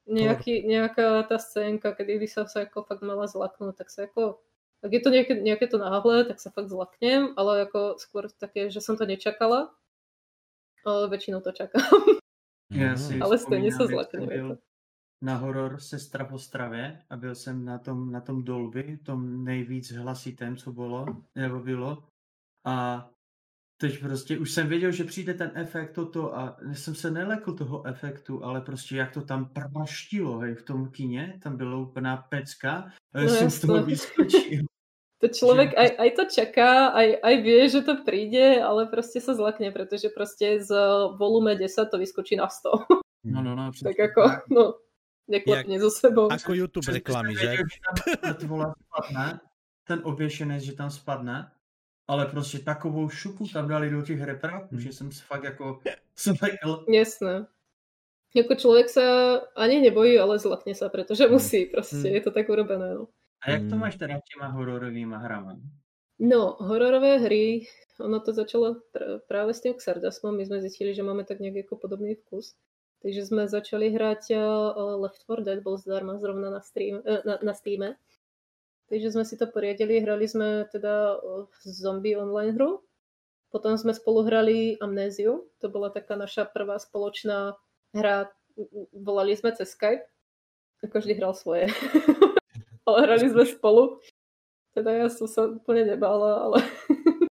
nejaký, 0.07 0.55
nejaká 0.63 1.27
tá 1.27 1.35
scénka, 1.35 1.91
kedy 1.91 2.23
by 2.23 2.29
som 2.31 2.47
sa 2.47 2.63
ako 2.63 2.87
fakt 2.87 3.03
mala 3.03 3.27
zlaknúť, 3.27 3.75
tak 3.75 3.91
sa 3.91 4.07
ako 4.07 4.39
ak 4.85 4.93
je 4.93 5.03
to 5.03 5.11
nejaké, 5.11 5.33
nejaké 5.43 5.67
to 5.67 5.83
náhle, 5.83 6.29
tak 6.31 6.39
sa 6.39 6.53
fakt 6.55 6.71
zlaknem, 6.71 7.35
ale 7.35 7.67
ako 7.67 7.99
skôr 7.99 8.31
také, 8.31 8.71
že 8.71 8.79
som 8.79 8.95
to 8.95 9.03
nečakala, 9.03 9.73
ale 10.87 11.11
väčšinou 11.11 11.43
to 11.43 11.51
čakám. 11.51 11.83
Já 12.71 12.87
Mhm. 12.89 12.97
si 12.97 13.21
Ale 13.21 13.39
stejně 13.39 13.73
se 13.73 13.77
vzpomínám, 13.77 13.81
jak 13.81 13.91
zlaknu, 13.91 14.21
jsem 14.21 14.31
je 14.31 14.39
byl 14.43 14.57
to. 14.57 14.63
na 15.23 15.37
horor 15.37 15.81
Sestra 15.81 16.25
v 16.25 16.33
Ostravě 16.35 17.03
a 17.11 17.17
byl 17.17 17.35
jsem 17.35 17.65
na 17.65 17.79
tom, 17.79 18.13
na 18.13 18.21
tom 18.21 18.45
Dolby, 18.45 18.99
tom 19.03 19.45
nejvíc 19.45 19.93
hlasitém, 19.93 20.57
co 20.57 20.73
bylo, 20.73 21.07
nebo 21.35 21.61
bylo. 21.61 22.05
A 22.67 23.09
teď 23.81 24.01
prostě 24.01 24.39
už 24.39 24.51
jsem 24.53 24.69
věděl, 24.69 24.93
že 24.93 25.05
přijde 25.05 25.35
ten 25.35 25.51
efekt 25.55 25.93
toto 25.93 26.37
a 26.39 26.57
já 26.69 26.75
jsem 26.75 26.95
se 26.95 27.11
nelekl 27.11 27.53
toho 27.55 27.87
efektu, 27.87 28.45
ale 28.45 28.61
prostě 28.61 28.97
jak 28.97 29.13
to 29.13 29.23
tam 29.23 29.49
praštilo, 29.49 30.39
hej, 30.39 30.55
v 30.55 30.63
tom 30.63 30.91
kině, 30.91 31.39
tam 31.43 31.57
byla 31.57 31.77
úplná 31.77 32.17
pecka 32.17 32.93
No 33.15 33.29
jsem 33.29 33.51
z 33.51 33.61
toho 33.61 33.83
vyskočil. 33.85 34.65
To 35.25 35.33
človek 35.33 35.73
aj, 35.73 35.89
aj 35.97 36.11
to 36.13 36.25
čaká, 36.29 36.93
aj, 36.93 37.09
aj 37.25 37.35
vie, 37.41 37.61
že 37.73 37.81
to 37.81 38.05
príde, 38.05 38.61
ale 38.61 38.85
proste 38.85 39.17
sa 39.17 39.33
zlakne, 39.33 39.73
pretože 39.73 40.13
proste 40.13 40.61
z 40.61 40.69
volume 41.17 41.57
10 41.57 41.89
to 41.89 41.97
vyskočí 41.97 42.37
na 42.37 42.53
100. 42.53 42.85
No, 43.25 43.41
no, 43.41 43.57
no, 43.57 43.73
tak 43.89 43.97
ako, 43.97 44.45
no, 44.53 44.65
neklapne 45.25 45.81
so 45.81 45.89
sebou. 45.89 46.29
Ako 46.29 46.53
YouTube 46.53 46.93
reklamy, 46.93 47.33
že? 47.33 47.65
ten 49.87 50.01
oběšenec, 50.05 50.63
že 50.63 50.73
tam 50.73 50.91
spadne, 50.91 51.51
ale 52.09 52.27
prostě 52.27 52.59
takovou 52.59 53.09
šupu 53.09 53.47
tam 53.49 53.69
dali 53.69 53.91
do 53.91 54.03
těch 54.03 54.21
repráků, 54.23 54.69
Hmm. 54.71 54.81
že 54.81 54.93
jsem 54.93 55.13
se 55.13 55.23
fakt 55.25 55.45
jako 55.45 55.81
smekl. 56.17 56.85
Jasné. 56.89 57.47
Jako 58.35 58.55
človek 58.55 58.89
sa 58.93 59.05
ani 59.57 59.81
nebojí, 59.81 60.19
ale 60.21 60.37
zlakne 60.39 60.75
sa, 60.77 60.93
pretože 60.93 61.25
musí 61.29 61.73
proste, 61.73 62.05
Mm. 62.05 62.15
je 62.15 62.21
to 62.21 62.31
tak 62.31 62.49
urobené. 62.49 62.95
No. 62.95 63.09
A 63.43 63.51
jak 63.51 63.63
to 63.69 63.75
Mm. 63.75 63.81
máš 63.81 63.97
teda 63.97 64.21
těma 64.35 64.49
hororovýma 64.49 65.17
hrama? 65.19 65.57
No, 66.19 66.57
hororové 66.61 67.19
hry, 67.19 67.67
ono 68.01 68.21
to 68.21 68.33
začalo 68.33 68.81
pr- 68.93 69.21
práve 69.29 69.55
s 69.55 69.61
tým 69.61 69.75
Xardasmom, 69.77 70.37
my 70.37 70.47
sme 70.47 70.65
zistili, 70.65 70.95
že 70.97 71.03
máme 71.05 71.25
tak 71.25 71.41
nejak 71.41 71.69
ako 71.69 71.77
podobný 71.77 72.17
vkus. 72.17 72.57
Takže 73.05 73.29
sme 73.29 73.45
začali 73.49 73.93
hrať 73.93 74.33
uh, 74.33 74.97
Left 74.97 75.21
4 75.29 75.45
Dead, 75.45 75.61
bol 75.61 75.77
zdarma 75.77 76.17
zrovna 76.17 76.49
na, 76.51 76.65
stream, 76.65 77.05
uh, 77.05 77.21
na, 77.29 77.37
na 77.45 77.53
Steame. 77.53 78.01
Takže 78.89 79.13
sme 79.13 79.25
si 79.29 79.37
to 79.37 79.47
poriadili, 79.47 80.01
hrali 80.01 80.25
sme 80.25 80.65
teda 80.73 81.21
uh, 81.21 81.45
zombie 81.61 82.17
online 82.17 82.57
hru. 82.57 82.81
Potom 83.53 83.77
sme 83.77 83.93
spolu 83.93 84.25
hrali 84.25 84.81
Amnéziu, 84.81 85.45
to 85.61 85.69
bola 85.69 85.93
taká 85.93 86.17
naša 86.17 86.49
prvá 86.49 86.81
spoločná 86.81 87.55
hra, 87.93 88.33
volali 88.97 89.37
sme 89.37 89.53
cez 89.53 89.77
Skype, 89.77 90.09
a 90.83 90.87
každý 90.89 91.15
hral 91.21 91.37
svoje. 91.37 91.69
ale 92.87 92.99
hrali 93.05 93.27
sme 93.29 93.45
spolu. 93.45 93.99
Teda 94.73 94.93
ja 94.93 95.09
som 95.11 95.27
sa 95.27 95.49
úplne 95.51 95.89
nebála, 95.89 96.47
ale, 96.47 96.59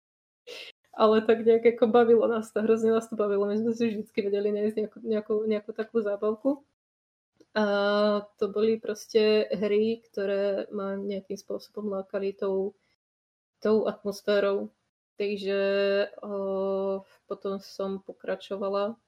ale 1.02 1.16
tak 1.26 1.44
nejak 1.44 1.76
ako 1.76 1.90
bavilo 1.90 2.24
nás 2.26 2.50
to, 2.50 2.62
hrozne 2.62 2.94
nás 2.94 3.06
to 3.06 3.18
bavilo. 3.18 3.46
My 3.46 3.58
sme 3.58 3.76
si 3.76 3.92
vždycky 3.92 4.24
vedeli 4.24 4.50
nájsť 4.50 4.76
nejakú, 4.78 4.98
nejakú, 5.04 5.34
nejakú 5.44 5.70
takú 5.74 6.00
zábavku. 6.00 6.64
A 7.52 7.64
to 8.40 8.48
boli 8.48 8.80
proste 8.80 9.44
hry, 9.52 10.00
ktoré 10.08 10.72
ma 10.72 10.96
nejakým 10.96 11.36
spôsobom 11.36 11.92
lákali 11.92 12.32
tou, 12.32 12.72
tou 13.60 13.84
atmosférou 13.84 14.72
takže 15.22 15.60
uh, 16.18 16.98
potom 17.30 17.62
som 17.62 18.02
pokračovala 18.02 18.98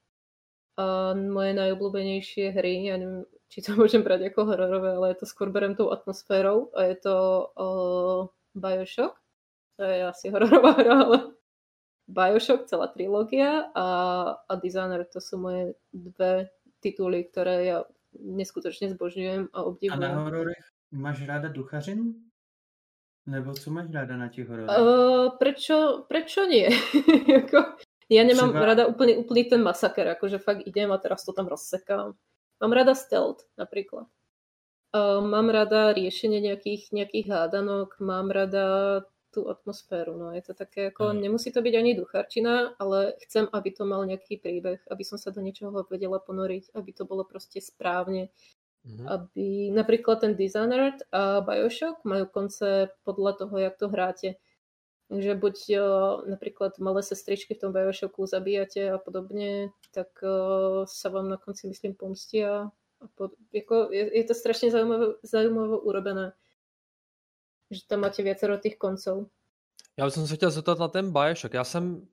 a 0.74 1.14
moje 1.14 1.52
najobľúbenejšie 1.54 2.50
hry, 2.50 2.90
ja 2.90 2.98
neviem, 2.98 3.26
či 3.54 3.62
to 3.62 3.70
môžem 3.78 4.02
brať 4.02 4.34
ako 4.34 4.50
hororové, 4.50 4.98
ale 4.98 5.14
je 5.14 5.22
to 5.22 5.26
skôr 5.30 5.46
berem 5.54 5.78
tou 5.78 5.94
atmosférou 5.94 6.74
a 6.74 6.90
je 6.90 6.96
to 6.98 7.14
uh, 7.54 8.26
Bioshock. 8.58 9.14
To 9.78 9.82
je 9.86 10.02
asi 10.02 10.34
hororová 10.34 10.74
hra, 10.74 10.94
ale 11.06 11.18
Bioshock, 12.10 12.66
celá 12.66 12.90
trilógia 12.90 13.70
a, 13.70 13.86
a 14.50 14.52
Designer, 14.58 15.06
to 15.06 15.22
sú 15.22 15.38
moje 15.38 15.78
dve 15.94 16.50
tituly, 16.82 17.30
ktoré 17.30 17.70
ja 17.70 17.78
neskutočne 18.18 18.90
zbožňujem 18.90 19.54
a 19.54 19.58
obdivujem. 19.62 20.02
A 20.02 20.02
na 20.02 20.26
hororech 20.26 20.66
máš 20.90 21.22
ráda 21.22 21.48
duchařinu? 21.48 22.14
Nebo 23.26 23.54
co 23.54 23.70
máš 23.70 23.90
ráda 23.90 24.16
na 24.16 24.28
těch 24.28 24.48
hororech? 24.48 24.78
Uh, 24.78 25.38
prečo, 25.38 26.04
prečo 26.10 26.44
nie? 26.44 26.68
ja 28.10 28.22
nemám 28.24 28.50
Třeba... 28.50 28.66
rada 28.66 28.86
úplný, 28.86 29.16
úplný 29.16 29.44
ten 29.44 29.62
masaker, 29.62 30.08
akože 30.08 30.38
fakt 30.38 30.66
idem 30.66 30.92
a 30.92 30.98
teraz 30.98 31.24
to 31.24 31.32
tam 31.32 31.46
rozsekám. 31.46 32.12
Mám 32.60 32.72
rada 32.72 32.94
stealth 32.94 33.46
napríklad. 33.58 34.06
Mám 35.20 35.50
rada 35.50 35.90
riešenie 35.90 36.38
nejakých, 36.38 36.94
nejakých 36.94 37.26
hádanok, 37.26 37.98
mám 37.98 38.30
rada 38.30 39.02
tú 39.34 39.50
atmosféru. 39.50 40.14
No 40.14 40.30
je 40.30 40.46
to 40.46 40.54
také 40.54 40.94
ako, 40.94 41.10
mm. 41.10 41.18
nemusí 41.18 41.50
to 41.50 41.58
byť 41.58 41.74
ani 41.74 41.98
ducharčina, 41.98 42.78
ale 42.78 43.18
chcem, 43.26 43.50
aby 43.50 43.74
to 43.74 43.82
mal 43.82 44.06
nejaký 44.06 44.38
príbeh, 44.38 44.78
aby 44.86 45.02
som 45.02 45.18
sa 45.18 45.34
do 45.34 45.42
niečoho 45.42 45.74
vedela 45.90 46.22
ponoriť, 46.22 46.70
aby 46.78 46.90
to 46.94 47.02
bolo 47.02 47.26
proste 47.26 47.58
správne. 47.58 48.30
Mm-hmm. 48.84 49.06
Aby 49.08 49.46
napríklad 49.74 50.22
ten 50.22 50.38
Dishonored 50.38 51.08
a 51.10 51.40
Bioshock 51.42 52.04
majú 52.06 52.28
konce 52.30 52.92
podľa 53.02 53.32
toho, 53.42 53.54
jak 53.58 53.74
to 53.80 53.88
hráte. 53.90 54.28
Takže 55.08 55.34
buď 55.34 55.56
o, 55.78 55.84
napríklad 56.26 56.78
malé 56.78 57.02
sestričky 57.02 57.54
v 57.54 57.60
tom 57.60 57.72
Bioshocku 57.72 58.26
zabíjate 58.26 58.90
a 58.90 58.98
podobne, 58.98 59.70
tak 59.92 60.08
o, 60.22 60.86
sa 60.88 61.08
vám 61.12 61.28
na 61.28 61.36
konci, 61.36 61.68
myslím, 61.68 61.94
pomstia. 61.94 62.72
A 63.00 63.04
pod, 63.14 63.36
ako, 63.52 63.92
je, 63.92 64.10
je 64.16 64.24
to 64.24 64.34
strašne 64.34 64.72
zaujímavé, 64.72 65.20
zaujímavé 65.22 65.76
urobené 65.84 66.32
že 67.70 67.86
tam 67.86 68.00
máte 68.00 68.22
viacero 68.22 68.56
těch 68.56 68.76
koncov. 68.76 69.28
Já 69.96 70.04
bych 70.04 70.14
se 70.14 70.36
chtěl 70.36 70.50
zeptat 70.50 70.78
na 70.78 70.88
ten 70.88 71.12
Bioshock. 71.12 71.54
Já 71.54 71.64
jsem 71.64 72.08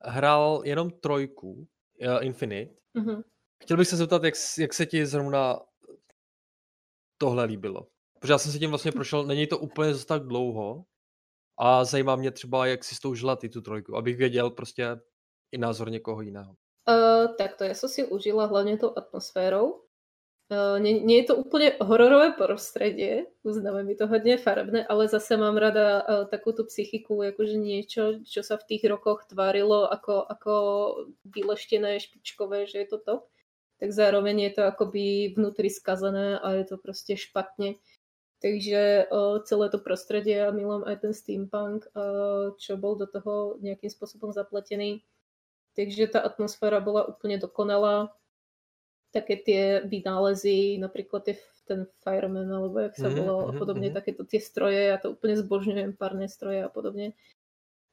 hrál 0.00 0.62
jenom 0.64 0.90
trojku, 0.90 1.52
uh, 1.52 2.24
Infinite. 2.24 2.74
Mm-hmm. 2.94 3.24
Chtěl 3.62 3.76
bych 3.76 3.88
se 3.88 3.96
zeptat, 3.96 4.24
jak, 4.24 4.34
jak 4.58 4.74
se 4.74 4.86
ti 4.86 5.06
zrovna 5.06 5.60
tohle 7.18 7.44
líbilo. 7.44 7.86
Protože 8.18 8.32
já 8.32 8.38
jsem 8.38 8.52
se 8.52 8.58
tím 8.58 8.70
vlastně 8.70 8.92
prošel, 8.92 9.24
není 9.24 9.46
to 9.46 9.58
úplně 9.58 9.94
zase 9.94 10.06
tak 10.06 10.22
dlouho 10.22 10.84
a 11.58 11.84
zajímá 11.84 12.16
mě 12.16 12.30
třeba, 12.30 12.66
jak 12.66 12.84
si 12.84 12.94
s 12.94 13.00
tou 13.00 13.14
žila 13.14 13.36
ty 13.36 13.48
tu 13.48 13.60
trojku, 13.60 13.96
abych 13.96 14.16
věděl 14.16 14.50
prostě 14.50 14.96
i 15.52 15.58
názor 15.58 15.90
někoho 15.90 16.22
jiného. 16.22 16.54
Uh, 16.84 17.32
tak 17.40 17.56
to 17.56 17.64
ja 17.64 17.72
som 17.72 17.88
si 17.88 18.04
užila 18.04 18.44
hlavne 18.44 18.76
tou 18.76 18.92
atmosférou. 18.92 19.88
Uh, 20.52 20.76
nie, 20.76 21.00
nie 21.00 21.24
je 21.24 21.32
to 21.32 21.40
úplne 21.40 21.72
hororové 21.80 22.36
prostredie, 22.36 23.24
uznáme 23.40 23.80
mi 23.88 23.96
to 23.96 24.04
hodne 24.04 24.36
farebné, 24.36 24.84
ale 24.84 25.08
zase 25.08 25.40
mám 25.40 25.56
rada 25.56 26.04
uh, 26.04 26.28
takúto 26.28 26.68
psychiku, 26.68 27.16
akože 27.24 27.56
niečo, 27.56 28.20
čo 28.28 28.44
sa 28.44 28.60
v 28.60 28.68
tých 28.68 28.84
rokoch 28.84 29.24
tvárilo 29.24 29.88
ako, 29.88 30.28
ako 30.28 30.52
vyleštené, 31.24 31.96
špičkové, 31.96 32.68
že 32.68 32.84
je 32.84 32.88
to 32.92 32.98
top, 33.00 33.32
tak 33.80 33.88
zároveň 33.88 34.52
je 34.52 34.60
to 34.60 34.62
akoby 34.68 35.32
vnútri 35.32 35.72
skazené 35.72 36.36
a 36.36 36.60
je 36.60 36.68
to 36.68 36.76
proste 36.76 37.16
špatne. 37.16 37.80
Takže 38.44 39.08
uh, 39.08 39.40
celé 39.48 39.72
to 39.72 39.80
prostredie 39.80 40.36
a 40.44 40.52
milom 40.52 40.84
aj 40.84 41.00
ten 41.00 41.16
steampunk, 41.16 41.88
uh, 41.96 42.52
čo 42.60 42.76
bol 42.76 42.92
do 42.92 43.08
toho 43.08 43.56
nejakým 43.64 43.88
spôsobom 43.88 44.36
zapletený. 44.36 45.00
Takže 45.72 46.12
tá 46.12 46.20
atmosféra 46.20 46.76
bola 46.84 47.08
úplne 47.08 47.40
dokonalá 47.40 48.12
také 49.16 49.40
tie 49.40 49.62
vynálezy, 49.88 50.76
napríklad 50.76 51.24
tie, 51.24 51.40
ten 51.64 51.88
Fireman, 52.04 52.52
alebo 52.52 52.84
jak 52.84 53.00
sa 53.00 53.08
mm-hmm, 53.08 53.16
volalo 53.16 53.42
a 53.48 53.52
mhm, 53.56 53.58
podobne, 53.64 53.88
mm-hmm. 53.88 53.98
takéto 54.04 54.22
tie 54.28 54.40
stroje, 54.44 54.92
ja 54.92 55.00
to 55.00 55.16
úplne 55.16 55.40
zbožňujem, 55.40 55.96
párne 55.96 56.28
stroje 56.28 56.60
a 56.60 56.68
podobne. 56.68 57.16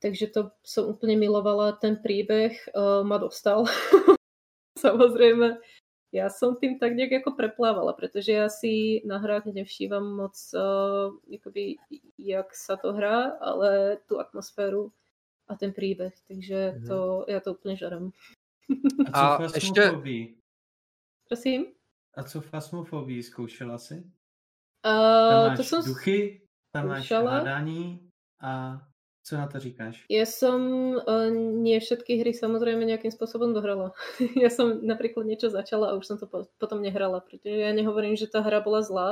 Takže 0.03 0.35
to 0.35 0.51
som 0.67 0.91
úplne 0.91 1.15
milovala, 1.15 1.79
ten 1.79 1.95
príbeh 1.95 2.59
uh, 2.75 3.07
ma 3.07 3.23
dostal. 3.23 3.71
Samozrejme, 4.83 5.63
ja 6.11 6.27
som 6.27 6.59
tým 6.59 6.75
tak 6.75 6.91
nejak 6.91 7.23
ako 7.23 7.39
preplávala, 7.39 7.95
pretože 7.95 8.35
ja 8.35 8.51
si 8.51 8.99
na 9.07 9.17
hrách 9.23 9.47
nevšívam 9.47 10.03
moc, 10.03 10.35
uh, 10.51 11.15
akoby, 11.31 11.79
jak 12.19 12.51
sa 12.51 12.75
to 12.75 12.91
hrá, 12.91 13.39
ale 13.39 14.03
tú 14.11 14.19
atmosféru 14.19 14.91
a 15.47 15.55
ten 15.55 15.71
príbeh, 15.71 16.11
takže 16.27 16.59
mm-hmm. 16.75 16.87
to, 16.87 17.23
ja 17.31 17.39
to 17.39 17.55
úplne 17.55 17.75
žarem. 17.79 18.05
A, 19.11 19.39
a 19.39 19.47
ešte, 19.51 19.91
Prosím? 21.27 21.75
A 22.15 22.23
co 22.23 22.41
fasmofobii 22.41 23.23
zkoušela 23.23 23.77
si? 23.79 24.03
Uh, 24.83 25.31
tam 25.31 25.47
máš 25.47 25.57
to 25.57 25.63
som 25.63 25.81
duchy, 25.85 26.41
tam 26.75 26.91
skúšala. 26.91 27.31
máš 27.31 27.39
hádání 27.39 28.09
a 28.41 28.51
co 29.23 29.37
na 29.37 29.47
to 29.47 29.59
říkáš? 29.59 30.05
Ja 30.09 30.25
som 30.25 30.59
uh, 30.97 31.29
nie 31.61 31.77
všetky 31.77 32.19
hry 32.25 32.33
samozrejme 32.33 32.81
nejakým 32.85 33.13
spôsobom 33.13 33.53
dohrala. 33.53 33.93
ja 34.43 34.49
som 34.49 34.81
napríklad 34.81 35.29
niečo 35.29 35.53
začala 35.53 35.93
a 35.93 35.97
už 35.97 36.05
som 36.05 36.17
to 36.17 36.25
po, 36.25 36.49
potom 36.57 36.81
nehrala, 36.81 37.21
pretože 37.21 37.61
ja 37.61 37.69
nehovorím, 37.69 38.17
že 38.17 38.25
tá 38.25 38.41
hra 38.41 38.65
bola 38.65 38.81
zlá, 38.81 39.09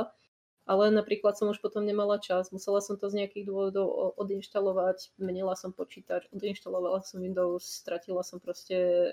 ale 0.66 0.90
napríklad 0.90 1.38
som 1.38 1.50
už 1.54 1.62
potom 1.62 1.86
nemala 1.86 2.18
čas. 2.18 2.50
Musela 2.50 2.82
som 2.82 2.98
to 2.98 3.06
z 3.06 3.22
nejakých 3.22 3.46
dôvodov 3.46 4.18
odinštalovať, 4.18 5.14
menila 5.22 5.54
som 5.54 5.70
počítač, 5.70 6.26
odinštalovala 6.34 7.06
som 7.06 7.22
Windows, 7.22 7.62
stratila 7.62 8.26
som 8.26 8.42
proste 8.42 9.10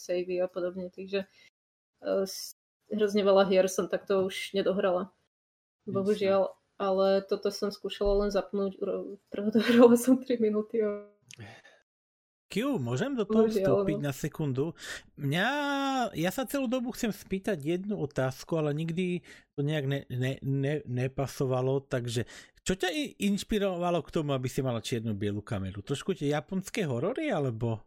savey 0.00 0.40
a 0.40 0.48
podobne, 0.48 0.88
takže 0.88 1.28
hrozne 2.92 3.22
veľa 3.22 3.44
hier 3.48 3.68
som 3.68 3.86
takto 3.86 4.26
už 4.26 4.56
nedohrala. 4.56 5.12
Bohužiaľ, 5.86 6.54
ale 6.82 7.22
toto 7.30 7.54
som 7.54 7.70
skúšala 7.70 8.26
len 8.26 8.30
zapnúť, 8.34 8.82
dohrala 9.54 9.94
som 9.94 10.18
3 10.18 10.42
minúty 10.42 10.82
Q, 12.52 12.76
môžem 12.76 13.16
do 13.16 13.24
toho 13.24 13.48
vstúpiť 13.48 13.96
na 13.96 14.12
sekundu? 14.12 14.76
Mňa, 15.16 15.48
ja 16.12 16.28
sa 16.28 16.44
celú 16.44 16.68
dobu 16.68 16.92
chcem 16.92 17.08
spýtať 17.08 17.56
jednu 17.56 17.96
otázku, 17.96 18.60
ale 18.60 18.76
nikdy 18.76 19.24
to 19.56 19.64
nejak 19.64 19.88
ne, 19.88 20.04
ne, 20.12 20.36
ne, 20.44 20.84
nepasovalo, 20.84 21.80
takže 21.88 22.28
čo 22.60 22.76
ťa 22.76 22.92
inšpirovalo 23.24 24.04
k 24.04 24.12
tomu, 24.12 24.36
aby 24.36 24.52
si 24.52 24.60
mala 24.60 24.84
čiernu 24.84 25.16
bielu 25.16 25.40
kameru? 25.40 25.80
Trošku 25.80 26.12
tie 26.12 26.36
japonské 26.36 26.84
horory, 26.84 27.32
alebo... 27.32 27.80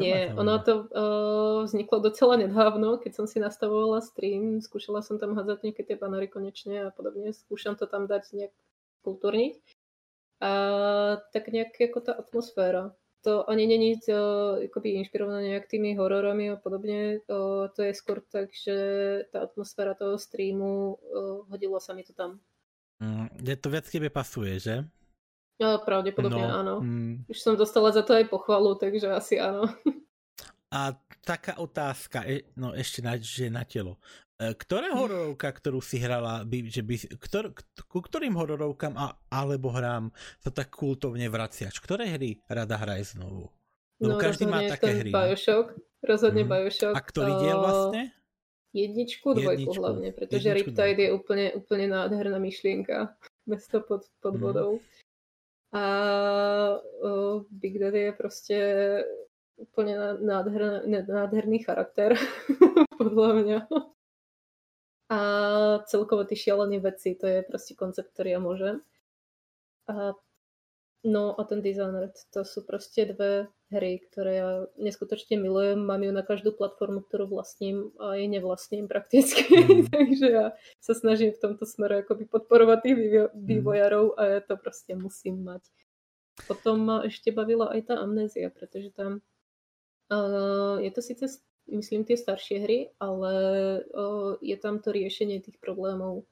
Nie, 0.00 0.32
ono 0.34 0.58
to 0.60 0.72
uh, 0.88 1.64
vzniklo 1.64 2.00
docela 2.00 2.36
nedávno, 2.36 2.98
keď 3.00 3.12
som 3.12 3.26
si 3.26 3.40
nastavovala 3.40 4.04
stream, 4.04 4.60
skúšala 4.60 5.00
som 5.02 5.16
tam 5.16 5.34
hádzať 5.34 5.58
nejaké 5.64 5.82
tie 5.84 5.96
banery 5.96 6.28
konečne 6.28 6.88
a 6.88 6.90
podobne, 6.92 7.32
skúšam 7.32 7.74
to 7.74 7.88
tam 7.88 8.06
dať 8.06 8.32
nejak 8.36 8.54
kultúrniť. 9.06 9.56
A 10.42 10.52
tak 11.32 11.48
nejak 11.48 11.72
ako 11.80 12.00
tá 12.04 12.12
atmosféra. 12.12 12.92
To 13.24 13.42
ani 13.50 13.66
není 13.66 13.98
to 13.98 14.14
akoby 14.70 15.02
inšpirované 15.02 15.50
nejak 15.50 15.66
tými 15.66 15.98
hororami 15.98 16.54
a 16.54 16.56
podobne. 16.60 17.24
Uh, 17.26 17.66
to 17.74 17.82
je 17.82 17.92
skôr 17.96 18.22
tak, 18.22 18.54
že 18.54 18.76
tá 19.34 19.42
atmosféra 19.42 19.98
toho 19.98 20.14
streamu, 20.20 21.00
uh, 21.00 21.42
hodilo 21.50 21.82
sa 21.82 21.96
mi 21.96 22.06
to 22.06 22.14
tam. 22.14 22.38
Mm, 23.02 23.28
je 23.44 23.56
to 23.58 23.68
viac 23.68 23.86
tebe 23.90 24.08
pasuje, 24.08 24.56
že? 24.56 24.86
No, 25.56 25.80
pravdepodobne 25.80 26.44
no, 26.44 26.52
áno. 26.52 26.74
Mm. 26.84 27.14
Už 27.32 27.38
som 27.40 27.56
dostala 27.56 27.88
za 27.88 28.04
to 28.04 28.12
aj 28.12 28.28
pochvalu, 28.28 28.76
takže 28.76 29.08
asi 29.08 29.40
áno. 29.40 29.64
A 30.68 30.92
taká 31.24 31.56
otázka, 31.56 32.28
e, 32.28 32.44
no 32.58 32.76
ešte 32.76 33.00
na, 33.00 33.16
že 33.16 33.48
na 33.48 33.64
telo. 33.64 33.96
E, 34.36 34.52
ktorá 34.52 34.92
hororovka, 34.92 35.48
ktorú 35.48 35.80
si 35.80 35.96
hrala, 35.96 36.44
by, 36.44 36.68
že 36.68 36.84
by, 36.84 36.94
ktor, 37.16 37.56
ku 37.88 38.04
ktorým 38.04 38.36
hororovkám 38.36 38.92
a, 39.00 39.16
alebo 39.32 39.72
hrám 39.72 40.12
sa 40.44 40.52
tak 40.52 40.68
kultovne 40.76 41.24
vraciaš? 41.32 41.80
Ktoré 41.80 42.12
hry 42.12 42.44
rada 42.44 42.76
hraj 42.76 43.16
znovu? 43.16 43.48
Lebo 43.96 44.20
no, 44.20 44.20
každý 44.20 44.44
má 44.44 44.60
také 44.68 44.92
hry. 44.92 45.08
Bioshock, 45.08 45.72
rozhodne 46.04 46.44
mm. 46.44 46.50
Bioshock. 46.52 46.92
A 46.92 47.00
ktorý 47.00 47.32
diel 47.40 47.56
vlastne? 47.56 48.02
Jedničku, 48.76 49.32
dvojku 49.32 49.72
jedničku. 49.72 49.80
hlavne, 49.80 50.08
pretože 50.12 50.52
jedničku, 50.52 50.68
Riptide 50.76 51.02
je 51.08 51.10
úplne, 51.16 51.46
úplne 51.56 51.86
nádherná 51.88 52.36
myšlienka. 52.36 53.16
Bez 53.48 53.64
toho 53.72 53.80
pod, 53.88 54.04
pod 54.20 54.36
mm. 54.36 54.84
A 55.74 55.82
uh, 56.78 57.42
Big 57.50 57.78
Daddy 57.78 58.10
je 58.10 58.12
proste 58.12 58.56
úplne 59.56 60.20
nádherný, 60.20 61.08
nádherný 61.08 61.58
charakter, 61.64 62.14
podľa 63.00 63.30
mňa. 63.40 63.58
A 65.06 65.18
celkovo 65.86 66.26
tí 66.26 66.34
šialené 66.34 66.82
veci, 66.82 67.14
to 67.14 67.30
je 67.30 67.46
proste 67.46 67.78
koncept, 67.78 68.10
ktorý 68.12 68.36
ja 68.36 68.40
môžem. 68.42 68.76
A, 69.86 70.18
no 71.06 71.38
a 71.38 71.46
ten 71.46 71.62
Dishonored, 71.62 72.18
to 72.34 72.42
sú 72.42 72.66
proste 72.66 73.06
dve 73.14 73.46
hry, 73.70 74.02
ktoré 74.10 74.32
ja 74.38 74.50
neskutočne 74.78 75.38
milujem. 75.38 75.78
Mám 75.78 76.02
ju 76.02 76.12
na 76.14 76.26
každú 76.26 76.54
platformu, 76.54 77.06
ktorú 77.06 77.30
vlastním 77.30 77.94
a 78.02 78.18
jej 78.18 78.26
nevlastním 78.26 78.90
prakticky. 78.90 79.46
Mm. 79.46 79.86
Takže 79.94 80.26
ja 80.26 80.46
sa 80.82 80.92
snažím 80.98 81.30
v 81.30 81.42
tomto 81.42 81.66
smere 81.66 82.02
akoby 82.02 82.26
podporovať 82.26 82.78
tých 82.82 82.98
mhm. 82.98 83.30
vývojárov 83.34 84.06
a 84.18 84.22
ja 84.38 84.40
to 84.42 84.58
proste 84.58 84.98
musím 84.98 85.46
mať. 85.46 85.62
potom 86.44 86.84
ma 86.84 86.96
ešte 87.06 87.32
bavila 87.32 87.72
aj 87.72 87.88
tá 87.88 87.94
amnézia, 87.96 88.52
pretože 88.52 88.92
tam 88.92 89.24
uh, 90.12 90.76
je 90.84 90.90
to 90.92 91.00
síce, 91.00 91.24
myslím, 91.72 92.04
tie 92.04 92.20
staršie 92.20 92.56
hry, 92.60 92.78
ale 93.00 93.32
uh, 93.96 94.36
je 94.44 94.56
tam 94.60 94.84
to 94.84 94.92
riešenie 94.92 95.40
tých 95.40 95.56
problémov, 95.56 96.28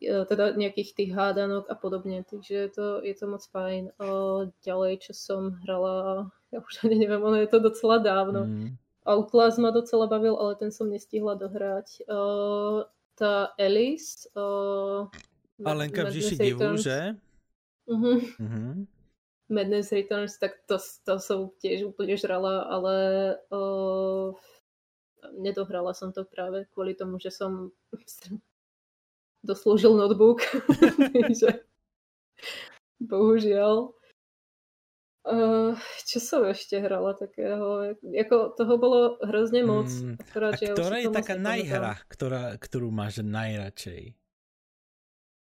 teda 0.00 0.56
nejakých 0.56 0.96
tých 0.96 1.10
hádanok 1.12 1.68
a 1.68 1.76
podobne, 1.76 2.24
takže 2.24 2.54
je 2.54 2.70
to, 2.72 2.86
je 3.04 3.14
to 3.14 3.24
moc 3.28 3.44
fajn. 3.52 3.92
Uh, 4.00 4.48
ďalej, 4.64 5.10
čo 5.10 5.12
som 5.12 5.60
hrala, 5.64 6.28
ja 6.48 6.64
už 6.64 6.88
ani 6.88 7.04
neviem, 7.04 7.20
ono 7.20 7.36
je 7.36 7.50
to 7.52 7.60
docela 7.60 8.00
dávno. 8.00 8.48
Mm. 8.48 8.68
Outlast 9.04 9.60
ma 9.60 9.72
docela 9.72 10.08
bavil, 10.08 10.36
ale 10.36 10.56
ten 10.56 10.72
som 10.72 10.88
nestihla 10.88 11.36
dohrať. 11.36 12.04
Uh, 12.08 12.88
tá 13.16 13.52
Alice... 13.60 14.28
Uh, 14.32 15.08
Alenka 15.60 16.08
vždy 16.08 16.20
si 16.24 16.36
divu, 16.40 16.80
že? 16.80 17.16
Uh-huh. 17.84 18.24
Uh-huh. 18.40 18.88
Madness 19.50 19.92
Returns, 19.92 20.38
tak 20.40 20.62
to, 20.64 20.78
to 20.78 21.14
som 21.20 21.52
tiež 21.60 21.90
úplne 21.90 22.16
žrala, 22.16 22.64
ale 22.70 22.94
uh, 23.52 24.32
nedohrala 25.36 25.92
som 25.92 26.14
to 26.14 26.24
práve 26.24 26.64
kvôli 26.72 26.96
tomu, 26.96 27.20
že 27.20 27.34
som 27.34 27.74
doslúžil 29.44 29.96
notebook. 29.96 30.44
Takže 31.16 31.64
bohužiaľ. 33.00 33.96
Uh, 35.20 35.76
čo 36.08 36.16
som 36.16 36.48
ešte 36.48 36.80
hrala 36.80 37.12
takého? 37.12 37.92
Jako, 38.00 38.56
toho 38.56 38.74
bolo 38.80 39.00
hrozne 39.20 39.60
moc. 39.60 39.92
Mm, 39.92 40.16
akorát, 40.16 40.56
a 40.56 40.72
ktorá 40.72 40.96
je 40.96 41.08
taká 41.12 41.36
najhra, 41.36 41.92
ktorá, 42.08 42.42
ktorú 42.56 42.88
máš 42.88 43.20
najradšej? 43.20 44.16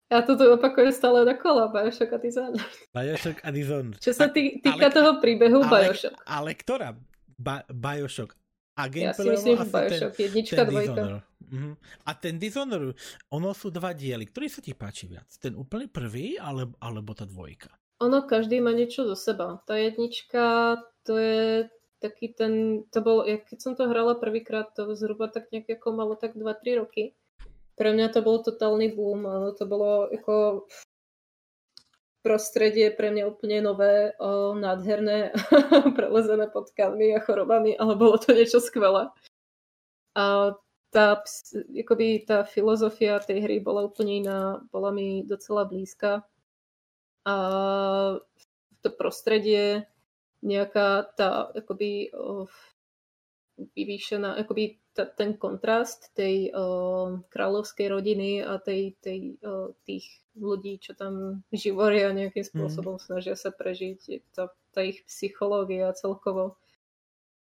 Ja 0.09 0.25
to 0.25 0.41
tu 0.41 0.49
opakujem 0.49 0.89
stále 0.89 1.21
dokola, 1.29 1.69
Bioshock 1.69 2.17
a 2.17 2.19
Dishonored. 2.19 2.73
Bioshock 2.97 3.45
a 3.45 3.53
Dishonored. 3.53 4.01
Čo 4.01 4.17
sa 4.17 4.33
tý, 4.33 4.57
týka 4.65 4.89
ale, 4.89 4.97
toho 4.97 5.21
príbehu 5.21 5.61
ale, 5.69 5.93
Bioshock. 5.93 6.17
Ale 6.25 6.51
ktorá? 6.57 6.97
Ba, 7.37 7.61
Bioshock 7.69 8.33
a 8.79 8.87
gameplay, 8.87 9.35
ja 9.35 9.37
si 9.37 9.51
myslím, 9.51 9.57
Bioshock, 9.67 10.15
ten, 10.15 10.25
jednička, 10.31 10.63
ten 10.63 10.69
dvojka. 10.71 11.03
Uh-huh. 11.49 11.75
A 12.07 12.11
ten 12.15 12.35
Dishonored, 12.39 12.95
ono 13.35 13.51
sú 13.51 13.75
dva 13.75 13.91
diely. 13.91 14.31
Ktorý 14.31 14.47
sa 14.47 14.63
ti 14.63 14.71
páči 14.79 15.11
viac? 15.11 15.27
Ten 15.43 15.59
úplne 15.59 15.91
prvý, 15.91 16.39
ale, 16.39 16.71
alebo 16.79 17.11
tá 17.19 17.27
dvojka? 17.27 17.75
Ono, 17.99 18.23
každý 18.23 18.63
má 18.63 18.71
niečo 18.71 19.03
zo 19.11 19.19
seba. 19.19 19.59
Tá 19.67 19.75
jednička, 19.75 20.79
to 21.03 21.19
je 21.19 21.67
taký 21.99 22.31
ten, 22.31 22.87
to 22.95 23.03
bol, 23.03 23.27
ja 23.27 23.43
keď 23.43 23.59
som 23.59 23.73
to 23.75 23.91
hrala 23.91 24.15
prvýkrát, 24.15 24.71
to 24.79 24.95
zhruba 24.95 25.27
tak 25.27 25.51
nejak 25.51 25.83
ako 25.83 25.89
malo 25.91 26.15
tak 26.15 26.39
2-3 26.39 26.79
roky 26.79 27.19
pre 27.79 27.95
mňa 27.95 28.11
to 28.11 28.21
bol 28.27 28.43
totálny 28.43 28.91
boom, 28.91 29.23
áno, 29.23 29.55
to 29.55 29.63
bolo 29.65 30.11
ako 30.11 30.67
prostredie 32.23 32.91
pre 32.91 33.15
mňa 33.15 33.25
úplne 33.31 33.59
nové, 33.63 34.13
o, 34.19 34.55
nádherné, 34.55 35.33
prelezené 35.99 36.51
potkami 36.51 37.15
a 37.15 37.21
chorobami, 37.23 37.79
ale 37.79 37.95
bolo 37.95 38.19
to 38.19 38.35
niečo 38.35 38.59
skvelé. 38.59 39.09
A 40.19 40.55
tá, 40.91 41.21
akoby 41.77 42.25
tá 42.25 42.43
filozofia 42.49 43.21
tej 43.21 43.45
hry 43.45 43.57
bola 43.61 43.85
úplne 43.87 44.25
iná, 44.25 44.41
bola 44.73 44.91
mi 44.91 45.23
docela 45.23 45.69
blízka. 45.69 46.25
A 47.29 47.35
to 48.81 48.89
prostredie, 48.95 49.85
nejaká 50.41 51.07
tá 51.19 51.51
akoby 51.53 52.15
o, 52.15 52.49
vyvýšená, 53.75 54.39
akoby 54.39 54.79
t- 54.95 55.11
ten 55.19 55.35
kontrast 55.35 56.15
tej 56.15 56.55
uh, 56.55 57.19
kráľovskej 57.27 57.87
rodiny 57.91 58.31
a 58.47 58.63
tej, 58.63 58.95
tej, 59.03 59.35
uh, 59.43 59.75
tých 59.83 60.07
ľudí, 60.39 60.79
čo 60.79 60.95
tam 60.95 61.45
živoria 61.53 62.15
nejakým 62.15 62.47
mhm. 62.47 62.51
spôsobom, 62.51 62.97
mm. 62.97 63.05
snažia 63.05 63.35
sa 63.35 63.51
prežiť, 63.51 64.23
tá, 64.33 64.55
tá 64.73 64.81
ich 64.87 65.05
psychológia 65.05 65.91
celkovo. 65.95 66.57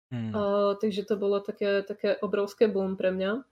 Mm. 0.08 0.32
Uh, 0.32 0.72
takže 0.80 1.04
to 1.04 1.20
bolo 1.20 1.44
také, 1.44 1.84
také 1.84 2.16
obrovské 2.24 2.72
boom 2.72 2.96
pre 2.96 3.12
mňa. 3.12 3.44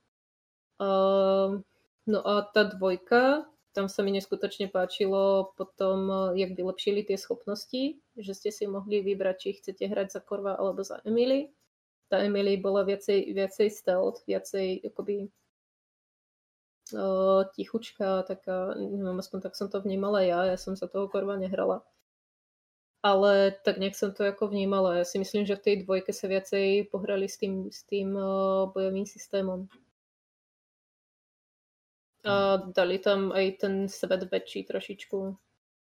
Uh, 0.80 1.60
no 2.08 2.18
a 2.24 2.48
tá 2.48 2.64
dvojka, 2.64 3.44
tam 3.76 3.92
sa 3.92 4.00
mi 4.00 4.16
neskutočne 4.16 4.72
páčilo 4.72 5.52
potom, 5.60 6.32
jak 6.32 6.56
vylepšili 6.56 7.04
tie 7.04 7.20
schopnosti, 7.20 8.00
že 8.16 8.32
ste 8.32 8.48
si 8.48 8.64
mohli 8.64 9.04
vybrať, 9.04 9.36
či 9.36 9.48
chcete 9.60 9.84
hrať 9.84 10.16
za 10.16 10.20
Korva 10.24 10.56
alebo 10.56 10.80
za 10.80 11.04
Emily 11.04 11.52
tá 12.06 12.22
Emily 12.22 12.58
bola 12.58 12.86
viacej, 12.86 13.34
viacej 13.34 13.68
stealth, 13.70 14.22
viacej 14.30 14.86
akoby 14.86 15.26
tichučká, 17.54 18.22
taká, 18.22 18.74
neviem, 18.78 19.18
aspoň 19.18 19.50
tak 19.50 19.58
som 19.58 19.66
to 19.66 19.82
vnímala 19.82 20.22
ja, 20.22 20.46
ja 20.46 20.56
som 20.56 20.78
sa 20.78 20.86
toho 20.86 21.10
korva 21.10 21.34
nehrala. 21.34 21.82
Ale 23.02 23.54
tak 23.62 23.78
nejak 23.78 23.94
som 23.94 24.10
to 24.10 24.26
ako 24.26 24.50
vnímala. 24.50 24.98
Ja 24.98 25.06
si 25.06 25.22
myslím, 25.22 25.46
že 25.46 25.54
v 25.54 25.62
tej 25.62 25.74
dvojke 25.86 26.10
sa 26.10 26.26
viacej 26.26 26.90
pohrali 26.90 27.30
s 27.30 27.38
tým, 27.38 27.70
s 27.70 27.86
tým 27.86 28.18
uh, 28.18 28.66
bojovým 28.74 29.06
systémom. 29.06 29.70
A 32.26 32.58
dali 32.74 32.98
tam 32.98 33.30
aj 33.30 33.62
ten 33.62 33.74
svet 33.86 34.26
väčší 34.26 34.66
trošičku. 34.66 35.38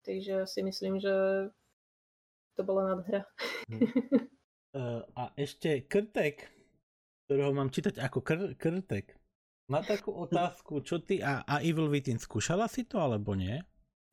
Takže 0.07 0.47
si 0.47 0.63
myslím, 0.63 1.03
že 1.03 1.11
to 2.55 2.63
bola 2.63 2.95
nadhra. 2.95 3.27
Hm. 3.67 3.79
Uh, 4.71 5.03
a 5.19 5.35
ešte 5.35 5.83
Krtek, 5.91 6.47
ktorého 7.27 7.51
mám 7.51 7.67
čítať 7.67 7.99
ako 7.99 8.23
kr- 8.23 8.55
Krtek, 8.55 9.18
má 9.69 9.85
takú 9.85 10.11
otázku, 10.11 10.81
čo 10.81 10.99
ty 10.99 11.21
a, 11.21 11.45
a 11.45 11.61
Evil 11.61 11.87
Within, 11.87 12.17
skúšala 12.17 12.65
si 12.65 12.89
to 12.89 12.97
alebo 12.97 13.37
nie? 13.37 13.61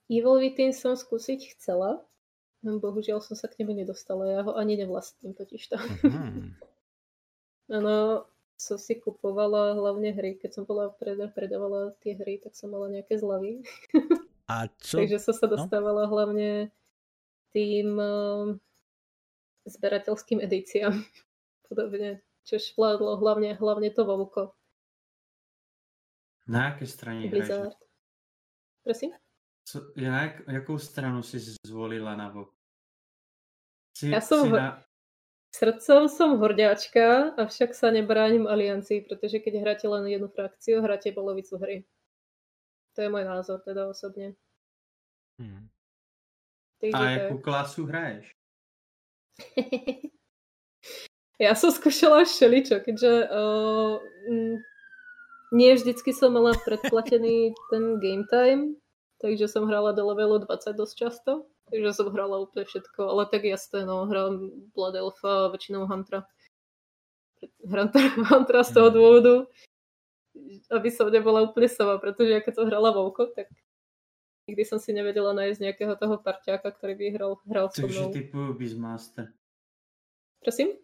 Evil 0.07 0.39
Within 0.39 0.71
som 0.77 0.95
skúsiť 0.95 1.57
chcela, 1.57 2.05
no 2.63 2.79
bohužiaľ 2.79 3.25
som 3.25 3.35
sa 3.35 3.51
k 3.51 3.65
nemu 3.65 3.83
nedostala, 3.83 4.29
ja 4.29 4.41
ho 4.45 4.55
ani 4.55 4.79
nevlastním 4.79 5.35
totiž 5.35 5.63
to. 5.73 5.77
Mm-hmm. 5.81 6.61
Áno, 7.81 8.29
som 8.55 8.79
si 8.79 8.97
kupovala 8.97 9.75
hlavne 9.75 10.15
hry, 10.15 10.39
keď 10.39 10.61
som 10.61 10.65
bola 10.65 10.95
pred, 10.95 11.19
predávala 11.35 11.93
tie 12.01 12.15
hry, 12.15 12.39
tak 12.39 12.55
som 12.55 12.71
mala 12.71 12.89
nejaké 12.89 13.19
zľavy. 13.19 13.67
A 14.47 14.71
čo? 14.85 15.03
Takže 15.03 15.19
som 15.19 15.35
sa 15.35 15.51
no? 15.51 15.59
dostávala 15.59 16.07
no? 16.07 16.11
hlavne 16.15 16.71
tým 17.51 17.97
zberateľským 19.67 20.39
edíciám. 20.41 20.95
Podobne, 21.67 22.23
čo 22.47 22.57
vládlo 22.79 23.19
hlavne, 23.19 23.59
hlavne 23.59 23.91
to 23.91 24.07
Vovko. 24.07 24.55
Na 26.49 26.65
jaké 26.65 26.87
straně 26.87 27.31
Blizzard. 27.31 27.61
hraješ? 27.61 27.75
Prosím? 28.85 29.11
Co, 29.65 29.93
na 29.97 30.23
jak, 30.23 30.49
jakou 30.49 30.79
stranu 30.79 31.23
si 31.23 31.41
zvolila 31.67 32.17
na 32.17 32.29
VOK? 32.29 32.55
Si, 33.97 34.13
ja 34.13 34.21
som 34.21 34.45
si 34.45 34.53
na... 34.53 34.85
Srdcom 35.57 36.13
som 36.13 36.37
horďáčka, 36.37 37.33
avšak 37.41 37.73
sa 37.73 37.89
nebránim 37.89 38.45
aliancii, 38.45 39.09
pretože 39.09 39.41
keď 39.41 39.65
hráte 39.65 39.89
len 39.89 40.05
jednu 40.05 40.29
frakciu, 40.29 40.85
hráte 40.85 41.17
polovicu 41.17 41.57
hry. 41.57 41.89
To 42.93 42.99
je 43.01 43.09
môj 43.09 43.25
názor 43.25 43.65
teda 43.65 43.89
osobne. 43.89 44.37
Hmm. 45.41 45.73
A 46.93 47.09
jakú 47.09 47.41
klasu 47.41 47.89
hraješ? 47.89 48.37
ja 51.45 51.57
som 51.57 51.73
skúšala 51.73 52.29
všeličo, 52.29 52.85
keďže 52.85 53.13
uh, 53.33 53.97
nie 55.53 55.75
vždycky 55.75 56.11
som 56.11 56.35
mala 56.35 56.55
predplatený 56.67 57.55
ten 57.71 57.99
game 58.03 58.27
time, 58.27 58.63
takže 59.23 59.47
som 59.47 59.69
hrala 59.71 59.95
do 59.95 60.03
levelu 60.07 60.43
20 60.43 60.75
dosť 60.75 60.95
často, 60.95 61.33
takže 61.71 61.91
som 61.95 62.11
hrala 62.11 62.43
úplne 62.43 62.67
všetko, 62.67 63.01
ale 63.07 63.23
tak 63.31 63.47
jasné, 63.47 63.87
no, 63.87 64.07
hrám 64.07 64.51
Blood 64.75 64.99
Elfa 64.99 65.47
a 65.47 65.51
väčšinou 65.55 65.87
Huntera. 65.87 66.27
Hrám 67.63 67.91
Huntera 68.31 68.63
z 68.67 68.73
toho 68.75 68.89
mhm. 68.91 68.97
dôvodu, 68.97 69.35
aby 70.71 70.89
som 70.93 71.09
nebola 71.09 71.47
úplne 71.47 71.71
sama, 71.71 71.97
pretože 71.97 72.31
ja 72.35 72.41
keď 72.43 72.55
som 72.63 72.69
hrala 72.69 72.93
Vouko, 72.93 73.31
tak 73.33 73.49
nikdy 74.47 74.63
som 74.63 74.79
si 74.79 74.95
nevedela 74.95 75.35
nájsť 75.35 75.59
nejakého 75.63 75.95
toho 75.99 76.23
parťáka, 76.23 76.71
ktorý 76.71 76.95
by 76.95 77.05
hral, 77.15 77.33
hral 77.47 77.67
so 77.73 77.87
mnou. 77.87 78.11
Takže 78.11 78.15
typu 78.15 78.41
Beastmaster. 78.55 79.35
Prosím? 80.39 80.79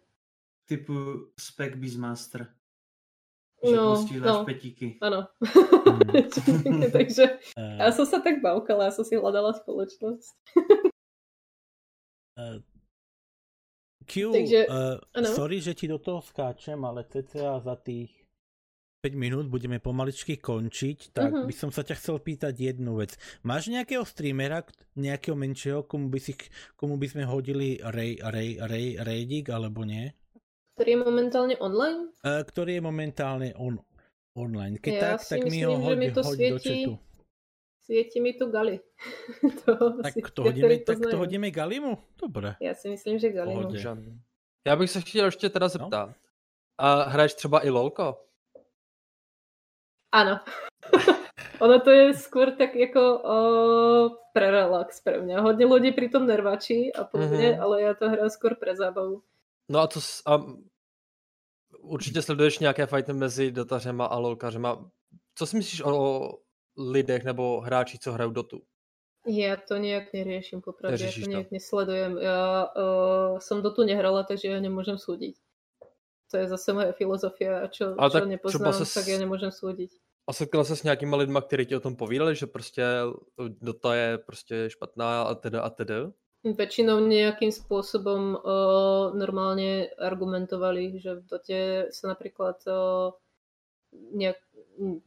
Typu 0.67 1.27
Spec 1.39 1.75
Beastmaster. 1.79 2.49
Že 3.63 3.75
no, 3.79 3.95
no, 4.19 4.35
petíky. 4.43 4.99
Áno. 4.99 5.31
Mm. 5.39 6.91
Takže 6.99 7.39
uh, 7.55 7.79
ja 7.79 7.95
som 7.95 8.03
sa 8.03 8.19
tak 8.19 8.43
bavkala, 8.43 8.91
ja 8.91 8.93
som 8.93 9.07
si 9.07 9.15
hľadala 9.15 9.55
spoločnosť. 9.55 10.33
uh, 12.35 12.59
Q, 14.03 14.35
Takže, 14.35 14.67
uh, 14.67 14.99
sorry, 15.31 15.63
že 15.63 15.71
ti 15.71 15.87
do 15.87 15.95
toho 15.95 16.19
skáčem, 16.19 16.75
ale 16.83 17.07
cca 17.07 17.63
za 17.63 17.75
tých 17.79 18.11
5 19.03 19.19
minút 19.19 19.51
budeme 19.51 19.83
pomaličky 19.83 20.39
končiť, 20.39 21.11
tak 21.11 21.31
uh-huh. 21.31 21.43
by 21.43 21.53
som 21.55 21.75
sa 21.75 21.83
ťa 21.83 21.99
chcel 21.99 22.23
pýtať 22.23 22.55
jednu 22.55 22.99
vec. 22.99 23.19
Máš 23.43 23.67
nejakého 23.67 24.07
streamera, 24.07 24.63
nejakého 24.95 25.35
menšieho, 25.35 25.83
komu 25.83 26.07
by, 26.07 26.19
si, 26.23 26.31
komu 26.79 26.95
by 26.95 27.07
sme 27.11 27.27
hodili 27.27 27.83
ray, 27.83 28.15
ray, 28.19 28.55
ray, 28.63 28.95
raidík, 28.95 29.51
alebo 29.51 29.83
nie? 29.83 30.15
Ktorý 30.73 30.89
je 30.89 30.99
momentálne 31.05 31.55
online? 31.61 32.09
Uh, 32.25 32.41
ktorý 32.41 32.71
je 32.77 32.81
momentálne 32.81 33.49
on, 33.61 33.77
online. 34.33 34.81
Keď 34.81 34.93
ja 34.93 35.01
tak, 35.01 35.17
tak 35.21 35.39
myslím, 35.45 35.53
mi 35.53 35.61
ho 35.69 35.75
hoď, 35.77 35.97
mi 35.97 36.09
to 36.09 36.21
hoď 36.25 36.37
svieti, 36.37 36.77
do. 36.89 36.93
Svieti 37.85 38.17
mi 38.17 38.31
tu 38.33 38.49
Gali. 38.49 38.81
to 39.65 39.71
tak, 40.01 40.13
to 40.33 40.41
hodíme, 40.41 40.75
tak 40.81 40.97
to 40.97 41.17
hodíme 41.17 41.51
Galimu? 41.51 41.97
Dobre. 42.17 42.55
Já 42.61 42.73
si 42.73 42.89
myslím, 42.89 43.19
že 43.19 43.29
Galimu. 43.29 43.69
Já 44.67 44.75
bych 44.75 44.89
se 44.89 45.01
chtěl 45.01 45.25
ještě 45.25 45.49
teda 45.49 45.65
no. 45.65 45.69
zeptat. 45.69 46.09
No? 46.09 46.13
A 46.77 47.03
hraješ 47.03 47.33
třeba 47.33 47.65
i 47.65 47.69
LOLko? 47.69 48.23
Áno. 50.13 50.45
ono 51.65 51.81
to 51.81 51.89
je 51.89 52.13
skôr 52.13 52.53
tak 52.53 52.77
ako 52.77 53.01
o, 53.01 53.37
pre 54.29 54.53
relax 54.53 55.01
pre 55.01 55.17
mňa. 55.17 55.41
Hodne 55.41 55.65
ľudí 55.65 55.89
pri 55.89 56.13
tom 56.13 56.29
nervačí 56.29 56.93
a 56.93 57.01
podobne, 57.01 57.57
mm-hmm. 57.57 57.63
ale 57.65 57.75
ja 57.81 57.93
to 57.97 58.05
hrám 58.13 58.29
skôr 58.29 58.53
pre 58.53 58.77
zábavu. 58.77 59.25
No 59.69 59.79
a 59.79 59.87
to 59.87 59.99
a 60.25 60.45
určitě 61.79 62.21
sleduješ 62.21 62.59
nějaké 62.59 62.85
fighty 62.85 63.13
mezi 63.13 63.51
dotařema 63.51 64.05
a 64.05 64.17
lolkařema. 64.17 64.91
Co 65.35 65.45
si 65.45 65.57
myslíš 65.57 65.81
o 65.81 66.29
lidech 66.77 67.23
nebo 67.23 67.59
hráči, 67.59 67.99
co 67.99 68.11
hrajou 68.11 68.31
dotu? 68.31 68.61
Ja 69.23 69.55
to 69.55 69.79
nejak 69.79 70.11
neriešim, 70.11 70.59
popravde. 70.59 70.99
Ja 70.99 71.07
to 71.07 71.31
nejak 71.31 71.47
to? 71.47 71.55
nesledujem. 71.55 72.11
Ja 72.19 72.67
uh, 72.67 73.39
som 73.39 73.63
dotu 73.63 73.87
nehrala, 73.87 74.27
takže 74.27 74.51
ja 74.51 74.59
nemôžem 74.59 74.99
súdiť. 74.99 75.39
To 76.27 76.43
je 76.43 76.45
zase 76.51 76.69
moje 76.75 76.91
filozofia 76.99 77.63
a 77.63 77.71
čo, 77.71 77.95
Ale 77.95 78.11
čo 78.11 78.15
tak 78.19 78.27
nepoznám, 78.27 78.75
ses... 78.83 78.91
tak 78.91 79.07
ja 79.07 79.15
nemôžem 79.15 79.47
súdiť. 79.47 79.95
A 80.27 80.33
setkal 80.33 80.65
se 80.65 80.75
s 80.75 80.83
nějakýma 80.83 81.17
lidma, 81.17 81.41
kteří 81.41 81.65
ti 81.65 81.75
o 81.75 81.79
tom 81.79 81.95
povídali, 81.95 82.35
že 82.35 82.47
prostě 82.47 82.83
Dota 83.61 83.95
je 83.95 84.17
prostě 84.17 84.69
špatná 84.69 85.23
a 85.23 85.35
teda 85.35 85.61
a 85.61 85.69
teda? 85.69 86.11
Väčšinou 86.43 86.99
nejakým 86.99 87.55
spôsobom 87.55 88.35
uh, 88.35 89.15
normálne 89.15 89.87
argumentovali, 89.95 90.99
že 90.99 91.15
v 91.15 91.21
Dote 91.23 91.59
sa 91.95 92.11
napríklad 92.11 92.59
uh, 92.67 93.15
nejak 94.11 94.43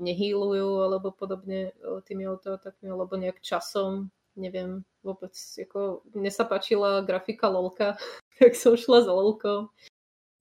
nehýlujú 0.01 0.81
alebo 0.81 1.13
podobne 1.13 1.77
uh, 1.85 2.01
tými 2.01 2.25
autoatakmi, 2.25 2.89
alebo 2.89 3.21
nejak 3.21 3.45
časom, 3.45 4.09
neviem 4.33 4.81
vôbec, 5.05 5.37
ako 5.37 6.09
mne 6.17 6.33
sa 6.33 6.49
páčila 6.49 7.05
grafika 7.05 7.53
lolka, 7.53 8.01
tak 8.41 8.57
som 8.57 8.73
šla 8.73 9.05
za 9.05 9.13
lolkou. 9.13 9.69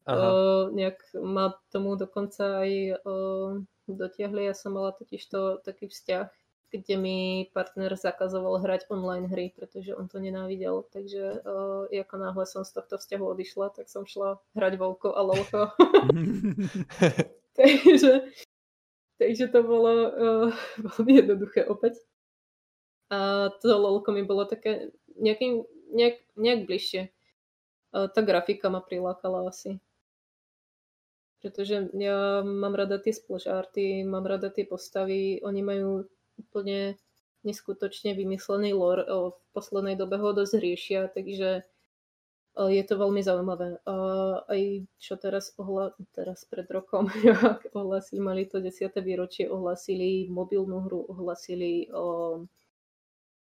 Uh, 0.06 0.70
nejak 0.72 1.02
ma 1.18 1.58
tomu 1.74 1.98
dokonca 1.98 2.62
aj 2.62 2.72
uh, 3.04 3.58
dotiahli. 3.90 4.48
Ja 4.48 4.54
som 4.54 4.78
mala 4.78 4.94
totiž 4.94 5.28
to 5.28 5.60
taký 5.66 5.90
vzťah, 5.90 6.30
kde 6.82 6.96
mi 6.98 7.18
partner 7.54 7.96
zakazoval 7.96 8.60
hrať 8.60 8.92
online 8.92 9.28
hry, 9.30 9.54
pretože 9.56 9.96
on 9.96 10.08
to 10.08 10.20
nenávidel. 10.20 10.84
Takže 10.92 11.44
uh, 11.46 11.88
ako 11.88 12.16
náhle 12.18 12.44
som 12.44 12.68
z 12.68 12.76
tohto 12.76 12.98
vzťahu 12.98 13.26
odišla, 13.26 13.72
tak 13.72 13.88
som 13.88 14.04
šla 14.04 14.42
hrať 14.58 14.74
Volko 14.76 15.16
a 15.16 15.22
Lolko. 15.22 15.72
takže, 17.60 18.30
takže 19.22 19.46
to 19.48 19.60
bolo 19.64 19.92
uh, 19.92 20.48
veľmi 20.80 21.12
jednoduché 21.24 21.64
opäť. 21.66 22.02
A 23.10 23.50
to 23.62 23.68
Lolko 23.70 24.12
mi 24.12 24.26
bolo 24.26 24.44
také 24.50 24.92
nejakým, 25.16 25.64
nejak, 25.94 26.16
nejak 26.36 26.62
bližšie. 26.68 27.02
Uh, 27.96 28.12
tá 28.12 28.26
grafika 28.26 28.68
ma 28.68 28.84
prilákala 28.84 29.48
asi 29.48 29.80
pretože 31.46 31.94
ja 31.94 32.42
mám 32.42 32.74
rada 32.74 32.98
tie 32.98 33.14
spložárty, 33.14 34.02
mám 34.02 34.26
rada 34.26 34.50
tie 34.50 34.66
postavy, 34.66 35.38
oni 35.46 35.62
majú 35.62 36.10
úplne 36.40 37.00
neskutočne 37.46 38.18
vymyslený 38.18 38.74
lore, 38.74 39.06
v 39.06 39.38
poslednej 39.54 39.96
dobe 39.96 40.18
ho 40.18 40.34
dosť 40.34 40.54
riešia, 40.58 41.02
takže 41.14 41.62
je 42.56 42.84
to 42.88 42.96
veľmi 42.96 43.20
zaujímavé. 43.20 43.84
Aj 44.48 44.62
čo 44.96 45.14
teraz, 45.20 45.52
ohla, 45.60 45.92
teraz 46.16 46.48
pred 46.48 46.66
rokom 46.72 47.12
ohlasili, 47.78 48.20
mali 48.24 48.48
to 48.48 48.64
10. 48.64 48.96
výročie, 49.04 49.52
ohlasili 49.52 50.32
mobilnú 50.32 50.88
hru, 50.88 51.04
ohlasili 51.12 51.92
o 51.92 52.48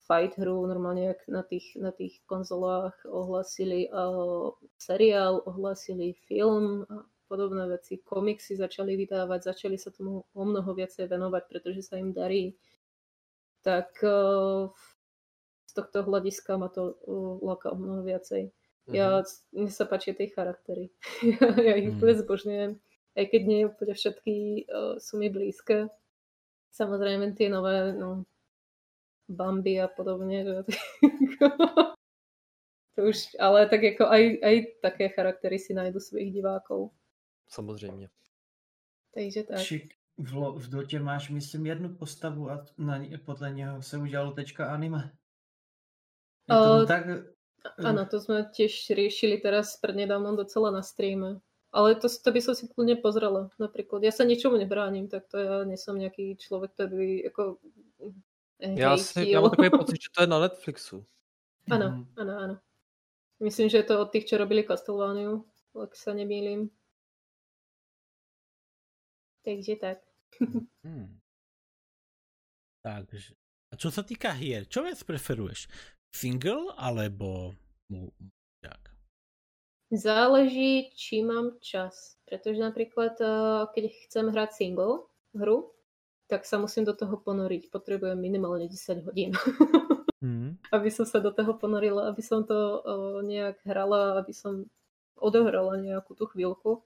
fight 0.04 0.36
hru 0.36 0.68
normálne 0.68 1.16
jak 1.16 1.22
na 1.30 1.44
tých, 1.46 1.78
na 1.80 1.94
tých 1.94 2.20
konzolách, 2.26 2.98
ohlasili 3.08 3.88
o 3.94 4.58
seriál, 4.76 5.46
ohlasili 5.46 6.18
film, 6.28 6.84
podobné 7.30 7.70
veci. 7.70 8.02
Komiksy 8.02 8.58
začali 8.60 8.98
vydávať, 8.98 9.54
začali 9.54 9.78
sa 9.78 9.94
tomu 9.94 10.26
o 10.26 10.44
mnoho 10.44 10.74
viacej 10.74 11.08
venovať, 11.08 11.44
pretože 11.48 11.82
sa 11.86 12.02
im 12.02 12.12
darí. 12.12 12.58
Tak 13.64 14.04
uh, 14.04 14.68
z 15.66 15.72
tohto 15.74 16.04
hľadiska 16.04 16.60
ma 16.60 16.68
to 16.68 17.00
uh, 17.08 17.40
láka 17.40 17.72
o 17.72 17.80
mnoho 17.80 18.04
viacej. 18.04 18.52
Mm-hmm. 18.52 18.94
Ja, 18.94 19.24
mne 19.56 19.72
sa 19.72 19.88
páčia 19.88 20.12
tie 20.12 20.28
charaktery. 20.28 20.92
ja 21.68 21.74
ich 21.80 21.88
mm. 21.88 21.94
úplne 21.98 22.16
zbožňujem. 22.20 22.72
Aj 23.14 23.26
keď 23.30 23.42
nie 23.48 23.62
úplne 23.64 23.96
všetky 23.96 24.68
uh, 24.68 25.00
sú 25.00 25.18
mi 25.18 25.32
blízke. 25.32 25.88
Samozrejme 26.76 27.32
tie 27.40 27.48
nové, 27.48 27.96
no, 27.96 28.28
Bambi 29.32 29.80
a 29.80 29.88
podobne. 29.88 30.44
Že... 30.44 30.56
to 32.98 33.00
už, 33.08 33.40
ale 33.40 33.72
tak 33.72 33.96
ako 33.96 34.12
aj, 34.12 34.24
aj 34.44 34.56
také 34.84 35.08
charaktery 35.16 35.56
si 35.56 35.72
nájdu 35.72 36.04
svojich 36.04 36.36
divákov. 36.36 36.92
Samozřejmě. 37.54 38.10
Takže 39.14 39.44
tak. 39.44 39.60
Šik, 39.60 39.94
v, 40.18 40.32
v 40.60 40.70
Dotě 40.70 41.00
máš, 41.00 41.30
myslím, 41.30 41.66
jednu 41.66 41.96
postavu 41.96 42.50
a 42.52 42.66
na, 42.78 43.00
podle 43.26 43.52
něho 43.52 43.82
se 43.82 43.98
udělalo 43.98 44.32
tečka 44.32 44.74
anime. 44.74 45.12
Je 46.50 46.56
uh, 46.56 46.86
tak? 46.86 47.06
Áno, 47.80 48.04
to 48.04 48.20
sme 48.20 48.52
tiež 48.52 48.92
riešili 48.92 49.40
teraz 49.40 49.80
prednedávnom 49.80 50.36
docela 50.36 50.68
na 50.68 50.84
streame. 50.84 51.40
Ale 51.72 51.96
to, 51.96 52.12
to 52.12 52.30
by 52.30 52.42
som 52.44 52.54
si 52.54 52.68
kľudne 52.68 53.00
pozrela. 53.00 53.50
Napríklad, 53.56 54.04
ja 54.04 54.12
sa 54.12 54.28
ničomu 54.28 54.60
nebránim, 54.60 55.08
tak 55.08 55.32
to 55.32 55.40
ja 55.40 55.56
nie 55.64 55.80
som 55.80 55.96
nejaký 55.96 56.36
človek, 56.38 56.76
ktorý 56.76 56.94
by 56.94 57.10
ako 57.32 57.42
já, 58.60 58.98
si, 58.98 59.30
já 59.30 59.42
mám 59.42 59.50
takový 59.50 59.70
pocit, 59.70 60.02
že 60.02 60.10
to 60.16 60.22
je 60.24 60.28
na 60.28 60.40
Netflixu. 60.40 61.06
Áno, 61.72 61.88
mm. 61.90 62.06
áno, 62.20 62.34
áno. 62.38 62.56
Myslím, 63.40 63.70
že 63.70 63.78
je 63.78 63.84
to 63.84 64.02
od 64.04 64.12
tých, 64.12 64.28
čo 64.28 64.38
robili 64.38 64.68
Castlevania, 64.68 65.40
ak 65.76 65.96
sa 65.96 66.12
nemýlim. 66.12 66.70
Takže 69.44 69.76
tak. 69.80 70.00
Hmm. 70.84 71.16
Takže. 72.84 73.32
A 73.72 73.80
čo 73.80 73.88
sa 73.88 74.04
týka 74.04 74.36
hier, 74.36 74.68
čo 74.68 74.84
viac 74.84 75.00
preferuješ? 75.08 75.72
Single 76.12 76.76
alebo 76.76 77.56
tak? 78.60 78.92
Záleží, 79.88 80.92
či 80.92 81.24
mám 81.24 81.56
čas. 81.64 82.20
Pretože 82.28 82.60
napríklad, 82.60 83.16
eh, 83.24 83.64
keď 83.72 83.84
chcem 84.10 84.26
hrať 84.28 84.50
single 84.52 85.08
hru, 85.32 85.72
tak 86.28 86.44
sa 86.44 86.60
musím 86.60 86.84
do 86.84 86.98
toho 86.98 87.16
ponoriť. 87.16 87.72
Potrebujem 87.72 88.20
minimálne 88.20 88.68
10 88.68 89.06
hodín. 89.08 89.32
Mm. 90.24 90.56
aby 90.72 90.88
som 90.88 91.04
sa 91.04 91.20
do 91.20 91.36
toho 91.36 91.60
ponorila, 91.60 92.08
aby 92.08 92.24
som 92.24 92.48
to 92.48 92.56
uh, 92.56 93.20
nejak 93.28 93.60
hrala, 93.68 94.24
aby 94.24 94.32
som 94.32 94.72
odohrala 95.20 95.76
nejakú 95.76 96.16
tú 96.16 96.32
chvíľku. 96.32 96.80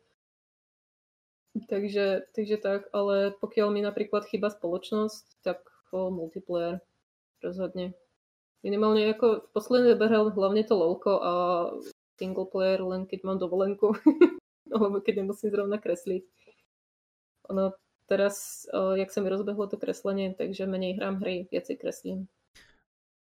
Takže, 1.65 2.29
takže 2.37 2.57
tak, 2.61 2.93
ale 2.93 3.33
pokiaľ 3.41 3.67
mi 3.73 3.81
napríklad 3.81 4.29
chýba 4.29 4.53
spoločnosť, 4.53 5.41
tak 5.41 5.65
o 5.89 6.13
multiplayer 6.13 6.83
rozhodne. 7.41 7.97
Minimálne 8.61 9.09
ako 9.13 9.47
v 9.47 9.51
poslednej 9.55 9.97
dobe 9.97 10.05
hral 10.11 10.29
hlavne 10.29 10.61
to 10.67 10.77
LOLko 10.77 11.13
a 11.17 11.33
single 12.21 12.49
player 12.49 12.81
len 12.83 13.09
keď 13.09 13.19
mám 13.25 13.37
dovolenku, 13.41 13.95
alebo 14.73 15.01
keď 15.01 15.23
nemusím 15.23 15.49
zrovna 15.53 15.81
kresliť. 15.81 16.25
Ono 17.53 17.73
teraz, 18.11 18.65
jak 18.73 19.09
sa 19.13 19.19
mi 19.23 19.31
rozbehlo 19.31 19.71
to 19.71 19.79
kreslenie, 19.79 20.35
takže 20.35 20.67
menej 20.67 20.99
hrám 20.99 21.23
hry, 21.23 21.47
viacej 21.47 21.75
kreslím. 21.79 22.19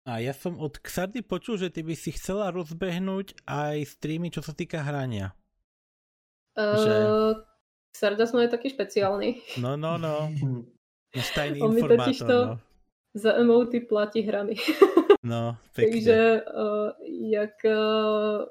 A 0.09 0.19
ja 0.19 0.33
som 0.33 0.57
od 0.57 0.81
Xardy 0.81 1.21
počul, 1.21 1.61
že 1.61 1.69
ty 1.69 1.85
by 1.85 1.93
si 1.93 2.17
chcela 2.17 2.49
rozbehnúť 2.51 3.45
aj 3.45 4.01
streamy, 4.01 4.33
čo 4.33 4.41
sa 4.41 4.57
týka 4.57 4.81
hrania. 4.81 5.37
Uh, 6.57 6.77
že... 6.81 6.95
Sardas 7.97 8.33
je 8.33 8.49
taký 8.49 8.71
špeciálny. 8.71 9.59
No, 9.59 9.77
no, 9.77 9.99
no. 9.99 10.31
Tajný 11.35 11.61
On 11.65 11.75
mi 11.75 11.83
totiž 11.83 12.19
to 12.19 12.39
no. 12.47 12.59
za 13.15 13.35
emoty 13.35 13.81
platí 13.81 14.23
hrami. 14.23 14.57
No, 15.21 15.53
pekne. 15.77 15.93
Takže 15.93 16.19
uh, 16.49 16.97
jak 17.29 17.53
uh, 17.69 18.49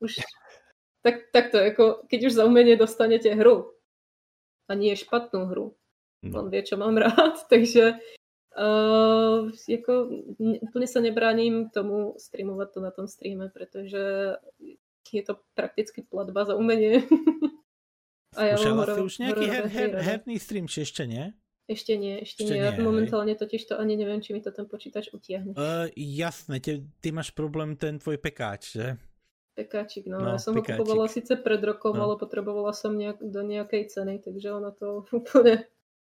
už 0.00 0.24
tak, 1.04 1.28
takto, 1.36 1.60
ako 1.60 2.08
keď 2.08 2.32
už 2.32 2.32
za 2.32 2.48
umenie 2.48 2.80
dostanete 2.80 3.28
hru 3.36 3.68
a 4.64 4.72
nie 4.72 4.96
špatnú 4.96 5.52
hru, 5.52 5.76
no. 6.24 6.32
on 6.32 6.48
vie, 6.48 6.64
čo 6.64 6.80
mám 6.80 6.96
rád, 7.04 7.44
takže 7.52 8.00
uh, 8.56 9.52
ako, 9.52 9.92
úplne 10.64 10.88
sa 10.88 11.04
nebránim 11.04 11.68
tomu 11.68 12.16
streamovať 12.16 12.68
to 12.72 12.78
na 12.80 12.90
tom 12.96 13.04
streame, 13.04 13.52
pretože 13.52 14.40
je 15.12 15.22
to 15.26 15.44
prakticky 15.52 16.00
platba 16.00 16.48
za 16.48 16.56
umenie. 16.56 17.04
Skúšala 18.30 18.84
si 18.86 19.00
už 19.02 19.14
nejaký 19.26 19.46
her, 19.50 19.66
her, 19.66 19.90
herný 19.98 20.38
stream, 20.38 20.70
či 20.70 20.86
ešte 20.86 21.02
nie? 21.06 21.34
Ešte 21.70 21.94
nie, 21.94 22.18
ešte, 22.18 22.46
ešte 22.46 22.54
nie. 22.58 22.66
nie. 22.66 22.82
Momentálne 22.82 23.34
totiž 23.38 23.62
to 23.70 23.74
ani 23.78 23.94
neviem, 23.94 24.18
či 24.18 24.34
mi 24.34 24.42
to 24.42 24.50
ten 24.50 24.66
počítač 24.66 25.14
utiahne. 25.14 25.54
Uh, 25.54 25.86
jasné, 25.94 26.58
te, 26.58 26.82
ty 26.98 27.14
máš 27.14 27.30
problém 27.30 27.78
ten 27.78 27.98
tvoj 28.02 28.18
pekáč, 28.18 28.74
že? 28.74 28.98
Pekáčik, 29.54 30.10
no. 30.10 30.18
no 30.18 30.34
ja 30.34 30.38
som 30.42 30.54
pekáčik. 30.54 30.78
ho 30.78 30.82
kupovala 30.82 31.06
síce 31.06 31.38
pred 31.38 31.62
rokom, 31.62 31.94
no. 31.94 32.10
ale 32.10 32.14
potrebovala 32.18 32.74
som 32.74 32.98
nejak, 32.98 33.22
do 33.22 33.42
nejakej 33.46 33.86
ceny, 33.86 34.18
takže 34.18 34.50
ono 34.50 34.70
to 34.74 35.02
úplne... 35.22 35.66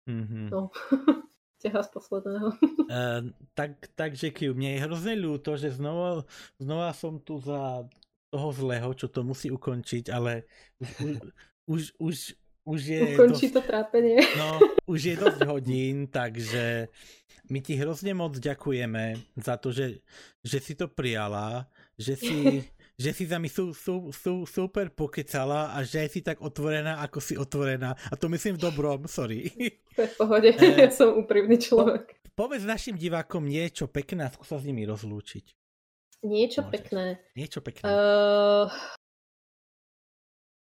Mm-hmm. 0.09 0.49
No. 0.49 0.73
ťahá 1.61 1.85
z 1.85 1.91
posledného. 1.93 2.49
Uh, 2.89 3.37
tak, 3.53 3.93
takže 3.93 4.33
Q, 4.33 4.57
mne 4.57 4.81
je 4.81 4.85
hrozne 4.89 5.13
ľúto, 5.13 5.61
že 5.61 5.69
znova, 5.69 6.25
znova 6.57 6.97
som 6.97 7.21
tu 7.21 7.37
za 7.37 7.85
toho 8.33 8.49
zlého, 8.55 8.89
čo 8.97 9.13
to 9.13 9.21
musí 9.27 9.53
ukončiť, 9.53 10.09
ale 10.09 10.49
už, 10.81 10.89
už, 11.05 11.17
už, 11.67 12.37
už 12.65 12.81
je... 12.81 13.01
Ukončí 13.17 13.51
to 13.51 13.61
trápenie. 13.65 14.21
No, 14.41 14.61
už 14.87 15.01
je 15.01 15.15
dosť 15.17 15.41
hodín, 15.49 16.07
takže 16.07 16.89
my 17.51 17.59
ti 17.59 17.75
hrozne 17.75 18.15
moc 18.15 18.39
ďakujeme 18.39 19.19
za 19.35 19.59
to, 19.59 19.75
že, 19.75 20.05
že 20.47 20.59
si 20.63 20.79
to 20.79 20.87
prijala, 20.87 21.67
že 21.99 22.15
si, 22.15 22.63
že 23.03 23.11
si 23.11 23.25
za 23.27 23.43
mi 23.43 23.51
sú, 23.51 23.75
sú, 23.75 24.15
sú, 24.15 24.47
super 24.47 24.93
pokecala 24.95 25.75
a 25.75 25.83
že 25.83 26.07
si 26.07 26.23
tak 26.23 26.39
otvorená, 26.39 27.03
ako 27.03 27.19
si 27.19 27.35
otvorená. 27.35 27.99
A 28.13 28.15
to 28.15 28.31
myslím 28.31 28.55
v 28.55 28.63
dobrom, 28.63 29.09
sorry. 29.11 29.51
To 29.99 30.07
je 30.07 30.09
v 30.09 30.17
pohode, 30.17 30.49
eh, 30.55 30.79
ja 30.79 30.91
som 30.95 31.19
úprimný 31.19 31.59
človek. 31.59 32.23
Po, 32.37 32.47
povedz 32.47 32.63
našim 32.63 32.95
divákom 32.95 33.43
niečo 33.43 33.91
pekné 33.91 34.29
a 34.29 34.31
skúsa 34.31 34.63
s 34.63 34.65
nimi 34.69 34.87
rozlúčiť. 34.87 35.59
Niečo 36.21 36.61
Môžeš. 36.61 36.73
pekné. 36.77 37.05
Niečo 37.33 37.65
pekné. 37.65 37.89
Uh, 37.89 38.69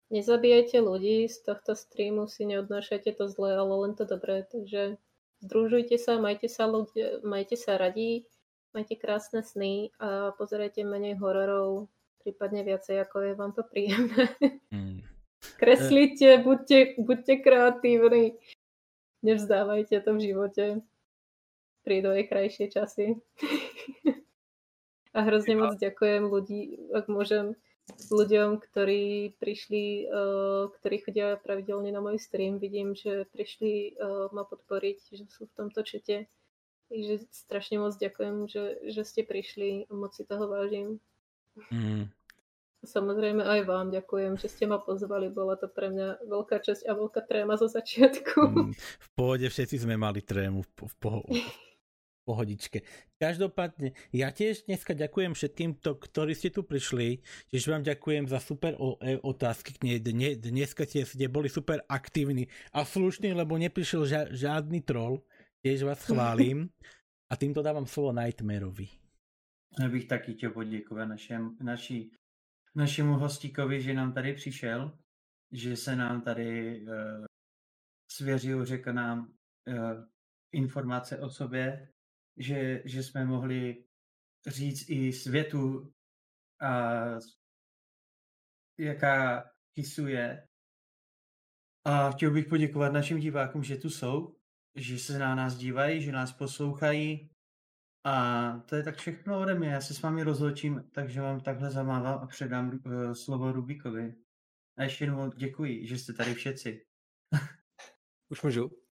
nezabíjajte 0.10 0.78
ľudí 0.82 1.26
z 1.30 1.38
tohto 1.46 1.74
streamu, 1.74 2.30
si 2.30 2.46
neodnášajte 2.46 3.18
to 3.18 3.26
zlé, 3.30 3.58
ale 3.58 3.74
len 3.86 3.94
to 3.98 4.06
dobré. 4.06 4.46
Takže 4.46 4.98
združujte 5.42 5.98
sa, 5.98 6.22
majte 6.22 6.50
sa, 6.50 6.70
ľudia, 6.70 7.22
majte 7.26 7.58
sa 7.58 7.78
radí, 7.78 8.26
majte 8.76 9.00
krásne 9.00 9.42
sny 9.42 9.96
a 9.98 10.36
pozerajte 10.36 10.84
menej 10.84 11.18
hororov, 11.18 11.88
prípadne 12.26 12.66
viacej, 12.66 13.02
ako 13.06 13.16
je 13.22 13.34
vám 13.38 13.52
to 13.54 13.64
príjemné. 13.64 14.26
Mm. 14.74 15.02
Kreslite, 15.62 16.42
buďte, 16.42 16.98
buďte 16.98 17.34
kreatívni. 17.46 18.36
Nevzdávajte 19.22 20.02
to 20.02 20.12
v 20.18 20.20
živote. 20.22 20.66
Prídu 21.86 22.10
aj 22.14 22.30
krajšie 22.30 22.66
časy. 22.74 23.22
a 25.16 25.20
hrozne 25.22 25.56
moc 25.56 25.78
ďakujem 25.78 26.28
ľudí, 26.28 26.92
ak 26.92 27.06
môžem, 27.08 27.54
ľuďom, 28.10 28.62
ktorí 28.62 29.36
prišli, 29.38 30.10
uh, 30.10 30.74
ktorí 30.82 30.96
chodia 31.06 31.38
pravidelne 31.38 31.94
na 31.94 32.02
môj 32.02 32.18
stream. 32.18 32.58
Vidím, 32.58 32.98
že 32.98 33.30
prišli 33.30 33.96
uh, 33.96 34.30
ma 34.34 34.46
podporiť, 34.46 34.98
že 35.14 35.24
sú 35.30 35.46
v 35.46 35.56
tomto 35.56 35.86
čete. 35.86 36.26
Takže 36.90 37.26
strašne 37.34 37.82
moc 37.82 37.98
ďakujem, 37.98 38.46
že, 38.46 38.64
že 38.94 39.02
ste 39.02 39.22
prišli. 39.26 39.90
Moc 39.90 40.14
si 40.14 40.26
toho 40.26 40.46
vážim. 40.46 41.02
Mm. 41.74 42.14
Samozrejme 42.86 43.42
aj 43.42 43.62
vám 43.66 43.90
ďakujem, 43.90 44.38
že 44.38 44.46
ste 44.46 44.70
ma 44.70 44.78
pozvali. 44.78 45.34
Bola 45.34 45.58
to 45.58 45.66
pre 45.66 45.90
mňa 45.90 46.22
veľká 46.30 46.62
časť 46.62 46.86
a 46.86 46.94
veľká 46.94 47.26
tréma 47.26 47.58
zo 47.58 47.66
začiatku. 47.66 48.40
Mm, 48.46 48.72
v 48.78 49.10
pohode 49.18 49.48
všetci 49.50 49.82
sme 49.82 49.98
mali 49.98 50.22
trému 50.22 50.62
v, 50.62 50.70
v, 50.86 50.96
poho- 51.02 51.26
pohodičke. 52.26 52.82
Každopádne, 53.22 53.94
ja 54.10 54.34
tiež 54.34 54.66
dneska 54.66 54.98
ďakujem 54.98 55.38
všetkým, 55.38 55.78
to, 55.78 55.96
ktorí 55.96 56.34
ste 56.34 56.50
tu 56.50 56.66
prišli. 56.66 57.22
Tiež 57.54 57.70
vám 57.70 57.86
ďakujem 57.86 58.26
za 58.26 58.42
super 58.42 58.74
o, 58.82 58.98
e, 58.98 59.22
otázky. 59.22 59.78
Dne, 60.02 60.34
dneska 60.36 60.90
ste, 60.90 61.06
ste 61.06 61.30
boli 61.30 61.48
super 61.48 61.86
aktívni 61.86 62.50
a 62.74 62.82
slušní, 62.82 63.38
lebo 63.38 63.56
neprišiel 63.62 64.04
ža, 64.10 64.22
žiadny 64.34 64.82
troll. 64.82 65.22
Tiež 65.62 65.86
vás 65.86 66.02
chválim. 66.10 66.74
A 67.30 67.34
týmto 67.38 67.62
dávam 67.62 67.86
slovo 67.86 68.14
Nightmareovi. 68.14 68.90
Já 69.80 69.90
bych 69.90 70.06
taky 70.06 70.34
chtěl 70.34 70.52
poděkovat 70.52 71.06
našem, 71.06 71.58
naší, 71.62 72.12
našemu 72.76 73.14
hostíkovi, 73.14 73.82
že 73.82 73.94
nám 73.94 74.14
tady 74.14 74.34
přišel, 74.34 74.98
že 75.52 75.76
se 75.76 75.96
nám 75.96 76.22
tady 76.22 76.82
uh, 76.82 77.26
svěřil, 78.12 78.66
řekl 78.66 78.94
nám 78.94 79.20
uh, 79.20 80.06
informace 80.52 81.20
o 81.20 81.30
sobě, 81.30 81.88
že, 82.38 82.82
že 82.86 83.04
jsme 83.04 83.26
mohli 83.26 83.86
říct 84.48 84.90
i 84.90 85.14
světu, 85.14 85.96
a 86.62 86.94
jaká 88.80 89.50
Kisu 89.74 90.08
je. 90.08 90.48
A 91.86 92.12
chtěl 92.12 92.32
bych 92.32 92.48
poděkovat 92.48 92.94
našim 92.94 93.20
divákům, 93.20 93.64
že 93.64 93.78
tu 93.78 93.90
jsou, 93.90 94.36
že 94.76 95.00
se 95.00 95.20
na 95.20 95.36
nás 95.36 95.56
dívají, 95.56 96.02
že 96.02 96.12
nás 96.12 96.34
poslouchají. 96.34 97.30
A 98.04 98.58
to 98.60 98.76
je 98.76 98.84
tak 98.84 98.98
všechno 98.98 99.40
ode 99.40 99.56
mě. 99.56 99.70
Já 99.70 99.82
se 99.82 99.94
s 99.94 100.02
vámi 100.02 100.24
rozloučím, 100.24 100.90
takže 100.94 101.22
vám 101.22 101.42
takhle 101.42 101.72
zamávám 101.72 102.20
a 102.24 102.28
předám 102.28 102.80
uh, 102.86 103.14
slovo 103.14 103.52
Rubikovi. 103.52 104.16
A 104.78 104.84
ještě 104.84 105.04
jednou 105.04 105.32
děkuji, 105.32 105.88
že 105.88 105.98
jste 105.98 106.14
tady 106.14 106.34
všetci. 106.34 106.86
Už 108.32 108.42
můžu? 108.42 108.85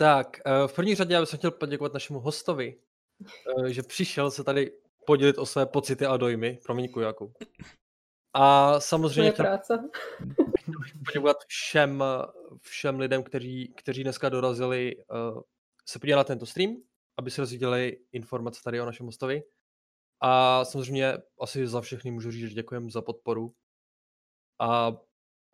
Tak, 0.00 0.40
eh, 0.46 0.68
v 0.68 0.72
první 0.72 0.94
řadě 0.94 1.14
já 1.14 1.20
bych 1.20 1.34
chtěl 1.34 1.50
poděkovat 1.50 1.94
našemu 1.94 2.20
hostovi, 2.20 2.80
eh, 3.66 3.72
že 3.72 3.82
přišel 3.82 4.30
se 4.30 4.44
tady 4.44 4.72
podělit 5.06 5.38
o 5.38 5.46
své 5.46 5.66
pocity 5.66 6.06
a 6.06 6.16
dojmy. 6.16 6.58
Promiň, 6.64 6.88
Kujaku. 6.88 7.32
A 8.34 8.80
samozřejmě 8.80 9.32
chtěl 9.32 9.58
poděkovat 11.04 11.36
všem, 11.46 12.04
všem 12.60 12.98
lidem, 12.98 13.22
kteří, 13.22 13.74
kteří 13.76 14.02
dneska 14.02 14.28
dorazili 14.28 14.96
eh, 14.98 15.04
se 15.86 15.98
podívat 15.98 16.16
na 16.16 16.24
tento 16.24 16.46
stream, 16.46 16.76
aby 17.16 17.30
se 17.30 17.42
rozviděli 17.42 17.98
informace 18.12 18.60
tady 18.64 18.80
o 18.80 18.86
našem 18.86 19.06
hostovi. 19.06 19.42
A 20.20 20.64
samozřejmě 20.64 21.14
asi 21.40 21.66
za 21.66 21.80
všechny 21.80 22.10
můžu 22.10 22.30
říct, 22.30 22.48
že 22.48 22.54
děkujeme 22.54 22.90
za 22.90 23.02
podporu. 23.02 23.54
A 24.60 24.96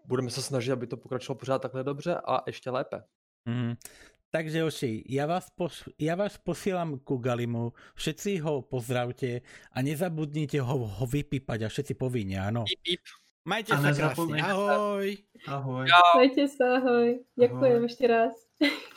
budeme 0.04 0.30
se 0.30 0.42
snažit, 0.42 0.72
aby 0.72 0.86
to 0.86 0.96
pokračovalo 0.96 1.38
pořád 1.38 1.62
takhle 1.62 1.84
dobře 1.84 2.20
a 2.26 2.42
ještě 2.46 2.70
lépe. 2.70 3.04
Mm. 3.44 3.74
Takže 4.34 4.66
Oši, 4.66 5.06
ja 5.06 5.24
vás, 5.24 5.48
pos, 5.54 5.86
ja 5.96 6.18
vás 6.18 6.36
posielam 6.36 6.98
ku 7.00 7.16
Galimu, 7.22 7.72
všetci 7.94 8.42
ho 8.42 8.60
pozdravte 8.60 9.46
a 9.70 9.78
nezabudnite 9.80 10.58
ho, 10.60 10.74
ho 10.84 11.06
vypípať 11.06 11.66
a 11.66 11.68
všetci 11.70 11.94
povinne, 11.94 12.42
áno. 12.42 12.66
Majte 13.46 13.78
a 13.78 13.78
sa 13.78 13.94
krásne, 13.94 14.42
ahoj. 14.42 15.06
Ahoj. 15.46 15.86
Majte 16.18 16.50
sa, 16.50 16.82
ahoj. 16.82 17.22
Ďakujem 17.38 17.80
ahoj. 17.80 17.88
ešte 17.88 18.04
raz. 18.10 18.34